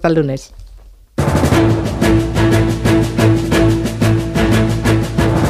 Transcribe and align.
Hasta 0.00 0.08
el 0.08 0.14
lunes. 0.14 0.54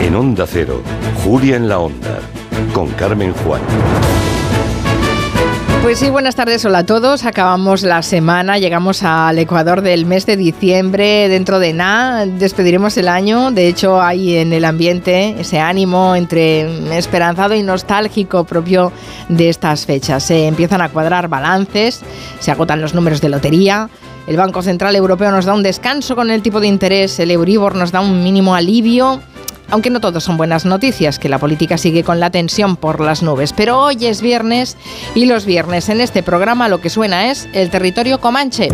En 0.00 0.17
Onda 0.17 0.45
Cero, 0.45 0.83
Julia 1.23 1.54
en 1.54 1.69
la 1.69 1.79
Onda, 1.79 2.19
con 2.73 2.89
Carmen 2.89 3.33
Juan. 3.33 3.60
Pues 5.83 6.00
sí, 6.00 6.10
buenas 6.10 6.34
tardes, 6.34 6.65
hola 6.65 6.78
a 6.78 6.84
todos. 6.84 7.25
Acabamos 7.26 7.83
la 7.84 8.02
semana, 8.02 8.59
llegamos 8.59 9.05
al 9.05 9.39
Ecuador 9.39 9.82
del 9.82 10.05
mes 10.05 10.27
de 10.27 10.36
diciembre. 10.36 11.29
Dentro 11.29 11.61
de 11.61 11.73
nada, 11.73 12.27
despediremos 12.27 12.96
el 12.96 13.07
año. 13.07 13.53
De 13.53 13.69
hecho, 13.69 14.03
hay 14.03 14.37
en 14.39 14.53
el 14.53 14.64
ambiente 14.64 15.37
ese 15.39 15.61
ánimo 15.61 16.17
entre 16.17 16.98
esperanzado 16.98 17.55
y 17.55 17.62
nostálgico 17.62 18.43
propio 18.43 18.91
de 19.29 19.48
estas 19.48 19.87
fechas. 19.87 20.25
Se 20.25 20.48
empiezan 20.48 20.80
a 20.80 20.89
cuadrar 20.89 21.29
balances, 21.29 22.03
se 22.41 22.51
agotan 22.51 22.80
los 22.80 22.95
números 22.95 23.21
de 23.21 23.29
lotería. 23.29 23.89
El 24.31 24.37
Banco 24.37 24.62
Central 24.62 24.95
Europeo 24.95 25.33
nos 25.33 25.45
da 25.45 25.55
un 25.55 25.65
descanso 25.65 26.15
con 26.15 26.31
el 26.31 26.41
tipo 26.41 26.61
de 26.61 26.68
interés, 26.68 27.18
el 27.18 27.32
Euribor 27.32 27.75
nos 27.75 27.91
da 27.91 28.00
un 28.00 28.23
mínimo 28.23 28.54
alivio 28.54 29.21
aunque 29.71 29.91
no 29.91 30.00
todos 30.00 30.23
son 30.23 30.37
buenas 30.37 30.64
noticias, 30.64 31.18
que 31.18 31.29
la 31.29 31.39
política 31.39 31.79
sigue 31.79 32.04
con 32.04 32.20
la 32.20 32.30
tensión 32.30 32.77
por 32.77 33.01
las 33.01 33.23
nubes. 33.23 33.52
Pero 33.52 33.78
hoy 33.78 34.06
es 34.06 34.20
viernes 34.20 34.77
y 35.14 35.27
los 35.27 35.45
viernes 35.45 35.88
en 35.88 36.01
este 36.01 36.23
programa 36.24 36.68
lo 36.68 36.80
que 36.80 36.90
suena 36.90 37.30
es 37.30 37.48
el 37.52 37.70
territorio 37.70 38.20
comanche. 38.20 38.68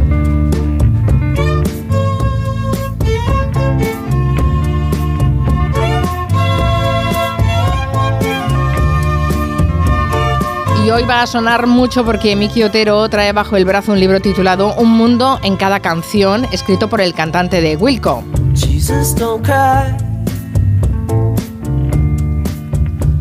Y 10.87 10.91
hoy 10.93 11.03
va 11.03 11.23
a 11.23 11.27
sonar 11.27 11.67
mucho 11.67 12.05
porque 12.05 12.37
Miki 12.37 12.63
Otero 12.63 13.09
trae 13.09 13.33
bajo 13.33 13.57
el 13.57 13.65
brazo 13.65 13.91
un 13.91 13.99
libro 13.99 14.21
titulado 14.21 14.73
Un 14.77 14.93
mundo 14.93 15.41
en 15.43 15.57
cada 15.57 15.81
canción, 15.81 16.47
escrito 16.53 16.89
por 16.89 17.01
el 17.01 17.13
cantante 17.13 17.61
de 17.61 17.75
Wilco. 17.75 18.23
Jesus 18.55 19.13
don't 19.17 19.45
cry. 19.45 19.93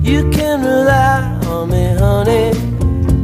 You 0.04 0.30
can 0.30 0.62
rely 0.64 1.48
on 1.50 1.70
me, 1.72 1.98
honey. 2.00 2.52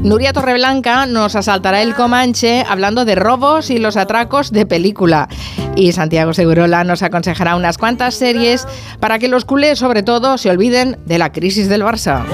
Nuria 0.01 0.33
Torreblanca 0.33 1.05
nos 1.05 1.35
asaltará 1.35 1.83
el 1.83 1.93
Comanche 1.93 2.65
hablando 2.67 3.05
de 3.05 3.13
robos 3.13 3.69
y 3.69 3.77
los 3.77 3.95
atracos 3.95 4.51
de 4.51 4.65
película. 4.65 5.29
Y 5.75 5.91
Santiago 5.91 6.33
Segurola 6.33 6.83
nos 6.83 7.03
aconsejará 7.03 7.55
unas 7.55 7.77
cuantas 7.77 8.15
series 8.15 8.67
para 8.99 9.19
que 9.19 9.27
los 9.27 9.45
culés, 9.45 9.77
sobre 9.77 10.01
todo, 10.01 10.39
se 10.39 10.49
olviden 10.49 10.97
de 11.05 11.19
la 11.19 11.31
crisis 11.31 11.69
del 11.69 11.83
Barça. 11.83 12.25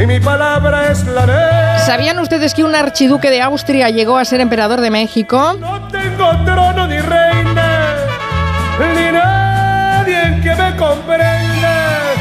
Y 0.00 0.06
mi 0.06 0.18
palabra 0.18 0.90
es 0.90 1.04
la 1.06 1.26
ley. 1.26 1.80
¿Sabían 1.84 2.18
ustedes 2.20 2.54
que 2.54 2.64
un 2.64 2.74
archiduque 2.74 3.28
de 3.28 3.42
Austria 3.42 3.90
llegó 3.90 4.16
a 4.16 4.24
ser 4.24 4.40
emperador 4.40 4.80
de 4.80 4.90
México? 4.90 5.58
No 5.60 5.88
tengo 5.88 6.30
trono 6.46 6.86
ni 6.86 6.98
reina, 6.98 7.96
ni 8.78 9.12
nadie 9.12 10.22
en 10.22 10.42
que 10.42 10.54
me 10.54 10.74
comprenda, 10.76 12.14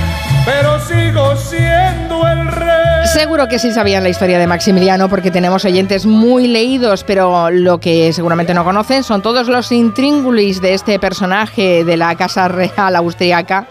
pero 0.45 0.77
sigo 0.81 1.37
siendo 1.37 2.27
el 2.27 2.47
rey. 2.47 3.07
Seguro 3.13 3.47
que 3.47 3.59
sí 3.59 3.71
sabían 3.71 4.03
la 4.03 4.09
historia 4.09 4.39
de 4.39 4.45
Maximiliano 4.45 5.07
porque 5.07 5.31
tenemos 5.31 5.63
oyentes 5.63 6.05
muy 6.05 6.47
leídos, 6.47 7.05
pero 7.05 7.49
lo 7.49 7.79
que 7.79 8.11
seguramente 8.11 8.53
no 8.53 8.65
conocen 8.65 9.03
son 9.05 9.21
todos 9.21 9.47
los 9.47 9.71
intríngulis 9.71 10.61
de 10.61 10.73
este 10.73 10.99
personaje 10.99 11.85
de 11.85 11.95
la 11.95 12.13
Casa 12.15 12.49
Real 12.49 12.97
Austriaca, 12.97 13.67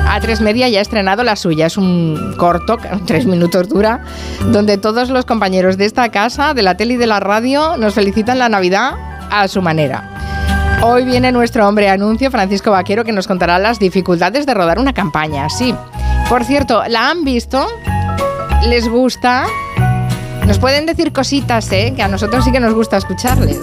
A3 0.08 0.40
Media 0.40 0.68
ya 0.68 0.80
ha 0.80 0.82
estrenado 0.82 1.24
la 1.24 1.36
suya. 1.36 1.68
Es 1.68 1.78
un 1.78 2.34
corto, 2.40 2.78
tres 3.06 3.28
minutos 3.28 3.70
dura, 3.70 4.02
donde 4.48 4.80
todos 4.80 5.12
los 5.12 5.26
compañeros 5.26 5.78
de 5.78 5.86
esta 5.86 6.10
casa, 6.10 6.56
de 6.56 6.64
la 6.64 6.76
tele 6.76 6.96
y 6.96 6.98
de 6.98 7.06
la 7.06 7.20
radio, 7.20 7.78
nos 7.78 7.94
felicitan 7.94 8.40
la 8.40 8.50
Navidad 8.50 8.96
a 9.32 9.48
su 9.48 9.62
manera. 9.62 10.10
Hoy 10.82 11.06
viene 11.06 11.32
nuestro 11.32 11.68
hombre 11.68 11.90
anuncio, 11.90 12.30
Francisco 12.30 12.72
Vaquero, 12.72 13.04
que 13.04 13.12
nos 13.12 13.28
contará 13.28 13.58
las 13.58 13.80
dificultades 13.80 14.46
de 14.46 14.54
rodar 14.54 14.80
una 14.80 14.94
campaña. 14.94 15.50
Sí. 15.50 15.74
Por 16.30 16.44
cierto, 16.44 16.84
¿la 16.88 17.10
han 17.10 17.24
visto? 17.24 17.68
¿Les 18.68 18.88
gusta? 18.88 19.46
Nos 20.46 20.60
pueden 20.60 20.86
decir 20.86 21.12
cositas, 21.12 21.72
¿eh? 21.72 21.94
Que 21.96 22.04
a 22.04 22.08
nosotros 22.08 22.46
sí 22.46 22.52
que 22.52 22.60
nos 22.60 22.74
gusta 22.74 22.98
escucharles. 22.98 23.60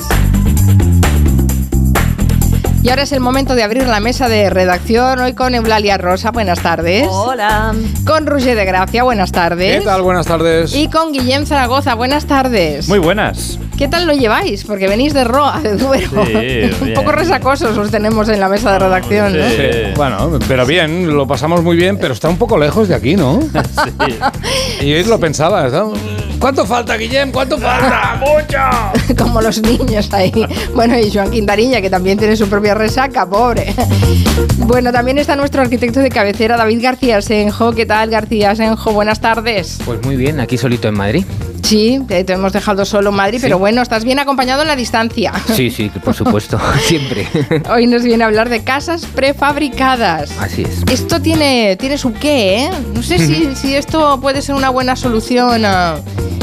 Y 2.84 2.90
ahora 2.90 3.04
es 3.04 3.12
el 3.12 3.20
momento 3.20 3.54
de 3.54 3.62
abrir 3.62 3.86
la 3.88 3.98
mesa 3.98 4.28
de 4.28 4.50
redacción. 4.50 5.18
Hoy 5.18 5.32
con 5.32 5.54
Eulalia 5.54 5.96
Rosa, 5.96 6.32
buenas 6.32 6.60
tardes. 6.60 7.08
Hola. 7.10 7.74
Con 8.06 8.26
Roger 8.26 8.54
de 8.54 8.66
Gracia, 8.66 9.02
buenas 9.04 9.32
tardes. 9.32 9.78
¿Qué 9.78 9.84
tal? 9.86 10.02
Buenas 10.02 10.26
tardes. 10.26 10.74
Y 10.74 10.88
con 10.88 11.10
Guillem 11.10 11.46
Zaragoza, 11.46 11.94
buenas 11.94 12.26
tardes. 12.26 12.86
Muy 12.86 12.98
buenas. 12.98 13.58
¿Qué 13.78 13.88
tal 13.88 14.06
lo 14.06 14.12
lleváis? 14.12 14.64
Porque 14.64 14.86
venís 14.86 15.14
de 15.14 15.24
Roa, 15.24 15.60
de 15.62 15.78
Duero. 15.78 16.26
Sí, 16.26 16.84
Un 16.84 16.92
poco 16.92 17.12
resacosos 17.12 17.76
os 17.78 17.90
tenemos 17.90 18.28
en 18.28 18.38
la 18.38 18.50
mesa 18.50 18.74
de 18.74 18.78
redacción, 18.80 19.34
¿no? 19.38 19.48
Sí, 19.48 19.94
Bueno, 19.96 20.38
pero 20.46 20.66
bien, 20.66 21.08
lo 21.16 21.26
pasamos 21.26 21.62
muy 21.62 21.76
bien, 21.76 21.96
pero 21.96 22.12
está 22.12 22.28
un 22.28 22.36
poco 22.36 22.58
lejos 22.58 22.88
de 22.88 22.96
aquí, 22.96 23.16
¿no? 23.16 23.40
Y 24.82 24.92
hoy 24.92 25.04
lo 25.04 25.18
pensabas, 25.18 25.72
¿no? 25.72 25.94
¿Cuánto 26.44 26.66
falta, 26.66 26.98
Guillem? 26.98 27.32
¿Cuánto 27.32 27.56
falta? 27.56 28.16
¡Mucho! 28.20 29.16
Como 29.24 29.40
los 29.40 29.62
niños 29.62 30.12
ahí. 30.12 30.30
Bueno, 30.74 30.98
y 30.98 31.10
Joan 31.10 31.30
Quintanilla, 31.30 31.80
que 31.80 31.88
también 31.88 32.18
tiene 32.18 32.36
su 32.36 32.50
propia 32.50 32.74
resaca, 32.74 33.26
pobre. 33.26 33.74
Bueno, 34.58 34.92
también 34.92 35.18
está 35.18 35.36
nuestro 35.36 35.62
arquitecto 35.62 36.00
de 36.00 36.10
cabecera, 36.10 36.56
David 36.56 36.82
García 36.82 37.22
Senjo. 37.22 37.72
¿Qué 37.72 37.86
tal, 37.86 38.10
García 38.10 38.54
Senjo? 38.54 38.92
Buenas 38.92 39.20
tardes. 39.20 39.78
Pues 39.86 40.02
muy 40.04 40.16
bien, 40.16 40.38
aquí 40.38 40.58
solito 40.58 40.88
en 40.88 40.94
Madrid. 40.94 41.24
Sí, 41.64 41.98
te, 42.06 42.22
te 42.24 42.34
hemos 42.34 42.52
dejado 42.52 42.84
solo 42.84 43.08
en 43.10 43.16
Madrid, 43.16 43.38
pero 43.40 43.58
bueno, 43.58 43.80
estás 43.80 44.04
bien 44.04 44.18
acompañado 44.18 44.62
en 44.62 44.68
la 44.68 44.76
distancia. 44.76 45.32
Sí, 45.54 45.70
sí, 45.70 45.90
por 46.04 46.14
supuesto, 46.22 46.58
siempre. 46.86 47.26
Hoy 47.70 47.86
nos 47.86 48.02
viene 48.02 48.22
a 48.22 48.26
hablar 48.26 48.50
de 48.50 48.62
casas 48.62 49.06
prefabricadas. 49.06 50.30
Así 50.38 50.62
es. 50.62 50.82
Esto 50.92 51.20
tiene, 51.22 51.76
tiene 51.76 51.96
su 51.96 52.12
qué, 52.12 52.64
¿eh? 52.66 52.70
No 52.94 53.02
sé 53.02 53.18
si, 53.18 53.54
si 53.56 53.74
esto 53.74 54.20
puede 54.20 54.42
ser 54.42 54.54
una 54.54 54.68
buena 54.68 54.94
solución. 54.94 55.64
a- 55.64 55.96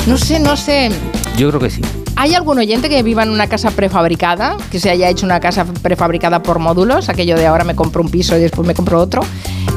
no 0.08 0.18
sé, 0.18 0.40
no 0.40 0.58
sé. 0.58 0.90
Yo 1.38 1.50
creo 1.50 1.60
que 1.62 1.70
sí. 1.70 1.82
¿Hay 2.16 2.36
algún 2.36 2.60
oyente 2.60 2.90
que 2.90 3.02
viva 3.04 3.24
en 3.24 3.30
una 3.30 3.48
casa 3.48 3.72
prefabricada? 3.72 4.58
Que 4.72 4.80
se 4.80 4.90
haya 4.90 5.10
hecho 5.10 5.26
una 5.26 5.40
casa 5.40 5.66
prefabricada 5.66 6.44
por 6.44 6.60
módulos, 6.60 7.10
aquello 7.10 7.36
de 7.36 7.48
ahora 7.48 7.64
me 7.64 7.76
compro 7.76 8.02
un 8.02 8.10
piso 8.10 8.38
y 8.38 8.42
después 8.42 8.68
me 8.68 8.74
compro 8.74 9.00
otro. 9.00 9.22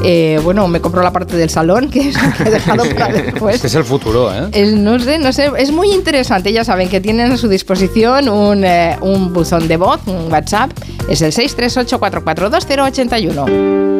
Eh, 0.03 0.39
bueno, 0.43 0.67
me 0.67 0.81
compro 0.81 1.01
la 1.01 1.11
parte 1.11 1.35
del 1.37 1.49
salón 1.49 1.89
que, 1.91 2.09
es, 2.09 2.17
que 2.17 2.43
he 2.43 2.51
dejado 2.51 2.83
para 2.97 3.13
después. 3.13 3.55
Este 3.55 3.67
es 3.67 3.75
el 3.75 3.83
futuro, 3.83 4.31
¿eh? 4.33 4.71
No 4.75 4.99
sé, 4.99 5.17
no 5.17 5.33
sé. 5.33 5.51
Es 5.57 5.71
muy 5.71 5.91
interesante. 5.91 6.51
Ya 6.53 6.63
saben 6.63 6.89
que 6.89 7.01
tienen 7.01 7.31
a 7.31 7.37
su 7.37 7.47
disposición 7.47 8.29
un, 8.29 8.63
eh, 8.63 8.97
un 9.01 9.33
buzón 9.33 9.67
de 9.67 9.77
voz, 9.77 10.01
un 10.05 10.31
WhatsApp. 10.31 10.71
Es 11.09 11.21
el 11.21 11.31
638 11.31 11.99
442 11.99 12.65
081. 12.65 13.94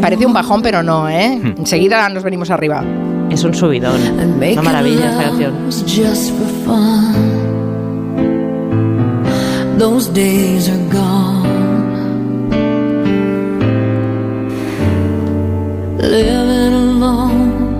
Parece 0.00 0.26
un 0.26 0.32
bajón, 0.32 0.62
pero 0.62 0.82
no, 0.82 1.08
¿eh? 1.08 1.40
Enseguida 1.56 2.08
nos 2.08 2.22
venimos 2.22 2.50
arriba. 2.50 2.82
Es 3.30 3.44
un 3.44 3.54
subidón. 3.54 4.00
Una 4.52 4.62
maravilla 4.62 5.10
esta 5.10 5.24
canción. 5.24 5.52
Those 9.78 10.08
days 10.12 10.68
are 10.68 10.78
gone. 10.90 11.46
Living 15.98 16.74
alone. 16.74 17.78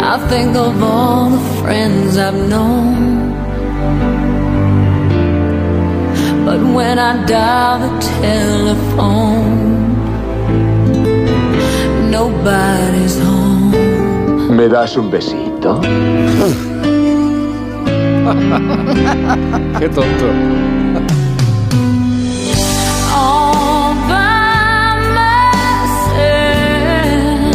I 0.00 0.18
think 0.30 0.56
of 0.56 0.82
all 0.82 1.28
the 1.28 1.38
friends 1.60 2.16
I've 2.16 2.48
known. 2.48 3.17
But 6.48 6.64
when 6.72 6.96
I 6.98 7.12
dial 7.26 7.78
the 7.78 7.90
telephone, 8.22 9.92
nobody's 12.10 13.18
home. 13.20 14.56
¿Me 14.56 14.66
das 14.66 14.96
un 14.96 15.10
besito? 15.10 15.78
Qué 19.78 19.88
tonto. 19.90 20.26
all 23.12 23.94
by 24.08 24.96
myself. 25.20 27.52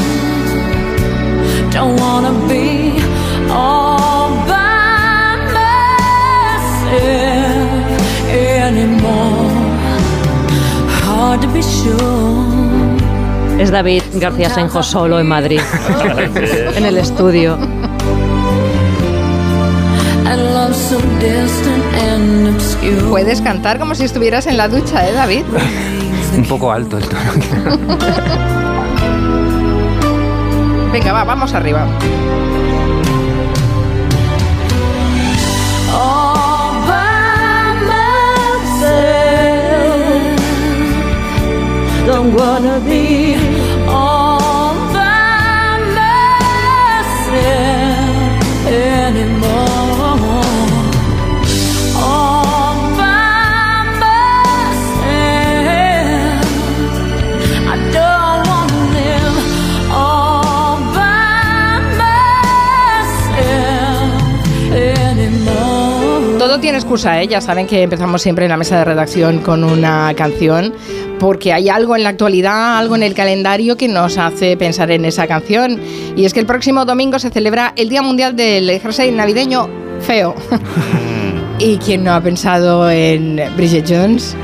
Don't 1.73 1.95
wanna 1.99 2.33
be 2.47 2.92
Es 13.59 13.71
David 13.71 14.03
García 14.15 14.49
Senjo 14.49 14.83
solo 14.83 15.19
en 15.19 15.27
Madrid, 15.27 15.59
en 16.75 16.85
el 16.85 16.97
estudio. 16.97 17.57
Puedes 23.09 23.41
cantar 23.41 23.79
como 23.79 23.95
si 23.95 24.03
estuvieras 24.03 24.47
en 24.47 24.57
la 24.57 24.67
ducha, 24.67 25.07
¿eh, 25.07 25.13
David? 25.13 25.43
Un 26.35 26.45
poco 26.45 26.71
alto 26.71 26.97
el 26.97 27.07
tono. 27.07 27.31
Venga, 30.91 31.13
va, 31.13 31.23
vamos 31.23 31.53
arriba. 31.53 31.85
Be 42.23 43.35
all. 43.87 44.33
Todo 66.43 66.59
tiene 66.59 66.77
excusa, 66.77 67.21
¿eh? 67.21 67.27
Ya 67.27 67.39
saben 67.39 67.67
que 67.67 67.81
empezamos 67.83 68.21
siempre 68.21 68.43
en 68.45 68.51
la 68.51 68.57
mesa 68.57 68.77
de 68.77 68.83
redacción 68.83 69.39
con 69.39 69.63
una 69.63 70.13
canción, 70.13 70.73
porque 71.19 71.53
hay 71.53 71.69
algo 71.69 71.95
en 71.95 72.03
la 72.03 72.09
actualidad, 72.09 72.77
algo 72.77 72.95
en 72.95 73.03
el 73.03 73.13
calendario 73.13 73.77
que 73.77 73.87
nos 73.87 74.17
hace 74.17 74.57
pensar 74.57 74.91
en 74.91 75.05
esa 75.05 75.27
canción. 75.27 75.79
Y 76.15 76.25
es 76.25 76.33
que 76.33 76.39
el 76.39 76.45
próximo 76.45 76.85
domingo 76.85 77.19
se 77.19 77.29
celebra 77.29 77.73
el 77.75 77.89
Día 77.89 78.01
Mundial 78.01 78.35
del 78.35 78.69
Jersey 78.79 79.11
Navideño 79.11 79.69
Feo. 80.01 80.35
¿Y 81.59 81.77
quién 81.77 82.03
no 82.03 82.13
ha 82.13 82.21
pensado 82.21 82.89
en 82.89 83.39
Bridget 83.55 83.85
Jones? 83.87 84.35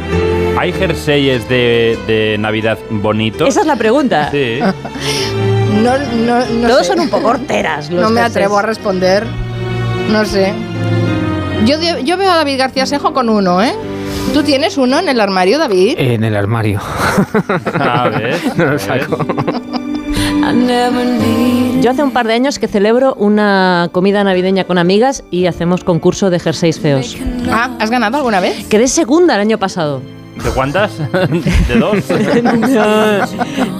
¿Hay 0.58 0.72
jerseyes 0.74 1.48
de, 1.50 1.98
de 2.08 2.38
Navidad 2.38 2.78
bonitos? 2.90 3.48
Esa 3.48 3.62
es 3.62 3.66
la 3.68 3.76
pregunta. 3.76 4.30
Sí. 4.32 4.60
No, 5.70 5.98
no, 5.98 6.46
no 6.46 6.68
Todos 6.68 6.82
sé. 6.88 6.92
son 6.94 7.00
un 7.00 7.10
poco 7.10 7.30
horteras. 7.30 7.90
Los 7.90 8.02
No 8.02 8.10
me 8.10 8.20
jerseys. 8.20 8.36
atrevo 8.36 8.58
a 8.58 8.62
responder. 8.64 9.24
No 10.12 10.26
sé. 10.26 10.52
Yo, 11.66 11.78
yo 12.04 12.18
veo 12.18 12.30
a 12.32 12.36
David 12.36 12.58
García 12.58 12.86
Sejo 12.86 13.14
con 13.14 13.30
uno, 13.30 13.62
¿eh? 13.64 13.72
¿Tú 14.34 14.44
tienes 14.44 14.78
uno 14.78 15.00
en 15.00 15.10
el 15.10 15.20
armario, 15.20 15.58
David? 15.58 15.96
En 15.98 16.24
el 16.24 16.36
armario. 16.36 16.80
A 17.80 18.10
ver. 18.10 18.40
No 18.58 18.66
lo 18.66 18.80
saco. 18.80 19.18
Yo 21.82 21.92
hace 21.92 22.04
un 22.04 22.12
par 22.12 22.28
de 22.28 22.34
años 22.34 22.60
que 22.60 22.68
celebro 22.68 23.14
una 23.16 23.90
comida 23.92 24.24
navideña 24.24 24.64
con 24.66 24.78
amigas 24.78 25.24
y 25.32 25.46
hacemos 25.46 25.84
concurso 25.84 26.30
de 26.30 26.40
jerseys 26.40 26.80
feos. 26.80 27.18
Ah, 27.50 27.70
¿has 27.80 27.90
ganado 27.90 28.18
alguna 28.18 28.40
vez? 28.40 28.66
Quedé 28.68 28.88
segunda 28.88 29.36
el 29.36 29.42
año 29.42 29.58
pasado. 29.58 30.02
¿De 30.44 30.50
cuántas? 30.52 30.98
¿De 31.68 31.76
dos? 31.78 32.06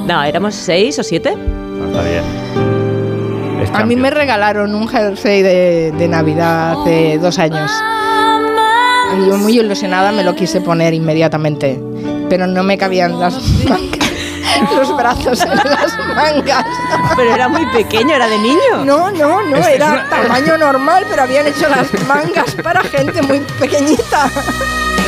No, 0.08 0.24
éramos 0.24 0.56
seis 0.56 0.98
o 1.00 1.04
siete. 1.04 1.36
No, 1.36 1.88
está 1.88 2.04
bien. 2.04 2.24
A 3.74 3.86
mí 3.86 3.96
me 3.96 4.10
regalaron 4.10 4.74
un 4.76 4.88
jersey 4.88 5.42
de, 5.42 5.92
de 5.98 6.08
Navidad 6.08 6.82
hace 6.82 7.18
dos 7.20 7.38
años. 7.40 7.72
Y 9.18 9.28
yo 9.28 9.38
muy 9.38 9.60
ilusionada 9.60 10.12
me 10.12 10.24
lo 10.24 10.36
quise 10.36 10.62
poner 10.62 10.94
inmediatamente. 10.94 11.80
Pero 12.30 12.46
no 12.48 12.64
me 12.64 12.78
cabían 12.78 13.20
las 13.20 13.34
mangas, 13.68 14.10
los 14.78 14.96
brazos 14.96 15.42
en 15.42 15.56
las 15.56 15.98
mangas. 16.16 16.66
Pero 17.16 17.34
era 17.34 17.48
muy 17.48 17.66
pequeño, 17.68 18.16
era 18.16 18.28
de 18.28 18.38
niño. 18.38 18.86
No, 18.86 19.10
no, 19.12 19.42
no, 19.42 19.58
Este 19.58 19.76
era 19.76 19.92
una- 19.94 20.10
tamaño 20.10 20.58
normal, 20.60 21.06
pero 21.10 21.24
habían 21.24 21.48
hecho 21.48 21.68
las 21.70 21.92
mangas 22.08 22.54
para 22.64 22.82
gente 22.84 23.22
muy 23.24 23.40
pequeñita. 23.60 24.30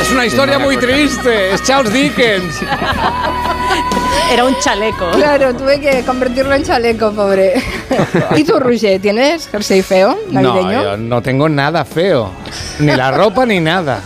Es 0.00 0.10
una 0.10 0.26
historia 0.26 0.58
muy 0.58 0.76
triste. 0.78 1.52
Es 1.54 1.62
Charles 1.62 1.92
Dickens. 1.92 2.56
Era 4.32 4.44
un 4.44 4.58
chaleco. 4.60 5.10
Claro, 5.12 5.54
tuve 5.54 5.78
que 5.80 6.02
convertirlo 6.04 6.54
en 6.54 6.62
chaleco, 6.62 7.12
pobre. 7.12 7.54
¿Y 8.36 8.44
tú, 8.44 8.58
Roger, 8.58 9.00
tienes 9.00 9.48
jersey 9.48 9.82
feo 9.82 10.18
No, 10.30 10.40
navideño? 10.40 10.82
yo 10.82 10.96
no 10.96 11.20
tengo 11.22 11.48
nada 11.48 11.84
feo. 11.84 12.30
Ni 12.78 12.92
la 12.96 13.10
ropa 13.10 13.44
ni 13.44 13.60
nada. 13.60 14.00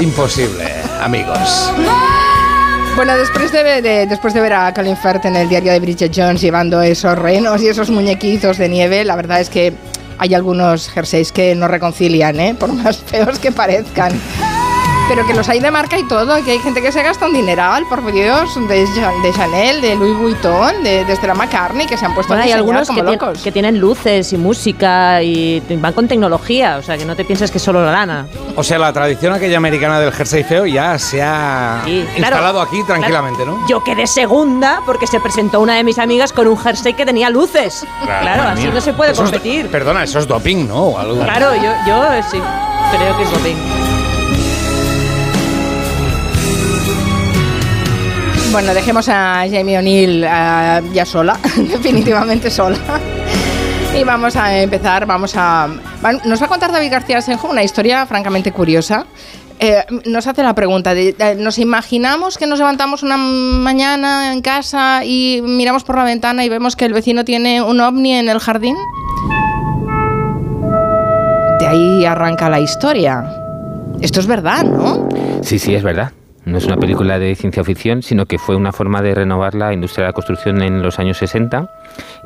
Imposible, 0.00 0.64
amigos. 1.02 1.70
Bueno, 2.96 3.14
después 3.18 3.52
de, 3.52 3.82
de- 3.82 4.06
después 4.06 4.32
de 4.32 4.40
ver 4.40 4.54
a 4.54 4.72
Colin 4.72 4.96
Firth 4.96 5.26
en 5.26 5.36
el 5.36 5.48
diario 5.50 5.72
de 5.72 5.80
Bridget 5.80 6.12
Jones 6.14 6.40
llevando 6.40 6.80
esos 6.80 7.18
renos 7.18 7.60
y 7.60 7.68
esos 7.68 7.90
muñequitos 7.90 8.56
de 8.56 8.70
nieve, 8.70 9.04
la 9.04 9.16
verdad 9.16 9.40
es 9.40 9.50
que 9.50 9.74
hay 10.18 10.32
algunos 10.34 10.88
jerseys 10.88 11.30
que 11.30 11.54
no 11.54 11.68
reconcilian, 11.68 12.40
¿eh? 12.40 12.54
por 12.58 12.72
más 12.72 12.96
feos 12.96 13.38
que 13.38 13.52
parezcan. 13.52 14.12
Pero 15.08 15.24
que 15.24 15.34
los 15.34 15.48
hay 15.48 15.60
de 15.60 15.70
marca 15.70 15.96
y 15.96 16.02
todo, 16.08 16.42
que 16.44 16.50
hay 16.50 16.58
gente 16.58 16.82
que 16.82 16.90
se 16.90 17.00
gasta 17.00 17.26
un 17.26 17.32
dineral, 17.32 17.84
por 17.88 18.04
Dios, 18.12 18.50
de, 18.68 18.84
de 19.22 19.32
Chanel, 19.32 19.80
de 19.80 19.94
Louis 19.94 20.16
Vuitton, 20.18 20.82
de, 20.82 21.04
de 21.04 21.14
Stella 21.16 21.34
McCartney, 21.34 21.86
que 21.86 21.96
se 21.96 22.04
han 22.04 22.12
puesto 22.12 22.32
Bueno, 22.32 22.42
a 22.42 22.46
hay 22.46 22.50
algunos 22.52 22.88
como 22.88 23.04
que, 23.04 23.12
locos. 23.12 23.40
que 23.40 23.52
tienen 23.52 23.78
luces 23.78 24.32
y 24.32 24.36
música 24.36 25.22
y 25.22 25.62
van 25.80 25.92
con 25.92 26.08
tecnología, 26.08 26.78
o 26.78 26.82
sea 26.82 26.98
que 26.98 27.04
no 27.04 27.14
te 27.14 27.24
pienses 27.24 27.52
que 27.52 27.58
es 27.58 27.62
solo 27.64 27.84
la 27.84 27.92
lana. 27.92 28.26
O 28.56 28.64
sea, 28.64 28.78
la 28.80 28.92
tradición 28.92 29.32
aquella 29.32 29.58
americana 29.58 30.00
del 30.00 30.10
jersey 30.12 30.42
feo 30.42 30.66
ya 30.66 30.98
se 30.98 31.22
ha 31.22 31.82
Sí, 31.84 32.04
claro. 32.16 32.34
instalado 32.34 32.60
aquí 32.60 32.82
tranquilamente, 32.82 33.46
¿no? 33.46 33.64
Yo 33.68 33.84
quedé 33.84 34.08
segunda 34.08 34.80
porque 34.84 35.06
se 35.06 35.20
presentó 35.20 35.60
una 35.60 35.74
de 35.76 35.84
mis 35.84 35.98
amigas 36.00 36.32
con 36.32 36.48
un 36.48 36.58
jersey 36.58 36.94
que 36.94 37.06
tenía 37.06 37.30
luces. 37.30 37.86
Claro, 38.04 38.42
así 38.42 38.64
mía. 38.64 38.72
no 38.74 38.80
se 38.80 38.92
puede 38.92 39.12
Eso 39.12 39.22
es- 39.22 39.30
competir. 39.30 39.68
perdona, 39.70 40.02
eso 40.02 40.18
es 40.18 40.26
doping, 40.26 40.66
¿no? 40.66 40.82
O 40.86 40.98
algo. 40.98 41.22
Claro, 41.22 41.54
yo, 41.54 41.70
yo 41.86 42.02
sí, 42.28 42.40
creo 42.96 43.16
que 43.16 43.22
es 43.22 43.30
doping. 43.30 43.56
Bueno, 48.52 48.72
dejemos 48.72 49.08
a 49.08 49.44
Jamie 49.50 49.78
O'Neill 49.78 50.24
ah, 50.24 50.80
ya 50.92 51.04
sola, 51.04 51.38
definitivamente 51.56 52.50
sola. 52.50 52.78
Y 53.94 54.04
vamos 54.04 54.36
a 54.36 54.62
empezar, 54.62 55.06
vamos 55.06 55.34
a... 55.36 55.68
Nos 56.24 56.40
va 56.40 56.46
a 56.46 56.48
contar 56.48 56.72
David 56.72 56.90
García 56.90 57.20
Senjo 57.22 57.48
una 57.48 57.62
historia 57.62 58.06
francamente 58.06 58.52
curiosa 58.52 59.06
Eh, 59.58 59.84
nos 60.04 60.26
hace 60.26 60.42
la 60.42 60.54
pregunta, 60.54 60.92
de, 60.92 61.16
eh, 61.18 61.34
¿nos 61.38 61.58
imaginamos 61.58 62.36
que 62.36 62.46
nos 62.46 62.58
levantamos 62.58 63.02
una 63.02 63.16
mañana 63.16 64.34
en 64.34 64.42
casa 64.42 65.02
y 65.02 65.40
miramos 65.42 65.82
por 65.82 65.96
la 65.96 66.04
ventana 66.04 66.44
y 66.44 66.50
vemos 66.50 66.76
que 66.76 66.84
el 66.84 66.92
vecino 66.92 67.24
tiene 67.24 67.62
un 67.62 67.80
ovni 67.80 68.12
en 68.12 68.28
el 68.28 68.38
jardín? 68.38 68.76
De 71.58 71.66
ahí 71.66 72.04
arranca 72.04 72.50
la 72.50 72.60
historia. 72.60 73.24
Esto 74.02 74.20
es 74.20 74.26
verdad, 74.26 74.62
¿no? 74.64 75.08
Sí, 75.40 75.58
sí, 75.58 75.74
es 75.74 75.82
verdad. 75.82 76.12
No 76.46 76.58
es 76.58 76.64
una 76.64 76.76
película 76.76 77.18
de 77.18 77.34
ciencia 77.34 77.64
ficción, 77.64 78.02
sino 78.02 78.26
que 78.26 78.38
fue 78.38 78.54
una 78.54 78.70
forma 78.70 79.02
de 79.02 79.16
renovar 79.16 79.56
la 79.56 79.72
industria 79.72 80.04
de 80.04 80.10
la 80.10 80.12
construcción 80.12 80.62
en 80.62 80.80
los 80.80 81.00
años 81.00 81.18
60 81.18 81.68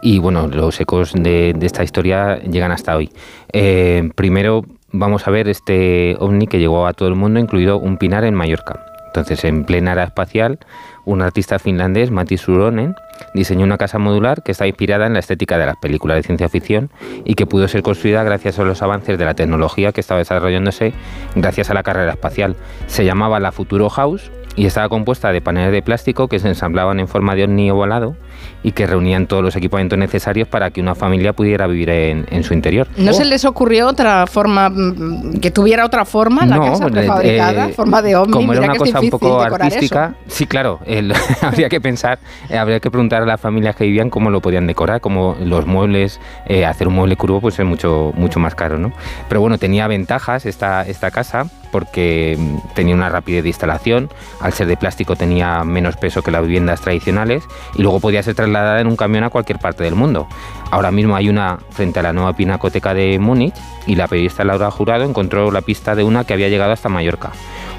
y 0.02 0.18
bueno, 0.18 0.46
los 0.46 0.78
ecos 0.78 1.14
de, 1.14 1.54
de 1.56 1.66
esta 1.66 1.82
historia 1.82 2.38
llegan 2.42 2.70
hasta 2.70 2.94
hoy. 2.94 3.10
Eh, 3.54 4.10
primero 4.14 4.66
vamos 4.92 5.26
a 5.26 5.30
ver 5.30 5.48
este 5.48 6.16
ovni 6.18 6.46
que 6.46 6.58
llegó 6.58 6.86
a 6.86 6.92
todo 6.92 7.08
el 7.08 7.14
mundo, 7.14 7.40
incluido 7.40 7.78
un 7.78 7.96
pinar 7.96 8.24
en 8.24 8.34
Mallorca. 8.34 8.84
Entonces, 9.06 9.42
en 9.44 9.64
plena 9.64 9.92
era 9.92 10.04
espacial, 10.04 10.58
un 11.04 11.22
artista 11.22 11.58
finlandés, 11.58 12.10
Matti 12.10 12.36
Suronen, 12.36 12.94
diseñó 13.34 13.64
una 13.64 13.78
casa 13.78 13.98
modular 13.98 14.42
que 14.42 14.52
está 14.52 14.66
inspirada 14.66 15.06
en 15.06 15.12
la 15.12 15.18
estética 15.18 15.58
de 15.58 15.66
las 15.66 15.76
películas 15.76 16.16
de 16.16 16.22
ciencia 16.22 16.48
ficción 16.48 16.90
y 17.24 17.34
que 17.34 17.46
pudo 17.46 17.68
ser 17.68 17.82
construida 17.82 18.22
gracias 18.22 18.58
a 18.58 18.64
los 18.64 18.82
avances 18.82 19.18
de 19.18 19.24
la 19.24 19.34
tecnología 19.34 19.92
que 19.92 20.00
estaba 20.00 20.18
desarrollándose 20.18 20.92
gracias 21.34 21.70
a 21.70 21.74
la 21.74 21.82
carrera 21.82 22.12
espacial. 22.12 22.56
Se 22.86 23.04
llamaba 23.04 23.40
la 23.40 23.52
Futuro 23.52 23.88
House 23.90 24.30
y 24.60 24.66
estaba 24.66 24.90
compuesta 24.90 25.32
de 25.32 25.40
paneles 25.40 25.72
de 25.72 25.80
plástico 25.80 26.28
que 26.28 26.38
se 26.38 26.46
ensamblaban 26.48 27.00
en 27.00 27.08
forma 27.08 27.34
de 27.34 27.44
ovni 27.44 27.70
volado 27.70 28.14
y 28.62 28.72
que 28.72 28.86
reunían 28.86 29.26
todos 29.26 29.42
los 29.42 29.56
equipamientos 29.56 29.98
necesarios 29.98 30.48
para 30.48 30.70
que 30.70 30.82
una 30.82 30.94
familia 30.94 31.32
pudiera 31.32 31.66
vivir 31.66 31.88
en, 31.88 32.26
en 32.30 32.44
su 32.44 32.52
interior. 32.52 32.86
¿No 32.98 33.14
se 33.14 33.24
les 33.24 33.46
ocurrió 33.46 33.88
otra 33.88 34.26
forma, 34.26 34.68
mm, 34.68 35.40
que 35.40 35.50
tuviera 35.50 35.86
otra 35.86 36.04
forma 36.04 36.44
la 36.44 36.56
No, 36.56 36.62
casa 36.64 36.88
eh, 36.88 36.90
prefabricada, 36.90 37.68
eh, 37.70 37.72
forma 37.72 38.02
de 38.02 38.16
ovni? 38.16 38.32
Como 38.34 38.52
era 38.52 38.60
una 38.62 38.74
cosa 38.76 39.00
un 39.00 39.08
poco 39.08 39.40
artística, 39.40 40.14
sí, 40.26 40.44
claro, 40.46 40.78
el- 40.84 41.14
habría 41.40 41.70
que 41.70 41.80
pensar, 41.80 42.18
eh, 42.50 42.58
habría 42.58 42.80
que 42.80 42.90
preguntar 42.90 43.22
a 43.22 43.26
las 43.26 43.40
familias 43.40 43.76
que 43.76 43.84
vivían 43.84 44.10
cómo 44.10 44.28
lo 44.28 44.42
podían 44.42 44.66
decorar, 44.66 45.00
como 45.00 45.36
los 45.42 45.64
muebles, 45.64 46.20
eh, 46.46 46.66
hacer 46.66 46.86
un 46.86 46.94
mueble 46.96 47.16
curvo 47.16 47.40
pues 47.40 47.58
es 47.58 47.64
mucho, 47.64 48.12
mucho 48.14 48.38
más 48.40 48.54
caro, 48.54 48.76
¿no? 48.78 48.92
Pero 49.26 49.40
bueno, 49.40 49.56
tenía 49.56 49.86
ventajas 49.86 50.44
esta, 50.44 50.82
esta 50.82 51.10
casa 51.10 51.46
porque 51.70 52.36
mm, 52.38 52.74
tenía 52.74 52.94
una 52.94 53.08
rapidez 53.08 53.42
de 53.42 53.48
instalación, 53.48 54.10
al 54.40 54.52
ser 54.52 54.66
de 54.66 54.76
plástico 54.76 55.16
tenía 55.16 55.64
menos 55.64 55.96
peso 55.96 56.22
que 56.22 56.30
las 56.30 56.42
viviendas 56.42 56.80
tradicionales 56.80 57.44
y 57.74 57.82
luego 57.82 58.00
podía 58.00 58.22
ser 58.22 58.34
trasladada 58.34 58.80
en 58.80 58.86
un 58.86 58.96
camión 58.96 59.24
a 59.24 59.30
cualquier 59.30 59.58
parte 59.58 59.84
del 59.84 59.94
mundo. 59.94 60.28
Ahora 60.70 60.90
mismo 60.90 61.16
hay 61.16 61.28
una 61.28 61.58
frente 61.70 62.00
a 62.00 62.02
la 62.02 62.12
nueva 62.12 62.32
pinacoteca 62.34 62.94
de 62.94 63.18
Múnich 63.18 63.54
y 63.86 63.96
la 63.96 64.08
periodista 64.08 64.44
Laura 64.44 64.70
Jurado 64.70 65.04
encontró 65.04 65.50
la 65.50 65.62
pista 65.62 65.94
de 65.94 66.04
una 66.04 66.24
que 66.24 66.32
había 66.32 66.48
llegado 66.48 66.72
hasta 66.72 66.88
Mallorca. 66.88 67.32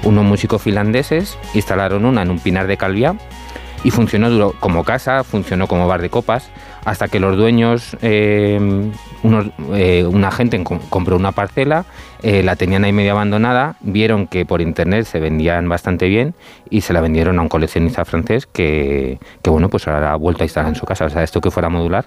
Unos 0.04 0.24
músicos 0.24 0.62
finlandeses 0.62 1.38
instalaron 1.54 2.04
una 2.04 2.22
en 2.22 2.30
un 2.30 2.38
pinar 2.38 2.66
de 2.66 2.76
Calviá 2.76 3.14
y 3.84 3.90
funcionó 3.90 4.52
como 4.52 4.84
casa, 4.84 5.24
funcionó 5.24 5.66
como 5.66 5.88
bar 5.88 6.02
de 6.02 6.10
copas, 6.10 6.50
hasta 6.84 7.08
que 7.08 7.20
los 7.20 7.36
dueños, 7.36 7.96
eh, 8.02 8.90
unos, 9.22 9.46
eh, 9.74 10.04
una 10.08 10.30
gente 10.30 10.62
com- 10.64 10.80
compró 10.88 11.16
una 11.16 11.32
parcela, 11.32 11.84
eh, 12.24 12.42
la 12.44 12.54
tenían 12.56 12.84
ahí 12.84 12.92
medio 12.92 13.12
abandonada, 13.12 13.74
vieron 13.80 14.26
que 14.28 14.46
por 14.46 14.60
internet 14.60 15.06
se 15.06 15.18
vendían 15.18 15.68
bastante 15.68 16.06
bien 16.08 16.34
y 16.70 16.82
se 16.82 16.92
la 16.92 17.00
vendieron 17.00 17.38
a 17.38 17.42
un 17.42 17.48
coleccionista 17.48 18.04
francés 18.04 18.46
que, 18.46 19.18
que 19.42 19.50
bueno, 19.50 19.68
pues 19.68 19.88
ahora 19.88 20.12
ha 20.12 20.16
vuelto 20.16 20.44
a 20.44 20.46
instalar 20.46 20.68
en 20.68 20.76
su 20.76 20.86
casa. 20.86 21.04
O 21.04 21.10
sea, 21.10 21.22
esto 21.24 21.40
que 21.40 21.50
fuera 21.50 21.68
modular 21.68 22.04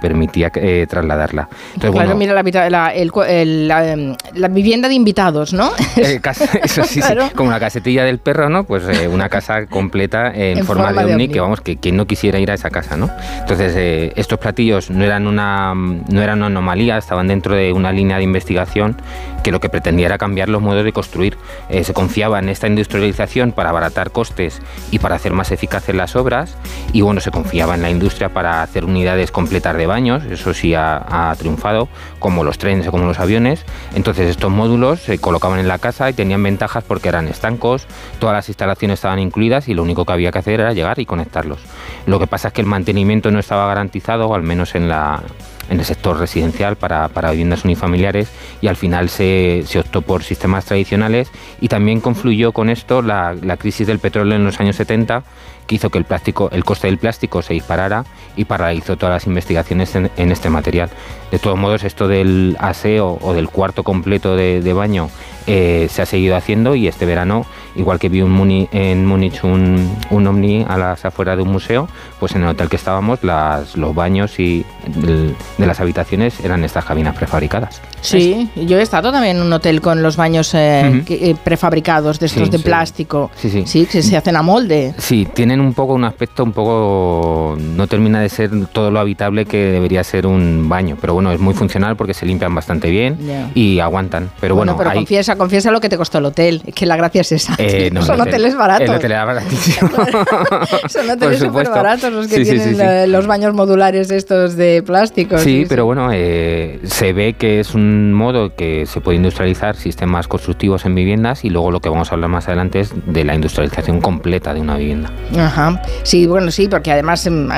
permitía 0.00 0.50
trasladarla. 0.50 1.48
Entonces, 1.74 1.90
Claro, 1.92 1.92
bueno, 1.92 2.14
mira 2.16 2.68
la, 2.70 2.88
el 2.94 3.68
la, 3.68 4.16
la 4.34 4.48
vivienda 4.48 4.88
de 4.88 4.94
invitados, 4.94 5.52
¿no? 5.52 5.70
Casa- 6.20 6.58
eso 6.62 6.82
sí, 6.84 6.94
sí, 6.94 7.00
Claro. 7.12 7.30
como 7.36 7.50
la 7.50 7.60
casetilla 7.60 8.04
del 8.04 8.18
perro, 8.18 8.48
¿no? 8.48 8.64
Pues 8.64 8.82
una 9.08 9.28
casa 9.28 9.66
completa 9.66 10.32
en, 10.34 10.58
En 10.58 10.64
forma, 10.66 10.92
de 10.92 11.04
ovni, 11.04 11.12
ovni. 11.12 11.28
que 11.28 11.40
vamos, 11.40 11.60
que 11.60 11.76
quien 11.76 11.96
no 11.96 12.06
quisiera 12.06 12.38
ir 12.40 12.50
a 12.50 12.54
esa 12.54 12.70
casa, 12.70 12.96
¿no? 12.96 13.08
Entonces, 13.40 14.11
estos 14.16 14.38
platillos 14.38 14.90
no 14.90 15.04
eran 15.04 15.26
una 15.26 15.74
no 15.74 16.22
eran 16.22 16.38
una 16.38 16.46
anomalía, 16.46 16.98
estaban 16.98 17.28
dentro 17.28 17.54
de 17.54 17.72
una 17.72 17.92
línea 17.92 18.18
de 18.18 18.24
investigación 18.24 18.96
que 19.42 19.50
lo 19.50 19.60
que 19.60 19.68
pretendía 19.68 20.06
era 20.06 20.18
cambiar 20.18 20.48
los 20.48 20.62
modos 20.62 20.84
de 20.84 20.92
construir. 20.92 21.36
Eh, 21.68 21.84
se 21.84 21.92
confiaba 21.92 22.38
en 22.38 22.48
esta 22.48 22.66
industrialización 22.66 23.52
para 23.52 23.70
abaratar 23.70 24.10
costes 24.10 24.62
y 24.90 24.98
para 24.98 25.16
hacer 25.16 25.32
más 25.32 25.50
eficaces 25.50 25.94
las 25.94 26.16
obras, 26.16 26.56
y 26.92 27.00
bueno, 27.00 27.20
se 27.20 27.30
confiaba 27.30 27.74
en 27.74 27.82
la 27.82 27.90
industria 27.90 28.28
para 28.28 28.62
hacer 28.62 28.84
unidades 28.84 29.30
completas 29.30 29.76
de 29.76 29.86
baños, 29.86 30.24
eso 30.24 30.54
sí 30.54 30.74
ha, 30.74 31.30
ha 31.30 31.34
triunfado, 31.36 31.88
como 32.18 32.44
los 32.44 32.58
trenes 32.58 32.86
o 32.86 32.92
como 32.92 33.04
los 33.04 33.18
aviones. 33.18 33.64
Entonces 33.94 34.30
estos 34.30 34.50
módulos 34.50 35.00
se 35.00 35.18
colocaban 35.18 35.58
en 35.58 35.68
la 35.68 35.78
casa 35.78 36.08
y 36.08 36.12
tenían 36.12 36.42
ventajas 36.42 36.84
porque 36.84 37.08
eran 37.08 37.28
estancos, 37.28 37.86
todas 38.18 38.34
las 38.34 38.48
instalaciones 38.48 38.98
estaban 38.98 39.18
incluidas 39.18 39.68
y 39.68 39.74
lo 39.74 39.82
único 39.82 40.04
que 40.04 40.12
había 40.12 40.30
que 40.30 40.38
hacer 40.38 40.60
era 40.60 40.72
llegar 40.72 40.98
y 40.98 41.06
conectarlos. 41.06 41.60
Lo 42.06 42.18
que 42.18 42.26
pasa 42.26 42.48
es 42.48 42.54
que 42.54 42.60
el 42.60 42.66
mantenimiento 42.66 43.30
no 43.30 43.38
estaba 43.38 43.66
garantizado, 43.66 44.01
o 44.08 44.34
al 44.34 44.42
menos 44.42 44.74
en 44.74 44.88
la 44.88 45.22
en 45.70 45.78
el 45.78 45.84
sector 45.86 46.18
residencial 46.18 46.76
para, 46.76 47.08
para 47.08 47.30
viviendas 47.30 47.64
unifamiliares 47.64 48.28
y 48.60 48.66
al 48.66 48.76
final 48.76 49.08
se, 49.08 49.62
se 49.66 49.78
optó 49.78 50.02
por 50.02 50.22
sistemas 50.22 50.64
tradicionales 50.64 51.30
y 51.60 51.68
también 51.68 52.00
confluyó 52.00 52.52
con 52.52 52.68
esto 52.68 53.00
la, 53.00 53.34
la 53.40 53.56
crisis 53.56 53.86
del 53.86 53.98
petróleo 53.98 54.36
en 54.36 54.44
los 54.44 54.60
años 54.60 54.76
70 54.76 55.22
que 55.72 55.76
hizo 55.76 55.88
que 55.90 55.98
el 55.98 56.04
plástico, 56.04 56.50
el 56.52 56.64
coste 56.64 56.86
del 56.88 56.98
plástico 56.98 57.40
se 57.40 57.54
disparara 57.54 58.04
y 58.36 58.44
paralizó 58.44 58.96
todas 58.96 59.14
las 59.14 59.26
investigaciones 59.26 59.94
en, 59.94 60.10
en 60.16 60.30
este 60.30 60.50
material. 60.50 60.90
De 61.30 61.38
todos 61.38 61.58
modos, 61.58 61.82
esto 61.84 62.08
del 62.08 62.56
aseo 62.60 63.18
o 63.22 63.32
del 63.32 63.48
cuarto 63.48 63.82
completo 63.82 64.36
de, 64.36 64.60
de 64.60 64.72
baño 64.74 65.08
eh, 65.46 65.88
se 65.90 66.02
ha 66.02 66.06
seguido 66.06 66.36
haciendo 66.36 66.74
y 66.74 66.86
este 66.88 67.06
verano, 67.06 67.46
igual 67.74 67.98
que 67.98 68.08
vi 68.10 68.20
un 68.20 68.30
Muni- 68.36 68.68
en 68.70 69.06
Múnich 69.06 69.42
un, 69.42 69.90
un 70.10 70.26
ovni 70.26 70.64
a 70.68 70.76
las 70.76 71.04
afueras 71.06 71.36
de 71.38 71.42
un 71.42 71.50
museo, 71.50 71.88
pues 72.20 72.34
en 72.36 72.42
el 72.42 72.48
hotel 72.48 72.68
que 72.68 72.76
estábamos 72.76 73.24
las, 73.24 73.76
los 73.76 73.94
baños 73.94 74.38
y 74.38 74.64
del- 74.86 75.34
de 75.58 75.66
las 75.66 75.80
habitaciones 75.80 76.38
eran 76.44 76.62
estas 76.64 76.84
cabinas 76.84 77.16
prefabricadas. 77.16 77.80
Sí, 78.02 78.50
yo 78.56 78.78
he 78.78 78.82
estado 78.82 79.10
también 79.10 79.36
en 79.38 79.42
un 79.42 79.52
hotel 79.52 79.80
con 79.80 80.02
los 80.02 80.16
baños 80.16 80.52
eh, 80.54 81.02
que- 81.06 81.30
eh, 81.30 81.36
prefabricados, 81.42 82.20
de 82.20 82.26
estos 82.26 82.44
Sí, 82.44 82.50
de 82.50 82.58
sí. 82.58 82.64
plástico. 82.64 83.30
Sí, 83.36 83.48
sí. 83.50 83.62
Sí, 83.66 83.86
que 83.86 84.02
se 84.02 84.16
hacen 84.16 84.36
a 84.36 84.42
molde. 84.42 84.94
Sí, 84.98 85.26
tienen 85.32 85.60
un 85.62 85.74
poco 85.74 85.94
un 85.94 86.04
aspecto 86.04 86.44
un 86.44 86.52
poco 86.52 87.56
no 87.58 87.86
termina 87.86 88.20
de 88.20 88.28
ser 88.28 88.50
todo 88.72 88.90
lo 88.90 89.00
habitable 89.00 89.44
que 89.46 89.56
debería 89.56 90.02
ser 90.04 90.26
un 90.26 90.68
baño, 90.68 90.96
pero 91.00 91.14
bueno, 91.14 91.32
es 91.32 91.40
muy 91.40 91.54
funcional 91.54 91.96
porque 91.96 92.14
se 92.14 92.26
limpian 92.26 92.54
bastante 92.54 92.90
bien 92.90 93.18
y 93.54 93.78
aguantan. 93.80 94.30
Pero 94.40 94.54
bueno, 94.56 94.76
pero 94.76 94.90
hay- 94.90 94.96
confiesa, 94.96 95.36
confiesa 95.36 95.70
lo 95.70 95.80
que 95.80 95.88
te 95.88 95.96
costó 95.96 96.18
el 96.18 96.26
hotel. 96.26 96.62
Es 96.66 96.74
que 96.74 96.86
la 96.86 96.96
gracia 96.96 97.20
es 97.22 97.32
esa. 97.32 97.54
Eh, 97.58 97.90
no, 97.92 98.02
Son 98.02 98.16
el 98.16 98.20
hotel- 98.22 98.34
hoteles 98.34 98.56
baratos. 98.56 98.88
El 98.88 98.94
hotel 98.96 99.12
era 99.12 99.24
baratísimo. 99.24 99.90
Son 100.88 101.10
hoteles 101.10 101.38
súper 101.40 101.68
baratos 101.68 102.12
los 102.12 102.26
que 102.28 102.36
Sí, 102.36 102.44
tienen 102.44 102.62
sí, 102.64 102.70
sí. 102.70 102.76
la- 102.76 103.06
los 103.06 103.26
baños 103.26 103.54
modulares 103.54 104.10
estos 104.10 104.56
de 104.56 104.82
plástico. 104.84 105.38
Sí, 105.38 105.64
pero 105.68 105.84
bueno, 105.86 106.10
eh, 106.12 106.80
se 106.84 107.12
ve 107.12 107.34
que 107.34 107.60
es 107.60 107.74
un 107.74 108.12
modo 108.12 108.54
que 108.54 108.86
se 108.86 109.00
puede 109.00 109.16
industrializar 109.16 109.76
sistemas 109.76 110.28
constructivos 110.28 110.84
en 110.84 110.94
viviendas 110.94 111.44
y 111.44 111.50
luego 111.50 111.70
lo 111.70 111.80
que 111.80 111.88
vamos 111.88 112.10
a 112.10 112.14
hablar 112.14 112.30
más 112.30 112.48
adelante 112.48 112.80
es 112.80 112.92
de 113.06 113.24
la 113.24 113.34
industrialización 113.34 114.00
completa 114.00 114.54
de 114.54 114.60
una 114.60 114.76
vivienda. 114.76 115.10
Ajá. 115.42 115.82
Sí, 116.02 116.26
bueno, 116.26 116.50
sí, 116.50 116.68
porque 116.68 116.92
además 116.92 117.26
em, 117.26 117.48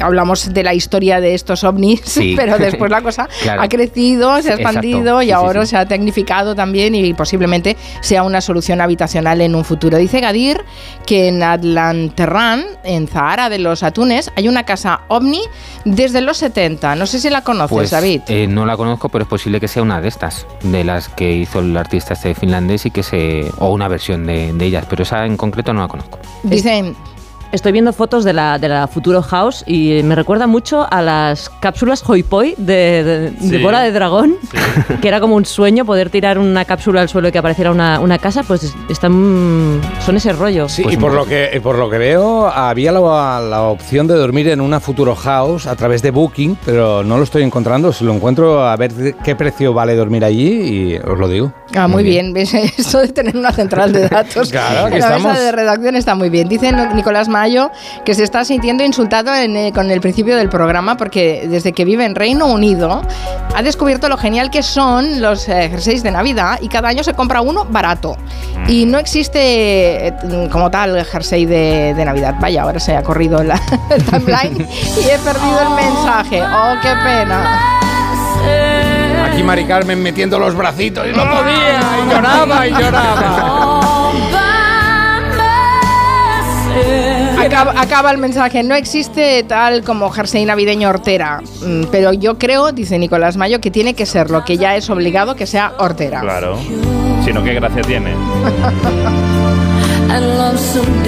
hablamos 0.00 0.52
de 0.52 0.62
la 0.62 0.74
historia 0.74 1.20
de 1.20 1.34
estos 1.34 1.64
ovnis, 1.64 2.00
Sí. 2.04 2.34
pero 2.36 2.58
después 2.58 2.90
la 2.90 3.02
cosa 3.02 3.28
Claro. 3.42 3.62
ha 3.62 3.68
crecido, 3.68 4.40
se 4.42 4.50
ha 4.52 4.54
expandido 4.54 5.22
y 5.22 5.26
Sí, 5.26 5.32
ahora 5.32 5.62
sí. 5.64 5.70
se 5.70 5.76
ha 5.76 5.86
tecnificado 5.86 6.54
también 6.54 6.94
y 6.94 7.12
posiblemente 7.14 7.76
sea 8.00 8.22
una 8.22 8.40
solución 8.40 8.80
habitacional 8.80 9.40
en 9.40 9.54
un 9.54 9.64
futuro. 9.64 9.98
Dice 9.98 10.20
Gadir 10.20 10.60
que 11.06 11.28
en 11.28 11.42
Atlanterran, 11.42 12.64
en 12.84 13.08
Zahara 13.08 13.48
de 13.48 13.58
los 13.58 13.82
Atunes, 13.82 14.30
hay 14.36 14.48
una 14.48 14.64
casa 14.64 15.00
ovni 15.08 15.42
desde 15.84 16.20
los 16.20 16.36
70. 16.38 16.94
No 16.96 17.06
sé 17.06 17.18
si 17.18 17.30
la 17.30 17.42
conoces, 17.42 17.70
Pues 17.74 17.90
David. 17.90 18.22
eh, 18.28 18.46
no 18.48 18.64
la 18.66 18.76
conozco, 18.76 19.08
pero 19.08 19.24
es 19.24 19.28
posible 19.28 19.60
que 19.60 19.68
sea 19.68 19.82
una 19.82 20.00
de 20.00 20.08
estas, 20.08 20.46
de 20.62 20.84
las 20.84 21.08
que 21.08 21.32
hizo 21.32 21.58
el 21.60 21.76
artista 21.76 22.14
este 22.14 22.34
finlandés 22.34 22.86
y 22.86 22.90
que 22.90 23.02
se 23.02 23.46
o 23.58 23.70
una 23.70 23.88
versión 23.88 24.26
de, 24.26 24.52
de 24.52 24.64
ellas, 24.66 24.86
pero 24.88 25.02
esa 25.02 25.24
en 25.26 25.36
concreto 25.36 25.72
no 25.72 25.80
la 25.82 25.88
conozco. 25.88 26.18
Dicen, 26.42 26.94
Estoy 27.52 27.72
viendo 27.72 27.92
fotos 27.92 28.24
de 28.24 28.32
la, 28.32 28.58
de 28.58 28.66
la 28.68 28.88
Futuro 28.88 29.20
House 29.20 29.62
y 29.66 30.00
me 30.04 30.14
recuerda 30.14 30.46
mucho 30.46 30.86
a 30.90 31.02
las 31.02 31.50
cápsulas 31.60 32.02
Hoi 32.08 32.22
Poi 32.22 32.54
de, 32.56 33.04
de, 33.04 33.30
de 33.30 33.58
Sí. 33.58 33.62
bola 33.62 33.82
de 33.82 33.92
dragón, 33.92 34.36
que 35.02 35.08
era 35.08 35.20
como 35.20 35.36
un 35.36 35.44
sueño 35.44 35.84
poder 35.84 36.08
tirar 36.08 36.38
una 36.38 36.64
cápsula 36.64 37.02
al 37.02 37.10
suelo 37.10 37.28
y 37.28 37.32
que 37.32 37.36
apareciera 37.38 37.70
una, 37.70 38.00
una 38.00 38.16
casa, 38.16 38.42
pues 38.42 38.72
están, 38.88 39.82
son 40.00 40.16
ese 40.16 40.32
rollo. 40.32 40.66
Sí, 40.66 40.82
Pues 40.82 40.94
y 40.94 40.98
por 40.98 41.10
muy 41.10 41.18
lo, 41.20 41.26
que, 41.26 41.60
por 41.62 41.76
lo 41.76 41.90
que 41.90 41.98
veo, 41.98 42.46
había 42.46 42.90
la, 42.90 43.38
la 43.40 43.62
opción 43.64 44.06
de 44.06 44.14
dormir 44.14 44.48
en 44.48 44.62
una 44.62 44.80
Futuro 44.80 45.14
House 45.14 45.66
a 45.66 45.76
través 45.76 46.00
de 46.00 46.10
Booking, 46.10 46.56
pero 46.64 47.04
no 47.04 47.18
lo 47.18 47.24
estoy 47.24 47.42
encontrando. 47.42 47.92
Si 47.92 48.02
lo 48.02 48.14
encuentro, 48.14 48.64
a 48.66 48.74
ver 48.76 48.94
de 48.94 49.12
qué 49.22 49.36
precio 49.36 49.74
vale 49.74 49.94
dormir 49.94 50.24
allí 50.24 50.48
y 50.48 50.96
os 50.96 51.18
lo 51.18 51.28
digo. 51.28 51.52
Ah, 51.76 51.86
muy 51.86 52.02
bien. 52.02 52.32
¿Ves? 52.32 52.54
Eso 52.78 53.00
de 53.00 53.08
tener 53.08 53.36
una 53.36 53.52
central 53.52 53.92
de 53.92 54.08
datos 54.08 54.50
Claro, 54.50 54.86
en 54.86 54.92
la 54.94 54.98
estamos. 55.06 55.32
mesa 55.32 55.40
de 55.42 55.52
redacción 55.52 55.96
está 55.96 56.14
muy 56.14 56.30
bien. 56.30 56.48
Dice 56.48 56.72
Nicolás 56.94 57.28
Mar 57.28 57.41
Mayo, 57.42 57.72
que 58.04 58.14
se 58.14 58.22
está 58.22 58.44
sintiendo 58.44 58.84
insultado 58.84 59.34
en, 59.34 59.56
eh, 59.56 59.72
con 59.74 59.90
el 59.90 60.00
principio 60.00 60.36
del 60.36 60.48
programa 60.48 60.96
porque 60.96 61.48
desde 61.48 61.72
que 61.72 61.84
vive 61.84 62.04
en 62.04 62.14
Reino 62.14 62.46
Unido 62.46 63.02
ha 63.52 63.62
descubierto 63.62 64.08
lo 64.08 64.16
genial 64.16 64.48
que 64.48 64.62
son 64.62 65.20
los 65.20 65.48
eh, 65.48 65.68
jerseys 65.68 66.04
de 66.04 66.12
Navidad 66.12 66.60
y 66.62 66.68
cada 66.68 66.88
año 66.88 67.02
se 67.02 67.14
compra 67.14 67.40
uno 67.40 67.64
barato. 67.64 68.16
Y 68.68 68.86
no 68.86 68.98
existe 69.00 70.06
eh, 70.06 70.14
como 70.52 70.70
tal 70.70 70.96
el 70.96 71.04
jersey 71.04 71.44
de, 71.44 71.94
de 71.96 72.04
Navidad. 72.04 72.36
Vaya, 72.40 72.62
ahora 72.62 72.78
se 72.78 72.96
ha 72.96 73.02
corrido 73.02 73.42
la 73.42 73.60
el 73.90 74.04
timeline 74.06 74.68
y 75.04 75.10
he 75.10 75.18
perdido 75.18 75.62
el 75.62 75.70
mensaje. 75.70 76.42
Oh, 76.42 76.74
qué 76.80 76.90
pena. 77.02 77.80
Aquí 79.32 79.42
Mari 79.42 79.64
Carmen 79.64 80.00
metiendo 80.00 80.38
los 80.38 80.54
bracitos 80.54 81.06
y 81.08 81.10
no 81.10 81.24
podía, 81.24 81.80
y 82.04 82.10
lloraba 82.10 82.68
y 82.68 82.70
lloraba. 82.70 83.61
Acaba, 87.46 87.80
acaba 87.80 88.10
el 88.10 88.18
mensaje. 88.18 88.62
No 88.62 88.74
existe 88.74 89.42
tal 89.44 89.82
como 89.82 90.10
jersey 90.10 90.44
navideño 90.44 90.88
hortera. 90.88 91.40
Mm, 91.64 91.84
Pero 91.90 92.12
yo 92.12 92.38
creo, 92.38 92.72
dice 92.72 92.98
Nicolás 92.98 93.36
Mayo, 93.36 93.60
que 93.60 93.70
tiene 93.70 93.94
que 93.94 94.06
ser 94.06 94.30
lo 94.30 94.44
que 94.44 94.56
ya 94.56 94.76
es 94.76 94.88
obligado 94.90 95.34
que 95.34 95.46
sea 95.46 95.72
hortera. 95.78 96.20
Claro. 96.20 96.58
Si 97.24 97.32
no, 97.32 97.42
¿qué 97.42 97.54
gracia 97.54 97.82
tiene? 97.82 98.14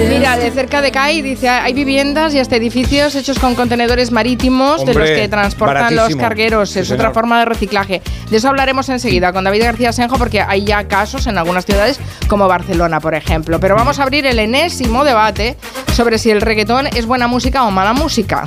Mira, 0.09 0.37
de 0.37 0.51
cerca 0.51 0.81
de 0.81 0.91
CAI 0.91 1.21
dice 1.21 1.47
hay 1.47 1.73
viviendas 1.73 2.33
y 2.33 2.39
hasta 2.39 2.55
edificios 2.55 3.15
hechos 3.15 3.37
con 3.37 3.53
contenedores 3.53 4.11
marítimos 4.11 4.85
de 4.85 4.93
los 4.93 5.09
que 5.09 5.27
transportan 5.27 5.95
los 5.95 6.15
cargueros. 6.15 6.71
Sí, 6.71 6.79
es 6.79 6.87
señor. 6.87 7.01
otra 7.01 7.13
forma 7.13 7.39
de 7.39 7.45
reciclaje. 7.45 8.01
De 8.29 8.37
eso 8.37 8.49
hablaremos 8.49 8.89
enseguida 8.89 9.31
con 9.31 9.43
David 9.43 9.63
García 9.63 9.91
Senjo 9.93 10.17
porque 10.17 10.41
hay 10.41 10.63
ya 10.65 10.87
casos 10.87 11.27
en 11.27 11.37
algunas 11.37 11.65
ciudades 11.65 11.99
como 12.27 12.47
Barcelona, 12.47 12.99
por 12.99 13.13
ejemplo. 13.13 13.59
Pero 13.59 13.75
vamos 13.75 13.99
a 13.99 14.03
abrir 14.03 14.25
el 14.25 14.39
enésimo 14.39 15.03
debate 15.03 15.55
sobre 15.93 16.17
si 16.17 16.31
el 16.31 16.41
reggaetón 16.41 16.87
es 16.87 17.05
buena 17.05 17.27
música 17.27 17.63
o 17.63 17.71
mala 17.71 17.93
música. 17.93 18.45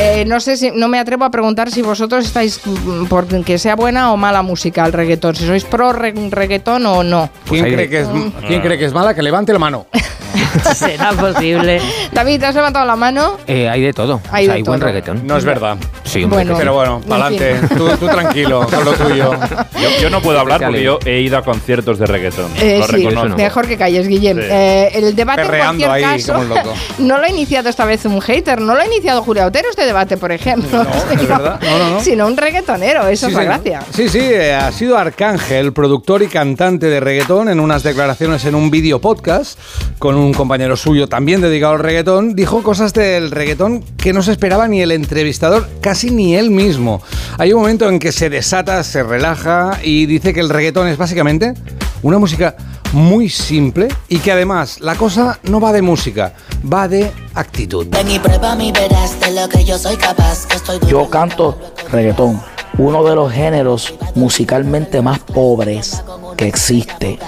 Eh, 0.00 0.24
no 0.26 0.38
sé 0.38 0.56
si 0.56 0.70
no 0.70 0.86
me 0.88 0.98
atrevo 1.00 1.24
a 1.24 1.30
preguntar 1.30 1.70
si 1.72 1.82
vosotros 1.82 2.24
estáis 2.24 2.60
mm, 2.64 3.06
por 3.06 3.26
que 3.44 3.58
sea 3.58 3.74
buena 3.74 4.12
o 4.12 4.16
mala 4.16 4.42
música 4.42 4.84
el 4.86 4.92
reggaetón, 4.92 5.34
si 5.34 5.44
sois 5.44 5.64
pro 5.64 5.92
re- 5.92 6.14
reggaetón 6.30 6.86
o 6.86 7.02
no. 7.02 7.30
¿Quién, 7.48 7.64
cree 7.64 7.88
que 7.88 8.00
es, 8.02 8.08
¿Quién 8.46 8.60
cree 8.60 8.78
que 8.78 8.84
es 8.84 8.92
mala? 8.92 9.14
Que 9.14 9.22
levante 9.22 9.52
la 9.52 9.58
mano. 9.58 9.86
¿Será 10.74 11.12
posible? 11.12 11.80
David, 12.12 12.40
¿te 12.40 12.46
has 12.46 12.54
levantado 12.54 12.86
la 12.86 12.96
mano? 12.96 13.36
Eh, 13.46 13.68
hay 13.68 13.82
de 13.82 13.92
todo. 13.92 14.20
Hay 14.30 14.44
O 14.44 14.46
sea, 14.46 14.54
de 14.54 14.58
hay 14.58 14.62
buen 14.62 14.80
reggaetón. 14.80 15.26
No 15.26 15.36
es 15.36 15.44
verdad. 15.44 15.76
Sí, 16.04 16.24
Bueno. 16.24 16.54
Pero 16.56 16.74
bueno, 16.74 17.00
En 17.02 17.08
para 17.08 17.26
adelante. 17.26 17.74
Tú, 17.76 17.88
tú 17.96 18.06
tranquilo 18.06 18.66
con 18.70 18.84
lo 18.84 18.92
tuyo. 18.92 19.32
Yo, 19.80 19.88
yo 20.02 20.10
no 20.10 20.20
puedo 20.22 20.38
hablar 20.38 20.60
porque 20.62 20.82
yo 20.82 20.98
he 21.04 21.20
ido 21.20 21.38
a 21.38 21.42
conciertos 21.42 21.98
de 21.98 22.06
reggaetón. 22.06 22.50
Eh, 22.60 22.78
lo 22.78 22.86
sí, 22.86 22.92
reconozco. 23.04 23.36
mejor 23.36 23.66
que 23.66 23.76
calles, 23.76 24.06
Guillem. 24.06 24.38
Sí. 24.38 24.44
Eh, 24.48 24.90
el 24.94 25.16
debate, 25.16 25.42
en 25.42 25.48
cualquier 25.48 25.90
ahí 25.90 26.02
caso, 26.02 26.32
como 26.34 26.44
un 26.44 26.48
loco. 26.50 26.72
no 26.98 27.18
lo 27.18 27.24
ha 27.24 27.28
iniciado 27.30 27.68
esta 27.68 27.84
vez 27.84 28.04
un 28.04 28.20
hater, 28.20 28.60
no 28.60 28.74
lo 28.74 28.80
ha 28.80 28.86
iniciado 28.86 29.22
Julia 29.22 29.46
Otero 29.46 29.68
debate, 29.88 30.16
por 30.16 30.30
ejemplo. 30.32 30.82
es 31.10 31.18
verdad. 31.28 31.60
No, 31.60 31.78
no, 31.78 31.90
no. 31.94 32.00
Sino 32.00 32.26
un 32.26 32.36
reggaetonero, 32.36 33.06
eso 33.08 33.26
Sí, 33.26 33.32
es 33.32 33.36
la 33.36 33.42
señor. 33.58 33.62
gracia. 33.62 33.82
Sí, 33.94 34.08
sí, 34.08 34.20
eh, 34.20 34.54
ha 34.54 34.70
sido 34.70 34.96
Arcángel, 34.96 35.72
productor 35.72 36.22
y 36.22 36.28
cantante 36.28 36.86
de 36.86 37.00
reggaetón, 37.00 37.48
en 37.48 37.60
unas 37.60 37.82
declaraciones 37.82 38.44
en 38.44 38.54
un 38.54 38.70
vídeo 38.70 39.00
podcast 39.00 39.58
con 39.98 40.14
un 40.14 40.32
compañero 40.32 40.76
suyo 40.76 41.08
también 41.08 41.40
dedicado 41.40 41.72
al 41.74 41.78
reggaetón, 41.80 42.34
dijo 42.36 42.62
cosas 42.62 42.92
del 42.92 43.30
reggaetón 43.30 43.82
que 43.96 44.12
no 44.12 44.22
se 44.22 44.32
esperaba 44.32 44.68
ni 44.68 44.80
el 44.80 44.92
entrevistador, 44.92 45.68
casi 45.80 46.10
ni 46.10 46.36
él 46.36 46.50
mismo. 46.50 47.02
Hay 47.38 47.52
un 47.52 47.60
momento 47.62 47.88
en 47.88 47.98
que 47.98 48.12
se 48.12 48.30
desata, 48.30 48.82
se 48.84 49.02
relaja 49.02 49.78
y 49.82 50.06
dice 50.06 50.32
que 50.32 50.40
el 50.40 50.48
reggaetón 50.50 50.88
es 50.88 50.96
básicamente 50.98 51.54
una 52.02 52.18
música 52.18 52.54
muy 52.92 53.28
simple 53.28 53.88
y 54.08 54.18
que 54.18 54.32
además 54.32 54.80
la 54.80 54.94
cosa 54.94 55.38
no 55.44 55.60
va 55.60 55.72
de 55.72 55.82
música, 55.82 56.32
va 56.70 56.88
de 56.88 57.10
actitud. 57.34 57.86
Ven 57.90 58.10
y 58.10 58.18
prueba 58.18 58.54
mi 58.54 58.72
verás 58.72 59.18
de 59.20 59.32
lo 59.32 59.48
que 59.48 59.64
yo 59.64 59.78
soy 59.78 59.96
capaz. 59.96 60.46
Que 60.46 60.56
estoy 60.56 60.78
duro. 60.78 60.90
Yo 60.90 61.10
canto 61.10 61.58
reggaetón, 61.90 62.40
uno 62.78 63.04
de 63.04 63.14
los 63.14 63.32
géneros 63.32 63.94
musicalmente 64.14 65.02
más 65.02 65.18
pobres 65.18 66.02
que 66.36 66.46
existe 66.46 67.18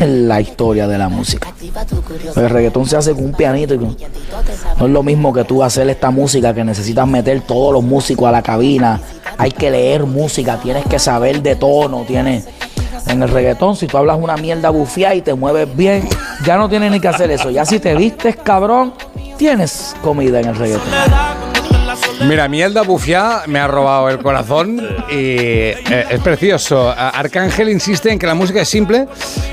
en 0.00 0.26
la 0.28 0.40
historia 0.40 0.86
de 0.88 0.96
la 0.96 1.08
música. 1.08 1.52
El 2.36 2.48
reggaetón 2.50 2.86
se 2.86 2.96
hace 2.96 3.12
con 3.12 3.24
un 3.26 3.32
pianito 3.32 3.74
y 3.74 3.78
con- 3.78 3.96
no 4.78 4.86
es 4.86 4.92
lo 4.92 5.02
mismo 5.02 5.32
que 5.32 5.44
tú 5.44 5.62
hacer 5.62 5.88
esta 5.90 6.10
música 6.10 6.54
que 6.54 6.64
necesitas 6.64 7.06
meter 7.06 7.42
todos 7.42 7.72
los 7.74 7.82
músicos 7.84 8.26
a 8.26 8.32
la 8.32 8.42
cabina. 8.42 9.00
Hay 9.36 9.50
que 9.50 9.70
leer 9.70 10.04
música, 10.06 10.58
tienes 10.60 10.84
que 10.86 10.98
saber 10.98 11.42
de 11.42 11.56
tono, 11.56 12.04
tienes 12.06 12.44
en 13.06 13.22
el 13.22 13.28
reggaetón, 13.28 13.76
si 13.76 13.86
tú 13.86 13.98
hablas 13.98 14.18
una 14.20 14.36
mierda 14.36 14.70
bufiada 14.70 15.14
y 15.14 15.22
te 15.22 15.34
mueves 15.34 15.74
bien, 15.76 16.08
ya 16.44 16.56
no 16.56 16.68
tienes 16.68 16.90
ni 16.90 17.00
que 17.00 17.08
hacer 17.08 17.30
eso. 17.30 17.50
Ya 17.50 17.64
si 17.64 17.78
te 17.78 17.94
vistes 17.94 18.36
cabrón, 18.36 18.94
tienes 19.36 19.94
comida 20.02 20.40
en 20.40 20.48
el 20.48 20.56
reggaetón. 20.56 20.88
Mira, 22.28 22.48
Mielda 22.48 22.82
Bufiá 22.82 23.42
me 23.46 23.58
ha 23.58 23.66
robado 23.66 24.08
el 24.08 24.18
corazón 24.18 24.80
y 25.10 25.36
eh, 25.36 26.06
es 26.10 26.20
precioso. 26.20 26.90
Arcángel 26.96 27.68
insiste 27.68 28.10
en 28.10 28.18
que 28.18 28.26
la 28.26 28.34
música 28.34 28.62
es 28.62 28.68
simple 28.68 29.06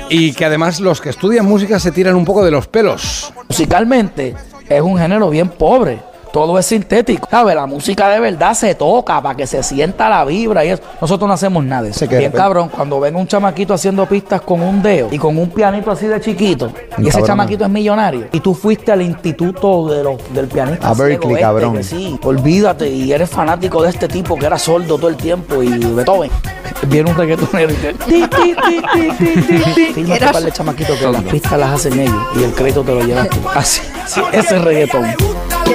y 0.08 0.32
que 0.32 0.44
además 0.44 0.80
los 0.80 1.00
que 1.00 1.10
estudian 1.10 1.44
música 1.44 1.78
se 1.78 1.92
tiran 1.92 2.14
un 2.14 2.24
poco 2.24 2.44
de 2.44 2.50
los 2.50 2.68
pelos. 2.68 3.32
Musicalmente 3.48 4.34
es 4.68 4.80
un 4.80 4.98
género 4.98 5.28
bien 5.28 5.48
pobre. 5.50 6.11
Todo 6.32 6.58
es 6.58 6.66
sintético. 6.66 7.28
¿Sabes? 7.30 7.54
La 7.54 7.66
música 7.66 8.08
de 8.08 8.18
verdad 8.20 8.54
se 8.54 8.74
toca 8.74 9.20
para 9.20 9.36
que 9.36 9.46
se 9.46 9.62
sienta 9.62 10.08
la 10.08 10.24
vibra 10.24 10.64
y 10.64 10.70
eso. 10.70 10.82
Nosotros 11.00 11.28
no 11.28 11.34
hacemos 11.34 11.62
nada 11.64 11.82
de 11.82 11.90
eso. 11.90 12.06
Bien 12.08 12.32
cabrón, 12.32 12.68
cuando 12.68 12.98
ven 13.00 13.14
un 13.16 13.26
chamaquito 13.26 13.74
haciendo 13.74 14.06
pistas 14.06 14.40
con 14.40 14.62
un 14.62 14.82
dedo 14.82 15.08
y 15.10 15.18
con 15.18 15.36
un 15.36 15.50
pianito 15.50 15.90
así 15.90 16.06
de 16.06 16.20
chiquito, 16.20 16.72
y 16.98 17.02
ese 17.02 17.10
Cabrón. 17.10 17.26
chamaquito 17.26 17.64
es 17.64 17.70
millonario, 17.70 18.26
y 18.32 18.40
tú 18.40 18.54
fuiste 18.54 18.92
al 18.92 19.02
instituto 19.02 19.88
de 19.88 20.02
los, 20.02 20.34
del 20.34 20.48
pianista 20.48 20.88
A 20.88 20.94
Berkeley, 20.94 21.32
este, 21.32 21.42
cabrón. 21.42 21.76
que 21.76 21.82
sí, 21.82 22.18
olvídate, 22.24 22.88
y 22.88 23.12
eres 23.12 23.28
fanático 23.28 23.82
de 23.82 23.90
este 23.90 24.08
tipo 24.08 24.36
que 24.36 24.46
era 24.46 24.58
sordo 24.58 24.96
todo 24.96 25.08
el 25.08 25.16
tiempo, 25.16 25.62
y 25.62 25.68
Beethoven. 25.68 26.30
Viene 26.88 27.10
un 27.10 27.16
reggaetonero 27.16 27.72
y 27.72 27.76
te... 27.76 27.92
ti, 27.94 28.22
ti, 28.22 28.26
ti, 28.28 28.82
ti, 28.92 29.10
ti, 29.18 29.42
ti, 29.42 29.74
ti. 29.74 29.84
Fíjate 29.94 30.16
Era 30.16 30.32
par 30.32 30.42
de 30.42 30.50
chamaquitos 30.50 30.98
que 30.98 31.08
las 31.08 31.22
pistas 31.24 31.58
las 31.58 31.70
hacen 31.74 32.00
ellos 32.00 32.16
y 32.34 32.42
el 32.42 32.52
crédito 32.52 32.82
te 32.82 32.92
lo 32.94 33.02
llevas 33.02 33.28
tú. 33.28 33.38
Así, 33.54 33.82
sí, 34.06 34.20
ese 34.32 34.56
es 34.56 34.64
reggaetón. 34.64 35.06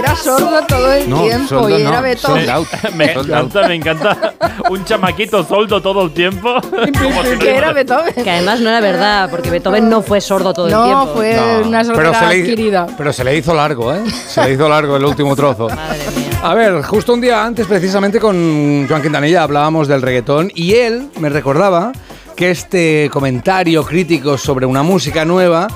Que 0.01 0.05
era 0.07 0.15
sordo 0.15 0.61
todo 0.67 0.93
el 0.93 1.09
No, 1.09 1.23
tiempo 1.23 1.69
y 1.69 1.73
era 1.81 1.91
no, 1.91 2.01
Beethoven. 2.01 2.45
sold 2.45 2.49
out. 2.49 2.67
Me 2.95 3.11
encanta, 3.13 3.67
me 3.67 3.75
encanta. 3.75 4.33
Un 4.69 4.85
chamaquito 4.85 5.43
soldo 5.45 5.81
todo 5.81 6.03
el 6.03 6.11
tiempo. 6.13 6.55
Que 7.39 7.55
era 7.55 7.73
Beethoven. 7.73 8.13
Que 8.13 8.29
además 8.29 8.59
no 8.61 8.69
era 8.69 8.79
verdad, 8.81 9.29
porque 9.29 9.49
Beethoven 9.49 9.89
no 9.89 10.01
fue 10.01 10.21
sordo 10.21 10.53
todo 10.53 10.67
el 10.67 10.73
No, 10.73 10.83
tiempo. 10.85 11.13
fue 11.15 11.35
No, 11.35 11.67
una 11.67 11.81
pero 11.81 12.13
sordera 12.13 12.27
adquirida. 12.29 12.87
pero 12.97 13.13
se 13.13 13.23
le 13.23 13.35
hizo 13.37 13.53
largo, 13.53 13.93
¿eh? 13.93 14.01
Se 14.27 14.43
le 14.43 14.53
hizo 14.53 14.67
largo 14.69 14.97
el 14.97 15.05
último 15.05 15.35
trozo. 15.35 15.67
A 16.43 16.53
ver, 16.53 16.81
justo 16.83 17.13
un 17.13 17.21
día 17.21 17.43
antes, 17.43 17.65
precisamente 17.65 18.19
con 18.19 18.85
Joan 18.87 19.01
Quintanilla, 19.01 19.43
hablábamos 19.43 19.87
del 19.87 20.01
reggaetón 20.01 20.51
y 20.53 20.73
él 20.75 21.09
me 21.19 21.29
recordaba 21.29 21.91
que 22.35 22.51
este 22.51 23.09
comentario 23.11 23.83
crítico 23.83 24.37
sobre 24.37 24.65
una 24.67 24.83
música 24.83 25.25
nueva 25.25 25.67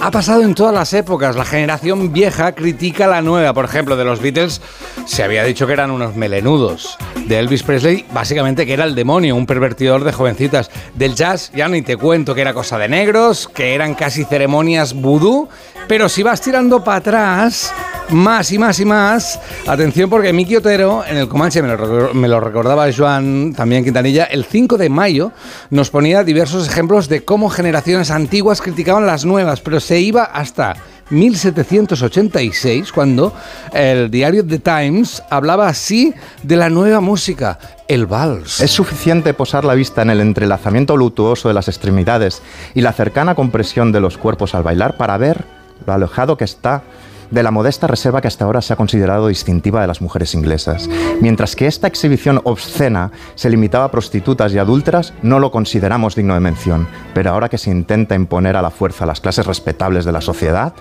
ha 0.00 0.10
pasado 0.10 0.42
en 0.42 0.54
todas 0.54 0.74
las 0.74 0.92
épocas. 0.92 1.36
La 1.36 1.44
generación 1.44 2.12
vieja 2.12 2.52
critica 2.52 3.06
la 3.06 3.22
nueva. 3.22 3.52
Por 3.52 3.64
ejemplo, 3.64 3.96
de 3.96 4.04
los 4.04 4.20
Beatles 4.20 4.60
se 5.06 5.22
había 5.22 5.44
dicho 5.44 5.66
que 5.66 5.72
eran 5.72 5.90
unos 5.90 6.14
melenudos. 6.14 6.96
De 7.26 7.38
Elvis 7.38 7.62
Presley, 7.62 8.06
básicamente 8.12 8.64
que 8.64 8.72
era 8.72 8.84
el 8.84 8.94
demonio, 8.94 9.36
un 9.36 9.46
pervertidor 9.46 10.04
de 10.04 10.12
jovencitas. 10.12 10.70
Del 10.94 11.14
jazz, 11.14 11.50
ya 11.54 11.68
ni 11.68 11.82
te 11.82 11.96
cuento 11.96 12.34
que 12.34 12.40
era 12.40 12.54
cosa 12.54 12.78
de 12.78 12.88
negros, 12.88 13.48
que 13.48 13.74
eran 13.74 13.94
casi 13.94 14.24
ceremonias 14.24 14.94
vudú. 14.94 15.48
Pero 15.88 16.08
si 16.08 16.22
vas 16.22 16.40
tirando 16.40 16.84
para 16.84 16.98
atrás, 16.98 17.72
más 18.10 18.52
y 18.52 18.58
más 18.58 18.80
y 18.80 18.84
más, 18.84 19.40
atención 19.66 20.08
porque 20.08 20.32
Miki 20.32 20.56
Otero, 20.56 21.04
en 21.06 21.16
el 21.16 21.28
Comanche, 21.28 21.62
me 21.62 21.76
lo, 21.76 22.14
me 22.14 22.28
lo 22.28 22.40
recordaba 22.40 22.86
Joan, 22.94 23.52
también 23.54 23.84
Quintanilla, 23.84 24.24
el 24.24 24.44
5 24.44 24.78
de 24.78 24.88
mayo 24.88 25.32
nos 25.70 25.90
ponía 25.90 26.24
diversos 26.24 26.68
ejemplos 26.68 27.08
de 27.08 27.24
cómo 27.24 27.50
generaciones 27.50 28.10
antiguas 28.10 28.62
criticaban 28.62 29.06
las 29.06 29.24
nuevas, 29.24 29.60
pero 29.60 29.80
se 29.80 30.00
iba 30.00 30.24
hasta 30.24 30.76
1786 31.10 32.92
cuando 32.92 33.34
el 33.72 34.10
diario 34.10 34.46
The 34.46 34.58
Times 34.58 35.22
hablaba 35.30 35.68
así 35.68 36.14
de 36.42 36.56
la 36.56 36.68
nueva 36.70 37.00
música, 37.00 37.58
el 37.88 38.06
vals. 38.06 38.60
Es 38.60 38.70
suficiente 38.70 39.34
posar 39.34 39.64
la 39.64 39.74
vista 39.74 40.02
en 40.02 40.10
el 40.10 40.20
entrelazamiento 40.20 40.96
lutuoso 40.96 41.48
de 41.48 41.54
las 41.54 41.68
extremidades 41.68 42.42
y 42.74 42.80
la 42.82 42.92
cercana 42.92 43.34
compresión 43.34 43.92
de 43.92 44.00
los 44.00 44.18
cuerpos 44.18 44.54
al 44.54 44.62
bailar 44.62 44.96
para 44.96 45.16
ver 45.16 45.44
lo 45.86 45.92
alejado 45.92 46.36
que 46.36 46.44
está 46.44 46.82
de 47.30 47.42
la 47.42 47.50
modesta 47.50 47.86
reserva 47.86 48.20
que 48.20 48.28
hasta 48.28 48.44
ahora 48.44 48.62
se 48.62 48.72
ha 48.72 48.76
considerado 48.76 49.28
distintiva 49.28 49.80
de 49.80 49.86
las 49.86 50.00
mujeres 50.00 50.34
inglesas. 50.34 50.88
Mientras 51.20 51.56
que 51.56 51.66
esta 51.66 51.86
exhibición 51.86 52.40
obscena 52.44 53.12
se 53.34 53.50
limitaba 53.50 53.84
a 53.84 53.90
prostitutas 53.90 54.52
y 54.52 54.58
adúlteras, 54.58 55.12
no 55.22 55.38
lo 55.38 55.50
consideramos 55.50 56.14
digno 56.14 56.34
de 56.34 56.40
mención. 56.40 56.88
Pero 57.14 57.30
ahora 57.30 57.48
que 57.48 57.58
se 57.58 57.70
intenta 57.70 58.14
imponer 58.14 58.56
a 58.56 58.62
la 58.62 58.70
fuerza 58.70 59.04
a 59.04 59.06
las 59.06 59.20
clases 59.20 59.46
respetables 59.46 60.04
de 60.04 60.12
la 60.12 60.20
sociedad, 60.20 60.74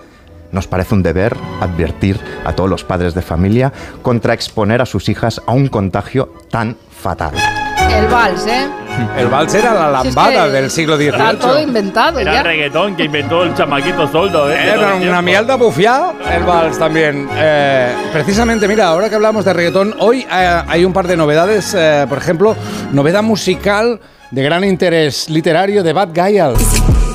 nos 0.52 0.68
parece 0.68 0.96
un 0.96 1.04
deber 1.04 1.36
advertir 1.60 2.20
a 2.46 2.54
todos 2.54 2.70
los 2.70 2.84
padres 2.84 3.14
de 3.14 3.22
familia 3.22 3.74
contra 4.02 4.34
exponer 4.34 4.82
a 4.82 4.86
sus 4.86 5.10
hijas 5.10 5.42
a 5.46 5.52
un 5.52 5.68
contagio 5.68 6.34
tan 6.50 6.78
fatal. 6.90 7.34
El 7.90 8.08
vals, 8.08 8.46
¿eh? 8.46 8.68
El 9.18 9.28
vals 9.28 9.54
era 9.54 9.74
la 9.74 10.02
Si 10.02 10.08
es 10.10 10.16
lambada 10.16 10.46
que 10.46 10.52
del 10.52 10.72
siglo 10.72 10.96
XVIII. 10.98 11.08
Está 11.10 11.34
todo 11.40 11.60
inventado 11.62 12.20
Era 12.20 12.34
ya. 12.34 12.40
el 12.40 12.46
reggaetón 12.46 12.96
que 12.96 13.04
inventó 13.06 13.44
el 13.44 13.54
chamaquito 13.56 14.08
soldo, 14.12 14.52
¿eh? 14.52 14.58
Era 14.74 14.96
una 14.96 15.22
mierda 15.22 15.56
bufiada 15.56 16.14
el 16.32 16.44
vals 16.44 16.78
también. 16.78 17.28
Eh, 17.36 17.94
precisamente, 18.14 18.68
mira, 18.68 18.88
ahora 18.88 19.10
que 19.10 19.16
hablamos 19.16 19.46
de 19.46 19.54
reggaetón, 19.54 19.96
hoy 20.00 20.26
eh, 20.32 20.62
hay 20.68 20.86
un 20.86 20.94
par 20.94 21.08
de 21.08 21.18
novedades. 21.18 21.74
eh, 21.78 22.06
por 22.10 22.18
ejemplo, 22.18 22.56
novedad 22.92 23.24
musical 23.24 24.00
de 24.32 24.44
gran 24.44 24.64
interés 24.64 25.30
literario 25.30 25.84
de 25.84 25.94
Bad 25.94 26.10
Gyal. 26.14 26.54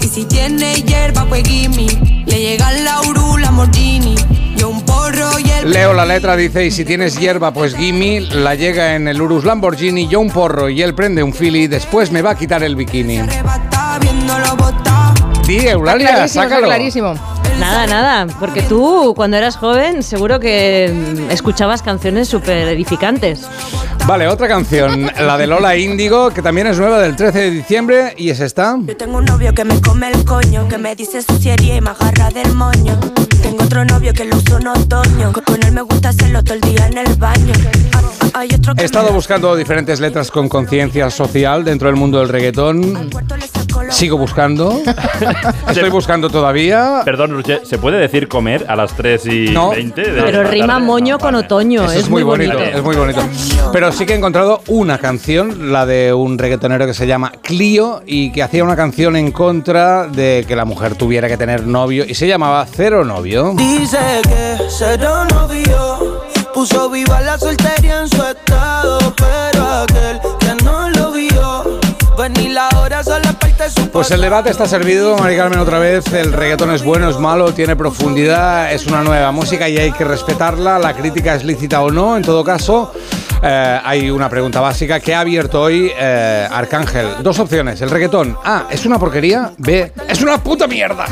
Y 0.01 0.07
si 0.07 0.25
tiene 0.25 0.75
hierba, 0.75 1.25
pues 1.29 1.43
gimme. 1.47 1.87
Le 2.27 2.39
llega 2.41 2.73
la 2.73 3.01
Uru, 3.03 3.37
Lamborghini. 3.39 4.15
Leo 5.65 5.93
la 5.95 6.05
letra, 6.05 6.37
dice, 6.37 6.65
y 6.67 6.71
si 6.71 6.85
tienes 6.85 7.19
hierba, 7.19 7.53
pues 7.53 7.75
gimme, 7.77 8.21
la 8.21 8.55
llega 8.55 8.95
en 8.97 9.07
el 9.09 9.21
Urus 9.23 9.45
Lamborghini, 9.45 10.09
yo 10.09 10.21
un 10.21 10.31
porro 10.31 10.69
y 10.69 10.83
él 10.83 10.95
prende 10.95 11.23
un 11.23 11.33
fili, 11.33 11.67
después 11.69 12.11
me 12.11 12.21
va 12.23 12.31
a 12.31 12.35
quitar 12.37 12.63
el 12.63 12.75
bikini. 12.77 13.21
Sí, 15.45 15.59
Eulalia, 15.69 16.09
Clarísimo, 16.09 16.25
está 16.25 16.43
sácalo. 16.43 16.67
clarísimo. 16.67 17.15
Nada, 17.61 17.87
nada, 17.87 18.27
porque 18.41 18.63
tú 18.63 19.13
cuando 19.15 19.37
eras 19.37 19.57
joven 19.57 20.03
seguro 20.03 20.41
que 20.41 20.93
mm, 20.93 21.31
escuchabas 21.31 21.83
canciones 21.83 22.29
súper 22.29 22.69
edificantes. 22.69 23.47
Vale, 24.07 24.27
otra 24.27 24.49
canción, 24.49 25.11
la 25.21 25.37
de 25.39 25.47
Lola 25.47 25.77
Índigo, 25.77 26.31
que 26.31 26.43
también 26.43 26.67
es 26.67 26.79
nueva 26.79 26.99
del 27.01 27.15
13 27.15 27.39
de 27.39 27.51
diciembre, 27.51 28.15
y 28.17 28.31
es 28.31 28.41
esta. 28.41 28.77
Yo 28.81 28.97
tengo 28.97 29.19
un 29.19 29.27
novio 29.27 29.55
que 29.55 29.65
me 29.65 29.81
come 29.81 30.11
el 30.11 30.25
coño, 30.25 30.67
que 30.69 30.79
me 30.79 30.97
dice 30.97 31.23
suciería 31.23 31.77
y 31.77 31.81
me 31.81 31.91
agarra 31.91 32.31
del 32.31 32.53
moño. 32.53 32.99
Tengo 33.73 33.85
otro 33.85 33.95
novio 33.95 34.13
que 34.13 34.27
lo 34.27 34.37
uso 34.37 34.59
en 34.59 34.67
otoño, 34.69 35.33
que 35.33 35.41
con 35.41 35.63
él 35.63 35.73
me 35.73 35.81
gusta 35.81 36.11
hacerlo 36.11 36.45
todo 36.45 36.57
el 36.57 36.61
día 36.61 36.89
en 36.89 36.99
el 36.99 37.15
baño. 37.15 37.55
Hay 38.35 38.49
otro 38.55 38.75
He 38.77 38.85
estado 38.85 39.13
buscando 39.13 39.57
diferentes 39.57 39.99
letras 39.99 40.31
con 40.31 40.51
conciencia 40.51 41.09
social 41.09 41.65
dentro 41.65 41.89
del 41.89 41.97
mundo 41.97 42.19
del 42.19 42.29
reggaetón. 42.29 43.11
Sigo 43.91 44.17
buscando. 44.19 44.81
Estoy 45.69 45.91
buscando 45.91 46.29
todavía. 46.31 47.03
Perdón, 47.05 47.33
Roger, 47.33 47.63
¿se 47.65 47.79
puede 47.79 47.99
decir 47.99 48.29
comer 48.29 48.65
a 48.69 48.77
las 48.77 48.95
3 48.95 49.27
y 49.27 49.49
No. 49.51 49.71
20? 49.71 50.01
de 50.03 50.23
Pero 50.23 50.45
rima 50.45 50.75
tarde? 50.75 50.87
moño 50.87 51.19
con 51.19 51.35
otoño, 51.35 51.85
Eso 51.85 51.93
es, 51.93 51.99
es 52.01 52.11
muy 52.11 52.23
bonito, 52.23 52.59
es 52.59 52.83
muy 52.83 52.97
bonito. 52.97 53.21
Pero 53.73 53.93
sí 53.93 54.07
que 54.07 54.15
he 54.15 54.17
encontrado 54.17 54.63
una 54.69 54.99
canción, 54.99 55.73
la 55.73 55.87
de 55.87 56.13
un 56.13 56.39
reggaetonero 56.39 56.87
que 56.87 56.95
se 56.95 57.07
llama 57.07 57.33
Clio 57.43 58.03
y 58.07 58.33
que 58.33 58.43
hacía 58.43 58.65
una 58.65 58.77
canción 58.77 59.17
en 59.17 59.33
contra 59.33 60.07
de 60.07 60.45
que 60.47 60.57
la 60.57 60.65
mujer 60.65 60.95
tuviera 60.95 61.29
que 61.29 61.37
tener 61.37 61.67
novio 61.67 62.05
y 62.07 62.15
se 62.15 62.27
llamaba 62.27 62.67
Cero 62.71 63.05
Novio. 63.05 63.55
Dice 63.63 64.23
que 64.25 64.59
cero 64.69 65.25
novio 65.31 66.21
puso 66.53 66.91
viva 66.91 67.21
la 67.21 67.39
soltería 67.39 68.01
en 68.01 68.09
su 68.09 68.21
estado, 68.21 68.99
pero 69.17 69.83
aquel 69.83 70.21
que 70.41 70.65
no 70.65 70.91
lo 70.91 71.13
vio, 71.13 71.79
pues 72.17 72.31
ni 72.33 72.49
la 72.49 72.69
hora 72.77 73.05
solo 73.05 73.33
parte 73.39 73.71
su 73.71 73.89
Pues 73.91 74.11
el 74.11 74.21
debate 74.21 74.51
está 74.51 74.67
servido, 74.67 75.17
Mari 75.17 75.37
Carmen, 75.37 75.61
otra 75.61 75.79
vez. 75.79 76.13
El 76.13 76.33
reggaetón 76.33 76.73
es 76.73 76.83
bueno, 76.83 77.09
es 77.09 77.19
malo, 77.19 77.55
tiene 77.55 77.77
profundidad, 77.77 78.73
es 78.73 78.87
una 78.89 79.03
nueva 79.03 79.31
música 79.31 79.69
y 79.69 79.79
hay 79.79 79.93
que 79.93 80.03
respetarla. 80.03 80.81
La 80.81 80.95
crítica 80.95 81.37
es 81.37 81.45
lícita 81.45 81.83
o 81.83 81.91
no. 81.93 82.17
En 82.17 82.25
todo 82.25 82.43
caso, 82.43 82.93
eh, 83.45 83.81
hay 83.85 84.11
una 84.11 84.29
pregunta 84.29 84.61
básica 84.61 84.99
que 84.99 85.15
ha 85.15 85.21
abierto 85.21 85.63
hoy 85.63 85.93
eh, 85.97 86.49
Arcángel. 86.51 87.23
Dos 87.23 87.39
opciones. 87.39 87.81
El 87.81 87.91
reggaetón, 87.91 88.37
A, 88.45 88.65
es 88.71 88.85
una 88.85 88.99
porquería. 88.99 89.53
B, 89.57 89.93
es 90.09 90.21
una 90.21 90.39
puta 90.39 90.67
mierda. 90.67 91.07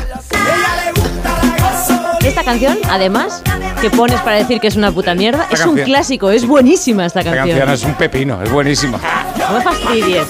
Esta 2.23 2.43
canción, 2.43 2.77
además, 2.89 3.41
que 3.81 3.89
pones 3.89 4.19
para 4.21 4.37
decir 4.37 4.59
que 4.59 4.67
es 4.67 4.75
una 4.75 4.91
puta 4.91 5.15
mierda, 5.15 5.43
Esta 5.43 5.55
es 5.55 5.59
un 5.61 5.67
canción. 5.69 5.85
clásico, 5.87 6.29
es 6.29 6.45
buenísima 6.45 7.05
esta 7.05 7.21
Esta 7.21 7.31
canción. 7.33 7.57
canción 7.57 7.73
es 7.73 7.83
un 7.83 7.95
pepino, 7.95 8.41
es 8.43 8.51
buenísima. 8.51 8.99
No 9.49 9.53
me 9.57 9.61
fastidies. 9.61 10.27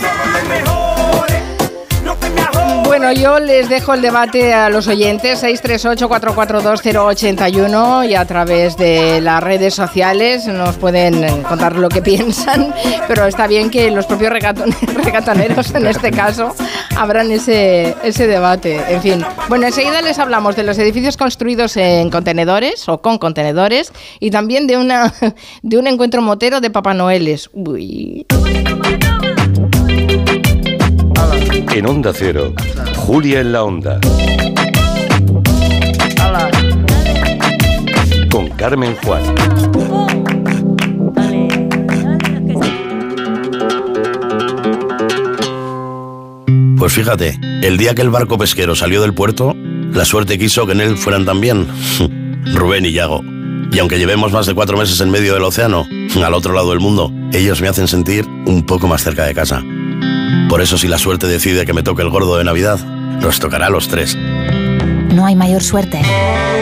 Bueno, 3.01 3.19
yo 3.19 3.39
les 3.39 3.67
dejo 3.67 3.95
el 3.95 4.03
debate 4.03 4.53
a 4.53 4.69
los 4.69 4.87
oyentes 4.87 5.43
638-442-081 5.43 8.07
y 8.07 8.13
a 8.13 8.25
través 8.25 8.77
de 8.77 9.19
las 9.21 9.41
redes 9.41 9.73
sociales 9.73 10.45
nos 10.45 10.77
pueden 10.77 11.41
contar 11.41 11.77
lo 11.77 11.89
que 11.89 12.01
piensan, 12.03 12.71
pero 13.07 13.25
está 13.25 13.47
bien 13.47 13.71
que 13.71 13.89
los 13.89 14.05
propios 14.05 14.31
regatoneros 14.31 15.71
en 15.73 15.87
este 15.87 16.11
caso 16.11 16.53
abran 16.95 17.31
ese, 17.31 17.95
ese 18.03 18.27
debate. 18.27 18.79
En 18.87 19.01
fin, 19.01 19.25
bueno, 19.49 19.65
enseguida 19.65 20.03
les 20.03 20.19
hablamos 20.19 20.55
de 20.55 20.61
los 20.61 20.77
edificios 20.77 21.17
construidos 21.17 21.77
en 21.77 22.11
contenedores 22.11 22.87
o 22.87 23.01
con 23.01 23.17
contenedores 23.17 23.91
y 24.19 24.29
también 24.29 24.67
de, 24.67 24.77
una, 24.77 25.11
de 25.63 25.77
un 25.79 25.87
encuentro 25.87 26.21
motero 26.21 26.61
de 26.61 26.69
Papá 26.69 26.93
Noeles. 26.93 27.49
Uy. 27.53 28.27
En 31.73 31.87
Onda 31.87 32.11
Cero, 32.13 32.53
Julia 32.95 33.41
en 33.41 33.51
la 33.51 33.63
Onda. 33.63 33.99
Con 38.29 38.49
Carmen 38.49 38.95
Juan. 39.03 39.23
Pues 46.77 46.93
fíjate, 46.93 47.39
el 47.61 47.77
día 47.77 47.93
que 47.93 48.01
el 48.01 48.09
barco 48.09 48.37
pesquero 48.37 48.75
salió 48.75 49.01
del 49.01 49.13
puerto, 49.13 49.53
la 49.55 50.03
suerte 50.03 50.39
quiso 50.39 50.65
que 50.65 50.73
en 50.73 50.81
él 50.81 50.97
fueran 50.97 51.25
también 51.25 51.67
Rubén 52.53 52.85
y 52.85 52.91
Yago. 52.91 53.21
Y 53.71 53.79
aunque 53.79 53.97
llevemos 53.97 54.31
más 54.31 54.45
de 54.45 54.53
cuatro 54.53 54.77
meses 54.77 54.99
en 54.99 55.09
medio 55.09 55.33
del 55.33 55.43
océano, 55.43 55.87
al 56.23 56.33
otro 56.33 56.53
lado 56.53 56.71
del 56.71 56.79
mundo, 56.79 57.11
ellos 57.31 57.61
me 57.61 57.69
hacen 57.69 57.87
sentir 57.87 58.25
un 58.45 58.65
poco 58.65 58.87
más 58.87 59.03
cerca 59.03 59.25
de 59.25 59.33
casa. 59.33 59.63
Por 60.51 60.59
eso 60.59 60.77
si 60.77 60.89
la 60.89 60.97
suerte 60.97 61.27
decide 61.27 61.65
que 61.65 61.71
me 61.71 61.81
toque 61.81 62.01
el 62.01 62.09
gordo 62.09 62.35
de 62.35 62.43
Navidad, 62.43 62.77
nos 63.21 63.39
tocará 63.39 63.67
a 63.67 63.69
los 63.69 63.87
tres. 63.87 64.17
No 64.17 65.25
hay 65.25 65.33
mayor 65.33 65.63
suerte 65.63 66.01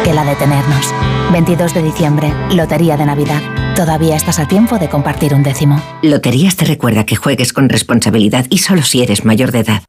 que 0.04 0.13
la 0.13 0.23
de 0.25 0.36
tenernos. 0.36 0.93
22 1.32 1.73
de 1.73 1.82
diciembre, 1.82 2.32
Lotería 2.52 2.97
de 2.97 3.08
Navidad. 3.08 3.41
Todavía 3.75 4.15
estás 4.15 4.38
a 4.38 4.47
tiempo 4.47 4.78
de 4.78 4.89
compartir 4.89 5.34
un 5.34 5.41
décimo. 5.41 5.82
Loterías 6.04 6.56
te 6.56 6.65
recuerda 6.65 7.08
que 7.08 7.15
juegues 7.15 7.52
con 7.52 7.67
responsabilidad 7.67 8.45
y 8.52 8.60
solo 8.60 8.84
si 8.84 9.02
eres 9.02 9.25
mayor 9.25 9.52
de 9.52 9.62
edad. 9.62 9.88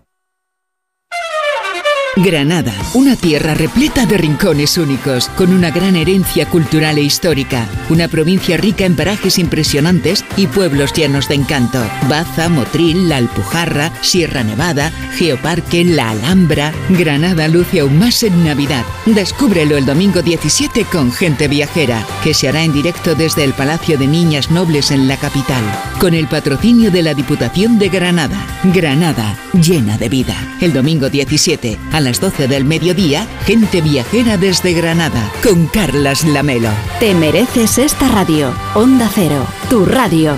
Granada, 2.17 2.73
una 2.93 3.15
tierra 3.15 3.53
repleta 3.53 4.05
de 4.05 4.17
rincones 4.17 4.77
únicos, 4.77 5.29
con 5.29 5.53
una 5.53 5.71
gran 5.71 5.95
herencia 5.95 6.45
cultural 6.45 6.97
e 6.97 7.03
histórica, 7.03 7.65
una 7.89 8.09
provincia 8.09 8.57
rica 8.57 8.85
en 8.85 8.97
parajes 8.97 9.39
impresionantes 9.39 10.25
y 10.35 10.47
pueblos 10.47 10.91
llenos 10.91 11.29
de 11.29 11.35
encanto. 11.35 11.79
Baza, 12.09 12.49
Motril, 12.49 13.07
La 13.07 13.15
Alpujarra, 13.15 13.93
Sierra 14.01 14.43
Nevada, 14.43 14.91
Geoparque, 15.15 15.85
La 15.85 16.09
Alhambra. 16.09 16.73
Granada 16.89 17.47
luce 17.47 17.79
aún 17.79 17.97
más 17.97 18.23
en 18.23 18.43
Navidad. 18.43 18.83
Descúbrelo 19.05 19.77
el 19.77 19.85
domingo 19.85 20.21
17 20.21 20.83
con 20.91 21.13
Gente 21.13 21.47
Viajera, 21.47 22.05
que 22.25 22.33
se 22.33 22.49
hará 22.49 22.63
en 22.63 22.73
directo 22.73 23.15
desde 23.15 23.45
el 23.45 23.53
Palacio 23.53 23.97
de 23.97 24.07
Niñas 24.07 24.51
Nobles 24.51 24.91
en 24.91 25.07
la 25.07 25.15
capital, 25.15 25.63
con 26.01 26.15
el 26.15 26.27
patrocinio 26.27 26.89
de 26.89 27.03
la 27.03 27.13
Diputación 27.13 27.77
de 27.77 27.89
Granada. 27.89 28.43
Granada, 28.63 29.37
llena 29.53 29.99
de 29.99 30.09
vida. 30.09 30.33
El 30.59 30.73
domingo 30.73 31.11
17, 31.11 31.77
a 31.91 31.99
las 31.99 32.19
12 32.19 32.47
del 32.47 32.65
mediodía, 32.65 33.27
Gente 33.45 33.81
Viajera 33.81 34.35
desde 34.35 34.73
Granada, 34.73 35.31
con 35.43 35.67
Carlas 35.67 36.25
Lamelo. 36.25 36.71
Te 36.99 37.13
mereces 37.13 37.77
esta 37.77 38.07
radio. 38.07 38.51
Onda 38.73 39.11
Cero, 39.13 39.45
tu 39.69 39.85
radio. 39.85 40.35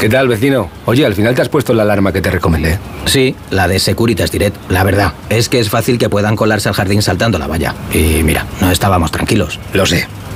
¿Qué 0.00 0.08
tal, 0.08 0.26
vecino? 0.26 0.68
Oye, 0.86 1.06
al 1.06 1.14
final 1.14 1.36
te 1.36 1.42
has 1.42 1.48
puesto 1.48 1.74
la 1.74 1.84
alarma 1.84 2.12
que 2.12 2.20
te 2.20 2.30
recomendé. 2.32 2.80
Sí, 3.04 3.36
la 3.50 3.68
de 3.68 3.78
Securitas 3.78 4.32
Direct. 4.32 4.56
La 4.68 4.82
verdad, 4.82 5.12
es 5.28 5.48
que 5.48 5.60
es 5.60 5.70
fácil 5.70 5.96
que 5.96 6.08
puedan 6.08 6.34
colarse 6.34 6.68
al 6.68 6.74
jardín 6.74 7.02
saltando 7.02 7.38
la 7.38 7.46
valla. 7.46 7.74
Y 7.92 8.24
mira, 8.24 8.46
no 8.60 8.72
estábamos 8.72 9.12
tranquilos. 9.12 9.60
Lo 9.74 9.86
sé. 9.86 10.08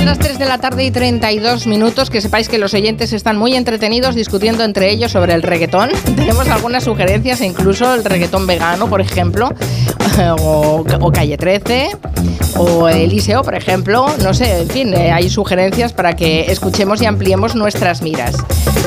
Son 0.00 0.06
las 0.06 0.18
3 0.18 0.38
de 0.38 0.46
la 0.46 0.56
tarde 0.56 0.84
y 0.84 0.90
32 0.90 1.66
minutos. 1.66 2.08
Que 2.08 2.22
sepáis 2.22 2.48
que 2.48 2.56
los 2.56 2.72
oyentes 2.72 3.12
están 3.12 3.36
muy 3.36 3.54
entretenidos 3.54 4.14
discutiendo 4.14 4.64
entre 4.64 4.90
ellos 4.90 5.12
sobre 5.12 5.34
el 5.34 5.42
reggaetón. 5.42 5.90
Tenemos 6.16 6.48
algunas 6.48 6.84
sugerencias, 6.84 7.42
incluso 7.42 7.92
el 7.92 8.02
reggaetón 8.02 8.46
vegano, 8.46 8.88
por 8.88 9.02
ejemplo, 9.02 9.50
o, 10.40 10.86
o 11.00 11.12
Calle 11.12 11.36
13, 11.36 11.90
o 12.56 12.88
Eliseo, 12.88 13.42
por 13.42 13.54
ejemplo. 13.54 14.06
No 14.22 14.32
sé, 14.32 14.62
en 14.62 14.70
fin, 14.70 14.94
eh, 14.94 15.12
hay 15.12 15.28
sugerencias 15.28 15.92
para 15.92 16.16
que 16.16 16.50
escuchemos 16.50 17.02
y 17.02 17.04
ampliemos 17.04 17.54
nuestras 17.54 18.00
miras. 18.00 18.36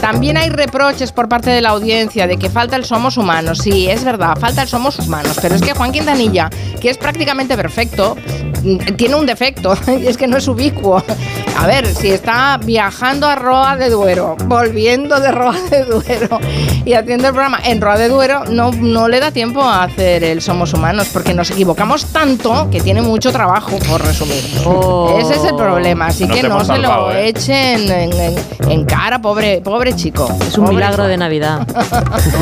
También 0.02 0.36
hay 0.36 0.50
reproches 0.50 1.12
por 1.12 1.30
parte 1.30 1.50
de 1.50 1.62
la 1.62 1.70
audiencia 1.70 2.28
de 2.28 2.38
que 2.38 2.50
falta 2.50 2.76
el 2.76 2.86
somos 2.86 3.18
humanos. 3.18 3.60
Sí, 3.60 3.88
es 3.88 4.04
verdad, 4.04 4.36
falta 4.38 4.64
el 4.64 4.68
somos 4.68 5.00
humanos. 5.00 5.38
Pero 5.42 5.56
es 5.56 5.62
que 5.62 5.74
Juan 5.74 5.92
Quintanilla, 5.92 6.50
que 6.82 6.90
es 6.90 6.98
prácticamente 6.98 7.56
perfecto, 7.56 8.18
mm, 8.64 8.96
tiene 8.98 9.16
un 9.16 9.26
defecto, 9.26 9.78
y 9.88 10.08
es 10.08 10.18
que 10.18 10.28
no 10.28 10.38
es 10.38 10.48
ubicuo. 10.48 11.03
A 11.56 11.68
ver, 11.68 11.88
si 11.96 12.10
está 12.10 12.58
viajando 12.62 13.26
a 13.28 13.36
Roa 13.36 13.78
de 13.78 13.90
Duero, 13.90 14.36
volviendo 14.48 15.20
de 15.22 15.32
Roa 15.32 15.56
de 15.70 15.86
Duero 15.86 16.40
y 16.84 16.94
haciendo 16.94 17.28
el 17.28 17.34
programa 17.34 17.60
en 17.64 17.80
Roa 17.80 17.98
de 17.98 18.10
Duero, 18.10 18.44
no, 18.50 18.72
no 18.72 19.08
le 19.08 19.20
da 19.22 19.32
tiempo 19.32 19.62
a 19.62 19.84
hacer 19.84 20.24
el 20.26 20.42
Somos 20.42 20.74
Humanos, 20.74 21.10
porque 21.14 21.34
nos 21.34 21.52
equivocamos 21.52 22.08
tanto 22.08 22.68
que 22.70 22.82
tiene 22.82 23.02
mucho 23.02 23.32
trabajo, 23.32 23.78
por 23.88 24.04
resumir. 24.04 24.44
Oh. 24.66 25.16
Ese 25.22 25.36
es 25.36 25.44
el 25.46 25.56
problema, 25.56 26.08
así 26.08 26.26
No 26.26 26.34
que 26.34 26.44
no 26.44 26.66
se 26.66 26.78
lo 26.80 27.12
¿eh? 27.12 27.30
echen 27.30 27.90
en, 27.90 28.12
en- 28.14 28.36
en 28.70 28.86
cara, 28.86 29.22
pobre, 29.22 29.62
pobre 29.62 29.96
chico. 29.96 30.28
Es 30.46 30.58
un 30.58 30.66
Pobre 30.66 30.76
milagro 30.78 31.06
de 31.06 31.18
Navidad. 31.18 31.66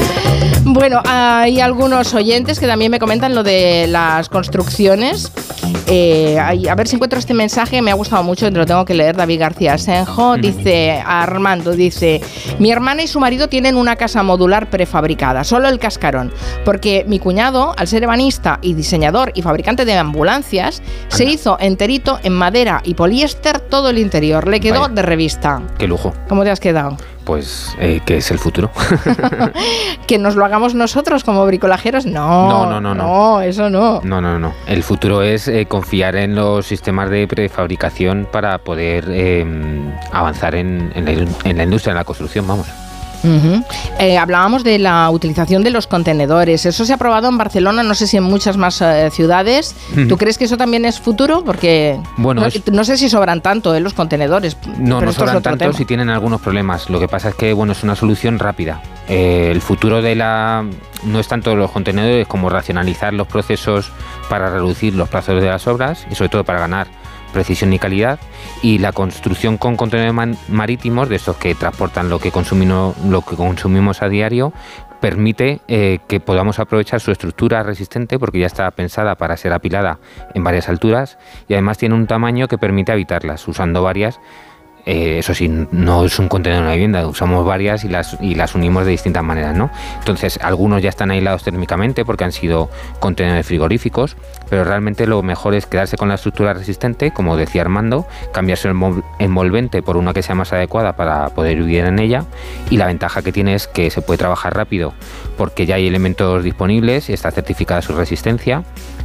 Bueno, 0.63 1.02
hay 1.06 1.60
algunos 1.60 2.13
oyentes 2.13 2.60
que 2.60 2.67
también 2.67 2.91
me 2.91 3.00
comentan 3.00 3.34
lo 3.36 3.43
de 3.43 3.88
las 3.88 4.30
construcciones. 4.30 5.32
Eh, 5.88 6.38
a 6.39 6.76
ver 6.76 6.88
si 6.88 6.95
encuentro 6.95 7.17
este 7.19 7.34
mensaje, 7.34 7.82
me 7.82 7.91
ha 7.91 7.95
gustado 7.95 8.24
mucho, 8.24 8.51
te 8.52 8.60
lo 8.60 8.66
tengo 8.66 8.86
que 8.86 8.94
leer. 8.94 9.16
David 9.16 9.40
García 9.40 9.78
Senjo 9.78 10.38
dice, 10.38 11.02
Armando 11.06 11.72
dice, 11.72 12.22
mi 12.60 12.72
hermana 12.72 13.04
y 13.04 13.08
su 13.08 13.20
marido 13.20 13.48
tienen 13.48 13.76
una 13.76 13.96
casa 13.96 14.24
modular 14.24 14.70
prefabricada, 14.70 15.44
solo 15.44 15.68
el 15.70 15.80
cascarón, 15.80 16.32
porque 16.66 17.06
mi 17.08 17.20
cuñado, 17.20 17.74
al 17.78 17.88
ser 17.88 18.04
ebanista 18.04 18.60
y 18.62 18.74
diseñador 18.74 19.32
y 19.36 19.42
fabricante 19.42 19.86
de 19.86 19.94
ambulancias, 19.94 20.82
se 21.08 21.26
hizo 21.26 21.58
enterito 21.60 22.20
en 22.24 22.34
madera 22.34 22.82
y 22.84 22.94
poliéster 22.94 23.60
todo 23.60 23.90
el 23.90 23.98
interior, 23.98 24.48
le 24.48 24.60
quedó 24.60 24.82
Vaya. 24.82 24.94
de 24.94 25.02
revista. 25.02 25.62
Qué 25.78 25.88
lujo. 25.88 26.14
¿Cómo 26.28 26.44
te 26.44 26.52
has 26.52 26.60
quedado? 26.60 26.98
Pues, 27.23 27.75
eh, 27.79 28.01
¿qué 28.05 28.17
es 28.17 28.31
el 28.31 28.39
futuro? 28.39 28.71
¿Que 30.07 30.17
nos 30.17 30.36
lo 30.36 30.45
hagamos 30.45 30.73
nosotros 30.75 31.23
como 31.23 31.45
bricolajeros? 31.45 32.05
No, 32.05 32.49
No, 32.49 32.65
no, 32.69 32.81
no, 32.81 32.95
no. 32.95 33.03
No, 33.03 33.41
eso 33.41 33.69
no. 33.69 34.01
No, 34.03 34.21
no, 34.21 34.39
no. 34.39 34.53
El 34.67 34.84
futuro 34.84 35.21
es 35.21 35.47
eh, 35.47 35.65
confiar 35.67 36.15
en 36.15 36.36
los 36.36 36.65
sistemas 36.65 37.10
de 37.10 37.27
prefabricación 37.27 38.27
para 38.31 38.57
poder 38.60 39.05
eh, 39.10 39.45
avanzar 40.12 40.55
en, 40.55 40.91
en 40.95 41.05
la, 41.05 41.12
en 41.12 41.57
la 41.57 41.63
industria, 41.63 41.91
en 41.91 41.97
la 41.97 42.03
construcción, 42.03 42.47
vamos. 42.47 42.67
Eh, 43.99 44.17
hablábamos 44.17 44.63
de 44.63 44.79
la 44.79 45.10
utilización 45.10 45.63
de 45.63 45.69
los 45.69 45.88
contenedores. 45.88 46.65
Eso 46.65 46.86
se 46.86 46.91
ha 46.93 46.95
aprobado 46.95 47.29
en 47.29 47.38
Barcelona, 47.38 47.84
no 47.84 47.93
sé 47.95 48.07
si 48.07 48.17
en 48.17 48.23
muchas 48.23 48.57
más 48.57 48.81
eh, 48.81 49.10
ciudades. 49.12 49.75
¿Tú 50.10 50.17
crees 50.17 50.38
que 50.38 50.45
eso 50.45 50.57
también 50.57 50.86
es 50.86 50.99
futuro? 50.99 51.43
Porque 51.43 51.99
Bueno, 52.17 52.41
no, 52.41 52.47
es- 52.47 52.62
no 52.71 52.84
sé 52.84 52.97
si 52.97 53.10
sobran 53.10 53.41
tanto 53.41 53.75
eh, 53.75 53.79
los 53.79 53.93
contenedores. 53.93 54.57
No, 54.77 54.95
pero 54.99 55.01
no 55.05 55.10
es 55.12 55.15
sobran 55.15 55.41
tanto 55.41 55.57
tema. 55.65 55.73
si 55.73 55.86
tienen 55.86 56.10
algunos 56.10 56.41
problemas. 56.41 56.89
Lo 56.89 56.99
que 56.99 57.07
pasa 57.07 57.29
es 57.29 57.36
que 57.36 57.53
bueno, 57.53 57.73
es 57.73 57.84
una 57.84 57.95
solución 57.95 58.39
rápida. 58.39 58.81
Eh, 59.07 59.49
el 59.51 59.62
futuro 59.62 60.01
de 60.01 60.15
la 60.15 60.65
no 61.03 61.19
es 61.19 61.27
tanto 61.27 61.55
los 61.55 61.71
contenedores 61.71 62.27
como 62.27 62.49
racionalizar 62.49 63.13
los 63.13 63.27
procesos 63.27 63.91
para 64.29 64.49
reducir 64.51 64.93
los 64.95 65.10
plazos 65.10 65.41
de 65.41 65.47
las 65.49 65.65
obras 65.67 66.05
y 66.12 66.15
sobre 66.15 66.29
todo 66.29 66.43
para 66.43 66.60
ganar 66.60 66.88
precisión 67.32 67.74
y 67.74 67.80
calidad 67.80 68.20
y 68.62 68.78
la 68.78 68.91
construcción 68.91 69.58
con 69.58 69.76
contenedores 69.76 70.38
marítimos 70.50 71.10
de 71.10 71.15
estos 71.15 71.38
que 71.38 71.56
transportan 71.56 72.10
lo 72.10 72.20
que 72.20 72.32
consumimos 72.32 72.98
lo 73.06 73.22
que 73.22 73.36
consumimos 73.36 74.02
a 74.02 74.10
diario 74.10 74.54
permite 75.02 75.62
eh, 75.67 76.00
que 76.08 76.20
podamos 76.20 76.60
aprovechar 76.60 77.02
su 77.02 77.12
estructura 77.12 77.63
resistente 77.63 78.20
porque 78.20 78.39
ya 78.39 78.46
está 78.46 78.70
pensada 78.72 79.15
para 79.15 79.36
ser 79.36 79.52
apilada 79.52 80.00
en 80.34 80.44
varias 80.44 80.70
alturas 80.70 81.17
y 81.48 81.54
además 81.54 81.78
tiene 81.78 81.96
un 81.96 82.08
tamaño 82.08 82.48
que 82.48 82.58
permite 82.58 82.91
habitarlas 82.91 83.46
usando 83.48 83.82
varias 83.82 84.20
eh, 84.86 85.20
eso 85.20 85.34
sí, 85.34 85.48
no 85.72 86.06
es 86.06 86.17
un 86.20 86.28
contenedor 86.28 86.63
de 86.63 86.67
una 86.67 86.74
vivienda, 86.74 87.08
usamos 87.08 87.46
varias 87.46 87.84
y 87.84 87.89
las, 87.89 88.17
y 88.22 88.36
las 88.36 88.56
unimos 88.56 88.86
de 88.86 88.91
distintas 88.91 89.24
maneras, 89.24 89.56
¿no? 89.56 89.70
Entonces, 90.00 90.39
algunos 90.41 90.82
ya 90.82 90.89
están 90.89 91.12
aislados 91.12 91.44
térmicamente 91.44 92.06
porque 92.06 92.24
han 92.24 92.32
sido 92.32 92.70
contenedores 93.00 93.46
frigoríficos, 93.46 94.17
pero 94.50 94.63
realmente 94.63 95.08
lo 95.08 95.22
mejor 95.24 95.54
es 95.54 95.65
quedarse 95.65 95.98
con 95.98 96.10
la 96.10 96.15
estructura 96.15 96.54
resistente, 96.54 97.12
como 97.12 97.38
decía 97.38 97.62
Armando, 97.62 98.06
cambiarse 98.34 98.67
el 98.67 98.76
envol- 98.76 99.04
envolvente 99.20 99.82
por 99.82 99.98
una 99.98 100.13
que 100.13 100.24
sea 100.24 100.36
más 100.36 100.54
adecuada 100.54 100.96
para 100.96 101.30
poder 101.30 101.58
vivir 101.58 101.86
en 101.86 102.00
ella, 102.00 102.26
y 102.70 102.78
la 102.78 102.88
ventaja 102.88 103.22
que 103.22 103.32
tiene 103.32 103.56
es 103.56 103.67
que 103.67 103.89
se 103.89 104.02
puede 104.02 104.17
trabajar 104.17 104.56
rápido 104.56 104.94
porque 105.38 105.65
ya 105.65 105.76
hay 105.76 105.88
elementos 105.88 106.44
disponibles 106.44 107.10
está 107.10 107.32
certificada 107.32 107.82
su 107.82 107.94
resistencia, 107.94 108.63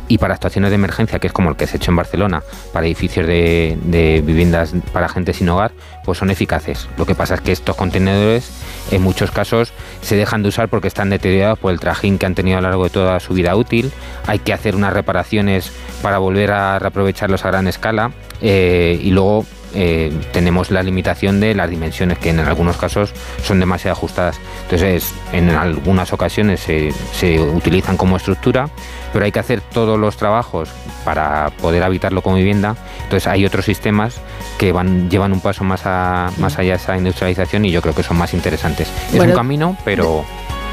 y 0.09 0.19
para 0.19 0.35
actuaciones 0.35 0.71
de 0.71 0.77
emergencia, 0.77 1.19
que 1.19 1.27
es 1.27 1.33
como 1.33 1.51
el 1.51 1.57
que 1.57 1.67
se 1.67 1.75
ha 1.75 1.77
hecho 1.77 1.91
en 1.91 1.97
Barcelona, 1.97 2.43
para 2.73 2.87
edificios 2.87 3.27
de, 3.27 4.23
viviendas 4.25 4.75
para 4.93 5.09
gente 5.09 5.33
sin 5.33 5.49
hogar, 5.49 5.73
pues 6.05 6.19
son 6.19 6.31
eficaces. 6.31 6.89
Lo 6.97 7.07
que 7.07 7.15
pasa 7.15 7.35
es 7.35 7.41
que 7.41 7.53
estos 7.53 7.77
contenedores 7.77 8.51
en 8.91 9.03
muchos 9.03 9.31
casos 9.31 9.73
se 10.03 10.17
dejan 10.17 10.43
de 10.43 10.51
usar 10.51 10.69
porque 10.69 10.89
están 10.89 11.11
deteriorados 11.11 11.59
por 11.59 11.73
el 11.73 11.81
trajín 11.81 12.19
que 12.19 12.27
han 12.27 12.35
tenido 12.35 12.59
a 12.59 12.61
lo 12.61 12.69
largo 12.69 12.85
de 12.85 12.91
toda 12.91 13.19
su 13.21 13.35
vida 13.35 13.57
útil. 13.57 13.91
Hay 14.27 14.39
que 14.39 14.53
hacer 14.53 14.77
unas 14.77 14.93
reparaciones 14.93 15.73
para 16.03 16.19
volver 16.19 16.53
a 16.53 16.79
reaprovecharlos 16.79 17.45
a 17.45 17.49
gran 17.49 17.67
escala 17.67 18.13
eh, 18.41 19.01
y 19.03 19.11
luego 19.11 19.45
eh, 19.75 20.13
tenemos 20.33 20.71
la 20.71 20.83
limitación 20.83 21.41
de 21.41 21.55
las 21.55 21.69
dimensiones 21.71 22.19
que 22.19 22.31
en 22.31 22.41
algunos 22.41 22.77
casos 22.77 23.13
son 23.43 23.61
demasiado 23.61 23.93
ajustadas. 23.97 24.39
Entonces, 24.65 25.13
en 25.33 25.51
algunas 25.51 26.13
ocasiones 26.13 26.61
se, 26.61 26.93
se 27.13 27.41
utilizan 27.41 27.97
como 27.97 28.17
estructura, 28.17 28.69
pero 29.13 29.25
hay 29.25 29.33
que 29.33 29.39
hacer 29.41 29.61
todos 29.61 29.99
los 29.99 30.17
trabajos 30.17 30.69
para 31.05 31.51
poder 31.61 31.83
habitarlo 31.83 32.23
como 32.23 32.37
vivienda. 32.37 32.77
Entonces, 33.05 33.27
hay 33.27 33.45
otros 33.45 33.65
sistemas 33.65 34.17
que 34.59 34.73
van 34.73 35.09
llevan 35.11 35.33
un 35.33 35.41
paso 35.41 35.65
más, 35.65 35.83
a- 35.85 36.31
más 36.39 36.59
allá 36.59 36.73
de 36.73 36.77
esa 36.77 36.97
industrialización 36.97 37.65
y 37.65 37.71
yo 37.71 37.83
creo 37.83 37.95
que 37.95 38.03
son 38.03 38.17
más 38.17 38.35
interesantes. 38.35 38.89
es 39.11 39.17
Bueno, 39.17 39.33
un 39.33 39.37
camino, 39.37 39.77
pero, 39.85 40.25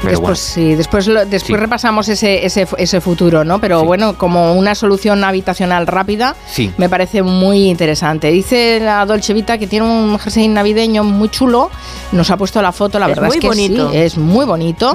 pero 0.04 0.18
Después 0.20 0.54
bueno. 0.56 0.70
sí, 0.70 0.74
después, 0.76 1.06
lo- 1.06 1.24
después 1.26 1.44
Sí. 1.44 1.56
repasamos 1.56 2.08
ese, 2.08 2.44
ese, 2.46 2.66
ese 2.78 3.00
futuro, 3.00 3.44
¿no? 3.44 3.60
Pero 3.60 3.84
bueno, 3.84 4.16
como 4.18 4.52
una 4.54 4.74
solución 4.74 5.24
habitacional 5.24 5.86
rápida, 5.86 6.36
Sí. 6.46 6.72
me 6.78 6.88
parece 6.88 7.22
muy 7.22 7.68
interesante. 7.68 8.30
Dice 8.30 8.80
la 8.80 9.04
Dolce 9.06 9.34
Vita 9.34 9.58
que 9.58 9.66
tiene 9.66 9.86
un 9.86 10.18
jersey 10.18 10.48
navideño 10.48 11.04
muy 11.04 11.28
chulo. 11.28 11.70
Nos 12.12 12.30
ha 12.30 12.36
puesto 12.36 12.60
la 12.62 12.72
foto, 12.72 12.98
la 12.98 13.06
Es 13.06 13.10
verdad 13.16 13.26
muy 13.28 13.36
es 13.36 13.40
que 13.40 13.48
bonito. 13.48 13.90
sí, 13.90 13.96
es 13.96 14.18
muy 14.18 14.44
bonito. 14.46 14.94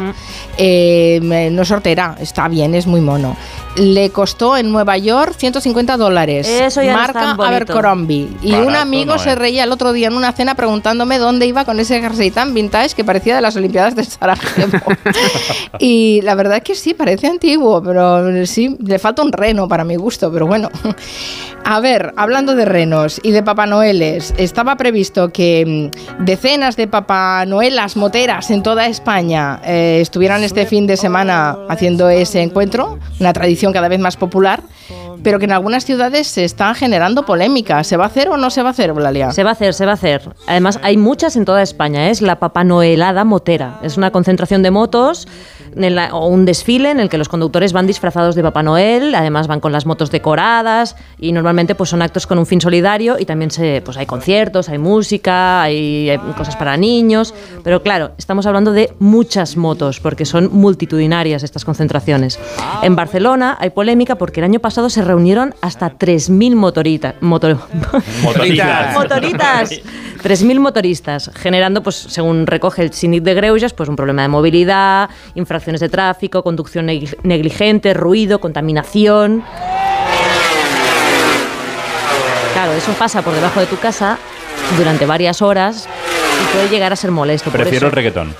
Eh, 0.58 1.20
me- 1.24 1.50
no 1.50 1.66
sorteará, 1.66 2.16
está 2.20 2.48
bien, 2.48 2.76
es 2.76 2.88
muy 2.88 3.02
mono. 3.02 3.36
Le 3.76 4.10
costó 4.10 4.58
en 4.58 4.72
Nueva 4.72 4.98
York 4.98 5.36
150 5.38 5.96
dólares. 5.96 6.48
Eso 6.48 6.82
ya 6.82 6.94
Marca. 6.94 7.32
Abercrombie. 7.32 8.28
Y 8.42 8.54
un 8.54 8.76
amigo 8.76 9.14
no 9.14 9.20
se 9.20 9.36
reía 9.36 9.64
el 9.64 9.72
otro 9.72 9.94
día 9.94 10.08
en 10.08 10.16
una 10.16 10.32
cena 10.34 10.56
preguntándome 10.56 11.18
dónde 11.18 11.46
iba 11.46 11.66
con 11.66 11.80
ese 11.80 12.02
jersey 12.02 12.32
tan 12.32 12.54
vintage 12.54 12.96
que 12.96 13.04
parecía 13.04 13.36
de 13.36 13.42
las 13.42 13.56
Olimpiadas 13.56 13.96
de 13.96 14.04
Sarajevo. 14.04 14.78
y 15.80 16.22
la 16.22 16.36
verdad 16.36 16.58
es 16.58 16.64
que 16.64 16.76
sí, 16.76 16.94
parece 16.94 17.28
antiguo, 17.28 17.82
pero 17.82 18.46
sí, 18.46 18.78
le 18.84 19.00
falta 19.00 19.22
un 19.22 19.32
reno 19.32 19.68
para 19.68 19.84
mi 19.84 19.96
gusto, 19.96 20.32
pero 20.32 20.48
bueno. 20.48 20.70
A 21.66 21.80
ver, 21.82 22.14
hablando 22.16 22.56
de 22.56 22.66
renos 22.66 23.20
y 23.24 23.32
de 23.32 23.44
Papá 23.44 23.66
Noeles, 23.66 24.34
estaba 24.38 24.76
previsto 24.76 25.30
que 25.30 25.92
mm, 26.20 26.24
decenas 26.26 26.76
de 26.78 26.88
Papá 26.88 27.46
Noelas 27.46 27.96
moteras 27.96 28.50
en 28.50 28.64
toda 28.64 28.88
España 28.88 29.62
eh, 29.64 30.00
estuvieran 30.02 30.44
este 30.44 30.66
fin 30.66 30.88
de 30.88 30.98
semana 30.98 31.58
haciendo 31.70 32.10
ese 32.10 32.42
encuentro, 32.42 32.98
una 33.20 33.34
tradición 33.34 33.74
cada 33.74 33.88
vez 33.88 34.00
más 34.00 34.18
popular, 34.18 34.64
pero 35.24 35.40
que 35.40 35.46
en 35.46 35.52
algunas 35.52 35.86
ciudades 35.86 36.28
se 36.28 36.44
está 36.44 36.74
generando 36.74 37.26
polémica. 37.26 37.84
¿Se 37.84 37.98
va 37.98 38.06
a 38.06 38.08
hacer 38.08 38.30
o 38.30 38.38
no 38.38 38.50
se 38.50 38.62
va 38.62 38.70
a 38.70 38.72
hacer, 38.72 38.90
Eulalia? 38.90 39.32
Se 39.32 39.44
va 39.44 39.52
a 39.52 39.54
hacer, 39.54 39.74
se 39.74 39.86
va 39.86 39.92
a 39.92 39.96
hacer. 39.96 40.34
Además, 40.48 40.80
hay 40.82 40.98
muchas 40.98 41.36
en 41.36 41.46
toda 41.46 41.62
España. 41.62 42.10
Es 42.10 42.22
la 42.22 42.40
Papá 42.40 42.64
Noelada 42.64 43.24
Motera. 43.24 43.80
Es 43.84 43.98
una 43.98 44.12
concentración 44.12 44.64
de 44.64 44.72
motos 44.72 44.89
motos 44.90 45.28
en 45.76 45.96
la- 45.96 46.14
o 46.16 46.28
un 46.28 46.46
desfile 46.46 46.92
en 46.92 47.00
el 47.00 47.10
que 47.10 47.18
los 47.18 47.30
conductores 47.30 47.74
van 47.74 47.88
disfrazados 47.88 48.36
de 48.36 48.44
Papá 48.44 48.64
Noel, 48.64 49.16
además 49.16 49.48
van 49.48 49.60
con 49.60 49.72
las 49.72 49.86
motos 49.86 50.12
decoradas 50.12 50.96
y 51.20 51.32
normalmente 51.32 51.76
pues 51.76 51.90
son 51.90 52.02
actos 52.02 52.28
con 52.28 52.38
un 52.40 52.46
fin 52.46 52.62
solidario 52.62 53.18
y 53.20 53.26
también 53.26 53.52
se, 53.52 53.82
pues 53.84 53.98
hay 53.98 54.06
conciertos, 54.06 54.70
hay 54.70 54.78
música, 54.78 55.62
hay, 55.62 56.10
hay 56.10 56.18
cosas 56.38 56.56
para 56.56 56.78
niños, 56.78 57.34
pero 57.64 57.82
claro, 57.84 58.12
estamos 58.18 58.46
hablando 58.46 58.72
de 58.72 58.94
muchas 59.00 59.58
motos 59.58 60.00
porque 60.00 60.26
son 60.26 60.50
multitudinarias 60.52 61.44
estas 61.44 61.66
concentraciones. 61.66 62.40
En 62.84 62.96
Barcelona 62.96 63.58
hay 63.60 63.70
polémica 63.72 64.16
porque 64.16 64.40
el 64.40 64.46
año 64.46 64.60
pasado 64.60 64.90
se 64.90 65.02
reunieron 65.04 65.54
hasta 65.62 65.90
3.000 65.98 66.56
motoritas. 66.56 67.16
motor- 67.22 67.58
Motoritas. 68.24 68.94
motoritas. 68.96 69.70
3.000 70.22 70.60
motoristas, 70.60 71.32
generando, 71.34 71.82
pues, 71.82 71.96
según 71.96 72.46
recoge 72.46 72.82
el 72.82 72.92
Síndic 72.92 73.24
de 73.24 73.34
Greuges, 73.36 73.72
pues 73.74 73.88
un 73.88 73.96
problema 73.96 74.22
de 74.24 74.28
movilidad, 74.28 75.10
infracciones 75.60 75.82
de 75.82 75.90
tráfico, 75.90 76.42
conducción 76.42 76.88
negli- 76.88 77.16
negligente, 77.24 77.94
ruido, 77.94 78.40
contaminación. 78.40 79.44
Claro, 82.54 82.72
eso 82.74 82.92
pasa 82.94 83.22
por 83.22 83.34
debajo 83.34 83.60
de 83.60 83.66
tu 83.66 83.78
casa 83.78 84.18
durante 84.78 85.06
varias 85.06 85.42
horas 85.42 85.88
y 86.42 86.54
puede 86.54 86.70
llegar 86.70 86.94
a 86.94 86.96
ser 86.96 87.12
molesto. 87.12 87.52
por 87.52 87.60
Prefiero 87.60 87.88
el 87.88 87.92
reggaetón. 87.94 88.34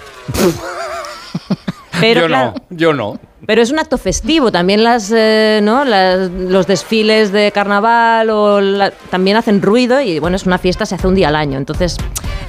Pero 2.00 2.22
yo 2.22 2.28
claro, 2.28 2.54
no, 2.70 2.78
yo 2.78 2.94
no. 2.94 3.20
pero 3.46 3.62
es 3.62 3.72
un 3.72 3.80
acto 3.80 3.98
festivo. 3.98 4.50
También 4.54 4.84
las, 4.86 5.12
eh, 5.14 5.60
¿no? 5.62 5.84
Las- 5.84 6.30
los 6.32 6.66
desfiles 6.68 7.34
de 7.34 7.52
carnaval 7.52 8.30
o 8.30 8.62
la- 8.62 8.92
también 8.92 9.36
hacen 9.36 9.62
ruido 9.62 10.00
y 10.00 10.20
bueno, 10.20 10.38
es 10.38 10.46
una 10.46 10.58
fiesta, 10.58 10.86
se 10.86 10.96
hace 10.96 11.08
un 11.08 11.16
día 11.16 11.28
al 11.28 11.36
año. 11.36 11.58
Entonces, 11.58 11.98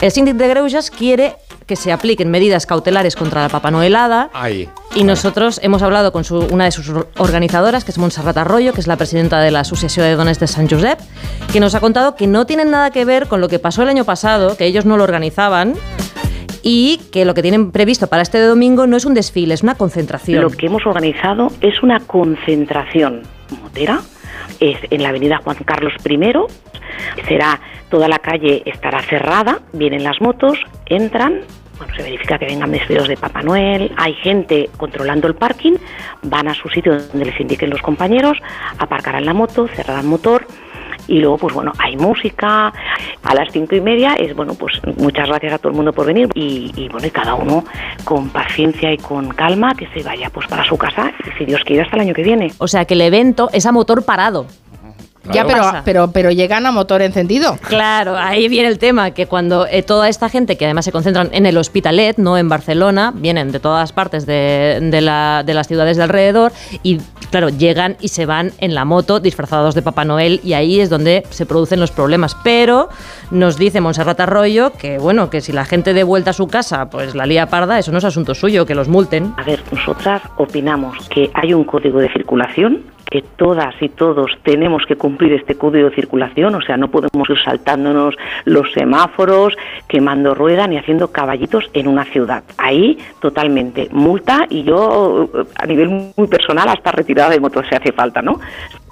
el 0.00 0.12
síndic 0.12 0.36
de 0.36 0.46
Greuges 0.46 0.90
quiere 0.92 1.34
que 1.70 1.76
se 1.76 1.92
apliquen 1.92 2.32
medidas 2.32 2.66
cautelares 2.66 3.14
contra 3.14 3.42
la 3.42 3.48
Papa 3.48 3.70
Noelada. 3.70 4.28
Ahí. 4.32 4.68
Y 4.96 5.04
nosotros 5.04 5.60
hemos 5.62 5.82
hablado 5.82 6.10
con 6.10 6.24
su- 6.24 6.40
una 6.50 6.64
de 6.64 6.72
sus 6.72 6.88
or- 6.88 7.08
organizadoras, 7.18 7.84
que 7.84 7.92
es 7.92 7.98
Montserrat 7.98 8.36
Arroyo, 8.38 8.72
que 8.72 8.80
es 8.80 8.88
la 8.88 8.96
presidenta 8.96 9.38
de 9.40 9.52
la 9.52 9.60
Asociación 9.60 10.04
de 10.06 10.16
Dones 10.16 10.40
de 10.40 10.48
San 10.48 10.68
Josep, 10.68 10.98
que 11.52 11.60
nos 11.60 11.76
ha 11.76 11.80
contado 11.80 12.16
que 12.16 12.26
no 12.26 12.44
tienen 12.44 12.72
nada 12.72 12.90
que 12.90 13.04
ver 13.04 13.28
con 13.28 13.40
lo 13.40 13.46
que 13.48 13.60
pasó 13.60 13.82
el 13.84 13.88
año 13.88 14.04
pasado, 14.04 14.56
que 14.56 14.66
ellos 14.66 14.84
no 14.84 14.96
lo 14.96 15.04
organizaban, 15.04 15.74
y 16.64 16.98
que 17.12 17.24
lo 17.24 17.34
que 17.34 17.42
tienen 17.42 17.70
previsto 17.70 18.08
para 18.08 18.22
este 18.22 18.40
domingo 18.40 18.88
no 18.88 18.96
es 18.96 19.04
un 19.04 19.14
desfile, 19.14 19.54
es 19.54 19.62
una 19.62 19.76
concentración. 19.76 20.42
Lo 20.42 20.50
que 20.50 20.66
hemos 20.66 20.84
organizado 20.86 21.52
es 21.60 21.80
una 21.84 22.00
concentración 22.00 23.22
motera. 23.62 24.00
Es 24.58 24.76
en 24.90 25.04
la 25.04 25.10
avenida 25.10 25.38
Juan 25.44 25.56
Carlos 25.64 25.92
I. 26.04 26.18
Será 27.28 27.60
toda 27.88 28.08
la 28.08 28.18
calle 28.18 28.62
estará 28.66 29.00
cerrada. 29.02 29.60
Vienen 29.72 30.02
las 30.04 30.20
motos, 30.20 30.58
entran. 30.86 31.40
Bueno, 31.80 31.94
se 31.94 32.02
verifica 32.02 32.38
que 32.38 32.44
vengan 32.44 32.70
vestidos 32.70 33.08
de 33.08 33.16
Papá 33.16 33.42
Noel. 33.42 33.90
Hay 33.96 34.12
gente 34.12 34.68
controlando 34.76 35.26
el 35.26 35.34
parking. 35.34 35.76
Van 36.24 36.46
a 36.46 36.52
su 36.52 36.68
sitio 36.68 37.00
donde 37.00 37.24
les 37.24 37.40
indiquen 37.40 37.70
los 37.70 37.80
compañeros. 37.80 38.36
Aparcarán 38.78 39.24
la 39.24 39.32
moto, 39.32 39.66
cerrarán 39.66 40.06
motor. 40.06 40.46
Y 41.08 41.20
luego, 41.20 41.38
pues 41.38 41.54
bueno, 41.54 41.72
hay 41.78 41.96
música. 41.96 42.70
A 43.22 43.34
las 43.34 43.50
cinco 43.50 43.76
y 43.76 43.80
media 43.80 44.12
es, 44.12 44.36
bueno, 44.36 44.52
pues 44.56 44.78
muchas 44.98 45.26
gracias 45.28 45.54
a 45.54 45.58
todo 45.58 45.70
el 45.70 45.76
mundo 45.76 45.94
por 45.94 46.04
venir. 46.04 46.28
Y, 46.34 46.70
y, 46.76 46.90
bueno, 46.90 47.06
y 47.06 47.10
cada 47.10 47.34
uno 47.34 47.64
con 48.04 48.28
paciencia 48.28 48.92
y 48.92 48.98
con 48.98 49.30
calma 49.30 49.74
que 49.74 49.86
se 49.86 50.02
vaya 50.02 50.28
pues 50.28 50.46
para 50.48 50.64
su 50.64 50.76
casa, 50.76 51.14
y 51.26 51.38
si 51.38 51.46
Dios 51.46 51.64
quiere, 51.64 51.80
hasta 51.80 51.96
el 51.96 52.02
año 52.02 52.12
que 52.12 52.22
viene. 52.22 52.52
O 52.58 52.68
sea 52.68 52.84
que 52.84 52.92
el 52.92 53.00
evento 53.00 53.48
es 53.54 53.64
a 53.64 53.72
motor 53.72 54.04
parado. 54.04 54.46
Ya, 55.32 55.44
pero, 55.46 55.62
pero, 55.84 56.10
pero 56.12 56.30
llegan 56.30 56.64
a 56.66 56.70
motor 56.72 57.02
encendido. 57.02 57.56
Claro, 57.68 58.16
ahí 58.16 58.48
viene 58.48 58.68
el 58.68 58.78
tema, 58.78 59.10
que 59.12 59.26
cuando 59.26 59.66
eh, 59.66 59.82
toda 59.82 60.08
esta 60.08 60.28
gente, 60.28 60.56
que 60.56 60.64
además 60.64 60.84
se 60.86 60.92
concentran 60.92 61.28
en 61.32 61.46
el 61.46 61.56
Hospitalet, 61.58 62.16
no 62.18 62.38
en 62.38 62.48
Barcelona, 62.48 63.12
vienen 63.14 63.52
de 63.52 63.60
todas 63.60 63.92
partes 63.92 64.24
de, 64.26 64.78
de 64.80 65.00
la- 65.00 65.42
de 65.44 65.54
las 65.54 65.68
ciudades 65.68 65.96
de 65.98 66.02
alrededor 66.04 66.52
y, 66.82 66.98
claro, 67.30 67.48
llegan 67.50 67.96
y 68.00 68.08
se 68.08 68.24
van 68.26 68.52
en 68.58 68.74
la 68.74 68.84
moto 68.84 69.20
disfrazados 69.20 69.74
de 69.74 69.82
Papá 69.82 70.04
Noel 70.04 70.40
y 70.42 70.54
ahí 70.54 70.80
es 70.80 70.88
donde 70.90 71.22
se 71.30 71.44
producen 71.46 71.80
los 71.80 71.90
problemas. 71.90 72.34
Pero 72.42 72.88
nos 73.30 73.58
dice 73.58 73.80
Monserrat 73.80 74.18
Arroyo 74.20 74.72
que, 74.72 74.98
bueno, 74.98 75.28
que 75.30 75.40
si 75.42 75.52
la 75.52 75.64
gente 75.64 75.92
de 75.92 76.02
vuelta 76.02 76.30
a 76.30 76.34
su 76.34 76.48
casa, 76.48 76.88
pues 76.90 77.14
la 77.14 77.26
lía 77.26 77.46
parda, 77.46 77.78
eso 77.78 77.92
no 77.92 77.98
es 77.98 78.04
asunto 78.04 78.34
suyo, 78.34 78.64
que 78.66 78.74
los 78.74 78.88
multen. 78.88 79.34
A 79.36 79.44
ver, 79.44 79.62
nosotras 79.70 80.22
opinamos 80.38 80.96
que 81.08 81.30
hay 81.34 81.52
un 81.54 81.64
código 81.64 82.00
de 82.00 82.10
circulación, 82.12 82.84
que 83.10 83.22
todas 83.22 83.74
y 83.80 83.88
todos 83.88 84.30
tenemos 84.44 84.84
que 84.86 84.96
cumplir 84.96 85.32
este 85.32 85.56
código 85.56 85.90
de 85.90 85.94
circulación, 85.96 86.54
o 86.54 86.62
sea, 86.62 86.76
no 86.76 86.90
podemos 86.90 87.28
ir 87.28 87.36
saltándonos 87.44 88.14
los 88.44 88.72
semáforos, 88.72 89.56
quemando 89.88 90.34
rueda 90.34 90.66
ni 90.68 90.78
haciendo 90.78 91.08
caballitos 91.08 91.68
en 91.74 91.88
una 91.88 92.04
ciudad. 92.04 92.44
Ahí 92.56 92.98
totalmente 93.20 93.88
multa 93.90 94.46
y 94.48 94.62
yo 94.62 95.28
eh, 95.34 95.44
a 95.56 95.66
nivel 95.66 96.12
muy 96.16 96.28
personal 96.28 96.68
hasta 96.68 96.92
retirada 96.92 97.30
de 97.30 97.40
moto 97.40 97.62
si 97.68 97.74
hace 97.74 97.92
falta, 97.92 98.22
¿no? 98.22 98.38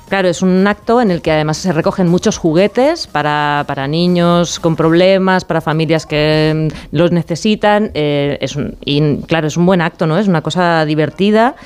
Claro, 0.09 0.29
es 0.29 0.41
un 0.41 0.67
acto 0.67 1.03
en 1.03 1.11
el 1.11 1.21
que 1.21 1.31
además 1.31 1.59
se 1.59 1.71
recogen 1.71 2.09
muchos 2.09 2.39
juguetes 2.39 3.07
para, 3.07 3.65
para 3.69 3.87
niños 3.87 4.59
con 4.59 4.75
problemas, 4.75 5.45
para 5.45 5.61
familias 5.61 6.07
que 6.07 6.71
mm, 6.71 6.97
los 6.97 7.13
necesitan. 7.13 7.91
eh, 7.93 8.39
es 8.41 8.57
un, 8.57 8.77
y 8.85 9.19
claro, 9.27 9.47
es 9.47 9.59
un 9.59 9.67
buen 9.67 9.83
acto, 9.83 10.07
¿no? 10.07 10.17
Es 10.17 10.27
una 10.27 10.41
cosa 10.41 10.87
divertida 10.87 11.57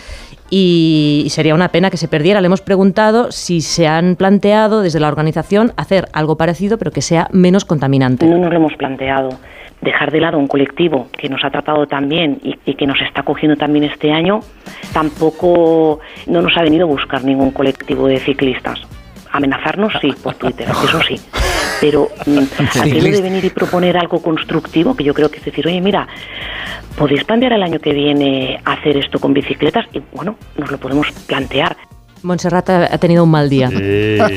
y, 0.54 1.24
sería 1.30 1.54
una 1.54 1.68
pena 1.68 1.88
que 1.88 1.96
se 1.96 2.08
perdiera. 2.08 2.42
Le 2.42 2.46
hemos 2.46 2.60
preguntado 2.60 3.32
si 3.32 3.62
se 3.62 3.86
han 3.86 4.16
planteado 4.16 4.82
desde 4.82 5.00
la 5.00 5.08
organización 5.08 5.72
hacer 5.78 6.08
algo 6.12 6.36
parecido, 6.36 6.76
pero 6.76 6.90
que 6.90 7.00
sea 7.00 7.26
menos 7.32 7.64
contaminante. 7.64 8.26
No 8.26 8.36
nos 8.36 8.50
lo 8.50 8.56
hemos 8.56 8.74
planteado. 8.74 9.30
Dejar 9.80 10.12
de 10.12 10.20
lado 10.20 10.38
un 10.38 10.46
colectivo 10.46 11.08
que 11.16 11.30
nos 11.30 11.42
ha 11.42 11.50
tratado 11.50 11.86
tan 11.86 12.08
bien 12.08 12.38
y, 12.44 12.54
y 12.66 12.74
que 12.74 12.86
nos 12.86 13.00
está 13.00 13.22
cogiendo 13.22 13.56
también 13.56 13.84
este 13.84 14.12
año, 14.12 14.40
tampoco 14.92 16.00
no 16.26 16.42
nos 16.42 16.54
ha 16.58 16.62
venido 16.62 16.84
a 16.84 16.90
buscar 16.90 17.24
ningún 17.24 17.50
colectivo 17.50 18.06
de 18.06 18.18
ciclistas. 18.18 18.86
Amenazarnos 19.32 19.92
sí, 20.00 20.12
por 20.22 20.34
Twitter, 20.34 20.68
eso 20.68 21.00
sí. 21.02 21.20
Pero 21.80 22.08
mm, 22.26 22.78
aquello 22.80 23.12
de 23.12 23.22
venir 23.22 23.44
y 23.44 23.50
proponer 23.50 23.96
algo 23.96 24.22
constructivo, 24.22 24.94
que 24.94 25.04
yo 25.04 25.14
creo 25.14 25.30
que 25.30 25.38
es 25.38 25.44
decir, 25.44 25.66
oye, 25.66 25.80
mira, 25.80 26.06
podéis 26.96 27.24
plantear 27.24 27.54
el 27.54 27.62
año 27.62 27.78
que 27.78 27.92
viene 27.92 28.60
hacer 28.64 28.96
esto 28.96 29.18
con 29.18 29.32
bicicletas 29.32 29.86
y 29.92 30.02
bueno, 30.12 30.36
nos 30.56 30.70
lo 30.70 30.78
podemos 30.78 31.10
plantear. 31.26 31.76
Montserrat 32.22 32.70
ha, 32.70 32.94
ha 32.94 32.98
tenido 32.98 33.24
un 33.24 33.30
mal 33.30 33.48
día. 33.48 33.68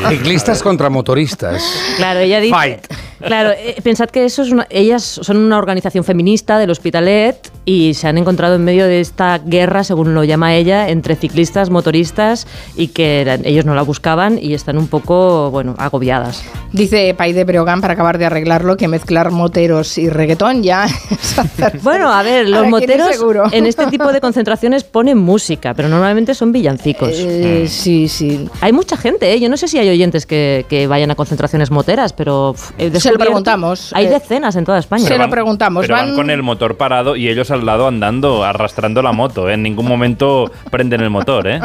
Ciclistas 0.10 0.64
contra 0.64 0.90
motoristas. 0.90 1.96
Claro, 1.98 2.20
ella 2.20 2.40
dice. 2.40 2.56
Fight. 2.56 2.88
Claro, 3.20 3.52
eh, 3.52 3.76
pensad 3.84 4.10
que 4.10 4.26
eso 4.26 4.42
es 4.42 4.52
una- 4.52 4.68
ellas 4.70 5.04
son 5.04 5.38
una 5.38 5.58
organización 5.58 6.04
feminista 6.04 6.58
del 6.58 6.70
Hospitalet 6.70 7.52
y 7.66 7.94
se 7.94 8.08
han 8.08 8.18
encontrado 8.18 8.56
en 8.56 8.64
medio 8.64 8.86
de 8.86 9.00
esta 9.00 9.38
guerra, 9.40 9.84
según 9.84 10.14
lo 10.14 10.24
llama 10.24 10.54
ella, 10.56 10.90
entre 10.90 11.16
ciclistas, 11.16 11.70
motoristas 11.70 12.46
y 12.76 12.90
que 12.90 13.22
eran- 13.22 13.46
ellos 13.46 13.66
no 13.66 13.74
la 13.76 13.82
buscaban 13.84 14.38
y 14.42 14.54
están 14.54 14.78
un 14.78 14.88
poco, 14.88 15.50
bueno, 15.52 15.76
agobiadas. 15.78 16.44
Dice 16.74 17.14
Pai 17.14 17.32
de 17.34 17.44
Breogán, 17.46 17.82
para 17.82 17.94
acabar 17.94 18.18
de 18.18 18.26
arreglarlo, 18.26 18.76
que 18.78 18.88
mezclar 18.88 19.32
moteros 19.32 19.98
y 19.98 20.10
reggaetón 20.10 20.62
ya 20.64 20.86
es 21.12 21.40
hacer- 21.40 21.80
Bueno, 21.82 22.12
a 22.12 22.22
ver, 22.24 22.50
los 22.50 22.58
Ahora, 22.66 22.70
¿quién 22.80 22.92
es 22.92 22.98
moteros 22.98 23.16
seguro? 23.16 23.44
en 23.52 23.66
este 23.66 23.86
tipo 23.88 24.12
de 24.12 24.20
concentraciones 24.22 24.84
ponen 24.84 25.18
música, 25.18 25.74
pero 25.74 25.88
normalmente 25.90 26.34
son 26.36 26.52
villancicos. 26.52 27.12
Eh, 27.14 27.66
sí, 27.70 28.08
sí. 28.08 28.48
Hay 28.62 28.74
mucha 28.74 28.98
gente, 28.98 29.32
¿eh? 29.34 29.40
yo 29.40 29.50
no 29.50 29.58
sé 29.58 29.68
si 29.68 29.78
hay 29.80 29.90
oyentes 29.90 30.26
que, 30.26 30.66
que 30.70 30.88
vayan 30.88 31.12
a 31.12 31.16
concentraciones 31.16 31.72
moteras, 31.72 32.14
pero 32.14 32.56
he 32.78 32.90
Se 33.06 33.12
lo 33.14 33.20
preguntamos. 33.20 33.92
Hay 33.94 34.06
eh, 34.06 34.10
decenas 34.10 34.56
en 34.56 34.64
toda 34.66 34.80
España. 34.80 35.08
Se 35.08 35.18
lo 35.18 35.30
preguntamos. 35.30 35.82
Pero 35.84 35.96
van 35.96 36.08
Van- 36.08 36.16
con 36.16 36.30
el 36.30 36.44
motor 36.44 36.76
parado 36.78 37.16
y 37.16 37.30
ellos 37.30 37.50
al 37.52 37.66
lado 37.66 37.88
andando, 37.88 38.44
arrastrando 38.44 39.02
la 39.02 39.12
moto. 39.14 39.50
¿eh? 39.50 39.54
En 39.54 39.64
ningún 39.64 39.88
momento 39.88 40.52
prenden 40.72 41.00
el 41.02 41.10
motor, 41.10 41.48
¿eh? 41.48 41.60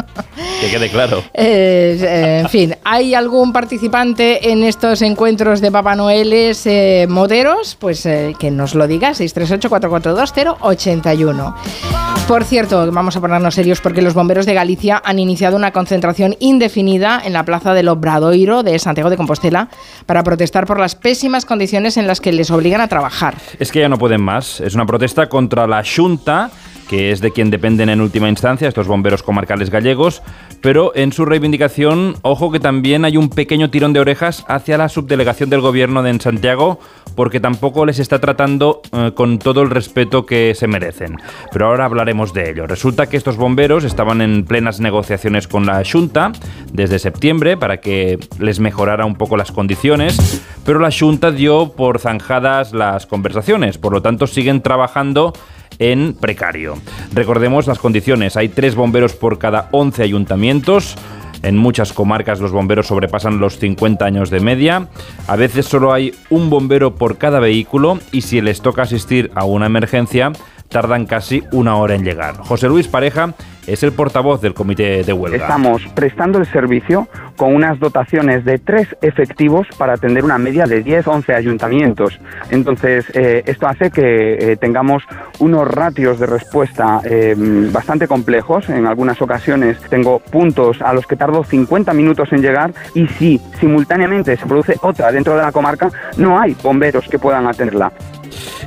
Que 0.61 0.69
quede 0.69 0.89
claro. 0.89 1.21
Eh, 1.33 2.39
en 2.43 2.49
fin, 2.49 2.75
¿hay 2.83 3.13
algún 3.15 3.51
participante 3.53 4.51
en 4.51 4.63
estos 4.63 5.01
encuentros 5.01 5.59
de 5.61 5.71
Papá 5.71 5.95
Noeles 5.95 6.65
eh, 6.67 7.07
moteros? 7.09 7.75
Pues 7.79 8.05
eh, 8.05 8.35
que 8.37 8.51
nos 8.51 8.75
lo 8.75 8.85
diga, 8.87 9.11
638-442-081. 9.11 12.10
Por 12.31 12.45
cierto, 12.45 12.89
vamos 12.93 13.17
a 13.17 13.19
ponernos 13.19 13.55
serios 13.55 13.81
porque 13.81 14.01
los 14.01 14.13
bomberos 14.13 14.45
de 14.45 14.53
Galicia 14.53 15.01
han 15.03 15.19
iniciado 15.19 15.57
una 15.57 15.73
concentración 15.73 16.37
indefinida 16.39 17.21
en 17.25 17.33
la 17.33 17.43
plaza 17.43 17.73
del 17.73 17.89
Obradoiro 17.89 18.63
de 18.63 18.79
Santiago 18.79 19.09
de 19.09 19.17
Compostela 19.17 19.67
para 20.05 20.23
protestar 20.23 20.65
por 20.65 20.79
las 20.79 20.95
pésimas 20.95 21.43
condiciones 21.43 21.97
en 21.97 22.07
las 22.07 22.21
que 22.21 22.31
les 22.31 22.49
obligan 22.49 22.79
a 22.79 22.87
trabajar. 22.87 23.35
Es 23.59 23.69
que 23.69 23.81
ya 23.81 23.89
no 23.89 23.97
pueden 23.97 24.21
más. 24.21 24.61
Es 24.61 24.75
una 24.75 24.85
protesta 24.85 25.27
contra 25.27 25.67
la 25.67 25.83
Junta, 25.83 26.51
que 26.89 27.11
es 27.11 27.19
de 27.19 27.31
quien 27.31 27.49
dependen 27.49 27.89
en 27.89 27.99
última 27.99 28.29
instancia 28.29 28.69
estos 28.69 28.87
bomberos 28.87 29.23
comarcales 29.23 29.69
gallegos, 29.69 30.21
pero 30.61 30.91
en 30.95 31.11
su 31.11 31.25
reivindicación, 31.25 32.15
ojo 32.21 32.51
que 32.51 32.59
también 32.59 33.05
hay 33.05 33.17
un 33.17 33.29
pequeño 33.29 33.69
tirón 33.71 33.93
de 33.93 33.99
orejas 33.99 34.45
hacia 34.47 34.77
la 34.77 34.89
subdelegación 34.89 35.49
del 35.49 35.61
gobierno 35.61 36.03
de 36.03 36.11
en 36.11 36.21
Santiago, 36.21 36.79
porque 37.15 37.39
tampoco 37.39 37.85
les 37.85 37.99
está 37.99 38.19
tratando 38.19 38.81
eh, 38.91 39.11
con 39.15 39.39
todo 39.39 39.61
el 39.61 39.69
respeto 39.69 40.25
que 40.25 40.53
se 40.55 40.67
merecen. 40.67 41.17
Pero 41.51 41.67
ahora 41.67 41.85
hablaremos 41.85 42.33
de 42.33 42.51
ello. 42.51 42.67
Resulta 42.67 43.07
que 43.07 43.17
estos 43.17 43.37
bomberos 43.37 43.83
estaban 43.83 44.21
en 44.21 44.45
plenas 44.45 44.79
negociaciones 44.79 45.47
con 45.47 45.65
la 45.65 45.81
Junta 45.89 46.31
desde 46.71 46.99
septiembre 46.99 47.57
para 47.57 47.81
que 47.81 48.19
les 48.39 48.59
mejorara 48.59 49.05
un 49.05 49.15
poco 49.15 49.37
las 49.37 49.51
condiciones, 49.51 50.41
pero 50.65 50.79
la 50.79 50.91
Junta 50.91 51.31
dio 51.31 51.73
por 51.73 51.99
zanjadas 51.99 52.73
las 52.73 53.07
conversaciones, 53.07 53.77
por 53.77 53.93
lo 53.93 54.01
tanto 54.01 54.27
siguen 54.27 54.61
trabajando 54.61 55.33
en 55.79 56.13
precario. 56.13 56.77
Recordemos 57.13 57.67
las 57.67 57.79
condiciones, 57.79 58.37
hay 58.37 58.49
tres 58.49 58.75
bomberos 58.75 59.13
por 59.13 59.39
cada 59.39 59.69
11 59.71 60.03
ayuntamientos. 60.03 60.95
En 61.43 61.57
muchas 61.57 61.91
comarcas 61.91 62.39
los 62.39 62.51
bomberos 62.51 62.87
sobrepasan 62.87 63.39
los 63.39 63.57
50 63.57 64.05
años 64.05 64.29
de 64.29 64.39
media. 64.39 64.87
A 65.27 65.35
veces 65.35 65.65
solo 65.65 65.91
hay 65.91 66.13
un 66.29 66.49
bombero 66.49 66.95
por 66.95 67.17
cada 67.17 67.39
vehículo 67.39 67.99
y 68.11 68.21
si 68.21 68.41
les 68.41 68.61
toca 68.61 68.83
asistir 68.83 69.31
a 69.33 69.45
una 69.45 69.65
emergencia, 69.65 70.33
tardan 70.71 71.05
casi 71.05 71.43
una 71.51 71.75
hora 71.75 71.93
en 71.93 72.03
llegar. 72.03 72.37
José 72.37 72.67
Luis 72.67 72.87
Pareja 72.87 73.33
es 73.67 73.83
el 73.83 73.91
portavoz 73.91 74.41
del 74.41 74.53
comité 74.53 75.03
de 75.03 75.13
huelga. 75.13 75.37
Estamos 75.37 75.83
prestando 75.93 76.39
el 76.39 76.45
servicio 76.47 77.07
con 77.35 77.53
unas 77.53 77.79
dotaciones 77.79 78.43
de 78.43 78.57
tres 78.57 78.87
efectivos 79.01 79.67
para 79.77 79.93
atender 79.93 80.23
una 80.23 80.37
media 80.37 80.65
de 80.65 80.83
10-11 80.83 81.35
ayuntamientos. 81.35 82.19
Entonces, 82.49 83.05
eh, 83.13 83.43
esto 83.45 83.67
hace 83.67 83.91
que 83.91 84.33
eh, 84.33 84.57
tengamos 84.57 85.03
unos 85.39 85.67
ratios 85.67 86.19
de 86.19 86.25
respuesta 86.25 87.01
eh, 87.03 87.35
bastante 87.71 88.07
complejos. 88.07 88.67
En 88.69 88.87
algunas 88.87 89.21
ocasiones 89.21 89.79
tengo 89.89 90.19
puntos 90.19 90.81
a 90.81 90.93
los 90.93 91.05
que 91.05 91.15
tardo 91.15 91.43
50 91.43 91.93
minutos 91.93 92.31
en 92.31 92.41
llegar 92.41 92.73
y 92.95 93.07
si 93.07 93.39
simultáneamente 93.59 94.37
se 94.37 94.45
produce 94.45 94.75
otra 94.81 95.11
dentro 95.11 95.35
de 95.35 95.43
la 95.43 95.51
comarca, 95.51 95.89
no 96.17 96.39
hay 96.39 96.55
bomberos 96.63 97.07
que 97.07 97.19
puedan 97.19 97.47
atenderla. 97.47 97.91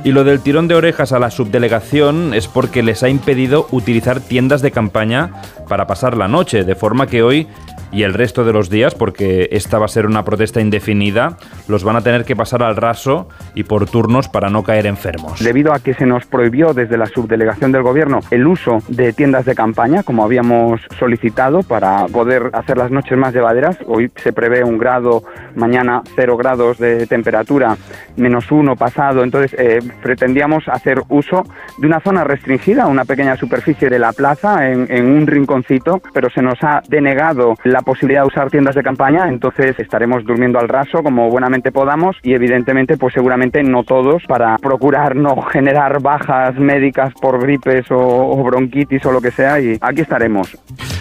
Y 0.05 0.11
lo 0.11 0.23
del 0.23 0.39
tirón 0.39 0.67
de 0.67 0.75
orejas 0.75 1.13
a 1.13 1.19
la 1.19 1.31
subdelegación 1.31 2.35
es 2.35 2.47
porque 2.47 2.83
les 2.83 3.01
ha 3.01 3.09
impedido 3.09 3.67
utilizar 3.71 4.19
tiendas 4.19 4.61
de 4.61 4.69
campaña 4.69 5.31
para 5.67 5.87
pasar 5.87 6.15
la 6.15 6.27
noche, 6.27 6.63
de 6.63 6.75
forma 6.75 7.07
que 7.07 7.23
hoy 7.23 7.47
y 7.95 8.03
el 8.03 8.13
resto 8.13 8.43
de 8.43 8.51
los 8.51 8.69
días, 8.69 8.93
porque 8.93 9.47
esta 9.51 9.79
va 9.79 9.85
a 9.85 9.87
ser 9.87 10.05
una 10.05 10.25
protesta 10.25 10.59
indefinida, 10.59 11.37
los 11.69 11.85
van 11.85 11.95
a 11.95 12.01
tener 12.01 12.25
que 12.25 12.35
pasar 12.35 12.61
al 12.61 12.75
raso 12.75 13.29
y 13.53 13.63
por 13.63 13.89
turnos 13.89 14.27
para 14.27 14.49
no 14.49 14.63
caer 14.63 14.85
enfermos. 14.85 15.41
Debido 15.41 15.71
a 15.71 15.79
que 15.79 15.93
se 15.93 16.05
nos 16.05 16.25
prohibió 16.25 16.73
desde 16.73 16.97
la 16.97 17.05
subdelegación 17.05 17.71
del 17.71 17.83
gobierno 17.83 18.19
el 18.31 18.45
uso 18.47 18.79
de 18.89 19.13
tiendas 19.13 19.45
de 19.45 19.55
campaña, 19.55 20.03
como 20.03 20.25
habíamos 20.25 20.81
solicitado, 20.99 21.63
para 21.63 22.07
poder 22.07 22.49
hacer 22.51 22.77
las 22.77 22.91
noches 22.91 23.17
más 23.17 23.33
llevaderas, 23.33 23.77
hoy 23.87 24.11
se 24.17 24.33
prevé 24.33 24.61
un 24.61 24.77
grado, 24.77 25.23
mañana 25.55 26.01
cero 26.17 26.35
grados 26.35 26.77
de 26.77 27.07
temperatura, 27.07 27.77
menos 28.17 28.51
uno 28.51 28.75
pasado, 28.75 29.23
entonces 29.23 29.55
eh, 29.57 29.79
pretendíamos 30.03 30.67
hacer 30.67 31.01
uso 31.07 31.45
de 31.77 31.87
una 31.87 32.01
zona 32.01 32.25
restringida, 32.25 32.87
una 32.87 33.05
pequeña 33.05 33.37
superficie 33.37 33.89
de 33.89 33.99
la 33.99 34.11
plaza, 34.11 34.69
en, 34.69 34.87
en 34.89 35.05
un 35.05 35.25
rinconcito, 35.25 36.01
pero 36.13 36.29
se 36.29 36.41
nos 36.41 36.61
ha 36.61 36.81
denegado 36.89 37.55
la 37.63 37.84
posibilidad 37.85 38.21
de 38.21 38.27
usar 38.27 38.49
tiendas 38.49 38.75
de 38.75 38.83
campaña, 38.83 39.29
entonces 39.29 39.79
estaremos 39.79 40.23
durmiendo 40.25 40.59
al 40.59 40.67
raso 40.67 41.03
como 41.03 41.29
buenamente 41.29 41.71
podamos 41.71 42.17
y 42.23 42.33
evidentemente 42.33 42.97
pues 42.97 43.13
seguramente 43.13 43.63
no 43.63 43.83
todos 43.83 44.23
para 44.27 44.57
procurar 44.57 45.15
no 45.15 45.41
generar 45.51 46.01
bajas 46.01 46.55
médicas 46.57 47.13
por 47.21 47.41
gripes 47.41 47.89
o, 47.91 47.97
o 47.97 48.43
bronquitis 48.43 49.05
o 49.05 49.11
lo 49.11 49.21
que 49.21 49.31
sea 49.31 49.59
y 49.59 49.77
aquí 49.79 50.01
estaremos. 50.01 50.57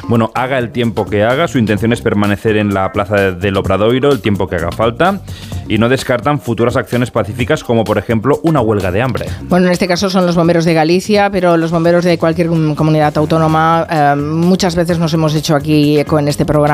Bueno, 0.07 0.30
haga 0.35 0.59
el 0.59 0.70
tiempo 0.70 1.07
que 1.07 1.24
haga, 1.24 1.49
su 1.49 1.59
intención 1.59 1.93
es 1.93 2.03
permanecer 2.03 2.57
en 2.59 2.74
la 2.74 2.93
plaza 2.93 3.32
del 3.32 3.57
Obradoiro 3.57 4.12
el 4.12 4.20
tiempo 4.20 4.47
que 4.47 4.57
haga 4.57 4.70
falta 4.70 5.20
y 5.66 5.78
no 5.78 5.89
descartan 5.89 6.39
futuras 6.39 6.76
acciones 6.76 7.11
pacíficas 7.11 7.64
como 7.64 7.85
por 7.85 7.97
ejemplo 7.97 8.39
una 8.43 8.61
huelga 8.61 8.91
de 8.91 9.01
hambre. 9.01 9.26
Bueno, 9.49 9.66
en 9.66 9.72
este 9.72 9.89
caso 9.89 10.11
son 10.11 10.26
los 10.26 10.37
bomberos 10.37 10.66
de 10.66 10.74
Galicia, 10.74 11.30
pero 11.30 11.57
los 11.57 11.70
bomberos 11.70 12.05
de 12.05 12.18
cualquier 12.18 12.49
comunidad 12.49 13.16
autónoma 13.16 13.87
eh, 13.91 14.14
muchas 14.16 14.76
veces 14.76 14.99
nos 14.99 15.14
hemos 15.14 15.35
hecho 15.35 15.57
aquí 15.57 15.99
eco 15.99 16.18
en 16.18 16.28
este 16.28 16.45
programa 16.45 16.74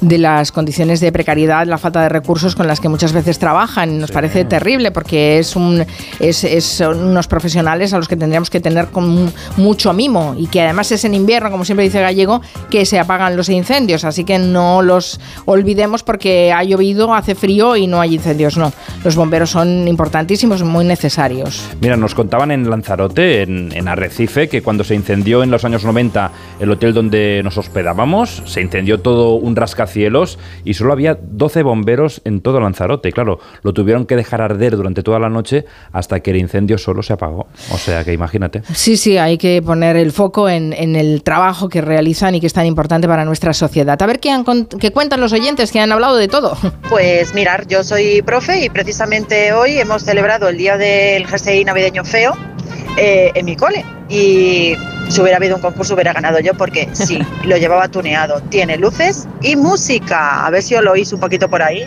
de 0.00 0.18
las 0.18 0.52
condiciones 0.52 1.00
de 1.00 1.12
precariedad, 1.12 1.66
la 1.66 1.78
falta 1.78 2.02
de 2.02 2.08
recursos 2.08 2.54
con 2.54 2.66
las 2.66 2.80
que 2.80 2.88
muchas 2.88 3.12
veces 3.12 3.38
trabajan. 3.38 3.98
Nos 3.98 4.10
parece 4.10 4.44
terrible 4.44 4.90
porque 4.90 5.38
es 5.38 5.56
un, 5.56 5.84
es, 6.18 6.44
es- 6.44 6.64
son 6.64 7.02
unos 7.02 7.26
profesionales 7.26 7.92
a 7.92 7.98
los 7.98 8.08
que 8.08 8.16
tendríamos 8.16 8.50
que 8.50 8.60
tener 8.60 8.86
con 8.88 9.32
mucho 9.56 9.92
mimo 9.92 10.34
y 10.38 10.46
que 10.46 10.62
además 10.62 10.92
es 10.92 11.04
en 11.04 11.14
invierno, 11.14 11.50
como 11.50 11.64
siempre 11.64 11.84
dice 11.84 12.00
Gallego, 12.00 12.40
que 12.70 12.84
se 12.86 12.98
apagan 12.98 13.36
los 13.36 13.48
incendios. 13.48 14.04
Así 14.04 14.24
que 14.24 14.38
no 14.38 14.82
los 14.82 15.20
olvidemos 15.46 16.02
porque 16.02 16.52
ha 16.52 16.62
llovido, 16.64 17.14
hace 17.14 17.34
frío 17.34 17.76
y 17.76 17.86
no 17.86 18.00
hay 18.00 18.14
incendios. 18.14 18.56
No, 18.56 18.72
los 19.04 19.16
bomberos 19.16 19.50
son 19.50 19.88
importantísimos, 19.88 20.62
muy 20.62 20.84
necesarios. 20.84 21.68
Mira, 21.80 21.96
nos 21.96 22.14
contaban 22.14 22.50
en 22.50 22.68
Lanzarote, 22.70 23.42
en, 23.42 23.72
en 23.74 23.88
Arrecife, 23.88 24.48
que 24.48 24.62
cuando 24.62 24.84
se 24.84 24.94
incendió 24.94 25.42
en 25.42 25.50
los 25.50 25.64
años 25.64 25.84
90 25.84 26.30
el 26.60 26.70
hotel 26.70 26.94
donde 26.94 27.40
nos 27.44 27.58
hospedábamos, 27.58 28.42
se 28.46 28.60
incendió 28.60 29.00
todo 29.00 29.19
un 29.34 29.56
rascacielos 29.56 30.38
y 30.64 30.74
solo 30.74 30.92
había 30.92 31.18
12 31.20 31.62
bomberos 31.62 32.20
en 32.24 32.40
todo 32.40 32.60
Lanzarote. 32.60 33.12
Claro, 33.12 33.38
lo 33.62 33.72
tuvieron 33.72 34.06
que 34.06 34.16
dejar 34.16 34.40
arder 34.42 34.76
durante 34.76 35.02
toda 35.02 35.18
la 35.18 35.28
noche 35.28 35.64
hasta 35.92 36.20
que 36.20 36.30
el 36.30 36.36
incendio 36.38 36.78
solo 36.78 37.02
se 37.02 37.12
apagó. 37.12 37.46
O 37.72 37.78
sea 37.78 38.04
que 38.04 38.12
imagínate. 38.12 38.62
Sí, 38.74 38.96
sí, 38.96 39.16
hay 39.18 39.38
que 39.38 39.62
poner 39.62 39.96
el 39.96 40.12
foco 40.12 40.48
en, 40.48 40.72
en 40.72 40.96
el 40.96 41.22
trabajo 41.22 41.68
que 41.68 41.80
realizan 41.80 42.34
y 42.34 42.40
que 42.40 42.46
es 42.46 42.52
tan 42.52 42.66
importante 42.66 43.06
para 43.08 43.24
nuestra 43.24 43.52
sociedad. 43.52 44.00
A 44.02 44.06
ver 44.06 44.20
qué, 44.20 44.30
han 44.30 44.44
con- 44.44 44.66
qué 44.66 44.90
cuentan 44.92 45.20
los 45.20 45.32
oyentes 45.32 45.70
que 45.72 45.80
han 45.80 45.92
hablado 45.92 46.16
de 46.16 46.28
todo. 46.28 46.56
Pues 46.90 47.34
mirar, 47.34 47.66
yo 47.68 47.84
soy 47.84 48.20
profe 48.22 48.64
y 48.64 48.68
precisamente 48.68 49.52
hoy 49.52 49.78
hemos 49.78 50.02
celebrado 50.02 50.48
el 50.48 50.56
día 50.56 50.76
del 50.76 51.24
GSI 51.26 51.64
navideño 51.64 52.04
feo 52.04 52.32
eh, 52.96 53.30
en 53.34 53.44
mi 53.46 53.54
cole. 53.54 53.84
Y 54.08 54.74
si 55.10 55.20
hubiera 55.20 55.38
habido 55.38 55.56
un 55.56 55.62
concurso 55.62 55.94
hubiera 55.94 56.12
ganado 56.12 56.38
yo 56.40 56.54
porque 56.54 56.88
sí, 56.94 57.18
lo 57.44 57.56
llevaba 57.56 57.88
tuneado. 57.88 58.40
Tiene 58.48 58.76
luces 58.76 59.28
y 59.42 59.56
música. 59.56 60.46
A 60.46 60.50
ver 60.50 60.62
si 60.62 60.74
os 60.74 60.82
lo 60.82 60.92
oís 60.92 61.12
un 61.12 61.20
poquito 61.20 61.48
por 61.48 61.62
ahí. 61.62 61.84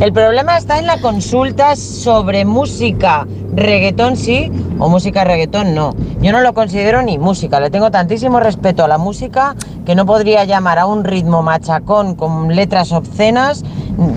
El 0.00 0.12
problema 0.12 0.56
está 0.56 0.78
en 0.78 0.86
la 0.86 1.00
consulta 1.00 1.76
sobre 1.76 2.44
música. 2.44 3.26
Reggaetón 3.54 4.16
sí 4.16 4.50
o 4.78 4.88
música 4.88 5.24
reggaetón 5.24 5.74
no. 5.74 5.94
Yo 6.20 6.32
no 6.32 6.40
lo 6.40 6.54
considero 6.54 7.02
ni 7.02 7.18
música. 7.18 7.60
Le 7.60 7.70
tengo 7.70 7.90
tantísimo 7.90 8.40
respeto 8.40 8.84
a 8.84 8.88
la 8.88 8.98
música 8.98 9.54
que 9.84 9.94
no 9.94 10.06
podría 10.06 10.44
llamar 10.44 10.78
a 10.78 10.86
un 10.86 11.04
ritmo 11.04 11.42
machacón 11.42 12.14
con 12.14 12.56
letras 12.56 12.92
obscenas 12.92 13.62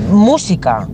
música. 0.10 0.88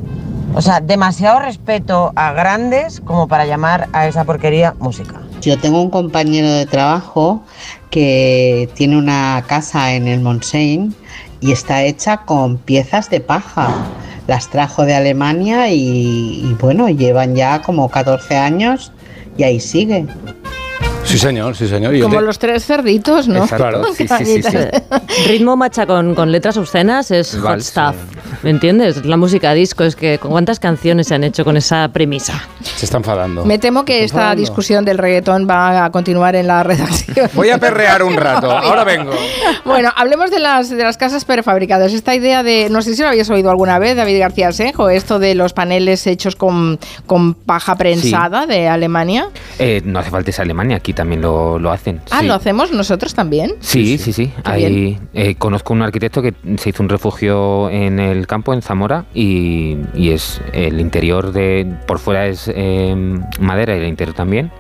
O 0.54 0.62
sea, 0.62 0.82
demasiado 0.82 1.40
respeto 1.40 2.12
a 2.16 2.34
grandes 2.34 3.00
como 3.00 3.28
para 3.28 3.46
llamar 3.46 3.88
a 3.94 4.08
esa 4.08 4.26
porquería 4.26 4.74
música. 4.80 5.22
Yo 5.42 5.58
tengo 5.58 5.82
un 5.82 5.90
compañero 5.90 6.52
de 6.52 6.66
trabajo 6.68 7.44
que 7.90 8.70
tiene 8.76 8.98
una 8.98 9.44
casa 9.48 9.94
en 9.96 10.08
el 10.08 10.22
Montseny 10.22 10.94
y 11.40 11.52
está 11.52 11.84
hecha 11.84 12.18
con 12.18 12.58
piezas 12.58 13.10
de 13.10 13.22
paja. 13.22 13.74
Las 14.28 14.50
trajo 14.50 14.86
de 14.86 14.94
Alemania 14.94 15.72
y, 15.72 16.44
y 16.46 16.56
bueno, 16.60 16.90
llevan 16.90 17.36
ya 17.36 17.62
como 17.64 17.90
14 17.90 18.38
años 18.38 18.92
y 19.36 19.44
ahí 19.44 19.60
sigue. 19.60 20.06
Sí, 21.12 21.18
señor, 21.18 21.56
sí, 21.56 21.68
señor. 21.68 22.00
Como 22.00 22.20
te- 22.20 22.22
los 22.26 22.40
tres 22.40 22.66
cerditos, 22.66 23.28
¿no? 23.28 23.46
Claro, 23.48 23.84
sí, 23.94 24.08
sí, 24.08 24.26
sí, 24.26 24.44
sí. 24.44 24.58
Ritmo 25.28 25.58
macha 25.58 25.86
con, 25.86 26.16
con 26.16 26.32
letras 26.32 26.58
obscenas 26.58 27.12
es 27.12 27.34
hot 27.36 27.44
Vals, 27.44 27.66
stuff. 27.68 27.96
¿Me 28.44 28.50
entiendes? 28.50 29.06
La 29.06 29.18
música 29.18 29.54
disco 29.54 29.84
es 29.84 29.96
que 29.96 30.18
¿cuántas 30.20 30.60
canciones 30.60 31.08
se 31.08 31.16
han 31.16 31.24
hecho 31.24 31.44
con 31.44 31.58
esa 31.58 31.90
premisa? 31.90 32.48
Se 32.64 32.86
está 32.86 32.98
enfadando. 32.98 33.46
Me 33.46 33.60
temo 33.60 33.84
que 33.86 34.04
esta 34.04 34.18
enfadando. 34.18 34.40
discusión 34.42 34.86
del 34.86 34.98
reggaetón 34.98 35.48
va 35.50 35.86
a 35.86 35.92
continuar 35.92 36.36
en 36.36 36.48
la 36.48 36.64
redacción. 36.64 37.30
Voy 37.34 37.50
a 37.50 37.58
perrear 37.58 38.04
un 38.04 38.16
rato. 38.16 38.50
Ahora 38.58 38.84
vengo. 38.84 39.12
Bueno, 39.66 39.92
hablemos 39.96 40.32
de 40.32 40.40
las, 40.40 40.70
de 40.70 40.82
las 40.84 40.98
casas 40.98 41.26
prefabricadas. 41.26 41.94
Esta 41.94 42.16
idea 42.16 42.42
de, 42.42 42.70
no 42.70 42.82
sé 42.82 42.96
si 42.96 43.02
lo 43.02 43.10
habías 43.10 43.30
oído 43.30 43.50
alguna 43.52 43.78
vez, 43.80 43.96
David 43.96 44.20
García 44.20 44.52
Senjo, 44.54 44.90
esto 44.90 45.20
de 45.20 45.36
los 45.36 45.54
paneles 45.54 46.08
hechos 46.08 46.36
con, 46.36 46.80
con 47.06 47.34
paja 47.34 47.76
prensada 47.76 48.46
de 48.48 48.68
Alemania. 48.70 49.28
Eh, 49.60 49.82
no 49.84 50.00
hace 50.00 50.10
falta 50.10 50.30
esa 50.32 50.42
Alemania, 50.44 50.78
aquí 50.78 50.94
también 51.02 51.22
lo, 51.22 51.58
lo 51.58 51.72
hacen. 51.72 52.00
Ah, 52.12 52.20
sí. 52.20 52.28
¿lo 52.28 52.36
hacemos 52.36 52.72
nosotros 52.72 53.16
también? 53.16 53.54
Sí, 53.60 53.98
sí, 53.98 54.14
sí. 54.14 54.32
Ahí, 54.44 55.00
eh, 55.16 55.34
conozco 55.34 55.74
un 55.74 55.82
arquitecto 55.82 56.22
que 56.22 56.36
se 56.58 56.70
hizo 56.70 56.84
un 56.84 56.90
refugio 56.90 57.72
en 57.72 58.00
el 58.00 58.28
campo, 58.28 58.54
en 58.54 58.62
Zamora, 58.62 59.06
y, 59.16 59.78
y 59.96 60.12
es 60.12 60.40
el 60.54 60.80
interior 60.80 61.32
de. 61.32 61.66
Por 61.88 61.98
fuera 61.98 62.28
es 62.28 62.48
eh, 62.54 62.96
madera 63.40 63.76
y 63.76 63.80
el 63.80 63.88
interior 63.88 64.16
también, 64.16 64.52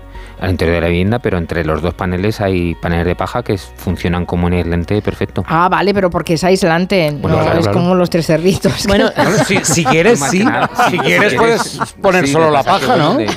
al 0.41 0.49
interior 0.49 0.75
de 0.75 0.81
la 0.81 0.87
vivienda, 0.87 1.19
pero 1.19 1.37
entre 1.37 1.63
los 1.63 1.81
dos 1.81 1.93
paneles 1.93 2.41
hay 2.41 2.73
paneles 2.75 3.05
de 3.05 3.15
paja 3.15 3.43
que 3.43 3.57
funcionan 3.57 4.25
como 4.25 4.47
un 4.47 4.53
aislante 4.53 5.01
perfecto. 5.01 5.43
Ah, 5.47 5.69
vale, 5.69 5.93
pero 5.93 6.09
porque 6.09 6.33
es 6.33 6.43
aislante, 6.43 7.11
Bueno, 7.21 7.37
no 7.37 7.43
claro, 7.43 7.59
es 7.59 7.65
claro. 7.67 7.79
como 7.79 7.95
los 7.95 8.09
tres 8.09 8.25
cerditos. 8.25 8.87
Bueno, 8.87 9.09
si, 9.47 9.57
si 9.63 9.85
quieres, 9.85 10.19
sí. 10.31 10.43
nada, 10.43 10.69
Si 10.89 10.97
quieres, 10.97 11.35
puedes 11.35 11.79
poner 12.01 12.25
sí, 12.25 12.33
solo 12.33 12.49
la 12.49 12.63
paja, 12.63 12.97
¿no? 12.97 13.17
Le, 13.19 13.27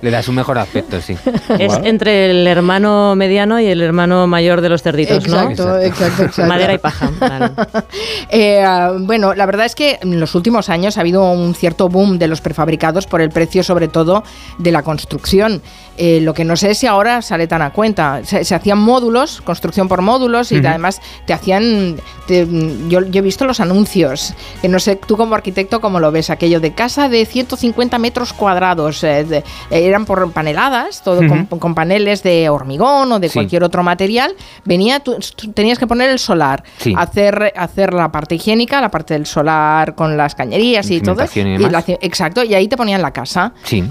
le 0.00 0.10
das 0.10 0.28
un 0.28 0.36
mejor 0.36 0.56
aspecto, 0.58 1.00
sí. 1.00 1.16
Es 1.58 1.78
entre 1.82 2.30
el 2.30 2.46
hermano 2.46 3.14
mediano 3.16 3.58
y 3.58 3.66
el 3.66 3.82
hermano 3.82 4.26
mayor 4.28 4.60
de 4.60 4.68
los 4.68 4.82
cerditos, 4.82 5.26
¿no? 5.26 5.50
Exacto, 5.50 5.78
exacto, 5.80 6.22
exacto. 6.22 6.48
Madera 6.48 6.74
y 6.74 6.78
paja. 6.78 7.10
vale. 7.20 7.50
Eh, 8.34 8.64
bueno, 9.00 9.34
la 9.34 9.44
verdad 9.44 9.66
es 9.66 9.74
que 9.74 9.98
en 10.00 10.18
los 10.18 10.34
últimos 10.34 10.68
años 10.70 10.96
ha 10.96 11.00
habido 11.02 11.30
un 11.30 11.54
cierto 11.54 11.88
boom 11.88 12.18
de 12.18 12.28
los 12.28 12.40
prefabricados 12.40 13.06
por 13.06 13.20
el 13.20 13.28
precio, 13.30 13.62
sobre 13.62 13.88
todo, 13.88 14.22
de 14.58 14.72
la 14.72 14.82
construcción. 14.82 15.60
Eh, 15.98 16.20
lo 16.22 16.32
que 16.32 16.44
no 16.44 16.51
no 16.52 16.56
sé 16.56 16.74
si 16.74 16.86
ahora 16.86 17.22
sale 17.22 17.46
tan 17.46 17.62
a 17.62 17.70
cuenta. 17.72 18.20
Se, 18.24 18.44
se 18.44 18.54
hacían 18.54 18.76
módulos, 18.78 19.40
construcción 19.40 19.88
por 19.88 20.02
módulos, 20.02 20.52
y 20.52 20.56
además 20.58 21.00
te 21.24 21.32
hacían. 21.32 21.96
te- 22.26 22.46
yo, 22.88 23.00
yo 23.06 23.20
he 23.20 23.22
visto 23.22 23.46
los 23.46 23.58
anuncios, 23.58 24.34
que 24.60 24.68
no 24.68 24.78
sé 24.78 24.96
tú 24.96 25.16
como 25.16 25.34
arquitecto 25.34 25.80
cómo 25.80 25.98
lo 25.98 26.12
ves, 26.12 26.28
aquello 26.28 26.60
de 26.60 26.74
casa 26.74 27.08
de 27.08 27.24
150 27.24 27.96
metros 27.98 28.34
cuadrados. 28.34 29.02
eh, 29.02 29.24
de- 29.24 29.44
eran 29.70 30.04
por 30.04 30.30
paneladas, 30.32 31.02
todo 31.02 31.22
con, 31.58 31.74
paneles 31.74 32.22
de 32.22 32.50
hormigón 32.50 33.10
o 33.12 33.18
de 33.18 33.28
Sí. 33.30 33.34
cualquier 33.34 33.64
otro 33.64 33.82
material. 33.82 34.34
Venía, 34.66 35.00
tú, 35.00 35.16
tú 35.34 35.52
tenías 35.52 35.78
que 35.78 35.86
poner 35.86 36.10
el 36.10 36.18
solar, 36.18 36.62
Sí. 36.76 36.94
hacer, 36.98 37.54
hacer 37.56 37.94
la 37.94 38.12
parte 38.12 38.34
higiénica, 38.34 38.78
la 38.82 38.90
parte 38.90 39.14
del 39.14 39.24
solar 39.24 39.94
con 39.94 40.18
las 40.18 40.34
cañerías 40.34 40.90
y 40.90 41.00
todo. 41.00 41.24
Y 41.34 41.40
demás. 41.42 41.72
la 41.72 41.84
exacto, 42.02 42.44
y 42.44 42.54
ahí 42.54 42.68
te 42.68 42.76
ponían 42.76 43.00
la 43.00 43.10
casa. 43.12 43.54
Sí. 43.64 43.82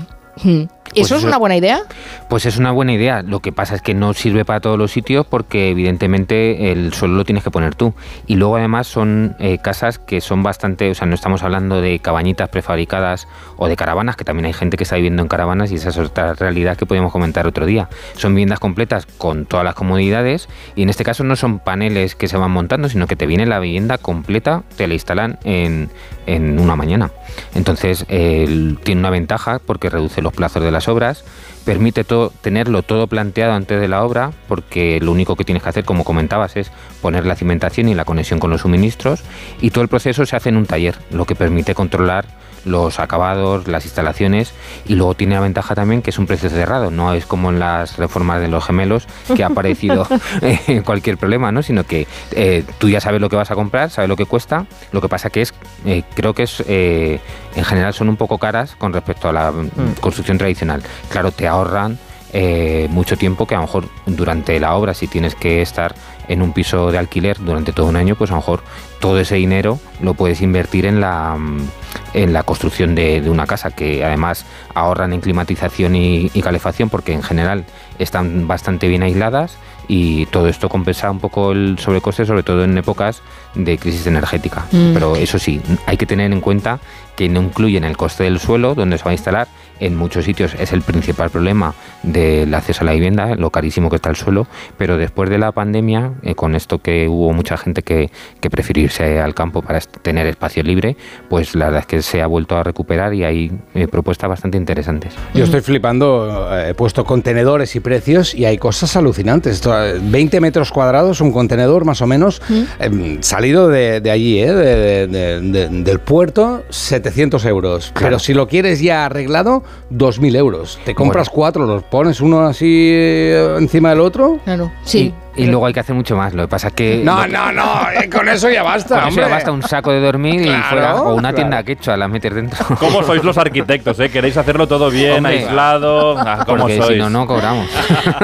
Mm. 0.44 0.64
Pues 0.94 1.06
¿Eso 1.06 1.16
es 1.16 1.24
una 1.24 1.38
buena 1.38 1.56
idea? 1.56 1.84
Pues 2.30 2.46
es 2.46 2.58
una 2.58 2.72
buena 2.72 2.94
idea. 2.94 3.22
Lo 3.22 3.40
que 3.40 3.52
pasa 3.52 3.76
es 3.76 3.82
que 3.82 3.94
no 3.94 4.14
sirve 4.14 4.44
para 4.44 4.60
todos 4.60 4.78
los 4.78 4.92
sitios 4.92 5.26
porque 5.26 5.70
evidentemente 5.70 6.72
el 6.72 6.94
suelo 6.94 7.16
lo 7.16 7.24
tienes 7.24 7.44
que 7.44 7.52
poner 7.52 7.76
tú. 7.76 7.94
Y 8.28 8.36
luego 8.36 8.58
además 8.58 8.88
son 8.88 9.36
eh, 9.40 9.58
casas 9.60 10.00
que 10.00 10.20
son 10.20 10.44
bastante, 10.44 10.92
o 10.92 10.96
sea, 10.96 11.08
no 11.08 11.16
estamos 11.16 11.44
hablando 11.44 11.82
de 11.82 12.00
cabañitas 12.00 12.50
prefabricadas 12.50 13.28
o 13.56 13.68
de 13.68 13.76
caravanas, 13.78 14.18
que 14.18 14.26
también 14.26 14.46
hay 14.46 14.54
gente 14.54 14.76
que 14.76 14.84
está 14.84 14.96
viviendo 14.98 15.22
en 15.22 15.30
caravanas 15.30 15.72
y 15.72 15.76
esa 15.76 15.90
es 15.90 15.98
otra 15.98 16.34
realidad 16.34 16.76
que 16.76 16.86
podemos 16.86 17.12
comentar 17.12 17.48
otro 17.48 17.66
día. 17.66 17.88
Son 18.18 18.34
viviendas 18.34 18.60
completas 18.60 19.06
con 19.06 19.46
todas 19.46 19.64
las 19.64 19.76
comodidades 19.76 20.50
y 20.76 20.84
en 20.84 20.90
este 20.90 21.06
caso 21.06 21.24
no 21.24 21.36
son 21.38 21.60
paneles 21.60 22.16
que 22.16 22.28
se 22.28 22.38
van 22.38 22.52
montando, 22.52 22.90
sino 22.90 23.08
que 23.08 23.16
te 23.16 23.26
viene 23.26 23.46
la 23.46 23.60
vivienda 23.60 23.98
completa, 23.98 24.64
te 24.76 24.88
la 24.88 24.94
instalan 24.94 25.40
en, 25.44 25.90
en 26.26 26.60
una 26.60 26.76
mañana. 26.76 27.12
Entonces 27.56 28.06
eh, 28.10 28.76
tiene 28.84 29.00
una 29.00 29.10
ventaja 29.10 29.60
porque 29.66 29.90
reduce 29.90 30.22
los 30.22 30.34
plazos 30.34 30.64
de 30.64 30.72
las 30.72 30.81
obras, 30.88 31.24
permite 31.66 32.04
todo, 32.04 32.32
tenerlo 32.42 32.84
todo 32.84 33.08
planteado 33.08 33.54
antes 33.54 33.80
de 33.80 33.88
la 33.88 34.04
obra, 34.04 34.32
porque 34.48 35.00
lo 35.02 35.12
único 35.12 35.36
que 35.36 35.44
tienes 35.44 35.64
que 35.64 35.70
hacer, 35.70 35.86
como 35.86 36.04
comentabas, 36.04 36.56
es 36.58 36.72
poner 37.02 37.26
la 37.26 37.36
cimentación 37.36 37.90
y 37.90 37.96
la 37.96 38.06
conexión 38.06 38.40
con 38.40 38.50
los 38.50 38.62
suministros, 38.62 39.24
y 39.62 39.72
todo 39.72 39.84
el 39.84 39.90
proceso 39.90 40.26
se 40.26 40.36
hace 40.36 40.50
en 40.50 40.58
un 40.58 40.66
taller, 40.66 40.96
lo 41.12 41.26
que 41.26 41.36
permite 41.36 41.76
controlar 41.76 42.26
los 42.66 43.00
acabados, 43.00 43.68
las 43.68 43.86
instalaciones 43.86 44.54
y 44.86 44.96
luego 44.96 45.16
tiene 45.16 45.36
la 45.36 45.42
ventaja 45.42 45.76
también 45.76 46.02
que 46.02 46.10
es 46.10 46.20
un 46.20 46.28
precio 46.28 46.50
cerrado, 46.50 46.92
no 46.92 47.14
es 47.14 47.26
como 47.26 47.50
en 47.50 47.60
las 47.60 47.98
reformas 47.98 48.42
de 48.42 48.48
los 48.48 48.64
gemelos 48.66 49.08
que 49.36 49.44
ha 49.44 49.48
aparecido 49.48 50.08
eh, 50.42 50.82
cualquier 50.86 51.18
problema, 51.18 51.52
¿no? 51.52 51.64
sino 51.64 51.84
que 51.86 52.08
eh, 52.32 52.64
tú 52.78 52.90
ya 52.90 53.02
sabes 53.02 53.22
lo 53.22 53.30
que 53.30 53.36
vas 53.36 53.52
a 53.52 53.56
comprar, 53.56 53.90
sabes 53.90 54.10
lo 54.10 54.16
que 54.16 54.26
cuesta, 54.26 54.66
lo 54.92 55.02
que 55.02 55.10
pasa 55.10 55.30
que 55.30 55.42
es, 55.42 55.54
eh, 55.86 56.04
creo 56.14 56.34
que 56.34 56.44
es, 56.44 56.64
eh, 56.68 57.20
en 57.56 57.66
general 57.66 57.94
son 57.94 58.10
un 58.10 58.18
poco 58.18 58.38
caras 58.38 58.76
con 58.76 58.94
respecto 58.94 59.30
a 59.30 59.34
la 59.34 59.52
mm, 59.52 59.96
construcción 60.00 60.38
tradicional. 60.38 60.82
Claro, 61.10 61.32
te 61.32 61.48
ahorran 61.48 61.98
eh, 62.34 62.88
mucho 62.90 63.18
tiempo 63.18 63.46
que 63.46 63.56
a 63.56 63.58
lo 63.58 63.64
mejor 63.64 63.90
durante 64.06 64.58
la 64.60 64.76
obra, 64.76 64.94
si 64.94 65.08
tienes 65.08 65.36
que 65.36 65.62
estar 65.62 65.94
en 66.28 66.42
un 66.42 66.54
piso 66.54 66.92
de 66.92 66.98
alquiler 66.98 67.38
durante 67.40 67.74
todo 67.74 67.88
un 67.88 67.96
año, 67.96 68.16
pues 68.16 68.32
a 68.32 68.34
lo 68.34 68.40
mejor 68.40 68.64
todo 69.00 69.20
ese 69.20 69.36
dinero 69.36 69.80
lo 70.02 70.14
puedes 70.14 70.42
invertir 70.42 70.86
en 70.86 71.02
la, 71.02 71.36
mm, 71.38 71.68
en 72.14 72.34
la 72.34 72.44
construcción 72.44 72.96
de, 72.96 73.22
de 73.22 73.30
una 73.30 73.48
casa, 73.48 73.72
que 73.72 74.04
además 74.06 74.46
ahorran 74.74 75.14
en 75.14 75.22
climatización 75.22 75.96
y, 75.96 76.32
y 76.34 76.42
calefacción, 76.42 76.90
porque 76.90 77.14
en 77.14 77.24
general 77.24 77.66
están 78.00 78.48
bastante 78.48 78.88
bien 78.88 79.04
aisladas 79.04 79.58
y 79.88 80.26
todo 80.28 80.48
esto 80.48 80.70
compensa 80.70 81.12
un 81.12 81.20
poco 81.20 81.52
el 81.52 81.78
sobrecoste, 81.78 82.26
sobre 82.26 82.44
todo 82.44 82.64
en 82.64 82.78
épocas 82.78 83.22
de 83.56 83.78
crisis 83.78 84.08
energética. 84.08 84.66
Mm. 84.72 84.94
Pero 84.94 85.16
eso 85.16 85.38
sí, 85.38 85.62
hay 85.86 85.98
que 85.98 86.06
tener 86.06 86.32
en 86.32 86.40
cuenta 86.40 86.80
que 87.16 87.28
no 87.28 87.42
incluyen 87.42 87.84
el 87.84 87.98
coste 87.98 88.24
del 88.24 88.40
suelo 88.40 88.74
donde 88.74 88.98
se 88.98 89.04
va 89.04 89.12
a 89.12 89.14
instalar. 89.14 89.48
En 89.82 89.98
muchos 89.98 90.24
sitios 90.26 90.54
es 90.60 90.72
el 90.72 90.82
principal 90.84 91.30
problema 91.30 91.74
del 92.04 92.54
acceso 92.54 92.82
a 92.84 92.86
la 92.86 92.94
vivienda, 92.94 93.36
lo 93.36 93.50
carísimo 93.50 93.90
que 93.90 93.98
está 93.98 94.10
el 94.10 94.16
suelo, 94.16 94.48
pero 94.78 94.96
después 94.98 95.30
de 95.30 95.38
la 95.38 95.52
pandemia, 95.52 96.14
eh, 96.24 96.36
con 96.36 96.56
esto 96.56 96.78
que 96.80 97.08
hubo 97.10 97.34
mucha 97.34 97.58
gente 97.58 97.82
que, 97.82 98.10
que 98.40 98.50
prefirió 98.50 98.84
irse 98.84 99.20
al 99.20 99.34
campo 99.34 99.62
para 99.62 99.80
tener 99.80 100.28
espacio 100.28 100.64
libre, 100.64 100.96
pues 101.30 101.56
la 101.56 101.66
verdad 101.66 101.82
es 101.82 101.86
que 101.88 102.02
se 102.02 102.22
ha 102.22 102.28
vuelto 102.28 102.56
a 102.56 102.64
recuperar 102.64 103.14
y 103.14 103.24
hay 103.24 103.52
eh, 103.74 103.88
propuestas 103.88 104.30
bastante 104.30 104.58
interesantes. 104.58 105.14
Yo 105.34 105.44
estoy 105.44 105.62
flipando, 105.62 106.48
eh, 106.56 106.70
he 106.70 106.74
puesto 106.76 107.04
contenedores 107.04 107.76
y 107.76 107.80
precios 107.80 108.36
y 108.36 108.46
hay 108.46 108.58
cosas 108.60 108.96
alucinantes. 108.96 109.56
Esto, 109.56 109.74
eh, 109.84 110.00
20 110.02 110.40
metros 110.42 110.72
cuadrados, 110.72 111.22
un 111.22 111.32
contenedor 111.32 111.86
más 111.86 112.02
o 112.02 112.08
menos, 112.08 112.42
eh, 112.80 113.18
salido 113.22 113.68
de, 113.68 114.00
de 114.00 114.12
allí, 114.12 114.40
eh, 114.40 114.52
de- 114.54 115.08
de- 115.08 115.40
de- 115.42 115.68
del 115.84 116.00
puerto, 116.00 116.64
700 116.70 117.46
euros. 117.46 117.92
Pero 118.00 118.20
si 118.20 118.34
lo 118.36 118.48
quieres 118.48 118.80
ya 118.80 119.06
arreglado, 119.06 119.64
2.000 119.92 120.36
euros. 120.36 120.80
Te 120.86 120.96
compras 120.96 121.30
cuatro, 121.30 121.66
los 121.66 121.84
pones 121.84 122.22
uno 122.22 122.42
así 122.42 122.90
eh, 122.94 123.56
encima 123.58 123.90
del 123.90 124.00
otro. 124.00 124.40
Claro, 124.44 124.72
sí. 124.84 125.14
Y, 125.36 125.46
luego 125.48 125.66
hay 125.66 125.74
que 125.74 125.80
hacer 125.80 125.96
mucho 125.96 126.16
más. 126.16 126.34
Lo 126.34 126.44
que 126.44 126.48
pasa 126.50 126.68
es 126.68 126.74
que. 126.74 127.02
No, 127.04 127.26
no, 127.28 127.52
no, 127.52 127.64
eh, 128.00 128.10
con 128.10 128.28
eso 128.28 128.50
ya 128.50 128.64
basta. 128.64 129.00
Con 129.00 129.10
eso 129.10 129.22
ya 129.22 129.28
basta 129.28 129.52
un 129.52 129.64
saco 129.64 129.92
de 129.92 130.00
dormir 130.02 130.42
y 130.42 130.46
Claro, 130.46 130.64
fuera. 130.70 130.96
O 130.96 131.10
una 131.14 131.22
claro. 131.30 131.36
tienda 131.36 131.64
quechua, 131.64 131.96
las 131.98 132.10
metes 132.10 132.34
dentro. 132.36 132.66
¿Cómo 132.80 133.02
sois 133.04 133.24
los 133.24 133.38
arquitectos? 133.38 134.00
Eh? 134.00 134.10
¿Queréis 134.10 134.36
hacerlo 134.38 134.68
todo 134.68 134.90
bien, 134.90 135.18
Hombre, 135.18 135.40
aislado? 135.46 136.18
Ah, 136.20 136.44
¿Cómo 136.46 136.60
Porque 136.60 136.78
sois? 136.78 136.94
si 136.94 136.98
no, 137.00 137.10
no 137.10 137.26
cobramos. 137.26 137.68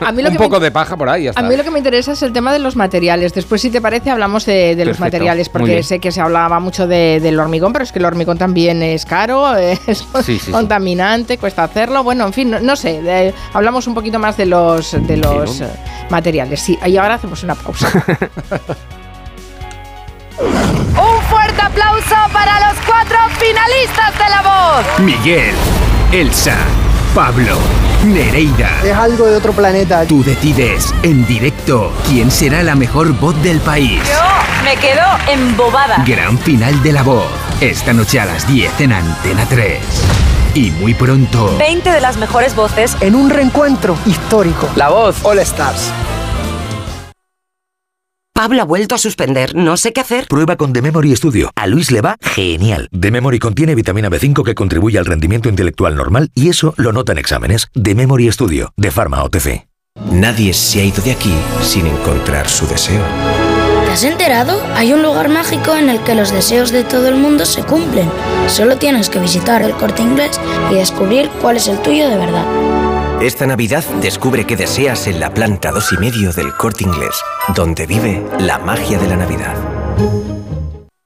A 0.00 0.12
mí 0.12 0.22
lo 0.22 0.28
un 0.28 0.34
que 0.34 0.38
me 0.40 0.44
poco 0.44 0.60
de 0.60 0.70
paja 0.70 0.96
por 0.96 1.08
ahí, 1.08 1.24
ya 1.24 1.32
A 1.34 1.42
mí 1.42 1.56
lo 1.56 1.64
que 1.64 1.70
me 1.70 1.78
interesa 1.78 2.12
es 2.12 2.22
el 2.22 2.32
tema 2.32 2.52
de 2.52 2.58
los 2.58 2.76
materiales. 2.76 3.34
Después, 3.34 3.60
si 3.60 3.70
te 3.70 3.80
parece, 3.80 4.10
hablamos 4.10 4.46
de, 4.46 4.76
de 4.76 4.84
los 4.84 5.00
materiales, 5.00 5.48
porque 5.48 5.82
sé 5.82 5.98
que 5.98 6.12
se 6.12 6.20
hablaba 6.20 6.60
mucho 6.60 6.86
de- 6.86 7.20
del 7.20 7.38
hormigón, 7.38 7.72
pero 7.72 7.84
es 7.84 7.92
que 7.92 7.98
el 7.98 8.04
hormigón 8.04 8.38
también 8.38 8.82
es 8.82 9.04
caro, 9.04 9.56
es 9.56 9.80
Sí, 9.86 10.04
sí, 10.22 10.38
sí. 10.38 10.50
contaminante, 10.52 11.38
cuesta 11.38 11.64
hacerlo. 11.64 12.02
Bueno, 12.04 12.26
en 12.26 12.32
fin, 12.32 12.50
no, 12.50 12.60
no 12.60 12.76
sé. 12.76 13.02
de- 13.02 13.34
hablamos 13.52 13.86
un 13.86 13.94
poquito 13.94 14.18
más 14.18 14.36
de 14.36 14.46
los, 14.46 14.92
de 15.06 15.16
los 15.16 15.60
¿no? 15.60 15.66
eh, 15.66 15.70
materiales. 16.44 16.60
Sí, 16.60 16.78
y 16.86 16.96
ahora 16.96 17.14
hacemos 17.14 17.42
una 17.42 17.54
pausa. 17.54 17.90
Un 20.38 21.22
fuerte 21.28 21.62
aplauso 21.62 22.14
para 22.32 22.68
los 22.68 22.78
cuatro 22.86 23.18
finalistas 23.38 24.12
de 24.18 24.30
la 24.30 24.42
voz. 24.42 24.84
Miguel, 25.00 25.54
Elsa, 26.12 26.56
Pablo, 27.14 27.58
Nereida. 28.04 28.70
Es 28.82 28.94
algo 28.94 29.26
de 29.26 29.36
otro 29.36 29.52
planeta. 29.52 30.04
Tú 30.06 30.24
decides 30.24 30.92
en 31.02 31.26
directo 31.26 31.92
quién 32.08 32.30
será 32.30 32.62
la 32.62 32.74
mejor 32.74 33.12
voz 33.12 33.40
del 33.42 33.60
país. 33.60 34.00
Yo 34.08 34.64
me 34.64 34.76
quedo 34.76 35.02
embobada. 35.28 36.04
Gran 36.06 36.38
final 36.38 36.82
de 36.82 36.92
la 36.92 37.02
voz. 37.02 37.26
Esta 37.60 37.92
noche 37.92 38.18
a 38.20 38.24
las 38.26 38.46
10 38.48 38.80
en 38.80 38.92
Antena 38.92 39.46
3. 39.48 39.78
Y 40.54 40.70
muy 40.72 40.94
pronto. 40.94 41.56
20 41.58 41.90
de 41.90 42.00
las 42.00 42.16
mejores 42.16 42.54
voces. 42.56 42.96
En 43.00 43.14
un 43.14 43.30
reencuentro 43.30 43.96
histórico. 44.06 44.68
La 44.76 44.88
voz 44.88 45.16
All 45.24 45.38
Stars. 45.40 45.92
Pablo 48.36 48.62
ha 48.62 48.64
vuelto 48.64 48.96
a 48.96 48.98
suspender, 48.98 49.54
no 49.54 49.76
sé 49.76 49.92
qué 49.92 50.00
hacer. 50.00 50.26
Prueba 50.26 50.56
con 50.56 50.72
The 50.72 50.82
Memory 50.82 51.14
Studio. 51.14 51.52
A 51.54 51.68
Luis 51.68 51.92
le 51.92 52.00
va 52.00 52.16
genial. 52.20 52.88
The 52.90 53.12
Memory 53.12 53.38
contiene 53.38 53.76
vitamina 53.76 54.10
B5 54.10 54.42
que 54.42 54.56
contribuye 54.56 54.98
al 54.98 55.06
rendimiento 55.06 55.48
intelectual 55.48 55.94
normal 55.94 56.32
y 56.34 56.48
eso 56.48 56.74
lo 56.76 56.92
nota 56.92 57.12
en 57.12 57.18
exámenes. 57.18 57.68
The 57.80 57.94
Memory 57.94 58.32
Studio, 58.32 58.72
de 58.76 58.90
Pharma 58.90 59.22
OTC. 59.22 59.68
Nadie 60.10 60.52
se 60.52 60.80
ha 60.80 60.84
ido 60.84 61.00
de 61.04 61.12
aquí 61.12 61.32
sin 61.62 61.86
encontrar 61.86 62.48
su 62.48 62.66
deseo. 62.66 63.04
¿Te 63.84 63.92
has 63.92 64.02
enterado? 64.02 64.60
Hay 64.74 64.92
un 64.92 65.04
lugar 65.04 65.28
mágico 65.28 65.76
en 65.76 65.88
el 65.88 66.00
que 66.00 66.16
los 66.16 66.32
deseos 66.32 66.72
de 66.72 66.82
todo 66.82 67.06
el 67.06 67.14
mundo 67.14 67.46
se 67.46 67.62
cumplen. 67.62 68.10
Solo 68.48 68.78
tienes 68.78 69.10
que 69.10 69.20
visitar 69.20 69.62
el 69.62 69.74
corte 69.74 70.02
inglés 70.02 70.40
y 70.72 70.74
descubrir 70.74 71.30
cuál 71.40 71.58
es 71.58 71.68
el 71.68 71.80
tuyo 71.82 72.08
de 72.08 72.16
verdad. 72.16 72.83
Esta 73.20 73.46
Navidad 73.46 73.84
descubre 74.02 74.44
qué 74.44 74.56
deseas 74.56 75.06
en 75.06 75.20
la 75.20 75.32
planta 75.32 75.70
dos 75.70 75.92
y 75.92 75.96
medio 75.96 76.32
del 76.32 76.54
Corte 76.54 76.84
Inglés, 76.84 77.14
donde 77.54 77.86
vive 77.86 78.22
la 78.38 78.58
magia 78.58 78.98
de 78.98 79.08
la 79.08 79.16
Navidad. 79.16 79.54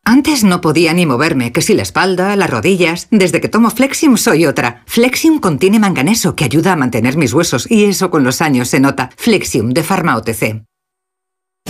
Antes 0.05 0.43
no 0.43 0.61
podía 0.61 0.95
ni 0.95 1.05
moverme, 1.05 1.53
que 1.53 1.61
si 1.61 1.75
la 1.75 1.83
espalda, 1.83 2.35
las 2.35 2.49
rodillas. 2.51 3.09
Desde 3.11 3.41
que 3.41 3.49
tomo 3.49 3.71
Flexium 3.71 4.17
soy 4.17 4.47
otra. 4.47 4.83
Flexium 4.87 5.39
contiene 5.39 5.79
manganeso 5.79 6.35
que 6.35 6.45
ayuda 6.45 6.73
a 6.73 6.77
mantener 6.77 7.17
mis 7.17 7.35
huesos 7.35 7.71
y 7.71 7.85
eso 7.85 8.11
con 8.11 8.25
los 8.25 8.41
años 8.41 8.69
se 8.69 8.81
nota. 8.81 9.11
Flexium 9.17 9.71
de 9.71 9.83
Pharma 9.83 10.17
OTC. 10.17 10.65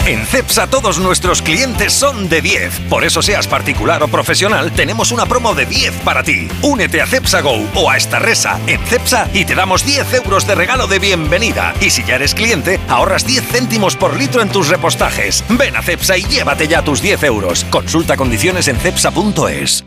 En 0.07 0.25
CEPSA 0.25 0.69
todos 0.69 0.99
nuestros 0.99 1.43
clientes 1.43 1.93
son 1.93 2.29
de 2.29 2.41
10. 2.41 2.81
Por 2.89 3.05
eso 3.05 3.21
seas 3.23 3.47
particular 3.47 4.03
o 4.03 4.09
profesional, 4.09 4.73
tenemos 4.73 5.13
una 5.13 5.27
promo 5.27 5.55
de 5.55 5.67
10 5.67 6.03
para 6.05 6.23
ti. 6.23 6.49
Únete 6.63 7.03
a 7.03 7.07
CEPSA 7.07 7.43
Go 7.43 7.69
o 7.75 7.91
a 7.91 7.97
esta 7.97 8.19
resa 8.19 8.59
en 8.67 8.81
CEPSA 8.87 9.29
y 9.35 9.45
te 9.45 9.55
damos 9.55 9.85
10 9.85 10.15
euros 10.15 10.47
de 10.47 10.55
regalo 10.55 10.87
de 10.87 10.99
bienvenida. 10.99 11.75
Y 11.81 11.91
si 11.91 12.05
ya 12.05 12.17
eres 12.17 12.35
cliente, 12.35 12.81
ahorras 12.89 13.27
10 13.27 13.45
céntimos 13.45 13.97
por 13.97 14.17
litro 14.17 14.43
en 14.43 14.49
tus 14.49 14.69
repostajes. 14.69 15.45
Ven 15.51 15.77
a 15.77 15.83
CEPSA 15.83 16.19
y 16.19 16.23
llévate 16.25 16.69
ya 16.69 16.83
tus 16.83 17.03
10 17.03 17.23
euros. 17.25 17.65
Consulta 17.71 18.17
condiciones 18.17 18.69
en 18.69 18.79
CEPSA.es. 18.79 19.85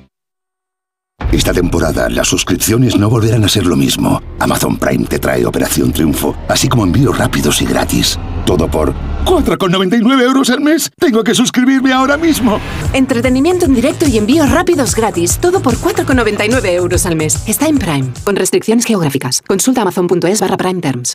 Esta 1.31 1.53
temporada 1.53 2.09
las 2.09 2.27
suscripciones 2.27 2.97
no 2.97 3.09
volverán 3.09 3.45
a 3.45 3.47
ser 3.47 3.65
lo 3.65 3.77
mismo. 3.77 4.21
Amazon 4.39 4.77
Prime 4.77 5.05
te 5.05 5.17
trae 5.17 5.45
Operación 5.45 5.93
Triunfo, 5.93 6.35
así 6.49 6.67
como 6.67 6.83
envíos 6.83 7.17
rápidos 7.17 7.61
y 7.61 7.65
gratis. 7.65 8.19
Todo 8.45 8.69
por 8.69 8.93
4,99 9.25 10.21
euros 10.23 10.49
al 10.49 10.61
mes. 10.61 10.89
Tengo 10.97 11.23
que 11.23 11.35
suscribirme 11.35 11.93
ahora 11.93 12.17
mismo. 12.17 12.59
Entretenimiento 12.93 13.65
en 13.65 13.75
directo 13.75 14.07
y 14.07 14.17
envíos 14.17 14.49
rápidos 14.49 14.95
gratis. 14.95 15.37
Todo 15.39 15.61
por 15.61 15.75
4,99 15.75 16.65
euros 16.73 17.05
al 17.05 17.15
mes. 17.15 17.47
Está 17.47 17.67
en 17.67 17.77
Prime, 17.77 18.11
con 18.23 18.35
restricciones 18.35 18.85
geográficas. 18.85 19.41
Consulta 19.41 19.81
amazon.es 19.81 20.41
barra 20.41 20.57
Prime 20.57 20.81
Terms. 20.81 21.13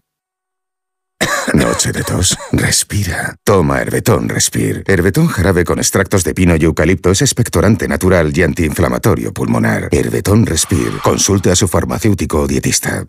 Noche 1.54 1.92
de 1.92 2.02
tos. 2.02 2.36
Respira. 2.52 3.34
Toma 3.44 3.80
Herbetón 3.80 4.28
Respir. 4.28 4.84
Herbetón 4.86 5.28
jarabe 5.28 5.64
con 5.64 5.78
extractos 5.78 6.24
de 6.24 6.34
pino 6.34 6.56
y 6.56 6.64
eucalipto 6.64 7.10
es 7.10 7.22
expectorante 7.22 7.88
natural 7.88 8.32
y 8.36 8.42
antiinflamatorio 8.42 9.32
pulmonar. 9.32 9.88
Herbetón 9.90 10.46
Respir. 10.46 10.98
Consulte 11.02 11.50
a 11.50 11.56
su 11.56 11.68
farmacéutico 11.68 12.40
o 12.40 12.46
dietista. 12.46 13.06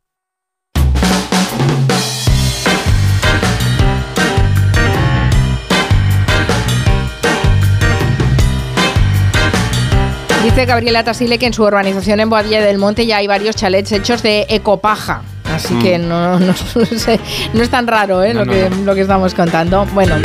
Dice 10.47 10.65
Gabriela 10.65 11.03
Tasile 11.03 11.37
que 11.37 11.45
en 11.47 11.53
su 11.53 11.63
urbanización 11.63 12.21
en 12.21 12.29
Boadilla 12.29 12.61
del 12.61 12.77
Monte 12.77 13.05
ya 13.05 13.17
hay 13.17 13.27
varios 13.27 13.55
chalets 13.57 13.91
hechos 13.91 14.23
de 14.23 14.45
ecopaja. 14.47 15.21
Así 15.53 15.73
Mm. 15.73 15.81
que 15.81 15.99
no, 15.99 16.39
no, 16.39 16.53
sé, 16.55 17.19
no 17.53 17.61
es 17.63 17.69
tan 17.69 17.85
raro 17.85 18.23
¿eh? 18.23 18.33
No, 18.33 18.45
lo, 18.45 18.45
no, 18.45 18.51
que, 18.53 18.69
no. 18.69 18.75
lo 18.85 18.95
que 18.95 19.01
estamos 19.01 19.33
contando. 19.33 19.85
Bueno, 19.93 20.15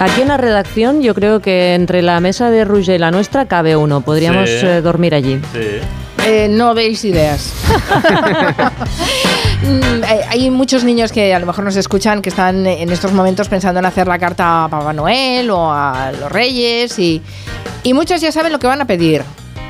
Aquí 0.00 0.22
en 0.22 0.28
la 0.28 0.36
redacción 0.38 1.02
yo 1.02 1.14
creo 1.14 1.38
que 1.40 1.74
entre 1.74 2.02
la 2.02 2.18
mesa 2.18 2.50
de 2.50 2.64
Ruge 2.64 2.96
y 2.96 2.98
la 2.98 3.12
nuestra 3.12 3.46
cabe 3.46 3.76
uno. 3.76 4.00
Podríamos 4.00 4.50
Sí. 4.50 4.66
eh, 4.66 4.80
dormir 4.82 5.14
allí. 5.14 5.40
eh, 6.26 6.48
no 6.50 6.74
deis 6.74 7.04
ideas. 7.04 7.52
Mm, 9.64 10.02
Hay 10.28 10.50
muchos 10.50 10.84
niños 10.84 11.10
que 11.10 11.32
a 11.32 11.38
lo 11.38 11.46
mejor 11.46 11.64
nos 11.64 11.76
escuchan 11.76 12.20
que 12.20 12.28
están 12.28 12.66
en 12.66 12.90
estos 12.90 13.12
momentos 13.12 13.48
pensando 13.48 13.78
en 13.80 13.86
hacer 13.86 14.06
la 14.06 14.18
carta 14.18 14.64
a 14.64 14.68
Papá 14.68 14.92
Noel 14.92 15.48
o 15.50 15.72
a 15.72 16.12
los 16.20 16.30
Reyes 16.30 16.98
y, 16.98 17.22
y 17.82 17.94
muchos 17.94 18.20
ya 18.20 18.30
saben 18.30 18.52
lo 18.52 18.58
que 18.58 18.66
van 18.66 18.82
a 18.82 18.84
pedir. 18.86 19.22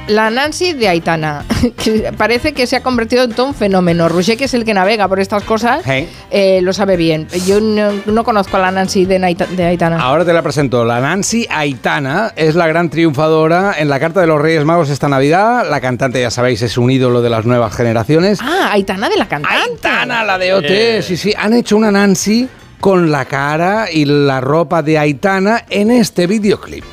La 0.07 0.29
Nancy 0.29 0.75
de 0.75 0.87
Aitana, 0.89 1.45
que 1.83 2.13
parece 2.17 2.53
que 2.53 2.67
se 2.67 2.77
ha 2.77 2.83
convertido 2.83 3.25
en 3.25 3.33
todo 3.33 3.47
un 3.47 3.55
fenómeno. 3.55 4.07
Roger, 4.11 4.37
que 4.37 4.45
es 4.45 4.53
el 4.53 4.67
que 4.67 4.75
navega 4.75 5.09
por 5.09 5.19
estas 5.19 5.45
cosas, 5.45 5.81
Hey. 5.83 6.11
eh, 6.31 6.61
lo 6.61 6.75
sabe 6.75 6.99
bien. 6.99 7.27
Yo 7.47 7.59
no, 7.61 7.91
no 8.05 8.23
conozco 8.23 8.59
a 8.59 8.61
la 8.61 8.71
Nancy 8.71 9.07
de, 9.07 9.17
Aitana. 9.65 9.99
Ahora 10.03 10.27
te 10.27 10.35
la 10.35 10.43
presento. 10.43 10.85
La 10.85 11.01
Nancy 11.01 11.47
Aitana 11.49 12.33
es 12.37 12.55
la 12.55 12.67
gran 12.67 12.91
triunfadora 12.91 13.77
en 13.79 13.89
la 13.89 13.99
Carta 13.99 14.21
de 14.21 14.27
los 14.27 14.43
Reyes 14.43 14.65
Magos 14.67 14.91
esta 14.91 15.09
Navidad. 15.09 15.67
La 15.71 15.81
cantante, 15.81 16.21
ya 16.21 16.31
sabéis, 16.31 16.61
es 16.61 16.77
un 16.77 16.91
ídolo 16.91 17.23
de 17.23 17.31
las 17.31 17.47
nuevas 17.47 17.75
generaciones. 17.75 18.41
Ah, 18.43 18.69
Aitana 18.73 19.09
de 19.09 19.17
la 19.17 19.27
cantante. 19.27 19.57
Aitana, 19.73 20.23
la 20.23 20.37
de 20.37 20.53
OT. 20.53 21.03
Sí, 21.03 21.17
sí. 21.17 21.33
Han 21.39 21.55
hecho 21.55 21.79
una 21.79 21.91
Nancy 21.91 22.47
con 22.79 23.11
la 23.11 23.25
cara 23.25 23.87
y 23.91 24.05
la 24.05 24.43
ropa 24.43 24.83
de 24.83 24.99
Aitana 24.99 25.65
en 25.71 25.91
este 25.91 26.27
videoclip. 26.27 26.85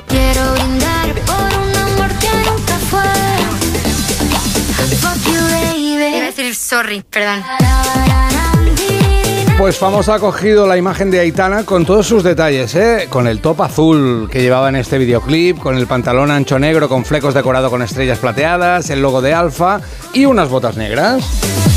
Sorry, 6.72 7.04
perdón. 7.10 7.44
Pues 9.58 9.78
famosa 9.78 10.16
ha 10.16 10.20
cogido 10.20 10.66
la 10.66 10.78
imagen 10.78 11.12
de 11.12 11.20
Aitana 11.20 11.66
con 11.66 11.86
todos 11.86 12.08
sus 12.08 12.24
detalles, 12.24 12.74
¿eh? 12.76 13.08
Con 13.10 13.28
el 13.28 13.42
top 13.42 13.62
azul 13.62 14.30
que 14.32 14.42
llevaba 14.42 14.70
en 14.70 14.78
este 14.78 14.98
videoclip, 14.98 15.60
con 15.60 15.78
el 15.78 15.86
pantalón 15.86 16.32
ancho 16.32 16.58
negro 16.60 16.88
con 16.88 17.04
flecos 17.04 17.34
decorado 17.34 17.70
con 17.70 17.82
estrellas 17.82 18.20
plateadas, 18.20 18.90
el 18.90 19.02
logo 19.02 19.22
de 19.22 19.34
Alfa 19.34 19.82
y 20.14 20.24
unas 20.24 20.48
botas 20.48 20.78
negras. 20.78 21.71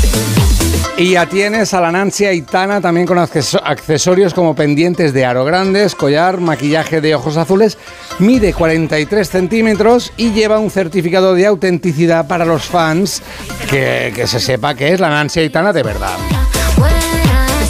Y 0.97 1.11
ya 1.11 1.25
tienes 1.25 1.73
a 1.73 1.81
la 1.81 1.91
Nancy 1.91 2.23
Aitana 2.23 2.79
también 2.79 3.05
con 3.05 3.17
acceso- 3.17 3.61
accesorios 3.61 4.33
como 4.33 4.55
pendientes 4.55 5.13
de 5.13 5.25
aro 5.25 5.43
grandes, 5.43 5.93
collar, 5.93 6.39
maquillaje 6.39 7.01
de 7.01 7.13
ojos 7.15 7.35
azules. 7.35 7.77
Mide 8.19 8.53
43 8.53 9.29
centímetros 9.29 10.13
y 10.15 10.31
lleva 10.31 10.57
un 10.57 10.71
certificado 10.71 11.33
de 11.33 11.47
autenticidad 11.47 12.27
para 12.27 12.45
los 12.45 12.63
fans 12.63 13.21
que, 13.69 14.23
se 14.25 14.39
sepa 14.39 14.73
que 14.73 14.93
es 14.93 15.01
la 15.01 15.09
Nancy 15.09 15.41
Aitana 15.41 15.73
de 15.73 15.83
verdad. 15.83 16.15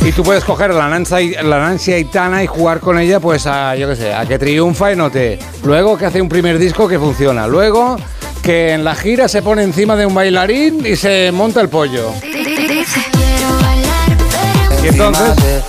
Y 0.06 0.12
tú 0.12 0.22
puedes 0.22 0.44
coger 0.44 0.72
la 0.72 0.88
Nancy, 0.88 1.34
la 1.44 1.68
Aitana 1.68 2.44
y 2.44 2.48
jugar 2.48 2.80
con 2.80 3.00
ella, 3.00 3.20
pues 3.20 3.48
a, 3.48 3.76
yo 3.76 3.90
qué 3.90 3.96
sé, 3.96 4.14
a 4.14 4.24
que 4.28 4.38
triunfa 4.38 4.94
y 4.94 4.96
no 4.96 5.10
te. 5.10 5.40
Luego 5.64 5.98
que 5.98 6.06
hace 6.06 6.22
un 6.22 6.30
primer 6.30 6.60
disco 6.60 6.88
que 6.88 7.00
funciona. 7.00 7.48
Luego 7.48 7.98
que 8.46 8.74
en 8.74 8.84
la 8.84 8.94
gira 8.94 9.28
se 9.28 9.42
pone 9.42 9.64
encima 9.64 9.96
de 9.96 10.06
un 10.06 10.14
bailarín 10.14 10.86
y 10.86 10.96
se 10.96 11.32
monta 11.32 11.62
el 11.62 11.70
pollo. 11.70 12.12
Y 14.84 14.88
entonces. 14.88 15.64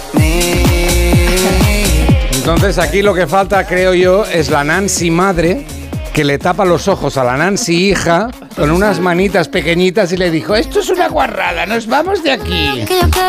Entonces 2.33 2.79
aquí 2.79 3.01
lo 3.01 3.15
que 3.15 3.27
falta, 3.27 3.67
creo 3.67 3.95
yo, 3.95 4.27
es 4.27 4.51
la 4.51 4.63
Nancy 4.63 5.11
madre 5.11 5.65
que 6.13 6.23
le 6.23 6.39
tapa 6.39 6.67
los 6.67 6.87
ojos 6.87 7.17
a 7.17 7.25
la 7.25 7.39
Nancy 7.39 7.89
hija 7.89 8.29
con 8.57 8.71
unas 8.71 9.01
manitas 9.01 9.49
pequeñitas 9.49 10.13
y 10.13 10.17
le 10.17 10.31
dijo, 10.31 10.55
esto 10.57 10.81
es 10.81 10.89
una 10.89 11.09
guarrada, 11.09 11.67
nos 11.67 11.87
vamos 11.87 12.23
de 12.23 12.33
aquí. 12.33 12.85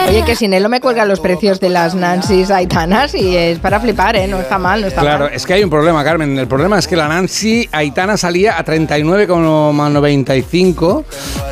Oye, 0.07 0.23
que 0.25 0.35
sin 0.35 0.53
él 0.53 0.63
no 0.63 0.69
me 0.69 0.79
cuelgan 0.79 1.07
los 1.09 1.19
precios 1.19 1.59
de 1.59 1.69
las 1.69 1.93
Nancy's 1.95 2.49
Aitanas 2.49 3.13
y 3.13 3.35
es 3.35 3.59
para 3.59 3.79
flipar, 3.79 4.15
¿eh? 4.15 4.27
No 4.27 4.39
está 4.39 4.57
mal, 4.57 4.81
no 4.81 4.87
está 4.87 5.01
Claro, 5.01 5.25
mal. 5.25 5.33
es 5.33 5.45
que 5.45 5.53
hay 5.53 5.63
un 5.63 5.69
problema, 5.69 6.03
Carmen. 6.03 6.37
El 6.39 6.47
problema 6.47 6.79
es 6.79 6.87
que 6.87 6.95
la 6.95 7.07
Nancy 7.09 7.67
Aitana 7.73 8.15
salía 8.17 8.57
a 8.57 8.63
39,95, 8.65 11.03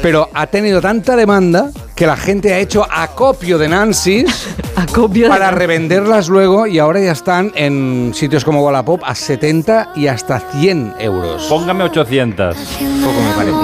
pero 0.01 0.29
ha 0.33 0.47
tenido 0.47 0.81
tanta 0.81 1.15
demanda 1.15 1.69
que 1.95 2.07
la 2.07 2.15
gente 2.17 2.53
ha 2.53 2.59
hecho 2.59 2.85
acopio 2.89 3.57
de 3.57 3.67
Nancy's 3.69 4.47
para 5.29 5.51
revenderlas 5.51 6.27
luego 6.29 6.67
y 6.67 6.79
ahora 6.79 6.99
ya 7.01 7.11
están 7.13 7.51
en 7.55 8.11
sitios 8.13 8.43
como 8.45 8.63
Wallapop 8.65 9.01
a 9.05 9.15
70 9.15 9.91
y 9.95 10.07
hasta 10.07 10.39
100 10.39 10.95
euros. 10.99 11.43
Póngame 11.47 11.83
800. 11.85 12.55
Poco 12.55 13.21
me 13.21 13.31
parece. 13.35 13.55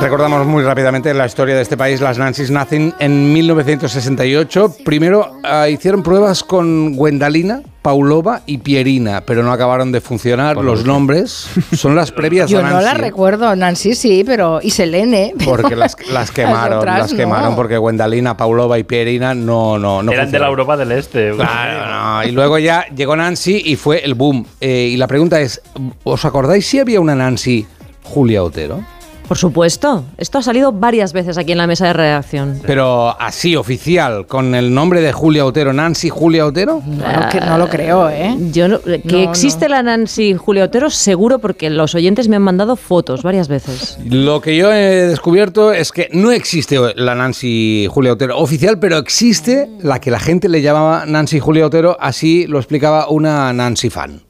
Recordamos 0.00 0.46
muy 0.46 0.62
rápidamente 0.62 1.12
la 1.12 1.26
historia 1.26 1.54
de 1.54 1.62
este 1.62 1.76
país. 1.76 2.00
Las 2.00 2.16
Nancy's 2.16 2.50
nacen 2.50 2.94
en 2.98 3.32
1968. 3.32 4.76
Primero 4.84 5.36
ah, 5.44 5.68
hicieron 5.68 6.02
pruebas 6.02 6.42
con 6.42 6.94
Gwendalina, 6.96 7.60
Paulova 7.82 8.40
y 8.46 8.58
Pierina, 8.58 9.20
pero 9.26 9.42
no 9.42 9.52
acabaron 9.52 9.92
de 9.92 10.00
funcionar. 10.00 10.56
Los 10.56 10.86
nombres 10.86 11.48
son 11.74 11.94
las 11.94 12.12
previas 12.12 12.48
Yo 12.48 12.60
a 12.60 12.62
Nancy. 12.62 12.76
no 12.76 12.80
la 12.82 12.94
recuerdo, 12.94 13.54
Nancy 13.54 13.94
sí, 13.94 14.22
pero 14.24 14.60
y 14.62 14.70
Selene. 14.70 15.34
pero 15.38 15.50
Porque 15.50 15.76
las, 15.76 15.94
las 16.10 16.30
quemaron, 16.32 16.78
otras 16.78 16.98
las 17.00 17.12
no. 17.12 17.18
quemaron 17.18 17.54
porque 17.54 17.76
Gwendalina, 17.76 18.36
Paulova 18.36 18.78
y 18.78 18.84
Pierina 18.84 19.34
no, 19.34 19.78
no, 19.78 20.02
no 20.02 20.12
Eran 20.12 20.30
de 20.30 20.38
la. 20.38 20.46
Europa 20.48 20.76
del 20.78 20.92
Este. 20.92 21.32
Claro, 21.32 21.86
no. 22.22 22.24
Y 22.24 22.32
luego 22.32 22.58
ya 22.58 22.86
llegó 22.94 23.14
Nancy 23.16 23.62
y 23.66 23.76
fue 23.76 23.98
el 24.04 24.14
boom. 24.14 24.46
Eh, 24.60 24.88
y 24.92 24.96
la 24.96 25.06
pregunta 25.06 25.40
es, 25.40 25.60
¿os 26.04 26.24
acordáis 26.24 26.66
si 26.66 26.78
había 26.78 27.00
una 27.00 27.14
Nancy 27.14 27.66
Julia 28.02 28.42
Otero? 28.42 28.82
Por 29.30 29.38
supuesto. 29.38 30.02
Esto 30.18 30.38
ha 30.38 30.42
salido 30.42 30.72
varias 30.72 31.12
veces 31.12 31.38
aquí 31.38 31.52
en 31.52 31.58
la 31.58 31.68
mesa 31.68 31.86
de 31.86 31.92
redacción. 31.92 32.60
Pero 32.66 33.14
así, 33.20 33.54
oficial, 33.54 34.26
con 34.26 34.56
el 34.56 34.74
nombre 34.74 35.00
de 35.00 35.12
Julia 35.12 35.46
Otero, 35.46 35.72
Nancy 35.72 36.08
Julia 36.08 36.44
Otero. 36.44 36.82
Bueno, 36.84 37.28
que 37.30 37.40
no 37.40 37.56
lo 37.56 37.68
creo, 37.68 38.10
¿eh? 38.10 38.34
Yo 38.50 38.66
no- 38.66 38.80
que 38.82 39.00
No, 39.04 39.18
existe 39.30 39.68
la 39.68 39.84
Nancy 39.84 40.34
Julia 40.34 40.64
Otero, 40.64 40.90
seguro, 40.90 41.38
porque 41.38 41.70
los 41.70 41.94
oyentes 41.94 42.26
me 42.26 42.34
han 42.34 42.42
mandado 42.42 42.74
fotos 42.74 43.22
varias 43.22 43.46
veces. 43.46 43.98
Lo 44.04 44.40
que 44.40 44.56
yo 44.56 44.72
he 44.72 45.06
descubierto 45.06 45.72
es 45.72 45.92
que 45.92 46.08
no 46.12 46.32
existe 46.32 46.76
la 46.96 47.14
Nancy 47.14 47.86
Julia 47.88 48.14
Otero 48.14 48.36
oficial, 48.36 48.80
pero 48.80 48.98
existe 48.98 49.70
la 49.80 50.00
que 50.00 50.10
la 50.10 50.18
gente 50.18 50.48
le 50.48 50.60
llamaba 50.60 51.04
Nancy 51.06 51.38
Julia 51.38 51.66
Otero, 51.66 51.96
así 52.00 52.48
lo 52.48 52.58
explicaba 52.58 53.08
una 53.08 53.52
Nancy 53.52 53.90
fan. 53.90 54.22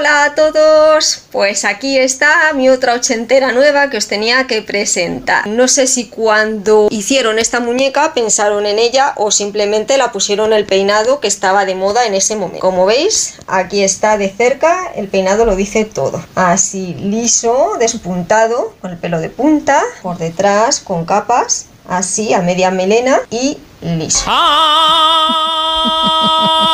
Hola 0.00 0.24
a 0.24 0.34
todos, 0.34 1.24
pues 1.30 1.66
aquí 1.66 1.98
está 1.98 2.54
mi 2.54 2.70
otra 2.70 2.94
ochentera 2.94 3.52
nueva 3.52 3.90
que 3.90 3.98
os 3.98 4.08
tenía 4.08 4.46
que 4.46 4.62
presentar. 4.62 5.46
No 5.46 5.68
sé 5.68 5.86
si 5.86 6.08
cuando 6.08 6.88
hicieron 6.90 7.38
esta 7.38 7.60
muñeca 7.60 8.14
pensaron 8.14 8.64
en 8.64 8.78
ella 8.78 9.12
o 9.16 9.30
simplemente 9.30 9.98
la 9.98 10.10
pusieron 10.10 10.54
el 10.54 10.64
peinado 10.64 11.20
que 11.20 11.28
estaba 11.28 11.66
de 11.66 11.74
moda 11.74 12.06
en 12.06 12.14
ese 12.14 12.34
momento. 12.34 12.60
Como 12.60 12.86
veis, 12.86 13.34
aquí 13.46 13.82
está 13.82 14.16
de 14.16 14.30
cerca, 14.30 14.90
el 14.96 15.08
peinado 15.08 15.44
lo 15.44 15.54
dice 15.54 15.84
todo. 15.84 16.24
Así 16.34 16.94
liso, 16.94 17.72
despuntado, 17.78 18.72
con 18.80 18.92
el 18.92 18.96
pelo 18.96 19.20
de 19.20 19.28
punta, 19.28 19.82
por 20.00 20.16
detrás 20.16 20.80
con 20.80 21.04
capas, 21.04 21.66
así 21.86 22.32
a 22.32 22.40
media 22.40 22.70
melena 22.70 23.20
y 23.28 23.58
liso. 23.82 24.24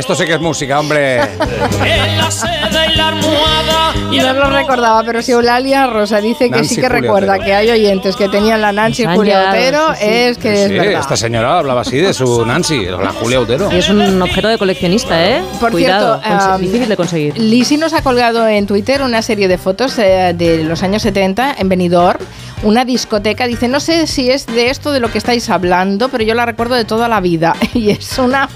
Esto 0.00 0.14
sí 0.14 0.24
que 0.24 0.34
es 0.34 0.40
música, 0.40 0.80
hombre. 0.80 1.16
En 1.20 2.16
la 2.18 2.30
seda 2.30 2.86
y 2.90 2.96
la 2.96 3.08
almohada 3.08 3.92
No 4.10 4.32
lo 4.32 4.50
recordaba, 4.50 5.02
pero 5.04 5.20
si 5.20 5.32
Eulalia 5.32 5.86
Rosa 5.86 6.20
dice 6.22 6.46
que 6.46 6.56
Nancy 6.56 6.76
sí 6.76 6.80
que 6.80 6.88
recuerda 6.88 7.34
Otero. 7.34 7.44
que 7.44 7.54
hay 7.54 7.70
oyentes 7.70 8.16
que 8.16 8.28
tenían 8.30 8.62
la 8.62 8.72
Nancy 8.72 9.04
años, 9.04 9.18
Otero, 9.18 9.92
sí, 9.94 9.98
sí. 10.00 10.06
es 10.08 10.38
que 10.38 10.52
es 10.64 10.68
Sí, 10.68 10.78
verdad. 10.78 11.00
esta 11.00 11.16
señora 11.18 11.58
hablaba 11.58 11.82
así 11.82 11.98
de 11.98 12.14
su 12.14 12.46
Nancy, 12.46 12.86
la 12.86 13.12
Julia 13.12 13.40
Otero. 13.40 13.68
Y 13.70 13.76
es 13.76 13.90
un 13.90 14.22
objeto 14.22 14.48
de 14.48 14.56
coleccionista, 14.56 15.22
¿eh? 15.28 15.42
Por 15.60 15.70
Cuidado, 15.70 16.18
cierto, 16.24 16.58
difícil 16.58 16.88
de 16.88 16.96
conseguir. 16.96 17.38
Lisi 17.38 17.76
nos 17.76 17.92
ha 17.92 18.02
colgado 18.02 18.48
en 18.48 18.66
Twitter 18.66 19.02
una 19.02 19.20
serie 19.20 19.48
de 19.48 19.58
fotos 19.58 19.98
eh, 19.98 20.32
de 20.34 20.64
los 20.64 20.82
años 20.82 21.02
70 21.02 21.56
en 21.58 21.68
Benidorm, 21.68 22.20
una 22.62 22.86
discoteca. 22.86 23.46
Dice, 23.46 23.68
no 23.68 23.80
sé 23.80 24.06
si 24.06 24.30
es 24.30 24.46
de 24.46 24.70
esto 24.70 24.92
de 24.92 25.00
lo 25.00 25.12
que 25.12 25.18
estáis 25.18 25.50
hablando, 25.50 26.08
pero 26.08 26.24
yo 26.24 26.34
la 26.34 26.46
recuerdo 26.46 26.74
de 26.74 26.86
toda 26.86 27.06
la 27.06 27.20
vida. 27.20 27.54
Y 27.74 27.90
es 27.90 28.18
una, 28.18 28.48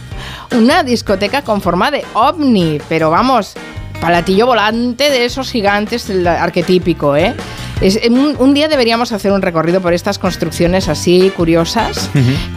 una 0.52 0.82
discoteca 0.82 1.42
con 1.42 1.60
forma 1.60 1.90
de 1.90 2.04
ovni, 2.14 2.78
pero 2.88 3.10
vamos, 3.10 3.54
palatillo 4.00 4.46
volante 4.46 5.10
de 5.10 5.24
esos 5.24 5.50
gigantes, 5.50 6.10
arquetípico, 6.26 7.16
¿eh? 7.16 7.34
Es, 7.80 7.98
un, 8.08 8.36
un 8.38 8.54
día 8.54 8.68
deberíamos 8.68 9.12
hacer 9.12 9.32
un 9.32 9.42
recorrido 9.42 9.80
por 9.80 9.92
estas 9.92 10.18
construcciones 10.18 10.88
así 10.88 11.30
curiosas 11.36 12.08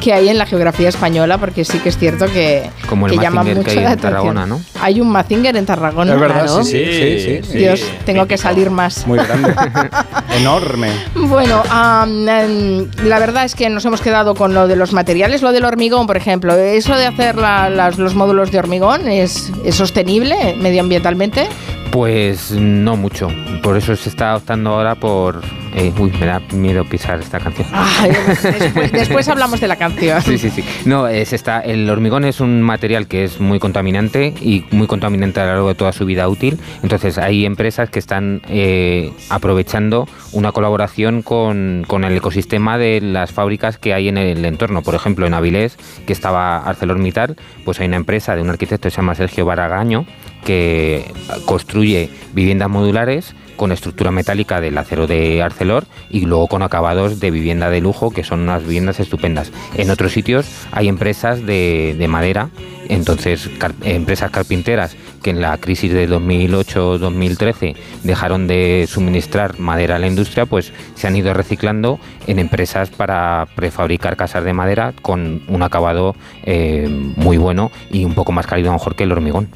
que 0.02 0.14
hay 0.14 0.30
en 0.30 0.38
la 0.38 0.46
geografía 0.46 0.88
española, 0.90 1.38
porque 1.38 1.66
sí 1.66 1.80
que 1.80 1.90
es 1.90 1.98
cierto 1.98 2.28
que, 2.28 2.70
Como 2.88 3.08
el 3.08 3.14
que 3.14 3.20
llama 3.20 3.44
mucho 3.44 3.64
que 3.64 3.72
hay 3.72 3.76
la 3.84 3.94
en 3.94 4.00
Tarragona, 4.00 4.44
atención. 4.44 4.64
¿no? 4.74 4.82
Hay 4.82 5.02
un 5.02 5.10
Mazinger 5.10 5.58
en 5.58 5.66
Tarragona. 5.66 6.14
Es 6.14 6.20
verdad, 6.20 6.48
sí, 6.64 6.70
sí, 6.86 7.20
sí, 7.20 7.40
sí. 7.52 7.58
Dios, 7.58 7.82
tengo 8.06 8.26
que 8.28 8.38
salir 8.38 8.70
más. 8.70 9.06
Muy 9.08 9.18
grande. 9.20 9.54
Enorme. 10.38 10.92
Bueno, 11.16 11.64
em, 11.66 12.88
la 13.06 13.20
verdad 13.20 13.44
es 13.46 13.56
que 13.56 13.70
nos 13.70 13.84
hemos 13.86 14.02
quedado 14.02 14.36
con 14.36 14.54
lo 14.54 14.68
de 14.68 14.76
los 14.76 14.94
materiales, 14.94 15.42
lo 15.42 15.52
del 15.52 15.66
hormigón, 15.66 16.08
por 16.08 16.16
ejemplo. 16.18 16.56
¿Eso 16.56 16.96
de 16.96 17.06
hacer 17.08 17.36
la- 17.38 17.70
las- 17.70 17.98
los 17.98 18.14
módulos 18.16 18.52
de 18.52 18.60
hormigón 18.60 19.08
es, 19.10 19.52
es 19.66 19.76
sostenible 19.76 20.56
medioambientalmente? 20.60 21.48
Pues 21.92 22.52
no 22.52 22.96
mucho. 22.96 23.30
Por 23.64 23.78
eso 23.78 23.96
se 23.96 24.10
está 24.10 24.36
optando 24.36 24.72
ahora 24.72 24.96
por. 24.96 25.42
Eh, 25.76 25.94
uy, 25.98 26.12
me 26.20 26.26
da 26.26 26.42
miedo 26.54 26.86
pisar 26.86 27.20
esta 27.20 27.40
canción. 27.40 27.68
Ay, 27.72 28.12
después, 28.12 28.92
después 28.92 29.28
hablamos 29.28 29.60
de 29.60 29.68
la 29.68 29.76
canción. 29.76 30.22
Sí, 30.22 30.38
sí, 30.38 30.50
sí. 30.50 30.64
No, 30.86 31.08
es 31.08 31.34
está, 31.34 31.60
el 31.60 31.90
hormigón 31.90 32.26
es 32.26 32.40
un 32.40 32.62
material 32.62 33.08
que 33.08 33.24
es 33.24 33.40
muy 33.40 33.60
contaminante 33.60 34.34
y 34.42 34.66
muy 34.72 34.88
contaminante 34.88 35.40
a 35.40 35.46
lo 35.46 35.52
largo 35.52 35.68
de 35.70 35.76
toda 35.76 35.92
su 35.92 36.06
vida 36.06 36.28
útil. 36.28 36.60
Entonces 36.84 37.18
hay 37.18 37.46
empresas 37.46 37.90
que 37.90 38.00
están 38.00 38.42
eh, 38.50 39.12
aprovechando 39.30 40.08
una 40.32 40.52
colaboración 40.52 41.22
con, 41.22 41.86
con 41.88 42.04
el 42.04 42.16
ecosistema 42.16 42.78
de 42.78 43.02
las 43.02 43.32
fábricas 43.32 43.78
que 43.78 43.94
hay 43.94 44.08
en 44.08 44.18
el 44.18 44.46
entorno. 44.46 44.82
Por 44.82 44.96
ejemplo, 44.96 45.28
en 45.28 45.34
Avilés, 45.34 45.78
que 46.06 46.14
estaba 46.14 46.58
ArcelorMittal, 46.60 47.36
pues 47.66 47.80
hay 47.80 47.88
una 47.88 47.98
empresa 47.98 48.36
de 48.36 48.42
un 48.42 48.50
arquitecto 48.50 48.88
que 48.88 48.92
se 48.92 48.98
llama 48.98 49.16
Sergio 49.16 49.46
Baragaño 49.46 50.06
que 50.44 51.12
construye 51.46 52.10
viviendas 52.34 52.70
modulares 52.70 53.36
con 53.58 53.74
estructura 53.74 54.12
metálica 54.12 54.62
del 54.62 54.78
acero 54.78 55.08
de 55.08 55.42
Arcelor 55.42 55.86
y 56.10 56.22
luego 56.22 56.48
con 56.48 56.62
acabados 56.64 57.20
de 57.20 57.30
vivienda 57.32 57.70
de 57.70 57.82
lujo, 57.82 58.12
que 58.12 58.24
son 58.24 58.40
unas 58.42 58.64
viviendas 58.64 59.00
estupendas. 59.02 59.52
En 59.76 59.90
otros 59.90 60.14
sitios 60.14 60.46
hay 60.72 60.88
empresas 60.88 61.46
de, 61.46 61.96
de 61.98 62.08
madera, 62.08 62.50
entonces 62.88 63.50
car- 63.60 63.74
empresas 63.84 64.32
carpinteras 64.32 64.96
que 65.22 65.32
en 65.32 65.42
la 65.42 65.58
crisis 65.58 65.92
de 65.92 66.08
2008-2013 66.08 67.76
dejaron 68.04 68.48
de 68.48 68.86
suministrar 68.88 69.60
madera 69.60 69.96
a 69.96 70.00
la 70.00 70.08
industria, 70.08 70.46
pues 70.46 70.72
se 70.96 71.08
han 71.08 71.16
ido 71.16 71.34
reciclando 71.34 72.00
en 72.28 72.40
empresas 72.40 72.90
para 72.90 73.48
prefabricar 73.56 74.16
casas 74.16 74.44
de 74.44 74.54
madera 74.54 74.94
con 75.02 75.42
un 75.48 75.64
acabado 75.64 76.16
eh, 76.44 76.88
muy 77.16 77.38
bueno 77.38 77.72
y 77.92 78.06
un 78.06 78.14
poco 78.14 78.32
más 78.32 78.48
cálido 78.48 78.70
a 78.70 78.74
lo 78.74 78.80
mejor 78.80 78.96
que 78.96 79.04
el 79.04 79.12
hormigón. 79.12 79.50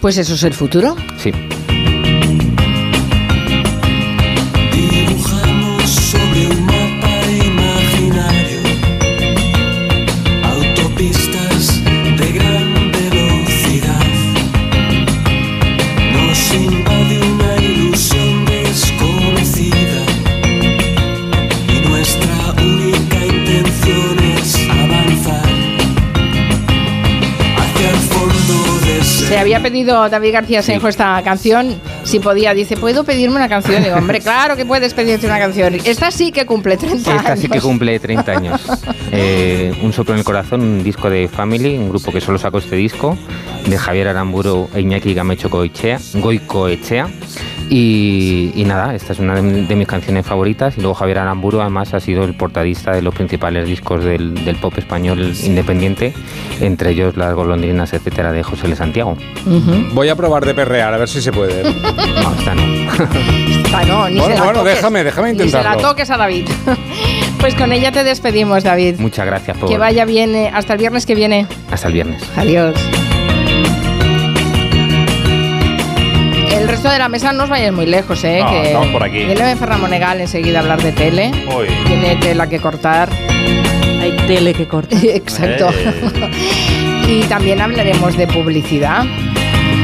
Pues 0.00 0.16
eso 0.16 0.34
es 0.34 0.42
el 0.44 0.54
futuro. 0.54 0.96
Sí. 1.18 1.32
Había 29.58 29.70
pedido 29.70 30.08
David 30.08 30.32
García 30.32 30.62
Senjo 30.62 30.88
esta 30.88 31.20
canción, 31.22 31.80
si 32.04 32.20
podía, 32.20 32.54
dice, 32.54 32.76
¿puedo 32.76 33.04
pedirme 33.04 33.36
una 33.36 33.48
canción? 33.48 33.82
Digo, 33.82 33.96
hombre, 33.96 34.20
claro 34.20 34.56
que 34.56 34.64
puedes 34.64 34.94
pedirte 34.94 35.26
una 35.26 35.38
canción. 35.38 35.74
Esta 35.84 36.10
sí 36.10 36.30
que 36.30 36.46
cumple 36.46 36.76
30 36.76 36.96
Esta 36.96 37.32
años. 37.32 37.40
sí 37.40 37.48
que 37.48 37.60
cumple 37.60 37.98
30 37.98 38.32
años. 38.32 38.60
Eh, 39.10 39.72
un 39.82 39.92
soplo 39.92 40.14
en 40.14 40.18
el 40.18 40.24
corazón, 40.24 40.60
un 40.60 40.84
disco 40.84 41.10
de 41.10 41.28
Family, 41.28 41.76
un 41.76 41.88
grupo 41.88 42.12
que 42.12 42.20
solo 42.20 42.38
sacó 42.38 42.58
este 42.58 42.76
disco, 42.76 43.16
de 43.66 43.76
Javier 43.78 44.08
Aramburu 44.08 44.68
e 44.74 44.80
Iñaki 44.80 45.14
Gamecho 45.14 45.48
Goicoechea. 45.48 47.08
Y, 47.70 48.52
y 48.54 48.64
nada, 48.64 48.94
esta 48.94 49.12
es 49.12 49.18
una 49.18 49.34
de, 49.34 49.64
de 49.66 49.76
mis 49.76 49.86
canciones 49.86 50.26
favoritas. 50.26 50.76
Y 50.78 50.80
luego 50.80 50.94
Javier 50.94 51.18
Aramburu 51.18 51.60
además 51.60 51.92
ha 51.94 52.00
sido 52.00 52.24
el 52.24 52.34
portadista 52.34 52.92
de 52.92 53.02
los 53.02 53.14
principales 53.14 53.66
discos 53.66 54.02
del, 54.04 54.34
del 54.44 54.56
pop 54.56 54.76
español 54.78 55.34
independiente, 55.42 56.12
entre 56.60 56.90
ellos 56.90 57.16
Las 57.16 57.34
golondrinas, 57.34 57.92
etcétera, 57.92 58.32
de 58.32 58.42
José 58.42 58.66
L. 58.66 58.76
Santiago. 58.76 59.16
Voy 59.92 60.08
a 60.08 60.16
probar 60.16 60.44
de 60.46 60.54
perrear, 60.54 60.94
a 60.94 60.98
ver 60.98 61.08
si 61.08 61.20
se 61.20 61.32
puede. 61.32 61.62
No, 62.18 62.34
esta 62.34 62.54
no. 62.54 62.62
Esta 62.62 63.84
no, 63.86 64.08
ni 64.08 64.18
Bueno, 64.18 64.34
se 64.34 64.38
la 64.40 64.44
bueno, 64.44 64.60
toques. 64.60 64.74
déjame, 64.74 65.04
déjame 65.04 65.32
Ni 65.32 65.38
se 65.38 65.44
la 65.44 65.46
intentarlo. 65.48 65.82
toques 65.88 66.10
a 66.10 66.16
David. 66.16 66.48
pues 67.40 67.54
con 67.54 67.72
ella 67.72 67.92
te 67.92 68.02
despedimos, 68.04 68.64
David. 68.64 68.96
Muchas 68.98 69.26
gracias 69.26 69.56
por... 69.56 69.68
Que 69.68 69.78
vaya 69.78 70.04
bien 70.04 70.34
eh, 70.34 70.50
hasta 70.52 70.72
el 70.72 70.78
viernes 70.78 71.06
que 71.06 71.14
viene. 71.14 71.46
Hasta 71.70 71.86
el 71.88 71.94
viernes. 71.94 72.22
Adiós. 72.36 72.74
Resto 76.78 76.90
de 76.92 76.98
la 77.00 77.08
mesa 77.08 77.32
no 77.32 77.42
os 77.42 77.50
vayáis 77.50 77.72
muy 77.72 77.86
lejos, 77.86 78.22
¿eh? 78.22 78.38
No, 78.40 78.50
que 78.50 78.62
estamos 78.68 78.86
por 78.88 79.02
aquí. 79.02 79.24
Viene 79.24 79.56
Ferran 79.56 79.80
Monegal 79.80 80.20
enseguida 80.20 80.58
a 80.58 80.62
hablar 80.62 80.80
de 80.80 80.92
tele. 80.92 81.32
Uy. 81.56 81.66
Tiene 81.86 82.14
tela 82.16 82.48
que 82.48 82.60
cortar. 82.60 83.08
Hay 84.00 84.12
tele 84.28 84.54
que 84.54 84.68
corta. 84.68 84.96
Exacto. 85.02 85.70
y 87.08 87.22
también 87.22 87.60
hablaremos 87.60 88.16
de 88.16 88.28
publicidad. 88.28 89.04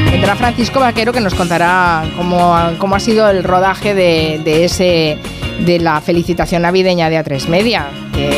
Vendrá 0.09 0.35
Francisco 0.37 0.79
Vaquero 0.79 1.11
que 1.11 1.19
nos 1.19 1.33
contará 1.35 2.05
cómo, 2.15 2.55
cómo 2.77 2.95
ha 2.95 2.99
sido 3.01 3.29
el 3.29 3.43
rodaje 3.43 3.93
de, 3.93 4.39
de 4.45 4.63
ese 4.63 5.17
de 5.59 5.79
la 5.79 5.99
felicitación 5.99 6.61
navideña 6.61 7.09
de 7.09 7.17
A3 7.21 7.47
Media. 7.47 7.87
que 8.13 8.29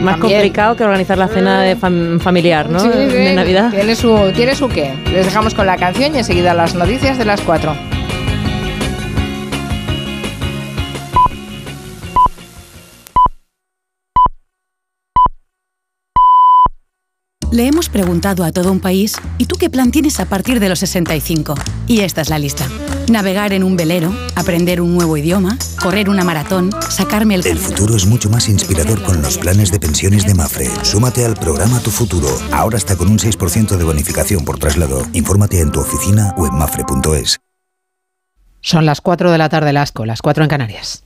Más 0.00 0.14
también- 0.18 0.20
complicado 0.40 0.74
que 0.76 0.84
organizar 0.84 1.18
la 1.18 1.28
cena 1.28 1.60
de 1.62 1.76
fam- 1.76 2.18
familiar, 2.20 2.70
¿no? 2.70 2.80
Sí, 2.80 2.88
sí, 2.92 3.14
De 3.14 3.34
Navidad. 3.34 3.70
Tiene 3.70 3.94
su, 3.94 4.32
tiene 4.34 4.54
su 4.54 4.68
qué. 4.68 4.94
Les 5.12 5.26
dejamos 5.26 5.52
con 5.52 5.66
la 5.66 5.76
canción 5.76 6.14
y 6.14 6.18
enseguida 6.18 6.54
las 6.54 6.74
noticias 6.74 7.18
de 7.18 7.26
las 7.26 7.42
4. 7.42 7.74
Le 17.52 17.68
hemos 17.68 17.88
preguntado 17.88 18.42
a 18.42 18.50
todo 18.50 18.72
un 18.72 18.80
país, 18.80 19.14
¿y 19.38 19.46
tú 19.46 19.56
qué 19.56 19.70
plan 19.70 19.92
tienes 19.92 20.18
a 20.18 20.26
partir 20.26 20.58
de 20.58 20.68
los 20.68 20.80
65? 20.80 21.54
Y 21.86 22.00
esta 22.00 22.20
es 22.20 22.28
la 22.28 22.40
lista. 22.40 22.66
Navegar 23.08 23.52
en 23.52 23.62
un 23.62 23.76
velero, 23.76 24.12
aprender 24.34 24.80
un 24.80 24.94
nuevo 24.94 25.16
idioma, 25.16 25.56
correr 25.80 26.10
una 26.10 26.24
maratón, 26.24 26.70
sacarme 26.90 27.36
el... 27.36 27.46
El 27.46 27.58
futuro 27.58 27.94
es 27.94 28.04
mucho 28.04 28.28
más 28.30 28.48
inspirador 28.48 29.00
con 29.04 29.22
los 29.22 29.38
planes 29.38 29.70
de 29.70 29.78
pensiones 29.78 30.26
de 30.26 30.34
Mafre. 30.34 30.68
Súmate 30.82 31.24
al 31.24 31.36
programa 31.36 31.78
Tu 31.78 31.90
Futuro. 31.90 32.28
Ahora 32.50 32.78
está 32.78 32.96
con 32.96 33.08
un 33.08 33.18
6% 33.18 33.76
de 33.76 33.84
bonificación 33.84 34.44
por 34.44 34.58
traslado. 34.58 35.06
Infórmate 35.12 35.60
en 35.60 35.70
tu 35.70 35.78
oficina 35.78 36.34
o 36.36 36.46
en 36.48 36.54
mafre.es. 36.56 37.38
Son 38.60 38.84
las 38.84 39.00
4 39.00 39.30
de 39.30 39.38
la 39.38 39.48
tarde, 39.48 39.72
Lasco, 39.72 40.04
las 40.04 40.20
4 40.20 40.42
en 40.42 40.50
Canarias. 40.50 41.05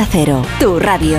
Cero, 0.09 0.41
tu 0.59 0.79
radio. 0.79 1.17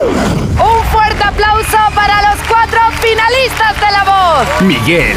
Un 0.00 0.84
fuerte 0.92 1.24
aplauso 1.24 1.78
para 1.94 2.30
los 2.30 2.40
cuatro 2.48 2.80
finalistas 3.00 3.74
de 3.74 3.90
La 3.92 4.04
Voz. 4.04 4.62
Miguel, 4.62 5.16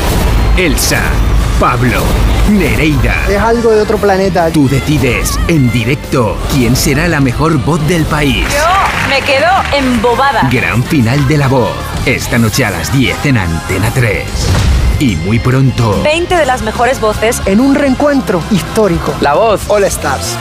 Elsa, 0.58 1.02
Pablo, 1.60 2.02
Nereida. 2.50 3.26
Es 3.30 3.40
algo 3.40 3.72
de 3.72 3.82
otro 3.82 3.98
planeta. 3.98 4.50
Tú 4.52 4.68
decides 4.68 5.40
en 5.48 5.72
directo 5.72 6.38
quién 6.54 6.76
será 6.76 7.08
la 7.08 7.20
mejor 7.20 7.58
voz 7.64 7.86
del 7.88 8.06
país. 8.06 8.46
Yo 8.50 9.10
me 9.10 9.22
quedo 9.22 9.52
embobada. 9.76 10.50
Gran 10.52 10.84
final 10.84 11.28
de 11.28 11.38
la 11.38 11.48
voz. 11.48 11.76
Esta 12.06 12.38
noche 12.38 12.66
a 12.66 12.72
las 12.72 12.92
10 12.94 13.26
en 13.26 13.38
Antena 13.38 13.92
3. 13.94 14.26
Y 15.00 15.16
muy 15.18 15.40
pronto. 15.40 16.02
20 16.04 16.36
de 16.36 16.46
las 16.46 16.62
mejores 16.62 17.02
voces 17.02 17.42
En 17.46 17.60
un 17.60 17.76
reencuentro 17.76 18.42
histórico. 18.52 19.14
La 19.22 19.34
voz 19.34 19.70
All 19.70 19.84
Stars. 19.84 20.38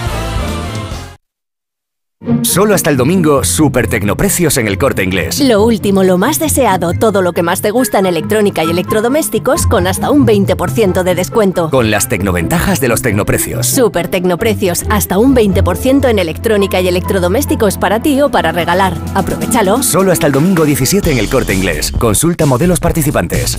Solo 2.42 2.74
hasta 2.74 2.88
el 2.88 2.96
domingo, 2.96 3.44
super 3.44 3.86
tecnoprecios 3.88 4.56
en 4.56 4.66
el 4.66 4.78
corte 4.78 5.02
inglés. 5.02 5.40
Lo 5.40 5.62
último, 5.62 6.04
lo 6.04 6.16
más 6.16 6.38
deseado, 6.38 6.92
todo 6.92 7.20
lo 7.20 7.32
que 7.32 7.42
más 7.42 7.60
te 7.60 7.70
gusta 7.70 7.98
en 7.98 8.06
electrónica 8.06 8.64
y 8.64 8.70
electrodomésticos 8.70 9.66
con 9.66 9.86
hasta 9.86 10.10
un 10.10 10.26
20% 10.26 11.02
de 11.02 11.14
descuento. 11.14 11.68
Con 11.68 11.90
las 11.90 12.08
tecnoventajas 12.08 12.80
de 12.80 12.88
los 12.88 13.02
tecnoprecios. 13.02 13.66
Super 13.66 14.08
Tecnoprecios, 14.08 14.84
hasta 14.88 15.18
un 15.18 15.34
20% 15.34 16.08
en 16.08 16.18
electrónica 16.18 16.80
y 16.80 16.88
electrodomésticos 16.88 17.76
para 17.76 18.00
ti 18.00 18.20
o 18.22 18.30
para 18.30 18.52
regalar. 18.52 18.96
Aprovechalo. 19.14 19.82
Solo 19.82 20.12
hasta 20.12 20.26
el 20.26 20.32
domingo 20.32 20.64
17 20.64 21.10
en 21.10 21.18
el 21.18 21.28
corte 21.28 21.52
inglés. 21.52 21.92
Consulta 21.92 22.46
modelos 22.46 22.80
participantes. 22.80 23.58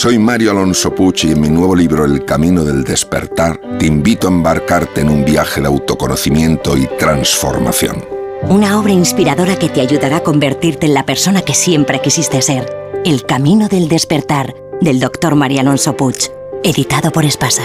soy 0.00 0.18
Mario 0.18 0.52
Alonso 0.52 0.94
Pucci 0.94 1.28
y 1.28 1.32
en 1.32 1.42
mi 1.42 1.50
nuevo 1.50 1.76
libro 1.76 2.06
El 2.06 2.24
Camino 2.24 2.64
del 2.64 2.84
Despertar 2.84 3.60
te 3.78 3.84
invito 3.84 4.28
a 4.28 4.30
embarcarte 4.30 5.02
en 5.02 5.10
un 5.10 5.26
viaje 5.26 5.60
de 5.60 5.66
autoconocimiento 5.66 6.74
y 6.74 6.86
transformación. 6.98 8.02
Una 8.48 8.80
obra 8.80 8.92
inspiradora 8.92 9.56
que 9.56 9.68
te 9.68 9.82
ayudará 9.82 10.16
a 10.16 10.22
convertirte 10.22 10.86
en 10.86 10.94
la 10.94 11.04
persona 11.04 11.42
que 11.42 11.52
siempre 11.52 12.00
quisiste 12.00 12.40
ser. 12.40 12.66
El 13.04 13.26
Camino 13.26 13.68
del 13.68 13.88
Despertar, 13.88 14.54
del 14.80 15.00
Dr. 15.00 15.34
María 15.34 15.60
Alonso 15.60 15.94
Puig, 15.94 16.30
editado 16.64 17.10
por 17.10 17.26
Espasa. 17.26 17.64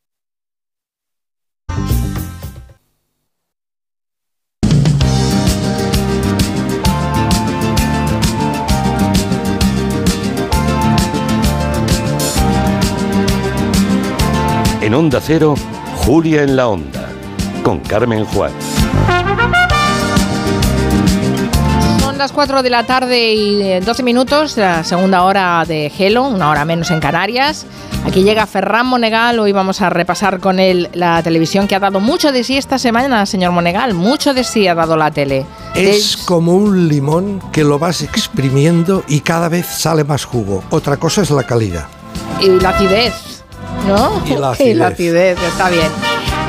En 14.91 14.95
Onda 14.95 15.21
Cero, 15.21 15.55
Julia 16.03 16.43
en 16.43 16.57
la 16.57 16.67
Onda, 16.67 17.07
con 17.63 17.79
Carmen 17.79 18.25
Juan. 18.25 18.51
Son 22.01 22.17
las 22.17 22.33
4 22.33 22.61
de 22.61 22.69
la 22.69 22.85
tarde 22.85 23.33
y 23.33 23.61
eh, 23.61 23.79
12 23.79 24.03
minutos, 24.03 24.57
la 24.57 24.83
segunda 24.83 25.23
hora 25.23 25.63
de 25.65 25.89
Gelo, 25.89 26.23
una 26.23 26.49
hora 26.49 26.65
menos 26.65 26.91
en 26.91 26.99
Canarias. 26.99 27.65
Aquí 28.05 28.23
llega 28.23 28.45
Ferran 28.45 28.85
Monegal, 28.85 29.39
hoy 29.39 29.53
vamos 29.53 29.79
a 29.79 29.89
repasar 29.89 30.41
con 30.41 30.59
él 30.59 30.89
la 30.93 31.23
televisión 31.23 31.69
que 31.69 31.75
ha 31.75 31.79
dado 31.79 32.01
mucho 32.01 32.33
de 32.33 32.43
sí 32.43 32.57
esta 32.57 32.77
semana, 32.77 33.25
señor 33.25 33.53
Monegal, 33.53 33.93
mucho 33.93 34.33
de 34.33 34.43
sí 34.43 34.67
ha 34.67 34.75
dado 34.75 34.97
la 34.97 35.09
tele. 35.09 35.45
Es 35.73 36.17
como 36.17 36.53
un 36.53 36.89
limón 36.89 37.41
que 37.53 37.63
lo 37.63 37.79
vas 37.79 38.01
exprimiendo 38.01 39.05
y 39.07 39.21
cada 39.21 39.47
vez 39.47 39.67
sale 39.67 40.03
más 40.03 40.25
jugo. 40.25 40.65
Otra 40.69 40.97
cosa 40.97 41.21
es 41.21 41.31
la 41.31 41.43
calidad. 41.43 41.87
Y 42.41 42.49
la 42.59 42.71
acidez, 42.71 43.30
¿no? 43.87 44.21
Y 44.25 44.35
la 44.35 44.53
Y 44.59 44.73
la 44.73 44.87
acidez. 44.87 45.37
acidez, 45.37 45.37
está 45.47 45.69
bien. 45.69 45.87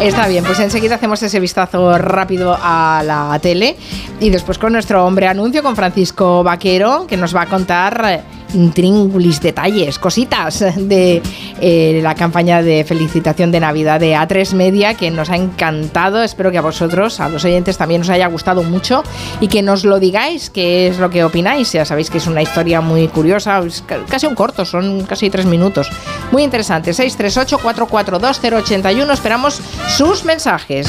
Está 0.00 0.26
bien, 0.26 0.42
pues 0.44 0.58
enseguida 0.58 0.96
hacemos 0.96 1.22
ese 1.22 1.38
vistazo 1.38 1.96
rápido 1.96 2.58
a 2.60 3.02
la 3.04 3.38
tele 3.40 3.76
y 4.18 4.30
después 4.30 4.58
con 4.58 4.72
nuestro 4.72 5.04
hombre 5.06 5.28
anuncio, 5.28 5.62
con 5.62 5.76
Francisco 5.76 6.42
Vaquero, 6.42 7.06
que 7.06 7.16
nos 7.16 7.36
va 7.36 7.42
a 7.42 7.46
contar 7.46 8.24
intríngulis, 8.54 9.40
detalles, 9.40 9.98
cositas 9.98 10.64
de 10.76 11.22
eh, 11.60 12.00
la 12.02 12.14
campaña 12.14 12.62
de 12.62 12.84
felicitación 12.84 13.50
de 13.52 13.60
Navidad 13.60 14.00
de 14.00 14.14
A3 14.14 14.52
Media, 14.54 14.94
que 14.94 15.10
nos 15.10 15.28
ha 15.30 15.36
encantado. 15.36 16.22
Espero 16.22 16.50
que 16.50 16.58
a 16.58 16.62
vosotros, 16.62 17.20
a 17.20 17.28
los 17.28 17.44
oyentes, 17.44 17.76
también 17.78 18.00
os 18.02 18.10
haya 18.10 18.26
gustado 18.28 18.62
mucho 18.62 19.02
y 19.40 19.48
que 19.48 19.62
nos 19.62 19.84
lo 19.84 19.98
digáis, 20.00 20.50
qué 20.50 20.88
es 20.88 20.98
lo 20.98 21.10
que 21.10 21.24
opináis. 21.24 21.72
Ya 21.72 21.84
sabéis 21.84 22.10
que 22.10 22.18
es 22.18 22.26
una 22.26 22.42
historia 22.42 22.80
muy 22.80 23.08
curiosa, 23.08 23.58
es 23.60 23.82
ca- 23.82 24.00
casi 24.08 24.26
un 24.26 24.34
corto, 24.34 24.64
son 24.64 25.02
casi 25.04 25.30
tres 25.30 25.46
minutos. 25.46 25.88
Muy 26.30 26.42
interesante. 26.42 26.90
638-442-081. 26.92 29.12
Esperamos 29.12 29.60
sus 29.88 30.24
mensajes. 30.24 30.88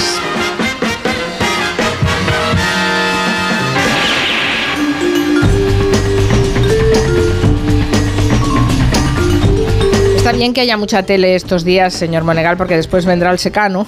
Está 10.23 10.37
bien 10.37 10.53
que 10.53 10.61
haya 10.61 10.77
mucha 10.77 11.03
tele 11.03 11.35
estos 11.35 11.65
días, 11.65 11.93
señor 11.93 12.23
Monegal, 12.23 12.55
porque 12.55 12.77
después 12.77 13.05
vendrá 13.05 13.29
el 13.29 13.39
secano. 13.39 13.85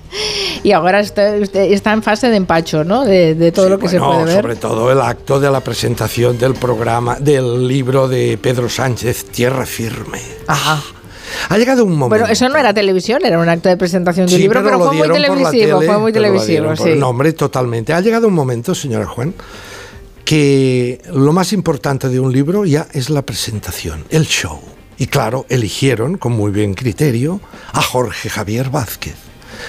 y 0.64 0.72
ahora 0.72 1.00
está, 1.00 1.36
en 1.36 2.02
fase 2.02 2.30
de 2.30 2.36
empacho, 2.36 2.84
¿no? 2.84 3.04
De, 3.04 3.34
de 3.34 3.52
todo 3.52 3.68
lo 3.68 3.78
que 3.78 3.90
se 3.90 3.98
Bueno, 3.98 4.14
puede 4.14 4.24
ver. 4.24 4.36
sobre 4.36 4.56
todo 4.56 4.90
el 4.90 4.98
acto 5.02 5.38
de 5.40 5.50
la 5.50 5.60
presentación 5.60 6.38
del 6.38 6.54
programa, 6.54 7.16
del 7.20 7.68
libro 7.68 8.08
de 8.08 8.38
Pedro 8.40 8.70
Sánchez, 8.70 9.26
Tierra 9.26 9.66
Firme. 9.66 10.22
Ajá. 10.46 10.82
Ha 11.50 11.58
llegado 11.58 11.84
un 11.84 11.90
momento. 11.96 12.08
Bueno, 12.08 12.32
eso 12.32 12.48
no 12.48 12.56
era 12.56 12.72
televisión, 12.72 13.20
era 13.22 13.38
un 13.38 13.50
acto 13.50 13.68
de 13.68 13.76
presentación 13.76 14.26
de 14.26 14.32
un 14.32 14.36
Sí, 14.38 14.42
libro, 14.42 14.62
pero, 14.64 14.78
lo 14.78 14.86
fue 14.86 14.96
muy 14.96 15.08
televisivo, 15.12 15.50
tele, 15.80 15.86
fue 15.86 15.98
muy 15.98 16.12
pero 16.12 16.22
televisivo, 16.24 16.48
dieron 16.48 16.76
por- 16.76 16.86
sí. 16.88 16.94
No, 16.96 17.08
hombre, 17.10 17.32
totalmente. 17.34 17.92
Ha 17.92 18.00
llegado 18.00 18.26
un 18.26 18.34
momento, 18.34 18.74
señora 18.74 19.04
Juan, 19.04 19.34
que 20.24 21.02
lo 21.12 21.34
más 21.34 21.52
importante 21.52 22.08
de 22.08 22.20
un 22.20 22.32
libro 22.32 22.64
ya 22.64 22.86
es 22.94 23.10
la 23.10 23.20
presentación, 23.20 24.06
el 24.08 24.24
show. 24.24 24.58
Y 24.98 25.06
claro, 25.08 25.46
eligieron, 25.48 26.18
con 26.18 26.32
muy 26.32 26.52
bien 26.52 26.74
criterio, 26.74 27.40
a 27.72 27.82
Jorge 27.82 28.30
Javier 28.30 28.70
Vázquez 28.70 29.16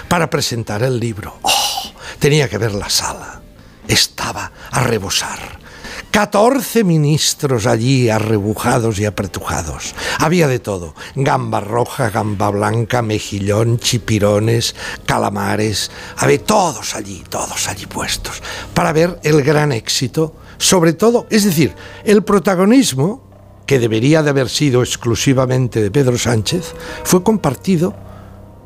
para 0.07 0.29
presentar 0.29 0.83
el 0.83 0.99
libro. 0.99 1.37
¡Oh! 1.41 1.91
Tenía 2.19 2.49
que 2.49 2.57
ver 2.57 2.73
la 2.73 2.89
sala. 2.89 3.41
Estaba 3.87 4.51
a 4.71 4.83
rebosar. 4.83 5.63
14 6.11 6.85
ministros 6.85 7.65
allí 7.65 8.09
arrebujados 8.09 8.99
y 8.99 9.05
apretujados. 9.05 9.93
Había 10.19 10.47
de 10.47 10.59
todo. 10.59 10.95
Gamba 11.15 11.59
roja, 11.59 12.09
gamba 12.09 12.49
blanca, 12.49 13.01
mejillón, 13.01 13.79
chipirones, 13.79 14.75
calamares. 15.05 15.91
Había 16.17 16.41
todos 16.41 16.95
allí, 16.95 17.23
todos 17.27 17.67
allí 17.67 17.85
puestos. 17.85 18.41
Para 18.73 18.93
ver 18.93 19.19
el 19.23 19.43
gran 19.43 19.73
éxito. 19.73 20.35
Sobre 20.57 20.93
todo, 20.93 21.27
es 21.29 21.43
decir, 21.43 21.75
el 22.05 22.23
protagonismo 22.23 23.25
que 23.65 23.79
debería 23.79 24.23
de 24.23 24.29
haber 24.29 24.49
sido 24.49 24.81
exclusivamente 24.81 25.81
de 25.81 25.91
Pedro 25.91 26.17
Sánchez, 26.17 26.73
fue 27.03 27.23
compartido 27.23 27.95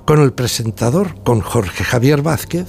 con 0.05 0.21
el 0.21 0.33
presentador, 0.33 1.21
con 1.23 1.39
Jorge 1.41 1.83
Javier 1.83 2.23
Vázquez, 2.23 2.65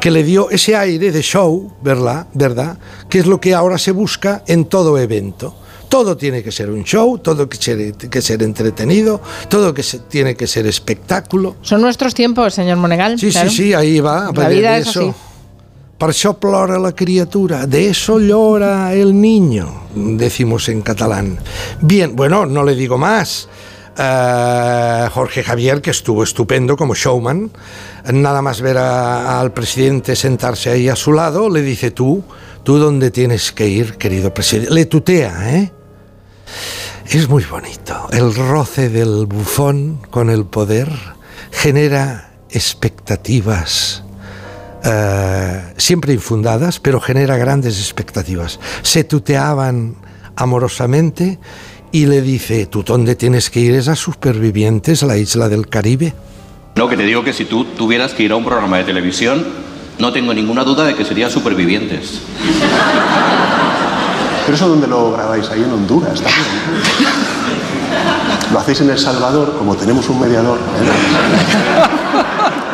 que 0.00 0.10
le 0.10 0.24
dio 0.24 0.48
ese 0.50 0.76
aire 0.76 1.12
de 1.12 1.20
show, 1.20 1.74
¿verdad? 1.82 2.26
¿verdad? 2.32 2.78
Que 3.10 3.18
es 3.18 3.26
lo 3.26 3.38
que 3.38 3.54
ahora 3.54 3.76
se 3.76 3.92
busca 3.92 4.42
en 4.46 4.64
todo 4.64 4.98
evento. 4.98 5.54
Todo 5.90 6.16
tiene 6.16 6.42
que 6.42 6.52
ser 6.52 6.70
un 6.70 6.84
show, 6.84 7.18
todo 7.18 7.48
tiene 7.48 7.92
que 7.92 8.22
ser 8.22 8.42
entretenido, 8.42 9.20
todo 9.48 9.74
que 9.74 9.82
tiene 10.08 10.36
que 10.36 10.46
ser 10.46 10.66
espectáculo. 10.66 11.56
Son 11.62 11.82
nuestros 11.82 12.14
tiempos, 12.14 12.54
señor 12.54 12.78
Monegal. 12.78 13.18
Sí, 13.18 13.30
sí, 13.30 13.50
sí, 13.50 13.74
ahí 13.74 14.00
va. 14.00 14.30
La 14.34 14.48
vida 14.48 14.78
es 14.78 14.88
así. 14.88 15.12
Para 16.00 16.12
eso 16.12 16.32
plora 16.38 16.78
la 16.78 16.92
criatura, 16.92 17.66
de 17.66 17.90
eso 17.90 18.18
llora 18.18 18.94
el 18.94 19.20
niño, 19.20 19.82
decimos 19.94 20.70
en 20.70 20.80
catalán. 20.80 21.38
Bien, 21.82 22.16
bueno, 22.16 22.46
no 22.46 22.64
le 22.64 22.74
digo 22.74 22.96
más. 22.96 23.50
Eh, 23.98 25.08
Jorge 25.12 25.44
Javier, 25.44 25.82
que 25.82 25.90
estuvo 25.90 26.22
estupendo 26.22 26.74
como 26.74 26.94
showman, 26.94 27.50
nada 28.14 28.40
más 28.40 28.62
ver 28.62 28.78
al 28.78 29.52
presidente 29.52 30.16
sentarse 30.16 30.70
ahí 30.70 30.88
a 30.88 30.96
su 30.96 31.12
lado, 31.12 31.50
le 31.50 31.60
dice 31.60 31.90
tú, 31.90 32.24
tú 32.62 32.78
dónde 32.78 33.10
tienes 33.10 33.52
que 33.52 33.68
ir, 33.68 33.98
querido 33.98 34.32
presidente. 34.32 34.72
Le 34.72 34.86
tutea, 34.86 35.54
¿eh? 35.54 35.70
Es 37.10 37.28
muy 37.28 37.44
bonito. 37.44 38.08
El 38.10 38.34
roce 38.34 38.88
del 38.88 39.26
bufón 39.26 40.00
con 40.10 40.30
el 40.30 40.46
poder 40.46 40.88
genera 41.50 42.30
expectativas 42.48 44.02
eh, 44.84 45.74
siempre 45.76 46.12
infundadas, 46.12 46.80
pero 46.80 47.00
genera 47.00 47.36
grandes 47.36 47.78
expectativas. 47.78 48.58
Se 48.82 49.04
tuteaban 49.04 49.96
amorosamente 50.36 51.38
y 51.92 52.06
le 52.06 52.22
dice, 52.22 52.66
¿tú 52.66 52.82
dónde 52.82 53.14
tienes 53.14 53.50
que 53.50 53.60
ir? 53.60 53.74
Es 53.74 53.88
a 53.88 53.96
Supervivientes, 53.96 55.02
la 55.02 55.16
isla 55.16 55.48
del 55.48 55.68
Caribe. 55.68 56.14
No, 56.76 56.88
que 56.88 56.96
te 56.96 57.02
digo 57.02 57.24
que 57.24 57.32
si 57.32 57.44
tú 57.44 57.64
tuvieras 57.64 58.14
que 58.14 58.22
ir 58.22 58.32
a 58.32 58.36
un 58.36 58.44
programa 58.44 58.78
de 58.78 58.84
televisión, 58.84 59.44
no 59.98 60.12
tengo 60.12 60.32
ninguna 60.32 60.64
duda 60.64 60.84
de 60.84 60.94
que 60.94 61.04
sería 61.04 61.28
Supervivientes. 61.28 62.20
¿Pero 64.46 64.56
eso 64.56 64.68
dónde 64.68 64.86
lo 64.86 65.12
grabáis? 65.12 65.48
Ahí 65.50 65.62
en 65.62 65.72
Honduras 65.72 66.20
también. 66.20 66.46
Lo 68.52 68.58
hacéis 68.58 68.80
en 68.80 68.90
El 68.90 68.98
Salvador, 68.98 69.56
como 69.58 69.76
tenemos 69.76 70.08
un 70.08 70.20
mediador. 70.20 70.58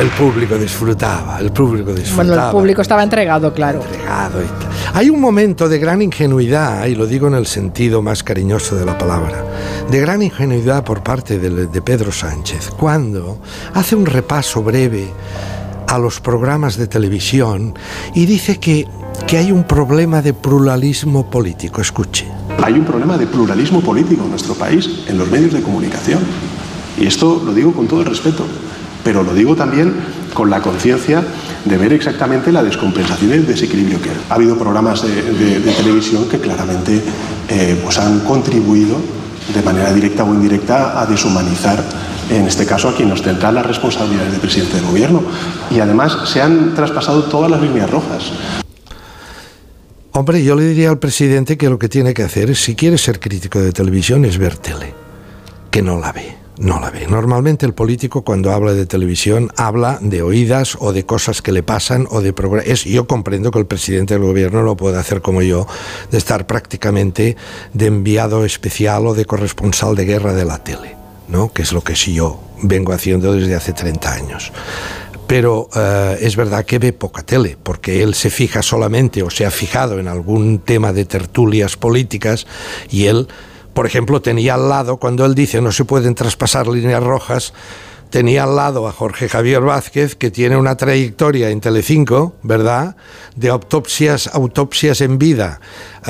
el, 0.00 0.08
público 0.10 0.56
disfrutaba, 0.56 1.38
el 1.40 1.52
público 1.52 1.92
disfrutaba. 1.92 2.24
Bueno, 2.28 2.46
el 2.46 2.52
público 2.52 2.82
estaba 2.82 3.02
entregado, 3.02 3.52
claro. 3.52 3.80
Entregado 3.82 4.40
Hay 4.94 5.10
un 5.10 5.20
momento 5.20 5.68
de 5.68 5.78
gran 5.78 6.02
ingenuidad, 6.02 6.86
y 6.86 6.94
lo 6.94 7.06
digo 7.06 7.28
en 7.28 7.34
el 7.34 7.46
sentido 7.46 8.02
más 8.02 8.22
cariñoso 8.22 8.76
de 8.76 8.84
la 8.84 8.96
palabra, 8.96 9.44
de 9.90 10.00
gran 10.00 10.22
ingenuidad 10.22 10.84
por 10.84 11.02
parte 11.02 11.38
de, 11.38 11.66
de 11.66 11.82
Pedro 11.82 12.12
Sánchez, 12.12 12.70
cuando 12.70 13.38
hace 13.74 13.94
un 13.94 14.06
repaso 14.06 14.62
breve 14.62 15.08
a 15.86 15.98
los 15.98 16.20
programas 16.20 16.76
de 16.76 16.86
televisión 16.86 17.74
y 18.14 18.26
dice 18.26 18.58
que, 18.58 18.86
que 19.26 19.38
hay 19.38 19.52
un 19.52 19.64
problema 19.64 20.20
de 20.20 20.34
pluralismo 20.34 21.30
político. 21.30 21.80
Escuche. 21.80 22.26
Hay 22.62 22.74
un 22.74 22.84
problema 22.84 23.16
de 23.16 23.26
pluralismo 23.26 23.80
político 23.80 24.24
en 24.24 24.30
nuestro 24.30 24.54
país, 24.54 25.04
en 25.08 25.16
los 25.16 25.30
medios 25.30 25.52
de 25.52 25.62
comunicación. 25.62 26.20
Y 26.98 27.06
esto 27.06 27.40
lo 27.44 27.54
digo 27.54 27.72
con 27.72 27.86
todo 27.86 28.00
el 28.00 28.06
respeto 28.06 28.44
pero 29.04 29.22
lo 29.22 29.34
digo 29.34 29.56
también 29.56 29.94
con 30.34 30.50
la 30.50 30.60
conciencia 30.60 31.24
de 31.64 31.76
ver 31.76 31.92
exactamente 31.92 32.52
la 32.52 32.62
descompensación 32.62 33.30
y 33.30 33.34
el 33.34 33.46
desequilibrio 33.46 34.00
que 34.00 34.10
hay. 34.10 34.16
Ha 34.30 34.34
habido 34.34 34.56
programas 34.56 35.02
de, 35.02 35.72
televisión 35.72 36.28
que 36.28 36.38
claramente 36.38 37.02
eh, 37.48 37.80
pues 37.82 37.98
han 37.98 38.20
contribuido 38.20 38.96
de 39.54 39.62
manera 39.62 39.92
directa 39.92 40.24
o 40.24 40.34
indirecta 40.34 41.00
a 41.00 41.06
deshumanizar 41.06 41.82
en 42.30 42.46
este 42.46 42.66
caso 42.66 42.90
a 42.90 42.94
quien 42.94 43.10
ostenta 43.10 43.50
las 43.50 43.64
responsabilidades 43.64 44.32
de 44.32 44.38
presidente 44.38 44.76
del 44.76 44.86
gobierno. 44.86 45.22
Y 45.70 45.80
además 45.80 46.18
se 46.26 46.42
han 46.42 46.74
traspasado 46.74 47.24
todas 47.24 47.50
las 47.50 47.60
líneas 47.60 47.88
rojas. 47.88 48.32
Hombre, 50.12 50.42
yo 50.42 50.54
le 50.54 50.64
diría 50.64 50.90
al 50.90 50.98
presidente 50.98 51.56
que 51.56 51.70
lo 51.70 51.78
que 51.78 51.88
tiene 51.88 52.12
que 52.12 52.24
hacer, 52.24 52.54
si 52.56 52.74
quiere 52.74 52.98
ser 52.98 53.20
crítico 53.20 53.60
de 53.60 53.72
televisión, 53.72 54.24
es 54.24 54.36
ver 54.36 54.56
tele, 54.56 54.92
que 55.70 55.80
no 55.80 55.98
la 55.98 56.12
ve 56.12 56.47
no 56.58 56.80
la 56.80 56.90
ve. 56.90 57.06
Normalmente 57.06 57.66
el 57.66 57.74
político 57.74 58.22
cuando 58.22 58.52
habla 58.52 58.74
de 58.74 58.86
televisión 58.86 59.50
habla 59.56 59.98
de 60.00 60.22
oídas 60.22 60.76
o 60.80 60.92
de 60.92 61.06
cosas 61.06 61.42
que 61.42 61.52
le 61.52 61.62
pasan 61.62 62.06
o 62.10 62.20
de 62.20 62.32
programas. 62.32 62.84
Yo 62.84 63.06
comprendo 63.06 63.50
que 63.50 63.58
el 63.58 63.66
presidente 63.66 64.14
del 64.14 64.24
gobierno 64.24 64.62
lo 64.62 64.76
pueda 64.76 65.00
hacer 65.00 65.22
como 65.22 65.42
yo, 65.42 65.66
de 66.10 66.18
estar 66.18 66.46
prácticamente 66.46 67.36
de 67.72 67.86
enviado 67.86 68.44
especial 68.44 69.06
o 69.06 69.14
de 69.14 69.24
corresponsal 69.24 69.94
de 69.94 70.04
guerra 70.04 70.34
de 70.34 70.44
la 70.44 70.62
tele, 70.62 70.96
¿no? 71.28 71.52
que 71.52 71.62
es 71.62 71.72
lo 71.72 71.82
que 71.82 71.96
sí 71.96 72.14
yo 72.14 72.40
vengo 72.62 72.92
haciendo 72.92 73.32
desde 73.32 73.54
hace 73.54 73.72
30 73.72 74.12
años 74.12 74.52
pero 75.28 75.68
eh, 75.76 76.16
es 76.22 76.36
verdad 76.36 76.64
que 76.64 76.78
ve 76.78 76.94
poca 76.94 77.22
tele, 77.22 77.58
porque 77.62 78.02
él 78.02 78.14
se 78.14 78.30
fija 78.30 78.62
solamente 78.62 79.22
o 79.22 79.28
se 79.28 79.44
ha 79.44 79.50
fijado 79.50 80.00
en 80.00 80.08
algún 80.08 80.58
tema 80.58 80.94
de 80.94 81.04
tertulias 81.04 81.76
políticas 81.76 82.46
y 82.90 83.04
él 83.04 83.28
por 83.78 83.86
ejemplo, 83.86 84.20
tenía 84.20 84.54
al 84.54 84.68
lado, 84.68 84.96
cuando 84.96 85.24
él 85.24 85.36
dice 85.36 85.62
no 85.62 85.70
se 85.70 85.84
pueden 85.84 86.16
traspasar 86.16 86.66
líneas 86.66 87.00
rojas, 87.00 87.52
tenía 88.10 88.42
al 88.42 88.56
lado 88.56 88.88
a 88.88 88.92
Jorge 88.92 89.28
Javier 89.28 89.60
Vázquez, 89.60 90.16
que 90.16 90.32
tiene 90.32 90.56
una 90.56 90.76
trayectoria 90.76 91.50
en 91.50 91.60
Telecinco, 91.60 92.34
¿verdad? 92.42 92.96
De 93.36 93.50
autopsias, 93.50 94.30
autopsias 94.34 95.00
en 95.00 95.16
vida, 95.16 95.60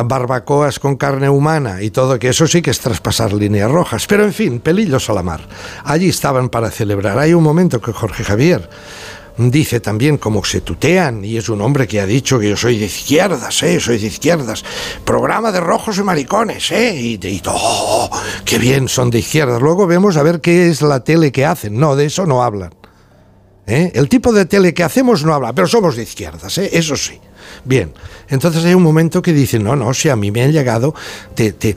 barbacoas 0.03 0.79
con 0.79 0.97
carne 0.97 1.29
humana 1.29 1.83
y 1.83 1.91
todo, 1.91 2.19
que 2.19 2.31
eso 2.31 2.47
sí 2.47 2.63
que 2.63 2.71
es 2.71 2.81
traspasar 2.81 3.35
líneas 3.35 3.71
rojas. 3.71 4.07
Pero 4.07 4.25
en 4.25 4.33
fin, 4.33 4.61
pelillos 4.61 5.11
a 5.11 5.13
la 5.13 5.23
mar. 5.23 5.47
Allí 5.85 6.09
estaban 6.09 6.49
para 6.49 6.71
celebrar. 6.71 7.19
Hay 7.19 7.35
un 7.35 7.43
momento 7.43 7.83
que 7.83 7.93
Jorge 7.93 8.25
Javier 8.25 8.67
dice 9.39 9.81
también 9.81 10.19
como 10.19 10.45
se 10.45 10.61
tutean, 10.61 11.25
y 11.25 11.37
es 11.37 11.49
un 11.49 11.61
hombre 11.63 11.87
que 11.87 12.01
ha 12.01 12.07
dicho 12.07 12.39
que 12.39 12.49
yo 12.51 12.57
soy 12.57 12.79
de 12.79 12.87
izquierdas, 12.87 13.63
¿eh? 13.63 13.79
soy 13.79 13.99
de 13.99 14.09
izquierdas, 14.09 14.65
programa 15.05 15.53
de 15.53 15.61
rojos 15.61 15.97
y 15.99 16.03
maricones, 16.03 16.71
¿eh? 16.73 16.95
y, 17.01 17.27
y 17.27 17.43
oh, 17.47 18.11
qué 18.45 18.59
bien 18.59 18.89
son 18.89 19.11
de 19.11 19.21
izquierdas. 19.21 19.63
Luego 19.63 19.87
vemos 19.87 20.17
a 20.17 20.23
ver 20.25 20.41
qué 20.41 20.69
es 20.69 20.83
la 20.83 21.05
tele 21.05 21.31
que 21.31 21.47
hacen, 21.47 21.79
no, 21.79 21.95
de 21.95 22.07
eso 22.07 22.27
no 22.27 22.43
hablan. 22.43 22.75
¿eh? 23.69 23.93
El 23.95 24.09
tipo 24.09 24.33
de 24.33 24.47
tele 24.47 24.75
que 24.75 24.83
hacemos 24.83 25.25
no 25.25 25.33
habla, 25.33 25.53
pero 25.53 25.69
somos 25.69 25.95
de 25.95 26.03
izquierdas, 26.03 26.59
¿eh? 26.59 26.71
eso 26.73 26.97
sí. 26.97 27.21
Bien, 27.65 27.93
entonces 28.29 28.65
hay 28.65 28.75
un 28.75 28.83
momento 28.83 29.23
que 29.23 29.33
dicen, 29.33 29.63
no, 29.63 29.77
no, 29.77 29.95
si 29.95 30.09
a 30.09 30.17
mí 30.17 30.31
me 30.31 30.43
han 30.43 30.53
llegado, 30.53 30.95
te, 31.35 31.77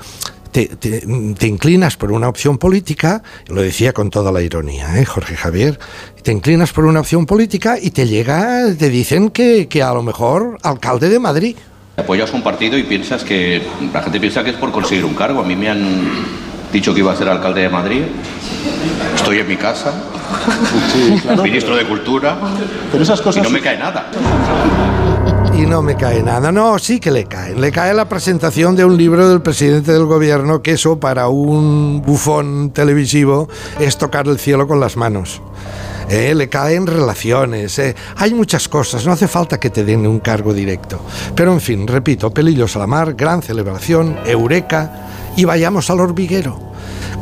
te, 0.52 1.48
inclinas 1.48 1.98
por 1.98 2.12
una 2.12 2.28
opción 2.28 2.58
política, 2.58 3.24
lo 3.48 3.62
decía 3.62 3.94
con 3.94 4.10
toda 4.10 4.32
la 4.32 4.42
ironía, 4.42 5.00
¿eh, 5.00 5.06
Jorge 5.06 5.36
Javier, 5.36 5.80
te 6.24 6.32
inclinas 6.32 6.74
por 6.74 6.86
una 6.86 7.00
opción 7.00 7.26
política 7.26 7.78
y 7.82 7.92
te 7.92 8.08
llega, 8.08 8.66
te 8.78 8.90
dicen 8.90 9.30
que, 9.30 9.68
que 9.68 9.82
a 9.82 9.94
lo 9.94 10.04
mejor 10.04 10.58
alcalde 10.64 11.10
de 11.10 11.20
Madrid. 11.20 11.56
Apoyas 11.98 12.34
un 12.34 12.42
partido 12.42 12.78
y 12.78 12.84
piensas 12.84 13.24
que 13.24 13.62
la 13.94 14.02
gente 14.02 14.20
piensa 14.20 14.44
que 14.44 14.52
es 14.52 14.56
por 14.56 14.72
conseguir 14.72 15.06
un 15.06 15.14
cargo. 15.14 15.42
A 15.42 15.44
mí 15.44 15.56
me 15.56 15.70
han 15.70 16.10
dicho 16.72 16.94
que 16.94 17.02
iba 17.02 17.12
a 17.12 17.16
ser 17.16 17.30
alcalde 17.30 17.62
de 17.62 17.70
Madrid. 17.70 18.04
Estoy 19.16 19.40
en 19.40 19.48
mi 19.48 19.58
casa, 19.58 19.94
ministro 21.44 21.76
de 21.76 21.86
Cultura, 21.86 22.38
Pero 22.92 23.04
esas 23.04 23.22
cosas 23.22 23.42
y 23.42 23.44
no 23.44 23.50
me 23.50 23.62
cae 23.62 23.78
nada 23.78 24.10
no 25.66 25.82
me 25.82 25.96
cae 25.96 26.24
nada. 26.24 26.52
No, 26.52 26.80
sí 26.80 27.00
que 27.00 27.12
le 27.12 27.26
cae. 27.26 27.56
Le 27.56 27.72
cae 27.72 27.94
la 27.94 28.08
presentación 28.08 28.76
de 28.76 28.86
un 28.86 28.98
libro 28.98 29.28
del 29.30 29.42
presidente 29.42 29.92
del 29.92 30.06
gobierno, 30.06 30.62
que 30.62 30.72
eso 30.72 31.00
para 31.00 31.28
un 31.28 32.02
bufón 32.06 32.72
televisivo 32.72 33.50
es 33.80 33.98
tocar 33.98 34.28
el 34.28 34.40
cielo 34.40 34.68
con 34.68 34.80
las 34.80 34.98
manos. 34.98 35.42
Eh, 36.10 36.36
le 36.36 36.50
caen 36.50 36.88
relaciones, 36.88 37.80
eh. 37.80 37.96
hay 38.18 38.34
muchas 38.34 38.68
cosas, 38.68 39.06
no 39.06 39.14
hace 39.14 39.30
falta 39.30 39.60
que 39.60 39.70
te 39.70 39.86
den 39.86 40.06
un 40.06 40.20
cargo 40.20 40.54
directo. 40.54 41.00
Pero 41.36 41.54
en 41.54 41.62
fin, 41.62 41.88
repito, 41.88 42.32
pelillos 42.32 42.76
a 42.76 42.80
la 42.80 42.88
mar, 42.88 43.14
gran 43.14 43.42
celebración, 43.42 44.18
eureka, 44.26 45.08
y 45.38 45.46
vayamos 45.46 45.90
al 45.90 46.02
hormiguero, 46.02 46.60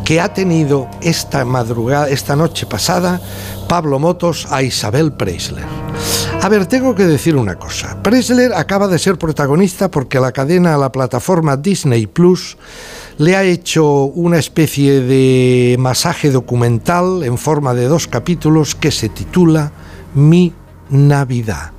que 0.04 0.20
ha 0.20 0.34
tenido 0.34 0.88
esta 1.02 1.46
madrugada, 1.46 2.10
esta 2.10 2.36
noche 2.36 2.66
pasada, 2.66 3.22
Pablo 3.68 4.00
Motos 4.00 4.48
a 4.50 4.64
Isabel 4.64 5.14
Preisler. 5.14 5.66
A 6.42 6.48
ver, 6.48 6.68
tengo 6.68 6.96
que 6.96 7.06
decir 7.06 7.36
una 7.36 7.56
cosa. 7.56 8.02
Preisler 8.02 8.54
acaba 8.54 8.88
de 8.88 8.98
ser 8.98 9.18
protagonista 9.18 9.92
porque 9.92 10.22
la 10.22 10.32
cadena, 10.32 10.78
la 10.78 10.92
plataforma 10.92 11.58
Disney 11.58 12.08
Plus, 12.08 12.58
le 13.18 13.36
ha 13.36 13.44
hecho 13.44 14.06
una 14.06 14.40
especie 14.40 15.02
de 15.02 15.76
masaje 15.78 16.32
documental 16.32 17.24
en 17.24 17.38
forma 17.38 17.74
de 17.74 17.88
dos 17.88 18.08
capítulos 18.08 18.74
que 18.74 18.90
se 18.90 19.10
titula 19.10 19.74
Mi 20.16 20.54
Navidad. 20.90 21.72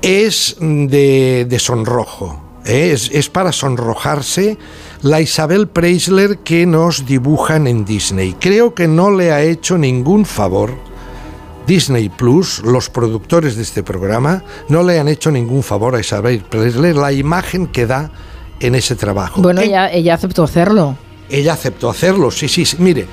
es 0.00 0.56
de, 0.60 1.44
de 1.48 1.58
sonrojo. 1.58 2.40
¿eh? 2.64 2.92
Es, 2.92 3.10
es 3.12 3.28
para 3.28 3.50
sonrojarse 3.50 4.58
la 5.02 5.20
Isabel 5.20 5.66
Preisler 5.66 6.38
que 6.38 6.66
nos 6.66 7.04
dibujan 7.04 7.66
en 7.66 7.84
Disney. 7.84 8.36
Creo 8.38 8.74
que 8.74 8.86
no 8.86 9.10
le 9.10 9.32
ha 9.32 9.42
hecho 9.42 9.76
ningún 9.76 10.24
favor 10.24 10.87
Disney 11.68 12.08
Plus, 12.08 12.60
los 12.64 12.88
productores 12.88 13.54
de 13.56 13.62
este 13.62 13.82
programa, 13.82 14.42
no 14.70 14.82
le 14.82 14.98
han 14.98 15.06
hecho 15.06 15.30
ningún 15.30 15.62
favor 15.62 15.94
a 15.94 16.00
Isabel 16.00 16.40
Preisler 16.40 16.96
la 16.96 17.12
imagen 17.12 17.66
que 17.66 17.86
da 17.86 18.10
en 18.58 18.74
ese 18.74 18.96
trabajo. 18.96 19.42
Bueno, 19.42 19.60
En- 19.60 19.68
ella, 19.68 19.92
ella 19.92 20.14
aceptó 20.14 20.42
hacerlo. 20.44 20.96
ella 21.28 21.52
aceptó 21.52 21.90
hacerlo, 21.90 22.30
sí, 22.30 22.48
sí, 22.48 22.64
sí. 22.64 22.76
Mire, 22.80 23.06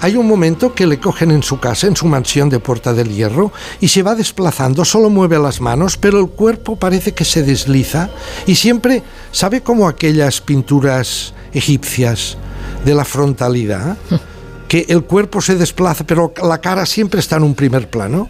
hay 0.00 0.14
un 0.16 0.28
momento 0.28 0.72
que 0.72 0.86
le 0.86 1.00
cogen 1.00 1.32
en 1.32 1.42
su 1.42 1.58
casa, 1.58 1.88
en 1.88 1.96
su 1.96 2.06
mansión 2.06 2.48
de 2.48 2.60
Puerta 2.60 2.92
del 2.94 3.08
Hierro, 3.08 3.50
y 3.80 3.88
se 3.88 4.04
va 4.04 4.14
desplazando, 4.14 4.84
solo 4.84 5.10
mueve 5.10 5.38
las 5.40 5.60
manos, 5.60 5.96
pero 5.96 6.20
el 6.20 6.28
cuerpo 6.28 6.76
parece 6.76 7.12
que 7.12 7.24
se 7.24 7.42
desliza 7.42 8.08
y 8.46 8.54
siempre, 8.54 9.02
¿sabe 9.32 9.62
cómo 9.62 9.88
aquellas 9.88 10.40
pinturas 10.40 11.34
egipcias 11.52 12.36
de 12.84 12.94
la 12.94 13.04
frontalidad? 13.04 13.96
Que 14.68 14.86
el 14.88 15.04
cuerpo 15.04 15.40
se 15.40 15.56
desplaza, 15.56 16.04
pero 16.04 16.32
la 16.42 16.60
cara 16.60 16.86
siempre 16.86 17.20
está 17.20 17.36
en 17.36 17.44
un 17.44 17.54
primer 17.54 17.88
plano. 17.88 18.28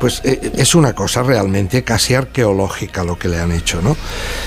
Pues 0.00 0.20
eh, 0.24 0.52
es 0.56 0.74
una 0.74 0.94
cosa 0.94 1.22
realmente 1.22 1.82
casi 1.82 2.14
arqueológica 2.14 3.02
lo 3.02 3.18
que 3.18 3.28
le 3.28 3.40
han 3.40 3.50
hecho, 3.50 3.82
¿no? 3.82 3.96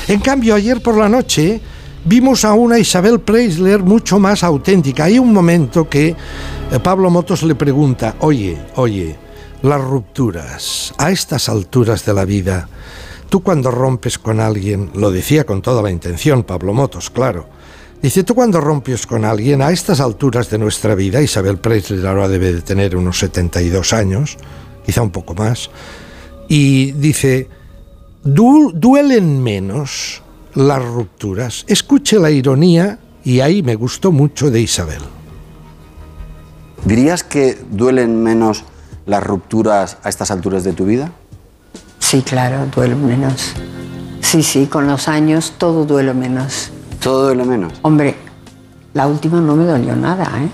En 0.08 0.20
cambio, 0.22 0.56
ayer 0.56 0.82
por 0.82 0.98
la 0.98 1.10
noche 1.10 1.60
vimos 2.06 2.46
a 2.46 2.54
una 2.54 2.80
Isabel 2.80 3.20
Preisler 3.20 3.80
mucho 3.84 4.20
más 4.20 4.44
auténtica. 4.44 5.06
Hay 5.06 5.20
un 5.20 5.34
momento 5.34 5.90
que 5.90 6.10
eh, 6.10 6.80
Pablo 6.82 7.10
Motos 7.10 7.44
le 7.44 7.56
pregunta, 7.56 8.16
oye, 8.20 8.58
oye, 8.76 9.18
las 9.62 9.82
rupturas, 9.82 10.94
a 10.98 11.12
estas 11.12 11.50
alturas 11.50 12.06
de 12.06 12.14
la 12.14 12.26
vida, 12.26 12.68
tú 13.30 13.42
cuando 13.44 13.72
rompes 13.72 14.18
con 14.18 14.40
alguien, 14.40 14.92
lo 14.96 15.12
decía 15.12 15.46
con 15.46 15.62
toda 15.62 15.82
la 15.82 15.92
intención 15.92 16.44
Pablo 16.44 16.74
Motos, 16.74 17.10
claro, 17.10 17.48
dice, 18.02 18.24
tú 18.24 18.36
cuando 18.36 18.60
rompes 18.62 19.06
con 19.06 19.26
alguien, 19.26 19.62
a 19.62 19.72
estas 19.72 20.00
alturas 20.00 20.50
de 20.50 20.58
nuestra 20.58 20.96
vida, 20.96 21.22
Isabel 21.22 21.58
Preisler 21.58 22.06
ahora 22.06 22.28
debe 22.28 22.54
de 22.54 22.62
tener 22.62 22.96
unos 22.96 23.20
72 23.20 23.94
años, 23.94 24.38
quizá 24.86 25.02
un 25.02 25.12
poco 25.12 25.34
más, 25.36 25.70
y 26.48 26.92
dice, 26.94 27.48
"Du- 28.24 28.72
duelen 28.74 29.42
menos 29.42 30.22
las 30.56 30.84
rupturas. 30.84 31.64
Escuche 31.68 32.20
la 32.20 32.30
ironía 32.32 33.00
y 33.24 33.40
ahí 33.40 33.64
me 33.64 33.76
gustó 33.76 34.12
mucho 34.12 34.52
de 34.52 34.60
Isabel. 34.62 35.02
¿Dirías 36.86 37.24
que 37.24 37.58
duelen 37.72 38.22
menos 38.24 38.64
las 39.06 39.24
rupturas 39.24 39.98
a 40.04 40.10
estas 40.10 40.32
alturas 40.32 40.64
de 40.64 40.74
tu 40.74 40.86
vida? 40.86 41.12
Sí, 42.00 42.22
claro, 42.24 42.66
duele 42.76 42.96
menos. 42.96 43.54
Sí, 44.22 44.44
sí, 44.44 44.66
con 44.66 44.88
los 44.88 45.08
años 45.08 45.54
todo 45.58 45.86
duele 45.86 46.14
menos. 46.14 46.72
¿Todo 47.02 47.26
duele 47.26 47.44
menos? 47.46 47.74
Hombre, 47.82 48.16
la 48.94 49.08
última 49.08 49.42
no 49.42 49.56
me 49.56 49.66
dolió 49.66 49.96
nada, 49.96 50.30
¿eh? 50.38 50.50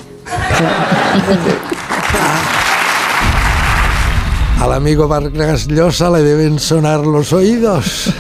Al 4.61 4.73
amigo 4.73 5.07
Vargas 5.07 5.67
Llosa 5.67 6.09
le 6.09 6.23
deben 6.23 6.57
sonar 6.57 7.05
los 7.05 7.31
oídos. 7.33 8.11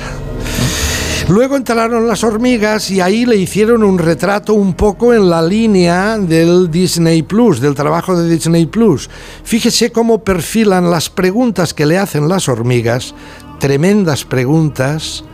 Luego 1.29 1.55
entraron 1.57 2.07
las 2.07 2.23
hormigas 2.23 2.91
y 2.91 3.01
ahí 3.01 3.25
le 3.25 3.37
hicieron 3.37 3.83
un 3.83 3.97
retrato 3.97 4.53
un 4.53 4.73
poco 4.73 5.13
en 5.13 5.29
la 5.29 5.41
línea 5.41 6.17
del 6.17 6.69
Disney 6.69 7.21
Plus, 7.23 7.59
del 7.59 7.75
trabajo 7.75 8.17
de 8.17 8.29
Disney 8.29 8.65
Plus. 8.65 9.09
Fíjese 9.43 9.91
cómo 9.91 10.23
perfilan 10.23 10.89
las 10.89 11.09
preguntas 11.09 11.73
que 11.73 11.85
le 11.85 11.97
hacen 11.97 12.29
las 12.29 12.47
hormigas, 12.47 13.13
tremendas 13.59 14.23
preguntas, 14.23 15.25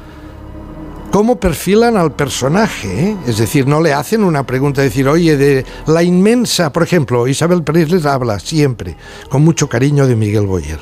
cómo 1.14 1.39
perfilan 1.39 1.95
al 1.95 2.14
personaje. 2.14 3.09
¿eh? 3.11 3.18
Es 3.28 3.38
decir, 3.38 3.68
no 3.68 3.80
le 3.82 3.93
hacen 3.93 4.24
una 4.24 4.47
pregunta, 4.47 4.82
decir, 4.82 5.07
oye, 5.07 5.38
de 5.38 5.64
la 5.86 6.01
inmensa, 6.01 6.74
por 6.74 6.82
ejemplo, 6.82 7.28
Isabel 7.28 7.61
Preisler 7.61 8.07
habla 8.07 8.39
siempre 8.39 8.97
con 9.30 9.43
mucho 9.43 9.70
cariño 9.70 10.07
de 10.07 10.16
Miguel 10.16 10.47
Boyer. 10.47 10.80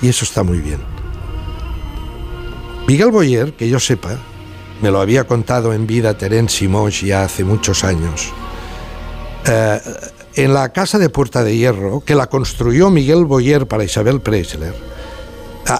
Y 0.00 0.08
eso 0.08 0.24
está 0.24 0.42
muy 0.42 0.60
bien. 0.60 0.80
Miguel 2.88 3.10
Boyer, 3.10 3.52
que 3.52 3.68
yo 3.68 3.78
sepa, 3.78 4.16
me 4.80 4.90
lo 4.90 4.98
había 4.98 5.24
contado 5.24 5.74
en 5.74 5.86
vida 5.86 6.16
Terence 6.16 6.56
Simons 6.56 7.02
ya 7.02 7.24
hace 7.24 7.44
muchos 7.44 7.84
años. 7.84 8.32
Eh, 9.44 9.78
en 10.36 10.54
la 10.54 10.72
casa 10.72 10.98
de 10.98 11.10
Puerta 11.10 11.44
de 11.44 11.54
Hierro, 11.54 12.00
que 12.00 12.14
la 12.14 12.28
construyó 12.28 12.88
Miguel 12.88 13.26
Boyer 13.26 13.66
para 13.66 13.84
Isabel 13.84 14.22
Preisler, 14.22 14.74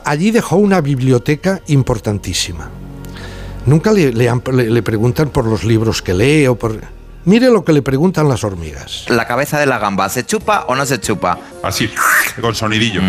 allí 0.04 0.32
dejó 0.32 0.56
una 0.56 0.82
biblioteca 0.82 1.62
importantísima. 1.66 2.70
Nunca 3.66 3.92
le, 3.92 4.12
le 4.12 4.28
han- 4.28 4.42
le- 4.52 4.70
le 4.70 4.82
preguntan 4.82 5.28
por 5.28 5.44
los 5.44 5.64
libros 5.64 6.00
que 6.02 6.14
lee 6.14 6.46
o 6.46 6.54
por... 6.56 6.80
Mire 7.24 7.48
lo 7.50 7.64
que 7.64 7.72
le 7.72 7.82
preguntan 7.82 8.28
las 8.28 8.44
hormigas. 8.44 9.04
La 9.08 9.26
cabeza 9.26 9.58
de 9.58 9.66
la 9.66 9.80
gamba, 9.80 10.08
¿se 10.08 10.24
chupa 10.24 10.64
o 10.68 10.76
no 10.76 10.86
se 10.86 11.00
chupa? 11.00 11.36
Así, 11.64 11.90
con 12.40 12.54
sonidillo. 12.54 13.00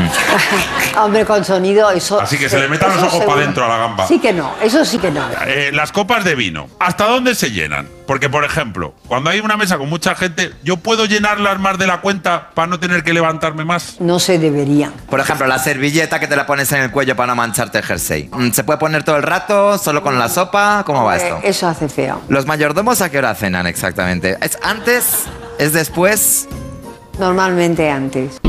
Hombre, 0.99 1.24
con 1.24 1.45
sonido, 1.45 1.91
eso. 1.91 2.20
Así 2.20 2.36
que 2.39 2.49
se 2.49 2.60
le 2.60 2.68
metan 2.68 2.89
los 2.89 2.97
ojos 2.99 3.12
seguro. 3.12 3.28
para 3.30 3.41
adentro 3.41 3.66
a 3.66 3.68
la 3.68 3.78
gamba. 3.78 4.08
Sí 4.08 4.18
que 4.20 4.34
no, 4.34 4.55
eso 4.64 4.84
sí 4.84 4.97
que 4.97 5.12
no. 5.12 5.22
Eh, 5.45 5.70
las 5.72 5.91
copas 5.91 6.24
de 6.26 6.34
vino, 6.34 6.68
¿hasta 6.80 7.05
dónde 7.05 7.36
se 7.36 7.51
llenan? 7.51 7.88
Porque, 8.08 8.30
por 8.30 8.45
ejemplo, 8.45 8.95
cuando 9.08 9.30
hay 9.30 9.41
una 9.41 9.58
mesa 9.58 9.78
con 9.78 9.89
mucha 9.89 10.16
gente, 10.16 10.53
¿yo 10.64 10.78
puedo 10.78 11.05
llenarlas 11.05 11.60
más 11.60 11.78
de 11.78 11.86
la 11.88 11.99
cuenta 11.99 12.51
para 12.53 12.66
no 12.68 12.80
tener 12.80 13.03
que 13.03 13.14
levantarme 13.14 13.66
más? 13.66 13.99
No 13.99 14.18
se 14.20 14.39
debería. 14.39 14.91
Por 15.10 15.20
ejemplo, 15.20 15.45
la 15.45 15.60
servilleta 15.60 16.20
que 16.20 16.28
te 16.28 16.38
la 16.38 16.45
pones 16.45 16.72
en 16.72 16.82
el 16.82 16.91
cuello 16.91 17.18
para 17.18 17.28
no 17.28 17.36
mancharte 17.36 17.80
el 17.80 17.84
jersey. 17.84 18.30
Mm, 18.32 18.51
¿Se 18.51 18.64
puede 18.64 18.80
poner 18.80 19.03
todo 19.03 19.18
el 19.18 19.24
rato, 19.24 19.78
solo 19.78 20.01
con 20.01 20.18
la 20.18 20.30
sopa? 20.30 20.84
¿Cómo 20.86 21.03
va 21.03 21.18
esto? 21.18 21.39
Eso 21.43 21.68
hace 21.68 21.89
feo. 21.89 22.22
¿Los 22.30 22.45
mayordomos 22.45 23.01
a 23.01 23.12
qué 23.12 23.18
hora 23.18 23.36
cenan 23.36 23.68
exactamente? 23.68 24.38
¿Es 24.41 24.58
antes? 24.64 25.26
¿Es 25.60 25.74
después? 25.74 26.47
Normalmente 27.20 27.89
antes. 27.89 28.39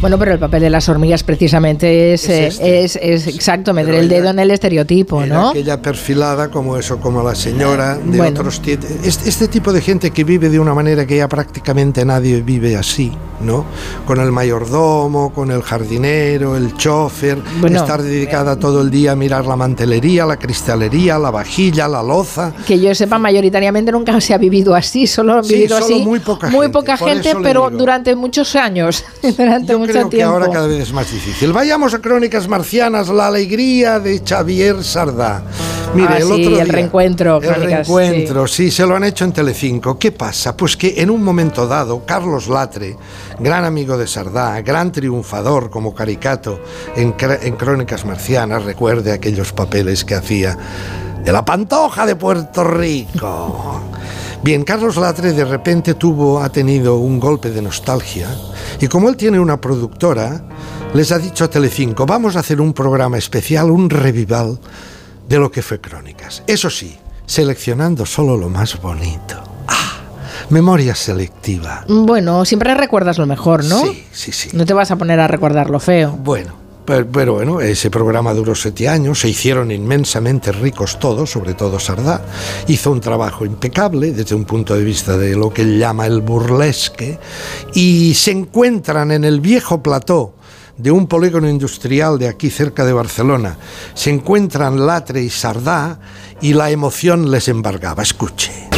Bueno, 0.00 0.18
pero 0.18 0.32
el 0.32 0.38
papel 0.38 0.60
de 0.60 0.68
las 0.70 0.86
hormigas 0.90 1.22
precisamente 1.22 2.12
es, 2.12 2.28
eh, 2.28 2.48
es, 2.48 2.96
es 3.00 3.26
exacto, 3.26 3.72
meter 3.72 3.94
el 3.94 4.08
dedo 4.08 4.28
en 4.30 4.38
el 4.38 4.50
estereotipo, 4.50 5.22
Era 5.22 5.34
¿no? 5.34 5.50
aquella 5.50 5.80
perfilada 5.80 6.50
como 6.50 6.76
eso, 6.76 6.98
como 7.00 7.22
la 7.22 7.34
señora 7.34 7.94
de 7.96 8.18
Bueno. 8.18 8.40
otros 8.40 8.60
este, 8.66 9.28
este 9.28 9.48
tipo 9.48 9.72
de 9.72 9.80
gente 9.80 10.10
que 10.10 10.24
vive 10.24 10.50
de 10.50 10.60
una 10.60 10.74
manera 10.74 11.06
que 11.06 11.16
ya 11.16 11.26
prácticamente 11.28 12.04
nadie 12.04 12.42
vive 12.42 12.76
así, 12.76 13.12
¿no? 13.40 13.64
Con 14.06 14.20
el 14.20 14.30
mayordomo, 14.30 15.32
con 15.32 15.50
el 15.50 15.62
jardinero, 15.62 16.54
el 16.54 16.76
chofer, 16.76 17.38
Bueno. 17.60 17.80
estar 17.80 18.02
dedicada 18.02 18.56
todo 18.58 18.82
el 18.82 18.90
día 18.90 19.12
a 19.12 19.16
mirar 19.16 19.46
la 19.46 19.56
mantelería, 19.56 20.26
la 20.26 20.36
cristalería, 20.36 21.18
la 21.18 21.30
vajilla, 21.30 21.88
la 21.88 22.02
loza. 22.02 22.52
Que 22.66 22.78
yo 22.78 22.94
sepa, 22.94 23.18
mayoritariamente 23.18 23.90
nunca 23.90 24.20
se 24.20 24.34
ha 24.34 24.38
vivido 24.38 24.74
así, 24.74 25.06
solo 25.06 25.38
han 25.38 25.44
Sí, 25.44 25.54
vivido 25.54 25.78
solo 25.80 25.94
así 25.96 26.04
muy 26.04 26.18
poca 26.20 26.48
muy 26.50 26.66
gente, 26.66 26.72
poca 26.72 26.96
gente, 26.98 27.32
pero 27.42 27.70
durante 27.70 28.14
muchos 28.14 28.54
años, 28.54 29.02
durante 29.38 29.72
Yo 29.72 29.78
mucho 29.86 29.92
creo 29.92 30.10
que 30.10 30.22
ahora 30.22 30.48
cada 30.50 30.66
vez 30.66 30.80
es 30.82 30.92
más 30.92 31.10
difícil. 31.10 31.52
Vayamos 31.52 31.94
a 31.94 32.00
Crónicas 32.00 32.48
Marcianas, 32.48 33.08
la 33.08 33.26
alegría 33.28 33.98
de 34.00 34.22
Xavier 34.26 34.82
Sardá. 34.82 35.42
Mire, 35.94 36.08
Ah, 36.10 36.16
el 36.18 36.24
sí, 36.24 36.46
otro 36.46 36.60
el 36.60 36.68
reencuentro, 36.68 37.36
El 37.36 37.42
Crónicas, 37.42 37.86
reencuentro, 37.88 38.46
sí. 38.48 38.70
se 38.70 38.84
lo 38.84 38.96
han 38.96 39.04
hecho 39.04 39.24
en 39.24 39.32
Telecinco. 39.32 39.96
¿Qué 39.98 40.10
pasa? 40.10 40.56
Pues 40.56 40.76
que 40.76 40.94
en 41.00 41.08
un 41.10 41.22
momento 41.22 41.68
dado, 41.68 42.04
Carlos 42.04 42.48
Latre, 42.48 42.96
gran 43.38 43.64
amigo 43.64 43.96
de 43.96 44.06
Sardá, 44.08 44.60
gran 44.62 44.90
triunfador 44.90 45.70
como 45.70 45.94
caricato 45.94 46.60
en, 46.96 47.14
en 47.42 47.54
Crónicas 47.56 48.04
Marcianas, 48.04 48.64
recuerde 48.64 49.12
aquellos 49.12 49.52
papeles 49.52 50.04
que 50.04 50.16
hacía 50.16 50.58
de 51.24 51.32
la 51.32 51.44
Pantoja 51.44 52.04
de 52.06 52.16
Puerto 52.16 52.64
Rico. 52.64 53.80
Bien, 54.44 54.62
Carlos 54.62 54.98
Latre 54.98 55.32
de 55.32 55.46
repente 55.46 55.94
tuvo, 55.94 56.38
ha 56.42 56.50
tenido 56.50 56.98
un 56.98 57.18
golpe 57.18 57.50
de 57.50 57.62
nostalgia 57.62 58.28
y 58.78 58.88
como 58.88 59.08
él 59.08 59.16
tiene 59.16 59.40
una 59.40 59.58
productora, 59.58 60.44
les 60.92 61.12
ha 61.12 61.18
dicho 61.18 61.44
a 61.44 61.48
Telecinco, 61.48 62.04
vamos 62.04 62.36
a 62.36 62.40
hacer 62.40 62.60
un 62.60 62.74
programa 62.74 63.16
especial, 63.16 63.70
un 63.70 63.88
revival 63.88 64.58
de 65.26 65.38
lo 65.38 65.50
que 65.50 65.62
fue 65.62 65.80
Crónicas. 65.80 66.42
Eso 66.46 66.68
sí, 66.68 66.94
seleccionando 67.24 68.04
solo 68.04 68.36
lo 68.36 68.50
más 68.50 68.78
bonito. 68.82 69.42
Ah, 69.66 70.02
memoria 70.50 70.94
selectiva. 70.94 71.86
Bueno, 71.88 72.44
siempre 72.44 72.74
recuerdas 72.74 73.16
lo 73.16 73.24
mejor, 73.24 73.64
¿no? 73.64 73.80
Sí, 73.80 74.04
sí, 74.12 74.32
sí. 74.32 74.50
No 74.52 74.66
te 74.66 74.74
vas 74.74 74.90
a 74.90 74.96
poner 74.96 75.20
a 75.20 75.26
recordar 75.26 75.70
lo 75.70 75.80
feo. 75.80 76.18
Bueno, 76.22 76.63
pero, 76.84 77.34
bueno, 77.34 77.60
ese 77.60 77.90
programa 77.90 78.34
duró 78.34 78.54
siete 78.54 78.88
años, 78.88 79.20
se 79.20 79.28
hicieron 79.28 79.70
inmensamente 79.70 80.52
ricos 80.52 80.98
todos, 80.98 81.30
sobre 81.30 81.54
todo 81.54 81.78
Sardá. 81.78 82.24
Hizo 82.68 82.90
un 82.90 83.00
trabajo 83.00 83.46
impecable 83.46 84.12
desde 84.12 84.34
un 84.34 84.44
punto 84.44 84.74
de 84.74 84.84
vista 84.84 85.16
de 85.16 85.34
lo 85.34 85.50
que 85.52 85.62
él 85.62 85.78
llama 85.78 86.06
el 86.06 86.20
burlesque 86.20 87.18
y 87.74 88.14
se 88.14 88.32
encuentran 88.32 89.12
en 89.12 89.24
el 89.24 89.40
viejo 89.40 89.82
plató 89.82 90.34
de 90.76 90.90
un 90.90 91.06
polígono 91.06 91.48
industrial 91.48 92.18
de 92.18 92.28
aquí 92.28 92.50
cerca 92.50 92.84
de 92.84 92.92
Barcelona. 92.92 93.56
Se 93.94 94.10
encuentran 94.10 94.86
Latre 94.86 95.22
y 95.22 95.30
Sardá 95.30 95.98
y 96.40 96.52
la 96.52 96.70
emoción 96.70 97.30
les 97.30 97.48
embargaba. 97.48 98.02
Escuche. 98.02 98.73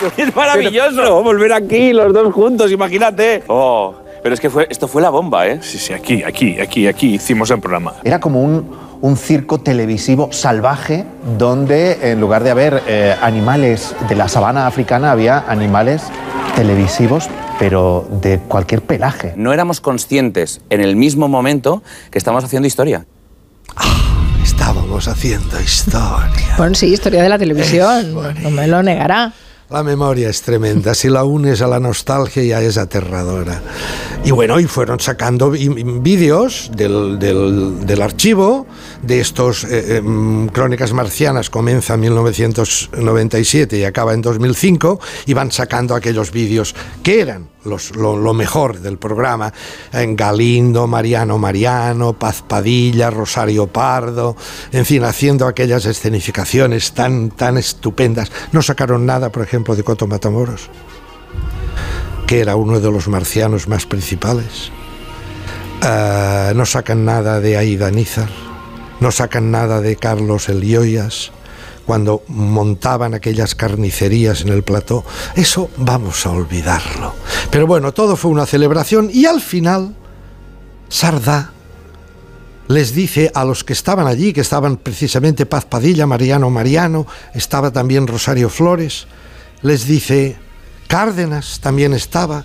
Es 0.16 0.34
maravilloso 0.34 1.22
volver 1.22 1.52
aquí 1.52 1.92
los 1.92 2.12
dos 2.12 2.32
juntos, 2.32 2.70
imagínate. 2.70 3.42
Oh, 3.46 3.94
pero 4.22 4.34
es 4.34 4.40
que 4.40 4.50
fue, 4.50 4.66
esto 4.70 4.88
fue 4.88 5.02
la 5.02 5.10
bomba, 5.10 5.46
¿eh? 5.46 5.60
Sí, 5.62 5.78
sí, 5.78 5.92
aquí, 5.92 6.22
aquí, 6.22 6.60
aquí, 6.60 6.86
aquí 6.86 7.14
hicimos 7.14 7.50
el 7.50 7.60
programa. 7.60 7.94
Era 8.04 8.20
como 8.20 8.42
un, 8.42 8.76
un 9.00 9.16
circo 9.16 9.60
televisivo 9.60 10.32
salvaje 10.32 11.04
donde 11.38 12.12
en 12.12 12.20
lugar 12.20 12.44
de 12.44 12.50
haber 12.50 12.82
eh, 12.86 13.14
animales 13.20 13.94
de 14.08 14.16
la 14.16 14.28
sabana 14.28 14.66
africana 14.66 15.10
había 15.12 15.38
animales 15.48 16.02
televisivos 16.54 17.28
pero 17.58 18.08
de 18.10 18.38
cualquier 18.38 18.80
pelaje. 18.80 19.34
No 19.36 19.52
éramos 19.52 19.82
conscientes 19.82 20.62
en 20.70 20.80
el 20.80 20.96
mismo 20.96 21.28
momento 21.28 21.82
que 22.10 22.16
estamos 22.16 22.42
haciendo 22.42 22.66
historia. 22.66 23.04
Estábamos 24.42 25.06
haciendo 25.08 25.60
historia. 25.60 26.54
Bueno, 26.56 26.74
sí, 26.74 26.86
historia 26.86 27.22
de 27.22 27.28
la 27.28 27.38
televisión, 27.38 28.14
no 28.42 28.50
me 28.50 28.66
lo 28.66 28.82
negará. 28.82 29.34
La 29.70 29.84
memoria 29.84 30.28
es 30.28 30.42
tremenda, 30.42 30.94
si 30.94 31.08
la 31.08 31.22
unes 31.22 31.62
a 31.62 31.68
la 31.68 31.78
nostalgia 31.78 32.42
ya 32.42 32.60
es 32.60 32.76
aterradora. 32.76 33.62
Y 34.24 34.32
bueno, 34.32 34.58
y 34.58 34.64
fueron 34.64 34.98
sacando 34.98 35.50
vídeos 35.50 36.70
del- 36.74 37.18
del 37.86 38.02
archivo 38.02 38.66
de 39.02 39.20
estos 39.20 39.64
eh, 39.64 39.96
em, 39.96 40.48
Crónicas 40.48 40.92
Marcianas, 40.92 41.48
comienza 41.50 41.94
en 41.94 42.00
1997 42.00 43.78
y 43.78 43.84
acaba 43.84 44.12
en 44.14 44.22
2005, 44.22 45.00
y 45.26 45.34
van 45.34 45.50
sacando 45.52 45.94
aquellos 45.94 46.30
vídeos 46.32 46.74
que 47.02 47.20
eran 47.20 47.48
los- 47.64 47.94
lo, 47.96 48.34
mejor 48.34 48.80
del 48.80 48.98
programa, 48.98 49.52
en 49.92 50.16
Galindo, 50.16 50.86
Mariano 50.86 51.38
Mariano, 51.38 52.12
Paz 52.14 52.42
Padilla, 52.46 53.10
Rosario 53.10 53.66
Pardo, 53.66 54.36
en 54.72 54.84
fin, 54.86 55.04
haciendo 55.04 55.46
aquellas 55.46 55.84
escenificaciones 55.86 56.92
tan, 56.92 57.30
tan 57.30 57.58
estupendas. 57.58 58.30
No 58.52 58.62
sacaron 58.62 59.06
nada, 59.06 59.30
por 59.30 59.42
ejemplo, 59.42 59.76
de 59.76 59.82
Coto 59.84 60.06
Matamoros, 60.06 60.68
que 62.26 62.40
era 62.40 62.56
uno 62.56 62.80
de 62.80 62.90
los 62.90 63.08
marcianos 63.08 63.66
más 63.68 63.86
principales. 63.86 64.70
Ah, 65.82 66.52
no 66.54 66.66
sacan 66.66 67.04
nada 67.04 67.40
de 67.40 67.56
Aida 67.56 67.90
Nízar, 67.90 68.28
no 69.00 69.10
sacan 69.10 69.50
nada 69.50 69.80
de 69.80 69.96
Carlos 69.96 70.48
Elioyas, 70.48 71.32
cuando 71.86 72.22
montaban 72.28 73.14
aquellas 73.14 73.54
carnicerías 73.54 74.42
en 74.42 74.48
el 74.50 74.62
plató. 74.62 75.04
Eso 75.34 75.70
vamos 75.76 76.24
a 76.24 76.30
olvidarlo. 76.30 77.14
Pero 77.50 77.66
bueno, 77.66 77.92
todo 77.92 78.14
fue 78.14 78.30
una 78.30 78.46
celebración 78.46 79.10
y 79.12 79.26
al 79.26 79.40
final, 79.40 79.96
Sardá 80.88 81.50
les 82.68 82.94
dice 82.94 83.32
a 83.34 83.44
los 83.44 83.64
que 83.64 83.72
estaban 83.72 84.06
allí, 84.06 84.32
que 84.32 84.42
estaban 84.42 84.76
precisamente 84.76 85.44
Paz 85.44 85.64
Padilla, 85.64 86.06
Mariano 86.06 86.48
Mariano, 86.50 87.04
estaba 87.34 87.72
también 87.72 88.06
Rosario 88.06 88.48
Flores, 88.48 89.08
les 89.62 89.86
dice, 89.86 90.36
Cárdenas 90.86 91.58
también 91.60 91.92
estaba, 91.92 92.44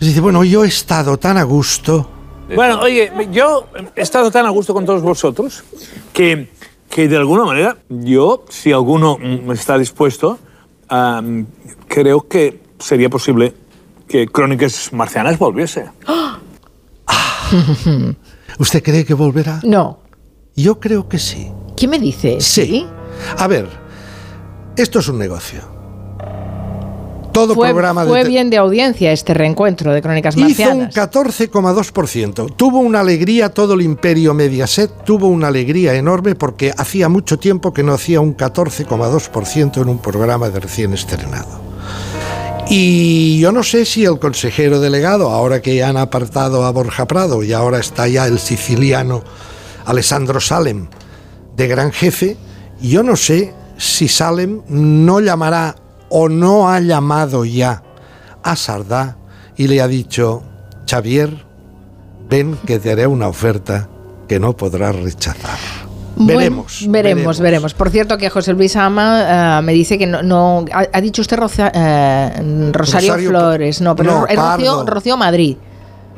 les 0.00 0.08
dice, 0.08 0.22
bueno, 0.22 0.42
yo 0.44 0.64
he 0.64 0.68
estado 0.68 1.18
tan 1.18 1.36
a 1.36 1.42
gusto. 1.42 2.10
Bueno, 2.54 2.80
oye, 2.80 3.12
yo 3.30 3.66
he 3.94 4.00
estado 4.00 4.30
tan 4.30 4.46
a 4.46 4.50
gusto 4.50 4.72
con 4.72 4.86
todos 4.86 5.02
vosotros 5.02 5.64
que, 6.12 6.48
que 6.88 7.08
de 7.08 7.16
alguna 7.16 7.44
manera 7.44 7.76
yo, 7.88 8.44
si 8.48 8.72
alguno 8.72 9.18
mm, 9.18 9.50
está 9.52 9.76
dispuesto, 9.76 10.38
creo 11.88 12.28
que 12.28 12.60
sería 12.78 13.10
posible 13.10 13.54
que 14.08 14.26
Crónicas 14.26 14.92
Marcianas 14.92 15.38
volviese. 15.38 15.90
¿Usted 18.58 18.82
cree 18.82 19.04
que 19.04 19.14
volverá? 19.14 19.60
No. 19.62 20.00
Yo 20.56 20.80
creo 20.80 21.08
que 21.08 21.18
sí. 21.18 21.52
¿Qué 21.76 21.86
me 21.86 21.98
dice? 21.98 22.40
Sí. 22.40 22.86
A 23.36 23.46
ver, 23.46 23.68
esto 24.76 24.98
es 24.98 25.08
un 25.08 25.18
negocio. 25.18 25.77
Todo 27.38 27.54
Fue, 27.54 27.68
programa 27.68 28.04
de 28.04 28.10
fue 28.10 28.24
bien 28.24 28.50
de 28.50 28.56
audiencia 28.56 29.12
este 29.12 29.32
reencuentro 29.32 29.92
de 29.92 30.02
Crónicas 30.02 30.34
Hizo 30.34 30.42
un 30.42 30.48
Marcianas. 30.48 30.94
14,2%. 30.94 32.56
Tuvo 32.56 32.80
una 32.80 32.98
alegría 32.98 33.50
todo 33.50 33.74
el 33.74 33.82
imperio 33.82 34.34
Mediaset, 34.34 35.04
tuvo 35.04 35.28
una 35.28 35.46
alegría 35.46 35.94
enorme 35.94 36.34
porque 36.34 36.72
hacía 36.76 37.08
mucho 37.08 37.38
tiempo 37.38 37.72
que 37.72 37.84
no 37.84 37.92
hacía 37.92 38.20
un 38.20 38.36
14,2% 38.36 39.80
en 39.80 39.88
un 39.88 39.98
programa 39.98 40.50
de 40.50 40.58
recién 40.58 40.92
estrenado. 40.94 41.60
Y 42.68 43.38
yo 43.38 43.52
no 43.52 43.62
sé 43.62 43.84
si 43.84 44.04
el 44.04 44.18
consejero 44.18 44.80
delegado, 44.80 45.30
ahora 45.30 45.62
que 45.62 45.76
ya 45.76 45.90
han 45.90 45.96
apartado 45.96 46.64
a 46.64 46.72
Borja 46.72 47.06
Prado 47.06 47.44
y 47.44 47.52
ahora 47.52 47.78
está 47.78 48.08
ya 48.08 48.26
el 48.26 48.40
siciliano 48.40 49.22
Alessandro 49.86 50.40
Salem 50.40 50.88
de 51.56 51.68
gran 51.68 51.92
jefe, 51.92 52.36
yo 52.80 53.04
no 53.04 53.14
sé 53.14 53.54
si 53.76 54.08
Salem 54.08 54.62
no 54.68 55.20
llamará 55.20 55.76
o 56.10 56.28
no 56.28 56.68
ha 56.68 56.80
llamado 56.80 57.44
ya 57.44 57.82
a 58.42 58.56
Sardá 58.56 59.16
y 59.56 59.68
le 59.68 59.80
ha 59.80 59.88
dicho, 59.88 60.42
Xavier, 60.88 61.44
ven 62.28 62.56
que 62.66 62.78
te 62.78 62.92
haré 62.92 63.06
una 63.06 63.28
oferta 63.28 63.88
que 64.28 64.38
no 64.38 64.56
podrás 64.56 64.94
rechazar. 64.96 65.58
Bueno, 66.16 66.38
veremos. 66.38 66.84
veremos, 66.88 67.40
veremos. 67.40 67.74
Por 67.74 67.90
cierto, 67.90 68.18
que 68.18 68.28
José 68.28 68.52
Luis 68.52 68.74
Ama 68.74 69.58
eh, 69.58 69.62
me 69.62 69.72
dice 69.72 69.98
que 69.98 70.06
no. 70.06 70.22
no- 70.22 70.64
ha, 70.72 70.84
ha 70.92 71.00
dicho 71.00 71.22
usted 71.22 71.36
eh, 71.38 71.40
Rosario, 72.72 72.72
Rosario 72.72 73.28
Flores, 73.30 73.80
no, 73.80 73.94
pero 73.94 74.20
no, 74.20 74.26
es 74.26 74.36
Rocío. 74.36 74.84
Rocío 74.84 75.16
Madrid. 75.16 75.56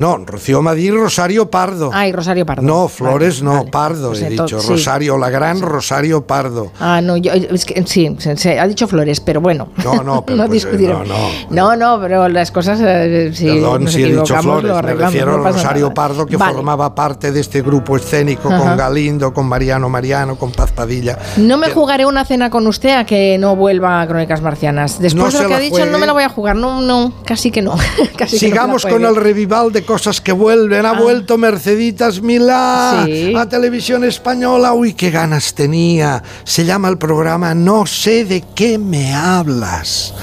No, 0.01 0.17
Rocío 0.17 0.63
Madrid, 0.63 0.93
Rosario 0.93 1.51
Pardo. 1.51 1.91
Ay, 1.93 2.11
Rosario 2.11 2.45
Pardo. 2.47 2.63
No, 2.63 2.89
Flores 2.89 3.43
no, 3.43 3.67
Pardo 3.67 4.09
Pues 4.09 4.23
he 4.23 4.27
entonces, 4.29 4.59
dicho. 4.59 4.67
sí. 4.67 4.73
Rosario, 4.73 5.17
la 5.19 5.31
gran 5.31 5.61
Rosario 5.61 6.23
Pardo. 6.27 6.73
Ah, 6.81 7.01
no, 7.01 7.17
yo, 7.19 7.33
es 7.33 7.65
que 7.67 7.85
sí, 7.87 8.17
se- 8.19 8.37
se- 8.37 8.59
ha 8.59 8.67
dicho 8.67 8.89
Flores, 8.89 9.21
pero 9.21 9.41
bueno. 9.41 9.69
No, 9.85 10.03
no, 10.03 10.23
pero 10.27 10.37
no 10.39 10.47
pues, 10.47 10.63
discutiremos. 10.65 11.07
no, 11.07 11.17
No, 11.51 11.77
no, 11.77 12.01
pero 12.01 12.29
las 12.29 12.51
cosas, 12.51 12.81
eh, 12.83 13.31
si 13.35 13.45
Perdón 13.45 13.85
nos 13.85 13.93
si 13.93 14.03
he 14.03 14.07
dicho 14.07 14.37
Flores, 14.41 14.71
lo 14.71 14.83
me 14.83 14.95
refiero 14.95 15.35
a 15.47 15.51
Rosario 15.53 15.83
nada. 15.83 15.95
Pardo 15.95 16.25
que 16.27 16.37
Vale. 16.37 16.55
formaba 16.55 16.95
parte 16.95 17.31
de 17.31 17.41
este 17.41 17.61
grupo 17.63 17.95
escénico 17.97 18.49
Ajá. 18.49 18.59
con 18.59 18.77
Galindo, 18.79 19.35
con 19.35 19.47
Mariano 19.47 19.89
Mariano, 19.91 20.37
con 20.37 20.51
Paz 20.53 20.73
Padilla. 20.73 21.19
No 21.37 21.59
me 21.59 21.71
jugaré 21.71 22.07
una 22.07 22.25
cena 22.25 22.49
con 22.49 22.67
usted 22.67 22.97
a 22.97 23.05
que 23.05 23.37
no 23.39 23.55
vuelva 23.55 24.01
a 24.01 24.07
Crónicas 24.07 24.41
Marcianas. 24.41 24.99
Después 24.99 25.35
de 25.35 25.43
lo 25.43 25.49
que 25.49 25.55
ha 25.55 25.59
dicho, 25.59 25.77
juegue. 25.77 25.91
no 25.93 25.99
me 25.99 26.07
la 26.07 26.15
voy 26.15 26.23
a 26.23 26.31
jugar. 26.31 26.57
No, 26.57 26.81
no, 26.81 27.13
casi 27.27 27.51
que 27.51 27.61
no. 27.61 27.75
casi 28.17 28.39
que 28.39 28.47
Sigamos 28.47 28.87
con 28.87 29.05
el 29.05 29.15
revival 29.15 29.71
de 29.73 29.85
cosas 29.91 30.21
que 30.21 30.31
vuelven. 30.31 30.87
Ha 30.87 30.93
vuelto 30.93 31.37
Merceditas 31.37 32.23
Milá 32.23 33.03
Sí. 33.07 33.35
a 33.35 33.49
televisión 33.49 34.05
española. 34.05 34.73
Uy, 34.73 34.95
qué 34.95 35.11
ganas 35.11 35.53
tenía. 35.53 36.23
Se 36.45 36.65
llama 36.65 36.89
el 36.89 36.97
programa 36.97 37.57
No 37.57 37.87
sé 37.87 38.25
de 38.25 38.45
qué 38.55 38.79
me 38.79 39.13
hablas. 39.13 40.15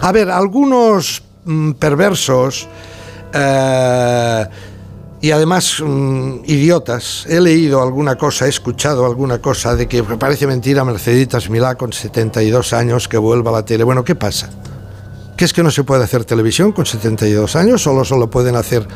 A 0.00 0.12
ver, 0.12 0.30
algunos 0.30 1.24
mm, 1.44 1.72
perversos 1.72 2.68
eh, 3.32 4.46
y 5.20 5.30
además 5.32 5.82
mm, 5.84 6.44
idiotas. 6.44 7.26
He 7.28 7.40
leído 7.40 7.82
alguna 7.82 8.14
cosa, 8.14 8.46
he 8.46 8.50
escuchado 8.50 9.06
alguna 9.06 9.40
cosa 9.40 9.74
de 9.74 9.88
que 9.88 10.04
parece 10.04 10.46
mentira 10.46 10.84
Merceditas 10.84 11.50
Milá 11.50 11.74
con 11.74 11.92
72 11.92 12.72
años 12.72 13.08
que 13.08 13.18
vuelva 13.18 13.50
a 13.50 13.54
la 13.54 13.64
tele. 13.64 13.82
Bueno, 13.82 14.04
¿qué 14.04 14.14
pasa? 14.14 14.48
¿Qué 15.36 15.44
es 15.44 15.52
que 15.52 15.62
no 15.62 15.70
se 15.70 15.84
puede 15.84 16.02
hacer 16.02 16.24
televisión 16.24 16.72
con 16.72 16.86
72 16.86 17.56
años? 17.56 17.82
Solo 17.82 18.04
solo 18.04 18.30
pueden 18.30 18.56
hacer. 18.56 18.88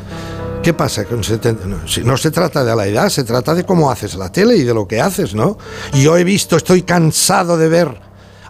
¿Qué 0.63 0.73
pasa 0.73 1.05
con 1.05 1.23
70? 1.23 1.67
No, 1.67 1.87
si 1.87 2.01
no 2.01 2.17
se 2.17 2.31
trata 2.31 2.63
de 2.63 2.75
la 2.75 2.87
edad, 2.87 3.09
se 3.09 3.23
trata 3.23 3.53
de 3.53 3.63
cómo 3.63 3.91
haces 3.91 4.15
la 4.15 4.31
tele 4.31 4.55
y 4.55 4.63
de 4.63 4.73
lo 4.73 4.87
que 4.87 4.99
haces, 4.99 5.35
¿no? 5.35 5.57
Yo 5.93 6.17
he 6.17 6.23
visto, 6.23 6.57
estoy 6.57 6.81
cansado 6.81 7.57
de 7.57 7.69
ver 7.69 8.01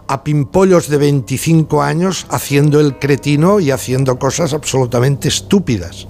a 0.08 0.24
pimpollos 0.24 0.88
de 0.88 0.96
25 0.96 1.82
años 1.82 2.26
haciendo 2.30 2.80
el 2.80 2.98
cretino 2.98 3.60
y 3.60 3.70
haciendo 3.70 4.18
cosas 4.18 4.54
absolutamente 4.54 5.28
estúpidas. 5.28 6.06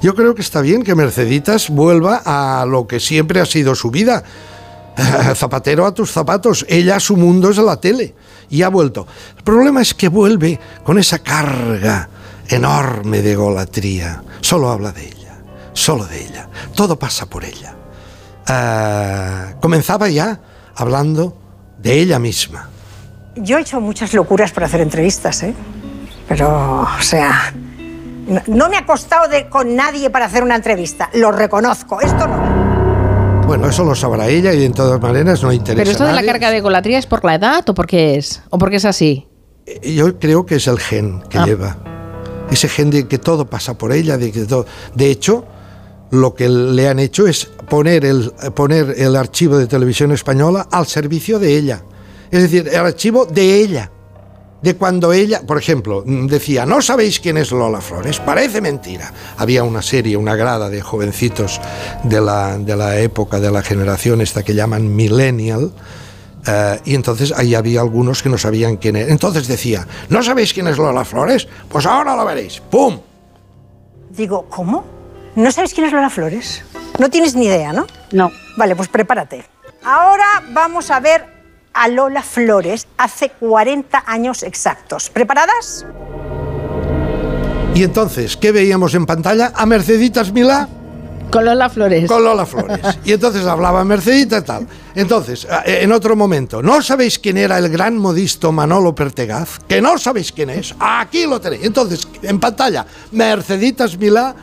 Yo 0.00 0.14
creo 0.14 0.34
que 0.34 0.42
está 0.42 0.60
bien 0.60 0.82
que 0.82 0.94
Merceditas 0.94 1.70
vuelva 1.70 2.22
a 2.24 2.64
lo 2.66 2.86
que 2.86 2.98
siempre 3.00 3.40
ha 3.40 3.46
sido 3.46 3.74
su 3.74 3.90
vida. 3.90 4.24
Zapatero 5.34 5.86
a 5.86 5.94
tus 5.94 6.10
zapatos. 6.10 6.66
Ella, 6.68 7.00
su 7.00 7.16
mundo 7.16 7.50
es 7.50 7.56
la 7.58 7.80
tele. 7.80 8.14
Y 8.52 8.62
ha 8.62 8.68
vuelto. 8.68 9.06
El 9.36 9.42
problema 9.42 9.80
es 9.82 9.94
que 9.94 10.08
vuelve 10.08 10.60
con 10.84 10.98
esa 10.98 11.18
carga 11.20 12.08
enorme 12.48 13.22
de 13.22 13.34
golatría. 13.34 14.22
Solo 14.42 14.70
habla 14.70 14.92
de 14.92 15.06
ella. 15.08 15.38
Solo 15.72 16.04
de 16.04 16.22
ella. 16.22 16.48
Todo 16.74 16.98
pasa 16.98 17.24
por 17.26 17.44
ella. 17.44 17.74
Ah, 18.46 19.54
comenzaba 19.60 20.08
ya 20.10 20.38
hablando 20.76 21.36
de 21.78 21.98
ella 22.00 22.18
misma. 22.18 22.68
Yo 23.36 23.56
he 23.56 23.62
hecho 23.62 23.80
muchas 23.80 24.12
locuras 24.12 24.52
para 24.52 24.66
hacer 24.66 24.82
entrevistas, 24.82 25.42
¿eh? 25.44 25.54
Pero, 26.28 26.82
o 26.82 27.02
sea, 27.02 27.54
no, 28.26 28.42
no 28.48 28.68
me 28.68 28.76
ha 28.76 28.84
costado 28.84 29.28
de- 29.28 29.48
con 29.48 29.74
nadie 29.74 30.10
para 30.10 30.26
hacer 30.26 30.42
una 30.42 30.56
entrevista. 30.56 31.08
Lo 31.14 31.32
reconozco. 31.32 32.02
Esto 32.02 32.28
no. 32.28 32.71
Bueno, 33.52 33.68
eso 33.68 33.84
lo 33.84 33.94
sabrá 33.94 34.28
ella 34.28 34.54
y 34.54 34.60
de 34.60 34.70
todas 34.70 34.98
maneras 34.98 35.42
no 35.42 35.52
interesa. 35.52 35.82
Pero 35.82 35.90
esto 35.90 36.04
de 36.06 36.14
la 36.14 36.24
carga 36.24 36.50
de 36.50 36.62
golatría 36.62 36.98
es 36.98 37.04
por 37.04 37.22
la 37.22 37.34
edad 37.34 37.68
o 37.68 37.74
por 37.74 37.86
qué 37.86 38.14
es? 38.16 38.40
¿O 38.48 38.56
porque 38.56 38.76
es 38.76 38.86
así? 38.86 39.26
Yo 39.82 40.18
creo 40.18 40.46
que 40.46 40.54
es 40.54 40.66
el 40.68 40.78
gen 40.78 41.22
que 41.28 41.36
Ah. 41.36 41.44
lleva. 41.44 41.76
Ese 42.50 42.66
gen 42.66 42.88
de 42.88 43.06
que 43.06 43.18
todo 43.18 43.44
pasa 43.44 43.76
por 43.76 43.92
ella, 43.92 44.16
de 44.16 44.32
que 44.32 44.46
todo. 44.46 44.64
De 44.94 45.10
hecho, 45.10 45.44
lo 46.12 46.34
que 46.34 46.48
le 46.48 46.88
han 46.88 46.98
hecho 46.98 47.26
es 47.26 47.44
poner 47.68 48.06
el, 48.06 48.30
poner 48.54 48.94
el 48.96 49.16
archivo 49.16 49.58
de 49.58 49.66
televisión 49.66 50.12
española 50.12 50.66
al 50.70 50.86
servicio 50.86 51.38
de 51.38 51.54
ella. 51.54 51.82
Es 52.30 52.40
decir, 52.40 52.66
el 52.68 52.80
archivo 52.80 53.26
de 53.26 53.56
ella. 53.60 53.90
De 54.62 54.76
cuando 54.76 55.12
ella, 55.12 55.42
por 55.46 55.58
ejemplo, 55.58 56.02
mm, 56.06 56.26
decía, 56.26 56.64
no 56.64 56.80
sabéis 56.80 57.20
quién 57.20 57.36
es 57.36 57.50
Lola 57.50 57.80
Flores, 57.80 58.20
parece 58.20 58.60
mentira. 58.60 59.12
Había 59.36 59.64
una 59.64 59.82
serie, 59.82 60.16
una 60.16 60.36
grada 60.36 60.70
de 60.70 60.80
jovencitos 60.80 61.60
de 62.04 62.20
la, 62.20 62.56
de 62.58 62.76
la 62.76 62.98
época, 62.98 63.40
de 63.40 63.50
la 63.50 63.62
generación 63.62 64.20
esta 64.20 64.42
que 64.42 64.54
llaman 64.54 64.94
millennial, 64.94 65.72
eh, 66.46 66.80
y 66.84 66.94
entonces 66.94 67.32
ahí 67.36 67.54
había 67.54 67.80
algunos 67.80 68.22
que 68.22 68.28
no 68.28 68.38
sabían 68.38 68.76
quién 68.76 68.96
era. 68.96 69.10
Entonces 69.10 69.48
decía, 69.48 69.86
¿no 70.08 70.22
sabéis 70.22 70.52
quién 70.52 70.68
es 70.68 70.78
Lola 70.78 71.04
Flores? 71.04 71.46
Pues 71.68 71.86
ahora 71.86 72.16
lo 72.16 72.24
veréis. 72.24 72.60
¡Pum! 72.60 73.00
Digo, 74.10 74.46
¿cómo? 74.48 74.84
¿No 75.34 75.50
sabes 75.50 75.72
quién 75.72 75.86
es 75.86 75.92
Lola 75.92 76.10
Flores? 76.10 76.62
No 76.98 77.08
tienes 77.10 77.34
ni 77.34 77.46
idea, 77.46 77.72
¿no? 77.72 77.86
No. 78.12 78.30
Vale, 78.56 78.76
pues 78.76 78.88
prepárate. 78.88 79.44
Ahora 79.84 80.42
vamos 80.52 80.90
a 80.90 81.00
ver 81.00 81.41
a 81.74 81.88
Lola 81.88 82.22
Flores 82.22 82.86
hace 82.96 83.30
40 83.30 84.04
años 84.06 84.42
exactos. 84.42 85.10
¿Preparadas? 85.10 85.86
Y 87.74 87.84
entonces, 87.84 88.36
¿qué 88.36 88.52
veíamos 88.52 88.94
en 88.94 89.06
pantalla? 89.06 89.52
A 89.54 89.64
Merceditas 89.64 90.32
Milá. 90.32 90.68
Con 91.30 91.46
Lola 91.46 91.70
Flores. 91.70 92.06
Con 92.06 92.22
Lola 92.22 92.44
Flores. 92.44 92.80
Y 93.04 93.12
entonces 93.12 93.46
hablaba 93.46 93.82
Mercedita 93.84 94.38
y 94.38 94.42
tal. 94.42 94.68
Entonces, 94.94 95.46
eh, 95.64 95.78
en 95.80 95.90
otro 95.92 96.14
momento, 96.14 96.62
¿no 96.62 96.82
sabéis 96.82 97.18
quién 97.18 97.38
era 97.38 97.56
el 97.56 97.70
gran 97.70 97.96
modisto 97.96 98.52
Manolo 98.52 98.94
Pertegaz? 98.94 99.58
¿Que 99.66 99.80
no 99.80 99.96
sabéis 99.96 100.30
quién 100.30 100.50
es? 100.50 100.74
Aquí 100.78 101.24
lo 101.26 101.40
tenéis. 101.40 101.64
Entonces, 101.64 102.06
en 102.20 102.38
pantalla, 102.38 102.84
Merceditas 103.12 103.96
Milá 103.96 104.34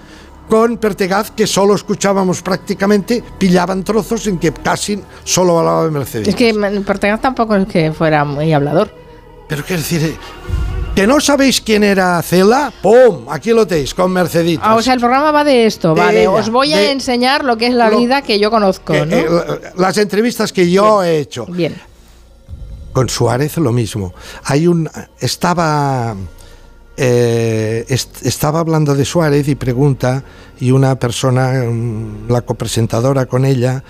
con 0.49 0.77
Pertegaz, 0.77 1.31
que 1.31 1.45
solo 1.47 1.75
escuchábamos 1.75 2.41
prácticamente, 2.41 3.23
pillaban 3.37 3.83
trozos 3.83 4.25
en 4.27 4.39
que 4.39 4.51
casi 4.51 4.99
solo 5.23 5.59
hablaba 5.59 5.85
de 5.85 5.91
Mercedes. 5.91 6.27
Es 6.27 6.35
que 6.35 6.53
Pertegaz 6.85 7.21
tampoco 7.21 7.55
es 7.55 7.67
que 7.67 7.91
fuera 7.93 8.25
muy 8.25 8.51
hablador. 8.51 8.91
Pero 9.47 9.63
quiero 9.63 9.81
decir, 9.81 10.01
eh, 10.03 10.17
que 10.95 11.07
no 11.07 11.19
sabéis 11.21 11.61
quién 11.61 11.83
era 11.83 12.21
Cela, 12.23 12.73
¡pum! 12.81 13.25
Aquí 13.29 13.51
lo 13.51 13.65
tenéis, 13.65 13.93
con 13.93 14.11
Merceditas. 14.11 14.65
Ah, 14.67 14.75
o 14.75 14.81
sea, 14.81 14.93
el 14.95 14.99
programa 14.99 15.31
va 15.31 15.43
de 15.43 15.65
esto, 15.65 15.93
De 15.93 16.01
vale. 16.01 16.21
ella, 16.21 16.31
Os 16.31 16.49
voy 16.49 16.73
a 16.73 16.91
enseñar 16.91 17.45
lo 17.45 17.55
que 17.57 17.67
es 17.67 17.73
la 17.73 17.89
lo- 17.89 17.97
vida 17.99 18.21
que 18.23 18.39
yo 18.39 18.49
conozco, 18.51 18.93
Eh, 18.93 19.05
¿no? 19.05 19.15
eh, 19.17 19.61
las 19.77 19.97
entrevistas 19.97 20.51
que 20.51 20.69
yo 20.69 21.03
he 21.03 21.19
hecho. 21.19 21.45
Bien. 21.45 21.75
Con 22.91 23.07
Suárez 23.07 23.57
lo 23.57 23.71
mismo. 23.71 24.13
Hay 24.45 24.65
un 24.67 24.89
estaba 25.19 26.15
eh, 27.01 27.85
est- 27.87 28.25
estaba 28.25 28.59
hablando 28.59 28.93
de 28.93 29.05
Suárez 29.05 29.47
y 29.47 29.55
pregunta 29.55 30.23
y 30.59 30.71
una 30.71 30.99
persona, 30.99 31.63
mm, 31.63 32.29
la 32.29 32.41
copresentadora 32.41 33.25
con 33.25 33.45
ella, 33.45 33.83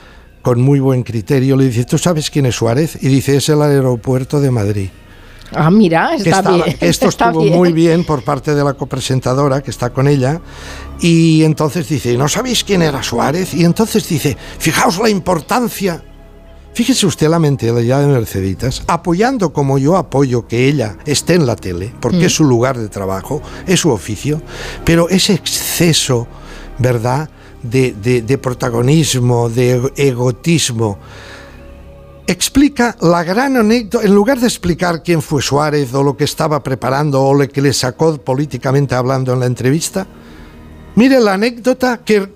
con 0.44 0.62
muy 0.62 0.80
buen 0.80 1.02
criterio, 1.04 1.58
le 1.58 1.66
dice, 1.66 1.86
¿tú 1.86 1.98
sabes 1.98 2.30
quién 2.30 2.46
es 2.46 2.56
Suárez? 2.56 2.98
Y 3.02 3.08
dice, 3.08 3.36
es 3.38 3.50
el 3.50 3.62
aeropuerto 3.64 4.40
de 4.40 4.52
Madrid. 4.52 4.90
Ah, 5.52 5.72
mira, 5.72 6.12
Que 6.12 6.18
está 6.30 6.38
estaba- 6.40 6.56
bien. 6.64 6.78
esto 6.80 7.10
está 7.10 7.26
estuvo 7.30 7.44
muy 7.46 7.74
bien 7.74 8.06
por 8.06 8.24
parte 8.24 8.54
de 8.54 8.64
la 8.64 8.76
copresentadora 8.76 9.62
que 9.64 9.72
está 9.72 9.90
con 9.90 10.08
ella. 10.08 10.40
Y 11.02 11.44
entonces 11.44 11.90
dice, 11.90 12.16
¿no 12.16 12.28
sabéis 12.30 12.64
quién 12.64 12.84
era 12.84 13.02
Suárez? 13.02 13.56
Y 13.56 13.66
entonces 13.66 14.08
dice, 14.08 14.38
fijaos 14.60 15.00
la 15.00 15.10
importancia. 15.10 16.04
Fíjese 16.80 17.06
usted 17.08 17.28
la 17.28 17.40
mentalidad 17.40 18.00
de 18.00 18.08
Merceditas, 18.08 18.84
apoyando 18.88 19.52
como 19.52 19.78
yo 19.78 19.98
apoyo 19.98 20.48
que 20.48 20.70
ella 20.70 20.96
esté 21.06 21.34
en 21.34 21.46
la 21.46 21.58
tele, 21.58 21.94
porque 22.00 22.20
Mm. 22.20 22.26
es 22.28 22.34
su 22.36 22.46
lugar 22.46 22.78
de 22.78 22.88
trabajo, 22.88 23.42
es 23.68 23.82
su 23.82 23.90
oficio, 23.90 24.42
pero 24.86 25.10
ese 25.10 25.34
exceso, 25.34 26.26
¿verdad?, 26.78 27.30
de, 27.62 27.92
de- 28.02 28.22
de 28.22 28.38
protagonismo, 28.38 29.50
de 29.50 29.92
egotismo, 29.98 30.98
explica 32.28 32.96
la 33.02 33.26
gran 33.26 33.58
anécdota, 33.58 34.06
en 34.06 34.16
lugar 34.16 34.40
de 34.40 34.48
explicar 34.48 35.04
quién 35.04 35.22
fue 35.22 35.42
Suárez 35.42 35.94
o 35.94 36.02
lo 36.02 36.16
que 36.16 36.24
estaba 36.24 36.64
preparando 36.64 37.22
o 37.22 37.34
lo 37.34 37.46
que 37.50 37.62
le 37.62 37.74
sacó 37.74 38.18
políticamente 38.22 38.96
hablando 38.96 39.34
en 39.34 39.42
la 39.42 39.48
entrevista, 39.48 40.08
mire 40.96 41.20
la 41.20 41.34
anécdota 41.34 42.00
que 42.06 42.30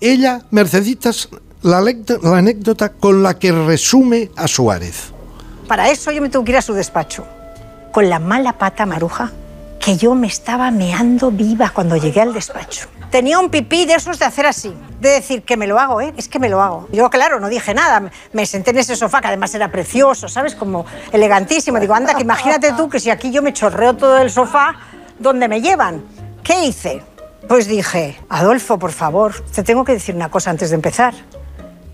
ella, 0.00 0.42
Merceditas, 0.50 1.28
la, 1.64 1.80
anécdo- 1.80 2.20
la 2.22 2.38
anécdota 2.38 2.90
con 2.90 3.22
la 3.22 3.38
que 3.38 3.50
resume 3.50 4.30
a 4.36 4.46
Suárez. 4.46 5.12
Para 5.66 5.90
eso 5.90 6.12
yo 6.12 6.20
me 6.22 6.28
tengo 6.28 6.44
que 6.44 6.52
ir 6.52 6.58
a 6.58 6.62
su 6.62 6.74
despacho. 6.74 7.26
Con 7.90 8.08
la 8.08 8.18
mala 8.18 8.52
pata 8.52 8.86
maruja 8.86 9.32
que 9.80 9.96
yo 9.96 10.14
me 10.14 10.26
estaba 10.28 10.70
meando 10.70 11.30
viva 11.30 11.70
cuando 11.74 11.96
llegué 11.96 12.20
al 12.20 12.32
despacho. 12.32 12.88
Tenía 13.10 13.38
un 13.38 13.48
pipí 13.50 13.84
de 13.86 13.94
esos 13.94 14.18
de 14.18 14.24
hacer 14.24 14.46
así, 14.46 14.74
de 15.00 15.08
decir 15.10 15.42
que 15.42 15.56
me 15.56 15.66
lo 15.66 15.78
hago, 15.78 16.00
¿eh? 16.00 16.12
Es 16.16 16.26
que 16.28 16.38
me 16.38 16.48
lo 16.48 16.60
hago. 16.62 16.88
Yo, 16.92 17.08
claro, 17.10 17.38
no 17.38 17.48
dije 17.48 17.72
nada. 17.74 18.10
Me 18.32 18.44
senté 18.46 18.70
en 18.70 18.78
ese 18.78 18.96
sofá, 18.96 19.20
que 19.20 19.28
además 19.28 19.54
era 19.54 19.70
precioso, 19.70 20.28
¿sabes? 20.28 20.54
Como 20.54 20.84
elegantísimo. 21.12 21.78
Digo, 21.78 21.94
anda, 21.94 22.14
que 22.14 22.22
imagínate 22.22 22.72
tú 22.72 22.88
que 22.88 22.98
si 23.00 23.10
aquí 23.10 23.30
yo 23.30 23.40
me 23.42 23.52
chorreo 23.52 23.94
todo 23.94 24.18
el 24.18 24.30
sofá, 24.30 24.74
¿dónde 25.18 25.46
me 25.48 25.60
llevan? 25.60 26.02
¿Qué 26.42 26.64
hice? 26.64 27.02
Pues 27.46 27.68
dije, 27.68 28.18
Adolfo, 28.30 28.78
por 28.78 28.90
favor, 28.92 29.34
te 29.54 29.62
tengo 29.62 29.84
que 29.84 29.92
decir 29.92 30.14
una 30.14 30.30
cosa 30.30 30.50
antes 30.50 30.70
de 30.70 30.76
empezar 30.76 31.14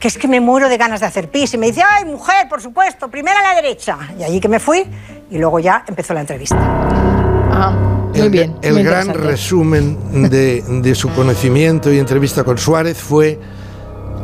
que 0.00 0.08
es 0.08 0.16
que 0.16 0.26
me 0.26 0.40
muero 0.40 0.68
de 0.68 0.78
ganas 0.78 1.00
de 1.00 1.06
hacer 1.06 1.30
pis. 1.30 1.52
Y 1.54 1.58
me 1.58 1.66
dice, 1.66 1.82
ay, 1.86 2.06
mujer, 2.06 2.48
por 2.48 2.60
supuesto, 2.62 3.08
primera 3.08 3.38
a 3.38 3.54
la 3.54 3.60
derecha. 3.60 3.98
Y 4.18 4.24
allí 4.24 4.40
que 4.40 4.48
me 4.48 4.58
fui 4.58 4.84
y 5.30 5.38
luego 5.38 5.60
ya 5.60 5.84
empezó 5.86 6.14
la 6.14 6.20
entrevista. 6.20 6.56
Ah, 6.58 7.76
muy 8.08 8.20
el, 8.20 8.30
bien. 8.30 8.56
El 8.62 8.74
muy 8.74 8.82
gran 8.82 9.12
resumen 9.12 10.30
de, 10.30 10.62
de 10.62 10.94
su 10.94 11.10
conocimiento 11.10 11.92
y 11.92 11.98
entrevista 11.98 12.42
con 12.42 12.56
Suárez 12.56 12.96
fue 12.96 13.38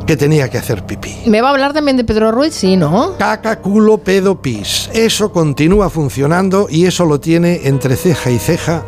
que 0.06 0.16
tenía 0.16 0.48
que 0.48 0.56
hacer 0.56 0.84
pipí. 0.86 1.14
¿Me 1.26 1.42
va 1.42 1.48
a 1.48 1.50
hablar 1.50 1.74
también 1.74 1.96
de 1.98 2.04
Pedro 2.04 2.32
Ruiz? 2.32 2.54
Sí, 2.54 2.76
¿no? 2.76 3.18
Caca, 3.18 3.60
culo, 3.60 3.98
pedo, 3.98 4.40
pis. 4.40 4.88
Eso 4.94 5.30
continúa 5.30 5.90
funcionando 5.90 6.68
y 6.70 6.86
eso 6.86 7.04
lo 7.04 7.20
tiene 7.20 7.62
entre 7.64 7.96
ceja 7.96 8.30
y 8.30 8.38
ceja 8.38 8.82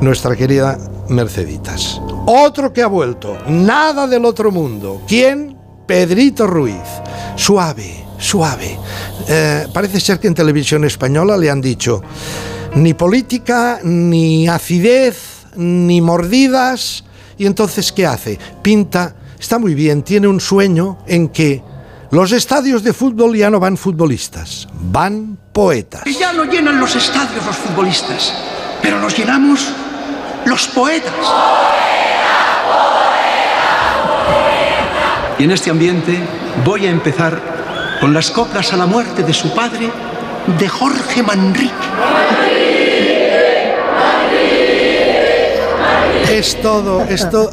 nuestra 0.00 0.36
querida 0.36 0.76
Merceditas. 1.08 2.00
Otro 2.26 2.72
que 2.72 2.82
ha 2.82 2.86
vuelto, 2.88 3.36
nada 3.46 4.06
del 4.06 4.24
otro 4.24 4.50
mundo. 4.50 5.02
¿Quién? 5.06 5.53
Pedrito 5.86 6.46
Ruiz. 6.46 6.82
Suave, 7.36 8.04
suave. 8.18 8.78
Eh, 9.28 9.66
parece 9.72 10.00
ser 10.00 10.18
que 10.18 10.28
en 10.28 10.34
televisión 10.34 10.84
española 10.84 11.36
le 11.36 11.50
han 11.50 11.60
dicho 11.60 12.02
ni 12.76 12.94
política, 12.94 13.80
ni 13.82 14.48
acidez, 14.48 15.46
ni 15.56 16.00
mordidas. 16.00 17.04
¿Y 17.36 17.46
entonces 17.46 17.92
qué 17.92 18.06
hace? 18.06 18.38
Pinta, 18.62 19.14
está 19.38 19.58
muy 19.58 19.74
bien, 19.74 20.02
tiene 20.02 20.28
un 20.28 20.40
sueño 20.40 20.98
en 21.06 21.28
que 21.28 21.62
los 22.10 22.32
estadios 22.32 22.82
de 22.84 22.92
fútbol 22.92 23.36
ya 23.36 23.50
no 23.50 23.58
van 23.58 23.76
futbolistas, 23.76 24.68
van 24.72 25.36
poetas. 25.52 26.04
Ya 26.18 26.32
no 26.32 26.44
llenan 26.44 26.78
los 26.78 26.94
estadios 26.94 27.44
los 27.44 27.56
futbolistas, 27.56 28.32
pero 28.80 29.00
los 29.00 29.16
llenamos 29.16 29.72
los 30.46 30.68
poetas. 30.68 31.12
Y 35.38 35.44
en 35.44 35.50
este 35.50 35.70
ambiente 35.70 36.18
voy 36.64 36.86
a 36.86 36.90
empezar 36.90 37.40
con 38.00 38.14
las 38.14 38.30
coplas 38.30 38.72
a 38.72 38.76
la 38.76 38.86
muerte 38.86 39.22
de 39.22 39.32
su 39.32 39.52
padre, 39.54 39.90
de 40.58 40.68
Jorge 40.68 41.22
Manrique. 41.22 41.72
Es 46.30 46.60
todo, 46.60 47.02
es 47.04 47.30
todo, 47.30 47.48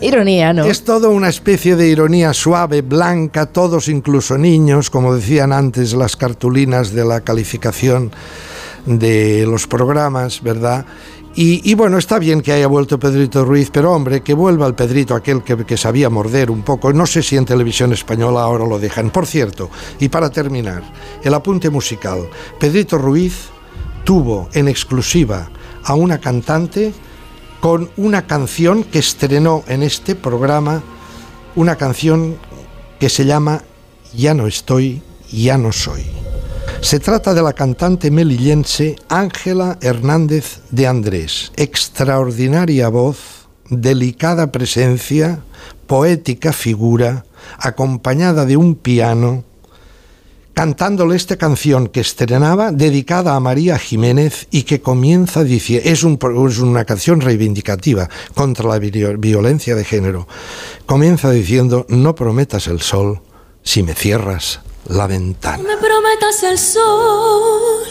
ironía, 0.00 0.52
¿no? 0.52 0.64
Es 0.64 0.84
todo 0.84 1.10
una 1.10 1.28
especie 1.28 1.76
de 1.76 1.88
ironía 1.88 2.32
suave, 2.32 2.80
blanca, 2.80 3.46
todos, 3.46 3.88
incluso 3.88 4.38
niños, 4.38 4.90
como 4.90 5.14
decían 5.14 5.52
antes 5.52 5.92
las 5.92 6.16
cartulinas 6.16 6.92
de 6.92 7.04
la 7.04 7.20
calificación 7.20 8.12
de 8.86 9.44
los 9.46 9.66
programas, 9.66 10.42
¿verdad? 10.42 10.86
Y, 11.34 11.74
bueno, 11.74 11.96
está 11.96 12.18
bien 12.18 12.42
que 12.42 12.52
haya 12.52 12.66
vuelto 12.66 12.98
Pedrito 12.98 13.44
Ruiz, 13.44 13.70
pero 13.72 13.92
hombre, 13.92 14.20
que 14.20 14.34
vuelva 14.34 14.66
el 14.66 14.74
Pedrito, 14.74 15.14
aquel 15.14 15.42
que, 15.42 15.64
que 15.64 15.78
sabía 15.78 16.10
morder 16.10 16.50
un 16.50 16.62
poco. 16.62 16.92
No 16.92 17.06
sé 17.06 17.22
si 17.22 17.38
en 17.38 17.46
televisión 17.46 17.92
española 17.92 18.42
ahora 18.42 18.66
lo 18.66 18.78
dejan. 18.78 19.10
Por 19.10 19.26
cierto, 19.26 19.70
y 19.98 20.10
para 20.10 20.28
terminar, 20.30 20.82
el 21.22 21.32
apunte 21.32 21.70
musical. 21.70 22.28
Pedrito 22.60 22.98
Ruiz 22.98 23.48
tuvo 24.04 24.50
en 24.52 24.68
exclusiva 24.68 25.48
a 25.84 25.94
una 25.94 26.18
cantante 26.20 26.92
con 27.60 27.90
una 27.96 28.26
canción 28.26 28.84
que 28.84 28.98
estrenó 28.98 29.64
en 29.68 29.82
este 29.82 30.14
programa, 30.14 30.82
una 31.54 31.76
canción 31.76 32.36
que 32.98 33.08
se 33.08 33.24
llama 33.24 33.62
Ya 34.14 34.34
no 34.34 34.46
estoy, 34.46 35.02
ya 35.30 35.56
no 35.56 35.72
soy. 35.72 36.31
Se 36.82 36.98
trata 37.00 37.32
de 37.32 37.42
la 37.42 37.52
cantante 37.54 38.10
melillense 38.10 38.96
Ángela 39.08 39.78
Hernández 39.80 40.60
de 40.70 40.86
Andrés. 40.86 41.52
Extraordinaria 41.56 42.88
voz, 42.88 43.46
delicada 43.70 44.52
presencia, 44.52 45.42
poética 45.86 46.52
figura, 46.52 47.24
acompañada 47.58 48.44
de 48.44 48.56
un 48.56 48.74
piano, 48.74 49.44
cantándole 50.54 51.16
esta 51.16 51.36
canción 51.36 51.86
que 51.86 52.00
estrenaba 52.00 52.72
dedicada 52.72 53.36
a 53.36 53.40
María 53.40 53.78
Jiménez 53.78 54.48
y 54.50 54.64
que 54.64 54.82
comienza 54.82 55.44
diciendo, 55.44 55.88
es, 55.88 56.02
un, 56.02 56.18
es 56.50 56.58
una 56.58 56.84
canción 56.84 57.20
reivindicativa 57.22 58.10
contra 58.34 58.68
la 58.68 58.78
vi- 58.78 58.90
violencia 59.16 59.74
de 59.76 59.84
género, 59.84 60.28
comienza 60.84 61.30
diciendo, 61.30 61.86
no 61.88 62.14
prometas 62.14 62.66
el 62.66 62.80
sol 62.82 63.22
si 63.62 63.82
me 63.82 63.94
cierras 63.94 64.60
la 64.88 65.06
ventana. 65.06 65.62
Me 65.62 65.76
prometas 65.76 66.42
el 66.42 66.58
sol 66.58 67.84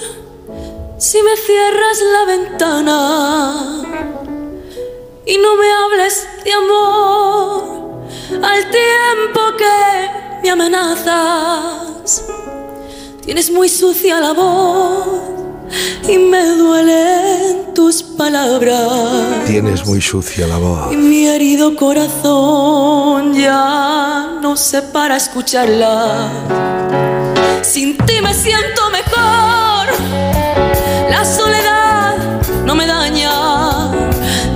Si 0.97 1.21
me 1.23 1.35
cierras 1.35 1.99
la 2.13 2.25
ventana 2.25 3.81
y 5.25 5.37
no 5.37 5.55
me 5.55 5.71
hables 5.71 6.27
de 6.43 6.51
amor 6.51 8.03
al 8.43 8.71
tiempo 8.71 9.41
que 9.57 10.41
me 10.43 10.49
amenazas, 10.49 12.25
tienes 13.23 13.51
muy 13.51 13.69
sucia 13.69 14.19
la 14.19 14.33
voz 14.33 15.40
y 16.07 16.17
me 16.17 16.45
duelen 16.55 17.73
tus 17.73 18.03
palabras. 18.03 19.45
Tienes 19.45 19.85
muy 19.85 20.01
sucia 20.01 20.47
la 20.47 20.57
voz. 20.57 20.93
Y 20.93 20.97
mi 20.97 21.27
herido 21.27 21.75
corazón 21.75 23.33
ya 23.33 24.39
no 24.41 24.57
se 24.57 24.81
para 24.81 25.17
escucharla. 25.17 26.29
Sin 27.61 27.97
ti 27.97 28.21
me 28.21 28.33
siento 28.33 28.89
mejor. 28.91 29.87
La 31.09 31.23
soledad 31.25 32.15
no 32.65 32.75
me 32.75 32.87
daña. 32.87 33.91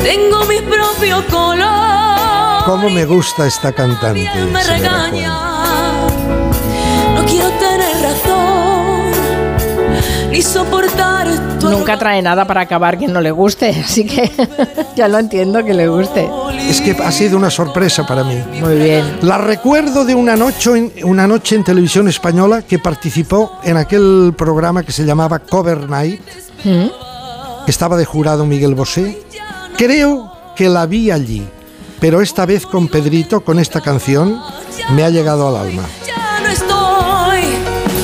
Tengo 0.04 0.46
mi 0.46 0.60
propio 0.62 1.26
color. 1.28 2.66
¿Cómo 2.66 2.90
me 2.90 3.06
gusta 3.06 3.46
esta 3.48 3.72
cantante? 3.72 4.28
Me 4.52 4.64
regaña. 4.64 5.55
Ni 10.36 10.41
soportar 10.41 11.60
tu 11.60 11.70
Nunca 11.70 11.98
trae 11.98 12.22
nada 12.22 12.45
para 12.45 12.60
acabar 12.60 12.98
quien 12.98 13.14
no 13.14 13.22
le 13.22 13.32
guste, 13.32 13.70
así 13.86 14.06
que 14.06 14.30
ya 14.95 15.07
lo 15.07 15.18
entiendo 15.18 15.64
que 15.64 15.74
le 15.74 15.88
guste. 15.88 16.30
Es 16.70 16.82
que 16.82 16.91
ha 16.91 17.12
sido 17.12 17.38
una 17.38 17.49
sorpresa 17.49 18.06
para 18.06 18.26
mí. 18.26 18.36
Muy 18.60 18.76
bien. 18.76 19.20
La 19.22 19.38
recuerdo 19.38 20.03
de 20.03 20.14
una 20.14 20.36
noche, 20.36 20.78
en, 20.78 20.91
una 21.06 21.26
noche 21.26 21.56
en 21.56 21.64
televisión 21.64 22.10
española 22.10 22.64
que 22.64 22.80
participó 22.80 23.60
en 23.64 23.78
aquel 23.78 24.34
programa 24.38 24.84
que 24.84 24.91
se 24.91 25.06
llamaba 25.06 25.40
Cover 25.40 25.90
Night. 25.90 26.22
¿Mm? 26.66 26.88
que 27.64 27.72
Estaba 27.72 27.95
de 27.95 28.03
jurado 28.03 28.45
Miguel 28.45 28.76
Bosé. 28.76 29.24
Creo 29.78 30.32
que 30.56 30.68
la 30.68 30.86
vi 30.86 31.12
allí, 31.12 31.48
pero 32.02 32.22
esta 32.22 32.45
vez 32.45 32.66
con 32.66 32.90
Pedrito, 32.90 33.41
con 33.41 33.57
esta 33.57 33.80
canción, 33.80 34.38
me 34.91 35.03
ha 35.03 35.10
llegado 35.10 35.48
al 35.48 35.56
alma. 35.56 35.84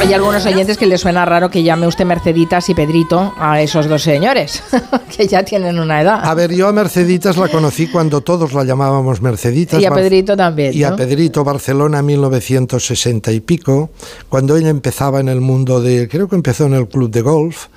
Hay 0.02 0.14
algunos 0.16 0.44
oyentes 0.48 0.78
que 0.80 0.88
les 0.88 1.00
suena 1.00 1.26
raro 1.26 1.52
que 1.52 1.62
llame 1.62 1.86
usted 1.86 2.06
Merceditas 2.06 2.68
y 2.70 2.74
Pedrito 2.74 3.34
a 3.38 3.62
esos 3.62 3.88
dos 3.88 4.02
señores, 4.02 4.64
que 5.16 5.28
ya 5.28 5.44
tienen 5.44 5.80
una 5.80 6.02
edad. 6.02 6.22
A 6.24 6.34
ver, 6.34 6.52
yo 6.54 6.68
a 6.68 6.74
Merceditas 6.74 7.38
la 7.38 7.48
conocí 7.50 7.86
cuando 7.88 8.22
todos 8.22 8.52
la 8.54 8.64
llamábamos 8.64 9.22
Merceditas. 9.22 9.80
Y 9.80 9.86
a 9.86 9.92
Bar- 9.92 10.00
Pedrito 10.00 10.36
también. 10.36 10.74
Y 10.74 10.84
a. 10.84 10.96
Pedrito 10.96 11.44
Barcelona 11.44 12.02
1960 12.02 13.32
y 13.32 13.40
pico, 13.42 13.92
cuando 14.28 14.58
ella 14.58 14.70
empezaba 14.70 15.20
en 15.20 15.30
el 15.30 15.40
mundo 15.40 15.80
de, 15.82 16.08
creo 16.10 16.28
que 16.28 16.36
empezó 16.36 16.66
en 16.66 16.74
el 16.74 16.88
club 16.88 17.12
de 17.12 17.22
golf, 17.22 17.68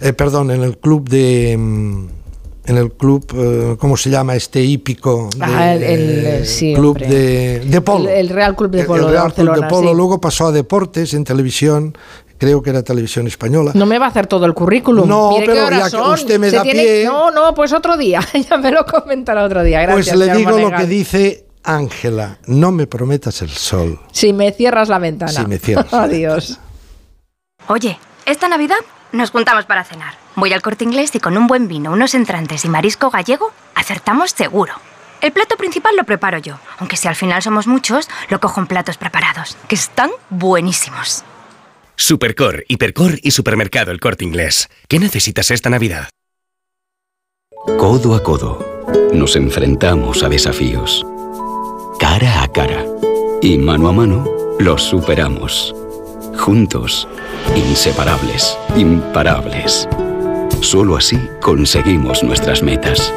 eh, 0.00 0.12
perdón, 0.12 0.52
en 0.52 0.62
el 0.62 0.78
club 0.78 1.08
de, 1.08 1.56
mm, 1.58 2.06
en 2.66 2.76
el 2.78 2.92
club, 2.92 3.26
eh, 3.36 3.76
¿cómo 3.78 3.96
se 3.96 4.10
llama 4.10 4.34
este 4.34 4.60
hípico? 4.62 5.28
De- 5.36 5.44
Ah, 5.44 5.74
el- 5.74 5.82
el- 5.82 6.26
eh, 6.26 6.44
sí, 6.46 6.74
club 6.74 6.98
de, 6.98 7.60
de 7.60 7.80
polo. 7.80 8.08
El, 8.08 8.16
el 8.16 8.28
Real 8.30 8.56
Club 8.56 8.70
de 8.70 8.84
Polo 8.84 9.02
el 9.02 9.06
de 9.06 9.12
Real 9.12 9.34
Club 9.34 9.54
de 9.54 9.62
Polo, 9.68 9.90
sí. 9.90 9.96
luego 9.96 10.20
pasó 10.20 10.46
a 10.46 10.52
deportes 10.52 11.12
en 11.14 11.24
televisión, 11.24 11.96
creo 12.38 12.62
que 12.62 12.70
era 12.70 12.82
televisión 12.82 13.26
española. 13.26 13.72
No 13.74 13.84
me 13.86 13.98
va 13.98 14.06
a 14.06 14.08
hacer 14.08 14.26
todo 14.26 14.46
el 14.46 14.54
currículum. 14.54 15.08
No, 15.08 15.30
Mire 15.32 15.46
pero 15.46 15.70
ya 15.70 15.90
que 15.90 15.96
usted 15.96 16.38
me 16.38 16.50
Se 16.50 16.56
da 16.56 16.62
tiene- 16.62 16.82
pie. 16.82 17.04
No, 17.04 17.30
no, 17.30 17.54
pues 17.54 17.72
otro 17.72 17.96
día. 17.96 18.20
ya 18.50 18.56
me 18.56 18.70
lo 18.70 18.84
comentará 18.86 19.44
otro 19.44 19.62
día. 19.62 19.82
Gracias. 19.82 20.16
pues 20.16 20.28
le 20.28 20.34
digo 20.36 20.58
lo 20.58 20.70
que 20.70 20.86
dice 20.86 21.46
Ángela, 21.62 22.38
no 22.46 22.72
me 22.72 22.86
prometas 22.86 23.40
el 23.42 23.50
sol. 23.50 23.98
Si 24.12 24.32
me 24.32 24.52
cierras 24.52 24.88
la 24.88 24.98
ventana. 24.98 25.32
Si 25.32 25.46
me 25.46 25.58
cierras. 25.58 25.92
Adiós. 25.92 26.58
Oye, 27.68 27.98
esta 28.26 28.48
Navidad 28.48 28.76
nos 29.14 29.30
juntamos 29.30 29.64
para 29.64 29.84
cenar. 29.84 30.14
Voy 30.36 30.52
al 30.52 30.62
corte 30.62 30.84
inglés 30.84 31.14
y 31.14 31.20
con 31.20 31.36
un 31.36 31.46
buen 31.46 31.68
vino, 31.68 31.92
unos 31.92 32.14
entrantes 32.14 32.64
y 32.64 32.68
marisco 32.68 33.10
gallego, 33.10 33.52
acertamos 33.74 34.32
seguro. 34.32 34.74
El 35.20 35.32
plato 35.32 35.56
principal 35.56 35.96
lo 35.96 36.04
preparo 36.04 36.38
yo, 36.38 36.58
aunque 36.78 36.96
si 36.96 37.08
al 37.08 37.16
final 37.16 37.40
somos 37.40 37.66
muchos, 37.66 38.08
lo 38.28 38.40
cojo 38.40 38.60
en 38.60 38.66
platos 38.66 38.98
preparados, 38.98 39.56
que 39.68 39.76
están 39.76 40.10
buenísimos. 40.28 41.24
Supercor, 41.96 42.64
Hipercor 42.68 43.20
y 43.22 43.30
Supermercado 43.30 43.92
El 43.92 44.00
Corte 44.00 44.24
Inglés. 44.24 44.68
¿Qué 44.88 44.98
necesitas 44.98 45.50
esta 45.50 45.70
Navidad? 45.70 46.08
Codo 47.78 48.14
a 48.14 48.22
codo, 48.22 48.82
nos 49.14 49.36
enfrentamos 49.36 50.22
a 50.22 50.28
desafíos. 50.28 51.06
Cara 51.98 52.42
a 52.42 52.48
cara. 52.48 52.84
Y 53.40 53.56
mano 53.58 53.88
a 53.88 53.92
mano, 53.92 54.28
los 54.58 54.82
superamos. 54.82 55.74
Juntos, 56.38 57.08
inseparables, 57.56 58.58
imparables. 58.76 59.88
Solo 60.60 60.96
así 60.96 61.18
conseguimos 61.40 62.22
nuestras 62.22 62.62
metas. 62.62 63.12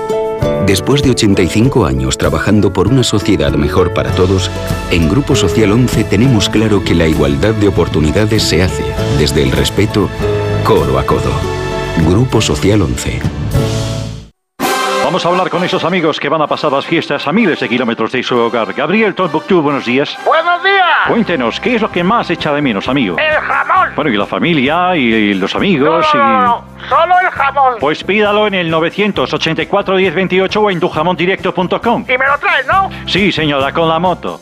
Después 0.65 1.02
de 1.02 1.11
85 1.11 1.85
años 1.85 2.18
trabajando 2.18 2.73
por 2.73 2.88
una 2.88 3.03
sociedad 3.03 3.53
mejor 3.53 3.94
para 3.94 4.11
todos, 4.11 4.52
en 4.91 5.10
Grupo 5.10 5.35
Social 5.35 5.72
11 5.72 6.03
tenemos 6.06 6.49
claro 6.49 6.84
que 6.84 6.95
la 6.95 7.07
igualdad 7.07 7.53
de 7.53 7.68
oportunidades 7.68 8.44
se 8.44 8.61
hace 8.64 8.84
desde 9.18 9.44
el 9.44 9.52
respeto, 9.52 10.10
codo 10.64 10.99
a 10.99 11.06
codo. 11.06 11.31
Grupo 12.07 12.41
Social 12.41 12.81
11. 12.81 13.19
Vamos 15.07 15.25
a 15.25 15.29
hablar 15.29 15.49
con 15.49 15.63
esos 15.63 15.85
amigos 15.85 16.19
que 16.19 16.27
van 16.27 16.41
a 16.41 16.47
pasar 16.47 16.69
las 16.69 16.85
fiestas 16.85 17.25
a 17.25 17.31
miles 17.31 17.61
de 17.61 17.69
kilómetros 17.69 18.11
de 18.11 18.21
su 18.21 18.38
hogar. 18.38 18.73
Gabriel 18.73 19.15
Tombuctú, 19.15 19.61
buenos 19.61 19.85
días. 19.85 20.17
¡Buenos 20.25 20.61
días! 20.61 21.07
Cuéntenos, 21.07 21.61
¿qué 21.61 21.75
es 21.75 21.81
lo 21.81 21.89
que 21.89 22.03
más 22.03 22.29
echa 22.29 22.51
de 22.51 22.61
menos, 22.61 22.89
amigo? 22.89 23.15
¡El 23.17 23.35
jamón! 23.38 23.91
Bueno, 23.95 24.11
y 24.11 24.17
la 24.17 24.25
familia, 24.25 24.97
y 24.97 25.34
los 25.35 25.55
amigos, 25.55 26.05
No, 26.13 26.19
no, 26.21 26.41
no, 26.41 26.65
y... 26.77 26.89
solo 26.89 27.15
el 27.21 27.29
jamón. 27.29 27.75
Pues 27.79 28.03
pídalo 28.03 28.47
en 28.47 28.55
el 28.55 28.69
984 28.69 29.95
1028 29.95 30.59
o 30.59 30.71
en 30.71 30.79
tujamondirecto.com. 30.81 32.05
Y 32.05 32.17
me 32.17 32.27
lo 32.27 32.38
traes, 32.38 32.67
¿no? 32.67 32.89
Sí, 33.05 33.31
señora, 33.31 33.71
con 33.71 33.88
la 33.88 33.99
moto. 33.99 34.41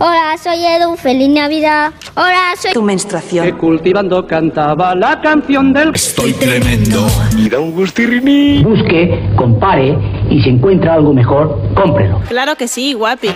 Hola, 0.00 0.36
soy 0.42 0.58
Edu, 0.66 0.96
feliz 0.96 1.28
Navidad. 1.28 1.92
Hola, 2.16 2.52
soy... 2.58 2.72
Tu 2.72 2.82
menstruación. 2.82 3.46
Que 3.46 3.52
cultivando 3.52 4.26
cantaba 4.26 4.92
la 4.96 5.20
canción 5.20 5.72
del... 5.72 5.94
Estoy 5.94 6.32
tremendo. 6.32 7.06
Y 7.38 7.48
da 7.48 7.60
un 7.60 7.70
gustirriní. 7.70 8.64
Busque, 8.64 9.22
compare 9.36 9.96
y 10.28 10.42
si 10.42 10.50
encuentra 10.50 10.94
algo 10.94 11.14
mejor, 11.14 11.60
cómprelo. 11.76 12.20
Claro 12.26 12.56
que 12.56 12.66
sí, 12.66 12.92
guapi. 12.94 13.28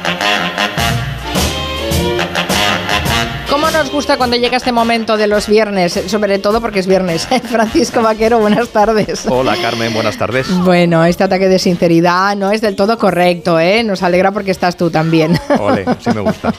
¿Cómo 3.50 3.70
nos 3.70 3.90
gusta 3.90 4.18
cuando 4.18 4.36
llega 4.36 4.58
este 4.58 4.72
momento 4.72 5.16
de 5.16 5.26
los 5.26 5.48
viernes? 5.48 5.98
Sobre 6.08 6.38
todo 6.38 6.60
porque 6.60 6.80
es 6.80 6.86
viernes. 6.86 7.26
Francisco 7.50 8.02
Vaquero, 8.02 8.38
buenas 8.38 8.68
tardes. 8.68 9.24
Hola 9.26 9.56
Carmen, 9.56 9.94
buenas 9.94 10.18
tardes. 10.18 10.54
Bueno, 10.58 11.02
este 11.06 11.24
ataque 11.24 11.48
de 11.48 11.58
sinceridad 11.58 12.36
no 12.36 12.52
es 12.52 12.60
del 12.60 12.76
todo 12.76 12.98
correcto, 12.98 13.58
¿eh? 13.58 13.82
Nos 13.84 14.02
alegra 14.02 14.32
porque 14.32 14.50
estás 14.50 14.76
tú 14.76 14.90
también. 14.90 15.40
Ole, 15.58 15.86
sí 15.98 16.10
me 16.14 16.20
gusta. 16.20 16.52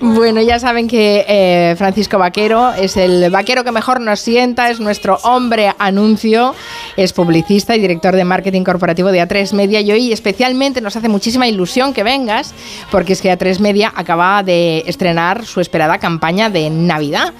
Bueno, 0.00 0.40
ya 0.40 0.58
saben 0.58 0.88
que 0.88 1.26
eh, 1.28 1.74
Francisco 1.76 2.16
Vaquero 2.16 2.72
es 2.72 2.96
el 2.96 3.28
vaquero 3.30 3.62
que 3.62 3.70
mejor 3.70 4.00
nos 4.00 4.20
sienta, 4.20 4.70
es 4.70 4.80
nuestro 4.80 5.18
hombre 5.24 5.74
anuncio, 5.78 6.54
es 6.96 7.12
publicista 7.12 7.76
y 7.76 7.80
director 7.80 8.16
de 8.16 8.24
marketing 8.24 8.64
corporativo 8.64 9.12
de 9.12 9.22
A3 9.22 9.52
Media 9.52 9.82
y 9.82 9.92
hoy 9.92 10.12
especialmente 10.12 10.80
nos 10.80 10.96
hace 10.96 11.10
muchísima 11.10 11.46
ilusión 11.46 11.92
que 11.92 12.02
vengas 12.02 12.54
porque 12.90 13.12
es 13.12 13.20
que 13.20 13.30
A3 13.30 13.58
Media 13.58 13.92
acaba 13.94 14.42
de 14.42 14.84
estrenar 14.86 15.44
su 15.44 15.60
esperada 15.60 15.98
campaña 15.98 16.13
campaña 16.14 16.48
de 16.48 16.70
Navidad. 16.70 17.32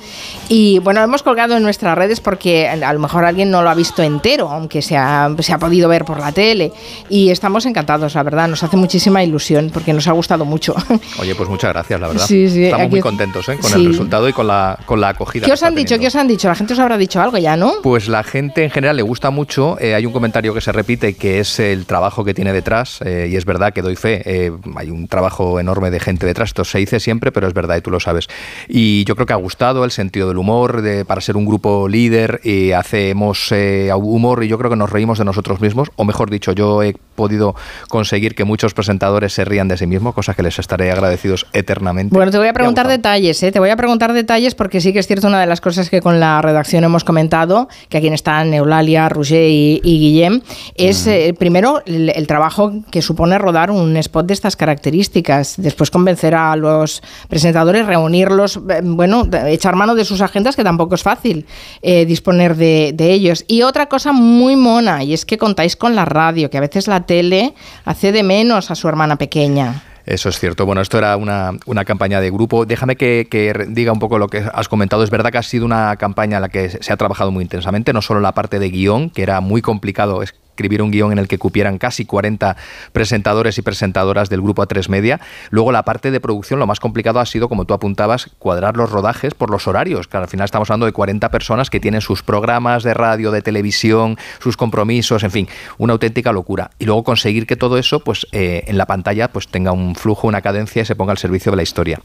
Y 0.48 0.78
bueno, 0.80 1.00
lo 1.00 1.04
hemos 1.04 1.22
colgado 1.22 1.56
en 1.56 1.62
nuestras 1.62 1.96
redes 1.96 2.20
porque 2.20 2.68
a 2.68 2.92
lo 2.92 2.98
mejor 2.98 3.24
alguien 3.24 3.50
no 3.50 3.62
lo 3.62 3.70
ha 3.70 3.74
visto 3.74 4.02
entero, 4.02 4.50
aunque 4.50 4.82
se 4.82 4.96
ha, 4.96 5.30
se 5.38 5.52
ha 5.52 5.58
podido 5.58 5.88
ver 5.88 6.04
por 6.04 6.18
la 6.18 6.32
tele. 6.32 6.72
Y 7.08 7.30
estamos 7.30 7.64
encantados, 7.66 8.14
la 8.14 8.22
verdad, 8.24 8.48
nos 8.48 8.62
hace 8.62 8.76
muchísima 8.76 9.22
ilusión 9.22 9.70
porque 9.72 9.92
nos 9.92 10.06
ha 10.08 10.12
gustado 10.12 10.44
mucho. 10.44 10.74
Oye, 11.20 11.34
pues 11.34 11.48
muchas 11.48 11.72
gracias, 11.72 12.00
la 12.00 12.08
verdad. 12.08 12.26
Sí, 12.26 12.48
sí, 12.48 12.64
Estamos 12.64 12.90
muy 12.90 13.00
contentos 13.00 13.48
¿eh? 13.48 13.56
con 13.60 13.70
Sí. 13.70 13.80
el 13.80 13.86
resultado 13.92 14.28
y 14.28 14.32
con 14.32 14.46
la, 14.46 14.78
con 14.86 15.00
la 15.00 15.10
acogida. 15.10 15.46
¿Qué 15.46 15.52
os 15.52 15.62
han 15.62 15.74
dicho? 15.74 15.94
teniendo. 15.94 16.02
¿Qué 16.02 16.06
os 16.08 16.16
han 16.16 16.28
dicho? 16.28 16.48
La 16.48 16.54
gente 16.56 16.72
os 16.74 16.78
habrá 16.80 16.98
dicho 16.98 17.20
algo 17.22 17.38
ya, 17.38 17.56
¿no? 17.56 17.74
Pues 17.82 18.08
la 18.08 18.22
gente 18.24 18.64
en 18.64 18.70
general 18.70 18.96
le 18.96 19.02
gusta 19.02 19.30
mucho. 19.30 19.76
eh, 19.80 19.94
hay 19.94 20.04
un 20.04 20.12
comentario 20.12 20.52
que 20.52 20.60
se 20.60 20.72
repite 20.72 21.14
que 21.14 21.38
es 21.40 21.58
el 21.60 21.86
trabajo 21.86 22.24
que 22.24 22.34
tiene 22.34 22.52
detrás, 22.52 23.00
eh, 23.04 23.28
y 23.30 23.36
es 23.36 23.44
verdad 23.44 23.72
que 23.72 23.82
doy 23.82 23.96
fe. 23.96 24.22
eh, 24.26 24.52
hay 24.76 24.90
un 24.90 25.08
trabajo 25.08 25.58
enorme 25.60 25.90
de 25.90 26.00
gente 26.00 26.26
detrás. 26.26 26.50
Esto 26.50 26.64
se 26.64 26.78
dice 26.78 27.00
siempre, 27.00 27.32
pero 27.32 27.46
es 27.48 27.54
verdad 27.54 27.76
y 27.76 27.80
tú 27.80 27.90
lo 27.90 28.00
sabes. 28.00 28.28
Y 28.68 29.04
yo 29.04 29.14
creo 29.14 29.26
que 29.26 29.32
ha 29.32 29.36
gustado 29.36 29.84
el 29.84 29.90
sentido 29.90 30.28
del 30.28 30.38
humor 30.38 30.82
de, 30.82 31.04
para 31.04 31.20
ser 31.20 31.36
un 31.36 31.46
grupo 31.46 31.88
líder. 31.88 32.40
Y 32.44 32.72
hacemos 32.72 33.50
eh, 33.52 33.90
humor 33.94 34.44
y 34.44 34.48
yo 34.48 34.58
creo 34.58 34.70
que 34.70 34.76
nos 34.76 34.90
reímos 34.90 35.18
de 35.18 35.24
nosotros 35.24 35.60
mismos, 35.60 35.90
o 35.96 36.04
mejor 36.04 36.30
dicho, 36.30 36.52
yo 36.52 36.82
he 36.82 36.96
podido 37.14 37.54
conseguir 37.88 38.34
que 38.34 38.44
muchos 38.44 38.74
presentadores 38.74 39.32
se 39.32 39.44
rían 39.44 39.68
de 39.68 39.76
sí 39.76 39.86
mismos, 39.86 40.14
cosa 40.14 40.34
que 40.34 40.42
les 40.42 40.58
estaré 40.58 40.90
agradecidos 40.90 41.46
eternamente. 41.52 42.14
Bueno, 42.14 42.30
te 42.30 42.38
voy 42.38 42.48
a 42.48 42.52
preguntar 42.52 42.88
detalles, 42.88 43.42
¿eh? 43.42 43.52
Te 43.52 43.60
voy 43.60 43.70
a 43.70 43.76
preguntar 43.76 44.12
detalles 44.12 44.54
porque 44.54 44.80
sí 44.80 44.92
que 44.92 44.98
es 44.98 45.06
cierto 45.06 45.28
una 45.28 45.40
de 45.40 45.46
las 45.46 45.60
cosas 45.60 45.90
que 45.90 46.00
con 46.00 46.20
la 46.20 46.42
redacción 46.42 46.84
hemos 46.84 47.04
comentado, 47.04 47.68
que 47.88 47.98
aquí 47.98 48.08
están 48.08 48.52
Eulalia, 48.52 49.08
Roger 49.08 49.48
y, 49.48 49.80
y 49.82 49.98
Guillem, 49.98 50.40
es 50.74 51.06
eh, 51.06 51.34
primero 51.38 51.82
el, 51.86 52.10
el 52.10 52.26
trabajo 52.26 52.72
que 52.90 53.02
supone 53.02 53.38
rodar 53.38 53.70
un 53.70 53.96
spot 53.96 54.26
de 54.26 54.34
estas 54.34 54.56
características, 54.56 55.54
después 55.56 55.90
convencer 55.90 56.34
a 56.34 56.54
los 56.56 57.02
presentadores, 57.28 57.86
reunirlos, 57.86 58.53
eh, 58.56 58.80
bueno, 58.82 59.26
echar 59.46 59.76
mano 59.76 59.94
de 59.94 60.04
sus 60.04 60.20
agendas, 60.20 60.56
que 60.56 60.64
tampoco 60.64 60.94
es 60.94 61.02
fácil 61.02 61.46
eh, 61.82 62.04
disponer 62.06 62.56
de, 62.56 62.94
ellos. 62.98 63.44
Y 63.48 63.62
otra 63.62 63.86
cosa 63.86 64.12
muy 64.12 64.56
mona, 64.56 65.04
y 65.04 65.14
es 65.14 65.24
que 65.24 65.38
contáis 65.38 65.76
con 65.76 65.94
la 65.94 66.04
radio, 66.04 66.50
que 66.50 66.58
a 66.58 66.60
veces 66.60 66.88
la 66.88 67.06
tele 67.06 67.54
hace 67.84 68.12
de 68.12 68.22
menos 68.22 68.70
a 68.70 68.74
su 68.74 68.88
hermana 68.88 69.16
pequeña. 69.16 69.82
Eso 70.06 70.28
es 70.28 70.38
cierto. 70.38 70.66
Bueno, 70.66 70.82
esto 70.82 70.98
era 70.98 71.16
una, 71.16 71.52
una 71.64 71.84
campaña 71.84 72.20
de 72.20 72.30
grupo. 72.30 72.66
Déjame 72.66 72.96
que, 72.96 73.26
que 73.30 73.66
diga 73.68 73.90
un 73.90 73.98
poco 73.98 74.18
lo 74.18 74.28
que 74.28 74.44
has 74.52 74.68
comentado. 74.68 75.02
Es 75.02 75.10
verdad 75.10 75.30
que 75.30 75.38
ha 75.38 75.42
sido 75.42 75.64
una 75.64 75.96
campaña 75.96 76.36
en 76.36 76.42
la 76.42 76.50
que 76.50 76.68
se 76.68 76.92
ha 76.92 76.96
trabajado 76.96 77.30
muy 77.30 77.42
intensamente, 77.42 77.92
no 77.94 78.02
solo 78.02 78.20
la 78.20 78.32
parte 78.32 78.58
de 78.58 78.68
guion, 78.68 79.08
que 79.08 79.22
era 79.22 79.40
muy 79.40 79.62
complicado 79.62 80.22
escribir 80.54 80.82
un 80.82 80.92
guion 80.92 81.10
en 81.10 81.18
el 81.18 81.26
que 81.26 81.36
cupieran 81.36 81.78
casi 81.78 82.04
40 82.04 82.56
presentadores 82.92 83.58
y 83.58 83.62
presentadoras 83.62 84.30
del 84.30 84.40
grupo 84.40 84.62
A3 84.62 84.88
Media. 84.88 85.20
Luego 85.50 85.72
la 85.72 85.82
parte 85.82 86.12
de 86.12 86.20
producción, 86.20 86.60
lo 86.60 86.66
más 86.66 86.78
complicado 86.78 87.18
ha 87.18 87.26
sido, 87.26 87.48
como 87.48 87.64
tú 87.64 87.74
apuntabas, 87.74 88.30
cuadrar 88.38 88.76
los 88.76 88.90
rodajes 88.90 89.34
por 89.34 89.50
los 89.50 89.66
horarios, 89.66 90.06
que 90.06 90.16
al 90.16 90.28
final 90.28 90.44
estamos 90.44 90.70
hablando 90.70 90.86
de 90.86 90.92
40 90.92 91.28
personas 91.30 91.70
que 91.70 91.80
tienen 91.80 92.00
sus 92.00 92.22
programas 92.22 92.84
de 92.84 92.94
radio, 92.94 93.32
de 93.32 93.42
televisión, 93.42 94.16
sus 94.38 94.56
compromisos, 94.56 95.24
en 95.24 95.32
fin, 95.32 95.48
una 95.76 95.94
auténtica 95.94 96.32
locura. 96.32 96.70
Y 96.78 96.84
luego 96.84 97.02
conseguir 97.02 97.46
que 97.46 97.56
todo 97.56 97.76
eso, 97.76 98.00
pues 98.00 98.28
eh, 98.30 98.62
en 98.68 98.78
la 98.78 98.86
pantalla, 98.86 99.32
pues 99.32 99.48
tenga 99.48 99.72
un 99.72 99.96
flujo, 99.96 100.28
una 100.28 100.40
cadencia 100.40 100.82
y 100.82 100.84
se 100.84 100.94
ponga 100.94 101.10
al 101.10 101.18
servicio 101.18 101.50
de 101.50 101.56
la 101.56 101.64
historia. 101.64 102.00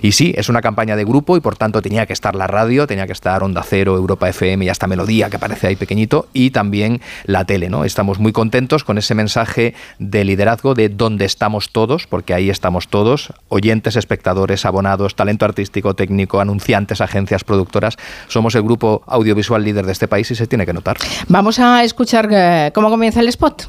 Y 0.00 0.12
sí, 0.12 0.32
es 0.38 0.48
una 0.48 0.62
campaña 0.62 0.96
de 0.96 1.04
grupo 1.04 1.36
y 1.36 1.40
por 1.40 1.56
tanto 1.56 1.82
tenía 1.82 2.06
que 2.06 2.14
estar 2.14 2.34
la 2.34 2.46
radio, 2.46 2.86
tenía 2.86 3.06
que 3.06 3.12
estar 3.12 3.42
Onda 3.42 3.62
Cero, 3.62 3.96
Europa 3.96 4.26
FM 4.30 4.64
y 4.64 4.68
hasta 4.70 4.86
Melodía, 4.86 5.28
que 5.28 5.36
aparece 5.36 5.66
ahí 5.66 5.76
pequeñito, 5.76 6.28
y 6.32 6.50
también 6.50 7.02
la 7.24 7.44
tele, 7.44 7.68
¿no? 7.68 7.84
Estamos 7.90 8.20
muy 8.20 8.30
contentos 8.30 8.84
con 8.84 8.98
ese 8.98 9.16
mensaje 9.16 9.74
de 9.98 10.22
liderazgo 10.24 10.74
de 10.74 10.88
dónde 10.88 11.24
estamos 11.24 11.70
todos, 11.70 12.06
porque 12.06 12.34
ahí 12.34 12.48
estamos 12.48 12.86
todos, 12.86 13.32
oyentes, 13.48 13.96
espectadores, 13.96 14.64
abonados, 14.64 15.16
talento 15.16 15.44
artístico, 15.44 15.94
técnico, 15.94 16.40
anunciantes, 16.40 17.00
agencias, 17.00 17.42
productoras. 17.42 17.96
Somos 18.28 18.54
el 18.54 18.62
grupo 18.62 19.02
audiovisual 19.08 19.64
líder 19.64 19.86
de 19.86 19.92
este 19.92 20.06
país 20.06 20.30
y 20.30 20.36
se 20.36 20.46
tiene 20.46 20.66
que 20.66 20.72
notar. 20.72 20.98
Vamos 21.26 21.58
a 21.58 21.82
escuchar 21.82 22.28
eh, 22.30 22.70
cómo 22.72 22.90
comienza 22.90 23.18
el 23.18 23.26
spot. 23.26 23.68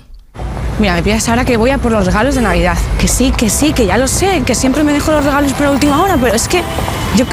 Mira, 0.78 0.94
me 0.94 1.02
pidas 1.02 1.28
ahora 1.28 1.44
que 1.44 1.58
voy 1.58 1.72
a 1.72 1.80
por 1.80 1.92
los 1.92 2.06
regalos 2.06 2.36
de 2.36 2.42
Navidad. 2.42 2.78
Que 3.00 3.08
sí, 3.08 3.32
que 3.36 3.50
sí, 3.50 3.74
que 3.74 3.88
ya 3.88 3.98
lo 3.98 4.08
sé, 4.08 4.44
que 4.46 4.54
siempre 4.54 4.84
me 4.84 4.94
dejo 4.94 5.12
los 5.12 5.26
regalos 5.26 5.52
para 5.54 5.72
última 5.72 6.00
hora, 6.04 6.16
pero 6.22 6.36
es 6.36 6.48
que 6.48 6.62
yo... 7.16 7.26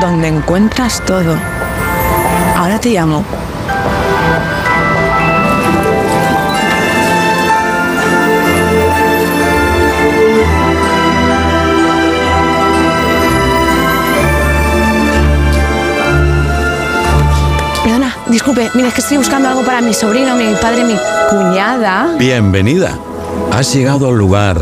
Donde 0.00 0.26
encuentras 0.26 1.00
todo. 1.04 1.36
Ahora 2.56 2.80
te 2.80 2.90
llamo. 2.90 3.24
Disculpe, 18.44 18.72
mira, 18.74 18.88
es 18.88 18.94
que 18.94 19.00
estoy 19.00 19.18
buscando 19.18 19.48
algo 19.48 19.62
para 19.62 19.80
mi 19.80 19.94
sobrino, 19.94 20.34
mi 20.34 20.52
padre, 20.60 20.84
mi 20.84 20.96
cuñada. 21.30 22.16
Bienvenida. 22.18 22.98
Has 23.52 23.72
llegado 23.72 24.08
al 24.08 24.16
lugar 24.16 24.60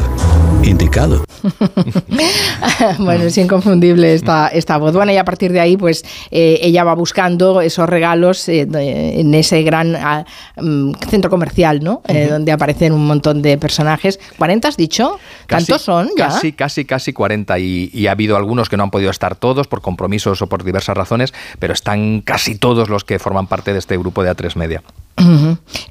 indicado. 0.63 1.25
bueno, 2.99 3.25
es 3.25 3.39
inconfundible 3.39 4.15
esta, 4.15 4.49
esta 4.49 4.77
voz. 4.77 4.93
Bueno, 4.93 5.13
y 5.13 5.17
a 5.17 5.25
partir 5.25 5.53
de 5.53 5.61
ahí, 5.61 5.77
pues 5.77 6.05
eh, 6.31 6.59
ella 6.63 6.85
va 6.85 6.95
buscando 6.95 7.61
esos 7.61 7.89
regalos 7.89 8.49
eh, 8.49 8.67
de- 8.67 9.21
en 9.21 9.35
ese 9.35 9.63
gran 9.63 9.97
ah, 9.97 10.25
mm, 10.57 10.93
centro 11.09 11.31
comercial, 11.31 11.81
¿no? 11.83 12.03
Eh, 12.09 12.29
donde 12.31 12.53
aparecen 12.53 12.93
un 12.93 13.07
montón 13.07 13.43
de 13.43 13.59
personajes. 13.59 14.21
¿40 14.39 14.65
has 14.67 14.77
dicho? 14.77 15.19
¿Tantos 15.47 15.83
son 15.83 16.11
ya? 16.17 16.29
Casi, 16.29 16.53
casi, 16.53 16.85
casi 16.85 17.13
40 17.13 17.59
y, 17.59 17.91
y 17.93 18.07
ha 18.07 18.13
habido 18.13 18.37
algunos 18.37 18.69
que 18.69 18.77
no 18.77 18.85
han 18.85 18.91
podido 18.91 19.11
estar 19.11 19.37
todos 19.37 19.67
por 19.67 19.81
compromisos 19.81 20.43
o 20.43 20.47
por 20.49 20.65
diversas 20.65 20.97
razones, 20.97 21.33
pero 21.59 21.73
están 21.73 22.21
casi 22.21 22.57
todos 22.57 22.89
los 22.89 23.05
que 23.05 23.19
forman 23.19 23.47
parte 23.47 23.73
de 23.73 23.79
este 23.79 23.97
grupo 23.97 24.23
de 24.23 24.31
A3 24.31 24.57
Media. 24.57 24.83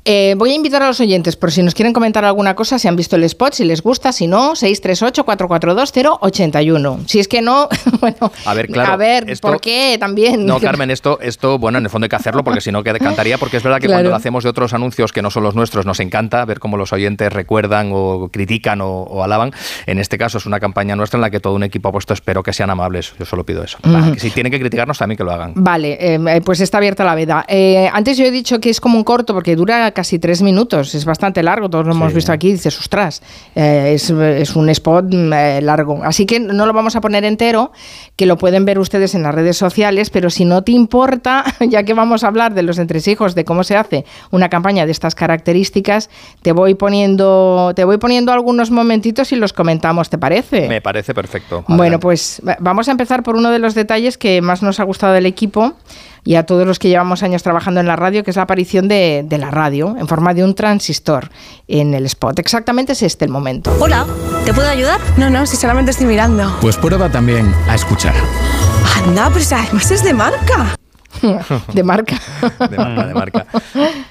Eh, 0.06 0.36
voy 0.38 0.52
a 0.52 0.56
invitar 0.56 0.82
a 0.84 0.88
los 0.88 1.00
oyentes, 1.00 1.36
por 1.36 1.52
si 1.52 1.62
nos 1.64 1.74
quieren 1.76 1.94
comentar 1.94 2.26
alguna 2.26 2.56
cosa, 2.56 2.80
si 2.80 2.88
han 2.88 2.96
visto 2.96 3.16
el 3.16 3.24
spot, 3.26 3.54
si 3.54 3.64
les 3.66 3.82
gusta, 3.82 4.12
si 4.12 4.28
no, 4.28 4.54
638-442-081. 4.56 7.00
Si 7.08 7.20
es 7.20 7.28
que 7.28 7.42
no, 7.42 7.68
bueno, 8.02 8.32
A 8.46 8.54
ver, 8.54 8.68
claro, 8.68 8.94
a 8.94 8.98
ver, 8.98 9.30
esto- 9.30 9.48
¿por 9.48 9.62
qué 9.62 9.98
también? 10.00 10.46
No, 10.46 10.60
Carmen, 10.60 10.92
esto, 10.92 11.20
esto, 11.22 11.58
bueno, 11.60 11.78
en 11.78 11.86
el 11.86 11.90
fondo 11.90 12.06
hay 12.06 12.10
que 12.10 12.16
hacerlo 12.16 12.44
porque 12.44 12.62
si 12.62 12.72
no 12.72 12.84
que 12.84 12.94
cantaría, 13.00 13.38
porque 13.38 13.58
es 13.58 13.64
verdad 13.64 13.80
que 13.80 13.88
Claro. 13.88 13.98
cuando 14.00 14.10
lo 14.12 14.16
hacemos 14.16 14.44
de 14.44 14.50
otros 14.50 14.74
anuncios 14.74 15.12
que 15.14 15.22
no 15.22 15.30
son 15.32 15.44
los 15.44 15.56
nuestros, 15.56 15.86
nos 15.86 16.00
encanta 16.00 16.44
ver 16.46 16.60
cómo 16.60 16.78
los 16.78 16.92
oyentes 16.94 17.32
recuerdan 17.32 17.92
o 17.94 18.30
critican 18.32 18.82
o, 18.82 19.04
o 19.04 19.24
alaban. 19.24 19.52
En 19.86 20.00
este 20.00 20.18
caso 20.18 20.38
es 20.38 20.46
una 20.46 20.60
campaña 20.60 20.96
nuestra 20.96 21.18
en 21.18 21.22
la 21.22 21.30
que 21.30 21.40
todo 21.40 21.54
un 21.54 21.64
equipo 21.64 21.90
ha 21.90 21.92
puesto, 21.92 22.14
espero 22.14 22.44
que 22.44 22.54
sean 22.54 22.70
amables, 22.70 23.14
yo 23.18 23.26
solo 23.26 23.46
pido 23.46 23.64
eso. 23.64 23.78
Que 24.14 24.20
si 24.20 24.30
tienen 24.32 24.52
que 24.52 24.60
criticarnos 24.60 24.98
también 24.98 25.18
que 25.18 25.24
lo 25.24 25.32
hagan. 25.32 25.54
Vale, 25.56 25.98
eh, 26.00 26.42
pues 26.44 26.60
está 26.62 26.78
abierta 26.80 27.04
la 27.04 27.16
veda. 27.16 27.46
Eh, 27.48 27.90
antes 27.94 28.18
yo 28.18 28.26
he 28.26 28.32
dicho 28.32 28.60
que 28.60 28.70
es 28.70 28.82
como 28.82 28.98
un 28.98 29.04
corto 29.20 29.34
porque 29.34 29.58
dura 29.58 29.92
casi 29.92 30.18
tres 30.18 30.42
minutos, 30.42 30.96
es 30.96 31.04
bastante 31.04 31.44
largo, 31.44 31.70
todos 31.70 31.86
lo 31.86 31.92
hemos 31.92 32.14
visto 32.14 32.32
aquí, 32.32 32.54
dices, 32.54 32.80
ostras, 32.80 33.22
eh, 33.54 33.92
es, 33.96 34.10
es 34.10 34.56
un 34.56 34.70
spot 34.70 35.14
eh, 35.14 35.60
largo. 35.62 36.02
Así 36.06 36.26
que 36.26 36.40
no 36.40 36.66
lo 36.66 36.72
vamos 36.72 36.96
a 36.96 37.02
poner 37.02 37.26
entero, 37.26 37.74
que 38.16 38.26
lo 38.26 38.38
pueden 38.38 38.64
ver 38.64 38.80
ustedes 38.80 39.16
en 39.16 39.24
las 39.24 39.36
redes 39.36 39.58
sociales, 39.58 40.10
pero 40.10 40.30
si 40.30 40.46
no 40.46 40.62
te 40.64 40.72
importa, 40.72 41.44
ya 41.60 41.84
que 41.84 41.94
vamos 41.94 42.24
a 42.24 42.28
hablar 42.28 42.54
de 42.54 42.64
los 42.64 42.78
entresijos, 42.80 43.36
de 43.36 43.44
cómo 43.44 43.66
se 43.66 43.76
hace 43.76 44.06
una 44.32 44.48
campaña 44.48 44.86
de 44.86 44.92
estas 44.94 45.16
características, 45.16 46.10
te 46.42 46.54
voy 46.54 46.76
poniendo, 46.76 47.74
te 47.76 47.84
voy 47.84 47.98
poniendo 47.98 48.32
algunos 48.32 48.72
momentitos 48.72 49.34
y 49.34 49.36
los 49.36 49.52
comentamos, 49.52 50.10
¿te 50.10 50.18
parece? 50.18 50.70
Me 50.70 50.80
parece 50.80 51.14
perfecto. 51.14 51.66
Bueno, 51.68 52.00
pues 52.00 52.42
va- 52.48 52.56
vamos 52.62 52.88
a 52.88 52.92
empezar 52.92 53.22
por 53.24 53.36
uno 53.36 53.52
de 53.52 53.60
los 53.60 53.76
detalles 53.76 54.18
que 54.18 54.42
más 54.42 54.62
nos 54.64 54.80
ha 54.80 54.84
gustado 54.84 55.12
del 55.14 55.26
equipo 55.26 55.74
y 56.24 56.36
a 56.36 56.46
todos 56.46 56.66
los 56.66 56.80
que 56.80 56.90
llevamos 56.90 57.24
años 57.24 57.44
trabajando 57.44 57.80
en 57.80 57.88
la 57.88 57.96
radio, 57.96 58.24
que 58.24 58.32
es 58.32 58.38
la 58.38 58.44
aparición 58.44 58.88
de, 58.88 59.24
de 59.26 59.38
la 59.38 59.52
radio 59.52 59.96
en 59.98 60.08
forma 60.08 60.34
de 60.34 60.44
un 60.44 60.56
transistor 60.56 61.30
en 61.68 61.94
el 61.94 62.06
spot. 62.06 62.40
Exactamente 62.40 62.94
es 62.94 63.02
este 63.02 63.26
el 63.26 63.32
momento. 63.32 63.76
Hola, 63.80 64.06
¿te 64.46 64.54
puedo 64.54 64.70
ayudar? 64.70 65.00
No, 65.18 65.30
no, 65.30 65.46
si 65.46 65.56
solamente 65.56 65.92
estoy 65.92 66.08
mirando. 66.08 66.58
Pues 66.62 66.78
prueba 66.78 67.10
también 67.10 67.54
a 67.68 67.76
escuchar. 67.76 68.14
Anda, 69.06 69.30
pero 69.34 69.46
además 69.52 69.92
es 69.92 70.04
de 70.04 70.14
marca. 70.14 70.79
de 71.74 71.84
marca. 71.84 72.16
de 72.70 72.78
marca, 72.78 73.06
de 73.08 73.14
marca. 73.14 73.46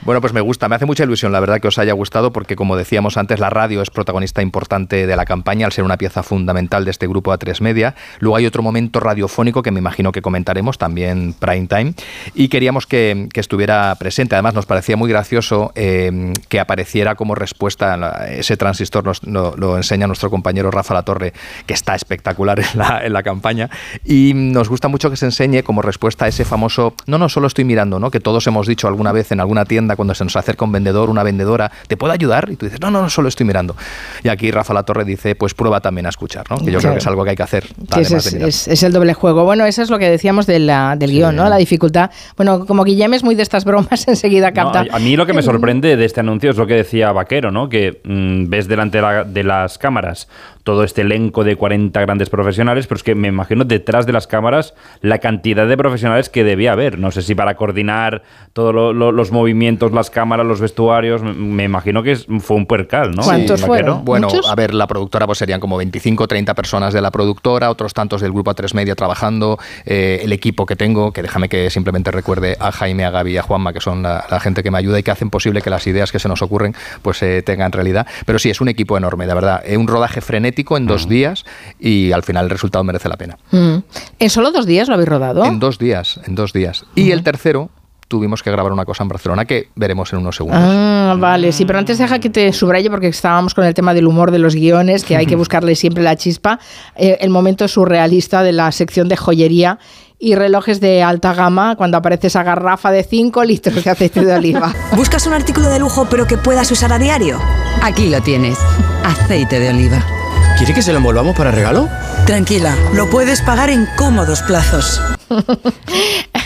Bueno, 0.03 0.21
pues 0.21 0.33
me 0.33 0.41
gusta, 0.41 0.69
me 0.69 0.77
hace 0.77 0.87
mucha 0.87 1.05
ilusión, 1.05 1.33
la 1.33 1.41
verdad, 1.41 1.61
que 1.61 1.69
os 1.69 1.79
haya 1.79 1.93
gustado, 1.93 2.33
porque 2.33 2.57
como 2.57 2.77
decíamos 2.77 3.17
antes, 3.17 3.41
la 3.41 3.51
radio 3.51 3.83
es 3.83 3.91
protagonista 3.91 4.43
importante 4.43 5.07
de 5.07 5.17
la 5.17 5.25
campaña, 5.25 5.67
al 5.67 5.73
ser 5.73 5.85
una 5.85 5.97
pieza 5.97 6.23
fundamental 6.23 6.85
de 6.85 6.91
este 6.91 7.07
grupo 7.07 7.33
A3 7.33 7.61
Media. 7.61 7.95
Luego 8.19 8.37
hay 8.37 8.47
otro 8.47 8.63
momento 8.63 9.01
radiofónico 9.01 9.63
que 9.63 9.71
me 9.71 9.79
imagino 9.79 10.13
que 10.13 10.23
comentaremos, 10.23 10.79
también 10.79 11.35
prime 11.39 11.67
time, 11.67 11.95
y 12.35 12.49
queríamos 12.49 12.87
que, 12.87 13.29
que 13.33 13.41
estuviera 13.41 13.95
presente. 13.99 14.35
Además, 14.35 14.55
nos 14.55 14.67
parecía 14.67 14.97
muy 14.97 15.09
gracioso 15.09 15.73
eh, 15.75 16.33
que 16.49 16.61
apareciera 16.61 17.15
como 17.15 17.35
respuesta, 17.35 17.95
a 17.95 17.97
la- 17.97 18.29
ese 18.31 18.57
transistor 18.57 19.05
nos- 19.05 19.23
lo, 19.25 19.77
enseña 19.77 20.07
nuestro 20.07 20.31
compañero 20.31 20.71
Rafa 20.71 20.95
Latorre, 20.95 21.33
que 21.67 21.75
está 21.75 21.95
espectacular 21.95 22.59
en 22.61 22.67
la, 22.79 23.01
en 23.05 23.13
la 23.13 23.23
campaña, 23.23 23.71
y 24.05 24.33
nos 24.35 24.69
gusta 24.69 24.89
mucho 24.89 25.11
que 25.11 25.17
se 25.17 25.27
enseñe 25.27 25.63
como 25.63 25.83
respuesta 25.83 26.25
a 26.25 26.29
ese 26.29 26.45
famoso, 26.45 26.88
no, 27.07 27.19
no, 27.19 27.29
solo 27.29 27.47
estoy 27.47 27.65
mirando, 27.65 27.99
¿no? 27.99 28.11
que 28.11 28.21
todos 28.21 28.47
hemos 28.47 28.67
dicho 28.67 28.89
alguna 28.89 29.13
vez 29.13 29.33
en 29.33 29.41
alguna 29.41 29.65
tienda 29.65 29.97
cuando 29.97 30.15
se 30.15 30.25
nos 30.25 30.37
acerca 30.37 30.65
un 30.65 30.73
vendedor, 30.73 31.11
una 31.11 31.23
vendedora, 31.23 31.71
¿te 31.87 31.97
puedo 31.97 32.13
ayudar? 32.13 32.49
Y 32.51 32.57
tú 32.57 32.67
dices, 32.67 32.81
no, 32.81 32.91
no, 32.91 33.03
no, 33.03 33.11
solo 33.11 33.29
estoy 33.29 33.45
mirando. 33.47 33.77
Y 34.23 34.29
aquí 34.29 34.51
Rafa 34.51 34.73
La 34.75 34.83
Torre 34.83 35.05
dice, 35.05 35.35
pues 35.35 35.55
prueba 35.55 35.81
también 35.81 36.07
a 36.07 36.09
escuchar, 36.11 36.45
¿no? 36.51 36.59
Que 36.59 36.71
yo 36.71 36.79
creo 36.79 36.93
que 36.93 36.99
es 36.99 37.07
algo 37.07 37.25
que 37.25 37.31
hay 37.31 37.37
que 37.37 37.43
hacer. 37.43 37.65
Sí, 37.67 38.01
es, 38.15 38.33
de 38.33 38.49
es- 38.49 38.69
es 38.69 38.83
el 38.83 38.93
doble 38.93 39.15
juego. 39.15 39.45
Bueno, 39.45 39.65
eso 39.65 39.83
es 39.83 39.91
lo 39.91 39.99
que 39.99 40.11
decíamos 40.11 40.47
de 40.47 40.59
la- 40.59 40.97
del 40.97 41.11
guion, 41.11 41.37
¿no? 41.37 41.49
La 41.49 41.57
dificultad. 41.57 42.11
Bueno, 42.37 42.65
como 42.67 42.85
Guillem 42.85 43.15
es 43.15 43.23
muy 43.25 43.35
de 43.35 43.43
estas 43.43 43.65
bromas, 43.65 44.07
enseguida 44.09 44.49
No, 44.51 44.55
capta. 44.55 44.87
a, 44.93 44.97
a 44.97 44.99
mí 44.99 45.17
lo 45.17 45.27
que 45.27 45.33
me 45.33 45.43
sorprende 45.43 45.97
de 45.97 46.05
este 46.05 46.21
anuncio 46.21 46.51
es 46.51 46.57
lo 46.57 46.67
que 46.67 46.75
decía 46.75 47.13
Vaquero, 47.13 47.51
¿no? 47.51 47.69
Que 47.69 48.01
mm, 48.05 48.49
ves 48.49 48.69
delante 48.69 48.99
de, 48.99 49.03
la- 49.03 49.25
de 49.25 49.45
las 49.45 49.79
cámaras 49.79 50.29
todo 50.69 50.85
este 50.85 51.01
elenco 51.01 51.45
de 51.45 51.57
40 51.57 51.99
grandes 52.03 52.29
profesionales, 52.29 52.87
pero 52.87 52.97
es 52.99 53.03
que 53.03 53.15
me 53.15 53.29
imagino 53.29 53.65
detrás 53.65 54.05
de 54.05 54.13
las 54.13 54.27
cámaras 54.27 54.75
la 55.01 55.17
cantidad 55.17 55.67
de 55.67 55.79
profesionales 55.79 56.29
que 56.29 56.45
debía 56.45 56.73
haber. 56.73 56.99
No 56.99 57.11
sé 57.11 57.23
si 57.23 57.35
para 57.35 57.55
coordinar 57.57 58.23
todos 58.53 58.75
lo- 58.75 58.93
lo- 58.93 59.11
los 59.11 59.33
movimientos, 59.33 59.93
las 59.93 60.11
cámaras, 60.11 60.45
los 60.45 60.61
vestuarios, 60.61 61.23
me, 61.23 61.33
me 61.33 61.65
imagino 61.65 62.03
que 62.03 62.13
es- 62.13 62.27
fue 62.41 62.59
un 62.59 62.67
puercal, 62.67 63.13
¿no? 63.13 63.23
Vaquero? 63.71 63.95
Bueno, 64.05 64.29
a 64.47 64.55
ver, 64.55 64.75
la 64.75 64.87
productora 64.87 65.25
pues 65.25 65.39
serían 65.39 65.59
como 65.59 65.79
25 65.79 66.25
o 66.25 66.29
30 66.29 66.53
personas 66.53 66.93
de 66.93 67.01
la 67.01 67.11
productora, 67.11 67.71
otros 67.71 67.95
tantos 67.95 68.21
del 68.21 68.33
grupo 68.33 68.51
A3 68.51 68.75
Media 68.75 68.95
trabajando, 68.95 69.59
eh, 69.87 70.21
el 70.23 70.35
equipo 70.35 70.67
que 70.67 70.77
tengo, 70.77 71.13
que 71.15 71.23
déjame 71.23 71.49
que 71.49 71.71
simplemente 71.71 72.11
recuerde 72.11 72.59
a 72.61 72.73
Jaime, 72.73 73.07
a 73.07 73.11
Gaby 73.11 73.33
y 73.33 73.37
a 73.39 73.43
Juanma, 73.43 73.73
que 73.73 73.81
son 73.81 74.03
la, 74.03 74.27
la 74.31 74.39
gente 74.39 74.63
que 74.63 74.71
me 74.71 74.77
ayuda 74.77 74.99
y 74.99 75.03
que 75.03 75.13
hacen 75.13 75.31
posible 75.31 75.63
que 75.63 75.71
las 75.71 75.87
ideas 75.87 76.13
que 76.13 76.19
se 76.19 76.29
nos 76.29 76.43
ocurren 76.43 76.75
pues 77.01 77.17
se 77.17 77.41
tengan 77.41 77.73
realidad. 77.73 78.07
Pero 78.27 78.39
sí, 78.39 78.51
es 78.51 78.61
un 78.61 78.69
equipo 78.69 78.99
enorme, 78.99 79.27
de 79.27 79.33
verdad. 79.33 79.63
Eh, 79.65 79.79
un 79.79 79.89
rodaje 79.89 80.21
frenético 80.21 80.58
en 80.71 80.87
dos 80.87 81.09
días 81.09 81.45
y 81.79 82.13
al 82.13 82.23
final 82.23 82.45
el 82.45 82.51
resultado 82.51 82.85
merece 82.85 83.09
la 83.09 83.17
pena. 83.17 83.39
Mm. 83.51 83.79
¿En 84.19 84.31
solo 84.31 84.51
dos 84.51 84.67
días 84.67 84.89
lo 84.89 84.95
habéis 84.95 85.09
rodado? 85.09 85.45
En 85.45 85.59
dos 85.59 85.79
días, 85.79 86.21
en 86.27 86.35
dos 86.35 86.53
días. 86.53 86.85
Y 86.95 87.11
el 87.11 87.23
tercero 87.23 87.71
tuvimos 88.09 88.43
que 88.43 88.51
grabar 88.51 88.73
una 88.73 88.85
cosa 88.85 89.03
en 89.05 89.09
Barcelona 89.09 89.45
que 89.45 89.69
veremos 89.77 90.13
en 90.13 90.21
unos 90.21 90.37
segundos. 90.37 90.61
Ah, 90.63 91.15
vale, 91.19 91.53
sí, 91.53 91.65
pero 91.65 91.79
antes 91.79 91.99
deja 91.99 92.19
que 92.19 92.31
te 92.31 92.53
subraye 92.53 92.91
porque 92.91 93.09
estábamos 93.09 93.55
con 93.55 93.65
el 93.65 93.75
tema 93.75 93.95
del 93.95 94.07
humor 94.07 94.31
de 94.31 94.39
los 94.39 94.55
guiones, 94.55 95.05
que 95.05 95.17
hay 95.17 95.27
que 95.27 95.37
buscarle 95.37 95.77
siempre 95.77 96.03
la 96.03 96.17
chispa. 96.17 96.59
Eh, 96.97 97.19
el 97.21 97.31
momento 97.31 97.69
surrealista 97.69 98.43
de 98.43 98.53
la 98.53 98.73
sección 98.73 99.09
de 99.09 99.17
joyería 99.17 99.79
y 100.19 100.35
relojes 100.35 100.81
de 100.81 101.03
alta 101.03 101.33
gama 101.33 101.77
cuando 101.77 101.97
aparece 101.97 102.27
esa 102.27 102.43
garrafa 102.43 102.91
de 102.91 103.05
5 103.05 103.45
litros 103.45 103.85
de 103.85 103.91
aceite 103.91 104.25
de 104.25 104.35
oliva. 104.35 104.75
¿Buscas 104.97 105.27
un 105.27 105.35
artículo 105.35 105.69
de 105.69 105.79
lujo 105.79 106.09
pero 106.11 106.27
que 106.27 106.39
puedas 106.39 106.71
usar 106.73 106.93
a 106.93 106.99
diario? 106.99 107.39
Aquí 107.83 108.09
lo 108.09 108.21
tienes. 108.21 108.59
Aceite 109.05 109.61
de 109.61 109.69
oliva. 109.69 110.18
¿Quiere 110.59 110.75
que 110.75 110.83
se 110.83 110.91
lo 110.91 110.99
envolvamos 110.99 111.37
para 111.37 111.53
regalo? 111.53 111.89
Tranquila, 112.27 112.75
lo 112.93 113.09
puedes 113.09 113.41
pagar 113.43 113.71
en 113.71 113.87
cómodos 113.97 114.43
plazos. 114.43 115.01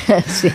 sí. 0.27 0.53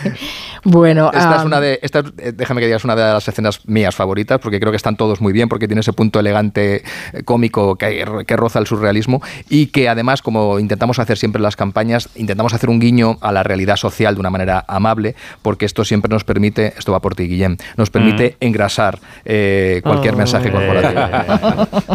Bueno, 0.64 1.06
Esta 1.12 1.34
ah, 1.34 1.36
es 1.38 1.44
una 1.44 1.60
de, 1.60 1.78
esta, 1.82 2.00
eh, 2.18 2.32
déjame 2.34 2.60
que 2.60 2.66
digas, 2.66 2.84
una 2.84 2.96
de 2.96 3.02
las 3.02 3.26
escenas 3.28 3.60
mías 3.66 3.94
favoritas, 3.94 4.38
porque 4.40 4.60
creo 4.60 4.72
que 4.72 4.76
están 4.76 4.96
todos 4.96 5.20
muy 5.20 5.32
bien, 5.32 5.48
porque 5.48 5.66
tiene 5.66 5.80
ese 5.80 5.92
punto 5.92 6.20
elegante, 6.20 6.82
eh, 7.12 7.22
cómico, 7.24 7.76
que, 7.76 8.04
que 8.26 8.36
roza 8.36 8.58
el 8.58 8.66
surrealismo, 8.66 9.22
y 9.48 9.66
que 9.66 9.88
además, 9.88 10.22
como 10.22 10.58
intentamos 10.58 10.98
hacer 10.98 11.18
siempre 11.18 11.38
en 11.38 11.44
las 11.44 11.56
campañas, 11.56 12.08
intentamos 12.16 12.54
hacer 12.54 12.70
un 12.70 12.80
guiño 12.80 13.18
a 13.20 13.32
la 13.32 13.42
realidad 13.42 13.76
social 13.76 14.14
de 14.14 14.20
una 14.20 14.30
manera 14.30 14.64
amable, 14.68 15.14
porque 15.42 15.66
esto 15.66 15.84
siempre 15.84 16.10
nos 16.10 16.24
permite, 16.24 16.74
esto 16.78 16.92
va 16.92 17.00
por 17.00 17.14
ti, 17.14 17.28
Guillem, 17.28 17.56
nos 17.76 17.90
permite 17.90 18.36
engrasar 18.40 18.98
eh, 19.24 19.80
cualquier 19.82 20.14
Oh. 20.14 20.18
mensaje 20.18 20.50
corporativo. 20.50 21.00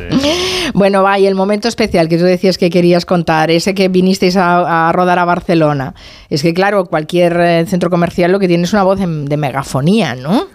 Bueno, 0.74 1.04
va, 1.04 1.20
y 1.20 1.28
el 1.28 1.36
momento 1.36 1.68
especial 1.68 2.08
que 2.10 2.18
tú 2.18 2.24
decías 2.24 2.58
que 2.58 2.70
querías 2.70 3.06
contar, 3.06 3.52
ese 3.52 3.76
que 3.76 3.90
vinisteis 3.90 4.38
a, 4.38 4.88
a 4.90 4.92
rodar 4.92 5.20
a 5.20 5.26
Barcelona. 5.26 5.94
Es 6.30 6.42
que, 6.42 6.54
claro, 6.54 6.86
cualquier 6.86 7.68
centro 7.68 7.90
comercial 7.90 8.32
lo 8.32 8.40
que 8.40 8.48
tiene 8.54 8.66
es 8.66 8.74
una 8.74 8.84
voz 8.84 9.00
de 9.00 9.36
megafonía, 9.36 10.14
¿no? 10.14 10.46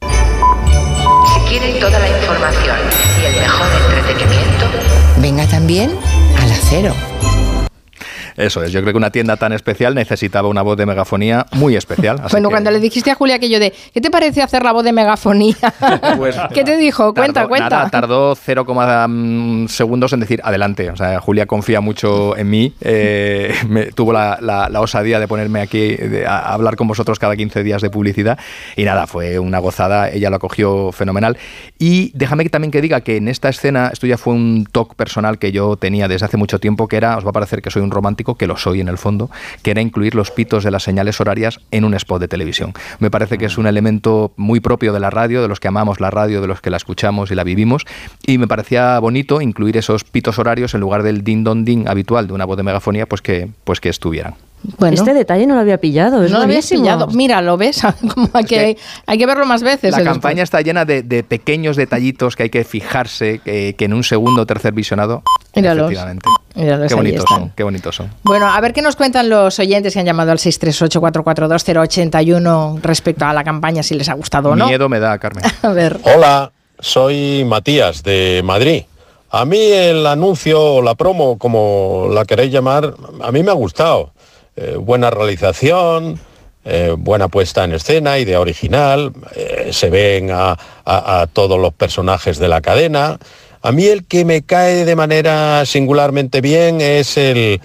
Si 0.00 1.40
quieren 1.46 1.78
toda 1.78 1.98
la 1.98 2.08
información 2.08 2.76
y 3.20 3.26
el 3.26 3.42
mejor 3.42 3.66
entretenimiento, 3.98 4.64
venga 5.18 5.46
también 5.46 5.90
al 6.40 6.50
acero. 6.50 7.13
Eso 8.36 8.62
es, 8.62 8.72
yo 8.72 8.80
creo 8.80 8.92
que 8.92 8.96
una 8.98 9.10
tienda 9.10 9.36
tan 9.36 9.52
especial 9.52 9.94
necesitaba 9.94 10.48
una 10.48 10.62
voz 10.62 10.76
de 10.76 10.86
megafonía 10.86 11.46
muy 11.52 11.76
especial. 11.76 12.16
así 12.22 12.32
bueno, 12.32 12.48
que- 12.48 12.54
cuando 12.54 12.70
le 12.70 12.80
dijiste 12.80 13.10
a 13.10 13.14
Julia 13.14 13.36
aquello 13.36 13.60
de, 13.60 13.72
¿qué 13.92 14.00
te 14.00 14.10
parece 14.10 14.42
hacer 14.42 14.62
la 14.62 14.72
voz 14.72 14.84
de 14.84 14.92
megafonía? 14.92 15.56
Pues, 16.16 16.36
¿Qué 16.52 16.64
te 16.64 16.76
dijo? 16.76 17.12
Cuenta, 17.14 17.42
tardó- 17.42 17.48
cuenta. 17.48 17.68
nada, 17.70 17.90
tardó 17.90 18.34
0, 18.34 18.64
mm, 19.08 19.66
segundos 19.68 20.12
en 20.12 20.20
decir 20.20 20.40
adelante. 20.44 20.90
O 20.90 20.96
sea, 20.96 21.20
Julia 21.20 21.46
confía 21.46 21.80
mucho 21.80 22.36
en 22.36 22.50
mí. 22.50 22.72
eh, 22.80 23.54
me- 23.68 23.86
tuvo 23.92 24.12
la, 24.12 24.38
la- 24.40 24.68
la 24.68 24.80
osadía 24.80 25.18
de 25.20 25.28
ponerme 25.28 25.60
aquí 25.60 25.96
de- 25.96 26.26
a, 26.26 26.38
a 26.38 26.54
hablar 26.54 26.76
con 26.76 26.86
vosotros 26.88 27.18
cada 27.18 27.36
15 27.36 27.62
días 27.62 27.82
de 27.82 27.90
publicidad. 27.90 28.38
Y 28.76 28.84
nada, 28.84 29.06
fue 29.06 29.38
una 29.38 29.58
gozada. 29.58 30.10
Ella 30.10 30.30
lo 30.30 30.36
acogió 30.36 30.92
fenomenal. 30.92 31.36
Y 31.78 32.10
déjame 32.14 32.44
que 32.44 32.50
también 32.50 32.70
que 32.70 32.80
diga 32.80 33.00
que 33.02 33.16
en 33.16 33.28
esta 33.28 33.48
escena, 33.48 33.90
esto 33.92 34.06
ya 34.06 34.16
fue 34.18 34.34
un 34.34 34.66
toque 34.70 34.94
personal 34.94 35.38
que 35.38 35.52
yo 35.52 35.76
tenía 35.76 36.08
desde 36.08 36.26
hace 36.26 36.36
mucho 36.36 36.58
tiempo, 36.58 36.88
que 36.88 36.96
era, 36.96 37.16
os 37.16 37.24
va 37.24 37.30
a 37.30 37.32
parecer 37.32 37.60
que 37.62 37.70
soy 37.70 37.82
un 37.82 37.90
romántico, 37.90 38.23
que 38.24 38.46
lo 38.46 38.56
soy 38.56 38.80
en 38.80 38.88
el 38.88 38.98
fondo, 38.98 39.30
que 39.62 39.70
era 39.70 39.82
incluir 39.82 40.14
los 40.14 40.30
pitos 40.30 40.64
de 40.64 40.70
las 40.70 40.82
señales 40.82 41.20
horarias 41.20 41.60
en 41.70 41.84
un 41.84 41.94
spot 41.94 42.20
de 42.20 42.28
televisión. 42.28 42.72
Me 42.98 43.10
parece 43.10 43.36
que 43.36 43.44
es 43.44 43.58
un 43.58 43.66
elemento 43.66 44.32
muy 44.36 44.60
propio 44.60 44.92
de 44.92 45.00
la 45.00 45.10
radio, 45.10 45.42
de 45.42 45.48
los 45.48 45.60
que 45.60 45.68
amamos 45.68 46.00
la 46.00 46.10
radio, 46.10 46.40
de 46.40 46.46
los 46.46 46.60
que 46.60 46.70
la 46.70 46.78
escuchamos 46.78 47.30
y 47.30 47.34
la 47.34 47.44
vivimos, 47.44 47.84
y 48.26 48.38
me 48.38 48.48
parecía 48.48 48.98
bonito 48.98 49.40
incluir 49.40 49.76
esos 49.76 50.04
pitos 50.04 50.38
horarios 50.38 50.74
en 50.74 50.80
lugar 50.80 51.02
del 51.02 51.22
din 51.22 51.44
don 51.44 51.64
din 51.64 51.86
habitual 51.86 52.26
de 52.26 52.32
una 52.32 52.46
voz 52.46 52.56
de 52.56 52.62
megafonía, 52.62 53.06
pues 53.06 53.20
que, 53.20 53.50
pues 53.64 53.80
que 53.80 53.90
estuvieran. 53.90 54.34
Este 54.90 55.14
detalle 55.14 55.46
no 55.46 55.54
lo 55.54 55.60
había 55.60 55.78
pillado. 55.78 56.24
Es 56.24 56.30
no 56.30 56.38
lo 56.38 56.44
habías 56.44 56.68
pillado. 56.68 57.06
Mira, 57.08 57.40
lo 57.42 57.56
ves, 57.56 57.82
como 58.14 58.28
hay 58.32 58.44
que, 58.44 58.76
hay 59.06 59.18
que 59.18 59.26
verlo 59.26 59.46
más 59.46 59.62
veces. 59.62 59.92
La 59.92 60.02
campaña 60.02 60.42
está 60.42 60.60
llena 60.62 60.84
de, 60.84 61.02
de 61.02 61.22
pequeños 61.22 61.76
detallitos 61.76 62.36
que 62.36 62.44
hay 62.44 62.50
que 62.50 62.64
fijarse, 62.64 63.40
que, 63.40 63.74
que 63.76 63.84
en 63.84 63.94
un 63.94 64.04
segundo 64.04 64.42
o 64.42 64.46
tercer 64.46 64.72
visionado, 64.72 65.22
Míralos. 65.54 65.84
efectivamente. 65.90 66.28
Míralos, 66.54 66.88
qué 66.88 66.94
bonitos 66.94 67.24
son, 67.28 67.52
qué 67.56 67.62
bonitos 67.62 67.96
son. 67.96 68.10
Bueno, 68.22 68.46
a 68.48 68.60
ver 68.60 68.72
qué 68.72 68.82
nos 68.82 68.96
cuentan 68.96 69.28
los 69.28 69.58
oyentes 69.58 69.92
que 69.92 70.00
han 70.00 70.06
llamado 70.06 70.32
al 70.32 70.38
638-442-081 70.38 72.80
respecto 72.82 73.24
a 73.24 73.32
la 73.32 73.44
campaña, 73.44 73.82
si 73.82 73.94
les 73.94 74.08
ha 74.08 74.14
gustado 74.14 74.50
o 74.50 74.56
no. 74.56 74.66
Miedo 74.66 74.88
me 74.88 75.00
da, 75.00 75.18
Carmen. 75.18 75.44
A 75.62 75.72
ver. 75.72 75.98
Hola, 76.04 76.52
soy 76.78 77.44
Matías 77.46 78.02
de 78.02 78.42
Madrid. 78.44 78.84
A 79.30 79.44
mí 79.44 79.58
el 79.58 80.06
anuncio 80.06 80.62
o 80.76 80.82
la 80.82 80.94
promo, 80.94 81.38
como 81.38 82.06
la 82.12 82.24
queréis 82.24 82.52
llamar, 82.52 82.94
a 83.20 83.32
mí 83.32 83.42
me 83.42 83.50
ha 83.50 83.54
gustado. 83.54 84.12
Eh, 84.56 84.76
buena 84.78 85.10
realización, 85.10 86.18
eh, 86.64 86.94
buena 86.96 87.26
puesta 87.28 87.64
en 87.64 87.72
escena, 87.72 88.18
idea 88.18 88.40
original, 88.40 89.12
eh, 89.34 89.70
se 89.72 89.90
ven 89.90 90.30
a, 90.32 90.56
todos 91.32 91.58
los 91.60 91.74
personajes 91.74 92.38
de 92.38 92.46
la 92.48 92.60
cadena. 92.60 93.18
A 93.62 93.72
mí 93.72 93.86
el 93.86 94.04
que 94.04 94.24
me 94.24 94.42
cae 94.42 94.84
de 94.84 94.94
manera 94.94 95.64
singularmente 95.66 96.40
bien 96.40 96.80
es 96.80 97.16
el, 97.16 97.60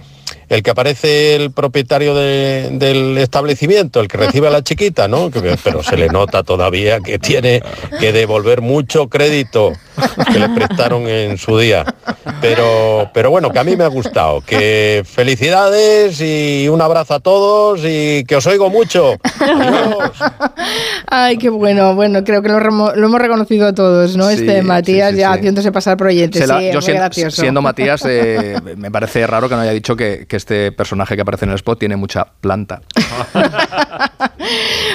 el 0.48 0.64
que 0.64 0.70
aparece 0.72 1.36
el 1.36 1.52
propietario 1.52 2.16
de- 2.16 2.70
del 2.72 3.18
establecimiento, 3.20 4.00
el 4.00 4.08
que 4.08 4.18
recibe 4.18 4.48
a 4.48 4.52
la 4.52 4.64
chiquita, 4.64 5.08
¿no? 5.08 5.30
Pero 5.64 5.84
se 5.84 5.96
le 5.98 6.08
nota 6.08 6.42
todavía 6.44 7.02
que 7.02 7.20
tiene 7.20 7.62
que 8.00 8.12
devolver 8.14 8.62
mucho 8.62 9.10
crédito 9.10 9.74
que 10.32 10.40
le 10.40 10.50
prestaron 10.50 11.08
en 11.08 11.38
su 11.38 11.58
día. 11.58 11.86
Pero, 12.42 13.10
pero 13.14 13.32
bueno, 13.32 13.50
que 13.52 13.60
a 13.60 13.64
mí 13.64 13.76
me 13.76 13.84
ha 13.84 13.88
gustado. 13.88 14.42
Que 14.42 15.04
felicidades 15.06 16.20
y 16.22 16.68
un 16.70 16.82
abrazo 16.82 17.16
a 17.16 17.20
todos 17.20 17.82
y 17.84 18.24
que 18.26 18.36
os 18.36 18.46
oigo 18.48 18.70
mucho. 18.70 19.16
Ay, 21.08 21.38
qué 21.38 21.50
bueno. 21.50 21.96
Bueno, 21.96 22.24
creo 22.24 22.42
que 22.42 22.50
lo, 22.50 22.60
remo- 22.60 22.94
lo 22.96 23.08
hemos 23.08 23.20
reconocido 23.20 23.74
todos, 23.74 24.16
¿no? 24.16 24.28
Sí, 24.30 24.36
este 24.36 24.62
Matías 24.62 25.10
sí, 25.12 25.16
sí, 25.16 25.22
ya 25.22 25.34
sí. 25.34 25.40
haciéndose 25.40 25.72
pasar 25.72 25.98
por 25.98 26.08
oyente. 26.08 26.46
La- 26.46 26.62
yo 26.72 26.82
siendo, 26.82 27.10
siendo 27.32 27.62
Matías, 27.62 28.04
eh, 28.08 28.60
me 28.78 28.92
parece 28.92 29.26
raro 29.28 29.50
que 29.50 29.56
no 29.56 29.62
haya 29.62 29.72
dicho 29.72 29.96
que, 29.96 30.26
que 30.28 30.36
este 30.38 30.72
personaje 30.72 31.16
que 31.16 31.22
aparece 31.22 31.46
en 31.46 31.52
el 31.52 31.56
spot 31.56 31.80
tiene 31.80 31.96
mucha 31.96 32.26
planta. 32.42 32.82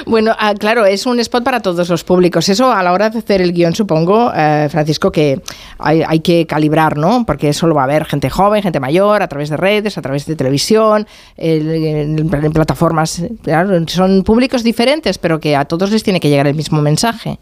Bueno, 0.07 0.35
ah, 0.39 0.55
claro, 0.59 0.85
es 0.85 1.07
un 1.07 1.19
spot 1.21 1.45
para 1.45 1.61
todos 1.61 1.89
los 1.89 2.05
públicos. 2.05 2.49
Eso 2.49 2.71
a 2.73 2.83
la 2.83 2.93
hora 2.93 3.09
de 3.11 3.19
hacer 3.21 3.41
el 3.41 3.53
guion, 3.53 3.75
supongo, 3.75 4.33
eh, 4.37 4.69
Francisco, 4.71 4.94
que 4.99 5.41
hay, 5.79 6.03
hay 6.07 6.21
que 6.21 6.47
calibrar, 6.47 6.97
¿no? 6.97 7.25
Porque 7.27 7.49
eso 7.49 7.67
lo 7.67 7.75
va 7.75 7.85
a 7.85 7.87
ver 7.87 8.05
gente 8.05 8.31
joven, 8.31 8.63
gente 8.63 8.81
mayor, 8.81 9.23
a 9.23 9.29
través 9.29 9.49
de 9.51 9.57
redes, 9.57 9.97
a 9.99 10.03
través 10.03 10.27
de 10.27 10.37
televisión, 10.37 11.07
el- 11.37 11.69
en, 11.71 12.19
en 12.35 12.53
plataformas. 12.53 13.23
Claro, 13.43 13.71
son 13.89 14.23
públicos 14.25 14.63
diferentes, 14.63 15.19
pero 15.19 15.41
que 15.41 15.57
a 15.57 15.65
todos 15.65 15.91
les 15.91 16.03
tiene 16.03 16.21
que 16.21 16.29
llegar 16.29 16.47
el 16.47 16.55
mismo 16.55 16.81
mensaje. 16.83 17.39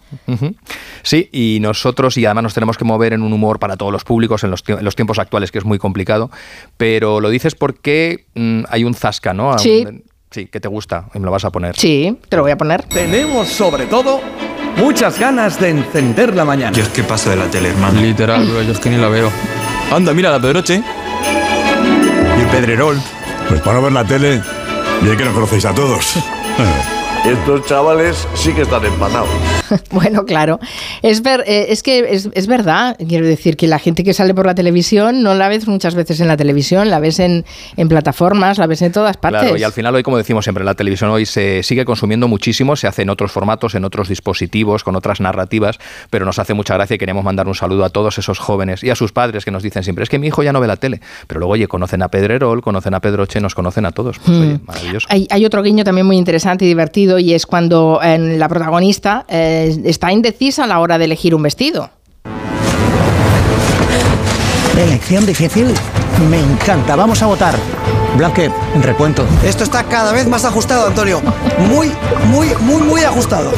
Sí, 1.03 1.29
y 1.33 1.59
nosotros, 1.61 2.17
y 2.17 2.25
además 2.27 2.45
nos 2.45 2.55
tenemos 2.55 2.77
que 2.77 2.85
mover 2.85 3.13
en 3.13 3.23
un 3.23 3.33
humor 3.33 3.59
para 3.59 3.77
todos 3.77 3.93
los 3.93 4.05
públicos 4.05 4.45
en 4.45 4.51
los, 4.51 4.63
en 4.67 4.85
los 4.85 4.95
tiempos 4.97 5.19
actuales, 5.19 5.51
que 5.51 5.59
es 5.59 5.65
muy 5.65 5.79
complicado, 5.79 6.31
pero 6.77 7.21
lo 7.21 7.31
dices 7.31 7.55
porque 7.55 8.27
mm, 8.35 8.63
hay 8.69 8.85
un 8.85 8.95
zasca, 8.95 9.33
¿no? 9.35 9.59
Sí. 9.59 9.85
Sí, 10.31 10.47
que 10.47 10.61
te 10.61 10.69
gusta 10.69 11.09
y 11.15 11.19
me 11.19 11.27
lo 11.27 11.31
vas 11.31 11.45
a 11.45 11.51
poner. 11.51 11.77
Sí, 11.79 12.17
te 12.31 12.37
lo 12.37 12.43
voy 12.43 12.53
a 12.53 12.57
poner. 12.57 12.85
Tenemos 12.85 13.49
sobre 13.49 13.85
todo 13.85 14.21
muchas 14.77 15.19
ganas 15.19 15.61
de 15.61 15.71
encender 15.71 16.35
la 16.35 16.45
mañana. 16.45 16.77
Yo 16.77 16.83
es 16.83 16.89
que 16.89 17.03
paso 17.03 17.31
de 17.31 17.37
la 17.37 17.47
tele, 17.47 17.71
hermano. 17.71 18.01
Literal, 18.01 18.47
bro, 18.47 18.63
yo 18.63 18.73
es 18.73 18.79
que 18.79 18.91
ni 18.91 18.97
la 18.97 19.09
veo. 19.09 19.31
Anda, 19.91 20.13
mira 20.13 20.31
la 20.31 20.41
Pedroche. 20.41 20.83
Y 22.37 22.41
el 22.41 22.47
Pedrerol. 22.49 23.01
Pues 23.49 23.61
para 23.61 23.75
no 23.75 23.83
ver 23.83 23.93
la 23.93 24.05
tele, 24.05 24.41
y 25.03 25.09
es 25.09 25.17
que 25.17 25.25
nos 25.25 25.35
conocéis 25.35 25.65
a 25.65 25.75
todos. 25.75 26.15
Estos 27.25 27.65
chavales 27.67 28.27
sí 28.35 28.53
que 28.53 28.63
están 28.63 28.85
empanados. 28.85 29.29
bueno, 29.93 30.25
claro. 30.25 30.59
Es, 31.03 31.23
ver, 31.23 31.45
eh, 31.47 31.67
es 31.69 31.85
que 31.85 32.01
es, 32.13 32.29
es, 32.35 32.47
verdad. 32.49 32.97
Quiero 33.09 33.25
decir 33.25 33.57
que 33.57 33.69
la 33.69 33.79
gente 33.79 34.03
que 34.03 34.13
sale 34.13 34.35
por 34.35 34.45
la 34.45 34.57
televisión 34.57 35.23
no 35.23 35.33
la 35.35 35.49
ves 35.49 35.69
muchas 35.69 35.95
veces 35.95 36.19
en 36.19 36.27
la 36.27 36.37
televisión, 36.37 36.91
la 36.91 36.99
ves 36.99 37.21
en, 37.21 37.45
en 37.77 37.89
plataformas, 37.89 38.59
la 38.59 38.67
ves 38.67 38.83
en 38.83 38.91
todas 38.91 39.19
partes. 39.19 39.43
Claro, 39.43 39.57
y 39.57 39.63
al 39.63 39.71
final 39.71 39.95
hoy, 39.95 40.03
como 40.03 40.17
decimos 40.17 40.45
siempre, 40.45 40.65
la 40.65 40.75
televisión 40.75 41.11
hoy 41.11 41.25
se 41.25 41.63
sigue 41.63 41.85
consumiendo 41.85 42.27
muchísimo, 42.27 42.75
se 42.75 42.89
hace 42.89 43.03
en 43.03 43.11
otros 43.11 43.31
formatos, 43.31 43.77
en 43.77 43.85
otros 43.85 44.09
dispositivos, 44.09 44.83
con 44.83 44.97
otras 44.97 45.21
narrativas, 45.21 45.79
pero 46.11 46.27
nos 46.27 46.41
hace 46.41 46.55
mucha 46.55 46.75
gracia 46.75 46.97
y 46.97 46.99
queremos 46.99 47.23
mandar 47.23 47.47
un 47.47 47.55
saludo 47.55 47.85
a 47.85 47.91
todos 47.91 48.19
esos 48.19 48.41
jóvenes 48.41 48.83
y 48.83 48.91
a 48.91 48.97
sus 48.97 49.13
padres 49.13 49.45
que 49.45 49.53
nos 49.53 49.63
dicen 49.63 49.85
siempre, 49.85 50.03
es 50.03 50.09
que 50.09 50.19
mi 50.19 50.27
hijo 50.27 50.43
ya 50.43 50.53
no 50.53 50.59
ve 50.59 50.67
la 50.67 50.77
tele. 50.77 51.01
Pero 51.29 51.39
luego, 51.39 51.53
oye, 51.53 51.69
conocen 51.69 52.03
a 52.03 52.09
Pedrerol, 52.09 52.63
conocen 52.63 52.95
a 52.95 53.01
Pedroche, 53.01 53.41
nos 53.41 53.55
conocen 53.55 53.87
a 53.87 53.93
todos. 53.93 54.19
Pues, 54.19 54.39
oye, 54.39 54.59
maravilloso. 54.67 55.07
Hay, 55.09 55.29
hay, 55.31 55.47
otro 55.47 55.63
guiño 55.63 55.85
también 55.85 56.07
muy 56.07 56.17
interesante 56.17 56.65
y 56.65 56.69
divertido 56.69 57.12
y 57.19 57.35
es 57.35 57.47
cuando 57.47 58.01
eh, 58.03 58.19
la 58.19 58.49
protagonista 58.49 59.25
eh, 59.29 59.77
está 59.85 60.13
indecisa 60.13 60.65
a 60.65 60.67
la 60.67 60.81
hora 60.81 60.99
de 60.99 61.05
elegir 61.07 61.35
un 61.35 61.43
vestido. 61.43 61.91
Elección 64.77 65.27
difícil. 65.27 65.75
Me 66.31 66.39
encanta. 66.39 66.97
Vamos 66.97 67.23
a 67.23 67.27
votar. 67.27 67.55
Blanque, 68.17 68.51
recuento. 68.81 69.25
Esto 69.45 69.65
está 69.65 69.85
cada 69.85 70.13
vez 70.13 70.27
más 70.27 70.45
ajustado, 70.45 70.87
Antonio. 70.87 71.21
Muy, 71.59 71.93
muy, 72.31 72.49
muy, 72.61 72.83
muy 72.83 73.03
ajustado. 73.03 73.53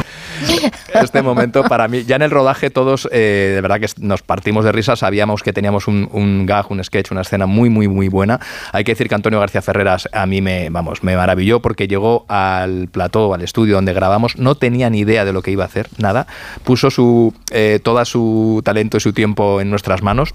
Este 0.94 1.22
momento 1.22 1.64
para 1.64 1.88
mí, 1.88 2.04
ya 2.04 2.16
en 2.16 2.22
el 2.22 2.30
rodaje 2.30 2.70
todos 2.70 3.08
eh, 3.12 3.52
de 3.54 3.60
verdad 3.60 3.80
que 3.80 3.88
nos 3.98 4.22
partimos 4.22 4.64
de 4.64 4.72
risa, 4.72 4.96
sabíamos 4.96 5.42
que 5.42 5.52
teníamos 5.52 5.88
un, 5.88 6.08
un, 6.12 6.46
gag, 6.46 6.70
un 6.70 6.82
sketch, 6.82 7.10
una 7.10 7.22
escena 7.22 7.46
muy 7.46 7.70
muy 7.70 7.88
muy 7.88 8.08
buena. 8.08 8.40
Hay 8.72 8.84
que 8.84 8.92
decir 8.92 9.08
que 9.08 9.14
Antonio 9.14 9.40
García 9.40 9.62
Ferreras 9.62 10.08
a 10.12 10.26
mí 10.26 10.40
me, 10.40 10.70
vamos, 10.70 11.02
me 11.02 11.16
maravilló 11.16 11.60
porque 11.60 11.88
llegó 11.88 12.24
al 12.28 12.88
plató, 12.88 13.34
al 13.34 13.42
estudio 13.42 13.74
donde 13.74 13.92
grabamos, 13.92 14.36
no 14.36 14.54
tenía 14.54 14.90
ni 14.90 15.00
idea 15.00 15.24
de 15.24 15.32
lo 15.32 15.42
que 15.42 15.50
iba 15.50 15.64
a 15.64 15.66
hacer, 15.66 15.88
nada, 15.98 16.26
puso 16.64 16.90
su, 16.90 17.34
eh, 17.50 17.80
toda 17.82 18.04
su 18.04 18.62
talento 18.64 18.96
y 18.96 19.00
su 19.00 19.12
tiempo 19.12 19.60
en 19.60 19.70
nuestras 19.70 20.02
manos, 20.02 20.34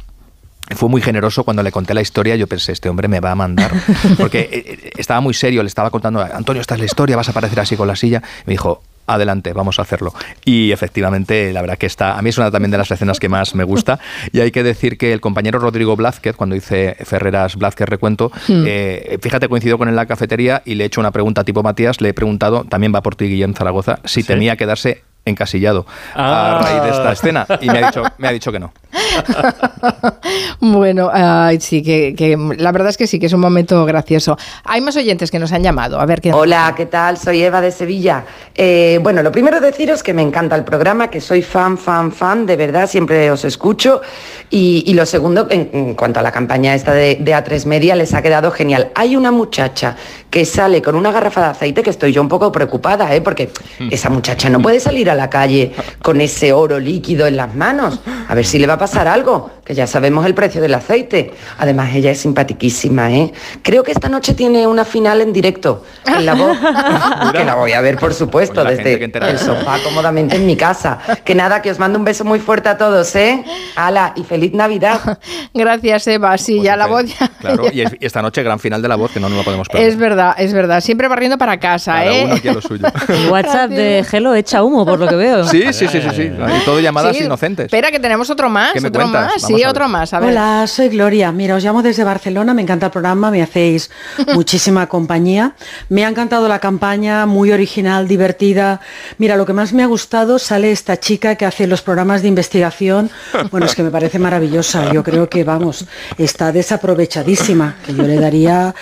fue 0.75 0.89
muy 0.89 1.01
generoso 1.01 1.43
cuando 1.43 1.63
le 1.63 1.71
conté 1.71 1.93
la 1.93 2.01
historia. 2.01 2.35
Yo 2.35 2.47
pensé, 2.47 2.71
este 2.71 2.89
hombre 2.89 3.07
me 3.07 3.19
va 3.19 3.31
a 3.31 3.35
mandar. 3.35 3.71
Porque 4.17 4.91
estaba 4.97 5.19
muy 5.19 5.33
serio, 5.33 5.63
le 5.63 5.67
estaba 5.67 5.89
contando, 5.89 6.21
Antonio, 6.21 6.61
esta 6.61 6.75
es 6.75 6.79
la 6.79 6.85
historia, 6.85 7.15
vas 7.15 7.27
a 7.27 7.31
aparecer 7.31 7.59
así 7.59 7.75
con 7.75 7.87
la 7.87 7.95
silla. 7.95 8.21
Me 8.45 8.53
dijo, 8.53 8.83
adelante, 9.13 9.53
vamos 9.53 9.79
a 9.79 9.83
hacerlo. 9.83 10.13
Y 10.45 10.71
efectivamente, 10.71 11.51
la 11.53 11.61
verdad 11.61 11.77
que 11.77 11.85
está, 11.85 12.17
a 12.17 12.21
mí 12.21 12.29
es 12.29 12.37
una 12.37 12.51
también 12.51 12.71
de 12.71 12.77
las 12.77 12.91
escenas 12.91 13.19
que 13.19 13.29
más 13.29 13.55
me 13.55 13.63
gusta. 13.63 13.99
Y 14.31 14.39
hay 14.39 14.51
que 14.51 14.63
decir 14.63 14.97
que 14.97 15.13
el 15.13 15.21
compañero 15.21 15.59
Rodrigo 15.59 15.95
Blázquez, 15.95 16.35
cuando 16.35 16.55
dice 16.55 16.95
Ferreras 17.03 17.55
Blázquez 17.55 17.87
Recuento, 17.87 18.31
hmm. 18.47 18.63
eh, 18.67 19.17
fíjate, 19.21 19.47
coincidió 19.49 19.77
con 19.77 19.87
él 19.87 19.93
en 19.93 19.95
la 19.95 20.05
cafetería 20.05 20.61
y 20.65 20.75
le 20.75 20.83
he 20.83 20.87
hecho 20.87 21.01
una 21.01 21.11
pregunta 21.11 21.43
tipo 21.43 21.63
Matías, 21.63 22.01
le 22.01 22.09
he 22.09 22.13
preguntado, 22.13 22.63
también 22.63 22.93
va 22.93 23.01
por 23.01 23.15
ti 23.15 23.25
Guillén 23.25 23.53
Zaragoza, 23.53 23.99
si 24.05 24.21
¿Sí? 24.21 24.27
tenía 24.27 24.55
que 24.55 24.65
darse 24.65 25.03
encasillado 25.25 25.85
ah. 26.15 26.57
a 26.57 26.61
raíz 26.61 26.83
de 26.83 26.89
esta 26.89 27.11
escena 27.11 27.47
y 27.61 27.69
me 27.69 27.79
ha 27.79 27.87
dicho, 27.87 28.03
me 28.17 28.27
ha 28.27 28.31
dicho 28.31 28.51
que 28.51 28.59
no. 28.59 28.73
bueno, 30.59 31.07
uh, 31.07 31.59
sí, 31.59 31.83
que, 31.83 32.15
que, 32.15 32.37
la 32.57 32.71
verdad 32.71 32.89
es 32.89 32.97
que 32.97 33.07
sí, 33.07 33.19
que 33.19 33.27
es 33.27 33.33
un 33.33 33.39
momento 33.39 33.85
gracioso. 33.85 34.37
Hay 34.63 34.81
más 34.81 34.95
oyentes 34.95 35.31
que 35.31 35.39
nos 35.39 35.51
han 35.51 35.63
llamado. 35.63 35.99
A 35.99 36.05
ver 36.05 36.21
qué. 36.21 36.33
Hola, 36.33 36.73
¿qué 36.75 36.85
tal? 36.85 37.17
Soy 37.17 37.43
Eva 37.43 37.61
de 37.61 37.71
Sevilla. 37.71 38.25
Eh, 38.55 38.99
bueno, 39.01 39.21
lo 39.21 39.31
primero 39.31 39.59
deciros 39.59 40.03
que 40.03 40.13
me 40.13 40.21
encanta 40.21 40.55
el 40.55 40.63
programa, 40.63 41.09
que 41.09 41.21
soy 41.21 41.41
fan, 41.41 41.77
fan, 41.77 42.11
fan, 42.11 42.45
de 42.45 42.55
verdad, 42.55 42.87
siempre 42.87 43.29
os 43.31 43.45
escucho. 43.45 44.01
Y, 44.49 44.83
y 44.87 44.93
lo 44.93 45.05
segundo, 45.05 45.47
en, 45.49 45.69
en, 45.73 45.93
cuanto 45.95 46.19
a 46.19 46.23
la 46.23 46.31
campaña 46.31 46.73
esta 46.73 46.93
de, 46.93 47.17
de 47.19 47.33
A3 47.33 47.65
Media, 47.65 47.95
les 47.95 48.13
ha 48.13 48.21
quedado 48.21 48.51
genial. 48.51 48.91
Hay 48.95 49.15
una 49.15 49.31
muchacha 49.31 49.95
que 50.29 50.45
sale 50.45 50.81
con 50.81 50.95
una 50.95 51.11
garrafa 51.11 51.41
de 51.41 51.47
aceite 51.47 51.83
que 51.83 51.89
estoy 51.89 52.11
yo 52.11 52.21
un 52.21 52.27
poco 52.27 52.51
preocupada, 52.51 53.13
¿eh? 53.15 53.21
porque 53.21 53.51
esa 53.91 54.09
muchacha 54.09 54.49
no 54.49 54.61
puede 54.61 54.79
salir 54.79 55.08
a 55.09 55.15
la 55.15 55.29
calle 55.29 55.73
con 56.01 56.21
ese 56.21 56.53
oro 56.53 56.79
líquido 56.79 57.27
en 57.27 57.37
las 57.37 57.55
manos. 57.55 57.99
A 58.27 58.35
ver 58.35 58.45
si 58.45 58.59
le 58.59 58.67
va 58.67 58.73
a 58.73 58.79
pasar 58.79 59.07
algo, 59.07 59.49
que 59.69 59.75
ya 59.75 59.85
sabemos 59.85 60.25
el 60.25 60.33
precio 60.33 60.61
del 60.63 60.73
aceite. 60.73 61.31
Además, 61.59 61.93
ella 61.93 62.09
es 62.09 62.19
simpatiquísima, 62.19 63.11
¿eh? 63.11 63.31
Creo 63.61 63.83
que 63.83 63.91
esta 63.91 64.09
noche 64.09 64.33
tiene 64.33 64.65
una 64.65 64.83
final 64.83 65.21
en 65.21 65.31
directo 65.31 65.85
en 66.07 66.25
la 66.25 66.33
voz, 66.33 66.57
que 67.33 67.45
la 67.45 67.53
voy 67.53 67.73
a 67.73 67.81
ver, 67.81 67.99
por 67.99 68.15
supuesto, 68.15 68.63
pues 68.63 68.77
desde 68.83 69.03
el 69.03 69.37
sofá 69.37 69.77
cómodamente 69.83 70.37
en 70.37 70.47
mi 70.47 70.55
casa. 70.55 70.97
Que 71.23 71.35
nada, 71.35 71.61
que 71.61 71.69
os 71.69 71.77
mando 71.77 71.99
un 71.99 72.03
beso 72.03 72.25
muy 72.25 72.39
fuerte 72.39 72.67
a 72.67 72.79
todos, 72.79 73.15
¿eh? 73.15 73.43
Ala, 73.75 74.13
y 74.15 74.23
feliz 74.23 74.53
Navidad. 74.53 75.19
Gracias, 75.53 76.07
Eva. 76.07 76.35
Sí, 76.39 76.53
pues 76.55 76.65
ya 76.65 76.75
la 76.75 76.87
voz 76.87 77.05
ya... 77.05 77.27
Claro, 77.39 77.65
y 77.71 77.83
esta 78.03 78.23
noche 78.23 78.41
gran 78.41 78.57
final 78.57 78.81
de 78.81 78.87
la 78.87 78.95
voz, 78.95 79.11
que 79.11 79.19
no 79.19 79.29
nos 79.29 79.37
lo 79.37 79.43
podemos 79.43 79.69
perder. 79.69 79.87
Es 79.87 79.97
verdad, 79.97 80.33
es 80.39 80.51
verdad. 80.51 80.81
Siempre 80.81 81.07
barriendo 81.07 81.37
para 81.37 81.59
casa, 81.59 81.91
Cada 81.93 82.11
¿eh? 82.11 82.25
uno 82.25 82.33
aquí 82.33 82.47
a 82.47 82.53
lo 82.53 82.61
suyo. 82.61 82.87
El 83.07 83.29
WhatsApp 83.29 83.69
de 83.69 84.03
Gelo 84.09 84.33
echa 84.33 84.63
humo, 84.63 84.83
por 84.83 84.99
lo 84.99 85.07
que 85.07 85.15
veo. 85.15 85.43
Sí, 85.43 85.61
sí, 85.73 85.87
sí, 85.87 86.01
sí. 86.01 86.09
sí. 86.15 86.23
Y 86.23 86.65
todo 86.65 86.79
llamadas 86.79 87.15
Sí, 87.15 87.25
inocentes. 87.25 87.65
Espera, 87.65 87.91
que 87.91 87.99
tenemos 87.99 88.31
otro 88.31 88.49
más. 88.49 88.73
¿Qué 88.73 88.81
me 88.81 88.87
otro 88.87 89.01
cuentas? 89.03 89.33
más. 89.33 89.41
Vamos 89.43 89.58
Otro 89.65 89.87
más. 89.89 90.13
A 90.13 90.19
ver. 90.19 90.29
Hola, 90.29 90.65
soy 90.67 90.89
Gloria. 90.89 91.31
Mira, 91.31 91.55
os 91.55 91.63
llamo 91.63 91.81
desde 91.81 92.03
Barcelona, 92.03 92.53
me 92.53 92.61
encanta 92.61 92.87
el 92.87 92.91
programa, 92.91 93.29
me 93.29 93.41
hacéis 93.41 93.89
muchísima 94.33 94.87
compañía. 94.87 95.55
Me 95.89 96.05
ha 96.05 96.09
encantado 96.09 96.47
la 96.47 96.59
campaña, 96.59 97.25
muy 97.25 97.51
original, 97.51 98.07
divertida. 98.07 98.79
Mira, 99.17 99.35
lo 99.35 99.45
que 99.45 99.53
más 99.53 99.73
me 99.73 99.83
ha 99.83 99.87
gustado 99.87 100.39
sale 100.39 100.71
esta 100.71 100.99
chica 100.99 101.35
que 101.35 101.45
hace 101.45 101.67
los 101.67 101.81
programas 101.81 102.21
de 102.21 102.29
investigación. 102.29 103.09
Bueno, 103.51 103.65
es 103.65 103.75
que 103.75 103.83
me 103.83 103.91
parece 103.91 104.19
maravillosa. 104.19 104.91
Yo 104.93 105.03
creo 105.03 105.29
que, 105.29 105.43
vamos, 105.43 105.85
está 106.17 106.51
desaprovechadísima, 106.51 107.75
que 107.85 107.93
yo 107.93 108.03
le 108.03 108.15
daría, 108.15 108.73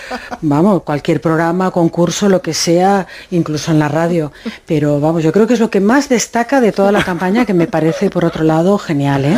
vamos, 0.41 0.83
cualquier 0.83 1.21
programa, 1.21 1.71
concurso, 1.71 2.29
lo 2.29 2.41
que 2.41 2.53
sea, 2.53 3.07
incluso 3.31 3.71
en 3.71 3.79
la 3.79 3.87
radio. 3.87 4.31
Pero, 4.65 4.99
vamos, 4.99 5.23
yo 5.23 5.31
creo 5.31 5.47
que 5.47 5.55
es 5.55 5.59
lo 5.59 5.69
que 5.69 5.79
más 5.79 6.09
destaca 6.09 6.61
de 6.61 6.71
toda 6.71 6.91
la 6.91 7.03
campaña, 7.03 7.45
que 7.45 7.53
me 7.53 7.67
parece, 7.67 8.09
por 8.09 8.25
otro 8.25 8.43
lado, 8.43 8.77
genial, 8.77 9.25
¿eh? 9.25 9.37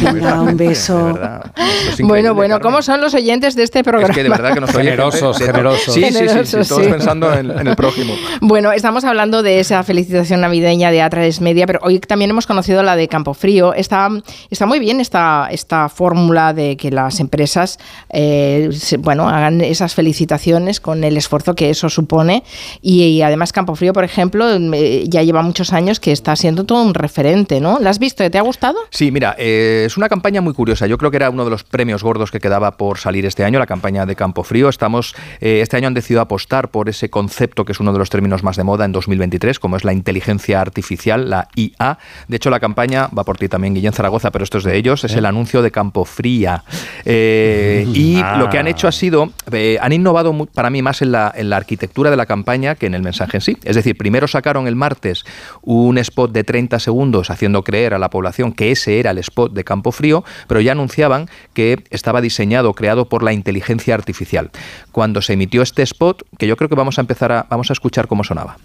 Venga, 0.00 0.42
un 0.42 0.56
beso. 0.56 0.75
Bueno, 2.00 2.34
bueno, 2.34 2.60
¿cómo 2.60 2.82
son 2.82 3.00
los 3.00 3.14
oyentes 3.14 3.56
de 3.56 3.62
este 3.62 3.82
programa? 3.82 4.08
Es 4.10 4.14
que 4.16 4.22
de 4.22 4.28
verdad 4.28 4.54
que 4.54 4.60
nos 4.60 4.70
Generosos, 4.76 5.38
generosos. 5.38 5.94
Sí, 5.94 6.02
sí, 6.02 6.06
sí, 6.06 6.12
sí, 6.12 6.26
Generosos, 6.28 6.68
todos 6.68 6.84
sí. 6.84 6.90
pensando 6.90 7.32
en, 7.32 7.50
en 7.50 7.66
el 7.66 7.76
prójimo. 7.76 8.14
Bueno, 8.40 8.70
estamos 8.72 9.04
hablando 9.04 9.42
de 9.42 9.60
esa 9.60 9.82
felicitación 9.82 10.40
navideña 10.40 10.90
de 10.90 11.00
A3 11.02 11.40
Media, 11.40 11.66
pero 11.66 11.80
hoy 11.82 11.98
también 12.00 12.30
hemos 12.30 12.46
conocido 12.46 12.82
la 12.82 12.96
de 12.96 13.08
Campofrío. 13.08 13.74
Está, 13.74 14.08
está 14.50 14.66
muy 14.66 14.78
bien 14.78 15.00
esta, 15.00 15.48
esta 15.50 15.88
fórmula 15.88 16.52
de 16.52 16.76
que 16.76 16.90
las 16.90 17.18
empresas 17.20 17.78
eh, 18.10 18.68
se- 18.72 18.98
bueno, 18.98 19.28
hagan 19.28 19.60
esas 19.62 19.94
felicitaciones 19.94 20.80
con 20.80 21.02
el 21.04 21.16
esfuerzo 21.16 21.54
que 21.54 21.70
eso 21.70 21.88
supone. 21.88 22.44
Y, 22.82 23.02
y 23.04 23.22
además 23.22 23.52
Campofrío, 23.52 23.92
por 23.92 24.04
ejemplo, 24.04 24.46
eh, 24.74 25.04
ya 25.08 25.22
lleva 25.22 25.42
muchos 25.42 25.72
años 25.72 25.98
que 26.00 26.12
está 26.12 26.36
siendo 26.36 26.64
todo 26.64 26.82
un 26.82 26.94
referente, 26.94 27.60
¿no? 27.60 27.78
¿La 27.80 27.90
has 27.90 27.98
visto? 27.98 28.28
¿Te 28.30 28.38
ha 28.38 28.42
gustado? 28.42 28.76
Sí, 28.90 29.10
mira, 29.10 29.34
eh, 29.38 29.84
es 29.86 29.96
una 29.96 30.08
campaña 30.08 30.40
muy 30.40 30.52
curiosa. 30.52 30.65
Yo 30.74 30.98
creo 30.98 31.10
que 31.10 31.16
era 31.16 31.30
uno 31.30 31.44
de 31.44 31.50
los 31.50 31.64
premios 31.64 32.02
gordos 32.02 32.30
que 32.30 32.40
quedaba 32.40 32.76
por 32.76 32.98
salir 32.98 33.24
este 33.26 33.44
año, 33.44 33.58
la 33.58 33.66
campaña 33.66 34.06
de 34.06 34.16
Campo 34.16 34.42
Frío. 34.42 34.68
Estamos, 34.68 35.14
eh, 35.40 35.60
este 35.62 35.76
año 35.76 35.86
han 35.88 35.94
decidido 35.94 36.20
apostar 36.20 36.70
por 36.70 36.88
ese 36.88 37.08
concepto 37.08 37.64
que 37.64 37.72
es 37.72 37.80
uno 37.80 37.92
de 37.92 37.98
los 37.98 38.10
términos 38.10 38.42
más 38.42 38.56
de 38.56 38.64
moda 38.64 38.84
en 38.84 38.92
2023, 38.92 39.58
como 39.58 39.76
es 39.76 39.84
la 39.84 39.92
inteligencia 39.92 40.60
artificial, 40.60 41.30
la 41.30 41.48
IA. 41.54 41.98
De 42.28 42.36
hecho, 42.36 42.50
la 42.50 42.60
campaña 42.60 43.08
va 43.16 43.24
por 43.24 43.38
ti 43.38 43.48
también, 43.48 43.74
Guillén 43.74 43.92
Zaragoza, 43.92 44.30
pero 44.30 44.42
esto 44.44 44.58
es 44.58 44.64
de 44.64 44.76
ellos, 44.76 45.04
es 45.04 45.14
el 45.14 45.24
anuncio 45.26 45.62
de 45.62 45.70
Campo 45.70 46.04
Fría. 46.04 46.64
Eh, 47.04 47.86
y 47.94 48.16
Ah. 48.16 48.36
lo 48.38 48.50
que 48.50 48.58
han 48.58 48.66
hecho 48.66 48.88
ha 48.88 48.92
sido, 48.92 49.32
eh, 49.52 49.78
han 49.80 49.92
innovado 49.92 50.34
para 50.46 50.70
mí 50.70 50.82
más 50.82 51.02
en 51.02 51.12
la, 51.12 51.32
en 51.34 51.50
la 51.50 51.56
arquitectura 51.56 52.10
de 52.10 52.16
la 52.16 52.26
campaña 52.26 52.74
que 52.74 52.86
en 52.86 52.94
el 52.94 53.02
mensaje 53.02 53.36
en 53.36 53.40
sí. 53.40 53.56
Es 53.64 53.76
decir, 53.76 53.96
primero 53.96 54.26
sacaron 54.26 54.66
el 54.66 54.76
martes 54.76 55.24
un 55.62 55.98
spot 55.98 56.32
de 56.32 56.44
30 56.44 56.78
segundos 56.80 57.30
haciendo 57.30 57.62
creer 57.62 57.94
a 57.94 57.98
la 57.98 58.10
población 58.10 58.52
que 58.52 58.70
ese 58.72 58.98
era 58.98 59.10
el 59.10 59.18
spot 59.18 59.52
de 59.52 59.64
Campo 59.64 59.92
Frío, 59.92 60.24
pero 60.46 60.60
ya 60.60 60.72
anunciaban 60.72 61.28
que 61.54 61.84
estaba 61.90 62.20
diseñado, 62.20 62.72
creado 62.74 63.08
por 63.08 63.22
la 63.22 63.32
inteligencia 63.32 63.94
artificial. 63.94 64.50
Cuando 64.92 65.22
se 65.22 65.34
emitió 65.34 65.62
este 65.62 65.82
spot, 65.82 66.22
que 66.38 66.46
yo 66.46 66.56
creo 66.56 66.68
que 66.68 66.74
vamos 66.74 66.98
a 66.98 67.00
empezar 67.00 67.32
a, 67.32 67.46
vamos 67.48 67.70
a 67.70 67.72
escuchar 67.72 68.06
cómo 68.08 68.24
sonaba. 68.24 68.56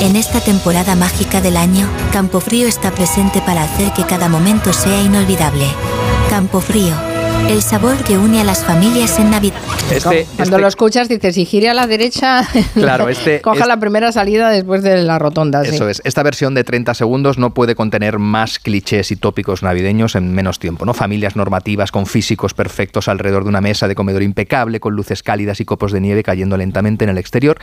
En 0.00 0.16
esta 0.16 0.40
temporada 0.40 0.94
mágica 0.94 1.40
del 1.40 1.56
año, 1.56 1.86
Campofrío 2.12 2.66
está 2.66 2.90
presente 2.90 3.42
para 3.42 3.64
hacer 3.64 3.92
que 3.92 4.04
cada 4.04 4.28
momento 4.28 4.72
sea 4.72 5.02
inolvidable. 5.02 5.66
Campofrío, 6.30 6.94
el 7.48 7.62
sabor 7.62 7.96
que 8.04 8.16
une 8.16 8.40
a 8.40 8.44
las 8.44 8.64
familias 8.64 9.18
en 9.18 9.30
Navidad. 9.30 9.58
Este, 9.90 10.24
Cuando 10.36 10.42
este- 10.42 10.58
lo 10.58 10.68
escuchas 10.68 11.08
dices, 11.08 11.34
si 11.34 11.44
gire 11.44 11.68
a 11.68 11.74
la 11.74 11.86
derecha, 11.88 12.46
Claro, 12.74 13.08
este- 13.08 13.40
coja 13.40 13.56
este- 13.56 13.68
la 13.68 13.76
primera 13.78 14.12
salida 14.12 14.50
después 14.50 14.82
de 14.84 15.02
la 15.02 15.18
rotonda. 15.18 15.64
sí. 15.64 15.74
Eso 15.74 15.88
es. 15.88 16.00
Esta 16.04 16.22
versión 16.22 16.54
de 16.54 16.62
30 16.62 16.94
segundos 16.94 17.38
no 17.38 17.52
puede 17.52 17.74
contener 17.74 18.18
más 18.20 18.58
clichés 18.60 19.10
y 19.10 19.16
tópicos 19.16 19.62
navideños 19.64 20.14
en 20.14 20.32
menos 20.32 20.58
tiempo, 20.60 20.84
¿no? 20.84 20.94
Familias 20.94 21.34
normativas 21.34 21.90
con 21.90 22.06
físicos 22.06 22.54
perfectos 22.54 23.08
alrededor 23.08 23.42
de 23.42 23.48
una 23.48 23.60
mesa 23.60 23.88
de 23.88 23.94
comedor 23.96 24.22
impecable, 24.22 24.78
con 24.78 24.94
luces 24.94 25.22
cálidas 25.24 25.60
y 25.60 25.64
copos 25.64 25.90
de 25.90 26.00
nieve 26.00 26.22
cayendo 26.22 26.56
lentamente 26.56 27.04
en 27.04 27.10
el 27.10 27.18
exterior, 27.18 27.58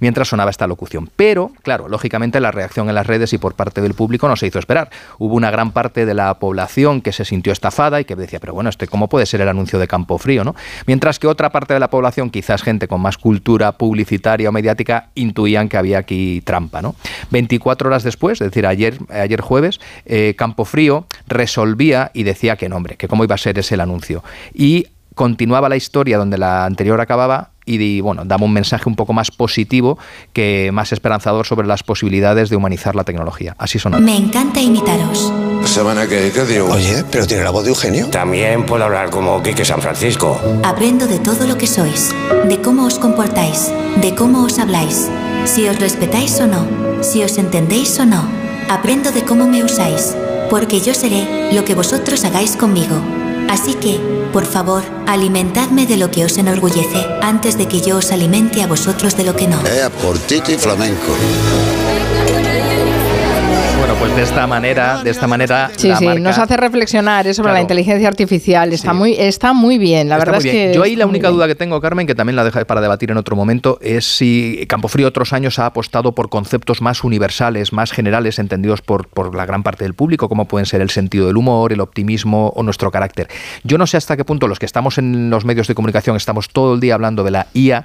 mientras 0.00 0.28
sonaba 0.28 0.50
esta 0.50 0.66
locución. 0.66 1.08
Pero, 1.16 1.52
claro, 1.62 1.88
lógicamente 1.88 2.40
la 2.40 2.50
reacción 2.50 2.88
en 2.90 2.94
las 2.94 3.06
redes 3.06 3.32
y 3.32 3.38
por 3.38 3.54
parte 3.54 3.80
del 3.80 3.94
público 3.94 4.28
no 4.28 4.36
se 4.36 4.46
hizo 4.46 4.58
esperar. 4.58 4.90
Hubo 5.18 5.34
una 5.34 5.50
gran 5.50 5.72
parte 5.72 6.04
de 6.04 6.12
la 6.14 6.34
población 6.34 7.00
que 7.00 7.12
se 7.12 7.24
sintió 7.24 7.52
estafada 7.54 8.00
y 8.00 8.04
que 8.04 8.16
decía, 8.16 8.38
pero 8.38 8.52
bueno, 8.52 8.68
este 8.68 8.86
cómo 8.86 9.08
puede 9.08 9.19
puede 9.20 9.26
ser 9.26 9.42
el 9.42 9.48
anuncio 9.50 9.78
de 9.78 9.86
Campofrío, 9.86 10.44
¿no? 10.44 10.54
Mientras 10.86 11.18
que 11.18 11.26
otra 11.26 11.50
parte 11.50 11.74
de 11.74 11.80
la 11.80 11.90
población, 11.90 12.30
quizás 12.30 12.62
gente 12.62 12.88
con 12.88 13.02
más 13.02 13.18
cultura 13.18 13.72
publicitaria 13.72 14.48
o 14.48 14.52
mediática, 14.52 15.10
intuían 15.14 15.68
que 15.68 15.76
había 15.76 15.98
aquí 15.98 16.40
trampa, 16.42 16.80
¿no? 16.80 16.94
24 17.30 17.88
horas 17.88 18.02
después, 18.02 18.40
es 18.40 18.48
decir, 18.48 18.66
ayer, 18.66 18.96
ayer 19.10 19.42
jueves, 19.42 19.78
eh, 20.06 20.34
Campofrío 20.38 21.04
resolvía 21.28 22.10
y 22.14 22.22
decía 22.22 22.56
que 22.56 22.70
no, 22.70 22.76
hombre, 22.76 22.96
que 22.96 23.08
cómo 23.08 23.22
iba 23.22 23.34
a 23.34 23.38
ser 23.38 23.58
ese 23.58 23.74
el 23.74 23.82
anuncio. 23.82 24.24
Y 24.54 24.86
continuaba 25.20 25.68
la 25.68 25.76
historia 25.76 26.16
donde 26.16 26.38
la 26.38 26.64
anterior 26.64 26.98
acababa 26.98 27.50
y 27.66 28.00
bueno, 28.00 28.24
daba 28.24 28.46
un 28.46 28.54
mensaje 28.54 28.88
un 28.88 28.96
poco 28.96 29.12
más 29.12 29.30
positivo 29.30 29.98
que 30.32 30.70
más 30.72 30.94
esperanzador 30.94 31.46
sobre 31.46 31.66
las 31.66 31.82
posibilidades 31.82 32.48
de 32.48 32.56
humanizar 32.56 32.96
la 32.96 33.04
tecnología. 33.04 33.54
Así 33.58 33.78
sonaba. 33.78 34.02
Me 34.02 34.16
encanta 34.16 34.62
imitaros. 34.62 35.30
¿Semana 35.66 36.06
que 36.06 36.32
qué 36.32 36.46
digo? 36.46 36.70
Oye, 36.70 37.04
pero 37.10 37.26
tiene 37.26 37.44
la 37.44 37.50
voz 37.50 37.64
de 37.64 37.68
Eugenio. 37.68 38.06
También 38.06 38.64
puedo 38.64 38.82
hablar 38.82 39.10
como 39.10 39.42
Quique 39.42 39.62
San 39.62 39.82
Francisco. 39.82 40.40
Aprendo 40.64 41.06
de 41.06 41.18
todo 41.18 41.46
lo 41.46 41.58
que 41.58 41.66
sois, 41.66 42.14
de 42.48 42.62
cómo 42.62 42.86
os 42.86 42.98
comportáis, 42.98 43.70
de 44.00 44.14
cómo 44.14 44.44
os 44.44 44.58
habláis, 44.58 45.10
si 45.44 45.68
os 45.68 45.78
respetáis 45.78 46.40
o 46.40 46.46
no, 46.46 46.66
si 47.02 47.22
os 47.22 47.36
entendéis 47.36 47.98
o 47.98 48.06
no. 48.06 48.24
Aprendo 48.70 49.12
de 49.12 49.22
cómo 49.22 49.46
me 49.46 49.62
usáis, 49.62 50.16
porque 50.48 50.80
yo 50.80 50.94
seré 50.94 51.52
lo 51.52 51.66
que 51.66 51.74
vosotros 51.74 52.24
hagáis 52.24 52.56
conmigo. 52.56 52.96
Así 53.50 53.74
que, 53.74 54.19
por 54.32 54.46
favor, 54.46 54.82
alimentadme 55.06 55.86
de 55.86 55.96
lo 55.96 56.10
que 56.10 56.24
os 56.24 56.38
enorgullece 56.38 57.06
antes 57.22 57.58
de 57.58 57.66
que 57.66 57.80
yo 57.80 57.98
os 57.98 58.12
alimente 58.12 58.62
a 58.62 58.66
vosotros 58.66 59.16
de 59.16 59.24
lo 59.24 59.34
que 59.34 59.48
no. 59.48 59.60
Eh, 59.66 59.88
por 60.02 60.18
Tito 60.18 60.52
y 60.52 60.58
flamenco. 60.58 61.12
Pues 64.00 64.16
de 64.16 64.22
esta 64.22 64.46
manera, 64.46 65.02
de 65.04 65.10
esta 65.10 65.26
manera, 65.26 65.70
Sí, 65.76 65.88
la 65.88 65.96
sí, 65.96 66.06
marca- 66.06 66.20
nos 66.20 66.38
hace 66.38 66.56
reflexionar 66.56 67.26
eh, 67.26 67.34
sobre 67.34 67.52
la 67.52 67.60
inteligencia 67.60 68.08
artificial. 68.08 68.72
Está, 68.72 68.94
muy, 68.94 69.12
está 69.12 69.52
muy 69.52 69.76
bien, 69.76 70.08
la 70.08 70.14
Está 70.16 70.24
verdad 70.24 70.38
es 70.38 70.44
bien. 70.52 70.70
que. 70.70 70.74
Yo 70.74 70.82
ahí 70.82 70.96
la 70.96 71.04
única 71.06 71.28
bien. 71.28 71.36
duda 71.36 71.46
que 71.46 71.54
tengo, 71.54 71.78
Carmen, 71.82 72.06
que 72.06 72.14
también 72.14 72.34
la 72.34 72.42
dejo 72.44 72.64
para 72.64 72.80
debatir 72.80 73.10
en 73.10 73.18
otro 73.18 73.36
momento, 73.36 73.78
es 73.82 74.06
si 74.06 74.64
Campofrío 74.68 75.06
otros 75.06 75.34
años 75.34 75.58
ha 75.58 75.66
apostado 75.66 76.12
por 76.14 76.30
conceptos 76.30 76.80
más 76.80 77.04
universales, 77.04 77.74
más 77.74 77.92
generales, 77.92 78.38
entendidos 78.38 78.80
por, 78.80 79.06
por 79.06 79.34
la 79.34 79.44
gran 79.44 79.62
parte 79.62 79.84
del 79.84 79.92
público, 79.92 80.30
como 80.30 80.46
pueden 80.48 80.64
ser 80.64 80.80
el 80.80 80.88
sentido 80.88 81.26
del 81.26 81.36
humor, 81.36 81.70
el 81.70 81.80
optimismo 81.80 82.54
o 82.56 82.62
nuestro 82.62 82.90
carácter. 82.90 83.28
Yo 83.64 83.76
no 83.76 83.86
sé 83.86 83.98
hasta 83.98 84.16
qué 84.16 84.24
punto 84.24 84.48
los 84.48 84.58
que 84.58 84.64
estamos 84.66 84.96
en 84.96 85.28
los 85.28 85.44
medios 85.44 85.66
de 85.68 85.74
comunicación 85.74 86.16
estamos 86.16 86.48
todo 86.48 86.72
el 86.72 86.80
día 86.80 86.94
hablando 86.94 87.22
de 87.22 87.32
la 87.32 87.48
IA, 87.52 87.84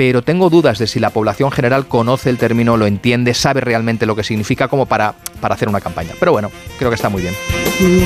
pero 0.00 0.22
tengo 0.22 0.48
dudas 0.48 0.78
de 0.78 0.86
si 0.86 0.98
la 0.98 1.10
población 1.10 1.50
general 1.50 1.86
conoce 1.86 2.30
el 2.30 2.38
término, 2.38 2.78
lo 2.78 2.86
entiende, 2.86 3.34
sabe 3.34 3.60
realmente 3.60 4.06
lo 4.06 4.16
que 4.16 4.24
significa 4.24 4.66
como 4.66 4.86
para, 4.86 5.14
para 5.42 5.54
hacer 5.54 5.68
una 5.68 5.82
campaña. 5.82 6.12
Pero 6.18 6.32
bueno, 6.32 6.50
creo 6.78 6.90
que 6.90 6.94
está 6.94 7.10
muy 7.10 7.20
bien. 7.20 7.34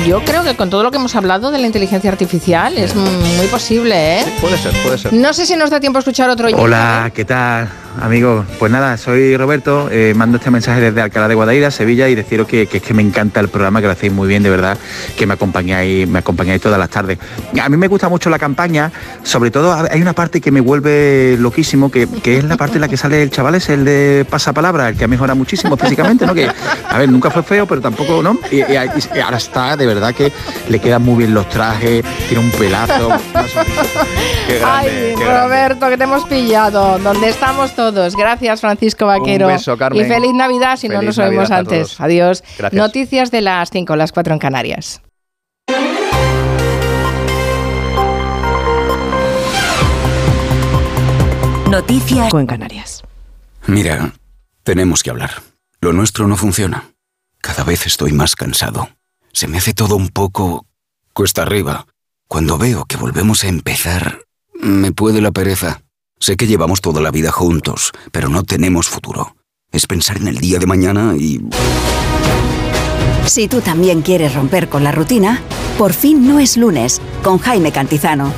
Yo 0.05 0.19
creo 0.25 0.43
que 0.43 0.57
con 0.57 0.69
todo 0.69 0.83
lo 0.83 0.91
que 0.91 0.97
hemos 0.97 1.15
hablado 1.15 1.51
de 1.51 1.57
la 1.57 1.67
inteligencia 1.67 2.11
artificial 2.11 2.77
es 2.77 2.93
muy 2.95 3.47
posible, 3.47 4.19
¿eh? 4.19 4.25
Puede 4.41 4.57
ser, 4.57 4.73
puede 4.83 4.97
ser. 4.97 5.13
No 5.13 5.31
sé 5.31 5.45
si 5.45 5.55
nos 5.55 5.69
da 5.69 5.79
tiempo 5.79 5.97
a 5.97 5.99
escuchar 5.99 6.29
otro. 6.29 6.49
Hola, 6.57 7.13
¿qué 7.15 7.23
tal, 7.23 7.69
amigos? 8.01 8.45
Pues 8.59 8.71
nada, 8.71 8.97
soy 8.97 9.35
Roberto, 9.37 9.89
eh, 9.91 10.13
mando 10.15 10.37
este 10.37 10.51
mensaje 10.51 10.81
desde 10.81 11.01
Alcalá 11.01 11.27
de 11.27 11.35
Guadaira, 11.35 11.71
Sevilla, 11.71 12.07
y 12.09 12.15
deciros 12.15 12.47
que, 12.47 12.67
que 12.67 12.77
es 12.77 12.83
que 12.83 12.93
me 12.93 13.01
encanta 13.01 13.39
el 13.39 13.47
programa, 13.49 13.79
que 13.81 13.87
lo 13.87 13.93
hacéis 13.93 14.11
muy 14.13 14.27
bien, 14.27 14.43
de 14.43 14.49
verdad, 14.49 14.77
que 15.17 15.25
me 15.25 15.33
acompañáis, 15.33 16.07
me 16.07 16.19
acompañáis 16.19 16.61
todas 16.61 16.77
las 16.79 16.89
tardes. 16.89 17.17
A 17.61 17.69
mí 17.69 17.77
me 17.77 17.87
gusta 17.87 18.09
mucho 18.09 18.29
la 18.29 18.37
campaña, 18.39 18.91
sobre 19.23 19.51
todo 19.51 19.73
hay 19.73 20.01
una 20.01 20.13
parte 20.13 20.41
que 20.41 20.51
me 20.51 20.61
vuelve 20.61 21.37
loquísimo, 21.39 21.89
que, 21.89 22.07
que 22.07 22.37
es 22.37 22.43
la 22.43 22.57
parte 22.57 22.75
en 22.75 22.81
la 22.81 22.87
que 22.87 22.97
sale 22.97 23.21
el 23.23 23.29
chaval, 23.31 23.55
es 23.55 23.69
el 23.69 23.85
de 23.85 24.25
pasapalabra, 24.29 24.89
el 24.89 24.97
que 24.97 25.05
ha 25.05 25.07
mejorado 25.07 25.35
muchísimo 25.37 25.77
físicamente, 25.77 26.25
¿no? 26.25 26.33
Que, 26.33 26.47
a 26.89 26.97
ver, 26.97 27.09
nunca 27.09 27.29
fue 27.31 27.43
feo, 27.43 27.65
pero 27.65 27.81
tampoco, 27.81 28.21
¿no? 28.21 28.37
Y, 28.51 28.57
y- 28.61 28.65
y 29.15 29.19
ahora 29.19 29.37
está, 29.37 29.75
de 29.77 29.85
verdad, 29.85 30.13
que 30.13 30.31
le 30.69 30.79
quedan 30.79 31.01
muy 31.03 31.17
bien 31.19 31.33
los 31.33 31.47
trajes, 31.49 32.03
tiene 32.27 32.43
un 32.43 32.51
pelazo. 32.51 33.09
Qué 34.47 34.59
grande, 34.59 34.65
Ay, 34.65 35.13
qué 35.17 35.23
grande. 35.23 35.43
Roberto, 35.45 35.89
que 35.89 35.97
te 35.97 36.03
hemos 36.03 36.25
pillado. 36.25 36.99
Donde 36.99 37.29
estamos 37.29 37.75
todos. 37.75 37.84
Gracias, 38.15 38.61
Francisco 38.61 39.05
Vaquero. 39.05 39.47
beso, 39.47 39.77
Carmen. 39.77 40.05
Y 40.05 40.07
feliz 40.07 40.33
Navidad 40.33 40.77
si 40.77 40.89
no 40.89 41.01
nos 41.01 41.17
oímos 41.17 41.51
antes. 41.51 41.87
todos. 41.89 42.01
Adiós. 42.01 42.43
Gracias. 42.57 42.73
Noticias 42.73 43.31
de 43.31 43.41
las 43.41 43.69
5, 43.69 43.95
las 43.95 44.11
4 44.11 44.33
en 44.33 44.39
Canarias. 44.39 45.01
Noticias 51.69 52.33
en 52.33 52.45
Canarias. 52.45 53.03
Mira, 53.67 54.13
tenemos 54.63 55.03
que 55.03 55.09
hablar. 55.09 55.41
Lo 55.81 55.93
nuestro 55.93 56.27
no 56.27 56.37
funciona. 56.37 56.91
Cada 57.41 57.63
vez 57.63 57.85
estoy 57.85 58.11
más 58.11 58.35
cansado. 58.35 58.89
Se 59.33 59.47
me 59.47 59.57
hace 59.57 59.73
todo 59.73 59.95
un 59.95 60.09
poco 60.09 60.65
cuesta 61.13 61.41
arriba. 61.41 61.85
Cuando 62.27 62.57
veo 62.57 62.85
que 62.85 62.97
volvemos 62.97 63.43
a 63.43 63.47
empezar, 63.47 64.21
me 64.53 64.91
puede 64.91 65.21
la 65.21 65.31
pereza. 65.31 65.81
Sé 66.19 66.37
que 66.37 66.47
llevamos 66.47 66.81
toda 66.81 67.01
la 67.01 67.11
vida 67.11 67.31
juntos, 67.31 67.91
pero 68.11 68.29
no 68.29 68.43
tenemos 68.43 68.87
futuro. 68.87 69.35
Es 69.71 69.85
pensar 69.85 70.17
en 70.17 70.27
el 70.27 70.37
día 70.37 70.59
de 70.59 70.65
mañana 70.65 71.15
y... 71.17 71.41
Si 73.25 73.47
tú 73.47 73.61
también 73.61 74.01
quieres 74.01 74.33
romper 74.33 74.69
con 74.69 74.83
la 74.83 74.91
rutina, 74.91 75.41
por 75.77 75.93
fin 75.93 76.27
no 76.27 76.39
es 76.39 76.57
lunes 76.57 77.01
con 77.23 77.37
Jaime 77.39 77.71
Cantizano. 77.71 78.31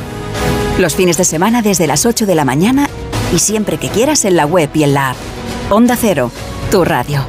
Los 0.79 0.95
fines 0.95 1.17
de 1.17 1.25
semana 1.25 1.61
desde 1.61 1.87
las 1.87 2.05
8 2.05 2.25
de 2.25 2.35
la 2.35 2.45
mañana 2.45 2.89
y 3.33 3.39
siempre 3.39 3.77
que 3.77 3.89
quieras 3.89 4.25
en 4.25 4.35
la 4.35 4.45
web 4.45 4.69
y 4.73 4.83
en 4.83 4.93
la 4.93 5.11
app. 5.11 5.17
Onda 5.69 5.95
Cero, 5.95 6.31
tu 6.71 6.83
radio. 6.83 7.25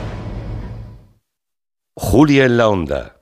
Julia 1.95 2.45
en 2.45 2.57
la 2.57 2.69
onda. 2.69 3.17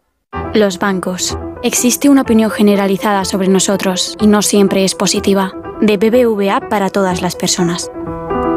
Los 0.54 0.78
bancos. 0.78 1.36
Existe 1.62 2.08
una 2.08 2.22
opinión 2.22 2.50
generalizada 2.50 3.24
sobre 3.24 3.48
nosotros 3.48 4.16
y 4.20 4.26
no 4.26 4.42
siempre 4.42 4.84
es 4.84 4.94
positiva. 4.94 5.52
De 5.80 5.98
BBVA 5.98 6.68
para 6.68 6.88
todas 6.88 7.20
las 7.20 7.36
personas. 7.36 7.90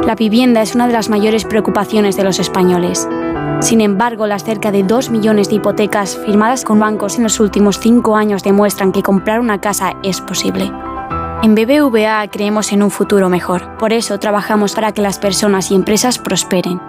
La 0.06 0.16
vivienda 0.16 0.62
es 0.62 0.74
una 0.74 0.88
de 0.88 0.94
las 0.94 1.10
mayores 1.10 1.44
preocupaciones 1.44 2.16
de 2.16 2.24
los 2.24 2.40
españoles. 2.40 3.08
Sin 3.60 3.82
embargo, 3.82 4.26
las 4.26 4.46
cerca 4.46 4.72
de 4.72 4.84
2 4.84 5.10
millones 5.10 5.50
de 5.50 5.56
hipotecas 5.56 6.18
firmadas 6.26 6.64
con 6.64 6.80
bancos 6.80 7.18
en 7.18 7.24
los 7.24 7.42
últimos 7.42 7.78
5 7.80 8.16
años 8.16 8.42
demuestran 8.42 8.94
que 8.94 9.04
comprar 9.04 9.42
una 9.42 9.60
casa 9.60 9.98
es 10.02 10.22
posible. 10.22 10.72
En 11.44 11.56
BBVA 11.56 12.26
creemos 12.32 12.72
en 12.72 12.84
un 12.84 12.90
futuro 12.90 13.28
mejor. 13.28 13.78
Por 13.78 13.92
eso 13.92 14.18
trabajamos 14.18 14.74
para 14.74 14.94
que 14.94 15.02
las 15.02 15.20
personas 15.20 15.72
y 15.72 15.76
empresas 15.76 16.20
prosperen. 16.20 16.80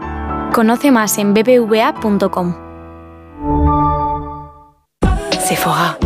Conoce 0.53 0.93
más 0.93 1.19
en 1.19 1.35
bbva.com. 1.35 2.55
Sephora. 5.41 5.99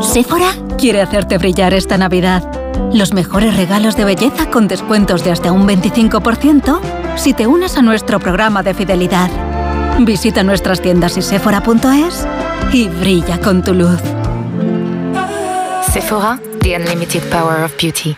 Sephora 0.00 0.52
quiere 0.78 1.02
hacerte 1.02 1.36
brillar 1.36 1.74
esta 1.74 1.98
Navidad. 1.98 2.65
Los 2.92 3.12
mejores 3.12 3.56
regalos 3.56 3.96
de 3.96 4.04
belleza 4.04 4.50
con 4.50 4.68
descuentos 4.68 5.24
de 5.24 5.30
hasta 5.30 5.52
un 5.52 5.66
25% 5.66 6.80
si 7.16 7.34
te 7.34 7.46
unes 7.46 7.76
a 7.76 7.82
nuestro 7.82 8.20
programa 8.20 8.62
de 8.62 8.74
fidelidad. 8.74 9.30
Visita 10.00 10.42
nuestras 10.42 10.80
tiendas 10.80 11.16
y 11.16 11.22
sephora.es 11.22 12.26
y 12.72 12.88
brilla 12.88 13.40
con 13.40 13.62
tu 13.62 13.74
luz. 13.74 14.00
Sephora, 15.92 16.40
the 16.60 16.76
unlimited 16.76 17.22
power 17.30 17.64
of 17.64 17.72
beauty. 17.80 18.16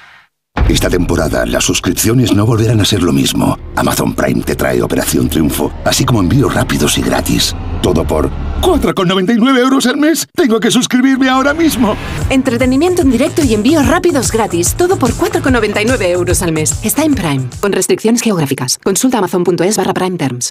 Esta 0.69 0.91
temporada 0.91 1.47
las 1.47 1.65
suscripciones 1.65 2.35
no 2.35 2.45
volverán 2.45 2.81
a 2.81 2.85
ser 2.85 3.03
lo 3.03 3.13
mismo. 3.13 3.59
Amazon 3.77 4.15
Prime 4.15 4.43
te 4.43 4.55
trae 4.55 4.83
Operación 4.83 5.29
Triunfo, 5.29 5.73
así 5.85 6.05
como 6.05 6.21
envíos 6.21 6.53
rápidos 6.53 6.99
y 6.99 7.03
gratis. 7.03 7.55
Todo 7.83 8.05
por 8.05 8.31
4,99 8.61 9.59
euros 9.59 9.87
al 9.87 9.97
mes. 9.97 10.27
Tengo 10.35 10.61
que 10.61 10.71
suscribirme 10.71 11.29
ahora 11.29 11.55
mismo. 11.55 11.97
Entretenimiento 12.31 13.03
en 13.03 13.11
directo 13.11 13.43
y 13.45 13.55
envíos 13.55 13.87
rápidos 13.87 14.33
gratis. 14.33 14.75
Todo 14.75 14.99
por 14.99 15.11
4,99 15.13 16.09
euros 16.11 16.43
al 16.43 16.53
mes. 16.53 16.79
Está 16.85 17.05
en 17.05 17.15
Prime, 17.15 17.49
con 17.61 17.73
restricciones 17.73 18.23
geográficas. 18.23 18.79
Consulta 18.79 19.19
amazon.es 19.19 19.77
barra 19.77 19.95
Prime 19.95 20.17
Terms. 20.19 20.51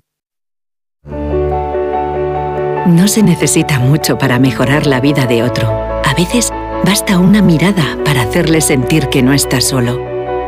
No 2.88 3.10
se 3.10 3.22
necesita 3.22 3.80
mucho 3.80 4.18
para 4.18 4.40
mejorar 4.40 4.88
la 4.88 5.02
vida 5.02 5.26
de 5.26 5.44
otro. 5.44 5.68
A 5.70 6.14
veces 6.18 6.52
basta 6.86 7.20
una 7.20 7.41
mirada 7.41 7.98
para 8.06 8.22
hacerle 8.22 8.62
sentir 8.62 9.10
que 9.10 9.22
no 9.22 9.34
está 9.34 9.60
solo. 9.60 9.99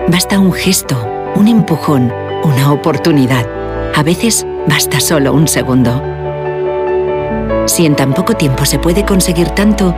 Basta 0.07 0.39
un 0.39 0.53
gesto, 0.53 0.95
un 1.35 1.49
empujón, 1.49 2.13
una 2.43 2.71
oportunidad. 2.71 3.45
A 3.93 4.03
veces 4.03 4.47
basta 4.67 5.01
solo 5.01 5.33
un 5.33 5.49
segundo. 5.49 6.01
Si 7.69 7.85
en 7.85 7.95
tan 7.95 8.15
poco 8.15 8.35
tiempo 8.35 8.65
se 8.65 8.79
puede 8.79 9.05
conseguir 9.05 9.51
tanto, 9.51 9.95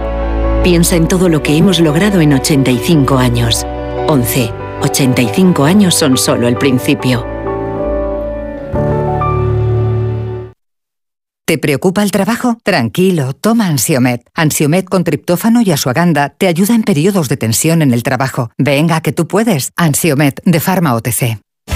piensa 0.62 0.98
en 0.98 1.08
todo 1.08 1.30
lo 1.30 1.42
que 1.42 1.56
hemos 1.56 1.80
logrado 1.80 2.20
en 2.20 2.34
85 2.34 3.18
años. 3.18 3.66
11. 4.10 4.52
85 4.82 5.64
años 5.64 5.96
son 5.96 6.18
solo 6.18 6.50
el 6.50 6.58
principio. 6.58 7.26
¿Te 11.46 11.58
preocupa 11.58 12.04
el 12.04 12.12
trabajo? 12.12 12.58
Tranquilo, 12.62 13.32
toma 13.34 13.68
Ansiomet. 13.68 14.30
Ansiomet 14.36 14.86
con 14.90 15.06
triptófano 15.06 15.62
y 15.62 15.72
asuaganda 15.72 16.36
te 16.38 16.48
ayuda 16.48 16.76
en 16.76 16.84
periodos 16.84 17.30
de 17.30 17.38
tensión 17.38 17.82
en 17.82 17.94
el 17.94 18.04
trabajo. 18.04 18.52
Venga, 18.58 19.00
que 19.00 19.14
tú 19.14 19.30
puedes. 19.30 19.72
Ansiomet 19.78 20.42
de 20.44 20.60
Pharma 20.60 20.94
OTC. 20.94 21.40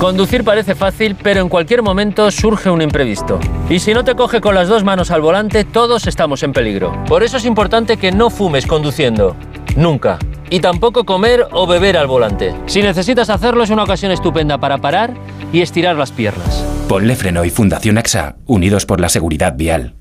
Conducir 0.00 0.44
parece 0.44 0.74
fácil, 0.74 1.14
pero 1.14 1.42
en 1.42 1.50
cualquier 1.50 1.82
momento 1.82 2.30
surge 2.30 2.70
un 2.70 2.80
imprevisto. 2.80 3.38
Y 3.68 3.80
si 3.80 3.92
no 3.92 4.02
te 4.02 4.14
coge 4.14 4.40
con 4.40 4.54
las 4.54 4.66
dos 4.66 4.82
manos 4.82 5.10
al 5.10 5.20
volante, 5.20 5.62
todos 5.62 6.06
estamos 6.06 6.42
en 6.42 6.54
peligro. 6.54 7.04
Por 7.06 7.22
eso 7.22 7.36
es 7.36 7.44
importante 7.44 7.98
que 7.98 8.10
no 8.10 8.30
fumes 8.30 8.66
conduciendo. 8.66 9.36
Nunca. 9.76 10.18
Y 10.48 10.60
tampoco 10.60 11.04
comer 11.04 11.46
o 11.52 11.66
beber 11.66 11.98
al 11.98 12.06
volante. 12.06 12.54
Si 12.64 12.80
necesitas 12.80 13.28
hacerlo, 13.28 13.62
es 13.62 13.68
una 13.68 13.84
ocasión 13.84 14.10
estupenda 14.10 14.56
para 14.56 14.78
parar 14.78 15.12
y 15.52 15.60
estirar 15.60 15.96
las 15.96 16.12
piernas. 16.12 16.64
Ponle 16.88 17.14
Freno 17.14 17.44
y 17.44 17.50
Fundación 17.50 17.98
AXA, 17.98 18.36
unidos 18.46 18.86
por 18.86 19.02
la 19.02 19.10
seguridad 19.10 19.54
vial. 19.54 19.99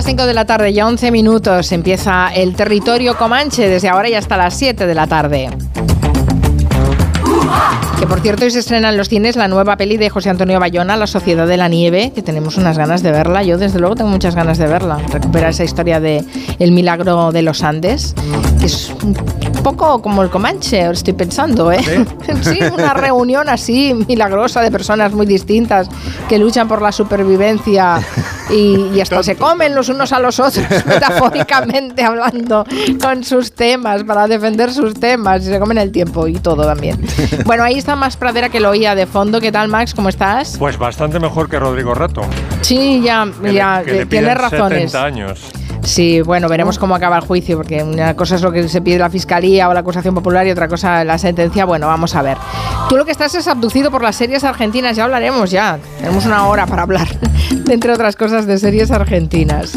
Las 0.00 0.06
5 0.06 0.24
de 0.24 0.32
la 0.32 0.46
tarde, 0.46 0.72
ya 0.72 0.86
11 0.86 1.10
minutos. 1.10 1.72
Empieza 1.72 2.30
el 2.34 2.56
territorio 2.56 3.18
Comanche 3.18 3.68
desde 3.68 3.90
ahora 3.90 4.08
y 4.08 4.14
hasta 4.14 4.38
las 4.38 4.54
7 4.54 4.86
de 4.86 4.94
la 4.94 5.06
tarde. 5.06 5.50
Que 8.00 8.06
por 8.06 8.20
cierto, 8.20 8.46
hoy 8.46 8.50
se 8.50 8.60
estrena 8.60 8.88
en 8.88 8.96
los 8.96 9.10
cines 9.10 9.36
la 9.36 9.46
nueva 9.46 9.76
peli 9.76 9.98
de 9.98 10.08
José 10.08 10.30
Antonio 10.30 10.58
Bayona, 10.58 10.96
La 10.96 11.06
Sociedad 11.06 11.46
de 11.46 11.58
la 11.58 11.68
Nieve, 11.68 12.12
que 12.14 12.22
tenemos 12.22 12.56
unas 12.56 12.78
ganas 12.78 13.02
de 13.02 13.12
verla. 13.12 13.42
Yo, 13.42 13.58
desde 13.58 13.78
luego, 13.78 13.94
tengo 13.94 14.08
muchas 14.08 14.34
ganas 14.34 14.56
de 14.56 14.66
verla. 14.66 14.96
Recupera 15.12 15.50
esa 15.50 15.64
historia 15.64 16.00
de 16.00 16.24
El 16.58 16.72
milagro 16.72 17.30
de 17.30 17.42
los 17.42 17.62
Andes, 17.62 18.14
que 18.58 18.64
es 18.64 18.90
un 19.02 19.14
poco 19.62 20.00
como 20.00 20.22
el 20.22 20.30
Comanche, 20.30 20.90
estoy 20.90 21.12
pensando, 21.12 21.70
¿eh? 21.70 21.80
Sí, 22.42 22.60
una 22.72 22.94
reunión 22.94 23.50
así 23.50 23.92
milagrosa 24.08 24.62
de 24.62 24.70
personas 24.70 25.12
muy 25.12 25.26
distintas 25.26 25.88
que 26.26 26.38
luchan 26.38 26.68
por 26.68 26.80
la 26.80 26.92
supervivencia 26.92 28.00
y, 28.48 28.88
y 28.94 29.00
hasta 29.02 29.22
se 29.22 29.36
comen 29.36 29.74
los 29.74 29.90
unos 29.90 30.12
a 30.12 30.20
los 30.20 30.40
otros, 30.40 30.64
metafóricamente 30.86 32.02
hablando, 32.02 32.64
con 33.02 33.24
sus 33.24 33.52
temas, 33.52 34.04
para 34.04 34.26
defender 34.26 34.72
sus 34.72 34.94
temas, 34.94 35.42
y 35.42 35.46
se 35.46 35.60
comen 35.60 35.76
el 35.76 35.92
tiempo 35.92 36.26
y 36.26 36.34
todo 36.34 36.64
también. 36.64 36.98
Bueno, 37.44 37.62
ahí 37.62 37.76
está 37.76 37.89
más 37.96 38.16
pradera 38.16 38.48
que 38.48 38.60
lo 38.60 38.70
oía 38.70 38.94
de 38.94 39.06
fondo. 39.06 39.40
¿Qué 39.40 39.52
tal, 39.52 39.68
Max? 39.68 39.94
¿Cómo 39.94 40.08
estás? 40.08 40.56
Pues 40.58 40.78
bastante 40.78 41.18
mejor 41.18 41.48
que 41.48 41.58
Rodrigo 41.58 41.94
Rato. 41.94 42.22
Sí, 42.60 43.00
ya, 43.02 43.26
Que 43.42 43.54
ya, 43.54 43.80
le, 43.80 43.84
que 43.84 43.92
le 43.92 44.06
tienes 44.06 44.36
razones. 44.36 44.90
70 44.90 45.04
años. 45.04 45.50
Sí, 45.82 46.20
bueno, 46.20 46.48
veremos 46.48 46.78
cómo 46.78 46.94
acaba 46.94 47.16
el 47.16 47.22
juicio, 47.22 47.56
porque 47.56 47.82
una 47.82 48.14
cosa 48.14 48.36
es 48.36 48.42
lo 48.42 48.52
que 48.52 48.68
se 48.68 48.82
pide 48.82 48.98
la 48.98 49.08
fiscalía 49.10 49.68
o 49.68 49.74
la 49.74 49.80
acusación 49.80 50.14
popular 50.14 50.46
y 50.46 50.50
otra 50.50 50.68
cosa 50.68 51.04
la 51.04 51.18
sentencia. 51.18 51.64
Bueno, 51.64 51.86
vamos 51.86 52.14
a 52.14 52.22
ver. 52.22 52.36
Tú 52.88 52.96
lo 52.96 53.04
que 53.04 53.12
estás 53.12 53.34
es 53.34 53.48
abducido 53.48 53.90
por 53.90 54.02
las 54.02 54.16
series 54.16 54.44
argentinas, 54.44 54.96
ya 54.96 55.04
hablaremos 55.04 55.50
ya. 55.50 55.78
Tenemos 55.98 56.26
una 56.26 56.46
hora 56.46 56.66
para 56.66 56.82
hablar, 56.82 57.08
entre 57.68 57.92
otras 57.92 58.14
cosas, 58.16 58.46
de 58.46 58.58
series 58.58 58.90
argentinas. 58.90 59.76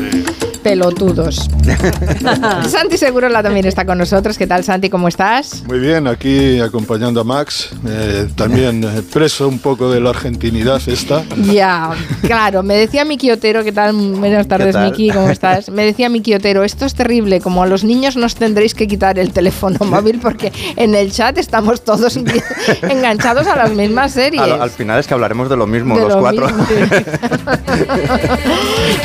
Pelotudos. 0.63 1.49
Santi 2.69 2.97
Segurola 2.97 3.43
también 3.43 3.65
está 3.65 3.85
con 3.85 3.97
nosotros. 3.97 4.37
¿Qué 4.37 4.47
tal, 4.47 4.63
Santi? 4.63 4.89
¿Cómo 4.89 5.07
estás? 5.07 5.63
Muy 5.67 5.79
bien, 5.79 6.07
aquí 6.07 6.59
acompañando 6.61 7.21
a 7.21 7.23
Max, 7.23 7.69
eh, 7.87 8.27
también 8.35 8.83
eh, 8.83 9.01
preso 9.11 9.47
un 9.47 9.59
poco 9.59 9.91
de 9.91 9.99
la 9.99 10.11
argentinidad 10.11 10.81
esta. 10.87 11.23
Ya, 11.51 11.91
claro. 12.21 12.63
Me 12.63 12.75
decía 12.75 13.03
Miki 13.05 13.31
Otero, 13.31 13.63
¿qué 13.63 13.71
tal? 13.71 13.93
Buenas 13.93 14.47
tardes? 14.47 14.75
Miki, 14.75 15.09
¿cómo 15.09 15.29
estás? 15.29 15.69
Me 15.69 15.83
decía 15.85 16.09
Miki 16.09 16.33
Otero, 16.33 16.63
esto 16.63 16.85
es 16.85 16.95
terrible, 16.95 17.41
como 17.41 17.63
a 17.63 17.67
los 17.67 17.83
niños 17.83 18.15
nos 18.15 18.35
tendréis 18.35 18.73
que 18.73 18.87
quitar 18.87 19.19
el 19.19 19.31
teléfono 19.33 19.77
móvil 19.85 20.19
porque 20.21 20.51
en 20.77 20.95
el 20.95 21.11
chat 21.11 21.37
estamos 21.37 21.83
todos 21.83 22.17
enganchados 22.81 23.47
a 23.47 23.55
las 23.57 23.71
mismas 23.71 24.13
series. 24.13 24.41
Al, 24.41 24.61
al 24.61 24.69
final 24.69 24.99
es 24.99 25.07
que 25.07 25.13
hablaremos 25.13 25.49
de 25.49 25.57
lo 25.57 25.67
mismo, 25.67 25.95
De 25.95 26.01
los 26.03 26.13
lo 26.13 26.19
cuatro. 26.21 26.47
mismo, 26.47 26.65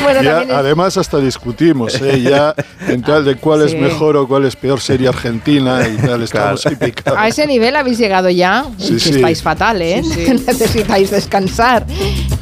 bueno, 0.03 0.21
Ya, 0.21 0.31
también 0.31 0.49
es- 0.51 0.55
además 0.55 0.97
hasta 0.97 1.17
discutimos, 1.49 1.99
¿eh? 2.01 2.21
ya 2.21 2.53
en 2.87 3.01
tal 3.01 3.25
de 3.25 3.35
cuál 3.35 3.59
Sí. 3.67 3.75
es 3.75 3.81
mejor 3.81 4.15
o 4.17 4.27
cuál 4.27 4.45
es 4.45 4.55
peor 4.55 4.79
serie 4.79 5.07
argentina 5.07 5.81
y 5.87 5.97
tal, 5.97 6.21
estamos 6.21 6.65
ahí 6.65 6.75
picados. 6.75 7.19
A 7.19 7.27
ese 7.27 7.45
nivel 7.47 7.75
habéis 7.75 7.97
llegado 7.97 8.29
ya. 8.29 8.65
Sí, 8.77 8.93
que 8.93 8.99
sí. 8.99 9.09
estáis 9.15 9.41
fatal, 9.41 9.81
¿eh? 9.81 10.01
Necesitáis 10.47 11.09
descansar. 11.11 11.85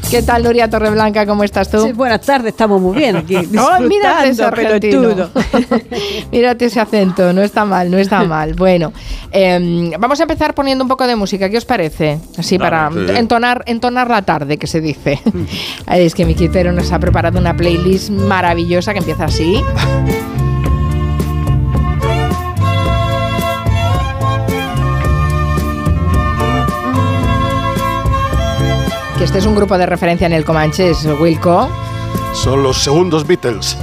¿Qué 0.09 0.21
tal, 0.21 0.43
Nuria 0.43 0.69
Torreblanca? 0.69 1.25
¿Cómo 1.25 1.43
estás 1.43 1.69
tú? 1.69 1.91
buenas 1.93 2.21
tardes, 2.21 2.51
estamos 2.53 2.81
muy 2.81 2.95
bien 2.97 3.15
aquí. 3.17 3.35
Oh, 3.57 3.79
mírate 3.81 4.29
ese 4.29 4.43
argentino. 4.43 5.29
mírate 6.31 6.65
ese 6.65 6.79
acento, 6.79 7.33
no 7.33 7.41
está 7.41 7.65
mal, 7.65 7.89
no 7.89 7.97
está 7.97 8.23
mal. 8.23 8.53
Bueno, 8.53 8.93
em, 9.31 9.91
vamos 9.99 10.19
a 10.19 10.23
empezar 10.23 10.53
poniendo 10.53 10.83
un 10.83 10.87
poco 10.87 11.07
de 11.07 11.15
música, 11.15 11.49
¿qué 11.49 11.57
os 11.57 11.65
parece? 11.65 12.19
Así 12.37 12.57
Dale, 12.57 12.69
para 12.69 12.91
sí. 12.91 13.17
entonar, 13.17 13.63
entonar 13.65 14.09
la 14.09 14.21
tarde, 14.21 14.57
que 14.57 14.67
se 14.67 14.79
dice. 14.79 15.19
es 15.87 16.13
que 16.15 16.25
mi 16.25 16.35
Quintero 16.35 16.71
nos 16.71 16.91
ha 16.91 16.99
preparado 16.99 17.39
una 17.39 17.55
playlist 17.55 18.09
maravillosa 18.09 18.93
que 18.97 19.11
empieza 19.11 19.25
así. 19.25 19.63
Que 29.17 29.23
este 29.23 29.37
es 29.37 29.45
un 29.45 29.55
grupo 29.55 29.77
de 29.77 29.85
referencia 29.85 30.25
en 30.25 30.33
el 30.33 30.43
Comanche, 30.43 30.89
es 30.89 31.05
Wilco. 31.19 31.69
Son 32.33 32.63
los 32.63 32.77
segundos 32.77 33.25
Beatles. 33.25 33.77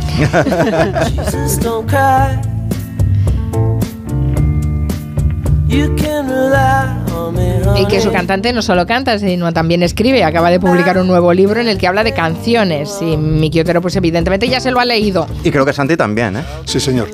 Y 7.76 7.86
que 7.86 8.00
su 8.00 8.12
cantante 8.12 8.52
no 8.52 8.62
solo 8.62 8.86
canta, 8.86 9.18
sino 9.18 9.52
también 9.52 9.82
escribe. 9.82 10.22
Acaba 10.22 10.50
de 10.50 10.60
publicar 10.60 10.96
un 10.98 11.08
nuevo 11.08 11.32
libro 11.32 11.60
en 11.60 11.66
el 11.68 11.76
que 11.76 11.88
habla 11.88 12.04
de 12.04 12.12
canciones. 12.12 12.98
Y 13.00 13.16
Miki 13.16 13.60
Otero, 13.60 13.80
pues 13.80 13.96
evidentemente 13.96 14.48
ya 14.48 14.60
se 14.60 14.70
lo 14.70 14.78
ha 14.78 14.84
leído. 14.84 15.26
Y 15.42 15.50
creo 15.50 15.66
que 15.66 15.72
Santi 15.72 15.96
también, 15.96 16.36
¿eh? 16.36 16.44
Sí, 16.66 16.78
señor. 16.78 17.08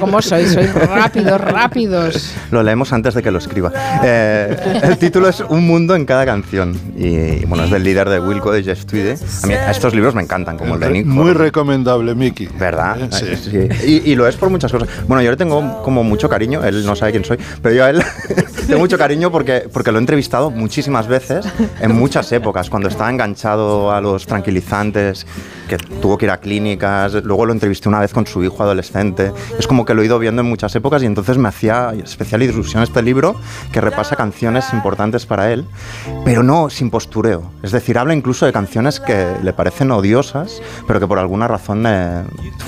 ¿Cómo 0.00 0.20
sois? 0.20 0.52
Sois 0.52 0.74
rápidos, 0.74 1.40
rápidos. 1.40 2.34
Lo 2.50 2.62
leemos 2.62 2.92
antes 2.92 3.14
de 3.14 3.22
que 3.22 3.30
lo 3.30 3.38
escriba. 3.38 3.72
Eh, 4.02 4.80
el 4.82 4.98
título 4.98 5.28
es 5.28 5.40
Un 5.40 5.66
mundo 5.66 5.94
en 5.94 6.04
cada 6.04 6.26
canción. 6.26 6.78
Y 6.96 7.44
bueno, 7.46 7.64
es 7.64 7.70
del 7.70 7.84
líder 7.84 8.08
de 8.08 8.18
Wilco, 8.18 8.50
de 8.50 8.64
Jeff 8.64 8.86
Tweedy. 8.86 9.14
A 9.44 9.46
mí 9.46 9.54
estos 9.70 9.94
libros 9.94 10.14
me 10.14 10.22
encantan, 10.22 10.58
como 10.58 10.74
el 10.74 10.80
de 10.80 10.90
Nick. 10.90 11.06
Muy 11.06 11.32
recomendable, 11.32 12.14
Miki. 12.14 12.48
¿Verdad? 12.58 12.96
Sí. 13.10 13.24
Eh, 13.52 13.68
sí. 13.80 14.02
Y, 14.04 14.12
y 14.12 14.14
lo 14.16 14.26
es 14.26 14.36
por 14.36 14.50
muchas 14.50 14.72
cosas. 14.72 14.88
Bueno, 15.06 15.22
yo 15.22 15.30
le 15.30 15.36
tengo 15.36 15.82
como 15.82 16.02
mucho 16.02 16.28
cariño, 16.28 16.64
él 16.64 16.84
no 16.84 16.96
sabe 16.96 17.12
quién 17.12 17.24
soy, 17.24 17.38
pero 17.62 17.74
yo 17.74 17.84
a 17.84 17.90
él 17.90 18.02
tengo 18.66 18.80
mucho 18.80 18.98
cariño 18.98 19.30
porque, 19.30 19.68
porque 19.72 19.92
lo 19.92 19.98
he 19.98 20.00
entrevistado 20.00 20.50
muchísimas 20.50 21.06
veces, 21.06 21.46
en 21.80 21.94
muchas 21.94 22.30
épocas, 22.32 22.68
cuando 22.68 22.88
estaba 22.88 23.10
enganchado 23.10 23.92
a 23.92 24.00
los 24.00 24.26
tranquilizantes, 24.26 25.26
que 25.68 25.78
tuvo 25.78 26.18
que 26.18 26.26
ir 26.26 26.30
a 26.30 26.38
clínicas, 26.38 27.12
luego 27.24 27.46
lo 27.46 27.52
entrevisté 27.52 27.88
una 27.88 28.00
vez 28.00 28.12
con 28.12 28.26
su 28.26 28.42
hijo 28.42 28.62
adolescente. 28.62 29.32
Es 29.58 29.66
como 29.66 29.84
que 29.84 29.94
lo 29.94 30.02
he 30.02 30.06
ido 30.06 30.18
viendo 30.18 30.42
en 30.42 30.48
muchas 30.48 30.74
épocas 30.76 31.02
y 31.02 31.06
entonces 31.06 31.38
me 31.38 31.48
hacía 31.48 31.92
especial 32.02 32.42
ilusión 32.42 32.82
este 32.82 33.02
libro 33.02 33.36
que 33.72 33.80
repasa 33.80 34.16
canciones 34.16 34.72
importantes 34.72 35.26
para 35.26 35.52
él, 35.52 35.64
pero 36.24 36.42
no 36.42 36.70
sin 36.70 36.90
postureo. 36.90 37.50
Es 37.62 37.72
decir, 37.72 37.98
habla 37.98 38.14
incluso 38.14 38.46
de 38.46 38.52
canciones 38.52 39.00
que 39.00 39.36
le 39.42 39.52
parecen 39.52 39.90
odiosas, 39.90 40.60
pero 40.86 41.00
que 41.00 41.06
por 41.06 41.18
alguna 41.18 41.48
razón 41.48 41.84
eh, 41.86 42.22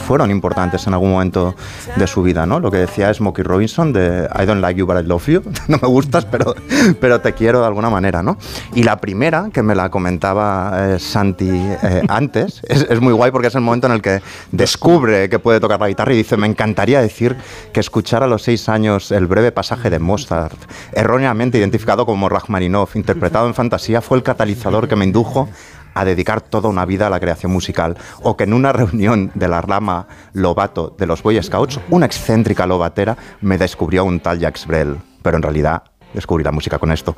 fueron 0.07 0.31
importantes 0.31 0.87
en 0.87 0.95
algún 0.95 1.13
momento 1.13 1.55
de 1.97 2.07
su 2.07 2.23
vida, 2.23 2.47
¿no? 2.47 2.61
Lo 2.61 2.71
que 2.71 2.79
decía 2.79 3.13
Smokey 3.13 3.45
Robinson 3.45 3.93
de 3.93 4.29
I 4.39 4.47
don't 4.47 4.61
like 4.61 4.79
you 4.79 4.87
but 4.87 4.97
I 4.97 5.07
love 5.07 5.27
you. 5.27 5.43
No 5.69 5.79
me 5.83 5.89
gustas, 5.89 6.25
pero, 6.25 6.55
pero 6.99 7.21
te 7.21 7.35
quiero 7.35 7.61
de 7.61 7.67
alguna 7.67 7.91
manera, 7.91 8.23
¿no? 8.23 8.39
Y 8.75 8.85
la 8.85 8.97
primera, 8.97 9.51
que 9.53 9.63
me 9.63 9.75
la 9.75 9.91
comentaba 9.91 10.95
eh, 10.95 10.99
Santi 10.99 11.51
eh, 11.51 12.03
antes, 12.09 12.63
es, 12.67 12.88
es 12.89 13.01
muy 13.01 13.13
guay 13.13 13.31
porque 13.31 13.49
es 13.49 13.55
el 13.55 13.61
momento 13.61 13.87
en 13.87 13.95
el 13.95 14.03
que 14.03 14.21
descubre 14.53 15.29
que 15.29 15.39
puede 15.39 15.61
tocar 15.61 15.81
la 15.81 15.89
guitarra 15.89 16.13
y 16.13 16.17
dice, 16.17 16.37
me 16.37 16.47
encantaría 16.47 17.01
decir 17.01 17.37
que 17.73 17.81
escuchar 17.81 18.23
a 18.23 18.27
los 18.27 18.43
seis 18.43 18.69
años 18.69 19.11
el 19.13 19.27
breve 19.27 19.53
pasaje 19.53 19.91
de 19.91 19.99
Mozart, 19.99 20.59
erróneamente 20.93 21.59
identificado 21.59 22.07
como 22.07 22.29
Rachmaninoff, 22.29 22.97
interpretado 22.97 23.47
en 23.47 23.55
fantasía, 23.55 24.01
fue 24.01 24.17
el 24.17 24.23
catalizador 24.23 24.89
que 24.89 24.97
me 24.97 25.05
indujo 25.05 25.49
a 25.95 26.05
dedicar 26.05 26.41
toda 26.41 26.69
una 26.69 26.85
vida 26.85 27.09
a 27.09 27.11
la 27.11 27.19
creación 27.19 27.51
musical, 27.51 27.97
o 28.23 28.37
que 28.37 28.45
en 28.45 28.53
una 28.53 28.73
reunión 28.73 29.33
de 29.35 29.49
la 29.49 29.61
rama 29.61 30.07
Lobato 30.33 30.95
de 30.97 31.07
los 31.07 31.23
Boy 31.23 31.43
Scouts, 31.43 31.81
una 31.91 32.07
excéntrica 32.07 32.67
lobatera 32.67 33.17
me 33.41 33.59
descubrió 33.59 34.05
un 34.05 34.21
tal 34.21 34.39
Jacques 34.39 34.67
Brel, 34.67 34.97
pero 35.23 35.37
en 35.37 35.43
realidad 35.43 35.83
descubrí 36.15 36.45
la 36.45 36.53
música 36.53 36.79
con 36.79 36.93
esto. 36.93 37.17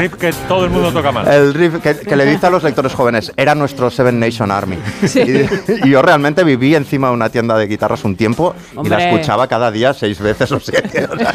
riff, 0.00 0.12
el 0.14 0.18
riff 0.18 0.20
que 0.20 0.32
todo 0.48 0.64
el 0.64 0.70
mundo 0.70 0.92
toca 0.92 1.12
mal. 1.12 1.28
El 1.28 1.54
riff 1.54 1.74
que, 1.82 1.96
que 1.96 2.16
le 2.16 2.24
dice 2.26 2.46
a 2.46 2.50
los 2.50 2.62
lectores 2.62 2.92
jóvenes, 2.94 3.32
era 3.36 3.54
nuestro 3.54 3.90
Seven 3.90 4.18
Nation 4.18 4.50
Army. 4.50 4.78
Y, 5.14 5.86
y 5.86 5.90
yo 5.90 6.02
realmente 6.02 6.44
viví 6.44 6.74
encima 6.74 7.08
de 7.08 7.14
una 7.14 7.28
tienda 7.30 7.56
de 7.56 7.66
guitarras 7.66 8.04
un 8.04 8.16
tiempo 8.16 8.54
y 8.72 8.74
la 8.74 8.80
Hombre. 8.80 9.10
escuchaba 9.12 9.46
cada 9.48 9.70
día 9.70 9.92
seis 9.94 10.18
veces 10.20 10.50
o 10.52 10.60
siete. 10.60 11.06
o 11.10 11.16
sea, 11.16 11.34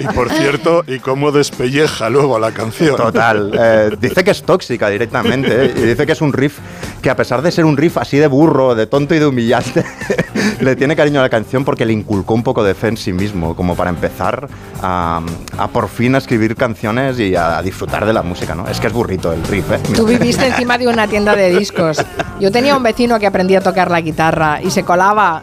Y 0.00 0.04
por 0.14 0.30
cierto, 0.30 0.84
y 0.86 0.98
cómo 0.98 1.32
despelleja 1.32 2.08
luego 2.10 2.38
la 2.38 2.52
canción. 2.52 2.96
Total. 2.96 3.50
eh, 3.58 3.90
dice 4.00 4.24
que 4.24 4.30
es 4.32 4.42
tóxica 4.42 4.88
directamente 4.88 5.66
eh, 5.66 5.72
y 5.76 5.80
dice 5.82 6.06
que 6.06 6.12
es 6.12 6.20
un 6.20 6.32
riff 6.32 6.58
que 7.02 7.10
a 7.10 7.16
pesar 7.16 7.42
de 7.42 7.50
ser 7.52 7.64
un 7.64 7.76
riff 7.76 7.96
así 7.98 8.16
de 8.18 8.26
burro, 8.26 8.74
de 8.74 8.86
tonto 8.86 9.14
y 9.14 9.18
de 9.18 9.26
humillante, 9.26 9.84
le 10.60 10.76
tiene 10.76 10.96
cariño 10.96 11.20
a 11.20 11.22
la 11.22 11.28
canción 11.28 11.64
porque 11.64 11.84
le 11.86 11.92
inculcó 11.92 12.34
un 12.34 12.42
poco 12.42 12.64
de 12.64 12.74
fe 12.74 12.88
en 12.88 12.96
sí 12.96 13.12
mismo, 13.12 13.54
como 13.54 13.76
para 13.76 13.90
empezar 13.90 14.48
a, 14.82 15.20
a 15.56 15.68
por 15.68 15.88
fin 15.88 16.14
a 16.14 16.18
escribir 16.18 16.56
canciones 16.56 17.18
y 17.20 17.34
a 17.36 17.60
disfrutar 17.62 18.04
de 18.06 18.12
la 18.12 18.22
música, 18.22 18.54
¿no? 18.54 18.66
Es 18.68 18.80
que 18.80 18.88
es 18.88 18.92
burrito 18.92 19.32
el 19.32 19.42
riff, 19.44 19.70
¿eh? 19.72 19.78
Tú 19.94 20.06
viviste 20.06 20.46
encima 20.46 20.76
de 20.78 20.88
una 20.88 21.06
tienda 21.06 21.34
de 21.36 21.56
discos. 21.56 22.04
Yo 22.40 22.50
tenía 22.52 22.76
un 22.76 22.82
vecino 22.82 23.18
que 23.18 23.26
aprendía 23.26 23.58
a 23.58 23.62
tocar 23.62 23.90
la 23.90 24.00
guitarra 24.00 24.60
y 24.62 24.70
se 24.70 24.84
colaba 24.84 25.40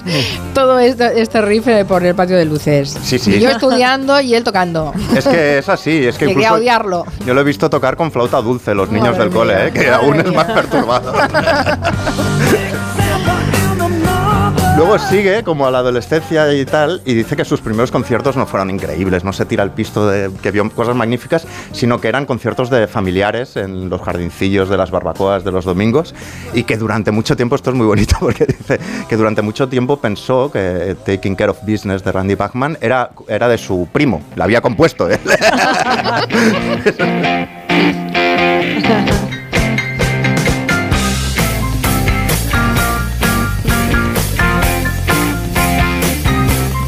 todo 0.54 0.78
esto, 0.78 1.04
este 1.04 1.40
riff 1.42 1.66
eh, 1.68 1.84
por 1.84 2.04
el 2.04 2.14
patio 2.14 2.36
de 2.36 2.44
luces. 2.44 2.96
Sí, 3.02 3.18
sí. 3.18 3.34
Y 3.34 3.40
yo 3.40 3.50
estudiando 3.50 4.20
y 4.20 4.34
él 4.34 4.44
tocando. 4.44 4.92
Es 5.16 5.26
que 5.26 5.58
es 5.58 5.68
así, 5.68 6.06
es 6.06 6.16
que 6.16 6.26
Llegué 6.26 6.40
a 6.46 6.48
incluso 6.48 6.60
odiarlo. 6.60 7.04
yo 7.24 7.34
lo 7.34 7.40
he 7.40 7.44
visto 7.44 7.68
tocar 7.70 7.96
con 7.96 8.10
flauta 8.12 8.40
dulce 8.40 8.74
los 8.74 8.90
niños 8.90 9.10
Madre 9.12 9.24
del 9.24 9.32
cole, 9.32 9.68
¿eh? 9.68 9.72
que 9.72 9.90
madre 9.90 9.94
aún 9.94 10.16
es 10.20 10.28
mía. 10.28 10.36
más 10.36 10.46
perturbado. 10.46 10.95
Luego 14.76 14.98
sigue 14.98 15.42
como 15.42 15.66
a 15.66 15.70
la 15.70 15.78
adolescencia 15.78 16.52
y 16.52 16.66
tal, 16.66 17.00
y 17.06 17.14
dice 17.14 17.34
que 17.34 17.46
sus 17.46 17.62
primeros 17.62 17.90
conciertos 17.90 18.36
no 18.36 18.44
fueron 18.44 18.68
increíbles, 18.68 19.24
no 19.24 19.32
se 19.32 19.46
tira 19.46 19.64
el 19.64 19.70
pisto 19.70 20.06
de 20.06 20.30
que 20.42 20.50
vio 20.50 20.68
cosas 20.70 20.94
magníficas, 20.94 21.46
sino 21.72 21.98
que 21.98 22.08
eran 22.08 22.26
conciertos 22.26 22.68
de 22.68 22.86
familiares 22.86 23.56
en 23.56 23.88
los 23.88 24.02
jardincillos 24.02 24.68
de 24.68 24.76
las 24.76 24.90
barbacoas 24.90 25.44
de 25.44 25.52
los 25.52 25.64
domingos, 25.64 26.14
y 26.52 26.64
que 26.64 26.76
durante 26.76 27.10
mucho 27.10 27.36
tiempo, 27.36 27.56
esto 27.56 27.70
es 27.70 27.76
muy 27.76 27.86
bonito 27.86 28.16
porque 28.20 28.44
dice 28.44 28.78
que 29.08 29.16
durante 29.16 29.40
mucho 29.40 29.66
tiempo 29.66 29.96
pensó 29.96 30.52
que 30.52 30.94
Taking 31.06 31.36
Care 31.36 31.52
of 31.52 31.62
Business 31.62 32.04
de 32.04 32.12
Randy 32.12 32.34
Bachman 32.34 32.76
era, 32.82 33.12
era 33.28 33.48
de 33.48 33.56
su 33.56 33.88
primo, 33.90 34.20
la 34.34 34.44
había 34.44 34.60
compuesto 34.60 35.08
él. 35.08 35.18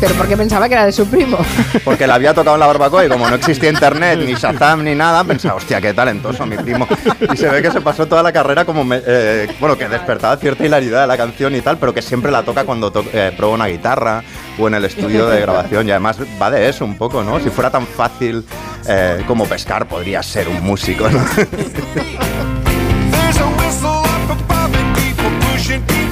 Pero 0.01 0.15
porque 0.15 0.37
pensaba 0.37 0.69
que 0.69 0.75
era 0.75 0.87
de 0.87 0.93
su 0.93 1.07
primo. 1.09 1.39
Porque 1.85 2.07
la 2.07 2.15
había 2.15 2.33
tocado 2.33 2.55
en 2.55 2.61
la 2.61 2.67
barbacoa 2.69 3.05
y 3.05 3.09
como 3.09 3.29
no 3.29 3.35
existía 3.35 3.69
internet, 3.71 4.19
ni 4.25 4.35
Shazam, 4.35 4.85
ni 4.85 4.95
nada, 4.95 5.25
pensaba, 5.25 5.57
hostia, 5.57 5.81
qué 5.81 5.93
talentoso 5.93 6.47
mi 6.47 6.57
primo. 6.57 6.87
Y 7.33 7.37
se 7.37 7.49
ve 7.49 7.61
que 7.63 7.71
se 7.73 7.81
pasó 7.81 8.07
toda 8.07 8.23
la 8.23 8.33
carrera 8.33 8.65
como, 8.65 8.85
eh, 8.95 9.49
bueno, 9.59 9.77
que 9.77 9.89
despertaba 9.89 10.37
cierta 10.37 10.65
hilaridad 10.65 11.01
de 11.01 11.07
la 11.09 11.17
canción 11.17 11.55
y 11.57 11.61
tal, 11.63 11.79
pero 11.79 11.93
que 11.93 12.03
siempre 12.03 12.31
la 12.31 12.45
toca 12.45 12.65
cuando 12.65 12.93
to- 12.93 13.05
eh, 13.13 13.33
prueba 13.37 13.55
una 13.55 13.67
guitarra 13.67 14.23
o 14.59 14.69
en 14.69 14.75
el 14.75 14.85
estudio 14.85 15.27
de 15.29 15.41
grabación. 15.41 15.89
Y 15.89 15.91
además 15.91 16.19
va 16.41 16.51
de 16.51 16.69
eso 16.69 16.85
un 16.85 16.97
poco, 16.97 17.25
¿no? 17.25 17.41
Si 17.41 17.51
fuera 17.51 17.71
tan 17.71 17.87
fácil 17.87 18.45
eh, 18.89 19.25
como 19.27 19.47
pescar, 19.47 19.87
podría 19.89 20.23
ser 20.23 20.49
un 20.49 20.63
músico, 20.63 21.09
¿no? 21.11 21.21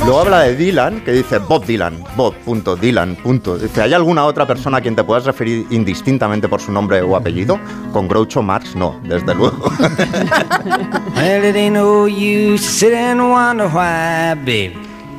Luego 0.07 0.21
habla 0.21 0.43
de 0.43 0.55
Dylan, 0.55 1.01
que 1.01 1.11
dice 1.11 1.39
Bob 1.39 1.67
Dylan, 1.67 2.05
Bob, 2.17 2.33
punto, 2.45 2.77
Dylan, 2.77 3.17
punto. 3.17 3.59
Dice, 3.59 3.83
¿hay 3.83 3.93
alguna 3.93 4.25
otra 4.25 4.47
persona 4.47 4.79
a 4.79 4.81
quien 4.81 4.95
te 4.95 5.03
puedas 5.03 5.25
referir 5.25 5.67
indistintamente 5.71 6.49
por 6.49 6.61
su 6.61 6.71
nombre 6.71 7.03
o 7.03 7.17
apellido? 7.17 7.59
Con 7.93 8.07
Groucho 8.07 8.41
Marx, 8.41 8.77
no, 8.77 9.01
desde 9.03 9.35
luego. 9.35 9.69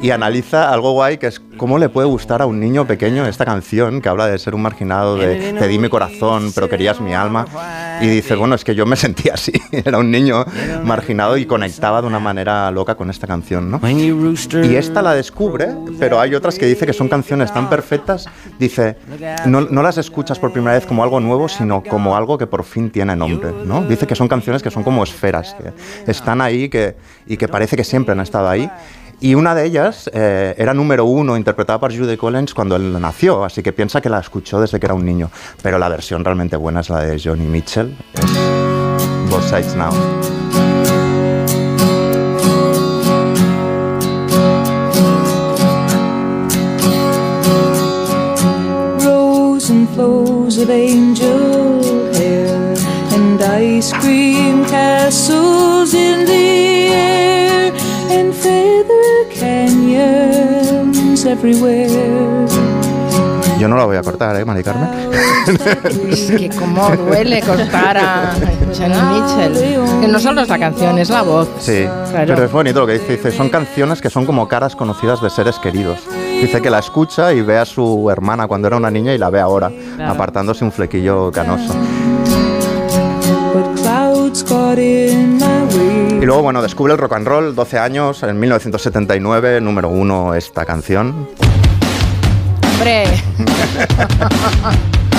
Y 0.02 0.12
analiza 0.12 0.72
algo 0.72 0.92
guay 0.92 1.18
que 1.18 1.28
es 1.28 1.42
cómo 1.58 1.78
le 1.78 1.90
puede 1.90 2.08
gustar 2.08 2.42
a 2.42 2.46
un 2.46 2.60
niño 2.60 2.86
pequeño 2.86 3.26
esta 3.26 3.46
canción 3.46 4.02
que 4.02 4.10
habla 4.10 4.28
de 4.28 4.38
ser 4.38 4.54
un 4.54 4.62
marginado, 4.62 5.16
de 5.16 5.54
te 5.54 5.68
di 5.68 5.80
mi 5.80 5.90
corazón, 5.90 6.52
pero 6.54 6.70
querías 6.70 7.02
mi 7.02 7.14
alma. 7.14 7.46
Y 8.00 8.08
dice, 8.08 8.36
bueno, 8.36 8.54
es 8.56 8.64
que 8.64 8.76
yo 8.76 8.86
me 8.86 8.96
sentía 9.08 9.34
así, 9.34 9.54
era 9.72 9.98
un 9.98 10.12
niño 10.12 10.46
marginado 10.84 11.38
y 11.38 11.46
conectaba 11.46 12.02
de 12.02 12.08
una 12.08 12.20
manera 12.20 12.70
loca 12.72 12.96
con 12.96 13.10
esta 13.10 13.26
canción, 13.26 13.72
¿no? 13.72 13.80
Y 14.64 14.76
esta 14.76 15.02
la 15.02 15.16
descubre, 15.16 15.70
pero 16.00 16.20
hay 16.20 16.36
otras 16.36 16.60
que 16.60 16.68
dice 16.68 16.86
que 16.86 16.94
son 16.94 17.10
canciones 17.10 17.52
tan 17.52 17.70
perfectas, 17.70 18.28
dice, 18.60 18.98
no, 19.46 19.62
no 19.62 19.82
las 19.82 19.98
escuchas 19.98 20.38
por 20.38 20.54
primera 20.54 20.74
vez 20.74 20.86
como 20.86 21.04
algo 21.04 21.20
nuevo, 21.20 21.50
sino 21.50 21.82
como 21.84 22.16
algo 22.16 22.38
que 22.38 22.46
por 22.46 22.64
fin 22.64 22.92
tiene 22.92 23.16
nombre, 23.16 23.52
¿no? 23.66 23.84
Dice 23.84 24.06
que 24.06 24.16
son 24.16 24.28
canciones 24.28 24.62
que 24.62 24.70
son 24.70 24.84
como 24.84 25.04
esferas, 25.04 25.56
que 25.56 26.12
están 26.12 26.42
ahí 26.42 26.70
que, 26.70 26.96
y 27.26 27.38
que 27.38 27.48
parece 27.48 27.76
que 27.76 27.84
siempre 27.84 28.12
han 28.12 28.20
estado 28.20 28.48
ahí. 28.48 28.70
Y 29.20 29.34
una 29.34 29.56
de 29.56 29.66
ellas 29.66 30.10
eh, 30.14 30.54
era 30.58 30.74
número 30.74 31.06
uno, 31.06 31.36
interpretada 31.38 31.80
por 31.80 31.96
Judy 31.96 32.18
Collins 32.18 32.54
cuando 32.54 32.76
él 32.76 33.00
nació, 33.02 33.44
así 33.44 33.64
que 33.64 33.74
piensa 33.74 34.00
que 34.00 34.10
la 34.10 34.20
escuchó 34.20 34.62
desde 34.62 34.80
que 34.80 34.86
era 34.86 34.94
un 34.94 35.06
niño. 35.06 35.32
Pero 35.64 35.80
la 35.80 35.90
versión 35.90 36.24
realmente 36.24 36.56
buena 36.56 36.82
es 36.82 36.90
la 36.90 37.00
de 37.00 37.20
Johnny 37.20 37.48
Mitchell, 37.48 37.98
es 38.14 39.30
Both 39.30 39.44
Sides 39.44 39.76
Now. 39.76 39.92
Of 50.60 50.72
angel 50.72 52.14
hair 52.16 52.76
and 53.14 53.40
ice 53.40 53.94
cream 53.94 54.66
castles 54.66 55.94
in 55.94 56.26
the 56.26 56.88
air 56.88 57.72
and 58.10 58.34
feather 58.34 58.68
canyons 58.68 58.88
everywhere. 58.88 59.07
Yo 63.60 63.68
no 63.68 63.76
la 63.76 63.86
voy 63.86 63.98
a 63.98 64.04
cortar, 64.04 64.36
¿eh, 64.40 64.46
Mari 64.46 64.64
Carmen? 64.64 64.88
Es 66.12 66.30
que 66.32 66.50
cómo 66.50 66.90
duele 66.90 67.42
cortar 67.42 67.98
a 67.98 68.34
Johnny 68.78 68.96
Mitchell. 68.96 70.02
Que 70.02 70.08
no 70.08 70.20
solo 70.20 70.42
es 70.42 70.50
la 70.50 70.60
canción, 70.60 71.00
es 71.00 71.10
la 71.10 71.22
voz. 71.24 71.48
Sí, 71.60 71.86
Claro. 72.12 72.26
pero 72.36 72.44
es 72.46 72.52
bonito 72.52 72.82
lo 72.82 72.86
que 72.88 72.94
dice. 73.00 73.14
Dice, 73.18 73.32
son 73.32 73.50
canciones 73.50 74.02
que 74.02 74.10
son 74.10 74.26
como 74.26 74.48
caras 74.48 74.76
conocidas 74.76 75.22
de 75.22 75.30
seres 75.30 75.58
queridos. 75.60 76.00
Dice 76.42 76.62
que 76.62 76.70
la 76.70 76.80
escucha 76.80 77.34
y 77.34 77.42
ve 77.42 77.58
a 77.58 77.66
su 77.66 78.10
hermana 78.12 78.48
cuando 78.48 78.68
era 78.68 78.78
una 78.78 78.92
niña 78.92 79.14
y 79.14 79.18
la 79.18 79.30
ve 79.30 79.40
ahora, 79.40 79.72
Claro. 79.96 80.12
apartándose 80.12 80.64
un 80.64 80.72
flequillo 80.72 81.32
canoso. 81.32 81.74
Y 86.20 86.26
luego, 86.26 86.42
bueno, 86.42 86.64
descubre 86.64 86.94
el 86.94 87.00
rock 87.00 87.14
and 87.14 87.28
roll, 87.28 87.54
12 87.54 87.78
años, 87.78 88.24
en 88.24 88.40
1979, 88.40 89.62
número 89.62 89.90
uno 89.90 90.34
esta 90.34 90.66
canción. 90.66 91.30
Hombre. 92.74 93.06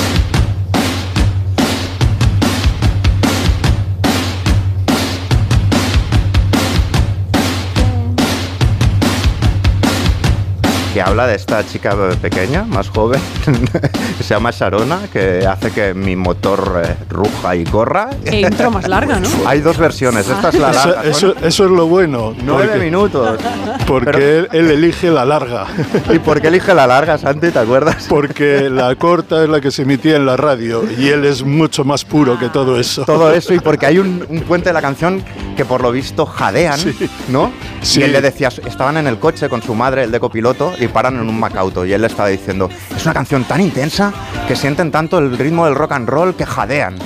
que 10.98 11.02
habla 11.02 11.28
de 11.28 11.36
esta 11.36 11.64
chica 11.64 11.94
pequeña, 12.20 12.64
más 12.64 12.88
joven, 12.88 13.20
que 14.18 14.24
se 14.24 14.34
llama 14.34 14.50
Sharona, 14.50 14.98
que 15.12 15.46
hace 15.46 15.70
que 15.70 15.94
mi 15.94 16.16
motor 16.16 16.82
eh, 16.84 16.96
ruja 17.08 17.54
y 17.54 17.62
corra. 17.62 18.10
Qué 18.24 18.40
intro 18.40 18.72
más 18.72 18.88
larga, 18.88 19.20
¿no? 19.20 19.28
Hay 19.46 19.60
dos 19.60 19.78
versiones, 19.78 20.28
esta 20.28 20.48
es 20.48 20.54
la 20.56 20.70
Eso, 20.72 20.88
larga. 20.88 21.04
eso- 21.08 21.34
eso 21.40 21.64
es 21.66 21.70
lo 21.70 21.86
bueno. 21.86 22.34
Nueve 22.42 22.66
porque- 22.72 22.84
minutos. 22.84 23.38
Porque 23.86 24.38
él, 24.40 24.48
él 24.52 24.70
elige 24.72 25.08
la 25.12 25.24
larga. 25.24 25.66
¿Y 26.12 26.18
por 26.18 26.40
qué 26.40 26.48
elige 26.48 26.74
la 26.74 26.88
larga, 26.88 27.16
Santi? 27.16 27.52
¿Te 27.52 27.60
acuerdas? 27.60 28.06
Porque 28.08 28.68
la 28.68 28.92
corta 28.96 29.44
es 29.44 29.48
la 29.48 29.60
que 29.60 29.70
se 29.70 29.82
emitía 29.82 30.16
en 30.16 30.26
la 30.26 30.36
radio 30.36 30.82
y 30.98 31.10
él 31.10 31.24
es 31.24 31.44
mucho 31.44 31.84
más 31.84 32.04
puro 32.04 32.40
que 32.40 32.48
todo 32.48 32.78
eso. 32.80 33.04
Todo 33.04 33.32
eso 33.32 33.54
y 33.54 33.60
porque 33.60 33.86
hay 33.86 33.98
un, 34.00 34.26
un 34.28 34.40
puente 34.40 34.70
de 34.70 34.72
la 34.72 34.82
canción 34.82 35.22
que 35.56 35.64
por 35.64 35.80
lo 35.80 35.92
visto 35.92 36.26
jadean, 36.26 36.80
¿no? 37.28 37.52
Sí. 37.82 38.00
Y 38.00 38.02
él 38.02 38.12
le 38.12 38.20
decía, 38.20 38.48
estaban 38.48 38.96
en 38.96 39.06
el 39.06 39.18
coche 39.20 39.48
con 39.48 39.62
su 39.62 39.74
madre, 39.76 40.02
el 40.04 40.10
de 40.10 40.18
copiloto, 40.20 40.72
y 40.78 40.87
paran 40.88 41.14
en 41.16 41.28
un 41.28 41.38
Macauto. 41.38 41.84
Y 41.86 41.92
él 41.92 42.00
le 42.00 42.06
estaba 42.08 42.28
diciendo, 42.28 42.68
es 42.96 43.04
una 43.04 43.14
canción 43.14 43.44
tan 43.44 43.60
intensa 43.60 44.12
que 44.46 44.56
sienten 44.56 44.90
tanto 44.90 45.18
el 45.18 45.36
ritmo 45.38 45.64
del 45.66 45.74
rock 45.74 45.92
and 45.92 46.08
roll 46.08 46.34
que 46.34 46.46
jadean. 46.46 46.96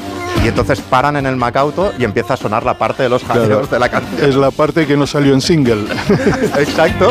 Y 0.45 0.49
entonces 0.49 0.81
paran 0.81 1.17
en 1.17 1.27
el 1.27 1.37
Macauto 1.37 1.93
y 1.99 2.05
empieza 2.05 2.35
a 2.35 2.37
sonar 2.37 2.65
la 2.65 2.77
parte 2.79 3.03
de 3.05 3.09
los 3.09 3.23
jadeos 3.23 3.47
Claro. 3.49 3.67
de 3.69 3.79
la 3.79 3.89
canción. 3.89 4.29
Es 4.29 4.35
la 4.35 4.51
parte 4.51 4.87
que 4.87 4.97
no 4.97 5.07
salió 5.07 5.35
en 5.35 5.41
single. 5.41 5.85
Exacto. 6.59 7.11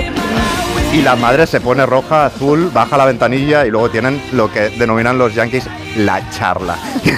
Y 0.93 1.01
la 1.01 1.15
madre 1.15 1.47
se 1.47 1.61
pone 1.61 1.85
roja, 1.85 2.25
azul, 2.25 2.69
baja 2.73 2.97
la 2.97 3.05
ventanilla 3.05 3.65
y 3.65 3.71
luego 3.71 3.89
tienen 3.89 4.21
lo 4.33 4.51
que 4.51 4.69
denominan 4.71 5.17
los 5.17 5.33
yankees 5.33 5.63
la 5.95 6.21
charla, 6.31 6.77
que 7.03 7.11
es, 7.11 7.17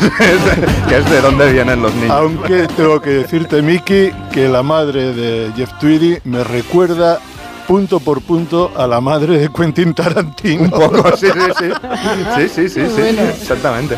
que 0.87 0.97
es 0.97 1.09
de 1.09 1.21
dónde 1.21 1.51
vienen 1.51 1.81
los 1.81 1.91
niños. 1.95 2.11
Aunque 2.11 2.67
tengo 2.67 3.01
que 3.01 3.09
decirte, 3.09 3.63
Miki, 3.63 4.11
que 4.31 4.47
la 4.47 4.61
madre 4.61 5.13
de 5.13 5.51
Jeff 5.55 5.71
Tweedy 5.79 6.19
me 6.25 6.43
recuerda 6.43 7.19
punto 7.73 7.99
por 7.99 8.21
punto 8.21 8.71
a 8.77 8.85
la 8.85 9.01
madre 9.01 9.39
de 9.39 9.49
Quentin 9.49 9.95
Tarantino. 9.95 10.65
Un 10.65 10.69
poco, 10.69 11.17
sí, 11.17 11.25
sí, 11.25 11.51
sí. 11.57 11.71
Sí, 12.35 12.47
sí, 12.47 12.69
sí, 12.69 12.87
sí, 12.87 13.01
exactamente. 13.01 13.97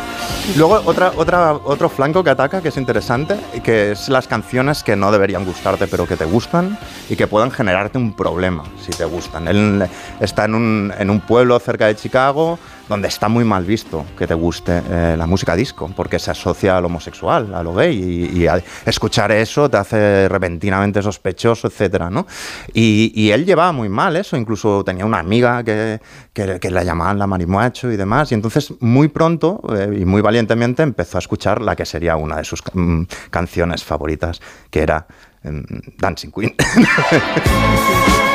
Luego, 0.56 0.82
otra, 0.86 1.12
otra, 1.18 1.52
otro 1.52 1.90
flanco 1.90 2.24
que 2.24 2.30
ataca, 2.30 2.62
que 2.62 2.70
es 2.70 2.78
interesante, 2.78 3.36
que 3.66 3.92
es 3.92 4.08
las 4.08 4.30
canciones 4.30 4.82
que 4.82 4.96
no 4.96 5.12
deberían 5.12 5.44
gustarte, 5.44 5.88
pero 5.88 6.08
que 6.08 6.16
te 6.16 6.24
gustan 6.24 6.80
y 7.10 7.18
que 7.18 7.28
pueden 7.28 7.52
generarte 7.52 7.98
un 7.98 8.14
problema 8.14 8.64
si 8.80 8.92
te 8.92 9.04
gustan. 9.04 9.50
Él 9.50 9.86
está 10.22 10.46
en 10.46 10.56
un, 10.56 10.94
en 10.98 11.10
un 11.10 11.20
pueblo 11.20 11.60
cerca 11.60 11.88
de 11.88 11.98
Chicago 11.98 12.58
donde 12.88 13.07
está 13.07 13.28
muy 13.28 13.44
mal 13.44 13.66
visto 13.66 14.06
que 14.18 14.28
te 14.28 14.34
guste 14.34 14.82
eh, 14.90 15.16
la 15.18 15.26
música 15.26 15.56
disco, 15.56 15.91
porque 15.95 16.20
se 16.20 16.32
asocia 16.32 16.78
al 16.78 16.86
homosexual, 16.86 17.53
a 17.53 17.64
lo 17.64 17.74
gay, 17.74 17.95
y, 17.95 18.45
escuchar 18.86 19.32
eso 19.32 19.70
te 19.70 19.78
hace 19.78 20.30
repentinamente 20.30 21.02
sospechoso, 21.02 21.68
etcétera, 21.68 22.10
¿no? 22.10 22.28
Y, 22.74 23.30
él 23.36 23.45
llevaba 23.45 23.72
muy 23.72 23.90
mal 23.90 24.16
eso, 24.16 24.38
incluso 24.38 24.84
tenía 24.84 25.06
una 25.06 25.20
amiga 25.20 25.64
que, 25.64 25.99
que, 26.32 26.70
la 26.70 26.84
llamaban 26.84 27.18
la 27.18 27.28
marimuacho 27.28 27.91
y 27.91 27.98
demás, 27.98 28.32
y 28.32 28.36
entonces 28.36 28.74
muy 28.80 29.07
pronto 29.07 29.62
eh, 29.76 29.99
y 30.02 30.06
muy 30.06 30.22
valientemente 30.22 30.84
empezó 30.84 31.18
a 31.18 31.20
escuchar 31.20 31.62
la 31.62 31.76
que 31.76 31.86
sería 31.86 32.16
una 32.16 32.38
de 32.38 32.44
sus 32.44 32.62
mm, 32.74 33.03
canciones 33.30 33.84
favoritas, 33.84 34.41
que 34.70 34.82
era 34.84 35.07
em, 35.44 35.64
Dancing 35.98 36.32
Queen. 36.32 36.56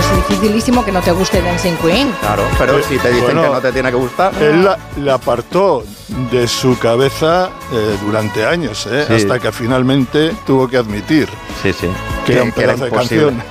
Es 0.00 0.16
dificilísimo 0.28 0.84
que 0.84 0.92
no 0.92 1.00
te 1.02 1.12
guste 1.12 1.42
Dancing 1.42 1.76
Queen. 1.76 2.10
claro, 2.20 2.44
pero 2.58 2.82
si 2.82 2.96
te 2.98 3.08
dicen 3.10 3.24
Bueno, 3.24 3.42
que 3.42 3.48
no 3.48 3.60
te 3.60 3.72
tiene 3.72 3.90
que 3.90 3.96
gustar... 3.96 4.32
Él 4.42 4.64
la, 4.64 4.78
la 4.96 5.14
apartó 5.14 5.84
de 6.30 6.48
su 6.48 6.78
cabeza 6.78 7.50
eh, 7.72 7.96
durante 8.02 8.44
años, 8.46 8.86
¿eh? 8.90 9.04
Sí. 9.06 9.14
hasta 9.14 9.38
que 9.38 9.52
finalmente 9.52 10.32
tuvo 10.46 10.66
que 10.68 10.76
admitir 10.78 11.28
Sí, 11.62 11.72
sí. 11.72 11.88
que, 12.26 12.32
era 12.32 12.42
un 12.44 12.52
pedazo 12.52 12.84
de 12.86 12.90
canción. 12.90 13.42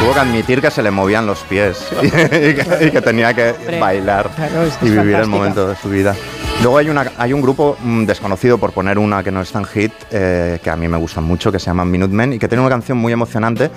Tuvo 0.00 0.14
que 0.14 0.20
admitir 0.20 0.60
que 0.60 0.70
se 0.70 0.82
le 0.82 0.90
movían 0.90 1.26
los 1.26 1.40
pies 1.40 1.84
y, 2.02 2.10
que, 2.10 2.78
y 2.86 2.90
que 2.90 3.00
tenía 3.02 3.34
que 3.34 3.50
Hombre, 3.50 3.80
bailar 3.80 4.30
claro, 4.34 4.68
y 4.80 4.90
vivir 4.90 5.16
el 5.16 5.26
momento 5.26 5.68
de 5.68 5.76
su 5.76 5.88
vida. 5.88 6.14
Luego 6.60 6.76
hay, 6.76 7.32
un 7.32 7.40
grupo 7.40 7.76
mm, 7.80 8.04
desconocido, 8.04 8.58
por 8.58 8.72
poner 8.72 8.98
una 8.98 9.22
que 9.22 9.30
no 9.30 9.40
es 9.40 9.52
tan 9.52 9.64
hit, 9.64 9.92
eh, 10.10 10.58
que 10.62 10.70
a 10.70 10.76
mí 10.76 10.88
me 10.88 10.96
gustan 10.96 11.22
mucho, 11.22 11.52
que 11.52 11.58
se 11.60 11.66
llama 11.66 11.84
Minutemen 11.84 12.32
y 12.32 12.38
que 12.38 12.48
tiene 12.48 12.62
una 12.62 12.70
canción 12.70 12.98
muy 12.98 13.12
emocionante 13.12 13.70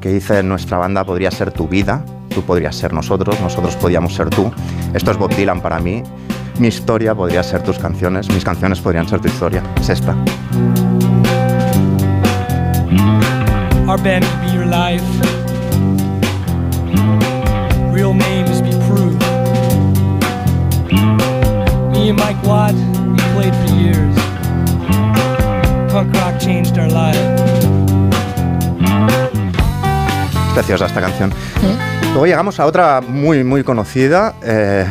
que 0.00 0.10
dice 0.10 0.42
nuestra 0.42 0.76
banda 0.76 1.02
podría 1.02 1.30
ser 1.30 1.50
tu 1.50 1.66
vida, 1.66 2.04
tú 2.28 2.42
podrías 2.42 2.76
ser 2.76 2.92
nosotros, 2.92 3.40
nosotros 3.40 3.74
podíamos 3.76 4.14
ser 4.14 4.28
tú. 4.28 4.52
Esto 4.92 5.12
es 5.12 5.16
Bob 5.16 5.34
Dylan 5.34 5.62
para 5.62 5.78
mí. 5.78 6.02
Mi 6.58 6.68
historia 6.68 7.14
podría 7.14 7.42
ser 7.42 7.62
tus 7.62 7.78
canciones, 7.78 8.28
mis 8.28 8.44
canciones 8.44 8.80
podrían 8.80 9.08
ser 9.08 9.20
tu 9.20 9.28
historia. 9.28 9.62
Es 9.80 9.88
esta. 9.88 10.14
Me 22.04 22.10
and 22.10 22.18
Mike 22.18 22.36
Watt, 22.44 22.74
we 22.74 23.18
played 23.32 23.54
for 23.56 23.74
years. 23.76 24.14
Punk 25.90 26.12
rock 26.12 26.38
changed 26.38 26.76
our 26.76 26.86
lives. 26.86 27.40
Preciosa 30.52 30.84
esta 30.84 31.00
canción. 31.00 31.32
Luego 32.12 32.26
llegamos 32.26 32.60
a 32.60 32.66
otra 32.66 33.00
muy, 33.00 33.42
muy 33.42 33.64
conocida. 33.64 34.34
eh, 34.42 34.86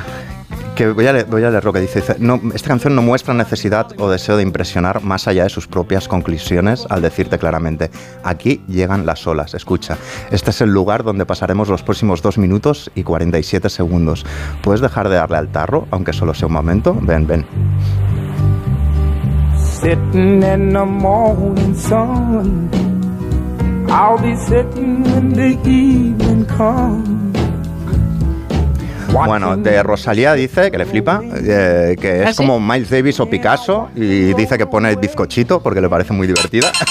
que 0.75 0.91
voy 0.91 1.07
a, 1.07 1.13
leer, 1.13 1.25
voy 1.25 1.43
a 1.43 1.49
leer 1.49 1.63
lo 1.63 1.73
que 1.73 1.79
dice. 1.79 2.01
Dice, 2.01 2.15
no, 2.19 2.39
esta 2.53 2.67
canción 2.67 2.95
no 2.95 3.01
muestra 3.01 3.33
necesidad 3.33 3.87
o 3.99 4.09
deseo 4.09 4.37
de 4.37 4.43
impresionar 4.43 5.01
más 5.03 5.27
allá 5.27 5.43
de 5.43 5.49
sus 5.49 5.67
propias 5.67 6.07
conclusiones 6.07 6.85
al 6.89 7.01
decirte 7.01 7.37
claramente, 7.37 7.91
aquí 8.23 8.63
llegan 8.67 9.05
las 9.05 9.25
olas, 9.27 9.53
escucha, 9.53 9.97
este 10.31 10.51
es 10.51 10.61
el 10.61 10.71
lugar 10.71 11.03
donde 11.03 11.25
pasaremos 11.25 11.69
los 11.69 11.83
próximos 11.83 12.21
2 12.21 12.37
minutos 12.37 12.91
y 12.95 13.03
47 13.03 13.69
segundos. 13.69 14.25
¿Puedes 14.61 14.81
dejar 14.81 15.09
de 15.09 15.15
darle 15.15 15.37
al 15.37 15.49
tarro, 15.49 15.87
aunque 15.91 16.13
solo 16.13 16.33
sea 16.33 16.47
un 16.47 16.53
momento? 16.53 16.97
Ven, 17.01 17.27
ven. 17.27 17.45
Sitting 19.57 20.41
in 20.43 20.73
the 20.73 20.85
morning 20.85 21.75
sun. 21.75 22.69
I'll 23.89 24.17
be 24.17 24.35
sitting 24.35 25.03
when 25.03 25.33
the 25.33 25.57
evening 25.69 26.45
comes. 26.45 27.42
Bueno, 29.13 29.55
de 29.57 29.83
Rosalía 29.83 30.33
dice 30.33 30.71
que 30.71 30.77
le 30.77 30.85
flipa, 30.85 31.21
eh, 31.23 31.95
que 31.99 32.23
¿Ah, 32.25 32.29
es 32.29 32.35
sí? 32.35 32.37
como 32.37 32.59
Miles 32.59 32.89
Davis 32.89 33.19
o 33.19 33.29
Picasso 33.29 33.89
y 33.95 34.33
dice 34.33 34.57
que 34.57 34.65
pone 34.65 34.95
bizcochito 34.95 35.61
porque 35.61 35.81
le 35.81 35.89
parece 35.89 36.13
muy 36.13 36.27
divertida. 36.27 36.71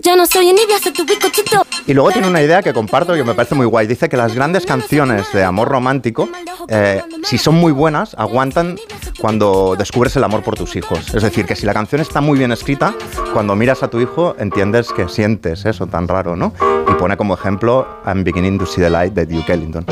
Ya 0.00 0.14
no 0.14 0.26
soy 0.26 0.48
envidia, 0.48 0.78
soy 0.78 0.92
tu 0.92 1.04
bizcochito. 1.04 1.66
Y 1.86 1.92
luego 1.92 2.12
tiene 2.12 2.28
una 2.28 2.40
idea 2.40 2.62
que 2.62 2.72
comparto 2.72 3.14
que 3.14 3.24
me 3.24 3.34
parece 3.34 3.54
muy 3.54 3.66
guay. 3.66 3.86
Dice 3.86 4.08
que 4.08 4.16
las 4.16 4.34
grandes 4.34 4.64
canciones 4.64 5.32
de 5.32 5.42
amor 5.42 5.68
romántico, 5.68 6.28
eh, 6.68 7.02
si 7.24 7.36
son 7.36 7.56
muy 7.56 7.72
buenas, 7.72 8.14
aguantan 8.16 8.78
cuando 9.20 9.74
descubres 9.76 10.14
el 10.16 10.22
amor 10.22 10.42
por 10.44 10.54
tus 10.54 10.76
hijos. 10.76 11.12
Es 11.14 11.22
decir, 11.22 11.46
que 11.46 11.56
si 11.56 11.66
la 11.66 11.74
canción 11.74 12.00
está 12.00 12.20
muy 12.20 12.38
bien 12.38 12.52
escrita, 12.52 12.94
cuando 13.32 13.56
miras 13.56 13.82
a 13.82 13.88
tu 13.88 14.00
hijo 14.00 14.36
entiendes 14.38 14.92
que 14.92 15.08
sientes 15.08 15.64
eso 15.64 15.86
tan 15.88 16.06
raro, 16.06 16.36
¿no? 16.36 16.52
Y 16.88 16.94
pone 16.94 17.16
como 17.16 17.34
ejemplo 17.34 17.86
I'm 18.06 18.22
beginning 18.22 18.58
to 18.58 18.66
see 18.66 18.80
the 18.80 18.90
light 18.90 19.14
de 19.14 19.26
Duke 19.26 19.52
Ellington. 19.52 19.84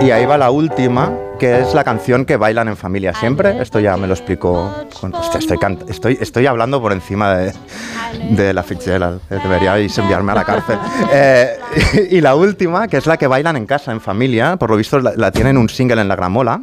Y 0.00 0.10
ahí 0.10 0.24
va 0.24 0.38
la 0.38 0.50
última, 0.50 1.12
que 1.38 1.60
es 1.60 1.74
la 1.74 1.84
canción 1.84 2.24
que 2.24 2.36
bailan 2.36 2.68
en 2.68 2.76
familia 2.76 3.14
siempre. 3.14 3.60
Esto 3.62 3.80
ya 3.80 3.96
me 3.96 4.06
lo 4.06 4.14
explicó. 4.14 4.74
Con, 5.00 5.14
hostia, 5.14 5.38
estoy, 5.38 5.58
estoy, 5.88 6.18
estoy 6.20 6.46
hablando 6.46 6.80
por 6.80 6.92
encima 6.92 7.34
de, 7.34 7.52
de 8.30 8.52
la 8.52 8.62
Fitzgerald. 8.62 9.20
Deberíais 9.28 9.96
enviarme 9.98 10.32
a 10.32 10.34
la 10.36 10.44
cárcel. 10.44 10.78
Eh, 11.10 11.58
y 12.10 12.20
la 12.20 12.34
última, 12.34 12.86
que 12.88 12.98
es 12.98 13.06
la 13.06 13.16
que 13.16 13.26
bailan 13.26 13.56
en 13.56 13.66
casa, 13.66 13.92
en 13.92 14.00
familia. 14.00 14.56
Por 14.56 14.70
lo 14.70 14.76
visto 14.76 14.98
la, 14.98 15.12
la 15.16 15.30
tienen 15.30 15.56
un 15.56 15.68
single 15.68 16.00
en 16.00 16.08
la 16.08 16.16
gramola. 16.16 16.60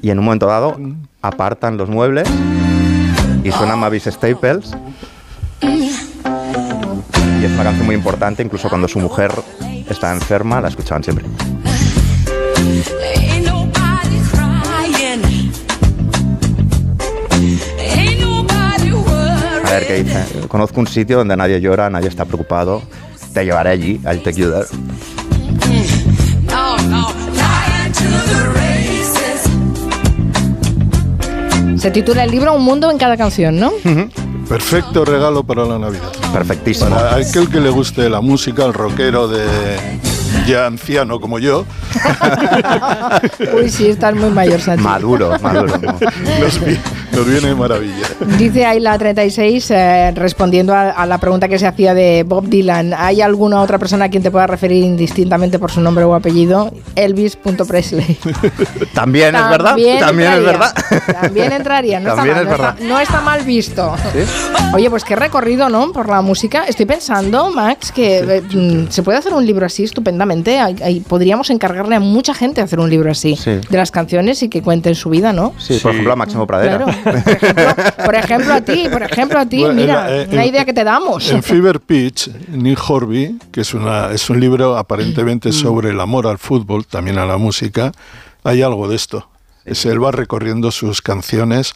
Y 0.00 0.10
en 0.10 0.18
un 0.18 0.24
momento 0.24 0.46
dado 0.46 0.76
apartan 1.22 1.76
los 1.76 1.88
muebles 1.88 2.28
y 3.42 3.50
suena 3.50 3.76
Mavis 3.76 4.04
Staples. 4.04 4.74
Y 5.60 7.44
es 7.44 7.52
una 7.52 7.64
canción 7.64 7.86
muy 7.86 7.94
importante, 7.94 8.42
incluso 8.42 8.68
cuando 8.68 8.88
su 8.88 8.98
mujer 8.98 9.32
está 9.88 10.12
enferma, 10.12 10.60
la 10.60 10.68
escuchaban 10.68 11.02
siempre. 11.04 11.26
A 19.64 19.70
ver 19.70 19.86
qué 19.86 20.04
dice. 20.04 20.24
Conozco 20.48 20.80
un 20.80 20.86
sitio 20.86 21.18
donde 21.18 21.36
nadie 21.36 21.60
llora, 21.60 21.90
nadie 21.90 22.08
está 22.08 22.24
preocupado. 22.24 22.82
Te 23.32 23.44
llevaré 23.44 23.70
allí, 23.70 24.00
I'll 24.04 24.22
take 24.22 24.40
you 24.40 24.50
there. 24.50 24.66
Se 31.76 31.90
titula 31.90 32.24
el 32.24 32.30
libro 32.30 32.54
Un 32.54 32.62
mundo 32.62 32.90
en 32.90 32.96
cada 32.96 33.16
canción, 33.16 33.58
¿no? 33.60 33.72
Perfecto 34.48 35.04
regalo 35.04 35.42
para 35.44 35.64
la 35.64 35.78
Navidad. 35.78 36.12
Perfectísimo. 36.32 36.90
Para 36.90 37.16
aquel 37.16 37.50
que 37.50 37.60
le 37.60 37.70
guste 37.70 38.08
la 38.08 38.20
música, 38.20 38.64
el 38.64 38.72
rockero 38.72 39.28
de 39.28 39.44
ya 40.46 40.66
anciano 40.66 41.20
como 41.20 41.38
yo. 41.38 41.64
Uy, 43.54 43.70
sí, 43.70 43.88
estás 43.88 44.14
muy 44.14 44.30
mayor, 44.30 44.60
Santi. 44.60 44.82
Maduro, 44.82 45.38
maduro. 45.40 45.78
Nos 47.14 47.26
viene 47.26 47.48
de 47.48 47.54
maravilla. 47.54 48.06
Dice 48.38 48.64
Ayla 48.66 48.98
36, 48.98 49.70
eh, 49.70 50.12
respondiendo 50.14 50.74
a, 50.74 50.90
a 50.90 51.06
la 51.06 51.18
pregunta 51.18 51.48
que 51.48 51.58
se 51.58 51.66
hacía 51.66 51.94
de 51.94 52.24
Bob 52.26 52.46
Dylan, 52.48 52.94
¿hay 52.96 53.20
alguna 53.20 53.60
otra 53.60 53.78
persona 53.78 54.06
a 54.06 54.08
quien 54.08 54.22
te 54.22 54.30
pueda 54.30 54.46
referir 54.46 54.82
indistintamente 54.84 55.58
por 55.58 55.70
su 55.70 55.80
nombre 55.80 56.04
o 56.04 56.14
apellido? 56.14 56.72
Elvis.presley. 56.96 58.18
También 58.94 59.34
es 59.34 59.48
verdad. 59.48 59.70
También 59.76 59.96
es 59.96 60.02
entraría, 60.02 60.40
verdad. 60.40 60.74
También 61.20 61.52
entraría, 61.52 62.00
no, 62.00 62.14
También 62.14 62.36
está, 62.38 62.44
mal, 62.48 62.54
es 62.54 62.58
no, 62.58 62.68
está, 62.68 62.84
no 62.94 63.00
está 63.00 63.20
mal 63.20 63.42
visto. 63.42 63.94
Oye, 64.74 64.90
pues 64.90 65.04
qué 65.04 65.16
recorrido, 65.16 65.68
¿no? 65.68 65.92
Por 65.92 66.08
la 66.08 66.20
música. 66.22 66.64
Estoy 66.64 66.86
pensando, 66.86 67.50
Max, 67.50 67.92
que 67.92 68.18
eh, 68.52 68.86
se 68.90 69.02
puede 69.02 69.18
hacer 69.18 69.32
un 69.34 69.44
libro 69.46 69.66
así 69.66 69.84
estupendamente. 69.84 70.58
Hay- 70.58 70.76
hay- 70.82 71.00
podríamos 71.00 71.50
encargarle 71.50 71.96
a 71.96 72.00
mucha 72.00 72.34
gente 72.34 72.60
hacer 72.60 72.80
un 72.80 72.90
libro 72.90 73.10
así 73.10 73.36
Sí. 73.36 73.50
de 73.68 73.76
las 73.76 73.90
canciones 73.90 74.42
y 74.42 74.48
que 74.48 74.62
cuenten 74.62 74.94
su 74.94 75.10
vida, 75.10 75.32
¿no? 75.32 75.52
Sí, 75.58 75.78
por 75.82 75.92
ejemplo 75.92 76.12
a 76.12 76.16
Máximo 76.16 76.46
Pradera. 76.46 76.86
Por 78.04 78.14
ejemplo, 78.14 78.52
a 78.54 78.60
ti, 78.60 78.88
por 78.90 79.02
ejemplo, 79.02 79.38
a 79.38 79.46
ti, 79.46 79.58
Bueno, 79.60 79.74
mira, 79.74 80.08
en 80.10 80.16
la- 80.16 80.22
eh, 80.22 80.28
una 80.32 80.46
idea 80.46 80.64
que 80.64 80.72
te 80.72 80.84
damos. 80.84 81.30
En 81.30 81.42
Fever 81.42 81.80
Pitch, 81.80 82.28
Nick 82.48 82.78
Horby, 82.88 83.38
que 83.52 83.60
es, 83.62 83.74
una, 83.74 84.10
es 84.12 84.28
un 84.30 84.40
libro 84.40 84.76
aparentemente 84.76 85.52
sobre 85.52 85.90
el 85.90 86.00
amor 86.00 86.26
al 86.26 86.38
fútbol, 86.38 86.86
también 86.86 87.18
a 87.18 87.26
la 87.26 87.36
música, 87.36 87.92
hay 88.42 88.62
algo 88.62 88.88
de 88.88 88.96
esto. 88.96 89.28
Es, 89.64 89.86
él 89.86 90.02
va 90.02 90.10
recorriendo 90.12 90.70
sus 90.70 91.00
canciones, 91.00 91.72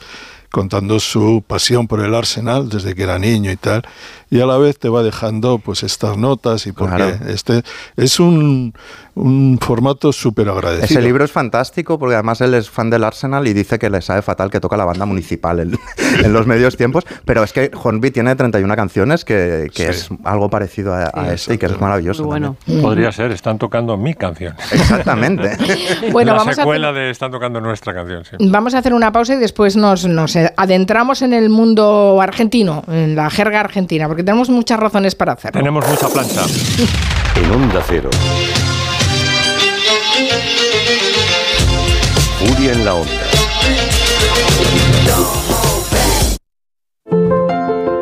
contando 0.50 0.98
su 1.00 1.42
pasión 1.46 1.86
por 1.88 2.00
el 2.00 2.14
Arsenal 2.14 2.68
desde 2.68 2.94
que 2.94 3.02
era 3.02 3.18
niño 3.18 3.50
y 3.50 3.56
tal. 3.56 3.82
Y 4.30 4.40
a 4.40 4.46
la 4.46 4.58
vez 4.58 4.78
te 4.78 4.88
va 4.88 5.02
dejando 5.02 5.58
pues 5.58 5.82
estas 5.82 6.16
notas 6.16 6.66
y 6.66 6.72
porque 6.72 6.96
Claro. 6.96 7.16
este 7.28 7.62
es 7.96 8.18
un, 8.20 8.74
un 9.14 9.58
formato 9.60 10.12
súper 10.12 10.48
agradecido. 10.48 10.84
Ese 10.84 11.02
libro 11.02 11.24
es 11.24 11.32
fantástico 11.32 11.98
porque 11.98 12.14
además 12.14 12.40
él 12.40 12.54
es 12.54 12.68
fan 12.70 12.90
del 12.90 13.04
Arsenal 13.04 13.46
y 13.48 13.52
dice 13.52 13.78
que 13.78 13.90
le 13.90 14.00
sabe 14.02 14.22
fatal 14.22 14.50
que 14.50 14.60
toca 14.60 14.76
la 14.76 14.84
banda 14.84 15.06
municipal 15.06 15.60
en, 15.60 15.78
en 16.24 16.32
los 16.32 16.46
medios 16.46 16.76
tiempos. 16.76 17.04
Pero 17.24 17.42
es 17.42 17.52
que 17.52 17.70
Hornby 17.74 18.10
tiene 18.10 18.34
31 18.36 18.74
canciones 18.76 19.24
que, 19.24 19.68
que 19.74 19.88
es 19.88 20.08
algo 20.24 20.50
parecido 20.50 20.94
a, 20.94 21.10
a 21.14 21.32
este 21.32 21.54
y 21.54 21.58
que 21.58 21.66
es 21.66 21.80
maravilloso. 21.80 22.24
bueno. 22.24 22.56
Podría 22.82 23.12
ser, 23.12 23.30
están 23.32 23.58
tocando 23.58 23.96
mi 23.96 24.14
canción. 24.14 24.54
Exactamente. 24.72 25.56
Bueno, 26.12 26.32
la 26.32 26.38
vamos 26.38 26.52
a 26.58 26.62
secuela 26.62 26.92
de 26.92 27.10
Están 27.10 27.30
tocando 27.30 27.60
nuestra 27.60 27.92
canción, 27.94 28.24
sí. 28.24 28.36
Vamos 28.40 28.74
a 28.74 28.78
hacer 28.78 28.94
una 28.94 29.12
pausa 29.12 29.34
y 29.34 29.36
después 29.38 29.76
nos, 29.76 30.06
nos 30.06 30.36
adentramos 30.36 31.22
en 31.22 31.32
el 31.32 31.48
mundo 31.50 32.18
argentino, 32.20 32.82
en 32.88 33.14
la 33.14 33.28
jerga 33.30 33.60
argentina, 33.60 34.06
porque 34.08 34.17
tenemos 34.22 34.48
muchas 34.48 34.78
razones 34.78 35.14
para 35.14 35.32
hacerlo. 35.32 35.60
Tenemos 35.60 35.86
mucha 35.88 36.08
plancha. 36.08 36.42
En 37.36 37.50
Onda 37.52 37.80
Cero. 37.86 38.10
Furia 42.38 42.72
en 42.72 42.84
la 42.84 42.94
Onda. 42.94 43.12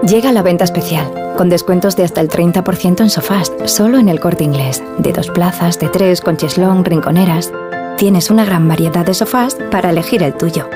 Llega 0.08 0.32
la 0.32 0.42
venta 0.42 0.64
especial, 0.64 1.34
con 1.36 1.48
descuentos 1.48 1.96
de 1.96 2.04
hasta 2.04 2.20
el 2.20 2.28
30% 2.28 3.00
en 3.00 3.10
sofás, 3.10 3.52
solo 3.64 3.98
en 3.98 4.08
el 4.08 4.20
corte 4.20 4.44
inglés. 4.44 4.82
De 4.98 5.12
dos 5.12 5.30
plazas, 5.30 5.78
de 5.80 5.88
tres, 5.88 6.20
con 6.20 6.36
cheslón, 6.36 6.84
rinconeras. 6.84 7.52
Tienes 7.98 8.30
una 8.30 8.44
gran 8.44 8.68
variedad 8.68 9.04
de 9.04 9.14
sofás 9.14 9.56
para 9.70 9.90
elegir 9.90 10.22
el 10.22 10.34
tuyo. 10.34 10.68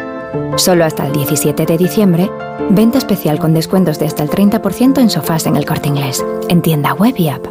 Solo 0.56 0.84
hasta 0.84 1.06
el 1.06 1.12
17 1.12 1.66
de 1.66 1.78
diciembre, 1.78 2.30
venta 2.70 2.98
especial 2.98 3.38
con 3.38 3.54
descuentos 3.54 3.98
de 3.98 4.06
hasta 4.06 4.22
el 4.22 4.30
30% 4.30 5.00
en 5.00 5.10
sofás 5.10 5.46
en 5.46 5.56
el 5.56 5.64
corte 5.64 5.88
inglés, 5.88 6.24
en 6.48 6.62
tienda 6.62 6.94
web 6.94 7.14
y 7.16 7.28
app. 7.28 7.46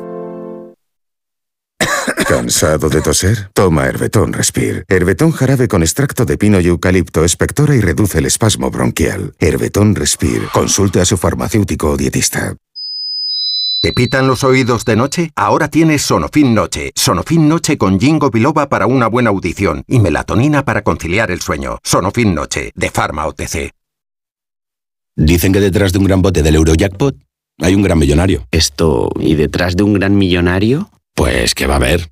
¿Cansado 2.28 2.90
de 2.90 3.02
toser? 3.02 3.50
Toma 3.54 3.88
Herbetón 3.88 4.34
Respire. 4.34 4.84
Herbetón 4.88 5.32
jarabe 5.32 5.68
con 5.68 5.82
extracto 5.82 6.26
de 6.26 6.38
pino 6.38 6.60
y 6.60 6.68
eucalipto 6.68 7.24
espectora 7.24 7.76
y 7.76 7.82
reduce 7.82 8.20
el 8.20 8.26
espasmo 8.26 8.70
bronquial. 8.70 9.34
Herbetón 9.40 9.96
Respire. 9.96 10.48
Consulte 10.54 11.02
a 11.02 11.06
su 11.06 11.18
farmacéutico 11.18 11.92
o 11.92 11.98
dietista. 11.98 12.56
¿Te 13.82 13.94
pitan 13.94 14.28
los 14.28 14.44
oídos 14.44 14.84
de 14.84 14.98
noche? 14.98 15.32
Ahora 15.38 15.70
tienes 15.70 16.02
Sonofin 16.02 16.54
Noche. 16.54 16.92
Sonofin 16.96 17.48
Noche 17.48 17.78
con 17.78 17.98
Jingo 17.98 18.30
Biloba 18.30 18.68
para 18.68 18.88
una 18.88 19.08
buena 19.08 19.30
audición 19.30 19.86
y 19.88 20.02
melatonina 20.02 20.66
para 20.66 20.82
conciliar 20.82 21.32
el 21.32 21.40
sueño. 21.40 21.80
Sonofin 21.82 22.36
Noche, 22.36 22.74
de 22.76 22.92
Pharma 22.92 23.26
OTC. 23.26 23.72
Dicen 25.16 25.54
que 25.54 25.62
detrás 25.62 25.94
de 25.94 26.00
un 26.00 26.04
gran 26.04 26.22
bote 26.22 26.44
del 26.44 26.56
Eurojackpot 26.56 27.16
hay 27.62 27.74
un 27.74 27.82
gran 27.82 27.98
millonario. 27.98 28.46
Esto, 28.52 29.12
¿y 29.18 29.36
detrás 29.36 29.78
de 29.78 29.84
un 29.84 29.94
gran 29.94 30.18
millonario? 30.18 30.90
Pues 31.16 31.56
que 31.56 31.66
va 31.66 31.76
a 31.76 31.78
haber 31.78 32.12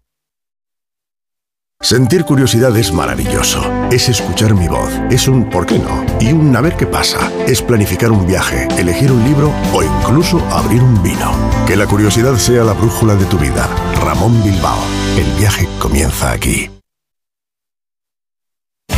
Sentir 1.81 2.25
curiosidad 2.25 2.77
es 2.77 2.93
maravilloso. 2.93 3.63
Es 3.91 4.07
escuchar 4.07 4.53
mi 4.53 4.67
voz. 4.67 4.91
Es 5.09 5.27
un 5.27 5.49
¿por 5.49 5.65
qué 5.65 5.79
no? 5.79 6.05
Y 6.19 6.31
un 6.31 6.55
a 6.55 6.61
ver 6.61 6.77
qué 6.77 6.85
pasa. 6.85 7.31
Es 7.47 7.61
planificar 7.61 8.11
un 8.11 8.27
viaje, 8.27 8.67
elegir 8.77 9.11
un 9.11 9.23
libro 9.23 9.51
o 9.73 9.81
incluso 9.83 10.39
abrir 10.51 10.81
un 10.83 11.01
vino. 11.01 11.31
Que 11.65 11.75
la 11.75 11.87
curiosidad 11.87 12.35
sea 12.35 12.63
la 12.63 12.73
brújula 12.73 13.15
de 13.15 13.25
tu 13.25 13.37
vida. 13.37 13.67
Ramón 13.99 14.43
Bilbao. 14.43 14.79
El 15.17 15.25
viaje 15.39 15.67
comienza 15.79 16.31
aquí. 16.31 16.80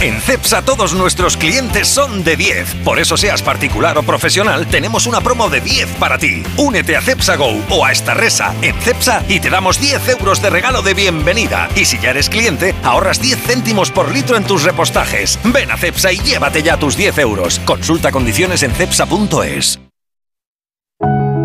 En 0.03 0.19
CEPSA 0.19 0.63
todos 0.63 0.93
nuestros 0.93 1.37
clientes 1.37 1.87
son 1.87 2.25
de 2.25 2.35
10. 2.35 2.75
Por 2.83 2.99
eso 2.99 3.15
seas 3.15 3.41
particular 3.41 3.97
o 3.97 4.03
profesional, 4.03 4.67
tenemos 4.67 5.07
una 5.07 5.21
promo 5.21 5.49
de 5.49 5.61
10 5.61 5.95
para 5.97 6.17
ti. 6.17 6.43
Únete 6.57 6.97
a 6.97 7.01
CEPSA 7.01 7.37
Go 7.37 7.63
o 7.69 7.85
a 7.85 7.93
esta 7.93 8.13
resa 8.13 8.53
en 8.61 8.75
CEPSA 8.81 9.23
y 9.29 9.39
te 9.39 9.49
damos 9.49 9.79
10 9.79 10.09
euros 10.09 10.41
de 10.41 10.49
regalo 10.49 10.81
de 10.81 10.93
bienvenida. 10.93 11.69
Y 11.77 11.85
si 11.85 11.99
ya 11.99 12.09
eres 12.09 12.27
cliente, 12.27 12.75
ahorras 12.83 13.21
10 13.21 13.43
céntimos 13.43 13.91
por 13.91 14.11
litro 14.11 14.35
en 14.35 14.43
tus 14.43 14.63
repostajes. 14.63 15.39
Ven 15.45 15.71
a 15.71 15.77
CEPSA 15.77 16.11
y 16.11 16.17
llévate 16.17 16.61
ya 16.63 16.75
tus 16.75 16.97
10 16.97 17.19
euros. 17.19 17.59
Consulta 17.59 18.11
condiciones 18.11 18.61
en 18.63 18.73
CEPSA.es. 18.73 19.79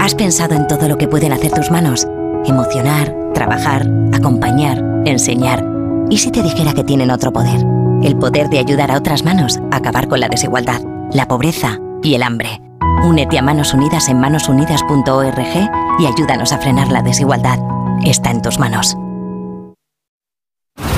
¿Has 0.01 0.17
pensado 0.17 0.57
en 0.57 0.67
todo 0.67 0.89
lo 0.89 0.99
que 0.99 1.07
pueden 1.07 1.33
hacer 1.33 1.53
tus 1.53 1.71
manos? 1.71 2.09
Emocionar, 2.45 3.15
trabajar, 3.35 3.87
acompañar, 4.13 4.83
enseñar. 5.05 5.65
¿Y 6.11 6.19
si 6.19 6.33
te 6.33 6.43
dijera 6.43 6.73
que 6.73 6.83
tienen 6.83 7.13
otro 7.13 7.33
poder? 7.33 7.78
El 8.03 8.17
poder 8.17 8.49
de 8.49 8.59
ayudar 8.61 8.91
a 8.91 8.97
otras 8.97 9.25
manos 9.25 9.59
a 9.73 9.77
acabar 9.77 10.09
con 10.09 10.21
la 10.21 10.29
desigualdad, 10.29 10.81
la 11.13 11.27
pobreza 11.27 11.79
y 12.03 12.15
el 12.15 12.23
hambre. 12.23 12.61
Únete 13.03 13.39
a 13.39 13.43
Manos 13.43 13.75
Unidas 13.75 14.09
en 14.09 14.21
manosunidas.org 14.21 15.71
y 15.99 16.07
ayúdanos 16.07 16.53
a 16.53 16.59
frenar 16.59 16.89
la 16.93 17.03
desigualdad. 17.03 17.59
Está 18.05 18.31
en 18.31 18.43
tus 18.43 18.59
manos. 18.59 18.97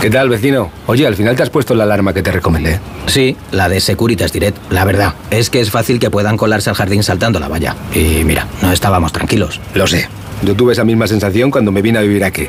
¿Qué 0.00 0.10
tal, 0.10 0.28
vecino? 0.28 0.70
Oye, 0.86 1.06
al 1.06 1.14
final 1.14 1.36
te 1.36 1.42
has 1.42 1.50
puesto 1.50 1.74
la 1.74 1.84
alarma 1.84 2.12
que 2.12 2.22
te 2.22 2.32
recomendé. 2.32 2.80
Sí, 3.06 3.36
la 3.50 3.68
de 3.68 3.80
Securitas 3.80 4.32
Direct. 4.32 4.56
La 4.70 4.84
verdad, 4.84 5.14
es 5.30 5.50
que 5.50 5.60
es 5.60 5.70
fácil 5.70 5.98
que 5.98 6.10
puedan 6.10 6.36
colarse 6.36 6.70
al 6.70 6.76
jardín 6.76 7.02
saltando 7.02 7.40
la 7.40 7.48
valla. 7.48 7.76
Y 7.94 8.24
mira, 8.24 8.46
no 8.62 8.72
estábamos 8.72 9.12
tranquilos. 9.12 9.60
Lo 9.74 9.86
sé. 9.86 10.08
Yo 10.42 10.54
tuve 10.54 10.72
esa 10.72 10.84
misma 10.84 11.06
sensación 11.06 11.50
cuando 11.50 11.72
me 11.72 11.82
vine 11.82 11.98
a 11.98 12.02
vivir 12.02 12.24
aquí. 12.24 12.48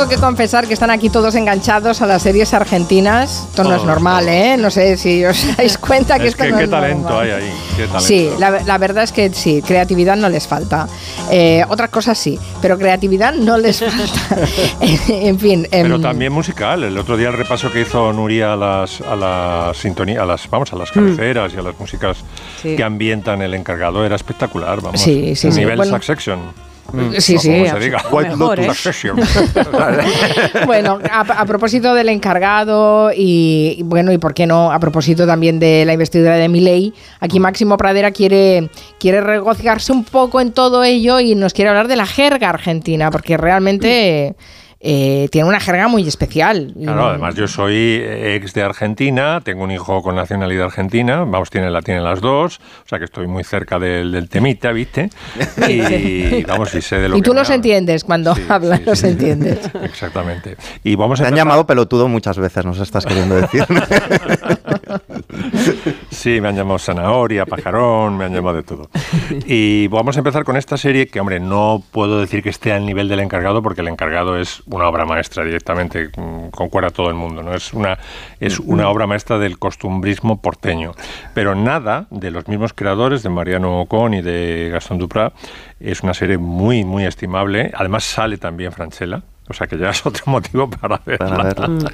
Tengo 0.00 0.08
que 0.12 0.16
confesar 0.16 0.66
que 0.66 0.72
están 0.72 0.88
aquí 0.90 1.10
todos 1.10 1.34
enganchados 1.34 2.00
a 2.00 2.06
las 2.06 2.22
series 2.22 2.54
argentinas. 2.54 3.44
Esto 3.50 3.64
no 3.64 3.70
es 3.72 3.74
Todos, 3.76 3.86
normal, 3.86 4.26
¿eh? 4.28 4.56
No 4.56 4.70
sé 4.70 4.96
si 4.96 5.22
os 5.26 5.36
dais 5.58 5.76
cuenta 5.76 6.18
que 6.18 6.28
Es 6.28 6.30
esto 6.30 6.44
que 6.44 6.50
no 6.52 6.56
qué 6.56 6.64
es 6.64 6.70
talento 6.70 7.02
normal. 7.10 7.22
hay 7.24 7.30
ahí. 7.32 7.52
Qué 7.76 7.82
talento. 7.84 8.00
Sí, 8.00 8.30
la, 8.38 8.50
la 8.62 8.78
verdad 8.78 9.04
es 9.04 9.12
que 9.12 9.30
sí, 9.34 9.60
creatividad 9.60 10.16
no 10.16 10.30
les 10.30 10.46
falta. 10.48 10.88
Eh, 11.30 11.62
otras 11.68 11.90
cosas 11.90 12.16
sí, 12.16 12.38
pero 12.62 12.78
creatividad 12.78 13.34
no 13.34 13.58
les 13.58 13.80
falta. 13.84 14.38
en 15.10 15.38
fin. 15.38 15.64
em, 15.70 15.82
Pero 15.82 16.00
también 16.00 16.32
musical. 16.32 16.82
El 16.82 16.96
otro 16.96 17.18
día 17.18 17.28
el 17.28 17.36
repaso 17.36 17.70
que 17.70 17.82
hizo 17.82 18.10
Nuria 18.14 18.54
a 18.54 18.56
las 18.56 19.02
a 19.02 19.14
las 19.16 19.76
sintonía, 19.76 20.22
a 20.22 20.24
las 20.24 20.48
vamos 20.48 20.72
a 20.72 20.76
las 20.76 20.90
cabeceras 20.92 21.52
y 21.52 21.58
a 21.58 21.62
las 21.62 21.78
músicas 21.78 22.16
Mm. 22.22 22.62
Sí. 22.62 22.76
que 22.76 22.82
ambientan 22.84 23.42
el 23.42 23.52
encargado 23.52 24.04
era 24.06 24.16
espectacular. 24.16 24.80
Vamos. 24.80 24.98
Sí, 25.00 25.36
sí, 25.36 25.52
sí. 25.52 25.58
Nivel 25.60 25.76
Bueno. 25.76 25.92
Succession. 25.96 26.69
Sí, 27.18 27.36
O 27.36 27.38
sí, 27.40 27.48
como 27.48 27.66
se 27.66 27.78
diga. 27.78 28.02
White 28.10 28.36
Mejor, 28.36 28.58
Lotus. 28.58 28.86
¿eh? 28.86 29.12
Bueno, 30.66 30.98
a, 31.10 31.20
a 31.20 31.46
propósito 31.46 31.94
del 31.94 32.08
encargado 32.08 33.10
y, 33.12 33.76
y 33.78 33.82
bueno, 33.82 34.12
y 34.12 34.18
por 34.18 34.34
qué 34.34 34.46
no, 34.46 34.72
a 34.72 34.78
propósito 34.78 35.26
también 35.26 35.58
de 35.58 35.84
la 35.84 35.92
investidura 35.92 36.36
de 36.36 36.48
Milei, 36.48 36.92
aquí 37.20 37.40
Máximo 37.40 37.76
Pradera 37.76 38.10
quiere, 38.10 38.70
quiere 38.98 39.20
regocijarse 39.20 39.92
un 39.92 40.04
poco 40.04 40.40
en 40.40 40.52
todo 40.52 40.84
ello 40.84 41.20
y 41.20 41.34
nos 41.34 41.52
quiere 41.52 41.70
hablar 41.70 41.88
de 41.88 41.96
la 41.96 42.06
jerga 42.06 42.48
argentina, 42.50 43.10
porque 43.10 43.36
realmente 43.36 44.34
eh, 44.82 45.28
tiene 45.30 45.46
una 45.48 45.60
jerga 45.60 45.88
muy 45.88 46.06
especial. 46.08 46.72
Y- 46.74 46.84
Claro, 46.84 47.08
además 47.10 47.34
yo 47.34 47.46
soy 47.46 48.00
ex 48.02 48.54
de 48.54 48.62
Argentina, 48.62 49.40
tengo 49.44 49.62
un 49.64 49.70
hijo 49.70 50.02
con 50.02 50.16
nacionalidad 50.16 50.66
argentina, 50.66 51.18
vamos, 51.24 51.50
tiene, 51.50 51.70
la 51.70 51.82
tienen 51.82 52.02
las 52.02 52.20
dos, 52.20 52.60
o 52.84 52.88
sea 52.88 52.98
que 52.98 53.04
estoy 53.04 53.26
muy 53.26 53.44
cerca 53.44 53.78
del, 53.78 54.10
del 54.12 54.28
temita, 54.28 54.72
¿viste? 54.72 55.10
Y 55.68 56.42
vamos, 56.44 56.74
y 56.74 56.80
sé 56.82 56.98
de 56.98 57.08
lo 57.08 57.16
y 57.16 57.20
que 57.20 57.24
tú 57.24 57.34
me 57.34 57.40
los 57.40 57.50
entiendes 57.50 58.04
cuando 58.04 58.34
hablas, 58.48 58.80
los 58.86 59.02
entiendes. 59.04 59.58
Exactamente. 59.82 60.56
Y 60.82 60.96
vamos 60.96 61.20
a 61.20 61.24
Te 61.24 61.28
han 61.28 61.34
empezar- 61.34 61.46
llamado 61.46 61.66
pelotudo 61.66 62.08
muchas 62.08 62.38
veces, 62.38 62.64
nos 62.64 62.78
estás 62.80 63.04
queriendo 63.04 63.36
decir. 63.36 63.64
Sí, 66.20 66.38
me 66.38 66.48
han 66.48 66.54
llamado 66.54 66.78
zanahoria, 66.78 67.46
pajarón, 67.46 68.18
me 68.18 68.26
han 68.26 68.34
llamado 68.34 68.56
de 68.56 68.62
todo. 68.62 68.90
Y 69.46 69.88
vamos 69.88 70.16
a 70.16 70.20
empezar 70.20 70.44
con 70.44 70.58
esta 70.58 70.76
serie 70.76 71.06
que, 71.06 71.18
hombre, 71.18 71.40
no 71.40 71.82
puedo 71.92 72.20
decir 72.20 72.42
que 72.42 72.50
esté 72.50 72.74
al 72.74 72.84
nivel 72.84 73.08
del 73.08 73.20
encargado 73.20 73.62
porque 73.62 73.80
el 73.80 73.88
encargado 73.88 74.36
es 74.36 74.62
una 74.66 74.86
obra 74.86 75.06
maestra 75.06 75.44
directamente, 75.44 76.10
mm, 76.14 76.50
concuerda 76.50 76.90
todo 76.90 77.08
el 77.08 77.14
mundo, 77.14 77.42
¿no? 77.42 77.54
Es 77.54 77.72
una, 77.72 77.96
es 78.38 78.60
una 78.60 78.90
obra 78.90 79.06
maestra 79.06 79.38
del 79.38 79.58
costumbrismo 79.58 80.42
porteño. 80.42 80.92
Pero 81.32 81.54
nada 81.54 82.06
de 82.10 82.30
los 82.30 82.48
mismos 82.48 82.74
creadores, 82.74 83.22
de 83.22 83.30
Mariano 83.30 83.80
Ocon 83.80 84.12
y 84.12 84.20
de 84.20 84.68
Gastón 84.70 84.98
Duprat, 84.98 85.32
es 85.80 86.02
una 86.02 86.12
serie 86.12 86.36
muy, 86.36 86.84
muy 86.84 87.06
estimable. 87.06 87.70
Además 87.74 88.04
sale 88.04 88.36
también 88.36 88.72
Franchella, 88.72 89.22
o 89.48 89.54
sea 89.54 89.66
que 89.66 89.78
ya 89.78 89.88
es 89.88 90.04
otro 90.04 90.24
motivo 90.26 90.68
para 90.68 91.00
verla. 91.06 91.44
verla. 91.44 91.92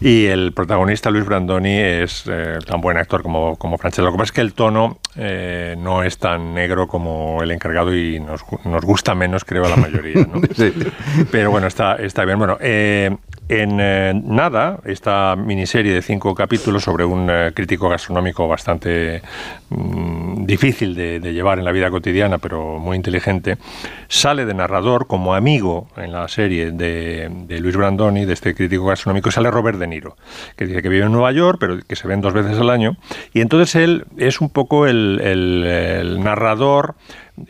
Y 0.00 0.26
el 0.26 0.52
protagonista, 0.52 1.10
Luis 1.10 1.24
Brandoni, 1.24 1.76
es 1.78 2.24
eh, 2.26 2.58
tan 2.66 2.80
buen 2.80 2.96
actor 2.96 3.22
como, 3.22 3.56
como 3.56 3.78
Franchella. 3.78 4.06
Lo 4.06 4.12
que 4.12 4.18
pasa 4.18 4.28
es 4.28 4.32
que 4.32 4.40
el 4.40 4.54
tono 4.54 4.98
eh, 5.16 5.76
no 5.78 6.02
es 6.02 6.18
tan 6.18 6.54
negro 6.54 6.86
como 6.88 7.42
el 7.42 7.50
encargado 7.50 7.94
y 7.94 8.20
nos, 8.20 8.42
nos 8.64 8.84
gusta 8.84 9.14
menos, 9.14 9.44
creo, 9.44 9.64
a 9.64 9.68
la 9.68 9.76
mayoría. 9.76 10.26
¿no? 10.26 10.40
Pero 11.30 11.50
bueno, 11.50 11.66
está, 11.66 11.96
está 11.96 12.24
bien. 12.24 12.38
Bueno, 12.38 12.56
eh, 12.60 13.16
en 13.50 13.78
eh, 13.80 14.12
Nada, 14.24 14.78
esta 14.84 15.34
miniserie 15.34 15.92
de 15.92 16.02
cinco 16.02 16.34
capítulos 16.36 16.84
sobre 16.84 17.04
un 17.04 17.28
eh, 17.28 17.50
crítico 17.52 17.88
gastronómico 17.88 18.46
bastante 18.46 19.22
mm, 19.70 20.44
difícil 20.46 20.94
de, 20.94 21.18
de 21.18 21.32
llevar 21.32 21.58
en 21.58 21.64
la 21.64 21.72
vida 21.72 21.90
cotidiana, 21.90 22.38
pero 22.38 22.78
muy 22.78 22.96
inteligente, 22.96 23.56
sale 24.06 24.46
de 24.46 24.54
narrador 24.54 25.08
como 25.08 25.34
amigo 25.34 25.88
en 25.96 26.12
la 26.12 26.28
serie 26.28 26.70
de, 26.70 27.28
de 27.46 27.60
Luis 27.60 27.76
Brandoni, 27.76 28.24
de 28.24 28.32
este 28.34 28.54
crítico 28.54 28.84
gastronómico, 28.86 29.32
sale 29.32 29.50
Robert 29.50 29.78
De 29.78 29.88
Niro, 29.88 30.16
que 30.56 30.66
dice 30.66 30.80
que 30.80 30.88
vive 30.88 31.06
en 31.06 31.12
Nueva 31.12 31.32
York, 31.32 31.56
pero 31.58 31.78
que 31.80 31.96
se 31.96 32.06
ven 32.06 32.20
dos 32.20 32.32
veces 32.32 32.56
al 32.58 32.70
año. 32.70 32.96
Y 33.34 33.40
entonces 33.40 33.74
él 33.74 34.04
es 34.16 34.40
un 34.40 34.50
poco 34.50 34.86
el, 34.86 35.20
el- 35.24 35.64
el 35.64 36.22
narrador 36.22 36.94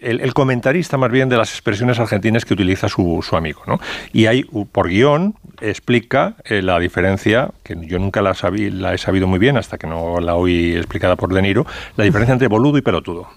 el, 0.01 0.21
comentarista 0.35 0.97
más 0.97 1.11
bien 1.11 1.29
de 1.29 1.37
las 1.37 1.51
expresiones 1.51 1.99
argentinas 1.99 2.45
que 2.45 2.55
utiliza 2.55 2.89
su, 2.89 3.23
amigo. 3.37 3.63
¿no? 3.67 3.81
Y 4.13 4.27
u- 4.53 4.67
por 4.67 4.89
guion, 4.89 5.35
explica 5.61 6.35
eh, 6.45 6.63
la 6.63 6.79
diferencia, 6.79 7.51
que 7.63 7.77
yo 7.87 7.99
nunca 7.99 8.23
la, 8.23 8.35
sabí- 8.35 8.71
la 8.71 8.95
he 8.95 8.99
sabido 8.99 9.27
muy 9.27 9.39
bien 9.39 9.57
hasta 9.57 9.79
que 9.79 9.87
no 9.87 10.21
la 10.21 10.35
oí 10.37 10.77
explicada 10.77 11.17
por 11.17 11.33
De 11.33 11.43
Niro, 11.43 11.67
la 11.97 12.05
diferencia 12.05 12.33
entre 12.33 12.49
boludo 12.49 12.79
y 12.79 12.83
pelotudo. 12.83 13.29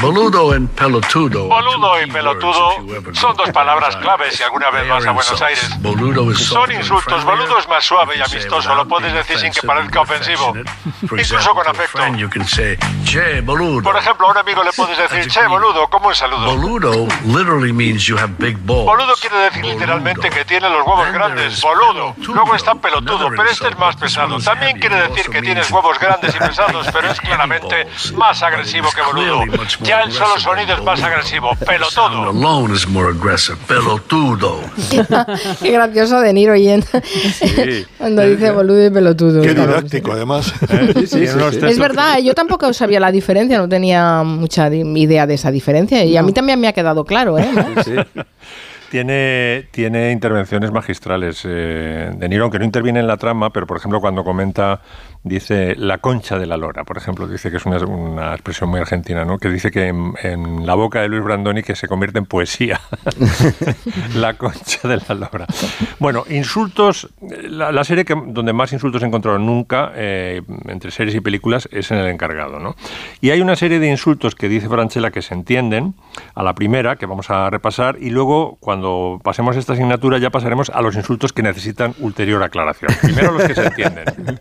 Boludo 0.00 0.54
en 0.54 0.68
pelotudo. 0.68 1.46
Boludo 1.46 2.02
y 2.02 2.10
pelotudo 2.10 2.76
son 3.12 3.36
dos 3.36 3.50
palabras 3.50 3.96
claves 3.96 4.36
si 4.36 4.42
alguna 4.42 4.70
vez 4.70 4.86
vas 4.86 5.06
a 5.06 5.12
Buenos 5.12 5.40
Aires. 5.42 5.70
Son 6.36 6.70
insultos. 6.70 7.24
Boludo 7.24 7.58
es 7.58 7.68
más 7.68 7.84
suave 7.84 8.16
y 8.16 8.20
amistoso. 8.20 8.74
Lo 8.74 8.86
puedes 8.86 9.12
decir 9.14 9.38
sin 9.38 9.50
que 9.52 9.66
parezca 9.66 10.02
ofensivo. 10.02 10.54
Incluso 11.02 11.54
con 11.54 11.66
afecto. 11.66 11.98
Por 13.82 13.96
ejemplo, 13.96 14.26
a 14.26 14.30
un 14.30 14.38
amigo 14.38 14.62
le 14.62 14.72
puedes 14.72 14.98
decir, 14.98 15.26
che, 15.28 15.46
boludo, 15.46 15.88
como 15.88 16.08
un 16.08 16.14
saludo. 16.14 16.54
Boludo 16.54 17.08
literally 17.24 17.72
means 17.72 18.04
you 18.06 18.16
have 18.18 18.34
big 18.38 18.56
balls. 18.58 18.84
Boludo 18.84 19.14
quiere 19.20 19.36
decir 19.38 19.64
literalmente 19.64 20.28
que 20.28 20.44
tiene 20.44 20.68
los 20.68 20.86
huevos 20.86 21.10
grandes. 21.12 21.60
Boludo. 21.62 22.14
Luego 22.18 22.54
está 22.54 22.74
pelotudo, 22.74 23.30
pero 23.30 23.48
este 23.48 23.68
es 23.68 23.78
más 23.78 23.96
pesado. 23.96 24.38
También 24.38 24.78
quiere 24.78 25.08
decir 25.08 25.30
que 25.30 25.40
tienes 25.40 25.70
huevos 25.70 25.98
grandes 25.98 26.34
y 26.34 26.38
pesados, 26.46 26.86
pero 26.92 27.08
es 27.10 27.20
claramente 27.20 27.86
más 28.14 28.42
agresivo 28.42 28.90
que 28.92 29.00
boludo. 29.02 29.61
Ya 29.82 30.02
el 30.02 30.12
solo 30.12 30.38
sonido 30.38 30.74
es 30.74 30.82
más 30.82 31.02
agresivo. 31.02 31.50
Pelotudo. 31.66 32.30
Alone 32.30 32.74
is 32.74 32.86
more 32.88 33.10
aggressive. 33.10 33.58
Pelotudo. 33.66 34.60
Qué 35.60 35.70
gracioso 35.70 36.20
de 36.20 36.32
Niro 36.32 36.56
yendo. 36.56 36.86
Cuando 37.98 38.22
dice 38.22 38.50
boludo 38.50 38.86
y 38.86 38.90
pelotudo. 38.90 39.42
Qué 39.42 39.54
didáctico, 39.54 40.12
además. 40.12 40.52
Es 41.02 41.78
verdad, 41.78 42.18
yo 42.18 42.34
tampoco 42.34 42.72
sabía 42.72 43.00
la 43.00 43.12
diferencia, 43.12 43.58
no 43.58 43.68
tenía 43.68 44.22
mucha 44.22 44.68
idea 44.72 45.26
de 45.26 45.34
esa 45.34 45.50
diferencia 45.50 46.04
y 46.04 46.16
a 46.16 46.22
mí 46.22 46.32
también 46.32 46.60
me 46.60 46.68
ha 46.68 46.72
quedado 46.72 47.04
claro, 47.04 47.38
¿eh? 47.38 47.48
Tiene, 48.92 49.68
tiene 49.70 50.12
intervenciones 50.12 50.70
magistrales 50.70 51.46
eh, 51.46 52.10
de 52.14 52.28
Niro, 52.28 52.42
aunque 52.42 52.58
no 52.58 52.66
interviene 52.66 53.00
en 53.00 53.06
la 53.06 53.16
trama, 53.16 53.48
pero 53.48 53.66
por 53.66 53.78
ejemplo 53.78 54.02
cuando 54.02 54.22
comenta, 54.22 54.82
dice 55.24 55.74
la 55.76 55.96
concha 55.96 56.38
de 56.38 56.44
la 56.44 56.58
lora, 56.58 56.84
por 56.84 56.98
ejemplo, 56.98 57.26
dice 57.26 57.50
que 57.50 57.56
es 57.56 57.64
una, 57.64 57.78
una 57.78 58.32
expresión 58.32 58.68
muy 58.68 58.80
argentina, 58.80 59.24
¿no? 59.24 59.38
que 59.38 59.48
dice 59.48 59.70
que 59.70 59.86
en, 59.88 60.12
en 60.22 60.66
la 60.66 60.74
boca 60.74 61.00
de 61.00 61.08
Luis 61.08 61.24
Brandoni 61.24 61.62
que 61.62 61.74
se 61.74 61.88
convierte 61.88 62.18
en 62.18 62.26
poesía. 62.26 62.82
la 64.14 64.34
concha 64.34 64.86
de 64.86 64.98
la 65.08 65.14
lora. 65.14 65.46
Bueno, 65.98 66.24
insultos, 66.28 67.08
la, 67.48 67.72
la 67.72 67.84
serie 67.84 68.04
que, 68.04 68.14
donde 68.26 68.52
más 68.52 68.74
insultos 68.74 69.02
he 69.02 69.06
encontrado 69.06 69.38
nunca, 69.38 69.92
eh, 69.94 70.42
entre 70.66 70.90
series 70.90 71.16
y 71.16 71.20
películas, 71.20 71.66
es 71.72 71.90
en 71.92 71.96
El 71.96 72.08
Encargado. 72.08 72.58
¿no? 72.58 72.76
Y 73.22 73.30
hay 73.30 73.40
una 73.40 73.56
serie 73.56 73.78
de 73.78 73.88
insultos 73.88 74.34
que 74.34 74.50
dice 74.50 74.68
Franchella 74.68 75.10
que 75.10 75.22
se 75.22 75.32
entienden, 75.32 75.94
a 76.34 76.42
la 76.42 76.54
primera, 76.54 76.96
que 76.96 77.06
vamos 77.06 77.30
a 77.30 77.48
repasar, 77.48 77.96
y 77.98 78.10
luego, 78.10 78.58
cuando 78.60 78.81
pasemos 79.22 79.56
esta 79.56 79.72
asignatura, 79.72 80.18
ya 80.18 80.30
pasaremos 80.30 80.70
a 80.70 80.82
los 80.82 80.96
insultos 80.96 81.32
que 81.32 81.42
necesitan 81.42 81.94
ulterior 82.00 82.42
aclaración. 82.42 82.90
Primero 83.00 83.32
los 83.32 83.44
que 83.44 83.54
se 83.54 83.66
entienden. 83.66 84.38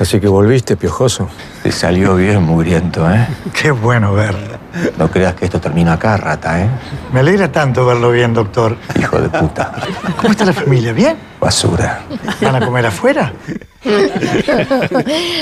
Así 0.00 0.20
que 0.20 0.28
volviste, 0.28 0.76
piojoso. 0.76 1.28
Te 1.62 1.72
salió 1.72 2.14
bien, 2.16 2.42
mugriento, 2.42 3.10
¿eh? 3.10 3.26
Qué 3.52 3.70
bueno 3.70 4.14
verlo. 4.14 4.57
No 4.98 5.10
creas 5.10 5.34
que 5.34 5.44
esto 5.44 5.60
termina 5.60 5.94
acá, 5.94 6.16
rata, 6.16 6.62
¿eh? 6.62 6.68
Me 7.12 7.20
alegra 7.20 7.50
tanto 7.50 7.86
verlo 7.86 8.10
bien, 8.10 8.34
doctor. 8.34 8.76
Hijo 8.98 9.20
de 9.20 9.28
puta. 9.28 9.72
¿Cómo 10.16 10.30
está 10.30 10.44
la 10.44 10.52
familia? 10.52 10.92
¿Bien? 10.92 11.16
Basura. 11.40 12.02
¿Van 12.40 12.56
a 12.56 12.64
comer 12.64 12.86
afuera? 12.86 13.32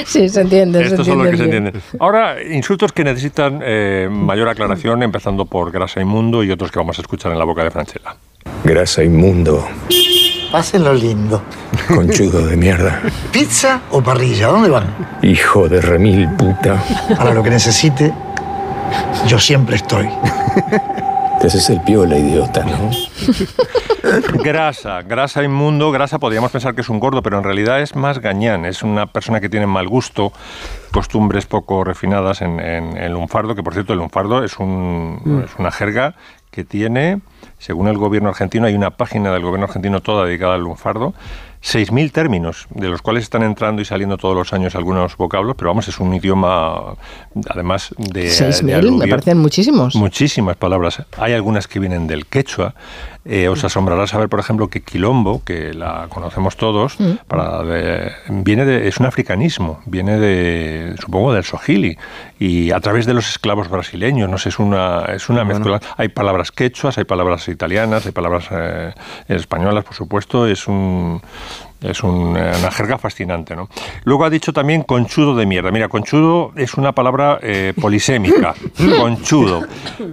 sí, 0.06 0.28
se 0.28 0.40
entiende. 0.40 0.80
se 0.80 0.90
Estos 0.90 1.06
son 1.06 1.18
los 1.18 1.28
que 1.28 1.36
se 1.36 1.44
entiende 1.44 1.68
entienden. 1.68 2.00
Ahora, 2.00 2.42
insultos 2.42 2.92
que 2.92 3.04
necesitan 3.04 3.60
eh, 3.62 4.08
mayor 4.10 4.48
aclaración, 4.48 5.02
empezando 5.02 5.46
por 5.46 5.70
grasa 5.72 6.00
inmundo 6.00 6.44
y 6.44 6.50
otros 6.50 6.70
que 6.70 6.78
vamos 6.78 6.98
a 6.98 7.02
escuchar 7.02 7.32
en 7.32 7.38
la 7.38 7.44
boca 7.44 7.64
de 7.64 7.70
Franchella. 7.70 8.16
Grasa 8.64 9.02
inmundo. 9.02 9.66
Pásenlo 10.52 10.94
lindo. 10.94 11.42
Conchudo 11.88 12.46
de 12.46 12.56
mierda. 12.56 13.02
¿Pizza 13.32 13.80
o 13.90 14.00
parrilla? 14.00 14.48
¿Dónde 14.48 14.70
van? 14.70 14.86
Hijo 15.22 15.68
de 15.68 15.80
remil 15.80 16.28
puta. 16.30 16.82
Para 17.16 17.34
lo 17.34 17.42
que 17.42 17.50
necesite, 17.50 18.12
yo 19.26 19.38
siempre 19.38 19.76
estoy. 19.76 20.08
Te 21.40 21.48
haces 21.48 21.68
el 21.70 21.80
piola, 21.82 22.16
idiota, 22.16 22.64
¿no? 22.64 22.90
Grasa, 24.42 25.02
grasa 25.02 25.42
inmundo, 25.42 25.90
grasa 25.90 26.18
podríamos 26.18 26.50
pensar 26.52 26.74
que 26.74 26.80
es 26.80 26.88
un 26.88 27.00
gordo, 27.00 27.22
pero 27.22 27.38
en 27.38 27.44
realidad 27.44 27.80
es 27.80 27.96
más 27.96 28.20
gañán, 28.20 28.64
es 28.64 28.82
una 28.82 29.06
persona 29.06 29.40
que 29.40 29.48
tiene 29.48 29.66
mal 29.66 29.88
gusto, 29.88 30.32
costumbres 30.92 31.44
poco 31.46 31.82
refinadas 31.84 32.40
en, 32.40 32.60
en- 32.60 32.96
en 32.96 33.12
lunfardo, 33.12 33.54
que 33.54 33.62
por 33.62 33.74
cierto 33.74 33.92
el 33.92 33.98
lunfardo 33.98 34.44
es, 34.44 34.58
un, 34.58 35.20
Mm. 35.24 35.40
es 35.44 35.50
una 35.58 35.70
jerga 35.72 36.14
que 36.52 36.64
tiene, 36.64 37.20
según 37.58 37.88
el 37.88 37.98
gobierno 37.98 38.28
argentino, 38.28 38.66
hay 38.66 38.74
una 38.74 38.90
página 38.90 39.32
del 39.32 39.42
gobierno 39.42 39.66
argentino 39.66 40.00
toda 40.00 40.24
dedicada 40.24 40.54
al 40.54 40.62
lunfardo, 40.62 41.12
6.000 41.66 42.12
términos, 42.12 42.68
de 42.70 42.88
los 42.88 43.02
cuales 43.02 43.24
están 43.24 43.42
entrando 43.42 43.82
y 43.82 43.84
saliendo 43.84 44.16
todos 44.16 44.36
los 44.36 44.52
años 44.52 44.76
algunos 44.76 45.16
vocablos, 45.16 45.56
pero 45.58 45.70
vamos, 45.70 45.88
es 45.88 45.98
un 45.98 46.14
idioma, 46.14 46.94
además 47.48 47.92
de... 47.98 48.30
Seis 48.30 48.58
de 48.58 48.62
mil, 48.62 48.74
me 48.74 48.78
aluvio. 48.78 49.10
parecen 49.10 49.38
muchísimos. 49.38 49.96
Muchísimas 49.96 50.56
palabras. 50.56 51.02
Hay 51.18 51.32
algunas 51.32 51.66
que 51.66 51.80
vienen 51.80 52.06
del 52.06 52.26
quechua. 52.26 52.74
Eh, 53.28 53.48
os 53.48 53.64
asombrará 53.64 54.06
saber, 54.06 54.28
por 54.28 54.38
ejemplo, 54.38 54.68
que 54.68 54.82
quilombo, 54.82 55.42
que 55.44 55.74
la 55.74 56.06
conocemos 56.08 56.56
todos, 56.56 57.00
Mm. 57.00 57.12
para 57.26 57.62
de- 57.64 58.12
viene 58.28 58.64
de, 58.64 58.86
es 58.86 58.98
un 58.98 59.06
africanismo, 59.06 59.80
viene 59.84 60.16
de, 60.18 60.94
supongo, 61.00 61.32
del 61.32 61.42
Swahili 61.42 61.98
y 62.38 62.70
a 62.70 62.78
través 62.78 63.04
de 63.04 63.14
los 63.14 63.28
esclavos 63.28 63.68
brasileños. 63.68 64.30
No 64.30 64.38
sé, 64.38 64.50
es 64.50 64.58
una, 64.60 65.06
es 65.06 65.28
una 65.28 65.44
mezcla. 65.44 65.80
Hay 65.96 66.08
palabras 66.08 66.52
quechuas, 66.52 66.98
hay 66.98 67.04
palabras 67.04 67.48
italianas, 67.48 68.06
hay 68.06 68.12
palabras 68.12 68.46
eh, 68.52 68.92
españolas, 69.28 69.84
por 69.84 69.94
supuesto. 69.94 70.46
Es 70.46 70.68
un 70.68 71.20
es 71.80 72.02
un, 72.02 72.36
eh, 72.36 72.52
una 72.58 72.70
jerga 72.70 72.98
fascinante, 72.98 73.54
¿no? 73.54 73.68
Luego 74.04 74.24
ha 74.24 74.30
dicho 74.30 74.52
también 74.52 74.82
conchudo 74.82 75.34
de 75.34 75.46
mierda. 75.46 75.70
Mira, 75.70 75.88
conchudo 75.88 76.52
es 76.56 76.74
una 76.74 76.92
palabra 76.92 77.38
eh, 77.42 77.72
polisémica, 77.80 78.54
conchudo, 78.98 79.66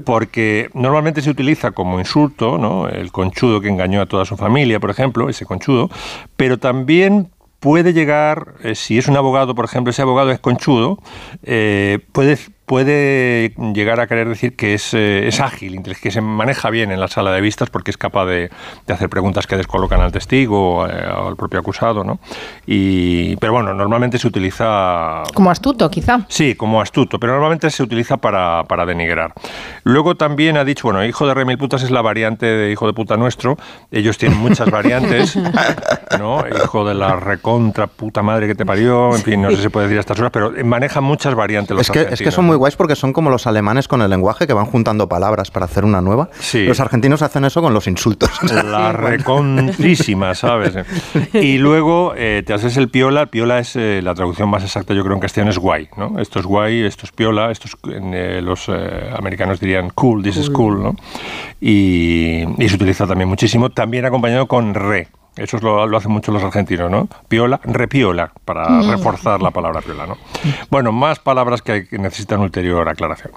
porque 0.06 0.70
normalmente 0.74 1.22
se 1.22 1.30
utiliza 1.30 1.72
como 1.72 2.00
insulto, 2.00 2.58
¿no? 2.58 2.88
El 2.88 3.12
conchudo 3.12 3.62
que 3.62 3.70
engañó 3.70 4.02
a 4.02 4.06
toda 4.06 4.26
su 4.26 4.38
familia, 4.38 4.80
por 4.80 4.90
ejemplo, 4.90 5.30
ese 5.30 5.46
conchudo, 5.46 5.90
pero 6.36 6.60
también 6.60 7.30
puede 7.64 7.94
llegar, 7.94 8.56
eh, 8.62 8.76
si 8.76 8.98
es 8.98 9.08
un 9.08 9.16
abogado, 9.16 9.56
por 9.56 9.64
ejemplo, 9.64 9.92
ese 9.92 10.02
abogado 10.02 10.32
es 10.32 10.40
conchudo, 10.40 11.00
eh, 11.44 12.00
puede 12.12 12.38
puede 12.66 13.54
llegar 13.74 14.00
a 14.00 14.08
querer 14.08 14.30
decir 14.30 14.56
que 14.56 14.74
es, 14.74 14.94
eh, 14.94 15.28
es 15.28 15.40
ágil, 15.40 15.82
que 15.84 16.12
se 16.12 16.22
maneja 16.22 16.70
bien 16.70 16.92
en 16.92 17.00
la 17.00 17.08
sala 17.08 17.32
de 17.32 17.42
vistas 17.42 17.70
porque 17.70 17.92
es 17.92 17.98
capaz 17.98 18.26
de, 18.26 18.50
de 18.88 18.94
hacer 18.94 19.10
preguntas 19.10 19.48
que 19.48 19.58
descolocan 19.58 20.02
al 20.02 20.12
testigo 20.12 20.88
eh, 20.88 21.08
o 21.16 21.28
al 21.28 21.36
propio 21.36 21.60
acusado, 21.60 22.04
¿no? 22.04 22.20
Y, 22.66 23.36
pero 23.38 23.54
bueno, 23.54 23.74
normalmente 23.74 24.18
se 24.18 24.28
utiliza 24.28 25.24
Como 25.34 25.52
astuto, 25.52 25.90
quizá. 25.90 26.26
Sí, 26.30 26.56
como 26.56 26.82
astuto, 26.82 27.20
pero 27.20 27.34
normalmente 27.34 27.70
se 27.70 27.84
utiliza 27.84 28.18
para, 28.18 28.64
para 28.64 28.86
denigrar. 28.86 29.34
Luego 29.84 30.16
también 30.16 30.58
ha 30.58 30.64
dicho, 30.64 30.88
bueno, 30.88 31.04
hijo 31.06 31.28
de 31.28 31.34
remil 31.34 31.58
putas 31.58 31.84
es 31.84 31.92
la 31.92 32.02
variante 32.02 32.46
de 32.46 32.72
hijo 32.72 32.88
de 32.88 32.94
puta 32.94 33.18
nuestro. 33.18 33.58
Ellos 33.92 34.18
tienen 34.18 34.40
muchas 34.40 34.72
variantes, 34.72 35.36
¿no? 36.20 36.44
Hijo 36.48 36.86
de 36.88 36.94
la 36.94 37.18
recontra 37.18 37.88
puta 37.88 38.22
madre 38.22 38.48
que 38.48 38.56
te 38.56 38.66
parió, 38.66 39.16
en 39.16 39.22
fin, 39.22 39.42
no 39.42 39.50
sé 39.50 39.58
si 39.58 39.64
se 39.64 39.70
puede 39.70 39.88
decir 39.88 39.98
a 39.98 40.02
estas 40.02 40.20
horas, 40.20 40.32
pero 40.32 40.52
manejan 40.64 41.04
muchas 41.04 41.36
variantes 41.36 41.76
los 41.76 41.82
Es 41.82 41.92
que, 41.92 42.14
es 42.14 42.22
que 42.22 42.32
son 42.32 42.46
muy 42.46 42.53
¿no? 42.54 42.60
guays 42.60 42.76
porque 42.76 42.96
son 42.96 43.14
como 43.14 43.30
los 43.30 43.48
alemanes 43.48 43.88
con 43.88 44.02
el 44.02 44.10
lenguaje 44.10 44.48
que 44.48 44.54
van 44.54 44.66
juntando 44.66 45.08
palabras 45.08 45.52
para 45.52 45.66
hacer 45.66 45.86
una 45.86 46.02
nueva. 46.02 46.30
Sí. 46.40 46.66
Los 46.66 46.80
argentinos 46.80 47.22
hacen 47.22 47.46
eso 47.46 47.62
con 47.62 47.74
los 47.74 47.88
insultos. 47.88 48.30
La 48.64 48.92
recontrísima, 48.92 50.36
¿sabes? 50.36 50.74
Y 51.34 51.58
luego 51.58 52.14
eh, 52.16 52.44
te 52.46 52.54
haces 52.54 52.78
el 52.78 52.90
piola. 52.90 53.26
Piola 53.28 53.60
es 53.60 53.76
eh, 53.76 54.02
la 54.04 54.14
traducción 54.14 54.50
más 54.50 54.64
exacta, 54.64 54.94
yo 54.94 55.04
creo, 55.04 55.16
en 55.16 55.22
castellano 55.22 55.52
es 55.52 55.58
guay, 55.58 55.90
¿no? 55.98 56.20
Esto 56.20 56.40
es 56.40 56.46
guay, 56.46 56.84
esto 56.84 57.06
es 57.06 57.12
piola, 57.12 57.52
esto 57.52 57.68
es, 57.68 57.76
eh, 57.92 58.42
los 58.42 58.70
eh, 58.70 59.12
americanos 59.18 59.60
dirían 59.60 59.90
cool, 59.90 60.24
this 60.24 60.38
is 60.38 60.50
cool, 60.50 60.82
¿no? 60.82 60.96
Y, 61.60 62.44
y 62.58 62.70
se 62.70 62.76
utiliza 62.76 63.08
también 63.08 63.30
muchísimo, 63.30 63.70
también 63.70 64.06
acompañado 64.06 64.48
con 64.48 64.74
re. 64.74 65.08
Eso 65.36 65.58
es 65.58 65.64
lo, 65.64 65.88
lo 65.88 65.98
hacen 65.98 66.12
mucho 66.12 66.32
los 66.32 66.44
argentinos, 66.44 66.92
¿no? 66.92 67.08
Piola, 67.28 67.60
repiola, 67.64 68.32
para 68.46 68.70
Mm. 68.70 68.90
reforzar 68.92 69.42
la 69.42 69.50
palabra 69.52 69.82
piola, 69.82 70.06
¿no? 70.06 70.18
Bueno, 70.70 70.92
más 70.92 71.20
palabras 71.20 71.62
que, 71.62 71.72
hay- 71.72 71.88
que 71.88 71.98
necesitan 71.98 72.40
ulterior 72.40 72.88
aclaración. 72.88 73.34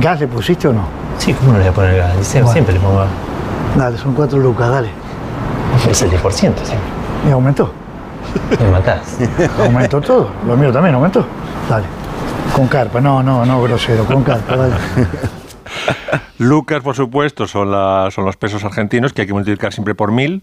¿Gas 0.00 0.20
le 0.20 0.26
pusiste 0.26 0.66
o 0.68 0.72
no? 0.72 0.82
Sí, 1.18 1.32
¿cómo 1.32 1.52
no 1.52 1.58
le 1.58 1.64
voy 1.64 1.70
a 1.70 1.74
poner 1.74 1.96
gas? 1.96 2.18
Dice, 2.18 2.38
Bueno. 2.40 2.52
Siempre 2.52 2.74
le 2.74 2.80
pongo 2.80 2.98
gas. 2.98 3.08
Dale, 3.76 3.98
son 3.98 4.14
cuatro 4.14 4.38
lucas, 4.38 4.68
dale. 4.68 4.90
Es 5.88 6.02
el 6.02 6.10
10%, 6.10 6.64
sí. 6.64 6.74
¿Y 7.28 7.30
aumentó? 7.30 7.72
Me 8.60 8.70
matás. 8.70 9.16
¿Aumentó 9.60 10.00
todo? 10.00 10.30
Lo 10.46 10.56
mío 10.56 10.72
también 10.72 10.94
aumentó. 10.96 11.24
Dale. 11.68 11.86
Con 12.54 12.66
carpa, 12.68 13.00
no, 13.00 13.22
no, 13.22 13.44
no, 13.46 13.62
grosero, 13.62 14.04
con 14.06 14.24
carpa, 14.24 14.56
dale. 14.56 14.74
Lucas, 16.38 16.82
por 16.82 16.94
supuesto, 16.94 17.46
son, 17.46 17.70
la- 17.70 18.08
son 18.10 18.24
los 18.24 18.36
pesos 18.36 18.64
argentinos 18.64 19.12
que 19.12 19.22
hay 19.22 19.26
que 19.26 19.32
multiplicar 19.34 19.72
siempre 19.72 19.94
por 19.94 20.12
mil. 20.12 20.42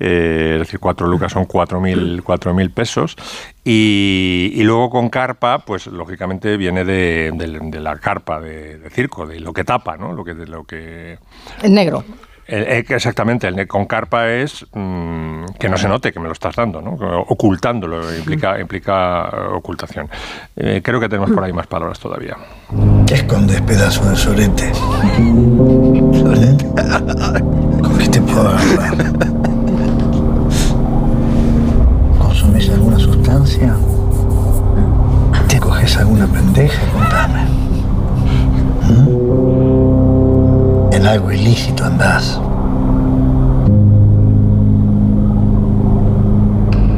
Eh, 0.00 0.52
es 0.54 0.58
decir, 0.60 0.80
cuatro 0.80 1.06
lucas 1.06 1.30
son 1.30 1.44
cuatro 1.44 1.80
mil, 1.80 2.22
cuatro 2.24 2.52
mil 2.54 2.70
pesos. 2.70 3.16
Y, 3.64 4.50
y 4.54 4.62
luego 4.64 4.90
con 4.90 5.10
carpa, 5.10 5.58
pues 5.58 5.86
lógicamente 5.86 6.56
viene 6.56 6.84
de, 6.84 7.30
de- 7.34 7.58
de 7.62 7.80
la 7.80 7.96
carpa 7.98 8.40
de, 8.40 8.78
de 8.78 8.90
circo, 8.90 9.26
de 9.26 9.38
lo 9.40 9.52
que 9.52 9.62
tapa, 9.64 9.96
¿no? 9.96 10.12
Lo 10.12 10.24
que, 10.24 10.34
de 10.34 10.46
lo 10.46 10.64
que 10.64 11.18
En 11.62 11.74
negro. 11.74 12.02
el- 12.46 12.62
eh, 12.64 12.84
exactamente, 12.88 13.46
el 13.46 13.68
con 13.68 13.84
carpa 13.86 14.28
es 14.28 14.66
mm, 14.72 15.44
que 15.58 15.68
no 15.68 15.76
se 15.76 15.86
note 15.88 16.10
que 16.12 16.18
me 16.18 16.26
lo 16.26 16.32
estás 16.32 16.56
dando, 16.56 16.80
¿no? 16.80 16.92
Ocultándolo 17.28 18.16
implica, 18.16 18.58
implica 18.58 19.28
eh, 19.30 19.36
ocultación. 19.52 20.08
Eh, 20.56 20.80
creo 20.82 20.98
que 20.98 21.08
tenemos 21.08 21.30
por 21.30 21.44
ahí 21.44 21.52
más 21.52 21.66
palabras 21.66 22.00
todavía. 22.00 22.36
¿Qué 23.06 23.14
escondes, 23.14 23.60
pedazo 23.60 24.08
de 24.08 24.16
sorete? 24.16 24.72
¿Sorete? 24.74 26.64
¿Con 27.82 27.98
qué 27.98 28.08
te 28.08 28.20
puedo 28.22 28.48
agarrar? 28.48 29.59
¿Te 35.48 35.58
coges 35.60 35.96
alguna 35.96 36.26
pendeja? 36.26 36.82
Contame. 36.92 37.44
¿Mm? 38.88 39.20
En 40.94 41.06
algo 41.06 41.30
ilícito 41.30 41.84
andás. 41.84 42.40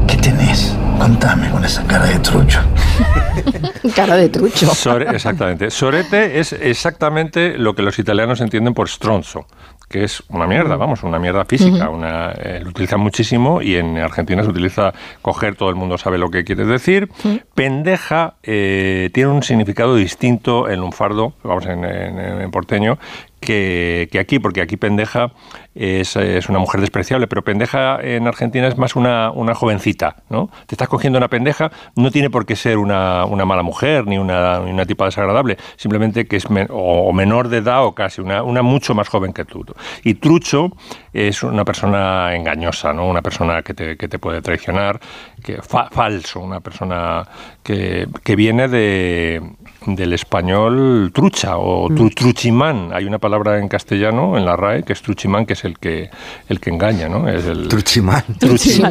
¿Qué 0.09 0.16
tenés? 0.16 0.74
Contame 0.98 1.50
con 1.50 1.62
esa 1.66 1.84
cara 1.84 2.06
de 2.06 2.18
trucho. 2.20 2.60
Cara 3.94 4.16
de 4.16 4.28
trucho. 4.28 4.66
Sore- 4.74 5.14
exactamente. 5.14 5.70
Sorete 5.70 6.38
es 6.40 6.52
exactamente 6.54 7.59
lo 7.59 7.74
que 7.74 7.82
los 7.82 7.98
italianos 7.98 8.40
entienden 8.40 8.72
por 8.74 8.88
stronzo, 8.88 9.46
que 9.93 10.02
es 10.02 10.24
una 10.28 10.48
mierda, 10.48 10.74
vamos, 10.77 11.05
una 11.05 11.20
mierda 11.20 11.44
física. 11.44 11.89
Una, 11.90 12.32
eh, 12.32 12.60
lo 12.64 12.70
utilizan 12.70 12.98
muchísimo 12.98 13.62
y 13.62 13.77
en 13.77 13.98
Argentina 13.98 14.43
se 14.43 14.48
utiliza 14.51 14.93
coger, 15.23 15.55
todo 15.55 15.69
el 15.69 15.77
mundo 15.77 15.97
sabe 15.98 16.19
lo 16.19 16.31
que 16.31 16.43
quiere 16.43 16.64
decir. 16.64 17.09
Pendeja 17.55 18.35
eh, 18.43 19.10
tiene 19.12 19.31
un 19.31 19.43
significado 19.43 19.94
distinto 19.94 20.69
en 20.69 20.81
lunfardo, 20.81 21.35
vamos, 21.44 21.66
en, 21.66 21.85
en- 21.85 22.19
en 22.19 22.51
porteño, 22.51 22.98
que, 23.43 24.09
aquí, 24.19 24.39
porque 24.39 24.62
aquí 24.62 24.77
pendeja 24.77 25.32
es, 25.74 26.16
una 26.48 26.59
mujer 26.59 26.81
despreciable, 26.81 27.27
pero 27.27 27.43
pendeja 27.43 27.98
en 28.01 28.27
Argentina 28.27 28.69
es 28.69 28.78
más 28.78 28.97
una, 28.97 29.31
jovencita, 29.55 30.23
¿no? 30.31 30.48
Te 30.66 30.74
estás 30.74 30.89
cogiendo 30.89 31.19
una 31.19 31.28
pendeja, 31.28 31.70
no 31.97 32.10
tiene 32.10 32.31
por 32.31 32.47
qué 32.47 32.56
ser 32.56 32.78
una, 32.78 33.27
mala 33.44 33.62
mujer 33.62 34.06
ni 34.06 34.16
una, 34.19 34.60
ni 34.60 34.70
tipa 34.86 35.06
desagradable, 35.06 35.59
simplemente 35.77 36.27
que 36.27 36.36
es 36.36 36.48
men- 36.51 36.69
o, 36.70 37.12
menor 37.12 37.48
de 37.48 37.59
edad 37.59 37.85
o 37.85 37.93
casi, 37.94 38.20
una, 38.20 38.43
una 38.43 38.62
mucho 38.62 38.94
más 38.94 39.09
joven 39.09 39.32
que 39.32 39.44
tú. 39.44 39.64
Y 40.05 40.14
trucho 40.14 40.70
es 41.12 41.43
una 41.43 41.64
persona 41.64 42.35
engañosa, 42.35 42.93
¿no? 42.93 43.06
Una 43.09 43.23
persona 43.23 43.62
que 43.62 43.74
te, 43.74 43.97
que 43.97 44.09
te 44.09 44.19
puede 44.19 44.40
traicionar, 44.40 45.01
que 45.43 45.60
fa- 45.62 45.89
falso, 45.90 46.40
una 46.40 46.60
persona 46.60 47.27
que, 47.62 48.06
que 48.23 48.36
viene 48.36 48.69
de, 48.69 49.43
del 49.86 50.12
español 50.12 51.10
trucha 51.14 51.56
o 51.59 51.88
tru- 51.88 52.14
truchimán. 52.14 52.90
Hay 52.92 53.04
una 53.04 53.18
palabra 53.18 53.59
en 53.59 53.68
castellano, 53.68 54.36
en 54.38 54.44
la 54.44 54.56
RAE, 54.56 54.82
que 54.82 54.92
es 54.92 55.02
truchimán, 55.02 55.46
que 55.46 55.52
es 55.54 55.64
el 55.64 55.78
que, 55.78 56.10
el 56.48 56.60
que 56.60 56.70
engaña, 56.70 57.09
¿no? 57.09 57.28
Es 57.28 57.44
el 57.46 57.68
truchimán. 57.68 58.22
truchimán 58.38 58.90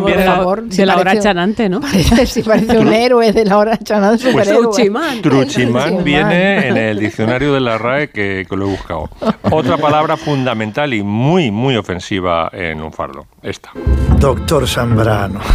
por 0.00 0.06
viene 0.06 0.24
favor. 0.24 0.62
De 0.64 0.86
la 0.86 0.96
hora 0.96 1.18
chanante, 1.18 1.68
¿no? 1.68 1.80
Parece, 1.80 2.26
sí, 2.26 2.42
parece 2.42 2.78
un 2.78 2.92
héroe 2.92 3.32
de 3.32 3.44
la 3.44 3.58
hora 3.58 3.76
chanante, 3.78 4.30
Pues 4.32 4.46
superhéroe. 4.46 4.62
Truchimán. 4.74 5.22
Truchimán 5.22 6.04
viene 6.04 6.68
en 6.68 6.76
el 6.76 6.98
diccionario 6.98 7.52
de 7.52 7.60
la 7.60 7.78
RAE 7.78 8.10
que, 8.10 8.46
que 8.48 8.56
lo 8.56 8.66
he 8.66 8.70
buscado. 8.70 9.10
Otra 9.50 9.76
palabra 9.76 10.16
fundamental 10.16 10.94
y 10.94 11.02
muy, 11.02 11.50
muy 11.50 11.76
ofensiva 11.76 12.48
en 12.52 12.80
un 12.82 12.92
fardo. 12.92 13.26
Esta. 13.42 13.70
Doctor 14.18 14.66
Zambrano. 14.68 15.40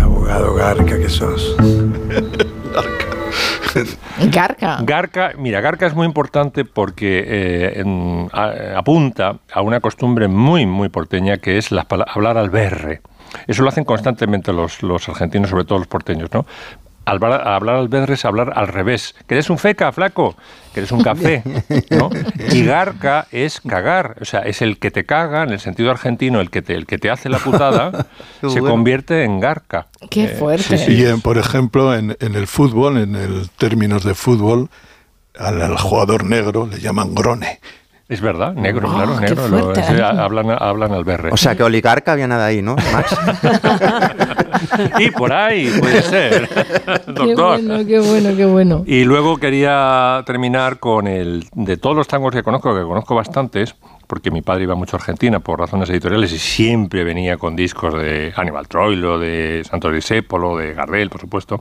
Abogado 0.00 0.54
garca 0.54 0.98
que 0.98 1.08
sos. 1.10 1.54
Garca. 4.30 4.78
Garca, 4.82 5.32
mira, 5.38 5.60
Garca 5.60 5.86
es 5.86 5.94
muy 5.94 6.06
importante 6.06 6.64
porque 6.64 7.24
eh, 7.26 7.80
en- 7.80 8.28
a- 8.32 8.78
apunta 8.78 9.36
a 9.52 9.60
una 9.62 9.80
costumbre 9.80 10.28
muy, 10.28 10.66
muy 10.66 10.88
porteña 10.88 11.38
que 11.38 11.58
es 11.58 11.70
las 11.72 11.86
hablar 12.14 12.38
al 12.38 12.50
berre. 12.50 13.00
Eso 13.48 13.62
lo 13.62 13.68
hacen 13.68 13.84
constantemente 13.84 14.52
los, 14.52 14.82
los 14.82 15.08
argentinos, 15.08 15.50
sobre 15.50 15.64
todo 15.64 15.78
los 15.78 15.88
porteños, 15.88 16.30
¿no? 16.32 16.46
Hablar, 17.06 17.46
hablar 17.46 17.76
al 17.76 17.88
berre 17.88 18.14
es 18.14 18.24
hablar 18.24 18.52
al 18.56 18.66
revés. 18.68 19.14
¿Querés 19.26 19.50
un 19.50 19.58
feca, 19.58 19.92
flaco? 19.92 20.36
¿Querés 20.72 20.90
un 20.90 21.02
café? 21.02 21.42
¿No? 21.90 22.08
Y 22.50 22.64
garca 22.64 23.26
es 23.30 23.60
cagar. 23.60 24.16
O 24.22 24.24
sea, 24.24 24.40
es 24.40 24.62
el 24.62 24.78
que 24.78 24.90
te 24.90 25.04
caga, 25.04 25.42
en 25.42 25.50
el 25.50 25.60
sentido 25.60 25.90
argentino, 25.90 26.40
el 26.40 26.50
que 26.50 26.62
te, 26.62 26.74
el 26.74 26.86
que 26.86 26.96
te 26.98 27.10
hace 27.10 27.28
la 27.28 27.38
putada, 27.38 28.06
se 28.40 28.46
bueno. 28.46 28.70
convierte 28.70 29.24
en 29.24 29.38
garca. 29.40 29.86
Qué 30.10 30.24
Eh, 30.24 30.28
fuerte. 30.28 30.78
sí, 30.78 30.84
sí. 30.86 30.92
Y 30.94 31.04
en, 31.06 31.20
por 31.20 31.36
ejemplo, 31.36 31.94
en, 31.94 32.16
en 32.20 32.34
el 32.34 32.46
fútbol, 32.46 32.96
en 32.96 33.16
el 33.16 33.50
términos 33.58 34.02
de 34.04 34.14
fútbol, 34.14 34.70
al, 35.38 35.60
al 35.60 35.76
jugador 35.76 36.24
negro 36.24 36.66
le 36.66 36.78
llaman 36.80 37.14
grone. 37.14 37.60
Es 38.06 38.20
verdad, 38.20 38.52
negro, 38.52 38.88
Oh, 38.90 38.94
claro, 38.94 39.14
qué 39.18 39.20
negro. 39.34 39.48
lo- 39.48 39.74
¿eh? 39.74 40.02
hablan, 40.02 40.50
hablan 40.50 40.92
al 40.92 41.04
berre. 41.04 41.30
O 41.32 41.36
sea 41.38 41.56
que 41.56 41.62
oligarca 41.62 42.14
viene 42.14 42.36
de 42.36 42.42
ahí, 42.42 42.60
¿no, 42.62 42.76
Max? 42.92 43.16
y 44.98 45.10
por 45.10 45.32
ahí 45.32 45.72
puede 45.80 46.02
ser, 46.02 46.48
Qué 47.06 47.12
doctor. 47.12 47.62
bueno, 47.62 47.86
qué 47.86 47.98
bueno, 48.00 48.36
qué 48.36 48.44
bueno. 48.46 48.82
Y 48.86 49.04
luego 49.04 49.38
quería 49.38 50.22
terminar 50.26 50.78
con 50.80 51.06
el 51.06 51.46
de 51.54 51.76
todos 51.76 51.96
los 51.96 52.06
tangos 52.06 52.32
que 52.34 52.42
conozco, 52.42 52.74
que 52.74 52.82
conozco 52.82 53.14
bastantes, 53.14 53.74
porque 54.06 54.30
mi 54.30 54.42
padre 54.42 54.64
iba 54.64 54.74
mucho 54.74 54.96
a 54.96 55.00
Argentina 55.00 55.40
por 55.40 55.58
razones 55.58 55.88
editoriales 55.88 56.30
y 56.32 56.38
siempre 56.38 57.04
venía 57.04 57.36
con 57.38 57.56
discos 57.56 57.94
de 57.94 58.32
Aníbal 58.36 58.68
Troilo, 58.68 59.18
de 59.18 59.62
Santos 59.68 59.94
Discépolo, 59.94 60.56
de 60.58 60.74
Gardel, 60.74 61.08
por 61.08 61.20
supuesto. 61.22 61.60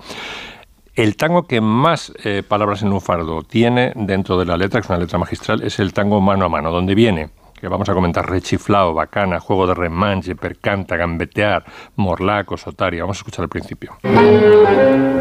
El 0.95 1.15
tango 1.17 1.47
que 1.47 1.59
más 1.59 2.13
eh, 2.23 2.43
palabras 2.47 2.83
en 2.83 2.93
un 2.93 3.01
fardo 3.01 3.41
tiene 3.41 3.93
dentro 3.95 4.37
de 4.37 4.45
la 4.45 4.57
letra, 4.57 4.79
que 4.79 4.85
es 4.85 4.89
una 4.89 4.99
letra 4.99 5.17
magistral, 5.17 5.63
es 5.63 5.79
el 5.79 5.91
tango 5.91 6.21
mano 6.21 6.45
a 6.45 6.49
mano, 6.49 6.69
donde 6.69 6.93
viene, 6.93 7.29
que 7.59 7.67
vamos 7.67 7.89
a 7.89 7.95
comentar, 7.95 8.29
rechiflao, 8.29 8.93
bacana, 8.93 9.39
juego 9.39 9.65
de 9.65 9.73
remanche, 9.73 10.35
percanta, 10.35 10.95
gambetear, 10.95 11.65
morlaco, 11.95 12.57
sotaria. 12.57 13.01
Vamos 13.01 13.17
a 13.17 13.21
escuchar 13.21 13.41
al 13.41 13.49
principio. 13.49 13.97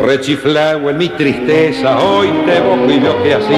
Rechiflao 0.02 0.90
en 0.90 0.98
mi 0.98 1.08
tristeza, 1.08 1.98
hoy 1.98 2.28
te 2.44 2.60
veo 2.60 3.22
que 3.22 3.32
así, 3.34 3.54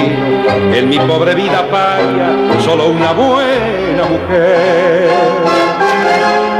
en 0.73 0.87
mi 0.87 0.97
pobre 0.99 1.35
vida 1.35 1.69
paria, 1.69 2.61
solo 2.61 2.91
una 2.91 3.11
buena 3.11 4.05
mujer. 4.09 5.64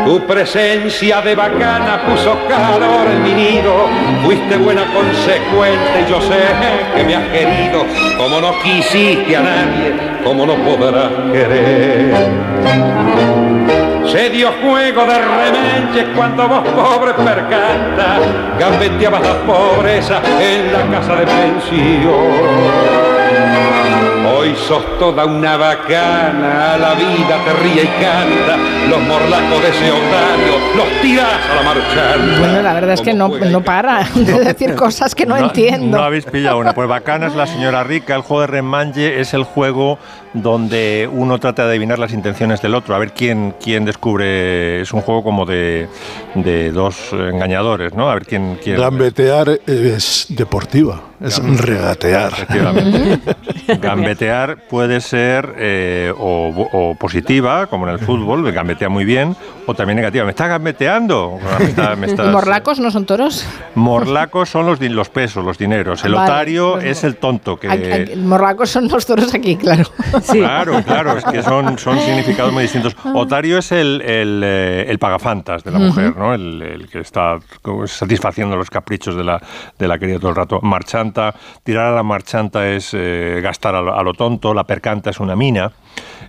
Tu 0.06 0.20
presencia 0.28 1.20
de 1.22 1.34
bacana 1.34 2.04
puso 2.06 2.38
calor 2.48 3.08
en 3.12 3.24
mi 3.24 3.34
nido. 3.34 3.88
Fuiste 4.24 4.56
buena 4.58 4.86
consecuente 4.94 6.06
y 6.06 6.10
yo 6.10 6.22
sé 6.22 6.44
que 6.96 7.04
me 7.04 7.16
has 7.16 7.28
querido. 7.30 7.84
Como 8.16 8.40
no 8.40 8.52
quisiste 8.62 9.36
a 9.36 9.42
nadie, 9.42 9.96
como 10.24 10.46
no 10.46 10.54
podrás 10.58 11.10
querer. 11.32 12.14
Se 14.06 14.30
dio 14.30 14.52
juego 14.62 15.06
de 15.06 15.18
remenches 15.18 16.06
cuando 16.16 16.48
vos 16.48 16.64
pobre 16.70 17.14
percanta 17.14 18.20
gambeteabas 18.60 19.24
la 19.24 19.34
pobreza 19.42 20.22
en 20.40 20.72
la 20.72 21.00
casa 21.00 21.16
de 21.16 21.26
pensión. 21.26 23.15
Hoy 24.28 24.56
sos 24.68 24.84
toda 25.00 25.26
una 25.26 25.56
bacana, 25.56 26.78
la 26.78 26.94
vida 26.96 27.40
te 27.46 27.54
ríe 27.54 27.84
y 27.84 27.88
canta, 27.88 28.58
los 28.90 29.00
morlacos 29.02 29.62
de 29.62 29.70
ese 29.70 29.92
otario, 29.92 30.58
los 30.76 31.02
tirás 31.02 31.50
a 31.52 31.56
la 31.56 31.62
marchanta. 31.62 32.40
Bueno, 32.40 32.62
la 32.62 32.74
verdad 32.74 32.94
es 32.94 33.02
que 33.02 33.14
no, 33.14 33.28
no 33.30 33.62
para 33.62 34.04
de 34.16 34.40
decir 34.44 34.76
cosas 34.76 35.14
que 35.14 35.26
no, 35.26 35.38
entiendo. 35.38 35.98
No 35.98 36.04
habéis 36.04 36.26
pillado 36.26 36.58
una. 36.58 36.74
Pues 36.74 36.88
bacana 36.88 37.28
es 37.28 37.36
la 37.36 37.46
señora 37.48 37.84
rica. 37.84 38.16
El 38.16 38.22
juego 38.22 38.42
de 38.42 38.48
remanche 38.48 39.20
es 39.20 39.34
el 39.34 39.44
juego 39.44 40.00
donde 40.34 41.10
uno 41.12 41.40
trata 41.40 41.64
de 41.64 41.70
adivinar 41.70 41.98
las 41.98 42.12
intenciones 42.12 42.62
del 42.62 42.76
otro, 42.76 42.94
a 42.96 43.00
ver 43.00 43.14
quién, 43.14 43.56
quién 43.62 43.86
descubre. 43.86 44.82
Es 44.82 44.92
un 44.94 45.02
juego 45.02 45.24
como 45.24 45.46
de, 45.46 45.88
de 46.36 46.72
dos 46.72 47.14
engañadores, 47.14 47.94
¿no? 47.94 48.10
A 48.10 48.16
ver 48.16 48.26
quién. 48.26 48.60
quién 48.62 48.78
Gambetear 48.78 49.60
es 49.66 50.28
deportiva, 50.30 51.02
es 51.22 51.40
regatear. 51.40 52.32
Efectivamente. 52.34 53.20
Gambetear 53.82 54.58
puede 54.68 55.02
ser 55.02 55.56
eh, 55.58 56.14
o, 56.18 56.70
o 56.72 56.96
positiva, 56.96 57.68
como 57.68 57.88
en 57.88 57.94
el 57.94 58.00
fútbol, 58.00 58.52
gambetea 58.52 58.90
muy 58.90 59.06
bien, 59.06 59.36
o 59.66 59.74
también 59.74 59.98
negativa. 59.98 60.24
¿Me 60.26 60.32
está 60.32 60.48
gambeteando? 60.48 61.40
Me 61.60 61.66
está- 61.66 61.96
me 61.96 62.08
estás- 62.08 62.32
¿Morlacos 62.32 62.80
no 62.80 62.92
son 62.92 63.06
toros? 63.06 63.46
Morlacos 63.76 64.50
son 64.50 64.66
los, 64.66 64.80
los 64.82 65.10
pesos, 65.10 65.44
los 65.46 65.58
dineros. 65.58 66.04
El 66.06 66.14
Vale, 66.14 66.32
otario 66.32 66.74
pues 66.74 66.86
es 66.86 67.04
el 67.04 67.18
tonto 67.18 67.58
que. 67.58 67.70
Aquí- 67.70 67.92
aquí- 67.92 68.16
morlacos 68.16 68.70
son 68.70 68.88
los 68.88 69.06
toros 69.06 69.34
aquí, 69.34 69.56
claro. 69.56 69.84
Claro, 70.32 70.82
claro, 70.84 71.18
es 71.18 71.24
que 71.26 71.42
son, 71.44 71.78
son 71.78 72.00
significados 72.00 72.52
muy 72.54 72.64
distintos. 72.64 72.96
Otario 73.14 73.58
es 73.58 73.72
el, 73.72 74.02
el, 74.02 74.42
eh, 74.44 74.86
el 74.88 75.00
pagafantas 75.00 75.64
de 75.64 75.72
la 75.72 75.80
mujer, 75.80 76.16
¿no? 76.16 76.34
El, 76.34 76.62
el 76.62 76.90
que 76.90 77.00
está 77.00 77.38
satisfaciendo 77.86 78.56
los 78.56 78.70
caprichos 78.70 79.16
de 79.16 79.24
la, 79.24 79.42
de 79.78 79.88
la 79.88 79.98
querida 79.98 80.20
todo 80.20 80.30
el 80.30 80.36
rato. 80.36 80.60
Marchanta, 80.62 81.34
tirar 81.64 81.88
a 81.88 81.96
la 81.96 82.04
marchanta 82.04 82.68
es 82.68 82.92
eh, 82.94 83.40
gastar 83.44 83.76
a 83.76 83.82
lo, 83.82 83.98
a 83.98 84.04
lo 84.04 84.14
tonto. 84.14 84.54
La 84.54 84.64
percanta 84.66 85.10
es 85.10 85.20
una 85.20 85.36
mina. 85.36 85.72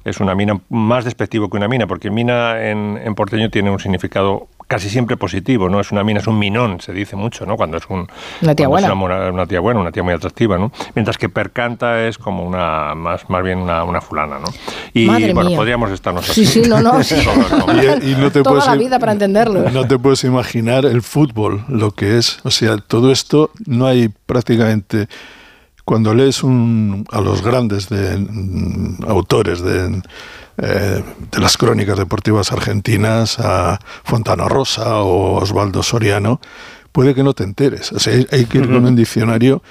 Es 0.07 0.21
una 0.21 0.35
mina 0.35 0.61
más 0.71 1.05
despectivo 1.05 1.51
que 1.51 1.57
una 1.57 1.69
mina, 1.69 1.87
porque 1.87 2.11
mina 2.11 2.63
en, 2.71 2.99
en 3.03 3.15
porteño 3.15 3.51
tiene 3.51 3.71
un 3.71 3.79
significado 3.81 4.47
casi 4.69 4.89
siempre 4.89 5.17
positivo, 5.17 5.69
¿no? 5.69 5.79
Es 5.81 5.93
una 5.93 6.03
mina, 6.03 6.19
es 6.21 6.27
un 6.27 6.39
minón, 6.39 6.81
se 6.81 6.93
dice 6.93 7.15
mucho, 7.17 7.45
¿no? 7.47 7.57
Cuando 7.57 7.77
es 7.77 7.85
un, 7.89 8.09
Una 8.43 8.55
tía 8.55 8.67
cuando 8.69 8.89
es 8.93 8.99
buena. 8.99 9.31
una 9.31 9.47
tía 9.47 9.61
buena, 9.61 9.81
una 9.81 9.93
tía 9.93 10.03
muy 10.03 10.13
atractiva, 10.15 10.59
¿no? 10.59 10.73
Mientras 10.95 11.19
que 11.19 11.29
percanta 11.29 12.07
es 12.07 12.19
como 12.19 12.45
una, 12.45 12.95
más, 12.95 13.29
más 13.31 13.43
bien 13.45 13.59
una, 13.59 13.85
una 13.85 14.01
fulana, 14.01 14.39
¿no? 14.39 14.47
Y 14.93 15.07
Madre 15.07 15.33
bueno, 15.33 15.51
mía. 15.51 15.59
podríamos 15.59 15.91
estarnos 15.93 16.25
Sí, 16.27 16.43
así. 16.43 16.63
sí, 16.63 16.69
no, 16.69 16.81
no, 16.81 17.03
sí. 17.05 17.15
Y, 18.03 18.13
y 18.13 18.15
no 18.17 18.31
te 18.31 18.43
Toda 18.43 18.57
puedes, 18.57 18.67
la 18.67 18.75
vida 18.77 18.99
para 18.99 19.13
entenderlo. 19.13 19.71
No 19.71 19.87
te 19.87 19.99
puedes 19.99 20.25
imaginar 20.25 20.85
el 20.85 21.03
fútbol, 21.03 21.65
lo 21.69 21.93
que 21.93 22.19
es. 22.19 22.39
O 22.45 22.51
sea, 22.51 22.77
todo 22.79 23.13
esto 23.13 23.51
no 23.67 23.87
hay 23.87 24.09
prácticamente. 24.27 25.09
Cuando 25.87 26.13
lees 26.15 26.43
un, 26.43 27.07
a 27.13 27.21
los 27.23 27.43
grandes 27.43 27.89
de, 27.89 28.19
mm, 28.19 29.05
autores 29.09 29.63
de, 29.63 30.03
eh, 30.59 31.03
de 31.33 31.41
las 31.41 31.57
crónicas 31.57 31.97
deportivas 31.97 32.51
argentinas, 32.53 33.39
a 33.39 33.79
Fontana 34.05 34.49
Rosa 34.49 34.99
o 35.01 35.37
Osvaldo 35.41 35.83
Soriano, 35.85 36.41
puede 36.93 37.15
que 37.15 37.23
no 37.23 37.35
te 37.35 37.45
enteres. 37.45 37.93
O 37.93 38.01
sea, 38.01 38.15
hay, 38.15 38.27
hay 38.33 38.45
que 38.47 38.59
ir 38.59 38.67
con 38.67 38.85
un 38.85 38.97
diccionario 38.97 39.63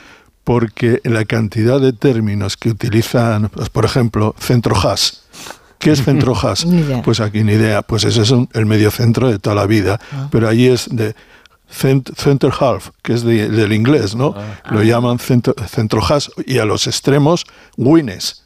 porque 0.45 1.01
la 1.03 1.25
cantidad 1.25 1.81
de 1.81 1.91
términos 1.91 2.55
que 2.55 2.69
utilizan, 2.69 3.49
pues, 3.49 3.69
por 3.69 3.83
ejemplo, 3.83 4.35
centrojas. 4.39 5.23
¿Qué 5.79 5.91
es 5.91 6.03
centrojas? 6.03 6.65
Ni 6.67 6.77
idea. 6.79 7.01
Pues 7.01 7.19
aquí 7.19 7.43
ni 7.43 7.51
idea. 7.53 7.81
Pues 7.81 8.05
ese 8.05 8.21
es 8.21 8.31
un- 8.31 8.47
el 8.53 8.65
medio 8.65 8.89
centro 8.89 9.29
de 9.29 9.37
toda 9.37 9.55
la 9.55 9.65
vida. 9.65 9.99
Ah. 10.13 10.29
Pero 10.31 10.47
allí 10.47 10.67
es 10.67 10.87
de 10.89 11.13
cent- 11.71 12.13
center 12.15 12.51
half, 12.59 12.89
que 13.01 13.13
es 13.13 13.23
de- 13.23 13.49
del 13.49 13.73
inglés, 13.73 14.15
¿no? 14.15 14.33
Ah. 14.37 14.71
Lo 14.71 14.83
llaman 14.83 15.19
centro, 15.19 15.53
centro 15.67 16.01
half 16.07 16.27
y 16.45 16.59
a 16.59 16.65
los 16.65 16.87
extremos 16.87 17.45
wines. 17.77 18.43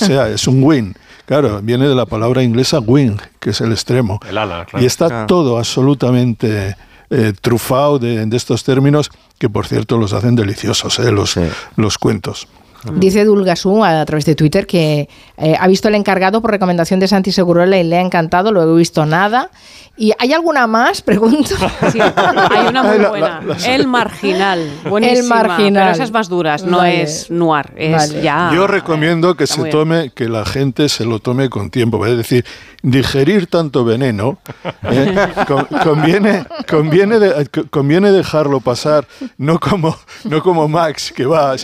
O 0.00 0.04
sea, 0.04 0.28
es 0.28 0.46
un 0.46 0.62
win. 0.62 0.94
Claro, 1.26 1.60
viene 1.62 1.88
de 1.88 1.94
la 1.94 2.06
palabra 2.06 2.42
inglesa 2.42 2.78
wing, 2.78 3.16
que 3.40 3.50
es 3.50 3.60
el 3.60 3.72
extremo. 3.72 4.18
El 4.28 4.38
ala, 4.38 4.64
claro. 4.64 4.82
Y 4.82 4.86
está 4.86 5.24
Ah. 5.24 5.26
todo 5.26 5.58
absolutamente 5.58 6.76
eh, 7.10 7.32
trufado 7.40 7.98
de, 7.98 8.26
de 8.26 8.36
estos 8.36 8.64
términos 8.64 9.10
que, 9.38 9.48
por 9.48 9.66
cierto, 9.66 9.96
los 9.98 10.12
hacen 10.12 10.36
deliciosos, 10.36 10.98
eh, 10.98 11.10
los, 11.10 11.36
los 11.76 11.96
cuentos. 11.98 12.46
Dice 12.94 13.24
Dulgasú 13.24 13.82
a 13.82 14.04
través 14.04 14.24
de 14.26 14.34
Twitter 14.36 14.66
que 14.66 15.08
eh, 15.36 15.56
ha 15.58 15.66
visto 15.66 15.88
el 15.88 15.94
encargado 15.96 16.40
por 16.40 16.50
recomendación 16.52 17.00
de 17.00 17.08
Santi 17.08 17.32
Segurola 17.32 17.76
y 17.78 17.82
le 17.82 17.96
ha 17.96 18.00
encantado, 18.02 18.52
luego 18.52 18.74
he 18.74 18.78
visto 18.78 19.04
nada. 19.04 19.50
¿Y 19.98 20.12
hay 20.18 20.32
alguna 20.32 20.66
más? 20.66 21.02
Pregunto. 21.02 21.54
Sí, 21.92 21.98
hay 22.00 22.66
una 22.68 22.82
muy 22.82 22.98
buena. 22.98 23.40
la- 23.40 23.54
la- 23.56 23.74
el 23.74 23.86
marginal. 23.86 24.70
Buenísima. 24.88 25.18
El 25.40 25.48
Marginal. 25.48 25.82
Pero 25.84 25.94
esas 25.94 26.10
más 26.12 26.28
duras, 26.28 26.62
no 26.64 26.78
Vale. 26.78 27.02
es 27.02 27.30
noir, 27.30 27.72
es 27.76 27.92
Vale. 28.10 28.22
ya. 28.22 28.50
Yo 28.54 28.66
recomiendo 28.66 29.34
que 29.36 29.44
está 29.44 29.56
se 29.56 29.62
bien. 29.62 29.72
tome, 29.72 30.10
que 30.14 30.28
la 30.28 30.44
gente 30.44 30.88
se 30.88 31.04
lo 31.04 31.18
tome 31.18 31.48
con 31.50 31.70
tiempo. 31.70 32.04
Es 32.06 32.16
decir, 32.16 32.44
digerir 32.82 33.46
tanto 33.48 33.84
veneno 33.84 34.38
¿eh? 34.84 35.16
Con- 35.46 35.66
conviene, 35.82 36.44
conviene, 36.68 37.18
de- 37.18 37.46
co- 37.48 37.64
conviene 37.70 38.12
dejarlo 38.12 38.60
pasar, 38.60 39.06
no 39.38 39.58
como, 39.58 39.96
no 40.24 40.42
como 40.42 40.68
Max, 40.68 41.12
que 41.14 41.24
va 41.26 41.54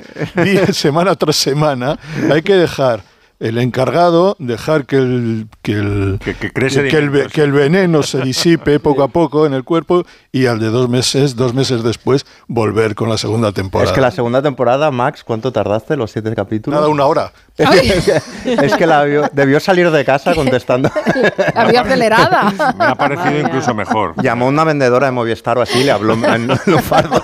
día, 0.42 0.66
semana 0.72 1.14
tras 1.14 1.36
semana. 1.36 1.98
Hay 2.32 2.42
que 2.42 2.54
dejar 2.54 3.02
el 3.40 3.58
encargado, 3.58 4.36
dejar 4.38 4.86
que 4.86 4.96
el, 4.96 5.48
que 5.62 5.72
el, 5.72 6.18
Que- 6.24 6.34
que 6.34 6.52
cree 6.52 6.70
que 6.88 6.96
el, 6.96 7.10
ve- 7.10 7.26
que 7.32 7.42
el 7.42 7.52
veneno 7.52 8.02
se 8.02 8.20
disipe 8.20 8.78
poco 8.80 9.02
a 9.02 9.08
poco 9.08 9.44
en 9.46 9.52
el 9.54 9.64
cuerpo 9.64 10.04
y 10.32 10.46
al 10.46 10.58
de 10.60 10.68
dos 10.70 10.88
meses, 10.88 11.36
dos 11.36 11.52
meses 11.54 11.82
después, 11.82 12.24
volver 12.46 12.94
con 12.94 13.08
la 13.08 13.18
segunda 13.18 13.52
temporada. 13.52 13.90
Es 13.90 13.94
que 13.94 14.00
la 14.00 14.10
segunda 14.10 14.40
temporada, 14.42 14.90
Max, 14.90 15.24
¿cuánto 15.24 15.52
tardaste 15.52 15.96
los 15.96 16.10
siete 16.10 16.34
capítulos? 16.34 16.78
Nada, 16.78 16.88
una 16.90 17.04
hora. 17.06 17.32
es 17.58 18.74
que 18.76 18.86
la 18.86 19.04
vio- 19.04 19.28
debió 19.32 19.60
salir 19.60 19.90
de 19.90 20.04
casa 20.04 20.34
contestando. 20.34 20.90
La 21.54 21.64
vía 21.66 21.82
acelerada. 21.82 22.52
Me 22.76 22.84
ha 22.84 22.94
parecido 22.96 23.38
incluso 23.40 23.74
mejor. 23.74 24.14
Llamó 24.22 24.46
a 24.46 24.48
una 24.48 24.64
vendedora 24.64 25.06
de 25.06 25.12
Movistar 25.12 25.58
o 25.58 25.62
así 25.62 25.78
y 25.80 25.84
le 25.84 25.92
habló 25.92 26.14
en 26.14 26.48
lunfardo. 26.66 27.22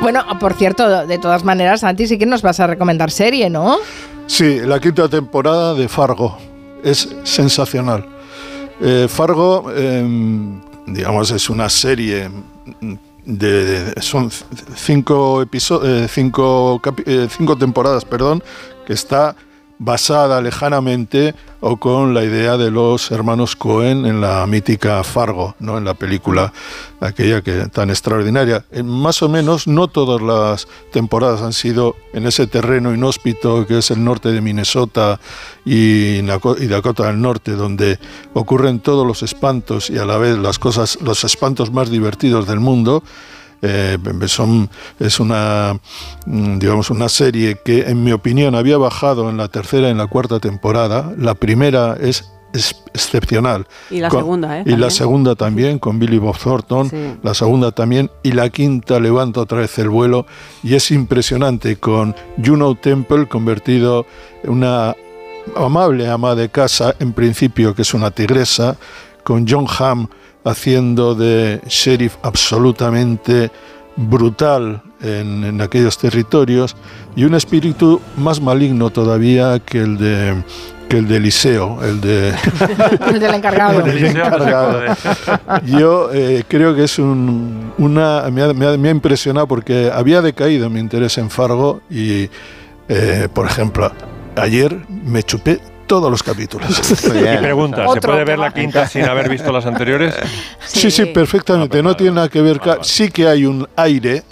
Bueno, 0.00 0.24
por 0.40 0.54
cierto, 0.54 1.06
de 1.06 1.18
todas 1.18 1.44
maneras, 1.44 1.80
Santi, 1.80 2.06
sí 2.06 2.18
que 2.18 2.26
nos 2.26 2.42
vas 2.42 2.58
a 2.60 2.66
recomendar 2.66 3.10
serie, 3.10 3.48
¿no? 3.50 3.76
Sí, 4.26 4.60
la 4.60 4.80
quinta 4.80 5.08
temporada 5.08 5.74
de 5.74 5.88
Fargo 5.88 6.38
es 6.82 7.08
sensacional. 7.24 8.06
Eh, 8.80 9.06
Fargo, 9.08 9.70
em, 9.70 10.60
digamos, 10.86 11.30
es 11.30 11.48
una 11.50 11.68
serie 11.68 12.30
de, 13.24 13.94
son 14.00 14.30
cinco 14.74 15.42
episodios, 15.42 16.10
cinco, 16.10 16.80
eh, 17.06 17.28
cinco 17.30 17.56
temporadas, 17.56 18.04
perdón, 18.04 18.42
que 18.86 18.94
está 18.94 19.36
basada 19.78 20.40
lejanamente 20.40 21.34
o 21.60 21.78
con 21.78 22.14
la 22.14 22.22
idea 22.22 22.56
de 22.56 22.70
los 22.70 23.10
hermanos 23.10 23.56
Cohen 23.56 24.06
en 24.06 24.20
la 24.20 24.46
mítica 24.46 25.02
Fargo, 25.02 25.56
¿no? 25.58 25.78
en 25.78 25.84
la 25.84 25.94
película 25.94 26.52
aquella 27.00 27.42
que 27.42 27.66
tan 27.66 27.90
extraordinaria. 27.90 28.64
Eh, 28.70 28.82
más 28.82 29.22
o 29.22 29.28
menos, 29.28 29.66
no 29.66 29.88
todas 29.88 30.20
las 30.20 30.68
temporadas 30.92 31.42
han 31.42 31.52
sido 31.52 31.96
en 32.12 32.26
ese 32.26 32.46
terreno 32.46 32.94
inhóspito 32.94 33.66
que 33.66 33.78
es 33.78 33.90
el 33.90 34.04
norte 34.04 34.30
de 34.30 34.40
Minnesota 34.40 35.18
y 35.64 36.20
Dakota 36.22 37.06
del 37.06 37.20
Norte, 37.20 37.52
donde 37.52 37.98
ocurren 38.34 38.80
todos 38.80 39.06
los 39.06 39.22
espantos 39.22 39.90
y 39.90 39.98
a 39.98 40.04
la 40.04 40.18
vez 40.18 40.36
las 40.38 40.58
cosas, 40.58 40.98
los 41.00 41.24
espantos 41.24 41.72
más 41.72 41.90
divertidos 41.90 42.46
del 42.46 42.60
mundo. 42.60 43.02
Eh, 43.66 43.96
son, 44.26 44.68
es 45.00 45.18
una, 45.20 45.78
mm, 46.26 46.58
digamos, 46.58 46.90
una 46.90 47.08
serie 47.08 47.56
que, 47.64 47.80
en 47.88 48.04
mi 48.04 48.12
opinión, 48.12 48.54
había 48.54 48.76
bajado 48.76 49.30
en 49.30 49.38
la 49.38 49.48
tercera 49.48 49.88
y 49.88 49.92
en 49.92 49.96
la 49.98 50.06
cuarta 50.06 50.38
temporada. 50.38 51.12
La 51.16 51.34
primera 51.34 51.96
es, 51.98 52.30
excepcional. 52.92 53.66
Y 53.90 54.00
la 54.00 54.08
Con- 54.10 54.20
segunda, 54.20 54.58
¿eh? 54.58 54.62
Y 54.64 54.70
la 54.70 54.72
También. 54.72 54.90
segunda 54.90 55.34
también, 55.34 55.78
con 55.80 55.98
Billy 55.98 56.18
Bob 56.18 56.38
Thornton. 56.38 56.88
Sí. 56.90 56.96
La 57.22 57.34
segunda 57.34 57.72
también. 57.72 58.10
Y 58.22 58.32
la 58.32 58.48
quinta 58.50 59.00
levanta 59.00 59.40
otra 59.40 59.58
vez 59.58 59.76
el 59.78 59.88
vuelo. 59.88 60.26
Y 60.62 60.74
es 60.74 60.90
impresionante 60.90 61.76
con 61.76 62.14
Juno 62.44 62.74
Temple 62.76 63.26
convertido 63.28 64.06
en 64.42 64.50
una 64.50 64.94
amable 65.56 66.08
ama 66.08 66.34
de 66.34 66.48
casa, 66.48 66.94
en 67.00 67.12
principio, 67.12 67.74
que 67.74 67.82
es 67.82 67.92
una 67.94 68.10
tigresa, 68.10 68.76
con 69.24 69.46
John 69.48 69.66
Hamm 69.78 70.06
haciendo 70.44 71.14
de 71.14 71.60
sheriff 71.66 72.16
absolutamente 72.22 73.50
brutal 73.96 74.82
en, 75.00 75.44
en 75.44 75.60
aquellos 75.60 75.96
territorios 75.98 76.76
y 77.16 77.24
un 77.24 77.34
espíritu 77.34 78.00
más 78.16 78.40
maligno 78.40 78.90
todavía 78.90 79.58
que 79.60 79.78
el 79.82 79.98
de 79.98 80.34
que 80.88 80.98
el 80.98 81.08
de 81.08 81.18
Liceo, 81.18 81.82
el 81.82 82.00
de... 82.02 82.34
el 83.08 83.18
del 83.18 83.34
encargado. 83.34 83.80
El 83.86 84.04
encargado. 84.04 84.82
Yo 85.64 86.10
eh, 86.12 86.44
creo 86.46 86.74
que 86.74 86.84
es 86.84 86.98
un, 86.98 87.72
una... 87.78 88.24
Me 88.30 88.42
ha, 88.42 88.52
me 88.52 88.66
ha- 88.66 88.76
me 88.76 88.88
ha 88.88 88.90
impresionado 88.90 89.48
porque 89.48 89.90
había 89.90 90.20
decaído 90.20 90.68
mi 90.68 90.80
interés 90.80 91.16
en 91.16 91.30
Fargo 91.30 91.80
y, 91.88 92.28
eh, 92.90 93.28
por 93.32 93.46
ejemplo, 93.46 93.90
ayer 94.36 94.76
me 94.90 95.22
chupé 95.22 95.58
todos 95.86 96.10
los 96.10 96.22
capítulos. 96.22 96.68
Y 97.04 97.36
pregunta, 97.38 97.86
¿se 97.92 98.00
puede 98.00 98.24
ver 98.24 98.38
la 98.38 98.52
quinta 98.52 98.86
sin 98.86 99.04
haber 99.04 99.28
visto 99.28 99.52
las 99.52 99.66
anteriores? 99.66 100.14
Sí, 100.66 100.90
sí, 100.90 101.06
perfectamente. 101.06 101.82
No 101.82 101.94
tiene 101.94 102.12
nada 102.16 102.28
que 102.28 102.40
ver. 102.42 102.60
Sí 102.82 103.10
que 103.10 103.28
hay 103.28 103.44
un 103.46 103.66
aire, 103.76 104.22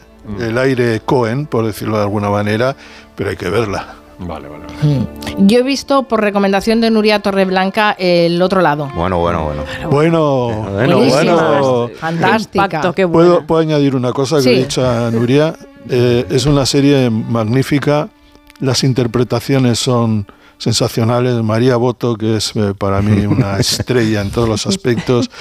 el 0.40 0.58
aire 0.58 1.00
Cohen, 1.05 1.47
por 1.47 1.64
decirlo 1.66 1.97
de 1.97 2.02
alguna 2.02 2.31
manera, 2.31 2.74
pero 3.14 3.31
hay 3.31 3.36
que 3.36 3.48
verla. 3.48 3.94
Vale, 4.18 4.48
vale. 4.48 4.64
Mm. 4.82 5.47
Yo 5.47 5.58
he 5.58 5.62
visto 5.62 6.05
por 6.05 6.20
recomendación 6.20 6.81
de 6.81 6.90
Nuria 6.90 7.20
Torreblanca 7.20 7.94
el 7.98 8.40
otro 8.42 8.60
lado. 8.60 8.90
Bueno, 8.94 9.18
bueno, 9.18 9.44
bueno. 9.44 9.64
Bueno, 9.90 10.48
bueno, 10.72 10.98
bueno. 10.98 11.90
Fantástica. 11.98 12.64
Impacto, 12.64 12.92
qué 12.92 13.08
¿Puedo, 13.08 13.44
puedo 13.47 13.60
añadir 13.60 13.97
una 13.97 14.12
cosa 14.12 14.36
que 14.36 14.42
Sí. 14.42 14.50
he 14.50 14.58
dicho 14.58 14.89
a 14.89 15.10
Nuria? 15.10 15.55
Eh, 15.89 16.26
es 16.31 16.47
una 16.47 16.66
serie 16.66 17.10
magnífica. 17.10 18.08
Las 18.60 18.84
interpretaciones 18.84 19.78
son 19.81 20.26
sensacionales. 20.62 21.34
María 21.42 21.76
Boto, 21.76 22.16
que 22.16 22.36
es 22.36 22.52
eh, 22.55 22.73
para 22.76 23.02
mí 23.02 23.26
una 23.26 23.57
estrella 23.58 24.20
en 24.20 24.31
todos 24.31 24.49
los 24.49 24.66
aspectos. 24.66 25.31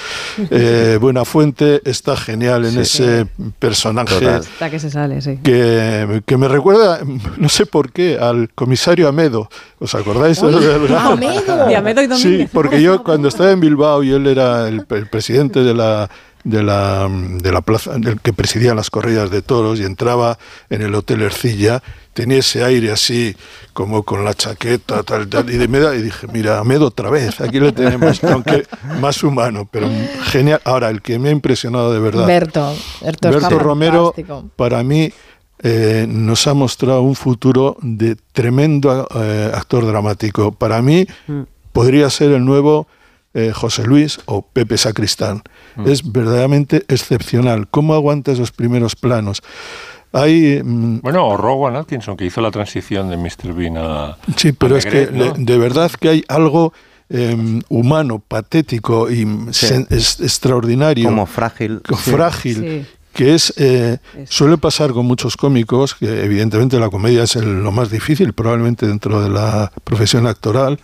Eh, 0.50 0.98
Buenafuente 1.00 1.80
está 1.84 2.16
genial 2.16 2.64
en 2.64 2.72
Sí. 2.72 2.80
ese 2.80 3.26
personaje. 3.58 4.14
Total. 4.18 4.40
Está 4.40 4.70
que 4.70 4.78
se 4.78 4.90
sale, 4.90 5.20
sí. 5.20 5.38
que, 5.42 6.22
que 6.26 6.36
me 6.36 6.48
recuerda, 6.48 7.00
no 7.36 7.48
sé 7.48 7.66
por 7.66 7.92
qué, 7.92 8.18
al 8.18 8.50
comisario 8.54 9.08
Amedo. 9.08 9.48
¿Os 9.78 9.94
acordáis? 9.94 10.42
Amedo. 10.42 10.56
De 11.68 11.76
Amedo 11.76 12.02
y 12.02 12.06
Sí, 12.16 12.22
Domínguez. 12.24 12.50
porque 12.52 12.82
yo 12.82 13.02
cuando 13.04 13.28
estaba 13.28 13.50
en 13.52 13.60
Bilbao 13.60 14.02
y 14.02 14.12
él 14.12 14.26
era 14.26 14.68
el, 14.68 14.84
el 14.90 15.06
presidente 15.08 15.60
de 15.60 15.74
la 15.74 16.10
de 16.44 16.60
la, 16.62 17.08
de 17.08 17.52
la 17.52 17.60
plaza 17.60 17.92
del 17.98 18.20
que 18.20 18.32
presidía 18.32 18.74
las 18.74 18.90
corridas 18.90 19.30
de 19.30 19.42
toros 19.42 19.78
y 19.78 19.84
entraba 19.84 20.38
en 20.70 20.82
el 20.82 20.92
hotel 20.96 21.22
Ercilla 21.22 21.82
tenía 22.14 22.38
ese 22.38 22.62
aire 22.64 22.92
así 22.92 23.34
como 23.72 24.02
con 24.02 24.24
la 24.24 24.34
chaqueta 24.34 25.02
tal 25.02 25.28
tal 25.28 25.48
y, 25.50 25.56
de, 25.56 25.66
me 25.68 25.78
da- 25.80 25.94
y 25.94 26.02
dije 26.02 26.26
mira 26.32 26.58
Amedo 26.58 26.86
otra 26.86 27.08
vez 27.10 27.40
aquí 27.40 27.58
le 27.60 27.72
tenemos 27.72 28.22
aunque 28.32 28.64
más 29.00 29.22
humano 29.22 29.68
pero 29.70 29.88
genial 30.24 30.60
ahora 30.64 30.90
el 30.90 31.00
que 31.02 31.18
me 31.18 31.30
ha 31.30 31.32
impresionado 31.32 31.92
de 31.92 32.00
verdad 32.00 32.26
Berto. 32.26 32.74
Berto, 33.02 33.58
Romero, 33.58 34.12
fantástico. 34.14 34.50
para 34.56 34.82
mí, 34.82 35.10
eh, 35.64 36.06
nos 36.08 36.46
ha 36.48 36.54
mostrado 36.54 37.02
un 37.02 37.14
futuro 37.14 37.76
de 37.82 38.16
tremendo 38.32 39.06
eh, 39.14 39.50
actor 39.54 39.86
dramático. 39.86 40.50
Para 40.52 40.82
mí, 40.82 41.06
podría 41.72 42.10
ser 42.10 42.32
el 42.32 42.44
nuevo 42.44 42.88
eh, 43.34 43.52
José 43.54 43.84
Luis 43.84 44.18
o 44.26 44.42
Pepe 44.42 44.76
Sacristán. 44.76 45.42
Es 45.86 46.10
verdaderamente 46.10 46.84
excepcional. 46.88 47.68
¿Cómo 47.70 47.94
aguanta 47.94 48.32
esos 48.32 48.50
primeros 48.50 48.96
planos? 48.96 49.40
Hay. 50.12 50.60
mm, 50.62 51.00
Bueno, 51.00 51.26
o 51.28 51.36
Rowan 51.36 51.76
Atkinson, 51.76 52.16
que 52.16 52.26
hizo 52.26 52.40
la 52.40 52.50
transición 52.50 53.08
de 53.10 53.16
Mr. 53.16 53.52
Bean 53.54 53.76
a. 53.78 54.16
Sí, 54.36 54.52
pero 54.52 54.74
a 54.74 54.78
es 54.78 54.86
que 54.86 55.06
de 55.06 55.58
verdad 55.58 55.90
que 55.98 56.08
hay 56.08 56.24
algo 56.28 56.72
eh, 57.14 57.60
humano, 57.68 58.22
patético 58.26 59.10
y 59.10 59.26
Sí. 59.50 59.66
sen- 59.66 59.86
es- 59.90 60.20
extraordinario. 60.20 61.04
Como 61.08 61.26
frágil. 61.26 61.80
frágil, 61.84 62.56
Sí. 62.56 62.86
que 63.12 63.34
es 63.34 63.52
eh, 63.58 63.98
suele 64.26 64.56
pasar 64.56 64.92
con 64.92 65.04
muchos 65.04 65.36
cómicos, 65.36 65.94
que 65.94 66.24
evidentemente 66.24 66.78
la 66.78 66.88
comedia 66.88 67.24
es 67.24 67.36
el- 67.36 67.62
lo 67.62 67.70
más 67.70 67.90
difícil 67.90 68.32
probablemente 68.32 68.86
dentro 68.86 69.22
de 69.22 69.28
la 69.28 69.70
profesión 69.84 70.26
actoral, 70.26 70.78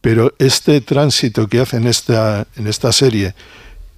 pero 0.00 0.32
este 0.38 0.80
tránsito 0.80 1.48
que 1.48 1.60
hace 1.60 1.76
en 1.78 1.86
esta, 1.88 2.46
en 2.56 2.66
esta 2.68 2.92
serie, 2.92 3.34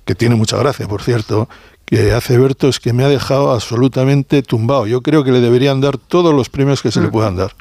que 0.06 0.14
tiene 0.14 0.34
mucha 0.36 0.56
gracia, 0.56 0.86
por 0.88 1.02
cierto, 1.02 1.48
que 1.94 2.12
hace 2.12 2.38
Berto 2.38 2.68
es 2.68 2.80
que 2.80 2.92
me 2.92 3.04
ha 3.04 3.08
dejado 3.08 3.52
absolutamente 3.52 4.42
tumbado. 4.42 4.86
Yo 4.86 5.00
creo 5.02 5.22
que 5.22 5.30
le 5.30 5.40
deberían 5.40 5.80
dar 5.80 5.96
todos 5.96 6.34
los 6.34 6.48
premios 6.48 6.82
que 6.82 6.90
se 6.90 7.00
le 7.00 7.08
puedan 7.08 7.36
dar. 7.36 7.52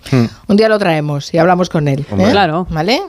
Un 0.47 0.57
día 0.57 0.69
lo 0.69 0.79
traemos 0.79 1.33
y 1.33 1.37
hablamos 1.37 1.69
con 1.69 1.87
él. 1.87 2.05
¿eh? 2.11 2.27
Claro. 2.31 2.65
¿Vale? 2.69 3.01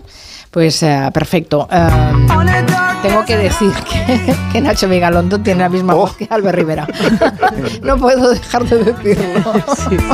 Pues 0.50 0.82
eh, 0.82 1.10
perfecto. 1.12 1.68
Eh, 1.70 2.83
tengo 3.04 3.24
que 3.26 3.36
decir 3.36 3.70
que, 3.72 4.34
que 4.52 4.60
Nacho 4.60 4.88
Vigalondo 4.88 5.38
tiene 5.40 5.60
la 5.60 5.68
misma 5.68 5.92
voz 5.94 6.16
que 6.16 6.26
Albert 6.30 6.56
Rivera. 6.56 6.86
no 7.82 7.98
puedo 7.98 8.30
dejar 8.30 8.64
de 8.64 8.84
decirlo. 8.84 9.52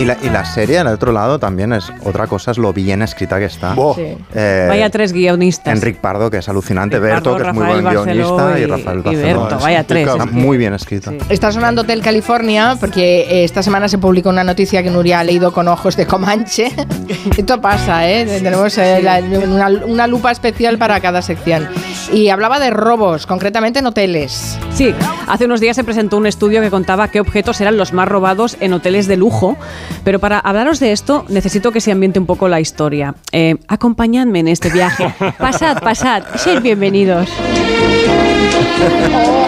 Y 0.00 0.04
la, 0.04 0.16
y 0.22 0.28
la 0.28 0.44
serie, 0.44 0.78
al 0.78 0.88
otro 0.88 1.12
lado, 1.12 1.38
también 1.38 1.72
es 1.72 1.92
otra 2.04 2.26
cosa, 2.26 2.50
es 2.50 2.58
lo 2.58 2.72
bien 2.72 3.02
escrita 3.02 3.38
que 3.38 3.44
está. 3.44 3.74
Buah. 3.74 3.94
Sí. 3.94 4.16
Eh, 4.34 4.66
Vaya 4.68 4.90
tres 4.90 5.12
guionistas. 5.12 5.72
Enric 5.74 5.98
Pardo, 5.98 6.30
que 6.30 6.38
es 6.38 6.48
alucinante, 6.48 6.96
Enric 6.96 7.12
Berto, 7.12 7.36
que 7.36 7.42
es 7.48 7.54
muy 7.54 7.62
Rafael 7.64 7.82
buen 7.82 7.94
guionista, 7.94 8.58
y, 8.58 8.62
y- 8.62 8.66
Rafael 8.66 9.02
y. 9.04 9.16
Berto, 9.16 9.56
Es 9.56 9.62
vaya 9.62 9.84
tres, 9.84 10.08
Está 10.08 10.26
muy 10.26 10.58
bien 10.58 10.74
escrito. 10.74 11.10
Sí. 11.10 11.18
Está 11.28 11.52
sonando 11.52 11.82
Hotel 11.82 12.02
California 12.02 12.76
porque 12.80 13.20
eh, 13.30 13.44
esta 13.44 13.62
semana 13.62 13.88
se 13.88 13.98
publicó 13.98 14.30
una 14.30 14.42
noticia 14.44 14.82
que 14.82 14.90
Nuria 14.90 15.20
ha 15.20 15.24
leído 15.24 15.52
con 15.52 15.68
ojos 15.68 15.96
de 15.96 16.06
Comanche. 16.06 16.72
Esto 17.38 17.60
pasa, 17.60 18.08
¿eh? 18.10 18.26
Tenemos 18.42 18.76
eh, 18.78 19.00
la- 19.02 19.20
una, 19.20 19.68
una 19.86 20.06
lupa 20.06 20.30
especial 20.32 20.78
para 20.78 20.98
cada 21.00 21.22
sección. 21.22 21.68
Y 22.12 22.28
hablaba 22.30 22.58
de 22.58 22.70
robos, 22.80 23.26
concretamente 23.26 23.78
en 23.78 23.86
hoteles. 23.86 24.58
Sí, 24.72 24.94
hace 25.26 25.44
unos 25.44 25.60
días 25.60 25.76
se 25.76 25.84
presentó 25.84 26.16
un 26.16 26.26
estudio 26.26 26.60
que 26.60 26.70
contaba 26.70 27.08
qué 27.08 27.20
objetos 27.20 27.60
eran 27.60 27.76
los 27.76 27.92
más 27.92 28.08
robados 28.08 28.56
en 28.60 28.72
hoteles 28.72 29.06
de 29.06 29.16
lujo, 29.16 29.56
pero 30.04 30.18
para 30.18 30.38
hablaros 30.38 30.80
de 30.80 30.92
esto 30.92 31.24
necesito 31.28 31.72
que 31.72 31.80
se 31.80 31.92
ambiente 31.92 32.18
un 32.18 32.26
poco 32.26 32.48
la 32.48 32.60
historia. 32.60 33.14
Eh, 33.32 33.56
acompañadme 33.68 34.40
en 34.40 34.48
este 34.48 34.70
viaje. 34.70 35.14
Pasad, 35.38 35.80
pasad, 35.80 36.22
sed 36.36 36.62
bienvenidos. 36.62 37.28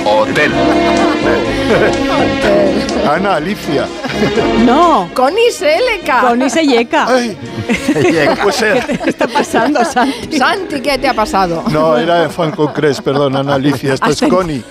Hotel. 0.04 0.52
Ana 3.08 3.36
Alicia. 3.36 3.86
No, 4.64 5.08
Connie 5.14 5.50
Seleca. 5.50 6.20
con 6.20 6.40
ese 6.42 6.64
yeca. 6.66 7.06
Ay, 7.08 7.36
pues. 8.42 8.56
¿Qué 8.62 9.10
está 9.10 9.26
pasando, 9.26 9.84
Santi? 9.84 10.36
Santi, 10.38 10.80
¿qué 10.80 10.98
te 10.98 11.08
ha 11.08 11.14
pasado? 11.14 11.64
No, 11.70 11.96
era 11.96 12.20
de 12.22 12.28
Falcon 12.28 12.68
Crest, 12.72 13.00
perdón, 13.00 13.34
Ana 13.36 13.54
Alicia. 13.54 13.94
Esto 13.94 14.06
Has 14.06 14.22
es 14.22 14.28
Connie. 14.28 14.62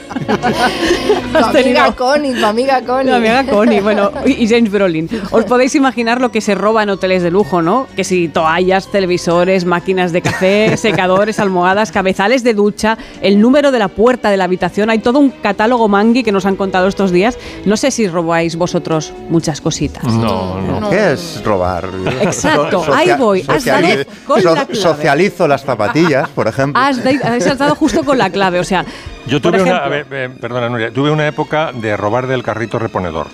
Tu 1.34 1.38
amiga 1.58 1.92
Connie, 1.96 2.34
tu 2.34 2.46
amiga 2.46 2.82
Connie. 2.82 3.12
No, 3.12 3.20
mi 3.20 3.28
amiga 3.28 3.52
Connie, 3.52 3.80
bueno, 3.82 4.12
y 4.26 4.48
James 4.48 4.72
Brolin. 4.72 5.10
Os 5.32 5.44
podéis 5.46 5.76
imaginar 5.76 6.22
lo 6.22 6.32
que 6.32 6.40
se 6.40 6.56
roba 6.56 6.84
en 6.84 6.90
hoteles 6.90 7.24
de 7.24 7.32
lujo, 7.32 7.62
¿no? 7.62 7.88
Que 7.96 8.04
si 8.06 8.30
toallas, 8.30 8.90
televisores, 8.92 9.66
máquinas 9.66 10.12
de 10.14 10.22
café, 10.22 10.78
secadores, 10.78 11.40
almohadas, 11.40 11.92
cabezales 11.92 12.44
de 12.44 12.54
ducha, 12.54 12.98
el 13.22 13.42
número 13.42 13.72
de 13.72 13.80
la 13.80 13.90
puerta 13.90 14.30
de 14.30 14.38
la 14.38 14.46
habitación, 14.46 14.90
hay 14.90 15.00
todo 15.00 15.20
un 15.20 15.32
catálogo 15.32 15.88
mangui 15.90 16.24
que 16.24 16.32
nos 16.32 16.46
han 16.46 16.56
contado 16.56 16.88
estos 16.88 17.12
días. 17.12 17.38
No 17.66 17.76
sé 17.76 17.92
si 17.92 18.08
robáis 18.22 18.56
vosotros 18.56 19.12
muchas 19.30 19.60
cositas. 19.62 20.04
No, 20.04 20.62
no. 20.62 20.90
¿Qué 20.90 21.14
es 21.14 21.42
robar? 21.44 21.90
Exacto, 22.22 22.84
So- 22.86 22.94
ahí 22.94 23.12
voy, 23.18 23.44
has 23.48 23.66
dado 23.66 23.88
con 24.28 24.42
so- 24.42 24.54
la 24.56 24.66
clave. 24.66 24.76
Socializo 24.82 25.48
las 25.48 25.64
zapatillas, 25.64 26.30
por 26.30 26.48
ejemplo. 26.48 26.82
Has, 26.82 27.04
de- 27.04 27.20
has 27.24 27.44
saltado 27.44 27.76
justo 27.76 28.04
con 28.04 28.18
la 28.18 28.30
clave, 28.30 28.60
o 28.60 28.64
sea, 28.64 28.86
Yo 29.26 29.42
tuve 29.42 29.62
una, 29.62 29.72
ejemplo, 29.72 29.86
a 29.86 29.90
ver, 29.90 30.06
eh, 30.12 30.30
perdona 30.40 30.70
Nuria, 30.70 30.92
tuve 30.92 31.10
una 31.12 31.28
época 31.28 31.72
de 31.74 31.98
robar 31.98 32.28
del 32.28 32.44
carrito 32.44 32.78
reponedor. 32.78 33.28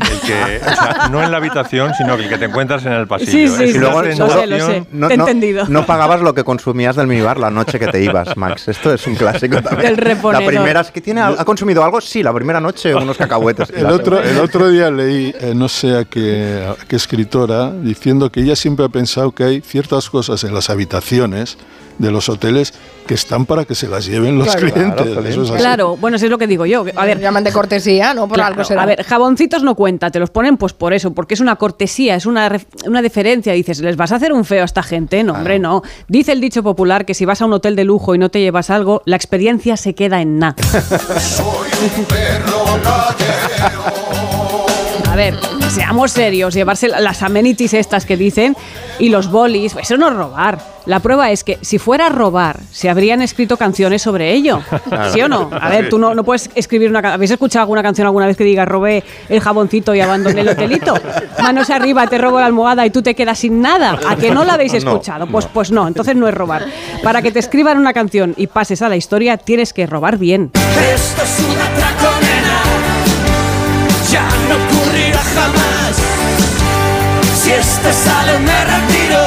El 0.00 0.20
que, 0.20 0.60
o 0.64 0.74
sea, 0.74 1.08
no 1.10 1.22
en 1.22 1.30
la 1.30 1.36
habitación, 1.36 1.92
sino 1.94 2.14
el 2.14 2.28
que 2.28 2.36
te 2.38 2.46
encuentras 2.46 2.84
en 2.86 2.92
el 2.92 3.06
pasillo. 3.06 3.30
Sí, 3.30 3.48
sí, 3.48 3.64
Es 3.64 3.72
sí, 3.72 3.78
una 3.78 3.90
lo 3.90 4.02
sé, 4.02 4.06
lo 4.08 4.12
sé. 4.12 4.16
sensación- 4.16 4.86
No, 4.92 5.08
Te 5.08 5.14
he 5.14 5.16
no- 5.16 5.24
entendido. 5.24 5.66
no 5.68 5.86
pagabas 5.86 6.20
lo 6.20 6.34
que 6.34 6.42
consumías 6.44 6.96
del 6.96 7.06
minibar 7.06 7.38
la 7.38 7.50
noche 7.50 7.78
que 7.78 7.86
te 7.88 8.02
ibas, 8.02 8.36
Max. 8.36 8.68
Esto 8.68 8.92
es 8.92 9.06
un 9.06 9.14
clásico 9.14 9.60
también. 9.62 9.94
Del 9.94 9.96
reponedor. 9.96 10.42
La 10.42 10.48
primera 10.48 10.80
es 10.80 10.90
que 10.90 11.00
tiene, 11.00 11.20
¿ha 11.20 11.44
consumido 11.44 11.84
algo? 11.84 12.00
Sí, 12.00 12.22
la 12.22 12.32
primera 12.32 12.60
noche 12.60 12.94
unos 12.94 13.16
cacahuetes. 13.16 13.70
El 13.70 13.86
otro, 13.86 14.20
el 14.20 14.38
otro 14.38 14.68
día 14.70 14.90
leí, 14.90 15.34
eh, 15.40 15.52
no 15.54 15.68
sé 15.68 15.96
a 15.98 16.04
qué, 16.04 16.64
a 16.68 16.84
qué 16.86 16.96
escritora, 16.96 17.70
diciendo 17.70 18.30
que 18.30 18.40
ella 18.40 18.56
siempre 18.56 18.84
ha 18.84 18.88
pensado 18.88 19.32
que 19.32 19.44
hay 19.44 19.60
ciertas 19.60 20.10
cosas 20.10 20.42
en 20.44 20.54
las 20.54 20.70
habitaciones 20.70 21.56
de 21.98 22.10
los 22.10 22.28
hoteles 22.28 22.74
que 23.06 23.14
están 23.14 23.46
para 23.46 23.64
que 23.64 23.74
se 23.74 23.86
las 23.86 24.06
lleven 24.06 24.38
los 24.38 24.48
Claro. 24.54 24.72
clientes. 24.72 25.06
Claro, 25.06 25.28
Eso 25.28 25.42
es 25.42 25.50
así. 25.50 25.58
claro, 25.58 25.96
bueno, 25.96 26.16
eso 26.16 26.26
es 26.26 26.30
lo 26.30 26.38
que 26.38 26.46
digo 26.46 26.66
yo. 26.66 26.84
A 26.96 27.04
ver, 27.04 27.20
llaman 27.20 27.44
de 27.44 27.52
cortesía, 27.52 28.14
¿no? 28.14 28.26
Por 28.26 28.36
Claro, 28.36 28.52
algo 28.52 28.64
será. 28.64 28.82
A 28.82 28.86
ver, 28.86 29.04
jaboncitos 29.04 29.62
no 29.62 29.74
cuenta, 29.74 30.10
te 30.10 30.18
los 30.18 30.30
ponen 30.30 30.56
pues 30.56 30.72
por 30.72 30.92
eso, 30.94 31.12
porque 31.12 31.34
es 31.34 31.40
una 31.40 31.56
cortesía, 31.56 32.14
es 32.16 32.26
una, 32.26 32.50
una 32.86 33.02
deferencia. 33.02 33.52
Dices, 33.52 33.80
¿les 33.80 33.96
vas 33.96 34.12
a 34.12 34.16
hacer 34.16 34.32
un 34.32 34.44
feo 34.44 34.62
a 34.62 34.64
esta 34.64 34.82
gente? 34.82 35.22
No, 35.22 35.34
hombre, 35.34 35.58
no. 35.58 35.82
Dice 36.08 36.32
el 36.32 36.40
dicho 36.40 36.62
popular 36.62 37.04
que 37.04 37.14
si 37.14 37.24
vas 37.24 37.42
a 37.42 37.46
un 37.46 37.52
hotel 37.52 37.76
de 37.76 37.84
lujo 37.84 38.14
y 38.14 38.18
no 38.18 38.30
te 38.30 38.40
llevas 38.40 38.70
algo, 38.70 39.02
la 39.04 39.16
experiencia 39.16 39.76
se 39.76 39.94
queda 39.94 40.20
en 40.22 40.38
nada. 40.38 40.56
a 45.14 45.16
ver, 45.16 45.38
seamos 45.70 46.10
serios, 46.10 46.54
llevarse 46.54 46.88
las 46.88 47.22
amenities 47.22 47.72
estas 47.74 48.04
que 48.04 48.16
dicen 48.16 48.56
y 48.98 49.10
los 49.10 49.30
bolis, 49.30 49.76
eso 49.80 49.96
no 49.96 50.08
es 50.08 50.14
robar. 50.14 50.58
La 50.86 50.98
prueba 50.98 51.30
es 51.30 51.44
que 51.44 51.56
si 51.62 51.78
fuera 51.78 52.06
a 52.06 52.08
robar, 52.08 52.58
se 52.72 52.90
habrían 52.90 53.22
escrito 53.22 53.56
canciones 53.56 54.02
sobre 54.02 54.32
ello. 54.32 54.60
¿Sí 55.12 55.22
o 55.22 55.28
no? 55.28 55.50
A 55.52 55.68
ver, 55.68 55.88
tú 55.88 56.00
no, 56.00 56.16
no 56.16 56.24
puedes 56.24 56.50
escribir 56.56 56.90
una 56.90 57.00
canción. 57.00 57.14
¿Habéis 57.14 57.30
escuchado 57.30 57.62
alguna 57.62 57.84
canción 57.84 58.08
alguna 58.08 58.26
vez 58.26 58.36
que 58.36 58.42
diga 58.42 58.64
robé 58.64 59.04
el 59.28 59.38
jaboncito 59.38 59.94
y 59.94 60.00
abandoné 60.00 60.40
el 60.40 60.48
hotelito? 60.48 60.94
Manos 61.40 61.70
arriba, 61.70 62.08
te 62.08 62.18
robo 62.18 62.40
la 62.40 62.46
almohada 62.46 62.84
y 62.84 62.90
tú 62.90 63.00
te 63.00 63.14
quedas 63.14 63.38
sin 63.38 63.60
nada. 63.60 63.96
¿A 64.08 64.16
que 64.16 64.32
no 64.32 64.44
la 64.44 64.54
habéis 64.54 64.72
No, 64.72 64.78
escuchado? 64.78 65.28
Pues, 65.28 65.46
pues 65.46 65.70
no, 65.70 65.86
entonces 65.86 66.16
no 66.16 66.26
es 66.26 66.34
robar. 66.34 66.64
Para 67.04 67.22
que 67.22 67.30
te 67.30 67.38
escriban 67.38 67.78
una 67.78 67.92
canción 67.92 68.34
y 68.36 68.48
pases 68.48 68.82
a 68.82 68.88
la 68.88 68.96
historia, 68.96 69.36
tienes 69.36 69.72
que 69.72 69.86
robar 69.86 70.18
bien. 70.18 70.50
Esto 70.92 71.22
es 71.22 71.38
un 71.38 71.52
atraco, 71.56 72.20
nena. 72.20 72.62
Ya 74.10 74.28
no 74.48 75.03
jamás. 75.18 75.96
Si 77.42 77.50
este 77.52 77.92
sale, 77.92 78.38
me 78.38 78.64
retiro. 78.64 79.18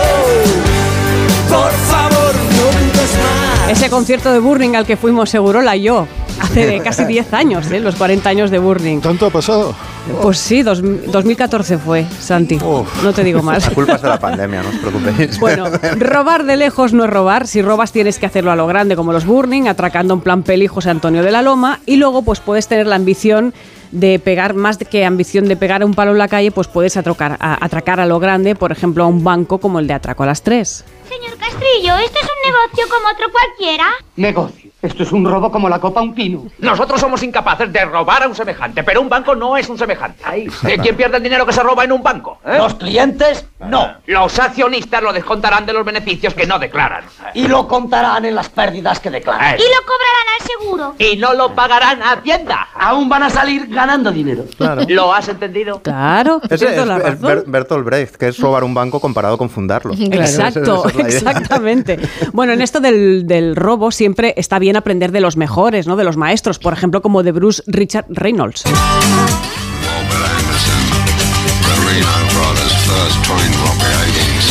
Por 1.50 1.72
favor, 1.72 2.36
no 2.36 2.66
dudes 2.66 3.12
más. 3.24 3.70
Ese 3.72 3.90
concierto 3.90 4.32
de 4.32 4.40
Burning 4.40 4.76
al 4.76 4.86
que 4.86 4.98
fuimos 4.98 5.30
Segurola 5.30 5.76
y 5.76 5.84
yo, 5.84 6.08
hace 6.42 6.66
de 6.66 6.80
casi 6.84 7.06
10 7.06 7.34
años, 7.34 7.70
¿eh? 7.72 7.80
los 7.80 7.96
40 7.96 8.30
años 8.30 8.52
de 8.52 8.60
Burning. 8.60 9.00
¿Tanto 9.02 9.28
ha 9.28 9.30
pasado? 9.30 9.74
Pues 10.22 10.38
sí, 10.38 10.64
dos- 10.64 10.82
2014 10.82 11.78
fue, 11.78 12.06
Santi. 12.20 12.58
No 12.58 13.14
te 13.14 13.24
digo 13.24 13.42
más. 13.44 13.66
La 13.68 13.74
culpa 13.74 13.94
es 13.96 14.02
de 14.02 14.10
la 14.10 14.20
pandemia, 14.20 14.64
no 14.64 14.70
os 14.70 14.76
preocupéis. 14.76 15.38
Bueno, 15.40 15.66
robar 15.98 16.46
de 16.46 16.56
lejos 16.58 16.94
no 16.94 17.06
es 17.06 17.10
robar. 17.10 17.46
Si 17.48 17.62
robas 17.62 17.92
tienes 17.92 18.18
que 18.18 18.26
hacerlo 18.26 18.52
a 18.52 18.56
lo 18.56 18.68
grande, 18.68 18.96
como 18.96 19.12
los 19.14 19.26
Burning, 19.26 19.68
atracando 19.68 20.14
en 20.14 20.22
plan 20.22 20.44
peli 20.44 20.68
José 20.68 20.90
Antonio 20.90 21.24
de 21.24 21.32
la 21.32 21.42
Loma. 21.42 21.80
Y 21.86 21.98
luego, 21.98 22.22
pues 22.24 22.40
puedes 22.40 22.68
tener 22.68 22.88
la 22.88 22.96
ambición 22.96 23.54
de 23.92 24.20
pegar, 24.20 24.54
más 24.54 24.80
de 24.80 24.86
que 24.86 25.06
ambición 25.06 25.48
de 25.48 25.56
pegar 25.56 25.84
un 25.84 25.94
palo 25.94 26.12
en 26.12 26.18
la 26.18 26.28
calle, 26.28 26.52
pues 26.52 26.68
puedes 26.68 26.98
atracar 26.98 27.38
a, 27.40 27.64
atracar 27.64 28.00
a 28.00 28.06
lo 28.06 28.20
grande, 28.20 28.56
por 28.56 28.72
ejemplo, 28.72 29.04
a 29.04 29.08
un 29.08 29.24
banco 29.24 29.58
como 29.60 29.80
el 29.80 29.88
de 29.88 29.94
Atraco 29.94 30.24
a 30.24 30.28
las 30.28 30.42
3. 30.44 30.86
Señor 31.08 31.38
Castrillo, 31.38 31.96
¿esto 31.98 32.20
es 32.22 32.28
un 32.28 32.52
negocio 32.52 32.94
como 32.96 33.08
otro 33.10 33.28
cualquiera? 33.32 33.86
Negocio. 34.18 34.68
Esto 34.80 35.02
es 35.04 35.12
un 35.12 35.26
robo 35.26 35.52
como 35.52 35.68
la 35.70 35.80
copa 35.80 36.02
a 36.02 36.04
un 36.04 36.14
pino. 36.14 36.46
Nosotros 36.60 37.02
somos 37.02 37.24
incapaces 37.24 37.74
de 37.74 37.84
robar 37.86 38.24
a 38.24 38.28
un 38.28 38.36
semejante, 38.36 38.84
pero 38.84 39.02
un 39.02 39.10
banco 39.10 39.34
no 39.34 39.58
es 39.58 39.68
un 39.70 39.78
semejante. 39.78 40.24
Eh, 40.32 40.78
¿Quién 40.82 40.96
pierde 40.96 41.18
el 41.18 41.24
dinero 41.24 41.48
que 41.48 41.54
se 41.54 41.64
roba 41.64 41.84
en 41.84 41.92
un 41.94 42.04
banco? 42.04 42.40
eh? 42.46 42.58
Los 42.60 42.76
clientes, 42.76 43.48
no. 43.60 43.96
Los 44.06 44.38
accionistas 44.38 45.02
lo 45.02 45.12
descontarán 45.12 45.66
de 45.66 45.74
los 45.74 45.84
beneficios 45.84 46.36
que 46.36 46.46
no 46.46 46.60
declaran. 46.60 47.06
Y 47.34 47.48
lo 47.48 47.68
contarán 47.68 48.26
en 48.26 48.36
las 48.36 48.50
pérdidas 48.50 49.00
que 49.00 49.10
declaran. 49.10 49.56
Y 49.56 49.64
lo 49.64 49.82
cobrarán 49.82 50.28
al 50.40 50.48
seguro. 50.48 50.96
Y 51.00 51.18
no 51.18 51.34
lo 51.34 51.56
pagarán 51.56 52.04
a 52.04 52.12
Hacienda. 52.12 52.68
Aún 52.76 53.10
van 53.10 53.24
a 53.24 53.30
salir 53.32 53.66
ganando 53.70 53.87
dinero. 54.14 54.46
Claro. 54.58 54.84
¿Lo 54.88 55.14
has 55.14 55.28
entendido? 55.30 55.82
Claro, 55.82 56.42
Ese 56.50 56.66
es, 56.76 56.86
la 56.86 56.98
es 56.98 57.04
razón. 57.04 57.22
Ber- 57.22 57.44
Bertolt 57.48 57.86
Brecht, 57.86 58.16
que 58.16 58.28
es 58.28 58.40
robar 58.40 58.64
un 58.64 58.74
banco 58.74 59.00
comparado 59.00 59.38
con 59.38 59.50
fundarlo. 59.50 59.94
Exacto, 59.98 60.88
es 60.90 61.16
exactamente. 61.16 62.00
Bueno, 62.34 62.54
en 62.54 62.62
esto 62.62 62.80
del, 62.80 63.26
del 63.28 63.56
robo 63.56 63.92
siempre 63.92 64.34
está 64.38 64.60
bien 64.60 64.76
aprender 64.76 65.12
de 65.12 65.22
los 65.22 65.38
mejores, 65.38 65.88
¿no? 65.88 65.96
De 65.96 66.04
los 66.04 66.18
maestros, 66.18 66.60
por 66.60 66.74
ejemplo, 66.74 67.02
como 67.02 67.24
de 67.24 67.32
Bruce 67.32 67.64
Richard 67.68 68.06
Reynolds. 68.10 68.64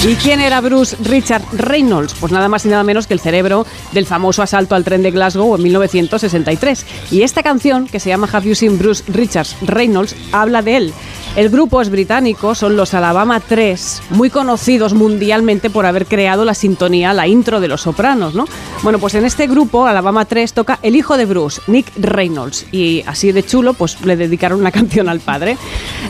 ¿Y 0.07 0.15
quién 0.15 0.41
era 0.41 0.61
Bruce 0.61 0.97
Richard 1.03 1.43
Reynolds? 1.53 2.15
Pues 2.21 2.31
nada 2.31 2.49
más 2.49 2.65
y 2.65 2.69
nada 2.69 2.85
menos 2.85 3.09
que 3.09 3.15
el 3.15 3.21
cerebro 3.21 3.67
del 3.93 4.07
famoso 4.07 4.43
asalto 4.43 4.77
al 4.77 4.85
tren 4.85 5.03
de 5.03 5.11
Glasgow 5.11 5.57
en 5.57 5.63
1963. 5.65 6.87
Y 7.11 7.23
esta 7.23 7.43
canción, 7.43 7.89
que 7.89 7.99
se 7.99 8.11
llama 8.11 8.29
Have 8.33 8.47
You 8.49 8.55
Seen 8.55 8.79
Bruce 8.79 9.03
Richards 9.09 9.57
Reynolds, 9.63 10.15
habla 10.31 10.63
de 10.63 10.77
él. 10.77 10.95
El 11.35 11.51
grupo 11.51 11.83
es 11.83 11.91
británico, 11.91 12.55
son 12.55 12.77
los 12.77 12.95
Alabama 12.95 13.41
3, 13.41 14.03
muy 14.11 14.31
conocidos 14.31 14.95
mundialmente 14.95 15.69
por 15.69 15.85
haber 15.85 16.07
creado 16.07 16.47
la 16.47 16.55
sintonía, 16.55 17.13
la 17.13 17.27
intro 17.27 17.61
de 17.61 17.69
Los 17.69 17.83
Sopranos, 17.83 18.35
¿no? 18.35 18.47
Bueno, 18.83 18.99
pues 18.99 19.15
en 19.17 19.27
este 19.27 19.47
grupo, 19.47 19.85
Alabama 19.85 20.25
3, 20.25 20.55
toca 20.55 20.79
el 20.83 20.97
hijo 20.97 21.19
de 21.19 21.27
Bruce, 21.27 21.61
Nick 21.67 21.93
Reynolds, 21.97 22.65
y 22.73 23.03
así 23.07 23.33
de 23.33 23.43
chulo, 23.43 23.75
pues 23.75 24.01
le 24.03 24.17
dedicaron 24.17 24.61
una 24.61 24.71
canción 24.73 25.11
al 25.11 25.21
padre. 25.21 25.59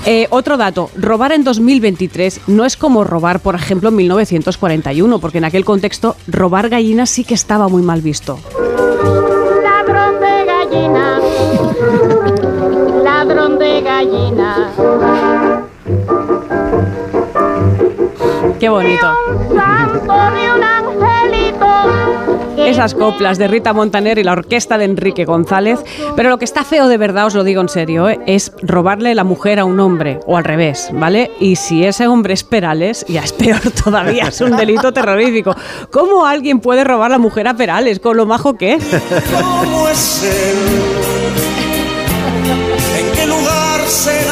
Eh, 0.05 0.29
otro 0.31 0.57
dato, 0.57 0.91
robar 0.97 1.33
en 1.33 1.43
2023 1.43 2.16
no 2.47 2.65
es 2.65 2.77
como 2.77 3.05
robar, 3.05 3.41
por 3.41 3.55
ejemplo, 3.55 3.91
en 3.91 3.97
1941, 3.97 5.19
porque 5.19 5.39
en 5.39 5.45
aquel 5.45 5.65
contexto 5.65 6.17
robar 6.27 6.69
gallinas 6.71 7.11
sí 7.11 7.25
que 7.25 7.35
estaba 7.35 7.69
muy 7.69 7.83
mal 7.83 8.01
visto. 8.01 8.39
Ladrón 9.63 10.21
de 10.21 10.45
gallina. 10.47 11.21
Ladrón 13.03 13.59
de 13.59 13.81
gallina. 13.83 14.71
Qué 18.59 18.69
bonito. 18.71 19.13
Esas 22.67 22.95
coplas 22.95 23.39
de 23.39 23.47
Rita 23.47 23.73
Montaner 23.73 24.19
y 24.19 24.25
la 24.25 24.33
orquesta 24.33 24.77
de 24.77 24.87
Enrique 24.87 25.25
González. 25.25 25.79
Pero 26.17 26.31
lo 26.31 26.39
que 26.39 26.45
está 26.45 26.65
feo 26.65 26.89
de 26.89 26.99
verdad, 26.99 27.27
os 27.27 27.35
lo 27.37 27.45
digo 27.45 27.61
en 27.61 27.69
serio, 27.69 28.09
¿eh? 28.09 28.19
es 28.27 28.53
robarle 28.61 29.15
la 29.15 29.23
mujer 29.23 29.61
a 29.61 29.65
un 29.65 29.79
hombre, 29.79 30.19
o 30.27 30.37
al 30.37 30.43
revés, 30.43 30.91
¿vale? 30.93 31.31
Y 31.39 31.55
si 31.55 31.85
ese 31.85 32.09
hombre 32.09 32.35
es 32.35 32.43
Perales, 32.43 33.07
ya 33.09 33.23
es 33.23 33.33
peor 33.33 33.61
todavía, 33.85 34.25
es 34.29 34.41
un 34.41 34.57
delito 34.57 34.93
terrorífico. 34.93 35.55
¿Cómo 35.93 36.27
alguien 36.27 36.59
puede 36.59 36.83
robar 36.83 37.13
la 37.13 37.19
mujer 37.19 37.47
a 37.47 37.55
Perales 37.55 38.01
con 38.01 38.17
lo 38.17 38.27
majo 38.27 38.55
que 38.57 38.75
es? 38.75 38.85
¿Cómo 39.33 39.89
es 39.89 40.25
él? 40.25 40.57
¿En 42.99 43.13
qué 43.15 43.27
lugar 43.27 43.81
se 43.87 44.26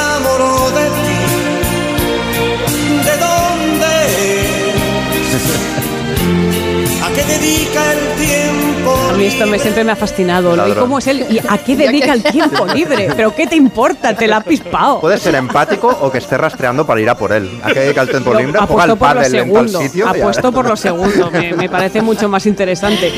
dedica 7.45 7.93
el 7.93 8.27
tiempo? 8.27 8.95
A 9.11 9.13
mí 9.15 9.27
esto 9.27 9.47
me, 9.47 9.59
siempre 9.59 9.85
me 9.85 9.93
ha 9.93 9.97
fascinado. 9.97 10.57
¿no? 10.57 10.69
¿Y 10.69 10.73
cómo 10.73 10.99
es 10.99 11.07
él? 11.07 11.27
¿Y 11.31 11.39
a 11.39 11.59
qué 11.59 11.77
dedica 11.85 12.13
el 12.13 12.23
tiempo 12.23 12.67
libre? 12.67 13.11
¿Pero 13.17 13.35
qué 13.35 13.47
te 13.47 13.57
importa? 13.57 14.15
Te 14.15 14.27
la 14.27 14.39
ha 14.39 14.41
pispado. 14.41 15.01
Puede 15.01 15.19
ser 15.19 15.35
empático 15.35 15.89
o 16.01 16.11
que 16.11 16.19
esté 16.19 16.37
rastreando 16.37 16.87
para 16.87 17.01
ir 17.01 17.09
a 17.09 17.17
por 17.17 17.33
él. 17.33 17.61
¿A 17.63 17.73
qué 17.73 17.81
dedica 17.81 18.03
el 18.03 18.09
tiempo 18.11 18.35
libre? 18.35 18.59
Juega 18.67 18.97
pádel 18.97 19.35
en 19.35 19.53
tal 19.53 19.69
segundo. 19.69 19.81
sitio. 19.81 20.09
Apuesto 20.09 20.53
por 20.53 20.69
lo 20.69 20.77
segundo. 20.77 21.31
Me, 21.31 21.53
me 21.53 21.69
parece 21.69 22.03
mucho 22.03 22.29
más 22.29 22.47
interesante. 22.47 23.13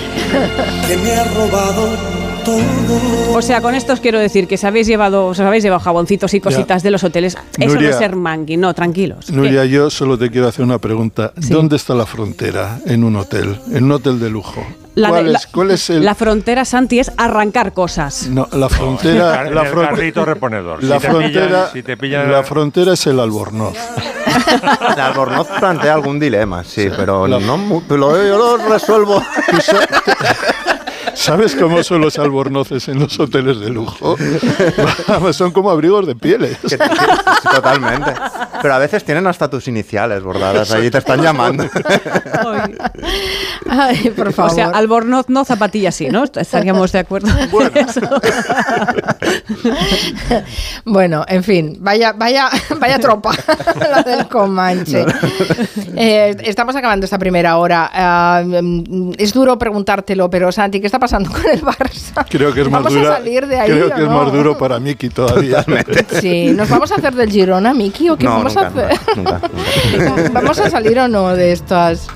Que 0.89 0.97
me 0.97 1.13
ha 1.13 1.25
robado 1.25 2.26
todo. 2.47 3.36
O 3.36 3.42
sea, 3.42 3.60
con 3.60 3.75
esto 3.75 3.92
os 3.92 4.00
quiero 4.00 4.18
decir 4.18 4.49
que 4.49 4.55
os 4.55 4.65
habéis 4.65 4.86
llevado, 4.86 5.26
os 5.26 5.39
habéis 5.41 5.62
llevado 5.65 5.81
jaboncitos 5.81 6.33
y 6.33 6.41
cositas 6.41 6.83
de 6.83 6.91
los 6.91 7.05
hoteles. 7.05 7.34
Eso 7.58 7.66
no 7.66 7.75
Nuria. 7.75 7.91
es 7.91 7.97
ser 7.99 8.16
mangui, 8.16 8.57
no, 8.57 8.73
tranquilos. 8.73 9.31
Nuria, 9.31 9.65
yo 9.66 9.91
solo 9.91 10.16
te 10.16 10.31
quiero 10.31 10.49
hacer 10.49 10.65
una 10.65 10.78
pregunta. 10.78 11.33
¿Dónde 11.36 11.76
está 11.76 11.94
la 11.94 12.07
frontera 12.07 12.78
en 12.86 13.05
un 13.05 13.16
hotel? 13.16 13.58
En 13.73 13.84
un 13.84 13.92
hotel 13.92 14.18
de 14.18 14.31
lujo. 14.31 14.65
La, 14.94 15.10
¿Cuál, 15.10 15.25
de- 15.26 15.33
la- 15.33 15.39
es, 15.39 15.47
cuál 15.49 15.70
es 15.73 15.91
el...? 15.91 16.02
la 16.05 16.15
frontera, 16.15 16.65
Santi, 16.65 16.99
es 17.00 17.12
arrancar 17.18 17.75
cosas. 17.75 18.28
No, 18.28 18.49
la 18.52 18.70
frontera... 18.70 19.26
La 19.31 19.33
car- 19.36 19.47
el 19.66 19.73
fron- 19.75 19.89
carrito 19.91 20.25
reponedor. 20.25 20.83
La 20.83 20.97
Si 20.97 21.02
te 21.02 21.08
frontera, 21.10 21.47
pillan- 21.66 21.73
si 21.75 21.83
te 21.83 21.99
pillan- 21.99 22.31
la 22.33 22.42
frontera 22.42 22.92
es 22.94 23.07
el 23.07 23.20
albornoz. 23.20 23.76
El 24.94 25.00
Albornoz 25.00 25.49
plantea 25.58 25.92
algún 25.94 26.18
dilema, 26.18 26.62
sí, 26.65 26.89
pero 26.97 27.26
no 27.26 27.39
yo 27.89 28.39
lo 28.39 28.57
resuelvo. 28.68 29.23
¿Sabes 31.17 31.57
cómo 31.57 31.83
son 31.83 32.03
los 32.03 32.19
albornoces 32.19 32.89
en 32.89 33.01
los 33.01 33.19
hoteles 33.19 33.59
de 33.59 33.70
lujo? 33.70 34.17
Son 35.33 35.51
como 35.51 35.70
abrigos 35.70 36.07
de 36.07 36.15
pieles. 36.15 36.59
Sí, 36.67 36.77
Totalmente. 37.43 38.12
Pero 38.61 38.75
a 38.75 38.78
veces 38.78 39.03
tienen 39.05 39.27
hasta 39.27 39.49
tus 39.49 39.67
iniciales 39.67 40.23
bordadas 40.23 40.70
ahí, 40.73 40.91
te 40.91 40.99
están 40.99 41.23
llamando. 41.23 41.65
Ay, 43.69 44.11
por 44.11 44.33
favor. 44.33 44.53
O 44.53 44.55
sea, 44.55 44.69
albornoz 44.69 45.28
no, 45.28 45.45
zapatilla 45.45 45.91
sí, 45.91 46.09
¿no? 46.09 46.25
Estaríamos 46.25 46.93
de 46.93 46.99
acuerdo. 47.01 47.28
eso. 47.75 48.01
Bueno, 50.85 51.25
en 51.28 51.43
fin, 51.43 51.77
vaya, 51.81 52.12
vaya, 52.12 52.51
vaya 52.78 52.99
tropa 52.99 53.33
la 53.91 54.03
del 54.03 54.28
Comanche. 54.28 55.05
Eh, 55.97 56.36
estamos 56.45 56.77
acabando 56.77 57.05
esta 57.05 57.19
primera 57.19 57.57
hora. 57.57 57.91
Ah, 57.93 58.43
mm, 58.45 59.12
es 59.19 59.33
duro 59.33 59.59
preguntártelo, 59.59 60.28
pero 60.31 60.53
Santi, 60.53 60.81
¿qué 60.81 60.86
está 60.86 60.99
pasando 60.99 61.06
con 61.25 61.47
el 61.51 61.62
Barça? 61.62 62.25
Creo 62.28 62.52
que 62.52 62.62
es 62.62 62.70
más 62.70 62.83
¿Vamos 62.83 62.99
dura. 62.99 63.15
a 63.15 63.17
salir 63.18 63.47
de 63.47 63.59
ahí 63.60 63.70
creo 63.70 63.86
o 63.86 63.91
que 63.94 64.02
es 64.02 64.09
no? 64.09 64.23
más 64.25 64.33
duro 64.33 64.59
para 64.59 64.78
Miki 64.81 65.09
todavía. 65.09 65.65
Sí, 66.20 66.52
¿nos 66.52 66.68
vamos 66.68 66.91
a 66.93 66.97
hacer 66.97 67.15
del 67.15 67.31
Girona, 67.31 67.73
Miki, 67.75 68.09
o 68.10 68.17
qué 68.17 68.25
No, 68.25 68.31
vamos 68.33 68.55
nunca, 68.55 68.67
a 68.67 68.70
hacer? 68.70 68.99
nunca, 69.17 69.41
nunca. 69.97 70.31
¿Vamos 70.33 70.59
a 70.59 70.70
salir 70.70 70.99
o 70.99 71.09
no 71.09 71.35
de 71.35 71.52
estas? 71.52 72.07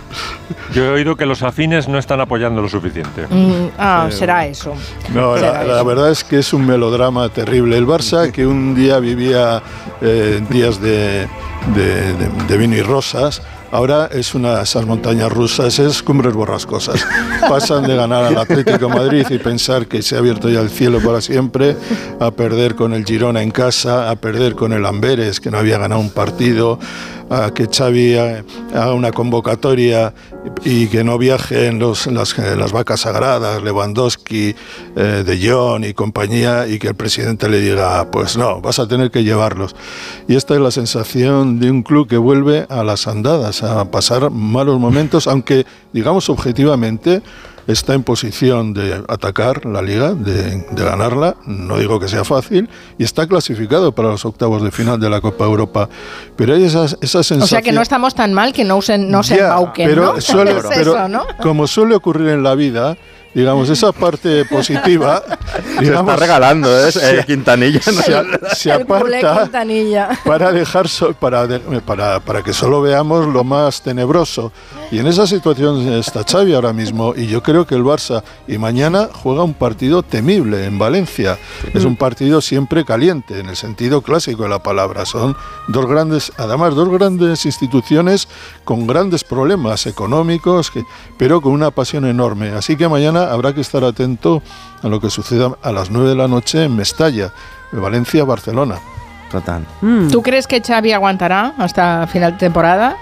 Yo 0.74 0.84
he 0.84 0.88
oído 0.90 1.16
que 1.16 1.26
los 1.26 1.42
afines 1.42 1.88
no 1.88 1.98
están 1.98 2.20
apoyando 2.20 2.60
lo 2.62 2.68
suficiente. 2.68 3.26
Mm, 3.28 3.70
ah, 3.78 4.08
será 4.10 4.46
eso. 4.46 4.74
No, 5.14 5.36
la, 5.36 5.62
la 5.64 5.82
verdad 5.82 6.10
es 6.10 6.24
que 6.24 6.38
es 6.38 6.52
un 6.52 6.66
melodrama 6.66 7.28
terrible. 7.28 7.76
El 7.76 7.86
Barça, 7.86 8.30
que 8.30 8.46
un 8.46 8.74
día 8.74 8.98
vivía 8.98 9.62
eh, 10.00 10.40
días 10.50 10.80
de, 10.80 11.28
de- 11.74 12.12
de- 12.14 12.44
de 12.48 12.56
vino 12.56 12.76
y 12.76 12.82
rosas, 12.82 13.42
Ahora 13.72 14.08
es 14.12 14.34
una 14.34 14.56
de 14.56 14.62
esas 14.64 14.84
montañas 14.84 15.30
rusas, 15.30 15.78
es 15.78 16.02
cumbres 16.02 16.34
borrascosas. 16.34 17.06
Pasan 17.48 17.84
de 17.84 17.94
ganar 17.94 18.24
al 18.24 18.36
Atlético 18.36 18.88
de 18.88 18.94
Madrid 18.94 19.26
y 19.30 19.38
pensar 19.38 19.86
que 19.86 20.02
se 20.02 20.16
ha 20.16 20.18
abierto 20.18 20.48
ya 20.48 20.60
el 20.60 20.70
cielo 20.70 21.00
para 21.00 21.20
siempre, 21.20 21.76
a 22.18 22.32
perder 22.32 22.74
con 22.74 22.92
el 22.94 23.04
Girona 23.04 23.42
en 23.42 23.52
casa, 23.52 24.10
a 24.10 24.16
perder 24.16 24.56
con 24.56 24.72
el 24.72 24.84
Amberes, 24.84 25.38
que 25.38 25.52
no 25.52 25.58
había 25.58 25.78
ganado 25.78 26.00
un 26.00 26.10
partido, 26.10 26.80
a 27.30 27.52
que 27.54 27.66
Xavi 27.66 28.16
haga 28.16 28.92
una 28.92 29.12
convocatoria 29.12 30.12
y 30.64 30.88
que 30.88 31.04
no 31.04 31.16
viajen 31.16 31.78
los, 31.78 32.06
las, 32.08 32.36
eh, 32.38 32.56
las 32.56 32.72
vacas 32.72 33.00
sagradas, 33.00 33.62
Lewandowski, 33.62 34.54
eh, 34.96 35.22
De 35.24 35.48
Jong 35.48 35.84
y 35.84 35.94
compañía, 35.94 36.66
y 36.66 36.78
que 36.78 36.88
el 36.88 36.94
presidente 36.94 37.48
le 37.48 37.60
diga, 37.60 38.10
pues 38.10 38.36
no, 38.36 38.60
vas 38.60 38.78
a 38.78 38.88
tener 38.88 39.10
que 39.10 39.22
llevarlos. 39.22 39.76
Y 40.28 40.34
esta 40.34 40.54
es 40.54 40.60
la 40.60 40.70
sensación 40.70 41.60
de 41.60 41.70
un 41.70 41.82
club 41.82 42.08
que 42.08 42.16
vuelve 42.16 42.66
a 42.68 42.82
las 42.82 43.06
andadas, 43.06 43.62
a 43.62 43.90
pasar 43.90 44.30
malos 44.30 44.80
momentos, 44.80 45.26
aunque 45.26 45.66
digamos 45.92 46.28
objetivamente 46.28 47.22
está 47.66 47.94
en 47.94 48.02
posición 48.02 48.72
de 48.74 49.02
atacar 49.08 49.64
la 49.66 49.82
liga, 49.82 50.12
de, 50.14 50.64
de 50.70 50.84
ganarla, 50.84 51.36
no 51.46 51.78
digo 51.78 52.00
que 52.00 52.08
sea 52.08 52.24
fácil, 52.24 52.68
y 52.98 53.04
está 53.04 53.26
clasificado 53.26 53.92
para 53.92 54.08
los 54.08 54.24
octavos 54.24 54.62
de 54.62 54.70
final 54.70 54.98
de 54.98 55.08
la 55.10 55.20
Copa 55.20 55.44
Europa. 55.44 55.88
Pero 56.36 56.54
hay 56.54 56.64
esa, 56.64 56.84
esa 56.84 57.22
sensación... 57.22 57.42
O 57.42 57.46
sea 57.46 57.62
que 57.62 57.72
no 57.72 57.82
estamos 57.82 58.14
tan 58.14 58.32
mal 58.34 58.52
que 58.52 58.64
no, 58.64 58.76
usen, 58.76 59.10
no 59.10 59.22
se 59.22 59.38
embauquen, 59.38 59.88
pero 59.88 60.14
¿no? 60.14 60.20
suele- 60.20 60.50
Es 60.58 60.64
pero 60.68 60.80
eso, 60.96 61.08
¿no? 61.08 61.24
como 61.42 61.66
suele 61.66 61.94
ocurrir 61.94 62.28
en 62.28 62.42
la 62.42 62.54
vida, 62.54 62.96
digamos, 63.34 63.68
esa 63.70 63.92
parte 63.92 64.44
positiva, 64.44 65.22
digamos, 65.80 66.12
está 66.14 66.16
regalando, 66.16 66.68
¿eh? 66.86 66.92
se- 66.92 67.20
Eh, 67.20 67.24
Quintanilla, 67.26 67.80
¿no? 67.86 68.02
Se, 68.02 68.56
se 68.56 68.72
aparta 68.72 69.42
Quintanilla. 69.44 70.08
para 70.24 70.52
dejar 70.52 70.88
so- 70.88 71.12
para, 71.14 71.46
de- 71.46 71.60
para, 71.80 72.20
para 72.20 72.42
que 72.42 72.52
solo 72.52 72.80
veamos 72.82 73.26
lo 73.26 73.44
más 73.44 73.82
tenebroso. 73.82 74.52
Y 74.90 74.98
en 74.98 75.06
esa 75.06 75.26
situación 75.26 75.80
está 75.94 76.24
Xavi 76.24 76.52
ahora 76.54 76.72
mismo 76.72 77.14
y 77.16 77.26
yo 77.28 77.42
creo 77.42 77.66
que 77.66 77.74
el 77.76 77.84
Barça 77.84 78.22
y 78.48 78.58
mañana 78.58 79.08
juega 79.12 79.44
un 79.44 79.54
partido 79.54 80.02
temible 80.02 80.64
en 80.66 80.78
Valencia. 80.78 81.38
Es 81.72 81.84
un 81.84 81.96
partido 81.96 82.40
siempre 82.40 82.84
caliente 82.84 83.38
en 83.38 83.48
el 83.48 83.56
sentido 83.56 84.02
clásico 84.02 84.42
de 84.42 84.48
la 84.48 84.58
palabra. 84.62 85.06
Son 85.06 85.36
dos 85.68 85.86
grandes, 85.86 86.32
además 86.36 86.74
dos 86.74 86.88
grandes 86.88 87.46
instituciones 87.46 88.26
con 88.64 88.86
grandes 88.86 89.22
problemas 89.22 89.86
económicos, 89.86 90.70
que- 90.72 90.84
pero 91.16 91.40
con 91.40 91.52
una 91.52 91.70
pasión 91.70 92.04
enorme. 92.04 92.48
Así 92.50 92.76
que 92.76 92.88
mañana 92.88 93.19
habrá 93.32 93.52
que 93.54 93.60
estar 93.60 93.84
atento 93.84 94.42
a 94.82 94.88
lo 94.88 95.00
que 95.00 95.10
suceda 95.10 95.50
a 95.62 95.72
las 95.72 95.90
9 95.90 96.08
de 96.10 96.14
la 96.16 96.28
noche 96.28 96.64
en 96.64 96.76
Mestalla, 96.76 97.32
Valencia-Barcelona. 97.72 98.76
Total. 99.30 99.64
¿Tú 100.10 100.22
crees 100.22 100.46
que 100.46 100.60
Xavi 100.60 100.92
aguantará 100.92 101.54
hasta 101.58 102.06
final 102.08 102.32
de 102.32 102.38
temporada? 102.38 102.96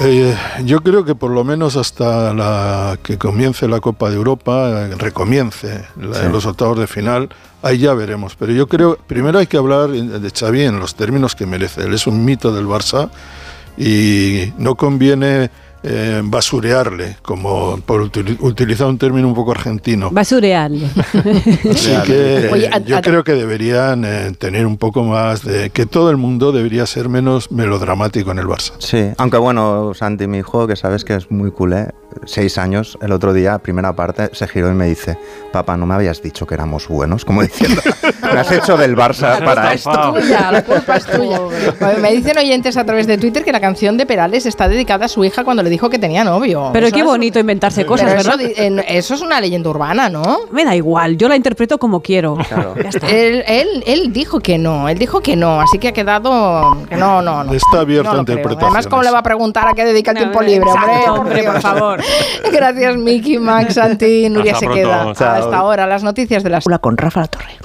Eh, 0.00 0.34
yo 0.64 0.80
creo 0.80 1.04
que 1.04 1.14
por 1.14 1.30
lo 1.30 1.44
menos 1.44 1.76
hasta 1.76 2.32
la 2.32 2.98
que 3.02 3.18
comience 3.18 3.68
la 3.68 3.80
Copa 3.80 4.08
de 4.08 4.16
Europa, 4.16 4.70
eh, 4.70 4.94
recomience 4.96 5.84
la- 6.00 6.14
Sí. 6.14 6.26
los 6.32 6.46
octavos 6.46 6.78
de 6.78 6.86
final, 6.86 7.28
ahí 7.62 7.78
ya 7.78 7.92
veremos. 7.94 8.34
Pero 8.36 8.52
yo 8.52 8.66
creo, 8.66 8.96
primero 9.06 9.38
hay 9.38 9.46
que 9.46 9.58
hablar 9.58 9.90
de 9.90 10.30
Xavi 10.30 10.62
en 10.62 10.80
los 10.80 10.94
términos 10.94 11.34
que 11.36 11.44
merece. 11.46 11.82
Él 11.82 11.92
es 11.94 12.06
un 12.06 12.24
mito 12.24 12.50
del 12.52 12.66
Barça 12.66 13.10
y 13.76 14.52
no 14.58 14.74
conviene 14.76 15.50
eh, 15.84 16.22
basurearle, 16.24 17.16
como 17.22 17.78
por 17.84 18.00
util- 18.02 18.36
utilizar 18.40 18.86
un 18.86 18.96
término 18.98 19.28
un 19.28 19.34
poco 19.34 19.50
argentino. 19.52 20.10
Basurearle. 20.10 20.86
Así 21.70 21.92
que 22.06 22.48
Oye, 22.52 22.68
a- 22.72 22.78
yo 22.78 22.96
a- 22.96 23.02
creo 23.02 23.22
que 23.22 23.32
deberían 23.34 24.04
eh, 24.04 24.32
tener 24.38 24.66
un 24.66 24.76
poco 24.78 25.04
más 25.04 25.44
de 25.44 25.70
que 25.70 25.86
todo 25.86 26.10
el 26.10 26.16
mundo 26.16 26.52
debería 26.52 26.86
ser 26.86 27.08
menos 27.08 27.50
melodramático 27.52 28.30
en 28.30 28.38
el 28.38 28.46
Barça. 28.46 28.72
Sí, 28.78 29.10
aunque 29.18 29.36
bueno, 29.36 29.92
Santi, 29.94 30.26
mi 30.26 30.38
hijo, 30.38 30.66
que 30.66 30.76
sabes 30.76 31.04
que 31.04 31.14
es 31.14 31.30
muy 31.30 31.50
culé, 31.50 31.88
seis 32.26 32.58
años, 32.58 32.98
el 33.02 33.12
otro 33.12 33.32
día, 33.32 33.58
primera 33.58 33.92
parte, 33.94 34.30
se 34.32 34.46
giró 34.48 34.70
y 34.70 34.74
me 34.74 34.86
dice, 34.86 35.18
papá, 35.52 35.76
¿no 35.76 35.86
me 35.86 35.94
habías 35.94 36.22
dicho 36.22 36.46
que 36.46 36.54
éramos 36.54 36.88
buenos? 36.88 37.24
Como 37.24 37.42
diciendo, 37.42 37.80
me 38.32 38.40
has 38.40 38.50
hecho 38.50 38.76
del 38.76 38.96
Barça 38.96 39.38
La 39.40 39.44
para 39.44 39.62
culpa 39.62 39.74
esto. 39.74 40.16
es 40.18 40.24
tuya, 40.24 40.52
la 40.52 40.62
culpa 40.64 40.96
es 40.96 41.06
tuya. 41.06 41.40
Bueno, 41.80 41.98
Me 42.00 42.12
dicen 42.12 42.38
oyentes 42.38 42.76
a 42.76 42.84
través 42.84 43.06
de 43.06 43.18
Twitter 43.18 43.44
que 43.44 43.52
la 43.52 43.60
canción 43.60 43.96
de 43.96 44.06
Perales 44.06 44.46
está 44.46 44.68
dedicada 44.68 45.06
a 45.06 45.08
su 45.08 45.24
hija 45.24 45.44
cuando 45.44 45.62
le 45.62 45.70
dijo 45.70 45.90
que 45.90 45.98
tenía 45.98 46.24
novio. 46.24 46.70
Pero 46.72 46.86
Eso 46.86 46.94
qué 46.94 47.00
es- 47.00 47.06
bonito 47.06 47.38
inventarse 47.38 47.84
cosas, 47.86 48.12
eso, 48.12 48.30
¿verdad? 48.36 48.52
en- 48.56 48.78
eso 48.86 49.14
es 49.14 49.20
una 49.20 49.40
leyenda 49.40 49.70
urbana, 49.70 50.08
¿no? 50.08 50.40
Me 50.50 50.64
da 50.64 50.74
igual, 50.74 51.16
yo 51.16 51.28
la 51.28 51.36
interpreto 51.36 51.78
como 51.78 52.00
quiero. 52.00 52.36
Ya 52.82 52.88
está. 52.88 53.06
Él, 53.08 53.44
él, 53.46 53.84
él 53.86 54.12
dijo 54.12 54.40
que 54.40 54.58
no, 54.58 54.88
él 54.88 54.98
dijo 54.98 55.20
que 55.20 55.36
no, 55.36 55.60
así 55.60 55.78
que 55.78 55.88
ha 55.88 55.92
quedado 55.92 56.76
que 56.88 56.96
no, 56.96 57.22
no, 57.22 57.44
no. 57.44 57.52
Está 57.54 57.80
abierto 57.80 58.04
No 58.04 58.10
a 58.10 58.14
lo 58.16 58.24
creo. 58.24 58.36
interpretaciones. 58.38 58.74
Además, 58.74 58.86
¿cómo 58.88 59.02
le 59.02 59.10
va 59.10 59.18
a 59.18 59.22
preguntar 59.22 59.68
a 59.68 59.72
qué 59.74 59.84
dedica 59.84 60.10
el 60.12 60.14
No, 60.16 60.20
tiempo 60.20 60.42
libre? 60.42 60.70
exacto, 60.70 61.14
Hombre, 61.14 61.40
hombre, 61.40 61.42
por 61.44 61.60
favor. 61.60 62.00
Gracias, 62.52 62.96
Miki, 62.96 63.38
Max, 63.38 63.74
Santi, 63.74 64.28
Nuria 64.28 64.52
Hasta 64.52 64.60
se 64.60 64.66
pronto. 64.66 64.82
queda. 64.82 65.12
Chao. 65.14 65.34
Hasta 65.44 65.56
ahora, 65.56 65.86
las 65.86 66.02
noticias 66.02 66.42
de 66.42 66.50
las 66.50 66.64
con 66.80 66.96
Rafa 66.96 67.20
La 67.20 67.26
Torre. 67.26 67.58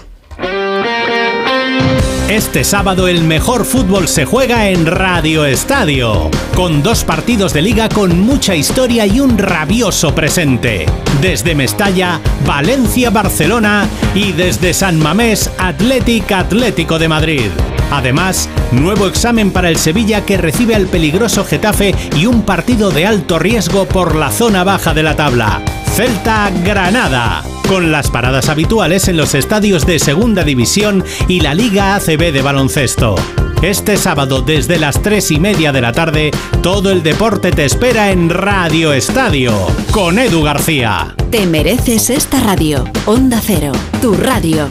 Este 2.30 2.64
sábado 2.64 3.08
el 3.08 3.24
mejor 3.24 3.66
fútbol 3.66 4.08
se 4.08 4.24
juega 4.24 4.70
en 4.70 4.86
Radio 4.86 5.46
Estadio, 5.46 6.30
con 6.56 6.84
dos 6.84 7.04
partidos 7.04 7.54
de 7.54 7.64
liga 7.64 7.90
con 7.90 8.20
mucha 8.20 8.56
historia 8.56 9.08
y 9.08 9.20
un 9.20 9.40
rabioso 9.40 10.14
presente. 10.14 10.86
Desde 11.22 11.56
Mestalla, 11.56 12.22
Valencia, 12.46 13.10
Barcelona 13.10 13.90
y 14.14 14.32
desde 14.34 14.76
San 14.76 15.00
Mamés, 15.00 15.50
Atlético 15.58 16.36
Atlético 16.36 17.00
de 17.00 17.08
Madrid. 17.08 17.50
Además, 17.90 18.48
nuevo 18.72 19.08
examen 19.08 19.50
para 19.50 19.70
el 19.70 19.78
Sevilla 19.78 20.24
que 20.24 20.38
recibe 20.38 20.76
al 20.76 20.86
peligroso 20.86 21.44
Getafe 21.44 21.96
y 22.16 22.28
un 22.28 22.44
partido 22.44 22.92
de 22.92 23.08
alto 23.08 23.40
riesgo 23.40 23.88
por 23.88 24.16
la 24.16 24.30
zona 24.30 24.64
baja 24.64 24.94
de 24.94 25.02
la 25.02 25.16
tabla. 25.16 25.64
Celta 25.96 26.52
Granada, 26.64 27.44
con 27.70 27.92
las 27.92 28.10
paradas 28.10 28.50
habituales 28.50 29.08
en 29.10 29.18
los 29.18 29.36
estadios 29.36 29.86
de 29.86 30.00
Segunda 30.00 30.44
División 30.44 31.04
y 31.28 31.42
la 31.42 31.54
Liga 31.54 31.96
ACB 31.96 32.19
de 32.20 32.42
baloncesto. 32.42 33.16
Este 33.62 33.96
sábado 33.96 34.42
desde 34.42 34.78
las 34.78 35.02
3 35.02 35.32
y 35.32 35.40
media 35.40 35.72
de 35.72 35.80
la 35.80 35.94
tarde, 35.94 36.32
todo 36.62 36.92
el 36.92 37.02
deporte 37.02 37.52
te 37.52 37.64
espera 37.64 38.12
en 38.12 38.30
Radio 38.30 38.92
Estadio, 38.92 39.54
con 39.92 40.20
Edu 40.20 40.44
García. 40.44 41.16
Te 41.32 41.46
mereces 41.46 42.10
esta 42.10 42.42
radio. 42.42 42.84
Onda 43.06 43.40
Cero, 43.42 43.72
tu 44.02 44.16
radio. 44.16 44.68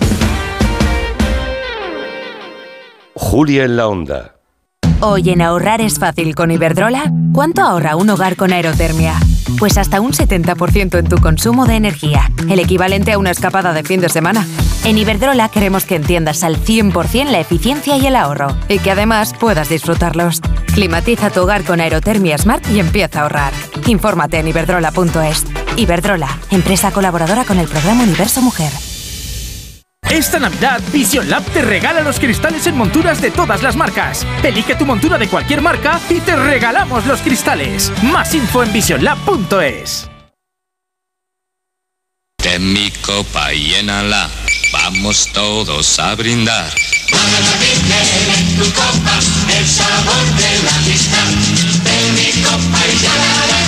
Julia 3.14 3.64
en 3.64 3.76
la 3.78 3.88
onda. 3.88 4.34
Hoy 5.00 5.30
en 5.30 5.40
ahorrar 5.40 5.80
es 5.80 5.98
fácil 5.98 6.34
con 6.34 6.50
Iberdrola. 6.50 7.10
¿Cuánto 7.32 7.62
ahorra 7.62 7.96
un 7.96 8.10
hogar 8.10 8.36
con 8.36 8.52
aerotermia? 8.52 9.14
Pues 9.58 9.78
hasta 9.78 10.00
un 10.00 10.12
70% 10.12 10.98
en 10.98 11.08
tu 11.08 11.18
consumo 11.18 11.66
de 11.66 11.76
energía, 11.76 12.30
el 12.48 12.58
equivalente 12.58 13.12
a 13.12 13.18
una 13.18 13.30
escapada 13.30 13.72
de 13.72 13.82
fin 13.82 14.00
de 14.00 14.08
semana. 14.08 14.46
En 14.84 14.98
Iberdrola 14.98 15.48
queremos 15.48 15.84
que 15.84 15.96
entiendas 15.96 16.44
al 16.44 16.56
100% 16.62 17.30
la 17.30 17.40
eficiencia 17.40 17.96
y 17.96 18.06
el 18.06 18.16
ahorro, 18.16 18.56
y 18.68 18.78
que 18.78 18.90
además 18.90 19.34
puedas 19.38 19.68
disfrutarlos. 19.68 20.40
Climatiza 20.74 21.30
tu 21.30 21.42
hogar 21.42 21.64
con 21.64 21.80
aerotermia 21.80 22.38
Smart 22.38 22.68
y 22.70 22.80
empieza 22.80 23.20
a 23.20 23.22
ahorrar. 23.22 23.52
Infórmate 23.86 24.38
en 24.38 24.48
iberdrola.es. 24.48 25.44
Iberdrola, 25.76 26.28
empresa 26.50 26.90
colaboradora 26.90 27.44
con 27.44 27.58
el 27.58 27.68
programa 27.68 28.04
Universo 28.04 28.42
Mujer. 28.42 28.72
Esta 30.10 30.38
Navidad, 30.38 30.80
Vision 30.90 31.28
Lab 31.28 31.44
te 31.52 31.60
regala 31.60 32.00
los 32.00 32.18
cristales 32.18 32.66
en 32.66 32.74
monturas 32.74 33.20
de 33.20 33.30
todas 33.30 33.62
las 33.62 33.76
marcas. 33.76 34.26
Elige 34.42 34.74
tu 34.74 34.86
montura 34.86 35.18
de 35.18 35.28
cualquier 35.28 35.60
marca 35.60 36.00
y 36.08 36.20
te 36.20 36.34
regalamos 36.34 37.04
los 37.04 37.20
cristales. 37.20 37.92
Más 38.02 38.34
info 38.34 38.62
en 38.62 38.72
visionlab.es. 38.72 40.08
Ten 42.38 42.72
mi 42.72 42.90
copa 43.02 43.52
y 43.52 43.68
llénala, 43.68 44.30
vamos 44.72 45.28
todos 45.34 45.98
a 45.98 46.14
brindar. 46.14 46.72
Para 47.10 47.40
la 47.40 47.56
Virgen 47.60 48.38
en 48.38 48.56
tu 48.56 48.72
copa, 48.72 49.18
el 49.58 49.66
sabor 49.66 50.24
de 50.36 50.62
la 50.62 50.74
amistad. 50.76 51.28
Ten 51.84 52.14
mi 52.14 52.42
copa 52.42 52.78
y 52.86 53.02
ya 53.02 53.67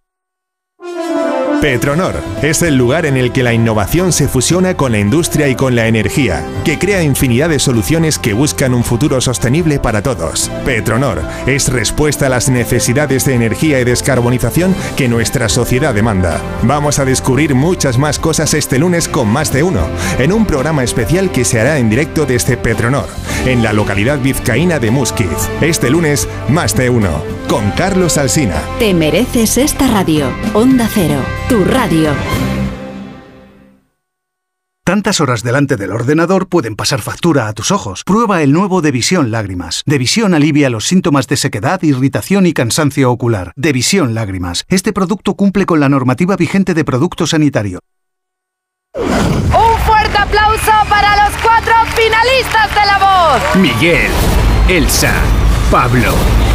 Petronor 1.61 2.15
es 2.41 2.63
el 2.63 2.75
lugar 2.75 3.05
en 3.05 3.17
el 3.17 3.31
que 3.31 3.43
la 3.43 3.53
innovación 3.53 4.11
se 4.13 4.27
fusiona 4.27 4.75
con 4.75 4.91
la 4.91 4.97
industria 4.97 5.47
y 5.47 5.53
con 5.53 5.75
la 5.75 5.85
energía, 5.85 6.43
que 6.65 6.79
crea 6.79 7.03
infinidad 7.03 7.49
de 7.49 7.59
soluciones 7.59 8.17
que 8.17 8.33
buscan 8.33 8.73
un 8.73 8.83
futuro 8.83 9.21
sostenible 9.21 9.79
para 9.79 10.01
todos. 10.01 10.49
Petronor 10.65 11.21
es 11.45 11.71
respuesta 11.71 12.25
a 12.25 12.29
las 12.29 12.49
necesidades 12.49 13.25
de 13.25 13.35
energía 13.35 13.79
y 13.79 13.83
descarbonización 13.83 14.75
que 14.97 15.07
nuestra 15.07 15.49
sociedad 15.49 15.93
demanda. 15.93 16.41
Vamos 16.63 16.97
a 16.97 17.05
descubrir 17.05 17.53
muchas 17.53 17.99
más 17.99 18.17
cosas 18.17 18.55
este 18.55 18.79
lunes 18.79 19.07
con 19.07 19.27
más 19.27 19.53
de 19.53 19.61
uno, 19.61 19.87
en 20.17 20.33
un 20.33 20.47
programa 20.47 20.83
especial 20.83 21.31
que 21.31 21.45
se 21.45 21.59
hará 21.59 21.77
en 21.77 21.91
directo 21.91 22.25
desde 22.25 22.57
Petronor, 22.57 23.07
en 23.45 23.61
la 23.61 23.71
localidad 23.71 24.17
vizcaína 24.17 24.79
de 24.79 24.89
Musquiz. 24.89 25.29
Este 25.61 25.91
lunes, 25.91 26.27
más 26.49 26.75
de 26.75 26.89
uno, 26.89 27.23
con 27.47 27.69
Carlos 27.71 28.17
Alsina. 28.17 28.63
Te 28.79 28.95
mereces 28.95 29.59
esta 29.59 29.87
radio. 29.87 30.31
Onda 30.53 30.89
Cero, 30.91 31.19
tu 31.51 31.65
radio. 31.65 32.13
Tantas 34.85 35.19
horas 35.19 35.43
delante 35.43 35.75
del 35.75 35.91
ordenador 35.91 36.47
pueden 36.47 36.77
pasar 36.77 37.01
factura 37.01 37.49
a 37.49 37.53
tus 37.53 37.71
ojos. 37.71 38.05
Prueba 38.05 38.41
el 38.41 38.53
nuevo 38.53 38.81
Devisión 38.81 39.31
Lágrimas. 39.31 39.83
Devisión 39.85 40.33
alivia 40.33 40.69
los 40.69 40.85
síntomas 40.85 41.27
de 41.27 41.35
sequedad, 41.35 41.83
irritación 41.83 42.45
y 42.45 42.53
cansancio 42.53 43.11
ocular. 43.11 43.51
Devisión 43.57 44.13
Lágrimas. 44.13 44.63
Este 44.69 44.93
producto 44.93 45.33
cumple 45.35 45.65
con 45.65 45.81
la 45.81 45.89
normativa 45.89 46.37
vigente 46.37 46.73
de 46.73 46.85
producto 46.85 47.27
sanitario. 47.27 47.79
Un 48.95 49.79
fuerte 49.85 50.17
aplauso 50.17 50.71
para 50.87 51.25
los 51.25 51.37
cuatro 51.41 51.73
finalistas 51.97 52.69
de 52.69 52.85
La 52.85 52.97
Voz. 52.97 53.55
Miguel, 53.57 54.11
Elsa, 54.69 55.13
Pablo, 55.71 56.11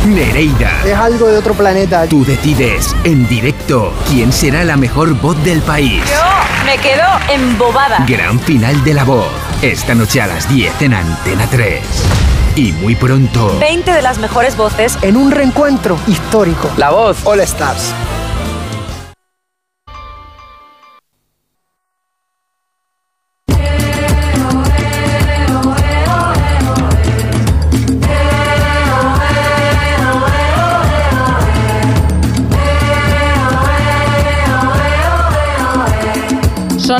Nereida. 0.07 0.83
Es 0.85 0.93
algo 0.93 1.29
de 1.29 1.39
otro 1.39 1.55
planeta. 1.55 2.07
Tú 2.07 2.23
decides 2.23 2.95
en 3.05 3.27
directo 3.27 3.95
quién 4.11 4.31
será 4.31 4.63
la 4.63 4.77
mejor 4.77 5.15
voz 5.15 5.43
del 5.43 5.63
país. 5.63 6.03
Yo 6.05 6.67
me 6.67 6.77
quedo 6.77 7.03
embobada. 7.33 8.05
Gran 8.07 8.39
final 8.39 8.85
de 8.85 8.93
la 8.93 9.05
voz. 9.05 9.31
Esta 9.63 9.95
noche 9.95 10.21
a 10.21 10.27
las 10.27 10.47
10 10.51 10.83
en 10.83 10.93
Antena 10.93 11.47
3. 11.51 11.81
Y 12.57 12.73
muy 12.73 12.95
pronto. 12.95 13.59
20 13.59 13.91
de 13.91 14.03
las 14.03 14.19
mejores 14.19 14.55
voces 14.55 14.99
En 15.01 15.17
un 15.17 15.31
reencuentro 15.31 15.99
histórico. 16.07 16.71
La 16.77 16.91
voz 16.91 17.17
All 17.25 17.41
Stars. 17.41 17.95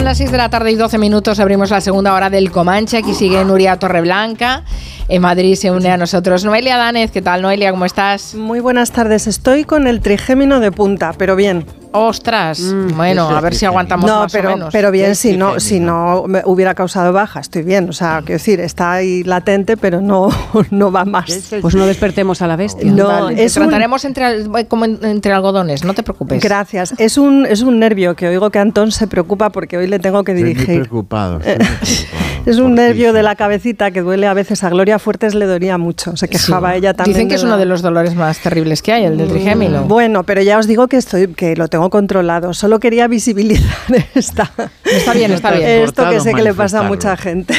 Las 0.07 0.19
6 0.19 0.31
de 0.31 0.39
la 0.39 0.49
tarde 0.49 0.71
y 0.71 0.77
12 0.77 0.99
minutos. 0.99 1.41
Abrimos 1.41 1.71
la 1.71 1.81
segunda 1.81 2.15
hora 2.15 2.31
del 2.31 2.53
Comanche. 2.53 2.99
Aquí 2.99 3.13
sigue 3.13 3.45
Nuria 3.45 3.77
Torreblanca. 3.77 4.63
En 5.09 5.23
Madrid 5.23 5.55
se 5.55 5.71
une 5.71 5.89
a 5.89 5.97
nosotros 5.97 6.45
Noelia 6.45 6.77
Danez. 6.77 7.13
¿Qué 7.13 7.23
tal, 7.23 7.41
Noelia? 7.41 7.71
¿Cómo 7.71 7.85
estás? 7.85 8.35
Muy 8.35 8.59
buenas 8.59 8.91
tardes. 8.91 9.29
Estoy 9.29 9.63
con 9.63 9.87
el 9.87 10.01
trigémino 10.01 10.59
de 10.59 10.73
punta, 10.73 11.13
pero 11.17 11.37
bien. 11.37 11.65
Ostras. 11.93 12.61
bueno, 12.97 13.29
a 13.31 13.41
ver 13.41 13.55
si 13.55 13.65
aguantamos 13.67 14.11
no, 14.11 14.21
más 14.23 14.33
pero, 14.33 14.51
o 14.51 14.57
menos. 14.57 14.73
pero 14.73 14.91
bien, 14.91 15.15
si 15.15 15.37
no, 15.37 15.61
si 15.61 15.79
no 15.81 16.25
me 16.27 16.43
hubiera 16.45 16.75
causado 16.75 17.13
baja, 17.13 17.39
estoy 17.39 17.63
bien. 17.63 17.89
O 17.89 17.93
sea, 17.93 18.19
quiero 18.19 18.35
decir, 18.39 18.59
está 18.59 18.93
ahí 18.95 19.23
latente, 19.23 19.77
pero 19.77 20.01
no, 20.01 20.29
no 20.73 20.91
va 20.91 21.05
más. 21.05 21.55
Pues 21.63 21.75
no 21.77 21.87
despertemos 21.87 22.43
a 22.43 22.49
la 22.49 22.57
bestia. 22.57 22.91
No, 22.91 23.07
Vale, 23.07 23.45
es 23.45 23.55
te 23.55 23.61
un- 23.61 23.69
trataremos 23.69 24.05
entre, 24.05 24.45
como 24.67 24.87
en- 24.87 24.99
entre 25.05 25.33
algodones, 25.33 25.85
no 25.85 25.95
te 25.95 26.03
preocupes. 26.03 26.43
Gracias. 26.43 26.95
Es 26.99 27.17
un, 27.17 27.47
es 27.47 27.63
un 27.63 27.79
nervio 27.79 28.17
que 28.17 28.27
oigo 28.27 28.51
que 28.51 28.59
Antón 28.59 28.91
se 28.91 29.07
preocupa 29.07 29.51
porque 29.51 29.79
hoy 29.79 29.87
le 29.87 30.01
tengo 30.01 30.25
que 30.25 30.33
Estoy 30.33 30.45
muy 30.45 30.53
dirigir. 30.55 30.81
preocupado. 30.81 31.41
Es 32.47 32.59
un 32.59 32.75
nervio 32.77 33.13
de 33.13 33.23
la 33.25 33.35
cabecita 33.35 33.91
que 33.91 34.01
duele 34.03 34.27
a 34.29 34.33
veces. 34.35 34.63
A 34.65 34.71
Gloria 34.71 34.99
Fuertes 35.01 35.35
le 35.35 35.47
dolía 35.47 35.79
mucho. 35.79 36.17
Se 36.17 36.29
quejaba 36.29 36.71
Sí. 36.73 36.79
ella 36.79 36.95
también. 36.95 37.15
Dicen 37.15 37.29
que 37.29 37.35
es 37.35 37.43
la- 37.43 37.49
uno 37.49 37.59
de 37.59 37.65
los 37.67 37.83
dolores 37.83 38.15
más 38.15 38.39
terribles 38.39 38.83
que 38.83 38.93
hay, 38.93 39.05
el 39.05 39.19
del 39.19 39.29
trigémino. 39.29 39.83
Bueno, 39.83 40.23
pero 40.23 40.41
ya 40.43 40.57
os 40.59 40.67
digo 40.69 40.87
que 40.87 40.97
estoy, 40.97 41.27
que 41.35 41.57
lo 41.57 41.67
tengo 41.69 41.91
controlado. 41.91 42.55
Solo 42.55 42.79
quería 42.79 43.09
visibilizar 43.09 43.67
esta, 44.15 44.51
Está 44.85 45.13
bien, 45.13 45.33
está 45.33 45.51
bien. 45.51 45.69
esto 45.83 46.09
que 46.09 46.21
sé 46.21 46.33
que 46.35 46.43
le 46.43 46.55
pasa 46.55 46.81
a 46.81 46.83
mucha 46.85 47.17
gente. 47.17 47.53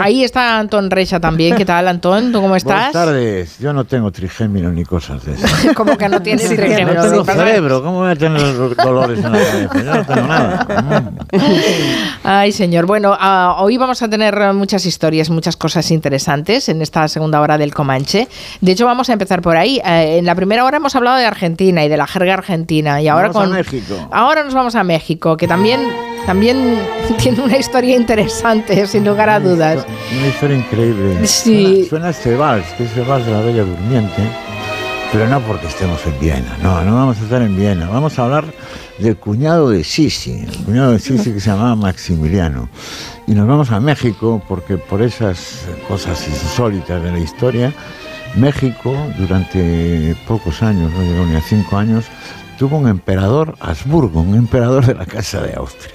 Ahí 0.00 0.24
está 0.24 0.58
Antón 0.58 0.90
Reixa 0.90 1.20
también. 1.20 1.54
¿Qué 1.56 1.64
tal, 1.64 1.86
Antón? 1.86 2.26
¿Tú 2.32 2.38
cómo 2.38 2.48
Buenas 2.48 2.62
estás? 2.64 2.92
tardes. 2.92 3.58
Yo 3.60 3.72
no 3.72 3.84
tengo 3.84 4.10
trigémino 4.10 4.70
ni 4.72 4.84
cosas 4.84 5.24
de 5.24 5.34
esas. 5.34 5.52
Como 5.76 5.96
que 5.96 6.08
no 6.08 6.20
tienes 6.20 6.48
Sí, 6.48 6.56
trigémino. 6.56 6.94
No 6.94 7.08
tengo 7.10 7.24
cerebro. 7.24 7.82
¿Cómo 7.82 7.98
voy 8.00 8.10
a 8.10 8.16
tener 8.16 8.40
los 8.42 8.76
dolores 8.76 9.18
en 9.24 9.32
la 9.32 9.38
cabeza? 9.38 9.68
Yo 9.74 9.94
no 9.94 10.04
tengo 10.06 10.26
nada. 10.26 10.66
Ay, 12.24 12.50
señor. 12.52 12.86
Bueno, 12.86 13.16
ah, 13.18 13.56
hoy 13.60 13.76
vamos 13.76 14.02
a 14.02 14.08
tener 14.08 14.23
eh, 14.24 14.52
muchas 14.52 14.86
historias, 14.86 15.30
muchas 15.30 15.56
cosas 15.56 15.90
interesantes 15.90 16.68
en 16.68 16.82
esta 16.82 17.06
segunda 17.08 17.40
hora 17.40 17.58
del 17.58 17.74
Comanche. 17.74 18.28
De 18.60 18.72
hecho, 18.72 18.86
vamos 18.86 19.10
a 19.10 19.12
empezar 19.12 19.42
por 19.42 19.56
ahí. 19.56 19.80
Eh, 19.84 20.18
en 20.18 20.26
la 20.26 20.34
primera 20.34 20.64
hora 20.64 20.78
hemos 20.78 20.94
hablado 20.96 21.16
de 21.18 21.26
Argentina 21.26 21.84
y 21.84 21.88
de 21.88 21.96
la 21.96 22.06
jerga 22.06 22.34
argentina. 22.34 23.00
Y 23.00 23.08
ahora 23.08 23.28
Vamos 23.28 23.42
a 23.42 23.44
con 23.46 23.56
México. 23.56 24.08
Ahora 24.10 24.44
nos 24.44 24.54
vamos 24.54 24.74
a 24.74 24.84
México, 24.84 25.36
que 25.36 25.46
también, 25.46 25.80
también 26.26 26.78
tiene 27.18 27.42
una 27.42 27.56
historia 27.56 27.96
interesante, 27.96 28.86
sin 28.86 29.04
lugar 29.04 29.28
a 29.30 29.40
dudas. 29.40 29.86
Una 30.16 30.28
historia 30.28 30.56
increíble. 30.56 31.26
Sí. 31.26 31.86
Suena, 31.88 32.12
suena 32.12 32.62
que 32.76 32.84
es 32.84 32.96
el 32.96 33.04
vals 33.04 33.26
de 33.26 33.32
la 33.32 33.40
Bella 33.40 33.64
Durmiente, 33.64 34.22
pero 35.12 35.28
no 35.28 35.40
porque 35.40 35.66
estemos 35.66 36.04
en 36.06 36.18
Viena. 36.18 36.56
No, 36.62 36.82
no 36.82 36.94
vamos 36.94 37.18
a 37.18 37.22
estar 37.22 37.42
en 37.42 37.56
Viena. 37.56 37.88
Vamos 37.88 38.18
a 38.18 38.24
hablar 38.24 38.44
del 38.98 39.16
cuñado 39.16 39.70
de 39.70 39.84
Sisi, 39.84 40.32
el 40.32 40.64
cuñado 40.64 40.92
de 40.92 40.98
Sisi 40.98 41.32
que 41.32 41.40
se 41.40 41.50
llamaba 41.50 41.74
Maximiliano. 41.76 42.68
Y 43.26 43.32
nos 43.32 43.46
vamos 43.46 43.70
a 43.70 43.80
México 43.80 44.42
porque 44.46 44.76
por 44.76 45.00
esas 45.00 45.66
cosas 45.88 46.26
insólitas 46.28 47.02
de 47.02 47.10
la 47.10 47.18
historia, 47.18 47.72
México 48.36 48.94
durante 49.18 50.14
pocos 50.26 50.62
años, 50.62 50.92
no 50.92 51.02
llegó 51.02 51.24
ni 51.24 51.34
a 51.34 51.40
cinco 51.40 51.78
años, 51.78 52.04
tuvo 52.58 52.78
un 52.78 52.88
emperador 52.88 53.56
Habsburgo, 53.60 54.20
un 54.20 54.34
emperador 54.34 54.86
de 54.86 54.94
la 54.94 55.06
Casa 55.06 55.40
de 55.40 55.54
Austria. 55.54 55.94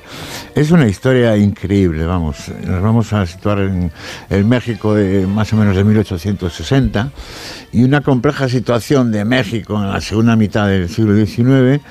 Es 0.55 0.71
una 0.71 0.87
historia 0.87 1.37
increíble, 1.37 2.05
vamos. 2.05 2.51
Nos 2.65 2.81
vamos 2.81 3.13
a 3.13 3.25
situar 3.25 3.59
en 3.59 3.91
el 4.29 4.43
México 4.43 4.95
de 4.95 5.27
más 5.27 5.53
o 5.53 5.55
menos 5.55 5.75
de 5.75 5.83
1860 5.83 7.11
y 7.71 7.83
una 7.83 8.01
compleja 8.01 8.49
situación 8.49 9.11
de 9.11 9.23
México 9.23 9.75
en 9.75 9.91
la 9.91 10.01
segunda 10.01 10.35
mitad 10.35 10.67
del 10.67 10.89
siglo 10.89 11.15
XIX 11.15 11.81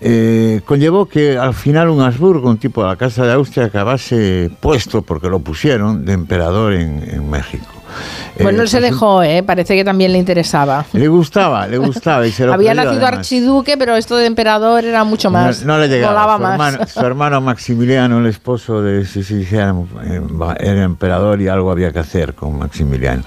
eh, 0.00 0.60
conllevó 0.64 1.06
que 1.06 1.36
al 1.36 1.54
final 1.54 1.88
un 1.88 2.00
Habsburgo, 2.00 2.48
un 2.48 2.58
tipo 2.58 2.82
de 2.82 2.88
la 2.88 2.96
Casa 2.96 3.26
de 3.26 3.32
Austria, 3.32 3.66
acabase 3.66 4.50
puesto, 4.60 5.02
porque 5.02 5.28
lo 5.28 5.40
pusieron, 5.40 6.04
de 6.04 6.12
emperador 6.12 6.72
en, 6.74 7.02
en 7.08 7.28
México. 7.28 7.77
Bueno, 8.40 8.60
Eh, 8.60 8.62
él 8.62 8.68
se 8.68 8.78
pues, 8.78 8.90
dejó, 8.90 9.22
¿eh? 9.22 9.42
parece 9.42 9.74
que 9.76 9.84
también 9.84 10.12
le 10.12 10.18
interesaba. 10.18 10.84
Le 10.92 11.08
gustaba, 11.08 11.66
le 11.66 11.78
gustaba 11.78 12.26
y 12.26 12.32
se 12.32 12.46
lo 12.46 12.54
Había 12.54 12.74
nacido 12.74 13.02
además. 13.02 13.18
archiduque, 13.18 13.76
pero 13.76 13.96
esto 13.96 14.16
de 14.16 14.26
emperador 14.26 14.84
era 14.84 15.04
mucho 15.04 15.30
más. 15.30 15.64
No, 15.64 15.74
no 15.74 15.80
le 15.80 15.88
llegaba. 15.88 16.36
Su, 16.36 16.42
más. 16.42 16.52
Hermano, 16.52 16.86
su 16.86 17.00
hermano 17.00 17.40
Maximiliano, 17.40 18.18
el 18.18 18.26
esposo 18.26 18.82
de 18.82 19.06
era, 19.50 19.74
eh, 20.04 20.20
era 20.60 20.82
emperador 20.84 21.40
y 21.40 21.48
algo 21.48 21.70
había 21.70 21.92
que 21.92 21.98
hacer 21.98 22.34
con 22.34 22.58
Maximiliano. 22.58 23.22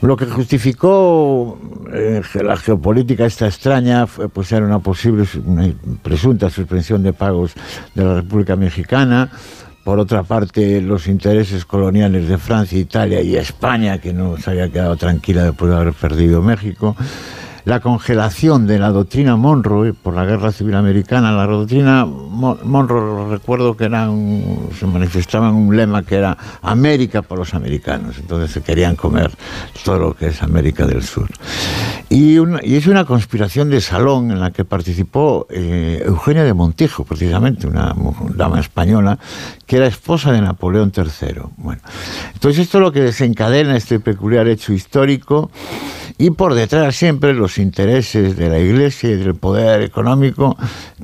Lo 0.00 0.16
que 0.16 0.26
justificó 0.26 1.58
eh, 1.92 2.22
la 2.42 2.56
geopolítica 2.56 3.24
esta 3.24 3.46
extraña 3.46 4.06
fue, 4.06 4.28
pues 4.28 4.52
era 4.52 4.64
una 4.66 4.78
posible, 4.78 5.26
una 5.44 5.70
presunta 6.02 6.50
suspensión 6.50 7.02
de 7.02 7.12
pagos 7.12 7.52
de 7.94 8.04
la 8.04 8.14
República 8.14 8.56
Mexicana. 8.56 9.30
Por 9.84 9.98
otra 9.98 10.22
parte, 10.22 10.80
los 10.80 11.06
intereses 11.06 11.66
coloniales 11.66 12.26
de 12.26 12.38
Francia, 12.38 12.78
Italia 12.78 13.20
y 13.20 13.36
España, 13.36 13.98
que 13.98 14.14
no 14.14 14.38
se 14.38 14.50
había 14.50 14.70
quedado 14.70 14.96
tranquila 14.96 15.44
después 15.44 15.70
de 15.70 15.76
haber 15.76 15.92
perdido 15.92 16.40
México 16.40 16.96
la 17.64 17.80
congelación 17.80 18.66
de 18.66 18.78
la 18.78 18.90
doctrina 18.90 19.36
Monroe 19.36 19.94
por 19.94 20.12
la 20.14 20.24
Guerra 20.26 20.52
Civil 20.52 20.74
Americana. 20.74 21.32
La 21.32 21.46
doctrina 21.46 22.04
Mo- 22.04 22.58
Monroe, 22.62 23.30
recuerdo 23.30 23.74
que 23.76 23.84
era 23.84 24.10
un- 24.10 24.68
se 24.78 24.86
manifestaba 24.86 25.48
en 25.48 25.54
un 25.54 25.74
lema 25.76 26.02
que 26.02 26.16
era 26.16 26.36
América 26.60 27.22
por 27.22 27.38
los 27.38 27.54
americanos. 27.54 28.16
Entonces 28.18 28.50
se 28.50 28.60
querían 28.62 28.96
comer 28.96 29.30
todo 29.82 29.98
lo 29.98 30.14
que 30.14 30.26
es 30.26 30.42
América 30.42 30.86
del 30.86 31.02
Sur. 31.02 31.28
Y, 32.10 32.36
una- 32.38 32.60
y 32.62 32.76
es 32.76 32.86
una 32.86 33.06
conspiración 33.06 33.70
de 33.70 33.80
salón 33.80 34.30
en 34.30 34.40
la 34.40 34.50
que 34.50 34.64
participó 34.66 35.46
eh, 35.48 36.02
Eugenia 36.04 36.44
de 36.44 36.52
Montijo, 36.52 37.04
precisamente, 37.04 37.66
una 37.66 37.94
mu- 37.94 38.12
dama 38.34 38.60
española, 38.60 39.18
que 39.66 39.76
era 39.78 39.86
esposa 39.86 40.32
de 40.32 40.42
Napoleón 40.42 40.92
III. 40.94 41.42
Bueno, 41.56 41.80
entonces 42.34 42.60
esto 42.66 42.78
es 42.78 42.82
lo 42.82 42.92
que 42.92 43.00
desencadena 43.00 43.74
este 43.76 44.00
peculiar 44.00 44.48
hecho 44.48 44.72
histórico 44.74 45.50
y 46.18 46.30
por 46.30 46.54
detrás 46.54 46.94
siempre 46.94 47.32
los 47.34 47.53
intereses 47.58 48.36
de 48.36 48.48
la 48.48 48.58
Iglesia 48.58 49.10
y 49.10 49.16
del 49.16 49.34
poder 49.34 49.82
económico, 49.82 50.56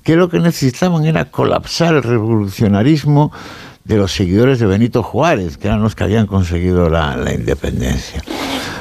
que 0.03 0.17
lo 0.17 0.29
que 0.29 0.41
necesitaban 0.41 1.05
era 1.05 1.31
colapsar 1.31 1.95
el 1.95 2.03
revolucionarismo 2.03 3.33
de 3.91 3.97
los 3.97 4.13
seguidores 4.13 4.61
de 4.61 4.67
Benito 4.67 5.03
Juárez, 5.03 5.59
que 5.59 5.67
eran 5.67 5.83
los 5.83 5.97
que 5.97 6.05
habían 6.05 6.29
conseguido 6.29 6.89
la, 6.89 7.17
independencia. 7.35 8.23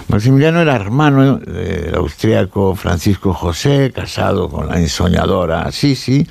Maximiliano 0.08 0.62
era 0.62 0.76
hermano 0.76 1.38
del 1.38 1.96
austríaco 1.96 2.76
Francisco 2.76 3.34
José, 3.34 3.92
casado 3.92 4.50
con 4.50 4.68
la 4.68 4.80
ensoñadora 4.80 5.72
Sisi, 5.72 6.28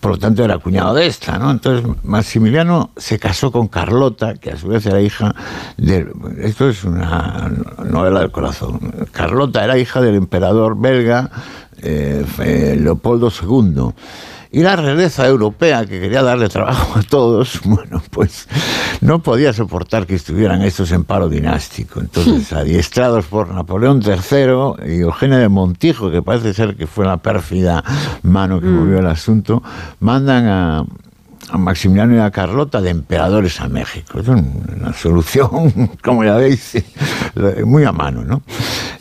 por 0.00 0.12
lo 0.12 0.18
tanto 0.18 0.44
era 0.44 0.58
cuñado 0.58 0.94
de 0.94 1.06
esta, 1.06 1.38
¿no? 1.38 1.52
Entonces 1.52 1.88
Maximiliano 2.02 2.90
se 2.96 3.20
casó 3.20 3.52
con 3.52 3.68
Carlota, 3.68 4.34
que 4.34 4.50
a 4.50 4.56
su 4.56 4.66
vez 4.66 4.84
era 4.86 5.00
hija 5.00 5.32
de... 5.76 6.10
Esto 6.40 6.68
es 6.68 6.82
una 6.82 7.52
novela 7.84 8.18
del 8.18 8.32
corazón. 8.32 8.80
Carlota 9.12 9.62
era 9.62 9.78
hija 9.78 10.00
del 10.00 10.16
emperador 10.16 10.76
belga 10.76 11.30
eh, 11.82 12.24
eh, 12.40 12.76
Leopoldo 12.80 13.30
II. 13.30 13.92
Y 14.50 14.62
la 14.62 14.76
realeza 14.76 15.26
europea, 15.26 15.84
que 15.84 16.00
quería 16.00 16.22
darle 16.22 16.48
trabajo 16.48 16.98
a 16.98 17.02
todos, 17.02 17.60
bueno, 17.64 18.02
pues 18.10 18.48
no 19.00 19.20
podía 19.20 19.52
soportar 19.52 20.06
que 20.06 20.14
estuvieran 20.14 20.62
estos 20.62 20.90
en 20.92 21.04
paro 21.04 21.28
dinástico. 21.28 22.00
Entonces, 22.00 22.52
adiestrados 22.52 23.26
por 23.26 23.52
Napoleón 23.52 24.02
III 24.02 24.90
y 24.90 25.00
Eugenia 25.00 25.38
de 25.38 25.48
Montijo, 25.48 26.10
que 26.10 26.22
parece 26.22 26.54
ser 26.54 26.76
que 26.76 26.86
fue 26.86 27.04
la 27.04 27.18
pérfida 27.18 27.84
mano 28.22 28.60
que 28.60 28.66
movió 28.66 28.98
el 28.98 29.06
asunto, 29.06 29.62
mandan 30.00 30.46
a, 30.46 30.84
a 31.50 31.58
Maximiliano 31.58 32.14
y 32.14 32.18
a 32.18 32.30
Carlota 32.30 32.80
de 32.80 32.90
emperadores 32.90 33.60
a 33.60 33.68
México. 33.68 34.20
Es 34.20 34.28
un- 34.28 34.62
una 34.80 34.92
solución, 34.92 35.90
como 36.02 36.24
ya 36.24 36.34
veis, 36.36 36.82
muy 37.64 37.84
a 37.84 37.92
mano, 37.92 38.24
¿no? 38.24 38.42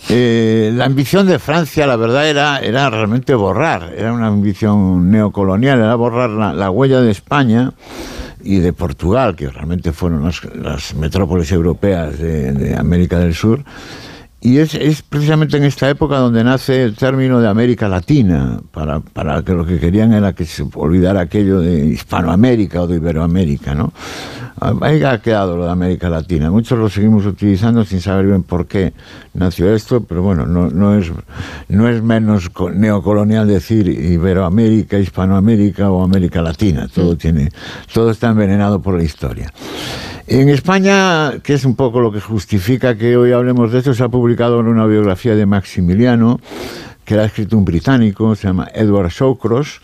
Eh, 0.09 0.71
la 0.73 0.85
ambición 0.85 1.27
de 1.27 1.39
Francia, 1.39 1.85
la 1.85 1.95
verdad, 1.97 2.27
era, 2.29 2.59
era 2.59 2.89
realmente 2.89 3.35
borrar, 3.35 3.93
era 3.97 4.13
una 4.13 4.27
ambición 4.27 5.11
neocolonial, 5.11 5.79
era 5.79 5.95
borrar 5.95 6.29
la, 6.29 6.53
la 6.53 6.71
huella 6.71 7.01
de 7.01 7.11
España 7.11 7.73
y 8.41 8.59
de 8.59 8.71
Portugal, 8.71 9.35
que 9.35 9.49
realmente 9.49 9.91
fueron 9.91 10.23
las, 10.23 10.41
las 10.55 10.93
metrópolis 10.95 11.51
europeas 11.51 12.17
de, 12.17 12.53
de 12.53 12.75
América 12.77 13.19
del 13.19 13.33
Sur. 13.33 13.63
Y 14.39 14.59
es, 14.59 14.75
es 14.75 15.01
precisamente 15.01 15.57
en 15.57 15.63
esta 15.63 15.89
época 15.89 16.17
donde 16.19 16.43
nace 16.43 16.83
el 16.83 16.95
término 16.95 17.39
de 17.41 17.47
América 17.47 17.89
Latina, 17.89 18.59
para, 18.71 18.99
para 18.99 19.41
que 19.41 19.53
lo 19.53 19.65
que 19.65 19.79
querían 19.79 20.13
era 20.13 20.33
que 20.33 20.45
se 20.45 20.63
olvidara 20.75 21.21
aquello 21.21 21.59
de 21.59 21.87
Hispanoamérica 21.87 22.83
o 22.83 22.87
de 22.87 22.97
Iberoamérica, 22.97 23.73
¿no? 23.73 23.91
Ahí 24.81 25.03
ha 25.03 25.19
quedado 25.21 25.55
lo 25.57 25.65
de 25.65 25.71
América 25.71 26.09
Latina. 26.09 26.49
Muchos 26.49 26.79
lo 26.79 26.89
seguimos 26.89 27.25
utilizando 27.25 27.83
sin 27.83 27.99
saber 28.01 28.25
bien 28.27 28.43
por 28.43 28.67
qué 28.67 28.93
nació 29.33 29.73
esto, 29.73 30.01
pero 30.03 30.21
bueno, 30.23 30.45
no, 30.45 30.69
no, 30.69 30.97
es, 30.97 31.11
no 31.67 31.87
es 31.87 32.01
menos 32.01 32.49
co- 32.49 32.71
neocolonial 32.71 33.47
decir 33.47 33.87
Iberoamérica, 33.87 34.97
Hispanoamérica 34.97 35.91
o 35.91 36.03
América 36.03 36.41
Latina. 36.41 36.87
Todo, 36.87 37.15
tiene, 37.17 37.49
todo 37.93 38.09
está 38.11 38.29
envenenado 38.29 38.81
por 38.81 38.95
la 38.97 39.03
historia. 39.03 39.51
En 40.29 40.49
España, 40.49 41.39
que 41.41 41.53
es 41.53 41.63
un 41.63 41.77
poco 41.77 42.01
lo 42.01 42.11
que 42.11 42.19
justifica 42.19 42.97
que 42.97 43.15
hoy 43.15 43.31
hablemos 43.31 43.71
de 43.71 43.79
esto, 43.79 43.93
se 43.93 44.03
ha 44.03 44.09
publicado 44.09 44.59
una 44.59 44.85
biografía 44.85 45.37
de 45.37 45.45
Maximiliano, 45.45 46.41
que 47.05 47.15
la 47.15 47.21
ha 47.21 47.25
escrito 47.27 47.57
un 47.57 47.63
británico, 47.63 48.35
se 48.35 48.47
llama 48.47 48.67
Edward 48.73 49.09
Shawcross, 49.09 49.79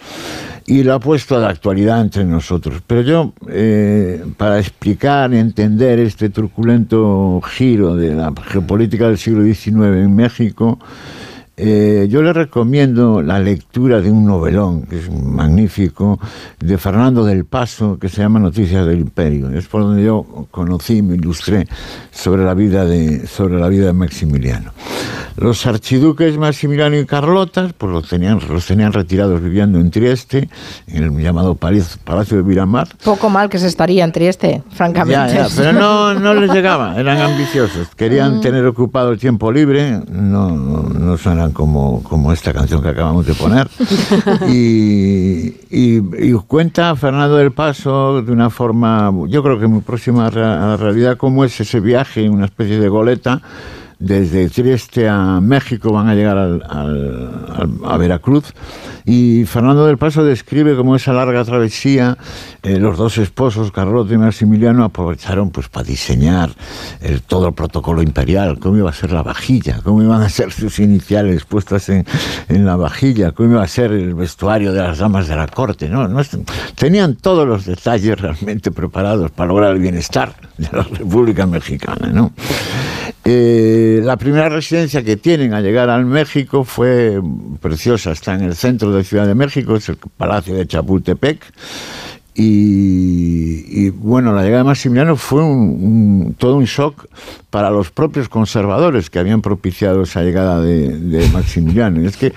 y 0.66 0.84
lo 0.84 0.96
ha 0.96 1.00
puesto 1.00 1.38
a 1.38 1.40
la 1.40 1.48
actualidad 1.48 2.02
entre 2.02 2.26
nosotros. 2.26 2.82
Pero 2.86 3.02
yo, 3.04 3.34
eh, 3.48 4.22
para 4.36 4.60
explicar 4.60 5.34
y 5.34 5.38
entender 5.38 6.00
este 6.00 6.28
truculento 6.30 7.40
giro 7.46 7.96
de 7.96 8.14
la 8.14 8.34
geopolítica 8.46 9.08
del 9.08 9.18
siglo 9.18 9.46
XIX 9.46 9.96
en 9.96 10.14
México, 10.14 10.78
eh, 11.56 12.08
yo 12.10 12.22
le 12.24 12.34
recomiendo 12.34 13.22
la 13.22 13.40
lectura 13.40 14.02
de 14.02 14.10
un 14.10 14.26
novelón, 14.26 14.84
que 14.84 14.98
es 15.00 15.12
magnífico, 15.12 16.20
de 16.60 16.78
Fernando 16.78 17.24
del 17.24 17.46
Paso, 17.46 17.98
que 18.00 18.10
se 18.10 18.22
llama 18.22 18.40
Noticias 18.40 18.86
del 18.88 19.00
Imperio. 19.00 19.50
Es 19.52 19.68
por 19.68 19.82
donde 19.84 20.04
yo 20.04 20.48
conocí, 20.50 21.02
me 21.02 21.16
ilustré 21.16 21.68
sobre 22.12 22.44
la 22.44 22.54
vida 22.54 22.86
de, 22.86 23.28
sobre 23.28 23.60
la 23.60 23.68
vida 23.70 23.86
de 23.88 23.94
Maximiliano. 23.94 24.72
Los 25.36 25.66
archiduques 25.66 26.38
Maximiliano 26.38 26.96
y 26.96 27.06
Carlota, 27.08 27.68
pues 27.76 27.92
los 27.92 28.08
tenían, 28.08 28.40
los 28.50 28.68
tenían 28.68 28.94
retirados 28.94 29.42
viviendo 29.42 29.80
en 29.80 29.90
Trieste, 29.90 30.48
en 30.88 31.04
el 31.04 31.18
llamado 31.18 31.56
Palacio, 31.56 32.38
de 32.38 32.44
Miramar. 32.44 32.88
Poco 33.04 33.30
mal 33.32 33.50
que 33.50 33.58
se 33.58 33.68
estaría 33.68 34.04
en 34.04 34.12
Trieste, 34.12 34.62
francamente. 34.72 35.34
Ya, 35.34 35.48
ya, 35.48 35.56
pero 35.56 35.74
no, 35.74 36.14
no 36.14 36.36
les 36.36 36.52
llegaba, 36.52 37.00
eran 37.00 37.20
ambiciosos, 37.20 37.90
querían 37.96 38.38
Mm. 38.38 38.42
tener 38.42 38.66
ocupado 38.68 39.12
el 39.12 39.18
tiempo 39.20 39.52
libre, 39.52 40.02
no, 40.12 40.50
no, 40.52 40.84
no 40.84 41.18
suenan 41.44 41.52
como, 41.54 42.02
como 42.04 42.32
esta 42.32 42.54
canción 42.54 42.82
que 42.82 42.90
acabamos 42.90 43.26
de 43.26 43.34
poner. 43.34 43.68
Y, 44.50 45.56
y- 45.70 46.02
y 46.20 46.34
cuenta 46.48 46.96
Fernando 46.96 47.36
del 47.36 47.52
Paso 47.52 48.22
de 48.22 48.32
una 48.32 48.50
forma, 48.50 49.12
yo 49.28 49.44
creo 49.44 49.60
que 49.60 49.68
muy 49.68 49.82
próxima 49.82 50.28
a 50.28 50.32
la 50.32 50.64
a 50.64 50.68
la 50.70 50.78
realidad, 50.78 51.18
cómo 51.18 51.44
es 51.46 51.60
ese 51.60 51.80
viaje, 51.80 52.30
una 52.30 52.46
especie 52.46 52.80
de 52.80 52.90
goleta. 52.90 53.42
Desde 54.06 54.50
Trieste 54.50 55.08
a 55.08 55.40
México 55.40 55.94
van 55.94 56.10
a 56.10 56.14
llegar 56.14 56.38
al- 56.38 56.62
al- 56.70 57.32
a 57.86 57.96
Veracruz 57.98 58.54
y 59.06 59.46
Fernando 59.46 59.86
del 59.86 59.98
Paso 59.98 60.26
describe 60.26 60.76
cómo 60.76 60.98
esa 60.98 61.14
larga 61.14 61.42
travesía, 61.46 62.18
eh, 62.64 62.80
los 62.80 62.98
dos 62.98 63.18
esposos, 63.18 63.72
Carlota 63.72 64.14
y 64.14 64.18
Maximiliano, 64.18 64.84
aprovecharon 64.84 65.52
pues 65.52 65.70
para 65.70 65.86
diseñar 65.86 66.50
el- 67.00 67.22
todo 67.22 67.48
el 67.48 67.54
protocolo 67.54 68.02
imperial, 68.02 68.60
cómo 68.60 68.76
iba 68.76 68.90
a 68.90 68.94
ser 68.94 69.14
la 69.14 69.24
vajilla, 69.24 69.80
cómo 69.86 70.04
iban 70.04 70.22
a 70.22 70.28
ser 70.28 70.52
sus 70.52 70.80
iniciales 70.80 71.46
puestas 71.46 71.88
en, 71.88 72.06
en 72.50 72.66
la 72.66 72.76
vajilla, 72.76 73.32
cómo 73.32 73.52
iba 73.54 73.64
a 73.64 73.68
ser 73.70 73.94
el 73.94 74.16
vestuario 74.16 74.74
de 74.74 74.82
las 74.82 74.98
damas 74.98 75.30
de 75.30 75.38
la 75.38 75.48
corte. 75.48 75.88
¿no? 75.88 76.10
No 76.10 76.22
tenían 76.76 77.16
todos 77.16 77.48
los 77.48 77.64
detalles 77.66 78.20
realmente 78.20 78.70
preparados 78.70 79.32
para 79.32 79.48
lograr 79.48 79.72
el 79.72 79.80
bienestar 79.82 80.34
de 80.58 80.68
la 80.74 80.84
República 80.84 81.46
Mexicana. 81.46 82.10
¿no? 82.12 82.34
Eh, 83.26 84.02
la 84.04 84.18
primera 84.18 84.50
residencia 84.50 85.02
que 85.04 85.16
tienen 85.16 85.54
al 85.54 85.64
llegar 85.64 85.90
al 85.90 86.06
México 86.06 86.64
fue 86.66 87.22
preciosa, 87.62 88.12
está 88.12 88.34
en 88.34 88.42
el 88.44 88.56
centro 88.56 88.92
de 88.92 89.04
Ciudad 89.04 89.26
de 89.26 89.34
México, 89.36 89.76
es 89.78 89.88
el 89.90 89.98
Palacio 90.18 90.56
de 90.56 90.68
Chapultepec. 90.68 91.42
Y, 92.36 93.86
y, 93.86 93.90
bueno, 93.92 94.34
la 94.34 94.42
llegada 94.42 94.64
de 94.64 94.68
Maximiliano 94.70 95.16
fue 95.16 95.44
un- 95.44 96.26
un- 96.28 96.36
todo 96.38 96.56
un 96.56 96.66
shock 96.66 97.06
para 97.50 97.70
los 97.70 97.92
propios 97.92 98.28
conservadores 98.28 99.10
que 99.10 99.20
habían 99.20 99.42
propiciado 99.42 100.02
esa 100.02 100.22
llegada 100.24 100.60
de, 100.60 100.98
de 100.98 101.30
Maximiliano. 101.30 102.02
Y 102.02 102.08
es 102.08 102.18
que 102.18 102.34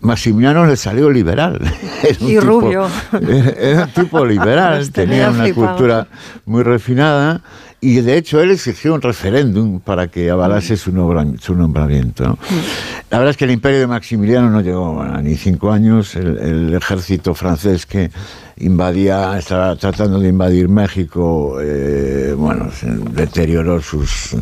Maximiliano 0.00 0.66
le 0.66 0.76
salió 0.76 1.08
liberal. 1.10 1.60
Era 2.02 2.18
un 2.20 2.26
Y 2.26 2.34
tipo- 2.34 2.40
rubio. 2.46 2.86
Era 3.60 3.84
un 3.84 3.90
tipo 3.90 4.26
liberal, 4.26 4.90
tenía 4.92 5.30
una 5.30 5.44
flipados. 5.44 5.70
cultura 5.70 6.06
muy 6.44 6.62
refinada 6.64 7.40
y 7.80 8.00
de 8.00 8.16
hecho 8.16 8.40
él 8.40 8.50
exigió 8.50 8.94
un 8.94 9.02
referéndum 9.02 9.80
para 9.80 10.08
que 10.08 10.30
avalase 10.30 10.76
su, 10.76 10.92
nombra- 10.92 11.38
su 11.40 11.54
nombramiento. 11.54 12.24
¿no? 12.24 12.38
La 13.10 13.18
verdad 13.18 13.30
es 13.30 13.36
que 13.36 13.44
el 13.44 13.52
imperio 13.52 13.78
de 13.80 13.86
Maximiliano 13.86 14.50
no 14.50 14.60
llegó 14.60 15.00
a 15.00 15.20
ni 15.22 15.36
cinco 15.36 15.70
años. 15.70 16.16
El, 16.16 16.38
el 16.38 16.74
ejército 16.74 17.34
francés 17.34 17.86
que 17.86 18.10
invadía, 18.60 19.38
estaba 19.38 19.76
tratando 19.76 20.18
de 20.20 20.28
invadir 20.28 20.68
México, 20.68 21.58
eh, 21.60 22.34
bueno, 22.36 22.68
deterioró 23.12 23.80
sus, 23.80 24.36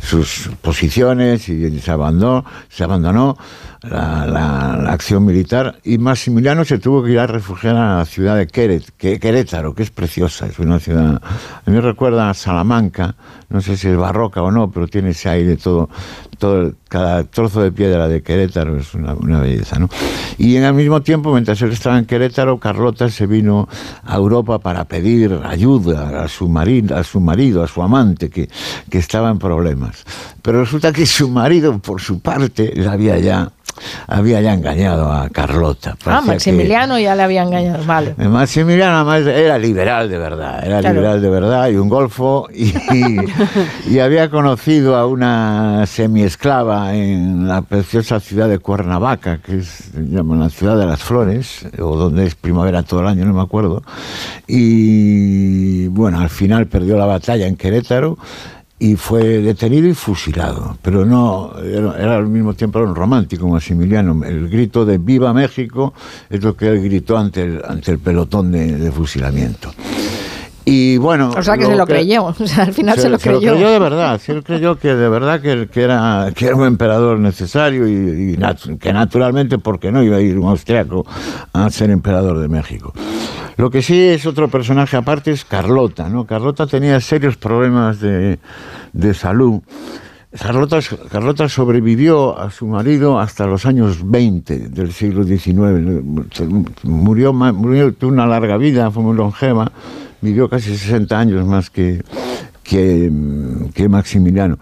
sus 0.00 0.50
posiciones 0.60 1.48
y 1.48 1.78
se 1.80 1.90
abandonó, 1.90 2.44
se 2.68 2.84
abandonó 2.84 3.36
la, 3.82 4.26
la- 4.26 4.92
acción 4.92 5.24
militar. 5.24 5.78
Y 5.84 5.98
Maximiliano 5.98 6.64
se 6.64 6.78
tuvo 6.78 7.02
que 7.02 7.12
ir 7.12 7.18
a 7.18 7.26
refugiar 7.26 7.76
a 7.76 7.98
la 7.98 8.04
ciudad 8.04 8.36
de 8.36 8.46
Querétaro, 8.46 9.74
que 9.74 9.82
es 9.82 9.90
preciosa, 9.90 10.46
es 10.46 10.58
una 10.58 10.78
ciudad, 10.78 11.20
a 11.22 11.70
mí 11.70 11.74
me 11.76 11.80
recuerda 11.80 12.30
a 12.30 12.34
Salamanca, 12.34 13.14
no 13.48 13.60
sé 13.60 13.76
si 13.76 13.88
es 13.88 13.96
barroca 13.96 14.42
o 14.42 14.50
no, 14.50 14.70
pero 14.70 14.86
tiene 14.88 15.10
ese 15.10 15.28
aire 15.28 15.56
todo, 15.56 15.88
cada 16.88 17.24
trozo 17.24 17.62
de 17.62 17.70
piedra 17.72 18.08
de 18.08 18.22
Querétaro 18.22 18.76
es 18.78 18.94
una, 18.94 19.14
una 19.14 19.40
belleza, 19.40 19.78
¿no? 19.78 19.88
Y 20.38 20.56
en 20.56 20.64
el 20.64 20.74
mismo 20.74 21.02
tiempo, 21.02 21.32
mientras 21.32 21.60
él 21.62 21.72
estaba 21.72 21.98
en 21.98 22.06
Querétaro, 22.06 22.58
Carlota 22.58 23.08
se 23.10 23.26
vino 23.26 23.68
a 24.04 24.16
Europa 24.16 24.58
para 24.58 24.84
pedir 24.84 25.38
ayuda 25.44 26.24
a 26.24 26.28
su 26.28 26.48
marido, 26.48 26.96
a 26.96 27.04
su 27.04 27.20
marido, 27.20 27.62
a 27.62 27.68
su 27.68 27.82
amante, 27.82 28.30
que, 28.30 28.48
que 28.90 28.98
estaba 28.98 29.30
en 29.30 29.38
problemas. 29.38 30.04
Pero 30.42 30.60
resulta 30.60 30.92
que 30.92 31.06
su 31.06 31.28
marido, 31.28 31.78
por 31.78 32.00
su 32.00 32.20
parte, 32.20 32.72
la 32.74 32.92
había 32.92 33.18
ya 33.18 33.52
había 34.06 34.40
ya 34.40 34.52
engañado 34.54 35.12
a 35.12 35.28
Carlota. 35.30 35.90
Ah, 35.92 35.96
Parecía 36.04 36.20
que- 36.22 36.28
Maximiliano 36.32 36.98
ya 36.98 37.14
le 37.14 37.22
había 37.22 37.42
engañado. 37.42 37.84
Vale. 37.84 38.14
Maximiliano 38.16 38.96
además 39.10 39.26
era 39.34 39.58
liberal 39.58 40.08
de 40.08 40.18
verdad, 40.18 40.64
era 40.66 40.80
Claro. 40.80 40.94
liberal 40.96 41.22
de 41.22 41.28
verdad 41.30 41.68
y 41.68 41.76
un 41.76 41.88
golfo 41.88 42.48
y, 42.54 42.72
y- 43.88 43.98
había 43.98 44.30
conocido 44.30 44.96
a 44.96 45.06
una 45.06 45.84
semiesclava 45.86 46.94
en 46.94 47.46
la 47.48 47.62
preciosa 47.62 48.18
ciudad 48.20 48.48
de 48.48 48.58
Cuernavaca, 48.58 49.38
que 49.38 49.58
es, 49.58 49.90
la 49.94 50.48
ciudad 50.50 50.78
de 50.78 50.86
las 50.86 51.02
flores, 51.02 51.66
o 51.78 51.96
donde 51.96 52.26
es 52.26 52.34
primavera 52.34 52.82
todo 52.82 53.00
el 53.00 53.06
año, 53.08 53.24
no 53.24 53.34
me 53.34 53.42
acuerdo. 53.42 53.82
Y 54.46 55.86
bueno, 55.88 56.20
al 56.20 56.28
final 56.30 56.66
perdió 56.66 56.96
la 56.96 57.06
batalla 57.06 57.46
en 57.46 57.56
Querétaro 57.56 58.18
y 58.80 58.96
fue 58.96 59.22
detenido 59.42 59.86
y 59.86 59.94
fusilado. 59.94 60.76
Pero 60.82 61.04
no, 61.04 61.52
era, 61.62 61.96
era 61.98 62.16
al 62.16 62.26
mismo 62.26 62.54
tiempo 62.54 62.78
era 62.78 62.88
un 62.88 62.96
romántico 62.96 63.46
Maximiliano. 63.46 64.24
El 64.24 64.48
grito 64.48 64.86
de 64.86 64.96
Viva 64.96 65.32
México 65.34 65.92
es 66.30 66.42
lo 66.42 66.56
que 66.56 66.68
él 66.68 66.82
gritó 66.82 67.18
ante 67.18 67.42
el, 67.42 67.62
el 67.86 67.98
pelotón 67.98 68.50
de 68.50 68.90
fusilamiento. 68.90 69.70
Y 70.64 70.98
bueno. 70.98 71.30
O 71.36 71.42
sea 71.42 71.56
que 71.56 71.64
se 71.66 71.74
lo 71.76 71.86
creyó. 71.86 72.24
O 72.40 72.46
sea, 72.46 72.64
al 72.64 72.72
final 72.72 72.98
se, 72.98 73.08
lo 73.08 73.18
creyó. 73.18 73.54
de 73.54 73.78
verdad. 73.78 74.20
Sí, 74.22 74.32
él 74.32 74.42
creyó 74.44 74.76
que 74.78 74.94
de 74.94 75.08
verdad 75.08 75.40
que, 75.40 75.68
que 75.68 75.82
era, 75.82 76.30
que 76.34 76.46
era 76.46 76.56
un 76.56 76.66
emperador 76.66 77.18
necesario 77.18 77.88
y, 77.88 77.92
y 78.34 78.36
nat- 78.36 78.78
que 78.78 78.92
naturalmente, 78.92 79.58
porque 79.58 79.90
no 79.90 80.02
iba 80.02 80.16
a 80.16 80.20
ir 80.20 80.38
un 80.38 80.48
austriaco 80.48 81.06
a 81.52 81.70
ser 81.70 81.90
emperador 81.90 82.38
de 82.38 82.48
México? 82.48 82.92
Lo 83.56 83.70
que 83.70 83.82
sí 83.82 83.98
es 84.00 84.26
otro 84.26 84.48
personaje 84.48 84.96
aparte 84.96 85.30
es 85.32 85.44
Carlota, 85.44 86.08
¿no? 86.08 86.24
Carlota 86.24 86.66
tenía 86.66 86.98
serios 87.00 87.36
problemas 87.36 88.00
de, 88.00 88.38
de 88.92 89.14
salud. 89.14 89.60
Carlota, 90.40 90.78
Carlota 91.10 91.48
sobrevivió 91.48 92.38
a 92.38 92.50
su 92.50 92.66
marido 92.66 93.18
hasta 93.18 93.46
los 93.46 93.66
años 93.66 94.08
20 94.08 94.68
del 94.68 94.92
siglo 94.92 95.24
XIX. 95.24 96.02
Murió, 96.84 97.32
murió 97.32 97.92
tuvo 97.92 98.12
una 98.12 98.26
larga 98.26 98.56
vida, 98.56 98.90
fue 98.92 99.02
muy 99.02 99.16
longeva, 99.16 99.72
vivió 100.20 100.48
casi 100.48 100.76
60 100.76 101.18
años 101.18 101.46
más 101.46 101.70
que, 101.70 102.02
que, 102.62 103.88
Maximiliano. 103.88 104.58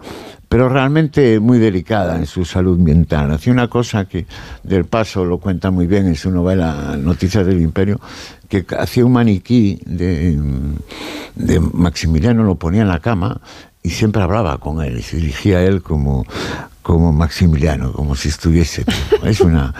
Pero 0.47 0.67
realmente 0.67 1.39
muy 1.39 1.59
delicada 1.59 2.17
en 2.17 2.25
su 2.25 2.43
salud 2.43 2.79
mental. 2.79 3.31
Hacía 3.31 3.53
una 3.53 3.67
cosa 3.67 4.05
que 4.05 4.25
Del 4.63 4.85
Paso 4.85 5.23
lo 5.23 5.37
cuenta 5.37 5.69
muy 5.69 5.85
bien 5.85 6.07
en 6.07 6.15
su 6.15 6.31
novela 6.31 6.97
Noticias 6.97 7.45
del 7.45 7.61
Imperio, 7.61 7.99
que 8.47 8.65
hacía 8.77 9.05
un 9.05 9.11
maniquí 9.11 9.79
de, 9.85 10.39
de 11.35 11.59
Maximiliano, 11.59 12.43
lo 12.43 12.55
ponía 12.55 12.81
en 12.81 12.87
la 12.87 12.99
cama 12.99 13.39
y 13.83 13.91
siempre 13.91 14.21
hablaba 14.21 14.57
con 14.57 14.83
él 14.83 15.01
se 15.03 15.17
dirigía 15.17 15.59
a 15.59 15.63
él 15.63 15.81
como, 15.81 16.25
como 16.81 17.13
Maximiliano, 17.13 17.93
como 17.93 18.15
si 18.15 18.29
estuviese. 18.29 18.85
Es 19.23 19.41
una 19.41 19.73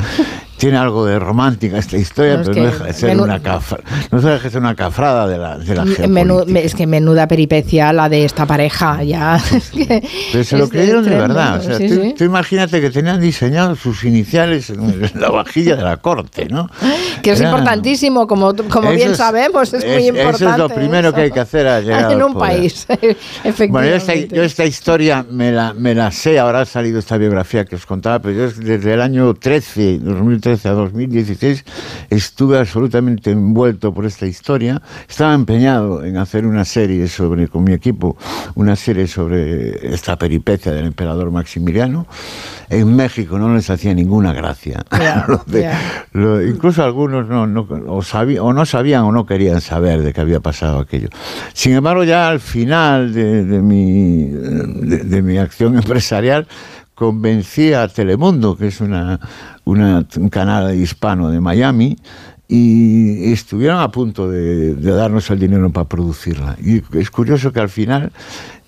tiene 0.60 0.78
algo 0.78 1.06
de 1.06 1.18
romántica 1.20 1.78
esta 1.78 1.98
historia, 1.98 2.36
No, 2.36 2.42
es 2.42 2.48
pero 2.50 2.54
que 2.56 2.62
no 2.62 2.68
deja 2.72 2.84
de 2.84 2.94
ser 2.94 3.10
menu- 3.18 3.24
una 3.24 3.40
cafra, 3.40 3.80
no 4.12 4.22
deja 4.22 4.44
de 4.44 4.50
ser 4.50 4.60
una 4.62 4.76
cafrada 4.76 5.28
de 5.28 5.38
la, 5.38 5.58
de 5.58 5.76
la 5.76 5.86
Menú- 5.86 6.46
me- 6.46 6.64
es 6.64 6.76
que 6.76 6.86
menuda 6.86 7.28
peripecia 7.28 7.92
la 7.94 8.10
de 8.10 8.26
esta 8.26 8.46
pareja, 8.46 9.02
ya. 9.04 9.38
es 9.54 9.70
que 9.72 10.04
Pero 10.32 10.44
se 10.44 10.58
lo 10.58 10.70
creyeron 10.70 11.04
de 11.06 11.12
verdad. 11.16 11.58
O 11.60 11.62
sea, 11.64 11.78
sí, 11.78 11.88
tú, 11.88 11.96
sí. 11.96 12.16
tú 12.18 12.24
imagínate 12.26 12.82
que 12.82 12.90
tenían 12.90 13.20
diseñado 13.22 13.76
sus 13.76 14.04
iniciales 14.04 14.70
en 14.70 15.10
la 15.16 15.30
vajilla 15.30 15.76
de 15.76 15.84
la 15.84 15.98
corte, 15.98 16.48
¿no? 16.50 16.70
Que 17.24 17.32
es 17.32 17.40
Era- 17.42 17.50
importantísimo, 17.50 18.28
como, 18.28 18.54
como 18.70 18.92
bien 18.92 19.14
sabemos, 19.16 19.74
es, 19.74 19.86
muy 19.86 20.08
importante. 20.08 20.36
Eso 20.46 20.50
es 20.52 20.58
lo 20.58 20.70
primero 20.70 21.14
que 21.14 21.22
hay 21.22 21.32
que 21.32 21.40
hacer 21.42 21.68
al 21.68 21.84
llegar 21.84 22.12
en 22.14 22.24
un 22.24 22.34
poder. 22.34 22.58
país, 22.58 22.86
efectivamente. 23.44 23.68
Bueno, 23.72 23.88
yo 23.90 23.96
esta, 23.96 24.16
yo 24.16 24.44
esta 24.44 24.66
historia 24.66 25.26
me 25.30 25.52
la, 25.52 25.74
me 25.74 25.94
la 25.96 26.12
sé, 26.12 26.40
ahora 26.40 26.62
ha 26.62 26.66
salido 26.66 27.00
esta 27.00 27.18
biografía 27.18 27.66
que 27.66 27.76
os 27.76 27.86
contaba, 27.86 28.20
pero 28.20 28.36
yo 28.36 28.52
desde 28.62 28.94
el 28.94 29.02
año 29.02 29.34
13, 29.34 30.00
2013 30.00 30.49
a 30.66 30.72
2016, 30.72 31.64
estuve 32.10 32.58
absolutamente 32.58 33.32
envuelto 33.32 33.94
por 33.94 34.06
esta 34.06 34.26
historia. 34.26 34.82
Estaba 35.08 35.34
empeñado 35.34 36.04
en 36.04 36.18
hacer 36.18 36.46
una 36.46 36.66
serie 36.66 37.08
sobre, 37.08 37.48
con 37.48 37.64
mi 37.64 37.74
equipo, 37.74 38.18
una 38.56 38.76
serie 38.76 39.08
sobre 39.08 39.94
esta 39.94 40.18
peripecia 40.18 40.72
del 40.72 40.86
emperador 40.88 41.32
Maximiliano. 41.32 42.08
En 42.70 42.96
México 42.96 43.40
no 43.40 43.54
les 43.54 43.70
hacía 43.70 43.94
ninguna 43.94 44.34
gracia. 44.34 44.84
Lo 45.28 45.44
de- 45.46 45.62
lo- 46.14 46.42
incluso 46.46 46.84
algunos 46.84 47.28
no, 47.28 47.48
no- 47.48 47.62
o, 47.88 48.00
o 48.00 48.54
no 48.54 48.66
sabían 48.66 49.04
o 49.04 49.12
no 49.12 49.26
querían 49.26 49.62
saber 49.62 50.02
de 50.02 50.14
qué 50.14 50.22
había 50.22 50.40
pasado 50.40 50.80
aquello. 50.80 51.10
Sin 51.54 51.74
embargo, 51.74 52.04
ya 52.04 52.30
al 52.30 52.40
final 52.40 53.14
de, 53.14 53.44
de 53.46 53.62
mi, 53.62 54.26
de, 54.26 54.98
de 55.04 55.22
mi 55.22 55.38
acción 55.38 55.76
empresarial, 55.76 56.48
convencí 57.00 57.72
a 57.74 57.88
Telemundo, 57.88 58.58
que 58.58 58.68
es 58.68 58.82
una, 58.82 59.20
una- 59.64 60.06
un 60.18 60.30
canal 60.30 60.76
hispano 60.76 61.30
de 61.32 61.40
Miami, 61.40 61.96
y 62.48 63.32
estuvieron 63.32 63.80
a 63.80 63.90
punto 63.90 64.30
de, 64.30 64.76
de 64.76 64.92
darnos 64.92 65.30
el 65.30 65.40
dinero 65.40 65.70
para 65.72 65.88
producirla. 65.88 66.58
Y 66.62 66.82
es 66.98 67.10
curioso 67.10 67.54
que 67.54 67.60
al 67.62 67.70
final 67.70 68.12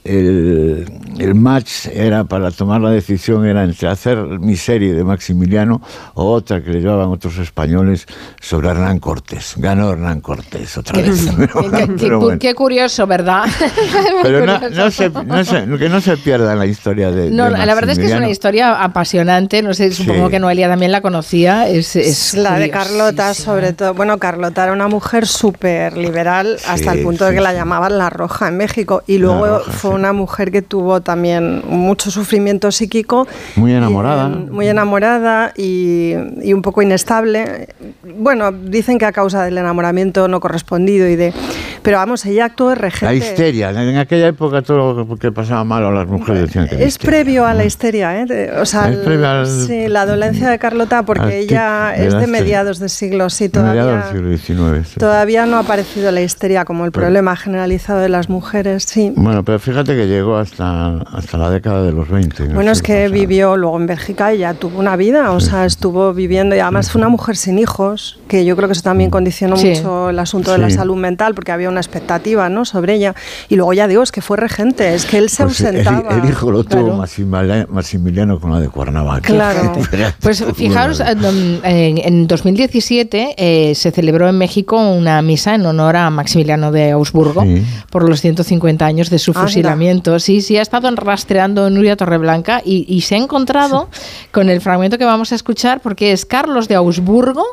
el, 0.03 0.85
el 1.19 1.35
match 1.35 1.87
era 1.93 2.23
para 2.23 2.51
tomar 2.51 2.81
la 2.81 2.89
decisión 2.89 3.45
era 3.45 3.63
entre 3.63 3.87
hacer 3.87 4.17
mi 4.39 4.55
serie 4.55 4.93
de 4.93 5.03
Maximiliano 5.03 5.81
o 6.15 6.31
otra 6.31 6.61
que 6.63 6.71
le 6.71 6.79
llevaban 6.81 7.09
otros 7.09 7.37
españoles 7.37 8.05
sobre 8.39 8.69
Hernán 8.69 8.99
Cortés. 8.99 9.53
Ganó 9.57 9.91
Hernán 9.91 10.21
Cortés 10.21 10.77
otra 10.77 10.95
Qué, 10.95 11.09
vez. 11.09 11.27
qué- 11.37 11.47
qué- 11.71 11.87
Pero 11.99 12.19
bueno. 12.19 12.39
qué 12.39 12.55
curioso, 12.55 13.05
¿verdad? 13.07 13.43
Pero 14.23 14.45
no, 14.45 14.59
Curioso. 14.59 14.75
no 14.83 14.91
se, 14.91 15.09
no 15.09 15.45
se- 15.45 15.77
que 15.77 15.89
no 15.89 16.01
se 16.01 16.17
pierda 16.17 16.55
la 16.55 16.65
historia 16.65 17.11
de. 17.11 17.29
No, 17.31 17.45
de 17.51 17.51
la 17.65 17.75
verdad 17.75 17.91
es 17.91 17.99
que 17.99 18.05
es 18.05 18.13
una 18.13 18.29
historia 18.29 18.81
apasionante. 18.83 19.61
No 19.61 19.73
sé, 19.73 19.91
supongo 19.91 20.25
Sí. 20.25 20.31
que 20.31 20.39
Noelia 20.39 20.67
también 20.67 20.91
la 20.91 21.01
conocía. 21.01 21.67
Es, 21.67 21.95
es 21.95 22.33
la 22.35 22.57
de. 22.59 22.69
Carlota, 22.69 23.33
sobre 23.33 23.73
todo. 23.73 23.93
Bueno, 23.93 24.17
Carlota 24.17 24.63
era 24.63 24.73
una 24.73 24.87
mujer 24.87 25.27
súper 25.27 25.97
liberal 25.97 26.57
hasta 26.67 26.93
el 26.93 27.03
punto 27.03 27.25
de 27.25 27.31
sí, 27.31 27.35
que 27.37 27.41
la 27.41 27.53
llamaban 27.53 27.97
la 27.97 28.09
roja 28.09 28.47
en 28.47 28.57
México. 28.57 29.03
Y 29.07 29.17
luego 29.17 29.59
Roja, 29.59 29.71
fue 29.91 29.99
una 29.99 30.13
mujer 30.13 30.51
que 30.51 30.61
tuvo 30.61 31.01
también 31.01 31.63
mucho 31.67 32.11
sufrimiento 32.11 32.71
psíquico. 32.71 33.27
Muy 33.57 33.73
enamorada. 33.73 34.29
y, 34.29 34.49
muy 34.49 34.67
enamorada 34.69 35.51
y, 35.57 36.13
y 36.41 36.53
un 36.53 36.61
poco 36.61 36.81
inestable. 36.81 37.67
Bueno, 38.03 38.53
dicen 38.53 38.97
que 38.97 39.05
a 39.05 39.11
causa 39.11 39.43
del 39.43 39.57
enamoramiento 39.57 40.29
no 40.29 40.39
correspondido 40.39 41.07
y 41.09 41.17
de. 41.17 41.33
Pero 41.81 41.97
vamos, 41.97 42.25
ella 42.25 42.45
actuó 42.45 42.69
de 42.69 42.75
regente. 42.75 43.05
La 43.05 43.13
histeria. 43.15 43.69
En 43.71 43.97
aquella 43.97 44.27
época 44.27 44.61
todo 44.61 44.93
lo 44.93 45.15
que 45.17 45.31
pasaba 45.31 45.63
mal 45.63 45.83
a 45.83 45.91
las 45.91 46.07
mujeres 46.07 46.43
decían 46.43 46.67
que. 46.67 46.83
Es 46.83 46.97
previo 46.97 47.45
a 47.45 47.53
la 47.53 47.65
histeria, 47.65 48.21
¿eh? 48.21 48.51
O 48.59 48.65
sea, 48.65 48.89
Es 48.89 48.97
previo 48.97 49.27
al- 49.27 49.47
sí, 49.47 49.87
la 49.87 50.05
dolencia 50.05 50.49
de 50.49 50.59
Carlota, 50.59 51.03
porque 51.03 51.39
ella 51.39 51.93
de 51.97 52.07
es 52.07 52.13
de 52.13 52.27
mediados 52.27 52.77
de 52.79 52.87
siglo, 52.89 53.29
sí, 53.29 53.49
Mediados 53.53 53.73
todavía, 54.13 54.29
del 54.29 54.37
siglo 54.39 54.75
XIX. 54.77 54.87
sí. 54.87 54.99
todavía 54.99 55.45
no 55.45 55.57
ha 55.57 55.61
aparecido 55.61 56.11
la 56.11 56.21
histeria 56.21 56.65
como 56.65 56.85
el 56.85 56.91
problema 56.91 57.35
generalizado 57.35 57.99
de 57.99 58.09
las 58.09 58.29
mujeres, 58.29 58.83
sí. 58.83 59.11
Bueno, 59.15 59.43
pero 59.43 59.57
fíjate 59.59 59.95
que 59.95 60.07
llegó 60.07 60.37
hasta, 60.37 60.97
hasta 61.11 61.37
la 61.37 61.49
década 61.49 61.83
de 61.83 61.91
los 61.93 62.09
20. 62.09 62.47
¿no? 62.49 62.53
Bueno, 62.55 62.71
es 62.71 62.77
Sí, 62.77 62.83
que 62.83 63.07
vivió 63.09 63.57
luego 63.57 63.77
en 63.79 63.87
Bélgica 63.87 64.33
y 64.33 64.39
ya 64.39 64.53
tuvo 64.53 64.79
una 64.79 64.95
vida, 64.95 65.31
o 65.31 65.39
sea, 65.39 65.65
estuvo 65.65 66.13
viviendo 66.13 66.55
y 66.55 66.59
además 66.59 66.91
fue 66.91 66.99
una 66.99 67.09
mujer 67.09 67.37
sin 67.37 67.57
hijos, 67.59 68.19
que 68.27 68.45
yo 68.45 68.55
creo 68.55 68.67
que 68.67 68.73
eso 68.73 68.81
también 68.83 69.09
condicionó 69.09 69.57
Sí. 69.57 69.69
mucho 69.69 70.09
el 70.11 70.19
asunto 70.19 70.51
de 70.51 70.57
la 70.59 70.69
Sí. 70.69 70.75
salud 70.75 70.95
mental, 70.95 71.33
porque 71.35 71.51
había 71.51 71.70
una 71.71 71.81
expectativa 71.81 72.47
¿no? 72.49 72.65
sobre 72.65 72.95
ella. 72.95 73.15
Y 73.49 73.55
luego 73.55 73.73
ya 73.73 73.87
digo, 73.87 74.03
es 74.03 74.11
que 74.11 74.21
fue 74.21 74.37
regente, 74.37 74.93
es 74.93 75.05
que 75.05 75.17
él 75.17 75.29
se 75.29 75.43
pues 75.43 75.59
el- 75.61 75.77
ausentaba. 75.87 76.15
el, 76.23 76.29
hijo 76.29 76.51
lo 76.51 76.63
tuvo 76.63 76.81
Claro. 76.97 77.67
Maximiliano, 77.69 78.39
con 78.39 78.51
la 78.51 78.59
de 78.59 78.69
Cuernavaca. 78.69 79.21
Claro. 79.21 79.73
Pues 80.21 80.43
fijaros, 80.55 80.99
en, 80.99 81.97
en 81.97 82.27
2017 82.27 83.35
eh, 83.37 83.75
se 83.75 83.91
celebró 83.91 84.27
en 84.29 84.37
México 84.37 84.77
una 84.77 85.21
misa 85.21 85.55
en 85.55 85.65
honor 85.65 85.95
a 85.95 86.09
Maximiliano 86.09 86.71
de 86.71 86.91
Augsburgo 86.91 87.41
Sí. 87.43 87.63
por 87.89 88.07
los 88.07 88.21
150 88.21 88.85
años 88.85 89.09
de 89.09 89.19
su 89.19 89.31
Anda. 89.31 89.41
fusilamiento. 89.41 90.19
Sí, 90.19 90.41
sí, 90.41 90.57
ha 90.57 90.61
estado 90.61 90.89
rastreando 90.95 91.69
Nuria 91.69 91.95
Torreblanca 91.95 92.61
y, 92.63 92.85
y 92.87 93.01
se 93.01 93.15
ha 93.15 93.17
encontrado 93.17 93.89
con 94.31 94.49
el 94.49 94.61
fragmento 94.61 94.97
que 94.97 95.05
vamos 95.05 95.31
a 95.31 95.35
escuchar 95.35 95.81
porque 95.81 96.11
es 96.11 96.25
Carlos 96.25 96.67
de 96.67 96.75
Augsburgo 96.75 97.43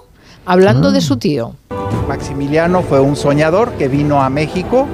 hablando 0.49 0.93
de 0.93 1.03
su 1.03 1.19
tío. 1.19 1.53
Maximiliano 2.09 2.83
fue 2.83 3.01
un 3.01 3.17
soñador 3.17 3.73
que 3.73 3.87
vino 3.87 4.23
a 4.23 4.31
México 4.31 4.87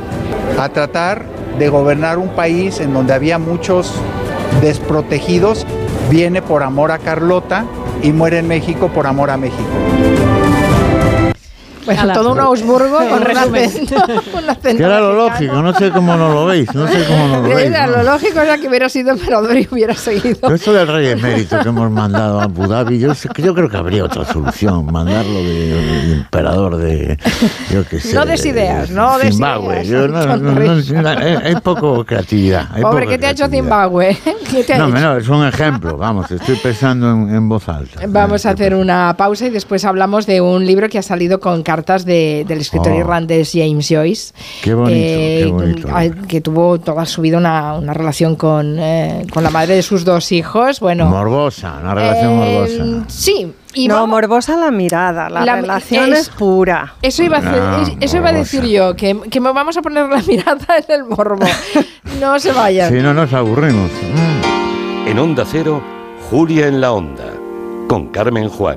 a 0.58 0.68
tratar 0.68 1.24
de 1.58 1.68
gobernar 1.68 2.18
un 2.18 2.30
país 2.30 2.80
en 2.80 2.92
donde 2.92 3.14
había 3.14 3.38
muchos 3.38 3.92
desprotegidos. 4.60 5.64
Viene 6.10 6.42
por 6.42 6.64
amor 6.64 6.90
a 6.90 6.98
Carlota 6.98 7.64
y 8.02 8.10
muere 8.10 8.38
en 8.40 8.48
México 8.48 8.88
por 8.88 9.06
amor 9.06 9.30
a 9.30 9.36
México. 9.36 9.62
Bueno, 11.84 12.12
todo 12.12 12.32
un 12.32 12.40
Augsburgo 12.40 12.96
con 12.96 13.22
un 13.30 13.36
acento, 13.36 13.94
un 14.38 14.50
acento 14.50 14.76
Que 14.78 14.82
era 14.84 15.00
lo 15.00 15.14
lógico, 15.14 15.62
no 15.62 15.74
sé 15.74 15.90
cómo 15.90 16.16
no 16.16 16.32
lo 16.32 16.46
veis, 16.46 16.72
no 16.74 16.86
sé 16.88 17.04
cómo 17.06 17.28
no 17.28 17.40
lo 17.42 17.48
veis. 17.54 17.66
Era 17.70 17.86
¿no? 17.86 17.96
lo 17.98 18.02
lógico 18.04 18.40
era 18.40 18.58
que 18.58 18.68
hubiera 18.68 18.88
sido 18.88 19.10
emperador 19.12 19.56
y 19.58 19.68
hubiera 19.70 19.94
seguido. 19.94 20.38
Pero 20.40 20.54
esto 20.54 20.72
del 20.72 20.88
rey 20.88 21.08
emérito 21.08 21.58
que 21.60 21.68
hemos 21.68 21.90
mandado 21.90 22.40
a 22.40 22.44
Abu 22.44 22.66
Dhabi, 22.66 22.98
yo, 22.98 23.12
yo 23.36 23.54
creo 23.54 23.68
que 23.68 23.76
habría 23.76 24.04
otra 24.04 24.24
solución, 24.24 24.86
mandarlo 24.90 25.34
de, 25.42 25.54
de 26.06 26.12
emperador 26.14 26.76
de, 26.76 27.18
yo 27.70 27.86
qué 27.88 28.00
sé. 28.00 28.14
No 28.14 28.24
des 28.24 28.44
ideas, 28.46 28.90
no 28.90 29.18
des 29.18 29.30
Zimbabue. 29.34 29.74
ideas, 29.84 29.86
Yo 29.88 30.08
no- 30.08 30.24
no- 30.26 30.36
no- 30.36 31.02
no- 31.02 31.08
hay, 31.08 31.36
hay 31.44 31.56
poco 31.56 32.04
creatividad. 32.04 32.68
hay 32.72 32.82
Pobre, 32.82 33.06
¿qué 33.06 33.18
te 33.18 33.26
ha 33.26 33.30
hecho. 33.30 33.48
Zimbabue? 33.48 34.16
¿Qué 34.50 34.64
te 34.64 34.74
ha 34.74 34.78
No, 34.78 34.88
hecho? 34.88 34.98
no, 35.00 35.16
es 35.16 35.28
un 35.28 35.46
ejemplo, 35.46 35.96
vamos, 35.96 36.30
estoy 36.30 36.56
pensando 36.56 37.10
en, 37.10 37.34
en 37.34 37.48
voz 37.48 37.68
alta. 37.68 38.00
Vamos 38.08 38.46
a 38.46 38.50
hacer 38.50 38.74
una 38.74 39.14
pausa 39.16 39.46
y 39.46 39.50
después 39.50 39.84
hablamos 39.84 40.26
de 40.26 40.40
un 40.40 40.64
libro 40.66 40.88
que 40.88 40.98
ha 40.98 41.02
salido 41.02 41.40
con 41.40 41.62
cartas 41.74 42.04
de- 42.04 42.44
del 42.46 42.60
escritor 42.60 42.92
Oh. 42.92 42.98
irlandés 43.00 43.50
James 43.52 43.88
Joyce. 43.88 44.32
Qué 44.62 44.74
bonito, 44.74 44.96
qué 44.96 45.48
bonito. 45.50 45.88
a- 45.92 46.26
Que 46.28 46.40
tuvo 46.40 46.78
toda 46.78 47.04
su 47.04 47.20
vida 47.20 47.38
una, 47.38 47.74
una 47.74 47.92
relación 47.94 48.36
con, 48.36 48.76
eh, 48.78 49.26
con 49.32 49.42
la 49.42 49.50
madre 49.50 49.74
de 49.74 49.82
sus 49.82 50.04
dos 50.04 50.30
hijos. 50.30 50.78
Bueno, 50.78 51.06
Morbosa, 51.06 51.78
una 51.82 51.94
relación 51.94 52.32
eh, 52.32 52.36
morbosa. 52.36 53.04
Sí. 53.08 53.52
Y 53.76 53.88
no, 53.88 53.94
vamos- 53.94 54.10
morbosa 54.10 54.56
la 54.56 54.70
mirada, 54.70 55.28
la, 55.28 55.44
La- 55.44 55.56
relación 55.56 56.12
es- 56.12 56.20
es, 56.20 56.28
pura. 56.28 56.94
Eso 57.02 57.24
iba 57.24 57.38
a, 57.38 57.40
hacer- 57.40 57.60
No, 57.62 57.82
es- 57.82 57.92
eso 58.00 58.16
iba 58.18 58.28
a 58.28 58.32
decir 58.32 58.62
yo, 58.66 58.94
que, 58.94 59.18
que 59.28 59.40
me 59.40 59.52
vamos 59.52 59.76
a 59.76 59.82
poner 59.82 60.08
la 60.08 60.22
mirada 60.28 60.76
en 60.78 60.94
el 60.94 61.04
morbo. 61.04 61.44
No 62.20 62.38
se 62.38 62.52
vayan. 62.52 62.92
Si 62.92 63.00
no 63.02 63.12
nos 63.12 63.32
aburrimos. 63.32 63.90
En 65.06 65.18
Onda 65.18 65.44
Cero, 65.50 65.82
Julia 66.30 66.68
en 66.68 66.80
la 66.80 66.92
Onda, 66.92 67.32
con 67.88 68.06
Carmen 68.12 68.48
Juan. 68.48 68.76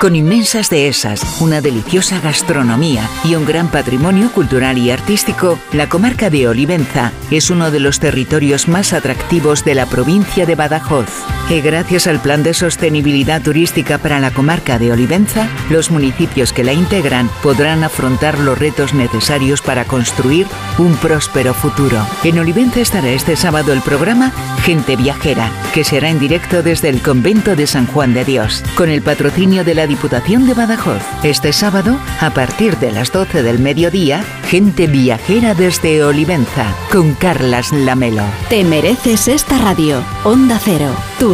Con 0.00 0.16
inmensas 0.16 0.70
dehesas, 0.70 1.40
una 1.40 1.60
deliciosa 1.60 2.20
gastronomía 2.20 3.08
y 3.24 3.36
un 3.36 3.46
gran 3.46 3.68
patrimonio 3.68 4.30
cultural 4.32 4.76
y 4.76 4.90
artístico, 4.90 5.58
la 5.72 5.88
comarca 5.88 6.30
de 6.30 6.48
Olivenza 6.48 7.12
es 7.30 7.48
uno 7.48 7.70
de 7.70 7.80
los 7.80 8.00
territorios 8.00 8.68
más 8.68 8.92
atractivos 8.92 9.64
de 9.64 9.76
la 9.76 9.86
provincia 9.86 10.46
de 10.46 10.56
Badajoz. 10.56 11.08
Gracias 11.50 12.06
al 12.06 12.20
Plan 12.20 12.42
de 12.42 12.52
Sostenibilidad 12.52 13.40
Turística 13.40 13.98
para 13.98 14.18
la 14.18 14.30
comarca 14.30 14.78
de 14.78 14.92
Olivenza, 14.92 15.48
los 15.70 15.90
municipios 15.90 16.52
que 16.52 16.64
la 16.64 16.72
integran 16.72 17.30
podrán 17.42 17.84
afrontar 17.84 18.38
los 18.38 18.58
retos 18.58 18.92
necesarios 18.92 19.62
para 19.62 19.84
construir 19.84 20.46
un 20.78 20.94
próspero 20.96 21.54
futuro. 21.54 22.06
En 22.22 22.38
Olivenza 22.38 22.80
estará 22.80 23.08
este 23.08 23.36
sábado 23.36 23.72
el 23.72 23.80
programa 23.82 24.32
Gente 24.62 24.96
Viajera, 24.96 25.50
que 25.72 25.84
será 25.84 26.10
en 26.10 26.18
directo 26.18 26.62
desde 26.62 26.88
el 26.88 27.02
convento 27.02 27.54
de 27.54 27.66
San 27.66 27.86
Juan 27.86 28.14
de 28.14 28.24
Dios, 28.24 28.62
con 28.76 28.88
el 28.88 29.02
patrocinio 29.02 29.64
de 29.64 29.74
la 29.74 29.86
Diputación 29.86 30.46
de 30.46 30.54
Badajoz. 30.54 31.02
Este 31.22 31.52
sábado, 31.52 31.98
a 32.20 32.30
partir 32.30 32.78
de 32.78 32.92
las 32.92 33.12
12 33.12 33.42
del 33.42 33.58
mediodía, 33.58 34.24
Gente 34.48 34.86
Viajera 34.86 35.54
desde 35.54 36.04
Olivenza, 36.04 36.66
con 36.90 37.14
Carlas 37.14 37.72
Lamelo. 37.72 38.24
Te 38.48 38.64
mereces 38.64 39.28
esta 39.28 39.58
radio. 39.58 40.02
Onda 40.24 40.58
Cero, 40.62 40.94
tu 41.18 41.33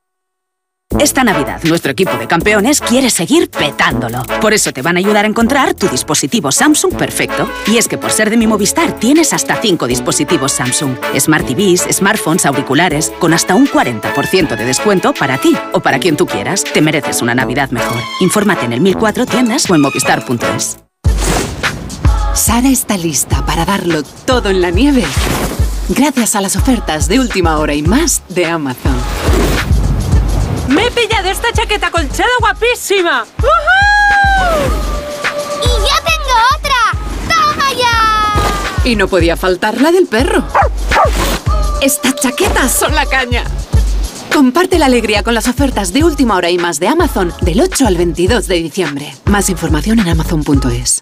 Esta 0.99 1.23
Navidad, 1.23 1.63
nuestro 1.63 1.91
equipo 1.91 2.17
de 2.17 2.27
campeones 2.27 2.81
quiere 2.81 3.09
seguir 3.09 3.49
petándolo. 3.49 4.23
Por 4.41 4.53
eso 4.53 4.71
te 4.71 4.81
van 4.81 4.97
a 4.97 4.99
ayudar 4.99 5.25
a 5.25 5.27
encontrar 5.27 5.73
tu 5.73 5.87
dispositivo 5.87 6.51
Samsung 6.51 6.95
perfecto. 6.95 7.49
Y 7.67 7.77
es 7.77 7.87
que 7.87 7.97
por 7.97 8.11
ser 8.11 8.29
de 8.29 8.37
mi 8.37 8.45
Movistar 8.45 8.99
tienes 8.99 9.33
hasta 9.33 9.55
5 9.55 9.87
dispositivos 9.87 10.51
Samsung. 10.51 10.95
Smart 11.17 11.45
TVs, 11.47 11.87
smartphones, 11.91 12.45
auriculares, 12.45 13.11
con 13.19 13.33
hasta 13.33 13.55
un 13.55 13.67
40% 13.67 14.55
de 14.55 14.65
descuento 14.65 15.13
para 15.13 15.37
ti 15.37 15.55
o 15.73 15.79
para 15.79 15.99
quien 15.99 16.17
tú 16.17 16.25
quieras. 16.25 16.63
Te 16.63 16.81
mereces 16.81 17.21
una 17.21 17.35
Navidad 17.35 17.71
mejor. 17.71 17.97
Infórmate 18.19 18.65
en 18.65 18.73
el 18.73 18.81
1004 18.81 19.25
tiendas 19.25 19.69
o 19.69 19.75
en 19.75 19.81
movistar.es. 19.81 20.77
Sara 22.33 22.69
está 22.69 22.97
lista 22.97 23.45
para 23.45 23.65
darlo 23.65 24.03
todo 24.25 24.49
en 24.49 24.61
la 24.61 24.71
nieve. 24.71 25.03
Gracias 25.89 26.35
a 26.35 26.41
las 26.41 26.55
ofertas 26.55 27.07
de 27.07 27.19
última 27.19 27.57
hora 27.59 27.73
y 27.73 27.81
más 27.81 28.23
de 28.29 28.45
Amazon. 28.45 28.95
¡Me 30.71 30.87
he 30.87 30.91
pillado 30.91 31.29
esta 31.29 31.51
chaqueta 31.51 31.91
colchada 31.91 32.29
guapísima! 32.39 33.25
¡Y 35.61 35.67
yo 35.67 35.95
tengo 36.05 36.35
otra! 36.57 36.79
¡Toma 37.27 37.73
ya! 37.77 38.89
Y 38.89 38.95
no 38.95 39.09
podía 39.09 39.35
faltar 39.35 39.81
la 39.81 39.91
del 39.91 40.07
perro. 40.07 40.45
Estas 41.81 42.15
chaquetas 42.15 42.71
son 42.71 42.95
la 42.95 43.05
caña. 43.05 43.43
Comparte 44.33 44.79
la 44.79 44.85
alegría 44.85 45.23
con 45.23 45.33
las 45.33 45.49
ofertas 45.49 45.91
de 45.91 46.05
última 46.05 46.37
hora 46.37 46.49
y 46.49 46.57
más 46.57 46.79
de 46.79 46.87
Amazon 46.87 47.33
del 47.41 47.59
8 47.59 47.87
al 47.87 47.97
22 47.97 48.47
de 48.47 48.55
diciembre. 48.55 49.13
Más 49.25 49.49
información 49.49 49.99
en 49.99 50.07
amazon.es. 50.07 51.01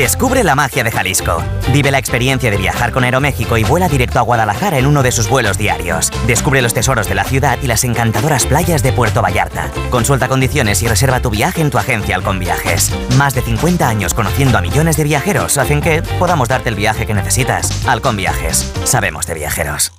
Descubre 0.00 0.42
la 0.44 0.54
magia 0.54 0.82
de 0.82 0.90
Jalisco. 0.90 1.44
Vive 1.74 1.90
la 1.90 1.98
experiencia 1.98 2.50
de 2.50 2.56
viajar 2.56 2.90
con 2.90 3.04
Aeroméxico 3.04 3.58
y 3.58 3.64
vuela 3.64 3.86
directo 3.86 4.18
a 4.18 4.22
Guadalajara 4.22 4.78
en 4.78 4.86
uno 4.86 5.02
de 5.02 5.12
sus 5.12 5.28
vuelos 5.28 5.58
diarios. 5.58 6.10
Descubre 6.26 6.62
los 6.62 6.72
tesoros 6.72 7.06
de 7.06 7.14
la 7.14 7.24
ciudad 7.24 7.58
y 7.62 7.66
las 7.66 7.84
encantadoras 7.84 8.46
playas 8.46 8.82
de 8.82 8.94
Puerto 8.94 9.20
Vallarta. 9.20 9.70
Consulta 9.90 10.26
condiciones 10.26 10.80
y 10.80 10.88
reserva 10.88 11.20
tu 11.20 11.28
viaje 11.28 11.60
en 11.60 11.68
tu 11.68 11.76
agencia 11.76 12.16
Alcon 12.16 12.38
Viajes. 12.38 12.90
Más 13.18 13.34
de 13.34 13.42
50 13.42 13.86
años 13.86 14.14
conociendo 14.14 14.56
a 14.56 14.62
millones 14.62 14.96
de 14.96 15.04
viajeros 15.04 15.58
hacen 15.58 15.82
que 15.82 16.02
podamos 16.18 16.48
darte 16.48 16.70
el 16.70 16.76
viaje 16.76 17.04
que 17.04 17.12
necesitas. 17.12 17.86
Alcon 17.86 18.16
Viajes. 18.16 18.72
Sabemos 18.84 19.26
de 19.26 19.34
viajeros. 19.34 19.92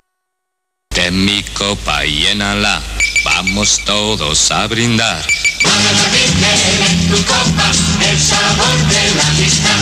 Ten 0.89 1.25
mi 1.25 1.43
copa 1.43 2.03
y 2.07 2.23
llénala, 2.23 2.81
vamos 3.23 3.79
todos 3.85 4.49
a 4.49 4.65
brindar. 4.65 5.21
En 5.63 7.07
tu 7.09 7.25
copa 7.25 7.71
el 8.09 8.19
sabor 8.19 8.77
de 8.87 9.15
la 9.15 9.27
amistad. 9.27 9.81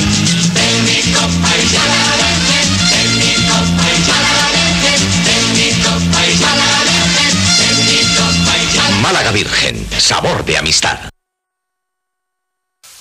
Ten 0.54 0.86
mi 0.86 1.14
copa 1.14 1.50
y 1.58 1.68
ya 1.72 1.86
la 1.86 2.04
dejen, 2.22 2.68
ten 2.90 3.18
mi 3.18 3.34
copa 3.48 3.86
y 3.90 4.00
ya 4.08 4.18
la 4.26 4.34
dejen, 4.58 5.02
ten 5.26 5.44
mi 5.54 5.70
copa 5.84 6.20
y 6.26 6.38
ya 6.38 6.56
la 6.56 6.70
dejen, 6.90 7.34
ten 7.58 7.76
mi 7.86 8.00
copa 8.16 8.58
y 8.58 8.76
ya 8.76 8.90
la 8.90 8.96
Málaga 8.98 9.32
Virgen, 9.32 9.88
sabor 9.98 10.46
de 10.46 10.58
amistad. 10.58 11.19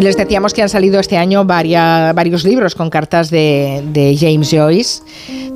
Les 0.00 0.16
decíamos 0.16 0.54
que 0.54 0.62
han 0.62 0.68
salido 0.68 1.00
este 1.00 1.16
año 1.16 1.44
varios 1.44 2.44
libros 2.44 2.74
con 2.74 2.90
cartas 2.90 3.30
de, 3.30 3.82
de 3.92 4.16
James 4.18 4.50
Joyce 4.50 5.02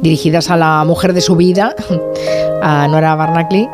dirigidas 0.03 0.51
a 0.51 0.57
la 0.57 0.85
mujer 0.85 1.13
de 1.13 1.21
su 1.21 1.37
vida, 1.37 1.75
a 2.63 2.87
Nora 2.89 3.15
Barnacle. 3.15 3.69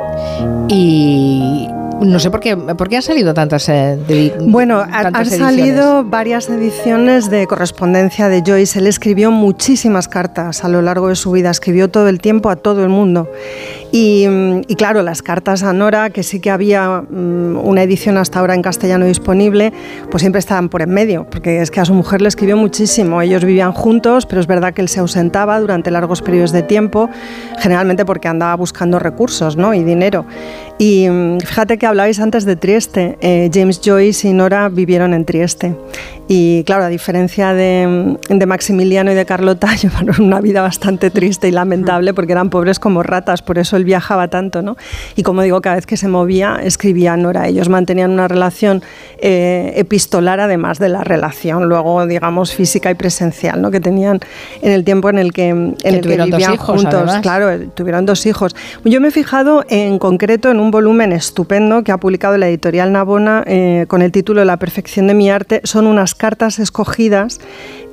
Y 0.68 1.68
no 2.04 2.18
sé 2.18 2.30
por 2.30 2.40
qué, 2.40 2.56
por 2.56 2.88
qué 2.88 2.96
han 2.96 3.02
salido 3.02 3.34
tantas. 3.34 3.68
eh, 3.68 3.98
de- 4.08 4.34
Bueno, 4.40 4.78
ha- 4.78 4.84
han 4.84 5.02
tantas 5.12 5.28
salido 5.30 6.04
varias 6.04 6.48
ediciones 6.48 7.30
de 7.30 7.46
correspondencia 7.46 8.28
de 8.28 8.42
Joyce. 8.46 8.78
Él 8.78 8.86
escribió 8.86 9.30
muchísimas 9.30 10.08
cartas 10.08 10.64
a 10.64 10.68
lo 10.68 10.82
largo 10.82 11.08
de 11.08 11.16
su 11.16 11.30
vida, 11.32 11.50
escribió 11.50 11.88
todo 11.88 12.08
el 12.08 12.20
tiempo 12.20 12.50
a 12.50 12.56
todo 12.56 12.82
el 12.82 12.88
mundo. 12.88 13.28
Y, 13.92 14.26
mm, 14.28 14.62
y 14.68 14.74
claro, 14.76 15.02
las 15.02 15.22
cartas 15.22 15.62
a 15.62 15.72
Nora, 15.72 16.10
que 16.10 16.22
sí 16.22 16.40
que 16.40 16.50
había 16.50 17.02
mm, 17.02 17.56
una 17.62 17.82
edición 17.82 18.16
hasta 18.16 18.40
ahora 18.40 18.54
en 18.54 18.62
castellano 18.62 19.04
disponible, 19.06 19.72
pues 20.10 20.22
siempre 20.22 20.38
estaban 20.38 20.68
por 20.68 20.82
en 20.82 20.90
medio, 20.90 21.26
porque 21.30 21.60
es 21.60 21.70
que 21.70 21.80
a 21.80 21.84
su 21.84 21.94
mujer 21.94 22.20
le 22.22 22.28
escribió 22.28 22.56
muchísimo. 22.56 23.20
Ellos 23.22 23.44
vivían 23.44 23.72
juntos, 23.72 24.26
pero 24.26 24.40
es 24.40 24.46
verdad 24.46 24.72
que 24.74 24.80
él 24.82 24.88
se 24.88 25.00
ausentaba 25.00 25.60
durante 25.60 25.90
largos 25.90 26.22
periodos 26.22 26.52
de 26.52 26.62
tiempo, 26.62 27.08
generalmente 27.58 28.04
porque 28.04 28.28
andaba 28.28 28.54
buscando 28.56 28.98
recursos 28.98 29.56
¿no? 29.56 29.74
y 29.74 29.82
dinero. 29.84 30.24
Y 30.78 31.08
mm, 31.08 31.40
fíjate 31.40 31.78
que 31.78 31.86
hablabais 31.92 32.20
antes 32.20 32.44
de 32.44 32.56
Trieste. 32.56 33.18
Eh, 33.20 33.50
James 33.52 33.80
Joyce 33.84 34.26
y 34.28 34.32
Nora 34.32 34.68
vivieron 34.68 35.12
en 35.12 35.24
Trieste. 35.24 35.76
Y 36.28 36.64
claro, 36.64 36.84
a 36.84 36.88
diferencia 36.88 37.52
de, 37.52 38.16
de 38.28 38.46
Maximiliano 38.46 39.12
y 39.12 39.14
de 39.14 39.26
Carlota, 39.26 39.74
llevaron 39.82 40.22
una 40.22 40.40
vida 40.40 40.62
bastante 40.62 41.10
triste 41.10 41.48
y 41.48 41.50
lamentable 41.50 42.14
porque 42.14 42.32
eran 42.32 42.48
pobres 42.48 42.78
como 42.78 43.02
ratas, 43.02 43.42
por 43.42 43.58
eso 43.58 43.76
él 43.76 43.84
viajaba 43.84 44.28
tanto. 44.28 44.62
¿no? 44.62 44.76
Y 45.16 45.22
como 45.22 45.42
digo, 45.42 45.60
cada 45.60 45.76
vez 45.76 45.84
que 45.84 45.98
se 45.98 46.08
movía, 46.08 46.58
escribía 46.62 47.12
a 47.12 47.16
Nora. 47.16 47.48
Ellos 47.48 47.68
mantenían 47.68 48.10
una 48.10 48.28
relación 48.28 48.82
eh, 49.18 49.74
epistolar, 49.76 50.40
además 50.40 50.78
de 50.78 50.88
la 50.88 51.04
relación, 51.04 51.68
luego, 51.68 52.06
digamos, 52.06 52.54
física 52.54 52.90
y 52.90 52.94
presencial, 52.94 53.60
¿no? 53.60 53.70
que 53.70 53.80
tenían 53.80 54.20
en 54.62 54.72
el 54.72 54.84
tiempo 54.84 55.10
en 55.10 55.18
el 55.18 55.32
que, 55.32 55.48
en 55.48 55.76
el 55.82 55.94
que 55.96 56.00
tuvieron 56.00 56.30
dos 56.30 56.38
vivían 56.38 56.54
hijos, 56.54 56.80
juntos. 56.80 56.94
además. 56.94 57.20
Claro, 57.20 57.68
tuvieron 57.74 58.06
dos 58.06 58.24
hijos. 58.24 58.56
Yo 58.84 59.00
me 59.00 59.08
he 59.08 59.10
fijado 59.10 59.64
en 59.68 59.98
concreto 59.98 60.50
en 60.50 60.60
un 60.60 60.70
volumen 60.70 61.12
estupendo 61.12 61.81
que 61.84 61.92
ha 61.92 61.98
publicado 61.98 62.36
la 62.38 62.48
editorial 62.48 62.92
Navona 62.92 63.44
eh, 63.46 63.86
con 63.88 64.02
el 64.02 64.12
título 64.12 64.44
La 64.44 64.58
perfección 64.58 65.06
de 65.06 65.14
mi 65.14 65.30
arte. 65.30 65.60
Son 65.64 65.86
unas 65.86 66.14
cartas 66.14 66.58
escogidas 66.58 67.40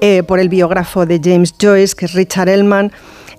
eh, 0.01 0.23
por 0.23 0.39
el 0.39 0.49
biógrafo 0.49 1.05
de 1.05 1.19
James 1.23 1.55
Joyce, 1.59 1.95
que 1.95 2.05
es 2.05 2.13
Richard 2.13 2.49
Ellman. 2.49 2.91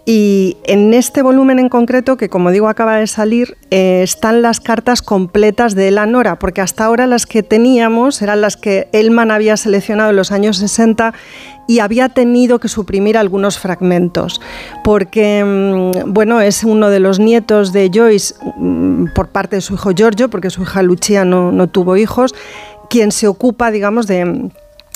Y 0.06 0.56
en 0.64 0.94
este 0.94 1.22
volumen 1.22 1.58
en 1.58 1.68
concreto, 1.68 2.16
que 2.16 2.28
como 2.28 2.50
digo 2.50 2.68
acaba 2.68 2.96
de 2.96 3.06
salir, 3.06 3.56
eh, 3.70 4.00
están 4.02 4.42
las 4.42 4.58
cartas 4.58 5.02
completas 5.02 5.74
de 5.74 5.90
la 5.90 6.06
Nora, 6.06 6.38
porque 6.38 6.60
hasta 6.62 6.84
ahora 6.84 7.06
las 7.06 7.26
que 7.26 7.42
teníamos 7.42 8.22
eran 8.22 8.40
las 8.40 8.56
que 8.56 8.88
Elman 8.92 9.30
había 9.30 9.56
seleccionado 9.56 10.10
en 10.10 10.16
los 10.16 10.32
años 10.32 10.56
60 10.56 11.14
y 11.70 11.78
había 11.78 12.08
tenido 12.08 12.58
que 12.58 12.66
suprimir 12.66 13.16
algunos 13.16 13.60
fragmentos, 13.60 14.40
porque 14.82 15.44
mm, 15.44 16.12
bueno, 16.12 16.40
es 16.40 16.64
uno 16.64 16.90
de 16.90 16.98
los 16.98 17.20
nietos 17.20 17.72
de 17.72 17.92
Joyce 17.94 18.34
mm, 18.56 19.12
por 19.14 19.28
parte 19.28 19.54
de 19.54 19.62
su 19.62 19.74
hijo 19.74 19.92
Giorgio, 19.92 20.28
porque 20.28 20.50
su 20.50 20.62
hija 20.62 20.82
Lucia 20.82 21.24
no, 21.24 21.52
no 21.52 21.68
tuvo 21.68 21.96
hijos, 21.96 22.34
quien 22.88 23.12
se 23.12 23.28
ocupa, 23.28 23.70
digamos, 23.70 24.08
de 24.08 24.50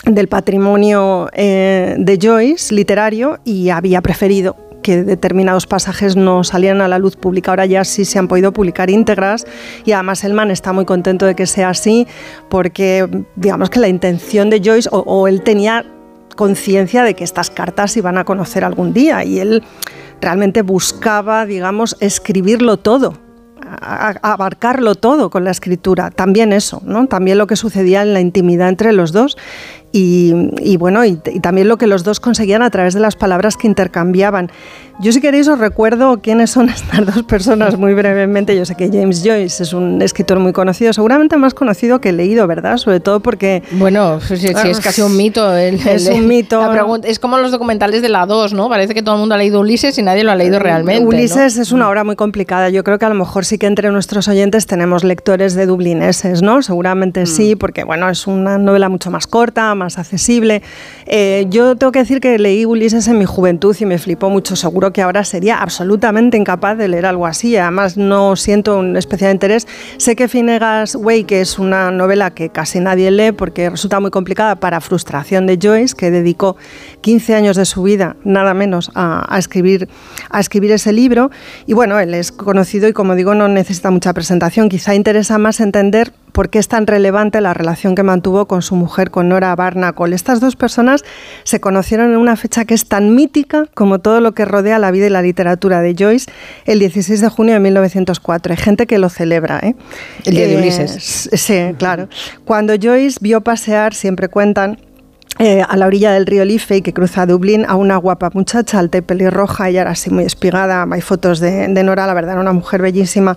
del 0.05 0.28
patrimonio 0.28 1.31
eh, 1.33 1.94
de 1.97 2.19
Joyce 2.20 2.75
literario 2.75 3.39
y 3.44 3.70
había 3.70 4.03
preferido 4.03 4.57
que 4.85 5.03
determinados 5.03 5.67
pasajes 5.67 6.15
no 6.15 6.44
salieran 6.44 6.83
a 6.83 6.89
la 6.89 6.99
luz 6.99 7.17
pública. 7.17 7.51
Ahora 7.51 7.67
ya 7.67 7.85
sí 7.85 8.05
se 8.05 8.19
han 8.19 8.28
podido 8.28 8.53
publicar 8.53 8.91
íntegras 8.91 9.47
y 9.85 9.93
además 9.93 10.23
Elman 10.23 10.51
está 10.51 10.73
muy 10.73 10.85
contento 10.85 11.27
de 11.27 11.35
que 11.35 11.47
sea 11.47 11.70
así 11.70 12.07
porque 12.51 13.09
digamos 13.35 13.70
que 13.70 13.81
la 13.81 13.89
intención 13.89 14.51
de 14.51 14.61
Joyce 14.62 14.89
o, 14.93 15.27
él 15.27 15.43
tenía 15.43 15.86
conciencia 16.35 17.03
de 17.03 17.15
que 17.15 17.25
estas 17.25 17.51
cartas 17.51 17.97
iban 17.97 18.19
a 18.19 18.25
conocer 18.25 18.65
algún 18.65 18.93
día 18.93 19.25
y 19.25 19.39
él 19.39 19.63
realmente 20.21 20.63
buscaba, 20.63 21.47
digamos, 21.47 21.97
escribirlo 22.01 22.79
todo 22.79 23.25
abarcarlo 23.81 24.95
todo 24.95 25.31
con 25.31 25.45
la 25.45 25.51
escritura, 25.51 26.11
también 26.11 26.53
eso, 26.53 26.83
¿no? 26.85 27.07
También 27.07 27.39
lo 27.39 27.47
que 27.47 27.57
sucedía 27.57 28.03
en 28.03 28.13
la 28.13 28.21
intimidad 28.21 28.69
entre 28.69 28.93
los 28.93 29.13
dos 29.13 29.37
y, 29.97 30.76
bueno, 30.76 31.05
y, 31.05 31.14
también 31.14 31.68
lo 31.68 31.76
que 31.76 31.86
los 31.86 32.02
dos 32.02 32.18
conseguían 32.18 32.62
a 32.62 32.70
través 32.70 32.94
de 32.94 33.00
las 33.00 33.14
palabras 33.14 33.56
que 33.56 33.68
intercambiaban. 33.68 34.50
Yo 35.00 35.12
si 35.12 35.20
queréis 35.20 35.47
os 35.47 35.58
recuerdo 35.58 36.20
quiénes 36.20 36.50
son 36.50 36.68
estas 36.70 37.06
dos 37.06 37.23
personas 37.23 37.78
muy 37.78 37.94
brevemente. 37.94 38.56
Yo 38.56 38.64
sé 38.64 38.74
que 38.74 38.89
James 38.89 39.23
Joyce 39.24 39.62
es 39.62 39.73
un 39.73 40.02
escritor 40.02 40.40
muy 40.40 40.52
conocido, 40.52 40.92
seguramente 40.92 41.36
más 41.36 41.55
conocido 41.55 42.00
que 42.00 42.12
leído, 42.12 42.48
¿verdad? 42.48 42.76
Sobre 42.76 42.98
todo 42.98 43.20
porque... 43.20 43.62
Bueno, 43.73 44.20
sí, 44.20 44.34
es 44.48 44.81
casi 44.81 45.02
un 45.02 45.16
mito. 45.16 45.56
es 45.56 46.08
un 46.08 46.26
mito. 46.26 46.60
es 47.05 47.20
como 47.20 47.39
los 47.39 47.52
documentales 47.52 48.02
de 48.02 48.08
la 48.08 48.26
2, 48.26 48.52
¿no? 48.52 48.68
Parece 48.68 48.94
que 48.94 49.02
todo 49.02 49.14
el 49.14 49.20
mundo 49.20 49.36
ha 49.36 49.39
leído 49.39 49.60
Ulises 49.60 49.97
y 49.98 50.02
nadie 50.02 50.24
lo 50.24 50.32
ha 50.32 50.34
leído 50.34 50.58
realmente. 50.58 51.06
Ulises 51.06 51.56
es 51.56 51.70
una 51.70 51.89
obra 51.89 52.02
muy 52.02 52.16
complicada. 52.16 52.68
Yo 52.68 52.82
creo 52.82 52.98
que 52.98 53.05
a 53.05 53.10
lo 53.10 53.14
mejor 53.14 53.44
sí 53.44 53.58
que 53.58 53.66
entre 53.66 53.92
nuestros 53.92 54.26
oyentes 54.26 54.66
tenemos 54.66 55.05
lectores 55.05 55.55
de 55.55 55.66
dublineses, 55.66 56.42
¿no? 56.42 56.62
Seguramente 56.62 57.23
mm. 57.23 57.26
sí, 57.26 57.55
porque 57.55 57.84
bueno, 57.84 58.10
es 58.10 58.26
una 58.26 58.58
novela 58.58 58.89
mucho 58.89 59.12
más 59.12 59.28
corta, 59.28 59.73
más 59.76 59.84
más 59.85 59.99
accesible. 59.99 60.63
Eh, 61.07 61.47
yo 61.51 61.77
tengo 61.77 61.93
que 61.93 62.01
decir 62.01 62.21
que 62.21 62.39
leí 62.39 62.65
Ulises 62.65 63.07
en 63.07 63.19
mi 63.19 63.27
juventud 63.27 63.77
y 63.79 63.85
me 63.85 63.99
flipó 63.99 64.31
mucho. 64.31 64.57
Seguro 64.57 64.93
que 64.93 65.03
ahora 65.03 65.25
sería 65.25 65.59
absolutamente 65.59 66.37
incapaz 66.37 66.77
de 66.79 66.89
leer 66.89 67.07
algo 67.07 67.27
así. 67.27 67.57
Además, 67.57 67.97
no 67.97 68.35
siento 68.37 68.79
un 68.79 68.97
especial 68.97 69.33
interés. 69.33 69.67
Sé 69.99 70.17
que 70.17 70.27
Finnegan's 70.27 70.95
Way, 70.97 71.25
que 71.25 71.41
es 71.41 71.59
una 71.59 71.91
novela 71.91 72.33
que 72.33 72.49
casi 72.49 72.81
nadie 72.81 73.11
lee 73.11 73.33
porque 73.33 73.71
resulta 73.71 74.01
muy 74.01 74.11
complicada 74.11 74.57
para 74.57 74.81
frustración 74.81 75.47
de 75.47 75.59
Joyce, 75.61 75.95
que 75.95 76.11
dedicó 76.11 76.57
15 77.03 77.35
años 77.35 77.57
de 77.57 77.67
su 77.67 77.83
vida, 77.83 78.17
nada 78.25 78.55
menos, 78.55 78.91
a, 78.95 79.27
a 79.29 79.39
escribir, 79.39 79.89
a 80.31 80.41
escribir 80.41 80.73
ese 80.73 80.93
libro. 80.93 81.31
Y 81.67 81.75
bueno, 81.75 82.01
él 82.01 82.15
es 82.15 82.33
conocido 82.33 82.89
y, 82.89 82.93
como 82.95 83.15
digo, 83.15 83.35
no 83.35 83.49
necesita 83.49 83.91
mucha 83.91 84.15
presentación. 84.15 84.69
Quizá 84.71 84.95
interesa 84.95 85.37
más 85.37 85.61
entender 85.61 86.13
por 86.35 86.51
qué 86.51 86.59
es 86.59 86.67
tan 86.67 86.87
relevante 86.89 87.41
la 87.41 87.55
relación 87.55 87.95
que 87.95 88.03
mantuvo 88.03 88.47
con 88.47 88.61
su 88.61 88.75
mujer, 88.75 89.13
con 89.13 89.29
Nora 89.29 89.55
Barnacle. 89.55 90.17
Estas 90.17 90.41
dos 90.41 90.57
personas 90.57 91.05
se 91.45 91.61
conocieron 91.61 92.11
en 92.11 92.17
una 92.17 92.35
fecha 92.35 92.65
que 92.65 92.75
es 92.75 92.87
tan 92.87 93.15
mítica 93.15 93.67
como 93.73 94.01
todo 94.01 94.21
lo 94.21 94.33
que 94.33 94.45
rodea 94.45 94.81
la 94.81 94.91
vida 94.91 95.07
y 95.07 95.11
la 95.11 95.23
literatura 95.23 95.81
de 95.81 95.95
Joyce, 95.97 96.31
el 96.65 96.81
16 96.81 97.21
de 97.21 97.29
junio 97.29 97.55
de 97.55 97.61
1904. 97.61 98.53
Hay 98.53 98.57
gente 98.57 98.87
que 98.87 98.99
lo 98.99 99.11
celebra. 99.11 99.61
¿eh? 99.61 99.77
El 100.25 100.35
día 100.35 100.49
de 100.49 100.57
Ulises. 100.57 101.31
sí, 101.33 101.55
claro. 101.79 102.09
Cuando 102.45 102.75
Joyce 102.75 103.19
vio 103.21 103.41
pasear, 103.41 103.95
siempre 103.95 104.29
cuentan, 104.29 104.79
eh, 105.41 105.63
a 105.69 105.77
la 105.77 105.87
orilla 105.87 106.13
del 106.13 106.27
río 106.27 106.45
Liffey, 106.45 106.81
que 106.81 106.93
cruza 106.93 107.27
Dublín, 107.27 107.65
a 107.67 107.75
una 107.75 107.97
guapa 107.97 108.31
muchacha, 108.35 108.79
alta 108.79 108.99
y 108.99 109.01
pelirroja, 109.01 109.69
ella 109.69 109.81
era 109.81 109.91
así 109.91 110.09
muy 110.09 110.23
espigada, 110.23 110.87
hay 110.89 111.01
fotos 111.01 111.41
de, 111.41 111.67
de 111.67 111.83
Nora, 111.83 112.07
la 112.07 112.15
verdad 112.15 112.35
era 112.35 112.41
una 112.41 112.53
mujer 112.53 112.81
bellísima, 112.81 113.37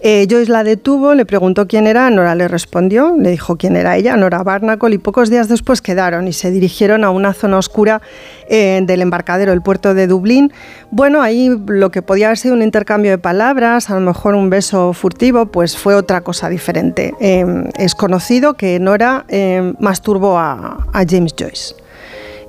eh, 0.00 0.26
Joyce 0.30 0.50
la 0.50 0.64
detuvo, 0.64 1.14
le 1.14 1.26
preguntó 1.26 1.66
quién 1.66 1.86
era, 1.86 2.08
Nora 2.10 2.34
le 2.34 2.48
respondió, 2.48 3.14
le 3.16 3.30
dijo 3.30 3.56
quién 3.56 3.76
era 3.76 3.96
ella, 3.96 4.16
Nora 4.16 4.42
Barnacle, 4.42 4.94
y 4.94 4.98
pocos 4.98 5.30
días 5.30 5.48
después 5.48 5.80
quedaron 5.80 6.28
y 6.28 6.32
se 6.32 6.50
dirigieron 6.50 7.04
a 7.04 7.10
una 7.10 7.32
zona 7.32 7.58
oscura 7.58 8.02
eh, 8.48 8.80
del 8.84 9.02
embarcadero, 9.02 9.52
el 9.52 9.62
puerto 9.62 9.94
de 9.94 10.06
Dublín. 10.06 10.52
Bueno, 10.90 11.22
ahí 11.22 11.50
lo 11.66 11.90
que 11.90 12.02
podía 12.02 12.26
haber 12.26 12.38
sido 12.38 12.54
un 12.54 12.62
intercambio 12.62 13.10
de 13.10 13.18
palabras, 13.18 13.90
a 13.90 13.94
lo 13.94 14.00
mejor 14.00 14.34
un 14.34 14.50
beso 14.50 14.92
furtivo, 14.92 15.46
pues 15.46 15.76
fue 15.76 15.94
otra 15.94 16.20
cosa 16.20 16.48
diferente. 16.48 17.14
Eh, 17.20 17.44
es 17.76 17.94
conocido 17.94 18.54
que 18.54 18.78
Nora 18.78 19.24
masturbó 19.78 20.38
a 20.38 21.04
James 21.08 21.34
Joyce. 21.38 21.85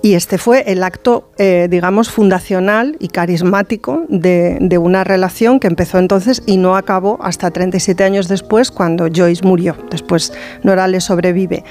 Y 0.08 0.14
este 0.14 0.38
fue 0.38 0.64
el 0.68 0.84
acto, 0.84 1.30
eh, 1.38 1.68
digamos, 1.70 2.10
fundacional 2.10 2.96
y 2.98 3.10
carismático 3.10 4.06
de, 4.08 4.78
una 4.82 5.04
relación 5.04 5.60
que 5.60 5.68
empezó 5.68 5.98
entonces 6.00 6.44
y 6.46 6.56
no 6.56 6.78
acabó 6.78 7.20
hasta 7.22 7.52
37 7.52 8.06
años 8.06 8.30
después, 8.30 8.72
cuando 8.72 9.10
Joyce 9.14 9.46
murió. 9.46 9.76
Después 9.92 10.32
Nora 10.64 10.88
le 10.88 11.02
sobrevive. 11.02 11.66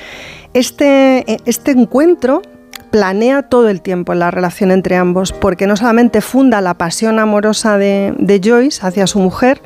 Este, 0.53 1.25
este 1.47 1.71
encuentro 1.71 2.43
planea 2.91 3.41
todo 3.41 3.71
el 3.71 3.81
tiempo 3.81 4.13
la 4.13 4.31
relación 4.31 4.71
entre 4.71 4.97
ambos, 4.97 5.33
porque 5.33 5.67
no 5.67 5.75
solamente 5.79 6.21
funda 6.21 6.61
la 6.61 6.75
pasión 6.75 7.19
amorosa 7.19 7.79
de 7.79 8.41
Joyce 8.45 8.87
hacia 8.87 9.07
su 9.07 9.19
mujer, 9.19 9.63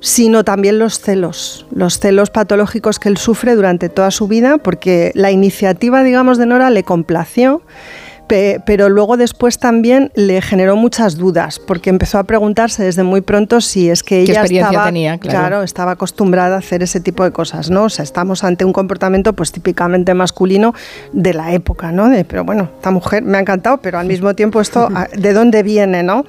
sino 0.00 0.44
también 0.44 0.78
los 0.78 1.00
celos, 1.00 1.66
los 1.70 1.98
celos 1.98 2.30
patológicos 2.30 2.98
que 2.98 3.08
él 3.08 3.16
sufre 3.16 3.54
durante 3.54 3.88
toda 3.88 4.10
su 4.10 4.28
vida, 4.28 4.58
porque 4.58 5.12
la 5.14 5.30
iniciativa, 5.30 6.02
digamos, 6.02 6.38
de 6.38 6.46
Nora 6.46 6.70
le 6.70 6.84
complació, 6.84 7.62
pero 8.28 8.88
luego 8.88 9.16
después 9.16 9.58
también 9.58 10.12
le 10.14 10.42
generó 10.42 10.76
muchas 10.76 11.16
dudas, 11.16 11.58
porque 11.58 11.90
empezó 11.90 12.18
a 12.18 12.24
preguntarse 12.24 12.84
desde 12.84 13.02
muy 13.02 13.22
pronto 13.22 13.60
si 13.60 13.88
es 13.88 14.02
que 14.02 14.20
ella 14.20 14.42
estaba, 14.42 14.84
tenía, 14.84 15.18
claro. 15.18 15.62
estaba 15.62 15.92
acostumbrada 15.92 16.56
a 16.56 16.58
hacer 16.58 16.82
ese 16.82 17.00
tipo 17.00 17.24
de 17.24 17.32
cosas, 17.32 17.70
¿no? 17.70 17.84
O 17.84 17.88
sea, 17.88 18.02
estamos 18.02 18.44
ante 18.44 18.64
un 18.64 18.72
comportamiento 18.72 19.32
pues 19.32 19.50
típicamente 19.50 20.12
masculino 20.14 20.74
de 21.12 21.32
la 21.32 21.52
época, 21.52 21.90
¿no? 21.90 22.08
De, 22.08 22.24
pero 22.24 22.44
bueno, 22.44 22.68
esta 22.76 22.90
mujer 22.90 23.22
me 23.22 23.38
ha 23.38 23.40
encantado, 23.40 23.78
pero 23.78 23.98
al 23.98 24.06
mismo 24.06 24.34
tiempo 24.34 24.60
esto, 24.60 24.88
¿de 25.16 25.32
dónde 25.32 25.62
viene, 25.62 26.02
no? 26.02 26.24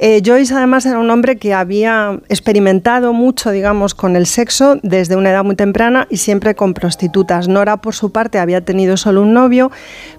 Eh, 0.00 0.22
Joyce 0.24 0.54
además 0.54 0.86
era 0.86 1.00
un 1.00 1.10
hombre 1.10 1.38
que 1.38 1.54
había 1.54 2.20
experimentado 2.28 3.12
mucho, 3.12 3.50
digamos, 3.50 3.94
con 3.94 4.14
el 4.14 4.26
sexo 4.26 4.78
desde 4.84 5.16
una 5.16 5.30
edad 5.30 5.42
muy 5.42 5.56
temprana 5.56 6.06
y 6.08 6.18
siempre 6.18 6.54
con 6.54 6.72
prostitutas. 6.72 7.48
Nora, 7.48 7.78
por 7.78 7.96
su 7.96 8.12
parte, 8.12 8.38
había 8.38 8.64
tenido 8.64 8.96
solo 8.96 9.22
un 9.22 9.32
novio, 9.32 9.72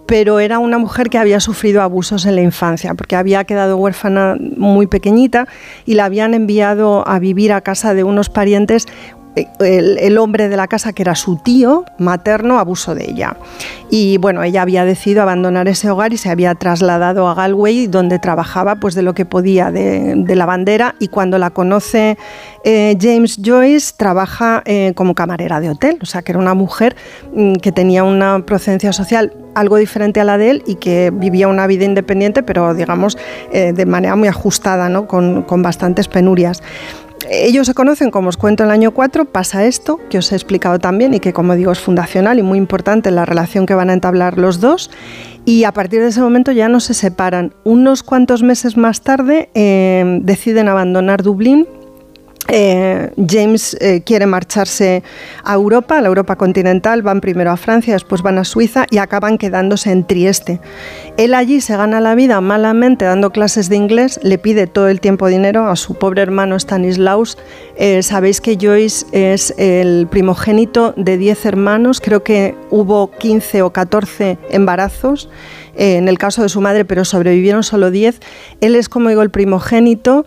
pero 0.06 0.41
era 0.41 0.59
una 0.59 0.80
mujer 0.80 1.09
que 1.09 1.17
había 1.17 1.40
sufrido 1.40 1.82
abusos 1.82 2.25
en 2.25 2.35
la 2.35 2.41
infancia, 2.41 2.93
porque 2.93 3.16
había 3.16 3.45
quedado 3.45 3.77
huérfana 3.77 4.35
muy 4.58 4.85
pequeñita 4.88 5.48
y 5.85 5.93
la 5.93 6.06
habían 6.06 6.33
enviado 6.33 7.08
a 7.08 7.17
vivir 7.19 7.53
a 7.53 7.61
casa 7.61 7.93
de 7.93 8.03
unos 8.03 8.30
parientes 8.30 8.85
el, 9.35 10.17
hombre 10.17 10.49
de 10.49 10.58
la 10.58 10.67
casa, 10.67 10.93
que 10.93 11.03
era 11.03 11.16
su 11.16 11.38
tío 11.38 11.85
materno, 11.98 12.59
abusó 12.59 12.95
de 12.95 13.09
ella. 13.09 13.38
Y 13.90 14.17
bueno, 14.17 14.43
ella 14.43 14.61
había 14.61 14.85
decidido 14.85 15.22
abandonar 15.22 15.67
ese 15.67 15.90
hogar 15.90 16.14
y 16.14 16.17
se 16.17 16.30
había 16.30 16.56
trasladado 16.56 17.27
a 17.27 17.33
Galway, 17.33 17.88
donde 17.88 18.19
trabajaba 18.19 18.75
pues 18.75 18.95
de 18.95 19.01
lo 19.01 19.14
que 19.14 19.25
podía 19.25 19.72
de, 19.72 20.35
la 20.35 20.45
bandera. 20.45 20.95
Y 20.99 21.08
cuando 21.08 21.38
la 21.38 21.49
conoce 21.49 22.17
eh, 22.64 22.98
James 22.99 23.40
Joyce, 23.43 23.93
trabaja 23.95 24.61
eh, 24.66 24.93
como 24.95 25.16
camarera 25.16 25.59
de 25.59 25.69
hotel, 25.69 25.99
o 26.01 26.06
sea 26.06 26.22
que 26.22 26.32
era 26.32 26.40
una 26.40 26.53
mujer 26.53 26.95
mm, 27.33 27.56
que 27.56 27.72
tenía 27.72 28.03
una 28.03 28.45
procedencia 28.45 28.93
social 28.93 29.33
algo 29.56 29.77
diferente 29.77 30.19
a 30.19 30.24
la 30.24 30.38
de 30.38 30.51
él 30.51 30.64
y 30.66 30.75
que 30.75 31.11
vivía 31.14 31.48
una 31.48 31.67
vida 31.67 31.83
independiente, 31.83 32.43
pero 32.43 32.74
digamos 32.74 33.17
eh, 33.51 33.74
de 33.74 33.85
manera 33.85 34.16
muy 34.16 34.27
ajustada, 34.27 34.90
¿no? 34.90 35.08
con, 35.08 35.41
con 35.43 35.61
bastantes 35.61 36.08
penurias 36.08 36.61
ellos 37.30 37.67
se 37.67 37.73
conocen, 37.73 38.11
como 38.11 38.30
os 38.30 38.38
cuento, 38.38 38.64
en 38.64 38.69
el 38.69 38.73
año 38.73 38.91
4, 38.91 39.25
pasa 39.25 39.65
esto, 39.65 39.99
que 40.09 40.17
os 40.17 40.31
he 40.31 40.35
explicado 40.35 40.80
también 40.80 41.14
y 41.14 41.19
que, 41.19 41.33
como 41.33 41.56
digo, 41.56 41.72
es 41.72 41.80
fundacional 41.80 42.39
y 42.39 42.43
muy 42.43 42.57
importante 42.57 43.09
en 43.09 43.15
la 43.15 43.25
relación 43.25 43.65
que 43.65 43.75
van 43.75 43.89
a 43.89 43.93
entablar 43.93 44.38
los 44.38 44.59
dos. 44.59 44.89
Y 45.45 45.64
a 45.64 45.72
partir 45.73 46.01
de 46.01 46.07
ese 46.07 46.22
momento 46.22 46.51
ya 46.51 46.69
no 46.69 46.80
se 46.80 46.93
separan. 46.93 47.53
Unos 47.64 48.03
cuantos 48.03 48.43
meses 48.43 48.77
más 48.77 49.01
tarde 49.01 49.49
eh, 49.53 50.19
deciden 50.22 50.67
abandonar 50.67 51.23
Dublín 51.23 51.67
eh, 52.51 53.11
James 53.27 53.77
eh, 53.79 54.01
quiere 54.05 54.25
marcharse 54.25 55.03
a 55.43 55.53
Europa, 55.53 55.97
a 55.97 56.01
la 56.01 56.07
Europa 56.07 56.35
continental, 56.35 57.01
van 57.01 57.21
primero 57.21 57.51
a 57.51 57.57
Francia, 57.57 57.93
después 57.93 58.21
van 58.21 58.37
a 58.37 58.43
Suiza 58.43 58.85
y 58.89 58.97
acaban 58.97 59.37
quedándose 59.37 59.91
en 59.91 60.05
Trieste. 60.05 60.59
Él 61.17 61.33
allí 61.33 61.61
se 61.61 61.77
gana 61.77 62.01
la 62.01 62.15
vida 62.15 62.41
malamente 62.41 63.05
dando 63.05 63.31
clases 63.31 63.69
de 63.69 63.75
inglés, 63.75 64.19
le 64.23 64.37
pide 64.37 64.67
todo 64.67 64.87
el 64.87 64.99
tiempo 64.99 65.27
dinero 65.27 65.67
a 65.67 65.75
su 65.75 65.95
pobre 65.95 66.21
hermano 66.21 66.59
Stanislaus. 66.59 67.37
Eh, 67.77 68.03
Sabéis 68.03 68.41
que 68.41 68.57
Joyce 68.59 69.05
es 69.11 69.53
el 69.57 70.07
primogénito 70.07 70.93
de 70.97 71.17
10 71.17 71.45
hermanos, 71.45 72.01
creo 72.01 72.23
que 72.23 72.55
hubo 72.69 73.11
15 73.11 73.61
o 73.61 73.71
14 73.71 74.37
embarazos 74.49 75.29
en 75.79 76.09
el 76.09 76.17
caso 76.17 76.41
de 76.41 76.49
su 76.49 76.59
madre, 76.59 76.83
pero 76.83 77.05
sobrevivieron 77.05 77.63
solo 77.63 77.89
10. 77.89 78.19
Él 78.59 78.75
es, 78.75 78.89
como 78.89 79.07
digo, 79.09 79.21
el 79.21 79.29
primogénito. 79.29 80.25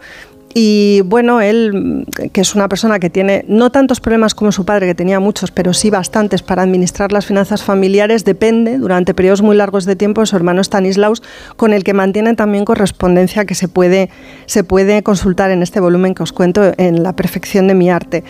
Y 0.54 1.00
bueno, 1.02 1.40
él, 1.40 2.06
que 2.32 2.42
es 2.42 2.54
una 2.54 2.68
persona 2.68 2.98
que 2.98 3.08
tiene 3.08 3.44
no 3.48 3.70
tantos 3.70 4.00
problemas 4.00 4.34
como 4.34 4.52
su 4.52 4.64
padre, 4.64 4.86
que 4.86 4.94
tenía 4.94 5.18
muchos, 5.18 5.50
pero 5.50 5.72
sí 5.72 5.88
bastantes 5.88 6.42
para 6.42 6.62
administrar 6.62 7.10
las 7.10 7.24
finanzas 7.24 7.62
familiares, 7.62 8.24
depende 8.24 8.76
durante 8.76 9.14
periodos 9.14 9.40
muy 9.40 9.56
largos 9.56 9.86
de 9.86 9.96
tiempo 9.96 10.20
de 10.20 10.26
su 10.26 10.36
hermano 10.36 10.62
Stanislaus, 10.62 11.22
con 11.56 11.72
el 11.72 11.84
que 11.84 11.94
mantiene 11.94 12.34
también 12.34 12.64
correspondencia 12.64 13.46
que 13.46 13.54
se 13.54 13.68
puede, 13.68 14.10
se 14.46 14.62
puede 14.62 15.02
consultar 15.02 15.50
en 15.50 15.62
este 15.62 15.80
volumen 15.80 16.14
que 16.14 16.22
os 16.22 16.32
cuento 16.32 16.72
en 16.76 17.02
La 17.02 17.14
perfección 17.14 17.66
de 17.66 17.74
mi 17.74 17.90
arte. 17.90 18.22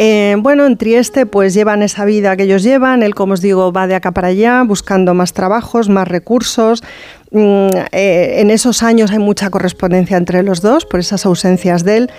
Eh, 0.00 0.36
bueno, 0.38 0.64
en 0.64 0.76
Trieste 0.76 1.26
pues 1.26 1.54
llevan 1.54 1.82
esa 1.82 2.04
vida 2.04 2.36
que 2.36 2.44
ellos 2.44 2.62
llevan, 2.62 3.02
él 3.02 3.16
como 3.16 3.32
os 3.32 3.40
digo 3.40 3.72
va 3.72 3.88
de 3.88 3.96
acá 3.96 4.12
para 4.12 4.28
allá 4.28 4.62
buscando 4.62 5.12
más 5.12 5.32
trabajos, 5.32 5.88
más 5.88 6.06
recursos. 6.06 6.84
Mm, 7.30 7.68
eh, 7.92 8.40
en 8.40 8.50
esos 8.50 8.82
años 8.82 9.10
hay 9.10 9.18
mucha 9.18 9.50
correspondencia 9.50 10.16
entre 10.16 10.42
los 10.42 10.62
dos 10.62 10.86
por 10.86 10.98
esas 11.00 11.26
ausencias 11.26 11.84
de 11.84 11.98
él 11.98 12.10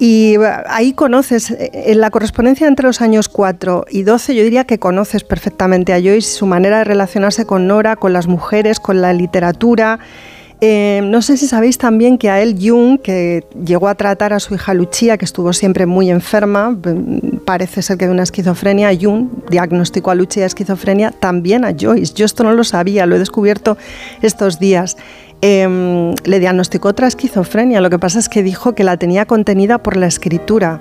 y 0.00 0.34
ahí 0.66 0.92
conoces, 0.92 1.52
eh, 1.52 1.70
en 1.72 2.00
la 2.00 2.10
correspondencia 2.10 2.66
entre 2.66 2.86
los 2.86 3.00
años 3.00 3.28
4 3.28 3.84
y 3.88 4.02
12 4.02 4.34
yo 4.34 4.42
diría 4.42 4.64
que 4.64 4.80
conoces 4.80 5.22
perfectamente 5.22 5.92
a 5.92 6.00
Joyce, 6.00 6.36
su 6.36 6.46
manera 6.46 6.78
de 6.78 6.84
relacionarse 6.84 7.46
con 7.46 7.68
Nora, 7.68 7.94
con 7.94 8.12
las 8.12 8.26
mujeres, 8.26 8.80
con 8.80 9.00
la 9.00 9.12
literatura. 9.12 10.00
Eh, 10.60 11.02
no 11.04 11.20
sé 11.20 11.36
si 11.36 11.46
sabéis 11.46 11.76
también 11.76 12.16
que 12.16 12.30
a 12.30 12.40
él 12.40 12.56
Jung, 12.58 12.98
que 12.98 13.44
llegó 13.62 13.88
a 13.88 13.94
tratar 13.94 14.32
a 14.32 14.40
su 14.40 14.54
hija 14.54 14.72
Lucia, 14.72 15.18
que 15.18 15.26
estuvo 15.26 15.52
siempre 15.52 15.84
muy 15.84 16.10
enferma, 16.10 16.70
mm, 16.70 17.40
parece 17.44 17.82
ser 17.82 17.98
que 17.98 18.06
de 18.06 18.12
una 18.12 18.22
esquizofrenia, 18.22 18.90
Jung 18.98 19.28
diagnosticó 19.50 20.12
a 20.12 20.14
Lucia 20.14 20.42
de 20.42 20.46
esquizofrenia, 20.46 21.10
también 21.10 21.64
a 21.64 21.74
Joyce. 21.78 22.14
Yo 22.14 22.24
esto 22.24 22.42
no 22.42 22.52
lo 22.52 22.64
sabía, 22.64 23.04
lo 23.04 23.16
he 23.16 23.18
descubierto 23.18 23.76
estos 24.22 24.58
días. 24.58 24.96
Em, 25.42 26.14
le 26.24 26.40
diagnosticó 26.40 26.88
otra 26.88 27.06
esquizofrenia, 27.06 27.82
lo 27.82 27.90
que 27.90 27.98
pasa 27.98 28.18
es 28.18 28.30
que 28.30 28.42
dijo 28.42 28.74
que 28.74 28.84
la 28.84 28.96
tenía 28.96 29.26
contenida 29.26 29.76
por 29.78 29.98
la 29.98 30.06
escritura. 30.06 30.80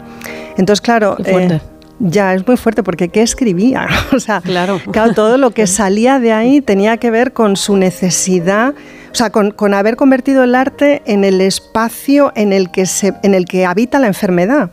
Entonces, 0.57 0.81
claro... 0.81 1.17
Eh, 1.25 1.59
ya, 1.99 2.33
es 2.33 2.45
muy 2.45 2.57
fuerte 2.57 2.83
porque 2.83 3.07
¿qué 3.07 3.21
escribía? 3.21 3.87
o 4.13 4.19
sea, 4.19 4.41
claro. 4.41 4.81
claro, 4.91 5.13
todo 5.13 5.37
lo 5.37 5.51
que 5.51 5.65
salía 5.65 6.19
de 6.19 6.33
ahí 6.33 6.59
tenía 6.59 6.97
que 6.97 7.09
ver 7.09 7.31
con 7.31 7.55
su 7.55 7.77
necesidad 7.77 8.73
o 9.15 9.17
sea, 9.17 9.29
con, 9.29 9.73
haber 9.73 9.95
convertido 9.95 10.43
el 10.43 10.55
arte 10.55 11.01
en 11.05 11.23
el 11.23 11.39
espacio 11.39 12.33
en 12.35 12.51
el 12.51 12.69
que, 12.69 12.85
se, 12.85 13.13
en 13.23 13.33
el 13.33 13.45
que 13.45 13.65
habita 13.65 13.97
la 13.97 14.07
enfermedad. 14.07 14.71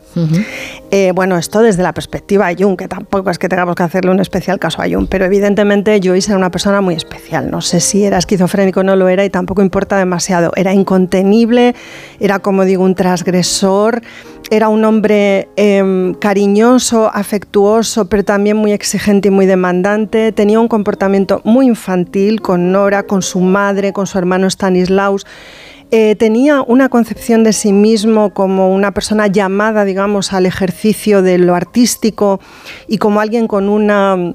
Eh, 0.95 1.11
bueno, 1.11 1.39
esto 1.39 1.63
desde 1.63 1.81
la 1.81 1.91
perspectiva 1.91 2.49
de 2.49 2.63
Jung, 2.63 2.77
que 2.77 2.87
tampoco 2.87 3.31
es 3.31 3.39
que 3.39 3.49
tengamos 3.49 3.73
que 3.75 3.81
hacerle 3.81 4.11
un 4.11 4.19
especial 4.19 4.59
caso 4.59 4.79
a 4.79 4.85
Jung, 4.87 5.07
pero 5.09 5.25
evidentemente 5.25 5.99
Joyce 6.03 6.29
era 6.29 6.37
una 6.37 6.51
persona 6.51 6.81
muy 6.81 6.93
especial. 6.93 7.49
No 7.49 7.61
sé 7.61 7.79
si 7.79 8.03
era 8.03 8.19
esquizofrénico 8.19 8.81
o 8.81 8.83
no 8.83 8.95
lo 8.95 9.09
era 9.09 9.25
y 9.25 9.31
tampoco 9.31 9.63
importa 9.63 9.97
demasiado. 9.97 10.51
Era 10.55 10.71
incontenible, 10.71 11.73
era 12.19 12.37
como 12.37 12.63
digo, 12.63 12.83
un 12.83 12.93
transgresor 12.93 14.03
era 14.51 14.69
un 14.69 14.85
hombre 14.85 15.49
em, 15.55 16.13
cariñoso, 16.13 17.09
afectuoso, 17.11 18.05
pero 18.05 18.23
también 18.23 18.55
muy 18.55 18.71
exigente 18.71 19.29
y 19.29 19.31
muy 19.31 19.47
demandante. 19.47 20.31
Tenía 20.31 20.59
un 20.59 20.67
comportamiento 20.67 21.41
muy 21.43 21.65
infantil 21.65 22.39
con 22.39 22.71
Nora, 22.71 23.01
con 23.01 23.23
su 23.23 23.39
madre, 23.39 23.93
con 23.93 24.05
su 24.05 24.19
hermano 24.19 24.47
Stanislaus. 24.47 25.25
Eh, 25.95 26.15
tenía 26.15 26.63
una 26.63 26.89
concepción 26.89 27.43
de 27.43 27.53
sí 27.53 27.71
mismo 27.71 28.33
como 28.33 28.73
una 28.73 28.95
persona 28.95 29.27
llamada, 29.27 29.85
digamos, 29.85 30.33
al 30.33 30.47
ejercicio 30.47 31.21
de 31.21 31.37
lo 31.37 31.53
artístico 31.53 32.39
y 32.87 32.97
como 32.97 33.19
alguien 33.19 33.45
con 33.45 33.69
una 33.69 34.33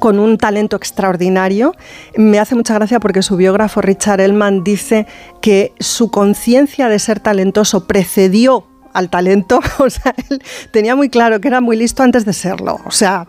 con 0.00 0.18
un 0.18 0.36
talento 0.36 0.76
extraordinario. 0.76 1.74
Me 2.14 2.38
hace 2.38 2.54
mucha 2.56 2.74
gracia 2.74 3.00
porque 3.00 3.22
su 3.22 3.38
biógrafo 3.38 3.80
Richard 3.80 4.20
Ellman 4.20 4.64
dice 4.64 5.06
que 5.40 5.72
su 5.80 6.10
conciencia 6.10 6.90
de 6.90 6.98
ser 6.98 7.20
talentoso 7.20 7.86
precedió 7.86 8.66
al 8.92 9.10
talento, 9.10 9.60
o 9.78 9.90
sea, 9.90 10.14
él 10.28 10.42
tenía 10.70 10.96
muy 10.96 11.08
claro 11.08 11.40
que 11.40 11.48
era 11.48 11.60
muy 11.60 11.76
listo 11.76 12.02
antes 12.02 12.24
de 12.24 12.32
serlo, 12.32 12.80
o 12.84 12.90
sea, 12.90 13.26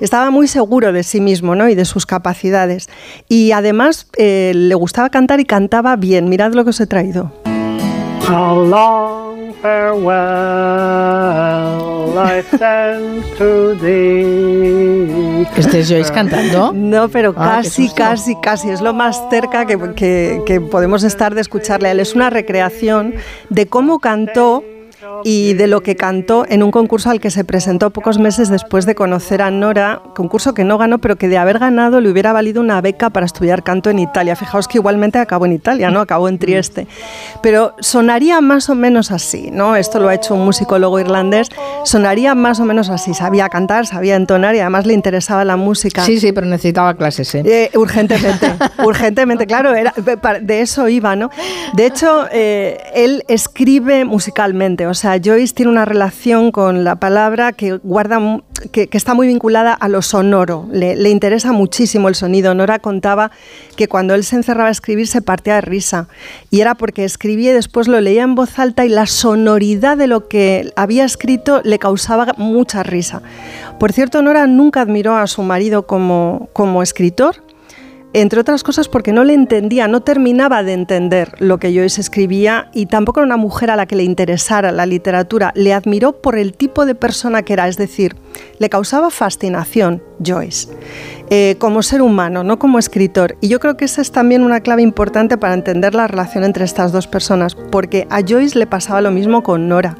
estaba 0.00 0.30
muy 0.30 0.48
seguro 0.48 0.92
de 0.92 1.02
sí 1.02 1.20
mismo 1.20 1.54
¿no? 1.54 1.68
y 1.68 1.74
de 1.74 1.84
sus 1.84 2.06
capacidades. 2.06 2.88
Y 3.28 3.52
además 3.52 4.08
eh, 4.16 4.52
le 4.54 4.74
gustaba 4.74 5.10
cantar 5.10 5.40
y 5.40 5.44
cantaba 5.44 5.96
bien, 5.96 6.28
mirad 6.28 6.52
lo 6.52 6.64
que 6.64 6.70
os 6.70 6.80
he 6.80 6.86
traído. 6.86 7.32
¿Este 15.56 15.80
es 15.80 15.88
Joyce 15.88 16.12
cantando? 16.12 16.72
No, 16.72 17.08
pero 17.08 17.34
ah, 17.36 17.60
casi, 17.62 17.88
casi, 17.90 18.34
casi. 18.40 18.70
Es 18.70 18.80
lo 18.80 18.92
más 18.92 19.22
cerca 19.30 19.64
que, 19.66 19.78
que, 19.94 20.42
que 20.44 20.60
podemos 20.60 21.04
estar 21.04 21.34
de 21.34 21.40
escucharle 21.40 21.88
a 21.88 21.92
él. 21.92 22.00
Es 22.00 22.14
una 22.14 22.30
recreación 22.30 23.14
de 23.48 23.66
cómo 23.66 24.00
cantó 24.00 24.64
y 25.24 25.54
de 25.54 25.66
lo 25.66 25.82
que 25.82 25.96
cantó 25.96 26.44
en 26.48 26.62
un 26.62 26.70
concurso 26.70 27.10
al 27.10 27.20
que 27.20 27.30
se 27.30 27.44
presentó 27.44 27.90
pocos 27.90 28.18
meses 28.18 28.48
después 28.48 28.86
de 28.86 28.94
conocer 28.94 29.42
a 29.42 29.50
Nora, 29.50 30.02
concurso 30.14 30.54
que 30.54 30.64
no 30.64 30.78
ganó, 30.78 30.98
pero 30.98 31.16
que 31.16 31.28
de 31.28 31.38
haber 31.38 31.58
ganado 31.58 32.00
le 32.00 32.10
hubiera 32.10 32.32
valido 32.32 32.60
una 32.60 32.80
beca 32.80 33.10
para 33.10 33.26
estudiar 33.26 33.62
canto 33.62 33.90
en 33.90 33.98
Italia. 33.98 34.36
Fijaos 34.36 34.68
que 34.68 34.78
igualmente 34.78 35.18
acabó 35.18 35.46
en 35.46 35.52
Italia, 35.52 35.90
¿no? 35.90 36.00
Acabó 36.00 36.28
en 36.28 36.38
Trieste. 36.38 36.86
Pero 37.42 37.74
sonaría 37.80 38.40
más 38.40 38.68
o 38.68 38.74
menos 38.74 39.10
así, 39.10 39.50
¿no? 39.50 39.76
Esto 39.76 40.00
lo 40.00 40.08
ha 40.08 40.14
hecho 40.14 40.34
un 40.34 40.44
musicólogo 40.44 41.00
irlandés. 41.00 41.48
Sonaría 41.84 42.34
más 42.34 42.60
o 42.60 42.64
menos 42.64 42.88
así. 42.88 43.14
Sabía 43.14 43.48
cantar, 43.48 43.86
sabía 43.86 44.16
entonar 44.16 44.54
y 44.54 44.60
además 44.60 44.86
le 44.86 44.94
interesaba 44.94 45.44
la 45.44 45.56
música. 45.56 46.04
Sí, 46.04 46.18
sí, 46.20 46.32
pero 46.32 46.46
necesitaba 46.46 46.94
clases, 46.94 47.34
¿eh? 47.34 47.42
eh 47.44 47.70
urgentemente, 47.76 48.52
urgentemente, 48.84 49.46
claro, 49.46 49.74
era, 49.74 49.94
de 50.40 50.60
eso 50.60 50.88
iba, 50.88 51.16
¿no? 51.16 51.30
De 51.74 51.86
hecho, 51.86 52.26
eh, 52.32 52.78
él 52.94 53.24
escribe 53.28 54.04
musicalmente, 54.04 54.86
o 54.86 54.94
sea, 54.96 55.20
Joyce 55.22 55.54
tiene 55.54 55.70
una 55.70 55.84
relación 55.84 56.50
con 56.50 56.82
la 56.82 56.96
palabra 56.96 57.52
que 57.52 57.74
guarda 57.74 58.40
que, 58.72 58.88
está 58.92 59.14
muy 59.14 59.26
vinculada 59.26 59.72
a 59.72 59.88
lo 59.88 60.02
sonoro. 60.02 60.68
Le, 60.72 61.08
interesa 61.10 61.52
muchísimo 61.52 62.08
el 62.08 62.14
sonido. 62.14 62.54
Nora 62.54 62.78
contaba 62.78 63.30
que 63.76 63.88
cuando 63.88 64.14
él 64.14 64.24
se 64.24 64.36
encerraba 64.36 64.68
a 64.68 64.72
escribir 64.72 65.06
se 65.06 65.22
partía 65.22 65.56
de 65.56 65.60
risa 65.60 66.08
y 66.50 66.60
era 66.60 66.74
porque 66.74 67.04
escribía 67.04 67.50
y 67.50 67.54
después 67.54 67.88
lo 67.88 68.00
leía 68.00 68.22
en 68.22 68.34
voz 68.34 68.58
alta 68.58 68.84
y 68.84 68.88
la 68.88 69.06
sonoridad 69.06 69.96
de 69.96 70.06
lo 70.06 70.28
que 70.28 70.72
había 70.76 71.04
escrito 71.04 71.60
le 71.62 71.78
causaba 71.78 72.34
mucha 72.36 72.82
risa. 72.82 73.22
Por 73.78 73.92
cierto, 73.92 74.22
Nora 74.22 74.46
nunca 74.46 74.80
admiró 74.80 75.16
a 75.16 75.26
su 75.26 75.42
marido 75.42 75.86
como, 75.86 76.48
como 76.52 76.82
escritor, 76.82 77.45
entre 78.18 78.40
otras 78.40 78.62
cosas 78.62 78.88
porque 78.88 79.12
no 79.12 79.24
le 79.24 79.34
entendía, 79.34 79.88
no 79.88 80.00
terminaba 80.00 80.62
de 80.62 80.72
entender 80.72 81.34
lo 81.38 81.58
que 81.58 81.74
Joyce 81.74 82.00
escribía 82.00 82.70
y 82.72 82.86
tampoco 82.86 83.20
era 83.20 83.26
una 83.26 83.36
mujer 83.36 83.70
a 83.70 83.76
la 83.76 83.84
que 83.84 83.94
le 83.94 84.04
interesara 84.04 84.72
la 84.72 84.86
literatura. 84.86 85.52
Le 85.54 85.74
admiró 85.74 86.22
por 86.22 86.38
el 86.38 86.54
tipo 86.54 86.86
de 86.86 86.94
persona 86.94 87.42
que 87.42 87.52
era, 87.52 87.68
es 87.68 87.76
decir, 87.76 88.16
le 88.58 88.70
causaba 88.70 89.10
fascinación 89.10 90.02
Joyce, 90.24 90.68
eh, 91.28 91.56
como 91.58 91.82
ser 91.82 92.00
humano, 92.00 92.42
no 92.42 92.58
como 92.58 92.78
escritor. 92.78 93.36
Y 93.42 93.48
yo 93.48 93.60
creo 93.60 93.76
que 93.76 93.84
esa 93.84 94.00
es 94.00 94.10
también 94.12 94.42
una 94.42 94.60
clave 94.60 94.80
importante 94.80 95.36
para 95.36 95.52
entender 95.52 95.94
la 95.94 96.06
relación 96.06 96.42
entre 96.44 96.64
estas 96.64 96.92
dos 96.92 97.06
personas, 97.06 97.54
porque 97.54 98.06
a 98.08 98.22
Joyce 98.26 98.58
le 98.58 98.66
pasaba 98.66 99.02
lo 99.02 99.10
mismo 99.10 99.42
con 99.42 99.68
Nora. 99.68 99.98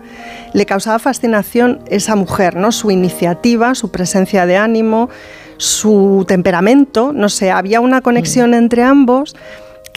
Le 0.54 0.64
causaba 0.64 0.98
fascinación 0.98 1.80
esa 1.90 2.16
mujer, 2.16 2.56
¿no? 2.56 2.72
su 2.72 2.90
iniciativa, 2.90 3.74
su 3.74 3.90
presencia 3.90 4.46
de 4.46 4.56
ánimo, 4.56 5.10
su 5.58 6.24
temperamento, 6.26 7.12
no 7.12 7.28
sé, 7.28 7.50
había 7.50 7.80
una 7.80 8.00
conexión 8.00 8.50
mm. 8.50 8.54
entre 8.54 8.82
ambos 8.82 9.34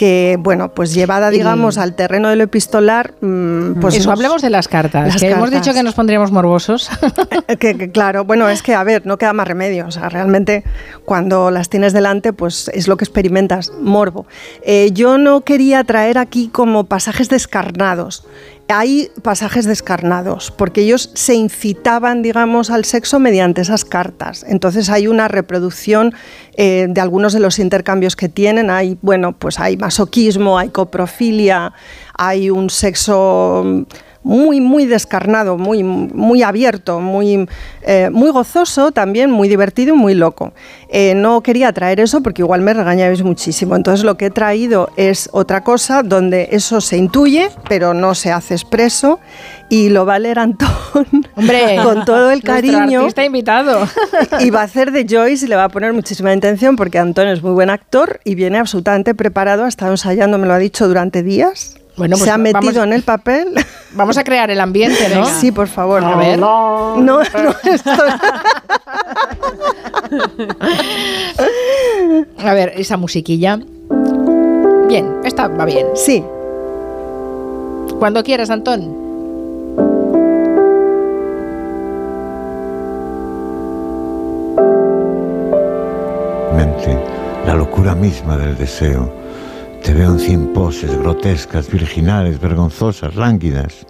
que, 0.00 0.38
bueno, 0.40 0.72
pues 0.72 0.94
llevada, 0.94 1.28
digamos, 1.28 1.76
al 1.76 1.94
terreno 1.94 2.30
de 2.30 2.36
lo 2.36 2.44
epistolar, 2.44 3.12
mm, 3.20 3.80
pues... 3.82 3.96
Eso, 3.96 4.10
hablemos 4.10 4.40
de 4.40 4.48
las 4.48 4.66
cartas, 4.66 5.14
que 5.16 5.28
hemos 5.28 5.50
dicho 5.50 5.74
que 5.74 5.82
nos 5.82 5.92
pondríamos 5.92 6.32
morbosos. 6.32 6.88
que, 7.58 7.92
claro, 7.92 8.24
bueno, 8.24 8.48
es 8.48 8.62
que, 8.62 8.74
a 8.74 8.82
ver, 8.82 9.04
no 9.04 9.18
queda 9.18 9.34
más 9.34 9.46
remedio, 9.46 9.86
o 9.86 9.90
sea, 9.90 10.08
realmente 10.08 10.64
cuando 11.04 11.50
las 11.50 11.68
tienes 11.68 11.92
delante, 11.92 12.32
pues 12.32 12.70
es 12.72 12.88
lo 12.88 12.96
que 12.96 13.04
experimentas, 13.04 13.72
morbo. 13.78 14.24
Eh, 14.62 14.88
yo 14.94 15.18
no 15.18 15.42
quería 15.42 15.84
traer 15.84 16.16
aquí 16.16 16.48
como 16.48 16.84
pasajes 16.84 17.28
descarnados, 17.28 18.24
hay 18.70 19.10
pasajes 19.22 19.64
descarnados, 19.64 20.50
porque 20.50 20.82
ellos 20.82 21.10
se 21.14 21.34
incitaban, 21.34 22.22
digamos, 22.22 22.70
al 22.70 22.84
sexo 22.84 23.18
mediante 23.18 23.60
esas 23.60 23.84
cartas. 23.84 24.44
Entonces 24.48 24.90
hay 24.90 25.06
una 25.06 25.28
reproducción 25.28 26.14
eh, 26.56 26.86
de 26.88 27.00
algunos 27.00 27.32
de 27.32 27.40
los 27.40 27.58
intercambios 27.58 28.16
que 28.16 28.28
tienen. 28.28 28.70
Hay, 28.70 28.98
bueno, 29.02 29.32
pues 29.32 29.58
hay 29.58 29.76
masoquismo, 29.76 30.58
hay 30.58 30.68
coprofilia, 30.68 31.72
hay 32.14 32.50
un 32.50 32.70
sexo 32.70 33.86
muy, 34.22 34.60
muy 34.60 34.86
descarnado, 34.86 35.56
muy, 35.56 35.82
muy 35.82 36.42
abierto, 36.42 37.00
muy, 37.00 37.48
eh, 37.82 38.10
muy 38.10 38.30
gozoso, 38.30 38.92
también 38.92 39.30
muy 39.30 39.48
divertido 39.48 39.94
y 39.94 39.96
muy 39.96 40.14
loco. 40.14 40.52
Eh, 40.90 41.14
no 41.14 41.42
quería 41.42 41.72
traer 41.72 42.00
eso 42.00 42.22
porque 42.22 42.42
igual 42.42 42.60
me 42.60 42.74
regañáis 42.74 43.22
muchísimo. 43.22 43.76
Entonces 43.76 44.04
lo 44.04 44.16
que 44.16 44.26
he 44.26 44.30
traído 44.30 44.90
es 44.96 45.30
otra 45.32 45.62
cosa 45.62 46.02
donde 46.02 46.48
eso 46.52 46.80
se 46.80 46.96
intuye, 46.96 47.48
pero 47.68 47.94
no 47.94 48.14
se 48.14 48.30
hace 48.30 48.54
expreso 48.54 49.20
y 49.68 49.88
lo 49.88 50.04
va 50.04 50.16
a 50.16 50.18
leer 50.18 50.38
Antón 50.38 50.68
Hombre, 51.36 51.78
con 51.82 52.04
todo 52.04 52.30
el 52.30 52.42
cariño. 52.42 53.00
artista 53.00 53.24
invitado. 53.24 53.86
Y 54.40 54.50
va 54.50 54.60
a 54.60 54.64
hacer 54.64 54.92
de 54.92 55.06
Joyce 55.08 55.46
y 55.46 55.48
le 55.48 55.56
va 55.56 55.64
a 55.64 55.68
poner 55.68 55.92
muchísima 55.92 56.32
intención 56.32 56.76
porque 56.76 56.98
Antón 56.98 57.28
es 57.28 57.42
muy 57.42 57.52
buen 57.52 57.70
actor 57.70 58.20
y 58.24 58.34
viene 58.34 58.58
absolutamente 58.58 59.14
preparado, 59.14 59.64
ha 59.64 59.68
estado 59.68 59.92
ensayando, 59.92 60.38
me 60.38 60.46
lo 60.46 60.52
ha 60.52 60.58
dicho 60.58 60.86
durante 60.88 61.22
días. 61.22 61.79
Bueno, 61.96 62.14
pues 62.16 62.22
se 62.24 62.30
ha 62.30 62.38
metido 62.38 62.60
vamos- 62.60 62.76
en 62.84 62.92
el 62.92 63.02
papel. 63.02 63.54
Vamos 63.92 64.16
a 64.18 64.22
crear 64.24 64.48
el 64.52 64.60
ambiente, 64.60 65.08
¿no? 65.12 65.24
Sí, 65.26 65.50
por 65.50 65.66
favor. 65.66 66.04
A 66.04 66.14
ver. 66.14 66.38
No, 66.38 66.96
no, 66.98 67.20
esto- 67.64 67.90
A 72.38 72.54
ver, 72.54 72.72
esa 72.76 72.96
musiquilla. 72.96 73.58
Bien, 74.88 75.16
esta 75.24 75.48
va 75.48 75.64
bien. 75.64 75.86
Sí. 75.96 76.24
Cuando 77.98 78.22
quieras, 78.22 78.48
Antón. 78.50 78.96
mente, 86.56 86.98
la 87.46 87.54
locura 87.54 87.94
misma 87.94 88.36
del 88.36 88.56
deseo. 88.56 89.10
Te 89.82 89.94
veo 89.94 90.12
en 90.12 90.18
cien 90.18 90.52
poses 90.52 90.96
grotescas, 90.98 91.70
virginales, 91.70 92.38
vergonzosas, 92.38 93.16
lánguidas. 93.16 93.86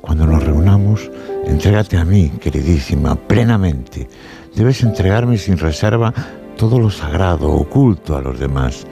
Cuando 0.00 0.26
nos 0.26 0.42
reunamos, 0.42 1.08
entrégate 1.46 1.96
a 1.96 2.04
mí, 2.04 2.32
queridísima, 2.40 3.14
plenamente. 3.14 4.08
Debes 4.56 4.82
entregarme 4.82 5.38
sin 5.38 5.56
reserva 5.56 6.12
todo 6.56 6.80
lo 6.80 6.90
sagrado, 6.90 7.48
oculto 7.48 8.16
a 8.16 8.20
los 8.20 8.40
demás. 8.40 8.86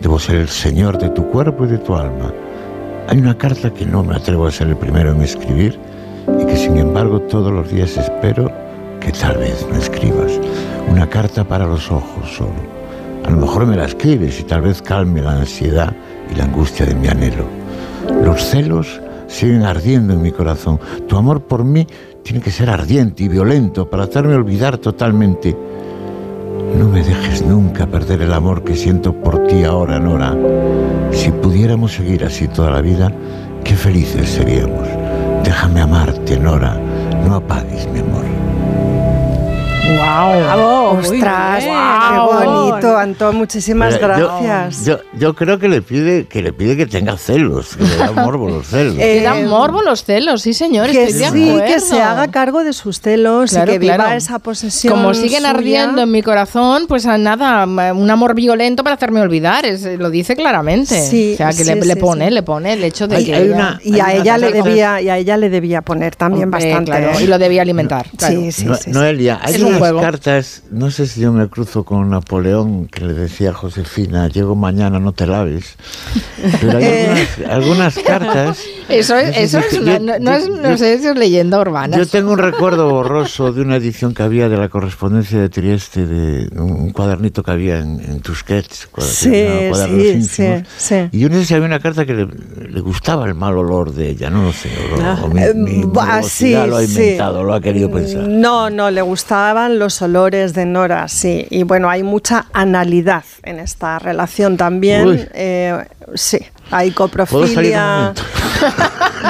Debo 0.00 0.18
ser 0.18 0.36
el 0.36 0.48
señor 0.48 0.98
de 0.98 1.10
tu 1.10 1.28
cuerpo 1.30 1.64
y 1.64 1.68
de 1.68 1.78
tu 1.78 1.94
alma. 1.94 2.32
Hay 3.08 3.18
una 3.18 3.38
carta 3.38 3.72
que 3.72 3.86
no 3.86 4.02
me 4.02 4.16
atrevo 4.16 4.46
a 4.46 4.50
ser 4.50 4.68
el 4.68 4.76
primero 4.76 5.12
en 5.12 5.22
escribir 5.22 5.78
y 6.40 6.44
que 6.44 6.56
sin 6.56 6.76
embargo 6.76 7.20
todos 7.20 7.52
los 7.52 7.70
días 7.70 7.96
espero 7.96 8.50
que 9.00 9.12
tal 9.12 9.38
vez 9.38 9.64
me 9.70 9.78
escribas. 9.78 10.32
Una 10.90 11.08
carta 11.08 11.44
para 11.44 11.66
los 11.66 11.90
ojos 11.90 12.30
solo. 12.36 12.73
A 13.24 13.30
lo 13.30 13.38
mejor 13.38 13.66
me 13.66 13.76
la 13.76 13.86
escribes 13.86 14.40
y 14.40 14.44
tal 14.44 14.62
vez 14.62 14.82
calme 14.82 15.22
la 15.22 15.32
ansiedad 15.32 15.92
y 16.30 16.36
la 16.36 16.44
angustia 16.44 16.84
de 16.86 16.94
mi 16.94 17.08
anhelo. 17.08 17.46
Los 18.22 18.42
celos 18.44 19.00
siguen 19.26 19.62
ardiendo 19.62 20.12
en 20.14 20.22
mi 20.22 20.30
corazón. 20.30 20.78
Tu 21.08 21.16
amor 21.16 21.42
por 21.42 21.64
mí 21.64 21.86
tiene 22.22 22.40
que 22.40 22.50
ser 22.50 22.70
ardiente 22.70 23.24
y 23.24 23.28
violento 23.28 23.88
para 23.88 24.04
hacerme 24.04 24.34
olvidar 24.34 24.78
totalmente. 24.78 25.56
No 26.78 26.88
me 26.88 27.02
dejes 27.02 27.44
nunca 27.44 27.86
perder 27.86 28.22
el 28.22 28.32
amor 28.32 28.62
que 28.62 28.76
siento 28.76 29.12
por 29.12 29.46
ti 29.46 29.64
ahora, 29.64 29.98
Nora. 29.98 30.36
Si 31.12 31.30
pudiéramos 31.30 31.92
seguir 31.92 32.24
así 32.24 32.48
toda 32.48 32.70
la 32.70 32.80
vida, 32.80 33.12
qué 33.64 33.74
felices 33.74 34.28
seríamos. 34.28 34.88
Déjame 35.44 35.80
amarte, 35.80 36.38
Nora. 36.38 36.78
No 37.26 37.36
apagues 37.36 37.88
mi 37.92 38.00
amor. 38.00 38.24
¡Wow! 40.14 40.40
Bravo, 40.44 40.90
Ostras, 41.00 41.64
qué 41.64 42.18
bonito, 42.18 42.96
Antón. 42.98 43.36
Muchísimas 43.36 43.98
gracias. 43.98 44.84
Yo, 44.84 44.98
yo 45.18 45.34
creo 45.34 45.58
que 45.58 45.68
le 45.68 45.82
pide 45.82 46.26
que 46.26 46.40
le 46.42 46.52
pide 46.52 46.76
que 46.76 46.86
tenga 46.86 47.16
celos, 47.16 47.76
que 47.76 47.84
le 47.84 47.96
da 47.96 48.12
morbo 48.12 48.48
los 48.48 48.66
celos. 48.68 48.94
Eh, 49.04 49.16
Le 49.18 49.22
dan 49.22 49.46
morbo 49.48 49.82
los 49.82 50.04
celos, 50.04 50.42
sí, 50.42 50.54
señor. 50.54 50.88
que 50.90 51.04
estoy 51.04 51.30
sí, 51.40 51.56
que 51.66 51.80
se 51.80 52.00
haga 52.00 52.28
cargo 52.28 52.62
de 52.64 52.72
sus 52.72 53.00
celos 53.00 53.50
Claro, 53.50 53.70
y 53.70 53.74
que 53.74 53.78
viva 53.78 53.96
claro. 53.96 54.16
esa 54.16 54.38
posesión. 54.38 54.94
Como 54.94 55.14
siguen 55.14 55.38
suya. 55.40 55.50
ardiendo 55.50 56.02
en 56.02 56.10
mi 56.10 56.22
corazón, 56.22 56.84
pues 56.88 57.06
a 57.06 57.18
nada, 57.18 57.64
un 57.92 58.10
amor 58.10 58.34
violento 58.34 58.84
para 58.84 58.94
hacerme 58.94 59.20
olvidar, 59.20 59.66
es- 59.66 59.84
lo 59.98 60.10
dice 60.10 60.36
claramente. 60.36 61.00
Sí, 61.00 61.32
o 61.34 61.36
sea, 61.36 61.48
que 61.48 61.64
sí, 61.64 61.74
le, 61.74 61.96
pone, 61.96 62.28
sí. 62.28 62.34
le 62.34 62.42
pone 62.42 62.72
el 62.74 62.84
hecho 62.84 63.08
de 63.08 63.16
Hay- 63.16 63.24
que 63.24 63.34
hay 63.34 63.42
ella- 63.46 63.54
una- 63.56 63.80
Y 63.82 64.00
a 64.00 64.12
ella 64.14 64.38
le 64.38 64.52
debía, 64.52 65.00
y 65.00 65.08
a 65.08 65.18
ella 65.18 65.36
le 65.36 65.50
debía 65.50 65.82
poner 65.82 66.14
también 66.16 66.50
bastante. 66.50 66.90
claro, 66.92 67.10
¿eh? 67.18 67.22
y 67.22 67.26
lo 67.26 67.38
debía 67.38 67.62
alimentar. 67.62 68.06
claro. 68.16 68.34
Sí, 68.34 68.52
sí, 68.52 68.64
No- 68.66 68.74
sí. 68.76 68.90
Noelia, 68.90 69.40
hay 69.42 69.54
Es 69.56 69.62
un 69.62 69.78
juego. 69.78 70.00
Cartas, 70.04 70.62
no 70.70 70.90
sé 70.90 71.06
si 71.06 71.20
yo 71.22 71.32
me 71.32 71.48
cruzo 71.48 71.84
con 71.84 72.10
Napoleón, 72.10 72.86
que 72.88 73.04
le 73.06 73.14
decía 73.14 73.50
a 73.50 73.54
Josefina, 73.54 74.28
llego 74.28 74.54
mañana, 74.54 74.98
no 75.00 75.12
te 75.12 75.26
laves. 75.26 75.76
Pero 76.60 76.76
hay 76.76 76.84
Eh. 76.84 77.26
algunas, 77.48 77.96
algunas 77.96 77.98
cartas... 78.00 78.58
Eso 78.90 79.16
es, 79.16 79.34
eso 79.38 79.58
es 79.60 79.72
yo- 79.72 79.80
una- 79.80 79.98
no, 79.98 80.18
no 80.18 80.32
es, 80.34 80.46
yo- 80.46 80.56
no 80.56 80.76
sé 80.76 80.98
si 80.98 81.06
es 81.06 81.16
leyenda 81.16 81.58
urbana. 81.58 81.96
Yo 81.96 82.06
tengo 82.06 82.32
un 82.32 82.38
recuerdo 82.38 82.90
borroso 82.90 83.50
de 83.50 83.62
una 83.62 83.76
edición 83.76 84.12
que 84.12 84.22
había 84.22 84.50
de 84.50 84.58
la 84.58 84.68
correspondencia 84.68 85.40
de 85.40 85.48
Trieste, 85.48 86.04
de 86.06 86.48
un, 86.60 86.90
cuadernito 86.90 87.42
que 87.42 87.50
había 87.50 87.78
en, 87.78 87.98
en 88.00 88.20
Tusquets, 88.20 88.88
Sí, 88.98 89.30
sí, 89.74 90.22
sí, 90.22 90.46
sí. 90.76 90.94
Y 91.12 91.18
yo 91.20 91.30
no 91.30 91.36
sé 91.36 91.46
si 91.46 91.54
había 91.54 91.66
una 91.66 91.80
carta 91.80 92.04
que 92.04 92.12
le, 92.12 92.26
le 92.68 92.80
gustaba 92.80 93.26
el 93.26 93.34
mal 93.34 93.56
olor 93.56 93.92
de 93.94 94.10
ella, 94.10 94.28
no 94.28 94.42
lo 94.44 94.52
sé. 94.52 94.68
O, 94.92 94.96
lo- 95.00 95.24
o 95.24 95.28
mi, 95.28 95.40
mi 95.54 95.84
morbosidad 95.86 96.64
sí, 96.64 96.70
lo 96.70 96.76
ha 96.76 96.84
inventado, 96.84 97.42
lo 97.42 97.54
ha 97.54 97.60
querido 97.62 97.90
pensar. 97.90 98.28
No, 98.28 98.68
no, 98.68 98.90
le 98.90 99.00
gustaban 99.00 99.78
los 99.78 99.93
olores 100.02 100.54
de 100.54 100.66
Nora, 100.66 101.08
sí. 101.08 101.46
Y 101.50 101.62
bueno, 101.62 101.88
hay 101.90 102.02
mucha 102.02 102.46
analidad 102.52 103.24
en 103.42 103.58
esta 103.58 103.98
relación 103.98 104.56
también. 104.56 105.28
Eh, 105.34 105.84
sí, 106.14 106.38
hay 106.70 106.90
¿Puedo 106.90 107.46
salir 107.46 107.76
un 107.76 108.14
coprofilia. 108.14 108.14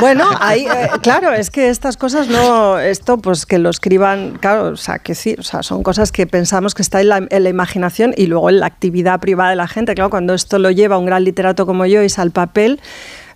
Bueno, 0.01 0.29
hay, 0.41 0.67
eh, 0.67 0.91
claro, 1.03 1.33
es 1.33 1.51
que 1.51 1.69
estas 1.69 1.97
cosas 1.97 2.29
no, 2.29 2.79
esto 2.81 3.19
pues 3.19 3.47
que 3.47 3.59
lo 3.59 3.71
escriban, 3.71 4.39
claro, 4.41 4.71
o 4.71 4.77
sea, 4.77 4.99
que 4.99 5.15
sí, 5.15 5.37
o 5.39 5.43
sea, 5.43 5.63
son 5.63 5.85
cosas 5.85 6.11
que 6.11 6.27
pensamos 6.27 6.75
que 6.75 6.83
está 6.83 7.01
en 7.01 7.09
la, 7.09 7.27
en 7.29 7.43
la 7.45 7.49
imaginación 7.49 8.13
y 8.17 8.27
luego 8.27 8.51
en 8.51 8.61
la 8.61 8.67
actividad 8.67 9.21
privada 9.21 9.51
de 9.51 9.57
la 9.57 9.69
gente. 9.69 9.95
Claro, 9.95 10.11
cuando 10.11 10.35
esto 10.35 10.59
lo 10.59 10.71
lleva 10.73 10.99
un 10.99 11.07
gran 11.07 11.23
literato 11.23 11.65
como 11.65 11.87
yo 11.87 12.03
y 12.03 12.09
al 12.17 12.33
papel, 12.33 12.81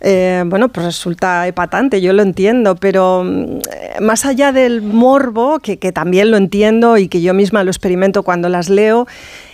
eh, 0.01 0.45
bueno, 0.47 0.69
pues 0.69 0.87
resulta 0.87 1.47
epatante, 1.47 2.01
yo 2.01 2.13
lo 2.13 2.23
entiendo, 2.23 2.77
pero 2.77 3.25
mm, 3.25 3.59
eh, 3.73 4.01
más 4.01 4.25
allá 4.25 4.53
del 4.53 4.83
morbo, 4.83 5.59
que, 5.59 5.79
que 5.79 5.93
también 5.93 6.31
lo 6.31 6.37
entiendo 6.37 6.97
y 6.99 7.09
que 7.09 7.21
yo 7.21 7.35
misma 7.35 7.65
lo 7.65 7.71
experimento 7.71 8.23
cuando 8.23 8.49
las 8.49 8.69
leo, 8.69 9.07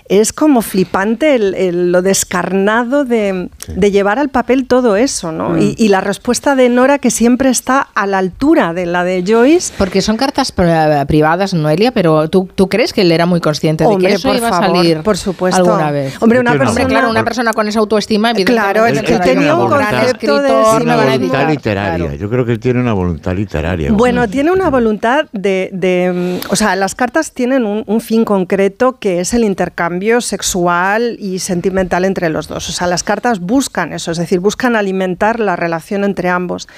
es 0.09 0.33
como 0.35 0.61
flipante 0.61 1.35
el- 1.35 1.55
el- 1.55 1.91
lo 1.93 2.03
descarnado 2.03 3.05
de, 3.05 3.49
de 3.69 3.91
llevar 3.91 4.19
al 4.19 4.29
papel 4.29 4.67
todo 4.67 4.97
eso, 4.97 5.33
¿no? 5.33 5.51
Mm. 5.51 5.59
Y, 5.63 5.75
y 5.79 5.89
la 5.89 6.01
respuesta 6.03 6.55
de 6.55 6.69
Nora 6.69 6.99
que 6.99 7.11
siempre 7.11 7.49
está 7.49 7.81
a 7.95 8.07
la 8.07 8.19
altura 8.19 8.75
de 8.75 8.85
la 8.85 9.03
de 9.05 9.25
Joyce. 9.27 9.73
Porque 9.79 10.03
son 10.03 10.17
cartas 10.19 10.53
pri- 10.53 11.07
privadas, 11.07 11.55
Noelia, 11.55 11.91
pero 11.93 12.29
¿tú, 12.29 12.49
tú 12.55 12.69
crees 12.69 12.93
que 12.93 13.01
él 13.01 13.13
era 13.13 13.25
muy 13.25 13.41
consciente 13.41 13.85
de 13.85 13.89
Hombre, 13.91 14.09
que 14.09 14.15
eso 14.17 14.29
por 14.29 14.37
iba 14.37 14.49
favor, 14.51 14.65
a 14.65 14.67
salir 14.77 15.01
por 15.03 15.17
supuesto. 15.17 15.57
alguna 15.63 15.91
vez? 15.91 16.15
Hombre, 16.21 16.41
una 16.41 16.51
Hombre, 16.53 16.67
persona... 16.67 16.87
claro, 16.89 17.09
una 17.11 17.25
persona 17.25 17.53
con 17.55 17.69
esa 17.69 17.79
autoestima, 17.79 18.31
evidentemente, 18.33 18.73
Claro, 18.73 18.87
él- 18.87 19.21
tenía 19.23 19.49
"Yo, 19.49 19.65
un 19.65 19.71
concepto 19.71 20.43
de 20.43 20.49
sí 20.49 20.83
una 20.83 20.97
voluntad 20.97 21.15
editar". 21.15 21.51
literaria. 21.51 22.05
Claro. 22.07 22.15
Yo 22.21 22.29
creo 22.31 22.45
que 22.45 22.53
él 22.53 22.61
tiene 22.61 22.81
una 22.81 22.93
voluntad 22.93 23.35
literaria. 23.35 23.91
Bueno, 23.93 24.29
tiene 24.29 24.51
una 24.53 24.69
voluntad 24.69 25.27
de, 25.33 25.71
de, 25.73 26.41
O 26.51 26.57
sea, 26.57 26.77
las 26.77 26.95
cartas 26.95 27.33
tienen 27.33 27.65
un, 27.65 27.85
un 27.87 28.01
fin 28.03 28.25
concreto 28.27 28.99
que 28.99 29.21
es 29.21 29.33
el 29.33 29.45
intercambio 29.45 29.94
sexual 30.21 31.17
y 31.19 31.39
sentimental 31.39 32.05
entre 32.05 32.29
los 32.29 32.49
dos. 32.49 32.69
O 32.69 32.73
sea, 32.73 32.87
las 32.87 33.03
cartas 33.03 33.41
buscan 33.41 33.93
eso, 33.93 34.11
es 34.11 34.19
decir, 34.19 34.41
buscan 34.41 34.77
alimentar 34.77 35.41
la 35.41 35.57
relación 35.57 36.05
entre 36.05 36.29
ambos. 36.29 36.69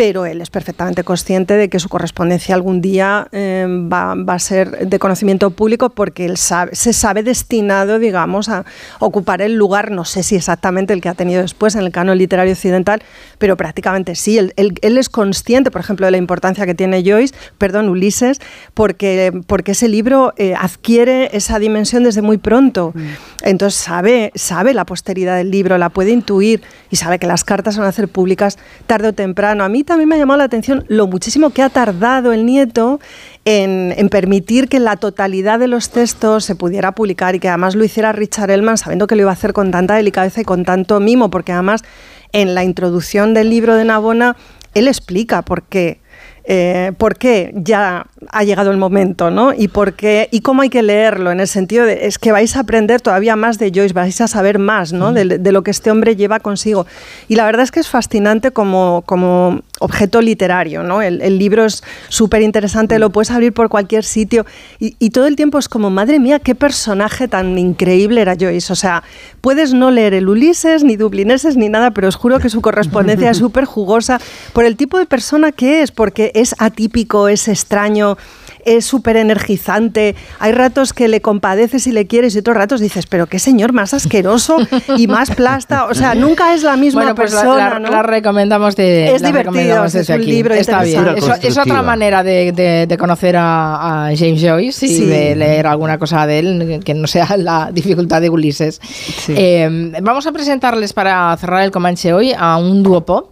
Pero 0.00 0.24
él 0.24 0.40
es 0.40 0.48
perfectamente 0.48 1.04
consciente 1.04 1.58
de 1.58 1.68
que 1.68 1.78
su 1.78 1.90
correspondencia 1.90 2.54
algún 2.54 2.80
día 2.80 3.28
eh, 3.32 3.66
va, 3.68 4.14
va 4.14 4.32
a 4.32 4.38
ser 4.38 4.88
de 4.88 4.98
conocimiento 4.98 5.50
público 5.50 5.90
porque 5.90 6.24
él 6.24 6.38
sabe- 6.38 6.74
se 6.74 6.94
sabe 6.94 7.22
destinado, 7.22 7.98
digamos, 7.98 8.48
a 8.48 8.64
ocupar 8.98 9.42
el 9.42 9.56
lugar, 9.56 9.90
no 9.90 10.06
sé 10.06 10.22
si 10.22 10.36
exactamente 10.36 10.94
el 10.94 11.02
que 11.02 11.10
ha 11.10 11.14
tenido 11.14 11.42
después 11.42 11.74
en 11.74 11.82
el 11.82 11.92
canon 11.92 12.16
literario 12.16 12.54
occidental, 12.54 13.02
pero 13.36 13.58
prácticamente 13.58 14.14
sí. 14.14 14.38
Él, 14.38 14.54
él- 14.56 14.72
él 14.80 14.96
es 14.96 15.10
consciente, 15.10 15.70
por 15.70 15.82
ejemplo, 15.82 16.06
de 16.06 16.12
la 16.12 16.16
importancia 16.16 16.64
que 16.64 16.74
tiene 16.74 17.02
Joyce, 17.04 17.34
perdón, 17.58 17.90
Ulises, 17.90 18.40
porque, 18.72 19.38
porque 19.46 19.72
ese 19.72 19.86
libro 19.88 20.32
eh, 20.38 20.54
adquiere 20.58 21.28
esa 21.36 21.58
dimensión 21.58 22.04
desde 22.04 22.22
muy 22.22 22.38
pronto. 22.38 22.94
Entonces 23.42 23.78
sabe, 23.78 24.32
sabe 24.34 24.72
la 24.72 24.86
posteridad 24.86 25.36
del 25.36 25.50
libro, 25.50 25.76
la 25.76 25.90
puede 25.90 26.10
intuir 26.10 26.62
y 26.90 26.96
sabe 26.96 27.18
que 27.18 27.26
las 27.26 27.44
cartas 27.44 27.76
van 27.76 27.86
a 27.86 27.92
ser 27.92 28.08
públicas 28.08 28.56
tarde 28.86 29.08
o 29.08 29.12
temprano. 29.12 29.62
A 29.62 29.68
mí 29.68 29.84
también 29.90 30.08
me 30.08 30.14
ha 30.14 30.18
llamado 30.18 30.38
la 30.38 30.44
atención 30.44 30.84
lo 30.86 31.08
muchísimo 31.08 31.50
que 31.50 31.62
ha 31.62 31.68
tardado 31.68 32.32
el 32.32 32.46
nieto 32.46 33.00
en, 33.44 34.08
permitir 34.08 34.68
que 34.68 34.78
la 34.78 34.96
totalidad 34.96 35.58
de 35.58 35.66
los 35.66 35.90
textos 35.90 36.44
se 36.44 36.54
pudiera 36.54 36.92
publicar 36.92 37.34
y 37.34 37.40
que 37.40 37.48
además 37.48 37.74
lo 37.74 37.82
hiciera 37.82 38.12
Richard 38.12 38.52
Ellman 38.52 38.78
sabiendo 38.78 39.08
que 39.08 39.16
lo 39.16 39.22
iba 39.22 39.30
a 39.30 39.32
hacer 39.32 39.52
con 39.52 39.72
tanta 39.72 39.96
delicadeza 39.96 40.42
y 40.42 40.44
con 40.44 40.64
tanto 40.64 41.00
mimo, 41.00 41.28
porque 41.28 41.50
además 41.50 41.82
en 42.30 42.54
la 42.54 42.62
introducción 42.62 43.34
del 43.34 43.50
libro 43.50 43.74
de 43.74 43.84
Navona 43.84 44.36
él 44.74 44.86
explica 44.86 45.42
por 45.42 45.64
qué 45.64 45.98
eh, 46.44 46.92
por 46.98 47.16
qué 47.16 47.52
ya 47.54 48.06
ha 48.30 48.44
llegado 48.44 48.70
el 48.70 48.76
momento, 48.76 49.30
¿no? 49.30 49.52
Y 49.52 49.68
por 49.68 49.94
qué 49.94 50.28
y 50.30 50.40
cómo 50.40 50.62
hay 50.62 50.70
que 50.70 50.82
leerlo 50.82 51.30
en 51.30 51.40
el 51.40 51.48
sentido 51.48 51.84
de 51.84 52.06
es 52.06 52.18
que 52.18 52.32
vais 52.32 52.56
a 52.56 52.60
aprender 52.60 53.00
todavía 53.00 53.36
más 53.36 53.58
de 53.58 53.70
Joyce, 53.74 53.92
vais 53.92 54.20
a 54.20 54.28
saber 54.28 54.58
más, 54.58 54.92
¿no? 54.92 55.12
De, 55.12 55.38
de 55.38 55.52
lo 55.52 55.62
que 55.62 55.70
este 55.70 55.90
hombre 55.90 56.16
lleva 56.16 56.40
consigo. 56.40 56.86
Y 57.28 57.36
la 57.36 57.44
verdad 57.44 57.62
es 57.62 57.70
que 57.70 57.80
es 57.80 57.88
fascinante 57.88 58.50
como, 58.50 59.02
como 59.06 59.60
objeto 59.80 60.20
literario, 60.20 60.82
¿no? 60.82 61.02
El, 61.02 61.22
el 61.22 61.38
libro 61.38 61.64
es 61.64 61.82
súper 62.08 62.42
interesante, 62.42 62.98
lo 62.98 63.10
puedes 63.10 63.30
abrir 63.30 63.52
por 63.52 63.68
cualquier 63.68 64.04
sitio 64.04 64.46
y, 64.78 64.96
y 64.98 65.10
todo 65.10 65.26
el 65.26 65.36
tiempo 65.36 65.58
es 65.58 65.68
como, 65.68 65.90
madre 65.90 66.18
mía, 66.18 66.38
qué 66.38 66.54
personaje 66.54 67.28
tan 67.28 67.58
increíble 67.58 68.20
era 68.20 68.36
Joyce. 68.38 68.72
O 68.72 68.76
sea, 68.76 69.02
puedes 69.40 69.72
no 69.72 69.90
leer 69.90 70.14
el 70.14 70.28
Ulises, 70.28 70.84
ni 70.84 70.96
Dublineses, 70.96 71.56
ni 71.56 71.68
nada, 71.68 71.90
pero 71.92 72.08
os 72.08 72.16
juro 72.16 72.38
que 72.38 72.48
su 72.48 72.60
correspondencia 72.60 73.30
es 73.30 73.36
súper 73.38 73.64
jugosa 73.64 74.20
por 74.52 74.64
el 74.64 74.76
tipo 74.76 74.98
de 74.98 75.06
persona 75.06 75.52
que 75.52 75.82
es, 75.82 75.90
porque 75.90 76.29
es 76.34 76.54
atípico, 76.58 77.28
es 77.28 77.48
extraño, 77.48 78.16
es 78.64 78.84
súper 78.84 79.16
energizante. 79.16 80.14
Hay 80.38 80.52
ratos 80.52 80.92
que 80.92 81.08
le 81.08 81.20
compadeces 81.22 81.86
y 81.86 81.92
le 81.92 82.06
quieres 82.06 82.34
y 82.34 82.38
otros 82.40 82.56
ratos 82.56 82.80
dices, 82.80 83.06
pero 83.06 83.26
qué 83.26 83.38
señor 83.38 83.72
más 83.72 83.94
asqueroso 83.94 84.58
y 84.96 85.06
más 85.06 85.30
plasta. 85.30 85.86
O 85.86 85.94
sea, 85.94 86.14
nunca 86.14 86.54
es 86.54 86.62
la 86.62 86.76
misma 86.76 87.00
Bueno, 87.02 87.14
pues 87.14 87.32
la- 87.32 87.40
persona. 87.40 87.70
la, 87.70 87.78
¿no? 87.78 87.90
la 87.90 88.02
recomendamos 88.02 88.76
de 88.76 89.14
Es 89.14 89.22
la 89.22 89.28
divertido, 89.28 89.84
es 89.84 89.94
un 90.08 90.14
aquí. 90.16 90.26
libro 90.26 90.54
Está 90.54 90.82
bien. 90.82 91.04
es 91.42 91.56
otra 91.58 91.82
manera 91.82 92.22
de, 92.22 92.52
de- 92.52 92.86
de 92.86 92.98
conocer 92.98 93.36
a, 93.36 94.08
a 94.08 94.16
James 94.16 94.42
Joyce 94.42 94.86
y 94.86 94.88
Sí. 94.96 95.06
de 95.06 95.34
leer 95.36 95.66
alguna 95.66 95.98
cosa 95.98 96.26
de 96.26 96.38
él 96.38 96.80
que 96.84 96.92
no 96.94 97.06
sea 97.06 97.36
la 97.38 97.70
dificultad 97.72 98.20
de 98.20 98.28
Ulises. 98.30 98.80
Eh, 99.28 99.92
vamos 100.02 100.26
a 100.26 100.32
presentarles 100.32 100.92
para 100.92 101.34
cerrar 101.38 101.62
el 101.62 101.70
Comanche 101.70 102.12
hoy 102.12 102.32
a 102.36 102.56
un 102.58 102.82
dúo 102.82 103.04
pop. 103.04 103.30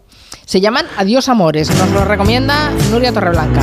Se 0.49 0.61
llaman 0.63 0.87
Adiós 0.97 1.29
Amores. 1.29 1.69
Nos 1.77 1.91
lo 1.91 2.05
recomienda 2.07 2.71
Nuria 2.91 3.13
Torreblanca. 3.13 3.61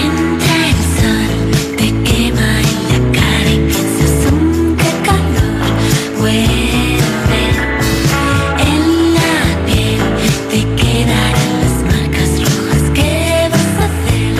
Entra 0.00 0.56
el 0.68 0.76
sol, 0.94 1.76
te 1.76 1.86
quema 2.08 2.60
en 2.60 2.78
la 2.86 3.00
cara 3.18 3.50
y 3.50 3.58
piensas, 3.66 4.32
"Mm, 4.32 4.76
qué 4.76 4.90
calor 5.04 5.72
vuelve 6.18 7.42
en 8.62 9.14
la 9.14 9.66
piel, 9.66 10.00
te 10.50 10.60
quedarán 10.80 11.50
las 11.62 11.76
marcas 11.90 12.30
rojas, 12.44 12.82
¿qué 12.94 13.48
vas 13.50 13.72
a 13.80 13.86
hacer? 13.86 14.34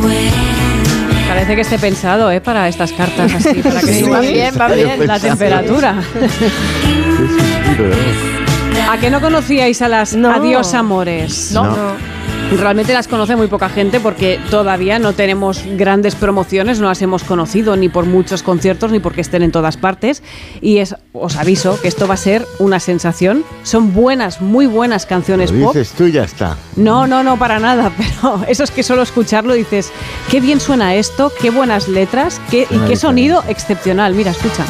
Vuelve. 0.00 1.26
Parece 1.28 1.52
que 1.56 1.60
esté 1.62 1.78
pensado, 1.80 2.30
¿eh? 2.30 2.40
Para 2.40 2.68
estas 2.68 2.92
cartas 2.92 3.34
así, 3.34 3.54
para 3.64 3.80
que 3.80 3.94
Sí, 3.94 4.02
va 4.04 4.20
bien, 4.20 4.54
va 4.60 4.68
bien. 4.68 5.06
la 5.08 5.18
temperatura. 5.18 5.96
¿A 8.90 8.98
que 8.98 9.10
no 9.10 9.20
conocíais 9.20 9.82
a 9.82 9.88
las 9.88 10.14
No. 10.14 10.30
Adiós 10.32 10.74
Amores? 10.74 11.52
No. 11.52 11.76
Realmente 12.56 12.94
las 12.94 13.08
conoce 13.08 13.36
muy 13.36 13.46
poca 13.46 13.68
gente 13.68 14.00
porque 14.00 14.40
todavía 14.50 14.98
no 14.98 15.12
tenemos 15.12 15.62
grandes 15.76 16.14
promociones, 16.14 16.80
no 16.80 16.88
las 16.88 17.02
hemos 17.02 17.22
conocido 17.22 17.76
ni 17.76 17.90
por 17.90 18.06
muchos 18.06 18.42
conciertos 18.42 18.90
ni 18.90 19.00
porque 19.00 19.20
estén 19.20 19.42
en 19.42 19.52
todas 19.52 19.76
partes. 19.76 20.22
Y 20.62 20.78
es, 20.78 20.96
os 21.12 21.36
aviso 21.36 21.78
que 21.80 21.88
esto 21.88 22.08
va 22.08 22.14
a 22.14 22.16
ser 22.16 22.46
una 22.58 22.80
sensación. 22.80 23.44
Son 23.64 23.92
buenas, 23.92 24.40
muy 24.40 24.64
buenas 24.64 25.04
canciones 25.04 25.52
Lo 25.52 25.66
pop. 25.66 25.74
dices 25.74 25.92
tú 25.92 26.04
y 26.04 26.12
ya 26.12 26.24
está. 26.24 26.56
No, 26.76 27.06
no, 27.06 27.22
no, 27.22 27.38
para 27.38 27.58
nada, 27.58 27.92
pero 27.98 28.42
eso 28.48 28.64
es 28.64 28.70
que 28.70 28.82
solo 28.82 29.02
escucharlo 29.02 29.52
dices, 29.52 29.92
qué 30.30 30.40
bien 30.40 30.58
suena 30.58 30.94
esto, 30.94 31.30
qué 31.38 31.50
buenas 31.50 31.86
letras, 31.86 32.40
qué, 32.50 32.62
y 32.62 32.64
qué 32.64 32.72
diferente. 32.72 32.96
sonido 32.96 33.44
excepcional. 33.46 34.14
Mira, 34.14 34.30
escucha. 34.30 34.64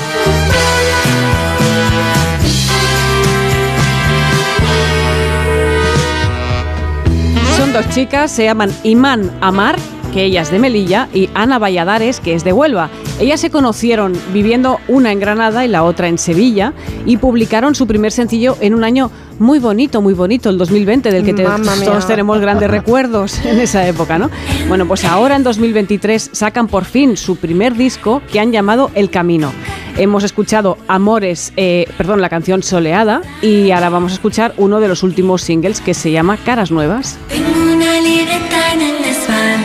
Son 7.68 7.84
dos 7.84 7.94
chicas, 7.94 8.30
se 8.30 8.44
llaman 8.44 8.70
Imán 8.82 9.30
Amar, 9.42 9.76
que 10.14 10.24
ella 10.24 10.40
es 10.40 10.50
de 10.50 10.58
Melilla, 10.58 11.06
y 11.12 11.28
Ana 11.34 11.58
Valladares, 11.58 12.18
que 12.18 12.32
es 12.32 12.42
de 12.42 12.54
Huelva. 12.54 12.88
Ellas 13.20 13.42
se 13.42 13.50
conocieron 13.50 14.14
viviendo 14.32 14.80
una 14.88 15.12
en 15.12 15.20
Granada 15.20 15.66
y 15.66 15.68
la 15.68 15.84
otra 15.84 16.08
en 16.08 16.16
Sevilla 16.16 16.72
y 17.04 17.18
publicaron 17.18 17.74
su 17.74 17.86
primer 17.86 18.10
sencillo 18.10 18.56
en 18.62 18.72
un 18.72 18.84
año 18.84 19.10
muy 19.38 19.58
bonito, 19.58 20.00
muy 20.02 20.14
bonito, 20.14 20.50
el 20.50 20.58
2020, 20.58 21.10
del 21.10 21.24
que 21.24 21.32
te- 21.34 21.44
todos 21.84 22.06
tenemos 22.06 22.38
grandes 22.40 22.70
recuerdos 22.70 23.38
en 23.44 23.60
esa 23.60 23.86
época, 23.86 24.18
¿no? 24.18 24.30
Bueno, 24.68 24.86
pues 24.86 25.04
ahora 25.04 25.36
en 25.36 25.42
2023 25.42 26.30
sacan 26.32 26.66
por 26.68 26.84
fin 26.84 27.16
su 27.16 27.36
primer 27.36 27.74
disco 27.74 28.22
que 28.32 28.40
han 28.40 28.52
llamado 28.52 28.90
El 28.94 29.10
Camino. 29.10 29.52
Hemos 29.96 30.22
escuchado 30.24 30.78
Amores, 30.86 31.52
eh, 31.56 31.86
perdón, 31.96 32.20
la 32.20 32.28
canción 32.28 32.62
Soleada 32.62 33.20
y 33.42 33.70
ahora 33.72 33.88
vamos 33.90 34.12
a 34.12 34.14
escuchar 34.14 34.54
uno 34.56 34.78
de 34.80 34.86
los 34.88 35.02
últimos 35.02 35.42
singles 35.42 35.80
que 35.80 35.92
se 35.94 36.10
llama 36.12 36.36
Caras 36.36 36.70
Nuevas. 36.70 37.18
Tengo 37.28 37.48
una 37.74 38.00
libreta 38.00 38.72
en 38.74 38.80
el 38.80 39.02
desván 39.02 39.64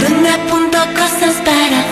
donde 0.00 0.28
apunto 0.30 0.78
cosas 0.94 1.34
para 1.44 1.84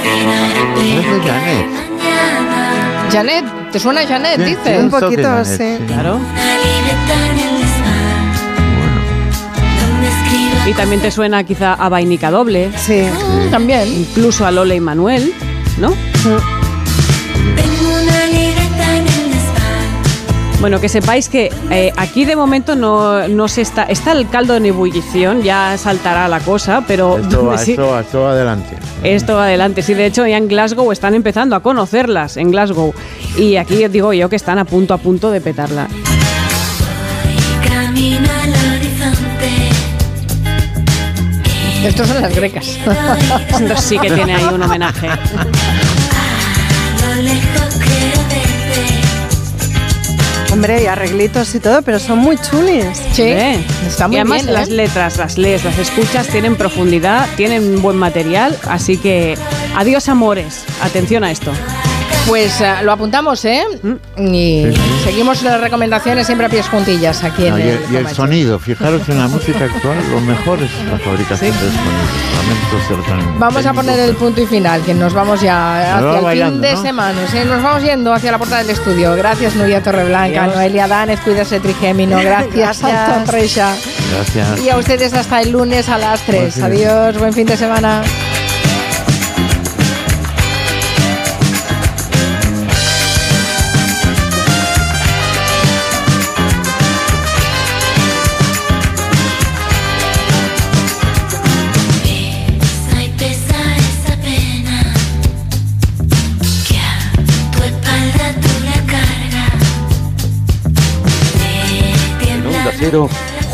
Janet. 3.10 3.44
¿te 3.72 3.78
suena 3.80 4.06
Janet? 4.06 4.36
Sí, 4.38 4.44
Dices. 4.44 4.62
sí. 4.64 4.84
Un 4.84 4.90
poquito, 4.90 5.22
Janet, 5.22 5.46
sí. 5.46 5.56
sí. 5.56 5.84
Claro. 5.86 6.20
Y 10.66 10.72
también 10.74 11.00
te 11.00 11.10
suena 11.12 11.44
quizá 11.44 11.74
a 11.74 11.88
Vainica 11.88 12.30
Doble, 12.30 12.70
Sí. 12.76 13.02
Mm, 13.02 13.50
También. 13.50 13.86
incluso 13.88 14.44
a 14.46 14.50
Lola 14.50 14.74
y 14.74 14.80
Manuel, 14.80 15.32
¿no? 15.78 15.90
Tengo 17.54 17.75
Bueno, 20.60 20.80
que 20.80 20.88
sepáis 20.88 21.28
que 21.28 21.52
eh, 21.70 21.92
aquí 21.96 22.24
de 22.24 22.34
momento 22.34 22.74
no, 22.76 23.28
no 23.28 23.46
se 23.46 23.60
está. 23.62 23.84
Está 23.84 24.12
el 24.12 24.28
caldo 24.28 24.56
en 24.56 24.66
ebullición, 24.66 25.42
ya 25.42 25.76
saltará 25.78 26.28
la 26.28 26.40
cosa, 26.40 26.82
pero 26.86 27.18
Esto 27.18 27.46
va, 27.46 27.58
sí, 27.64 27.72
esto 27.72 27.88
va, 27.88 28.00
esto 28.00 28.20
va 28.22 28.30
adelante. 28.32 28.76
esto 29.02 29.34
va 29.36 29.44
adelante. 29.44 29.82
Sí, 29.82 29.94
de 29.94 30.06
hecho, 30.06 30.26
ya 30.26 30.38
en 30.38 30.48
Glasgow 30.48 30.90
están 30.92 31.14
empezando 31.14 31.54
a 31.56 31.60
conocerlas 31.60 32.36
en 32.36 32.50
Glasgow. 32.50 32.94
Y 33.36 33.56
aquí 33.56 33.86
digo 33.88 34.12
yo 34.12 34.28
que 34.28 34.36
están 34.36 34.58
a 34.58 34.64
punto 34.64 34.94
a 34.94 34.98
punto 34.98 35.30
de 35.30 35.40
petarla. 35.40 35.88
y 37.28 37.68
camino 37.68 38.28
al 38.42 38.50
horizonte. 38.50 39.50
Estos 41.84 42.08
son 42.08 42.22
las 42.22 42.34
grecas. 42.34 42.66
Esto 42.66 43.76
sí 43.82 43.98
que 43.98 44.10
tiene 44.10 44.34
ahí 44.34 44.44
un 44.44 44.62
homenaje. 44.62 45.08
Hombre, 50.56 50.84
y 50.84 50.86
arreglitos 50.86 51.54
y 51.54 51.60
todo, 51.60 51.82
pero 51.82 51.98
son 51.98 52.18
muy 52.18 52.38
chulis. 52.38 52.86
Sí, 53.12 53.24
¿Eh? 53.24 53.62
está 53.86 54.08
muy 54.08 54.16
y 54.16 54.20
además 54.20 54.38
bien. 54.38 54.48
¿eh? 54.48 54.52
las 54.58 54.70
letras, 54.70 55.18
las 55.18 55.36
lees, 55.36 55.62
las 55.64 55.78
escuchas, 55.78 56.28
tienen 56.28 56.56
profundidad, 56.56 57.28
tienen 57.36 57.82
buen 57.82 57.98
material, 57.98 58.58
así 58.66 58.96
que 58.96 59.36
adiós 59.76 60.08
amores, 60.08 60.64
atención 60.80 61.24
a 61.24 61.30
esto. 61.30 61.52
Pues 62.26 62.60
eh, 62.60 62.74
lo 62.82 62.92
apuntamos, 62.92 63.44
¿eh? 63.44 63.62
Mm. 63.82 64.34
Y 64.34 64.64
Sí, 64.66 64.72
sí. 64.74 64.80
seguimos 65.04 65.42
las 65.42 65.60
recomendaciones 65.60 66.26
siempre 66.26 66.46
a 66.46 66.50
pies 66.50 66.68
juntillas 66.68 67.22
aquí 67.22 67.46
en 67.46 67.58
y, 67.58 67.62
el, 67.62 67.80
y 67.92 67.96
el 67.96 68.08
sonido, 68.08 68.58
fijaros 68.58 69.08
en 69.08 69.18
la 69.18 69.28
música 69.28 69.64
actual, 69.64 69.96
lo 70.10 70.20
mejor 70.20 70.60
es 70.62 70.70
la 70.90 70.98
fabricación 70.98 71.52
Sí. 71.52 71.58
de 71.64 71.70
sonidos. 71.70 73.36
Vamos 73.38 73.64
a 73.66 73.72
poner 73.72 73.98
el 74.00 74.14
punto 74.16 74.40
y 74.40 74.46
final, 74.46 74.82
que 74.82 74.94
nos 74.94 75.12
vamos 75.12 75.40
ya 75.40 75.96
hacia 75.98 76.20
va 76.20 76.32
el 76.32 76.42
fin 76.44 76.60
de 76.60 76.72
¿no? 76.74 76.82
semana. 76.82 77.20
Sí, 77.30 77.38
nos 77.46 77.62
vamos 77.62 77.82
yendo 77.82 78.12
hacia 78.12 78.32
la 78.32 78.38
puerta 78.38 78.58
del 78.58 78.70
estudio. 78.70 79.14
Gracias, 79.14 79.54
Nuria 79.56 79.82
Torreblanca, 79.82 80.42
Adiós. 80.44 80.54
Noelia 80.56 80.86
Danez, 80.88 81.20
cuídese 81.20 81.60
Trigémino. 81.60 82.18
Gracias, 82.22 82.82
Reixa. 83.28 83.74
Gracias. 84.12 84.62
Y 84.62 84.70
a 84.70 84.76
ustedes 84.76 85.12
hasta 85.14 85.40
el 85.42 85.50
lunes 85.52 85.88
a 85.88 85.98
las 85.98 86.20
3. 86.22 86.54
fin 86.54 86.62
de 86.62 86.66
Adiós, 86.86 87.18
buen 87.18 87.32
fin 87.32 87.46
de 87.46 87.56
semana. 87.56 88.02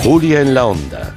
Julia 0.03 0.43
en 0.43 0.53
la 0.53 0.67
Onda, 0.67 1.15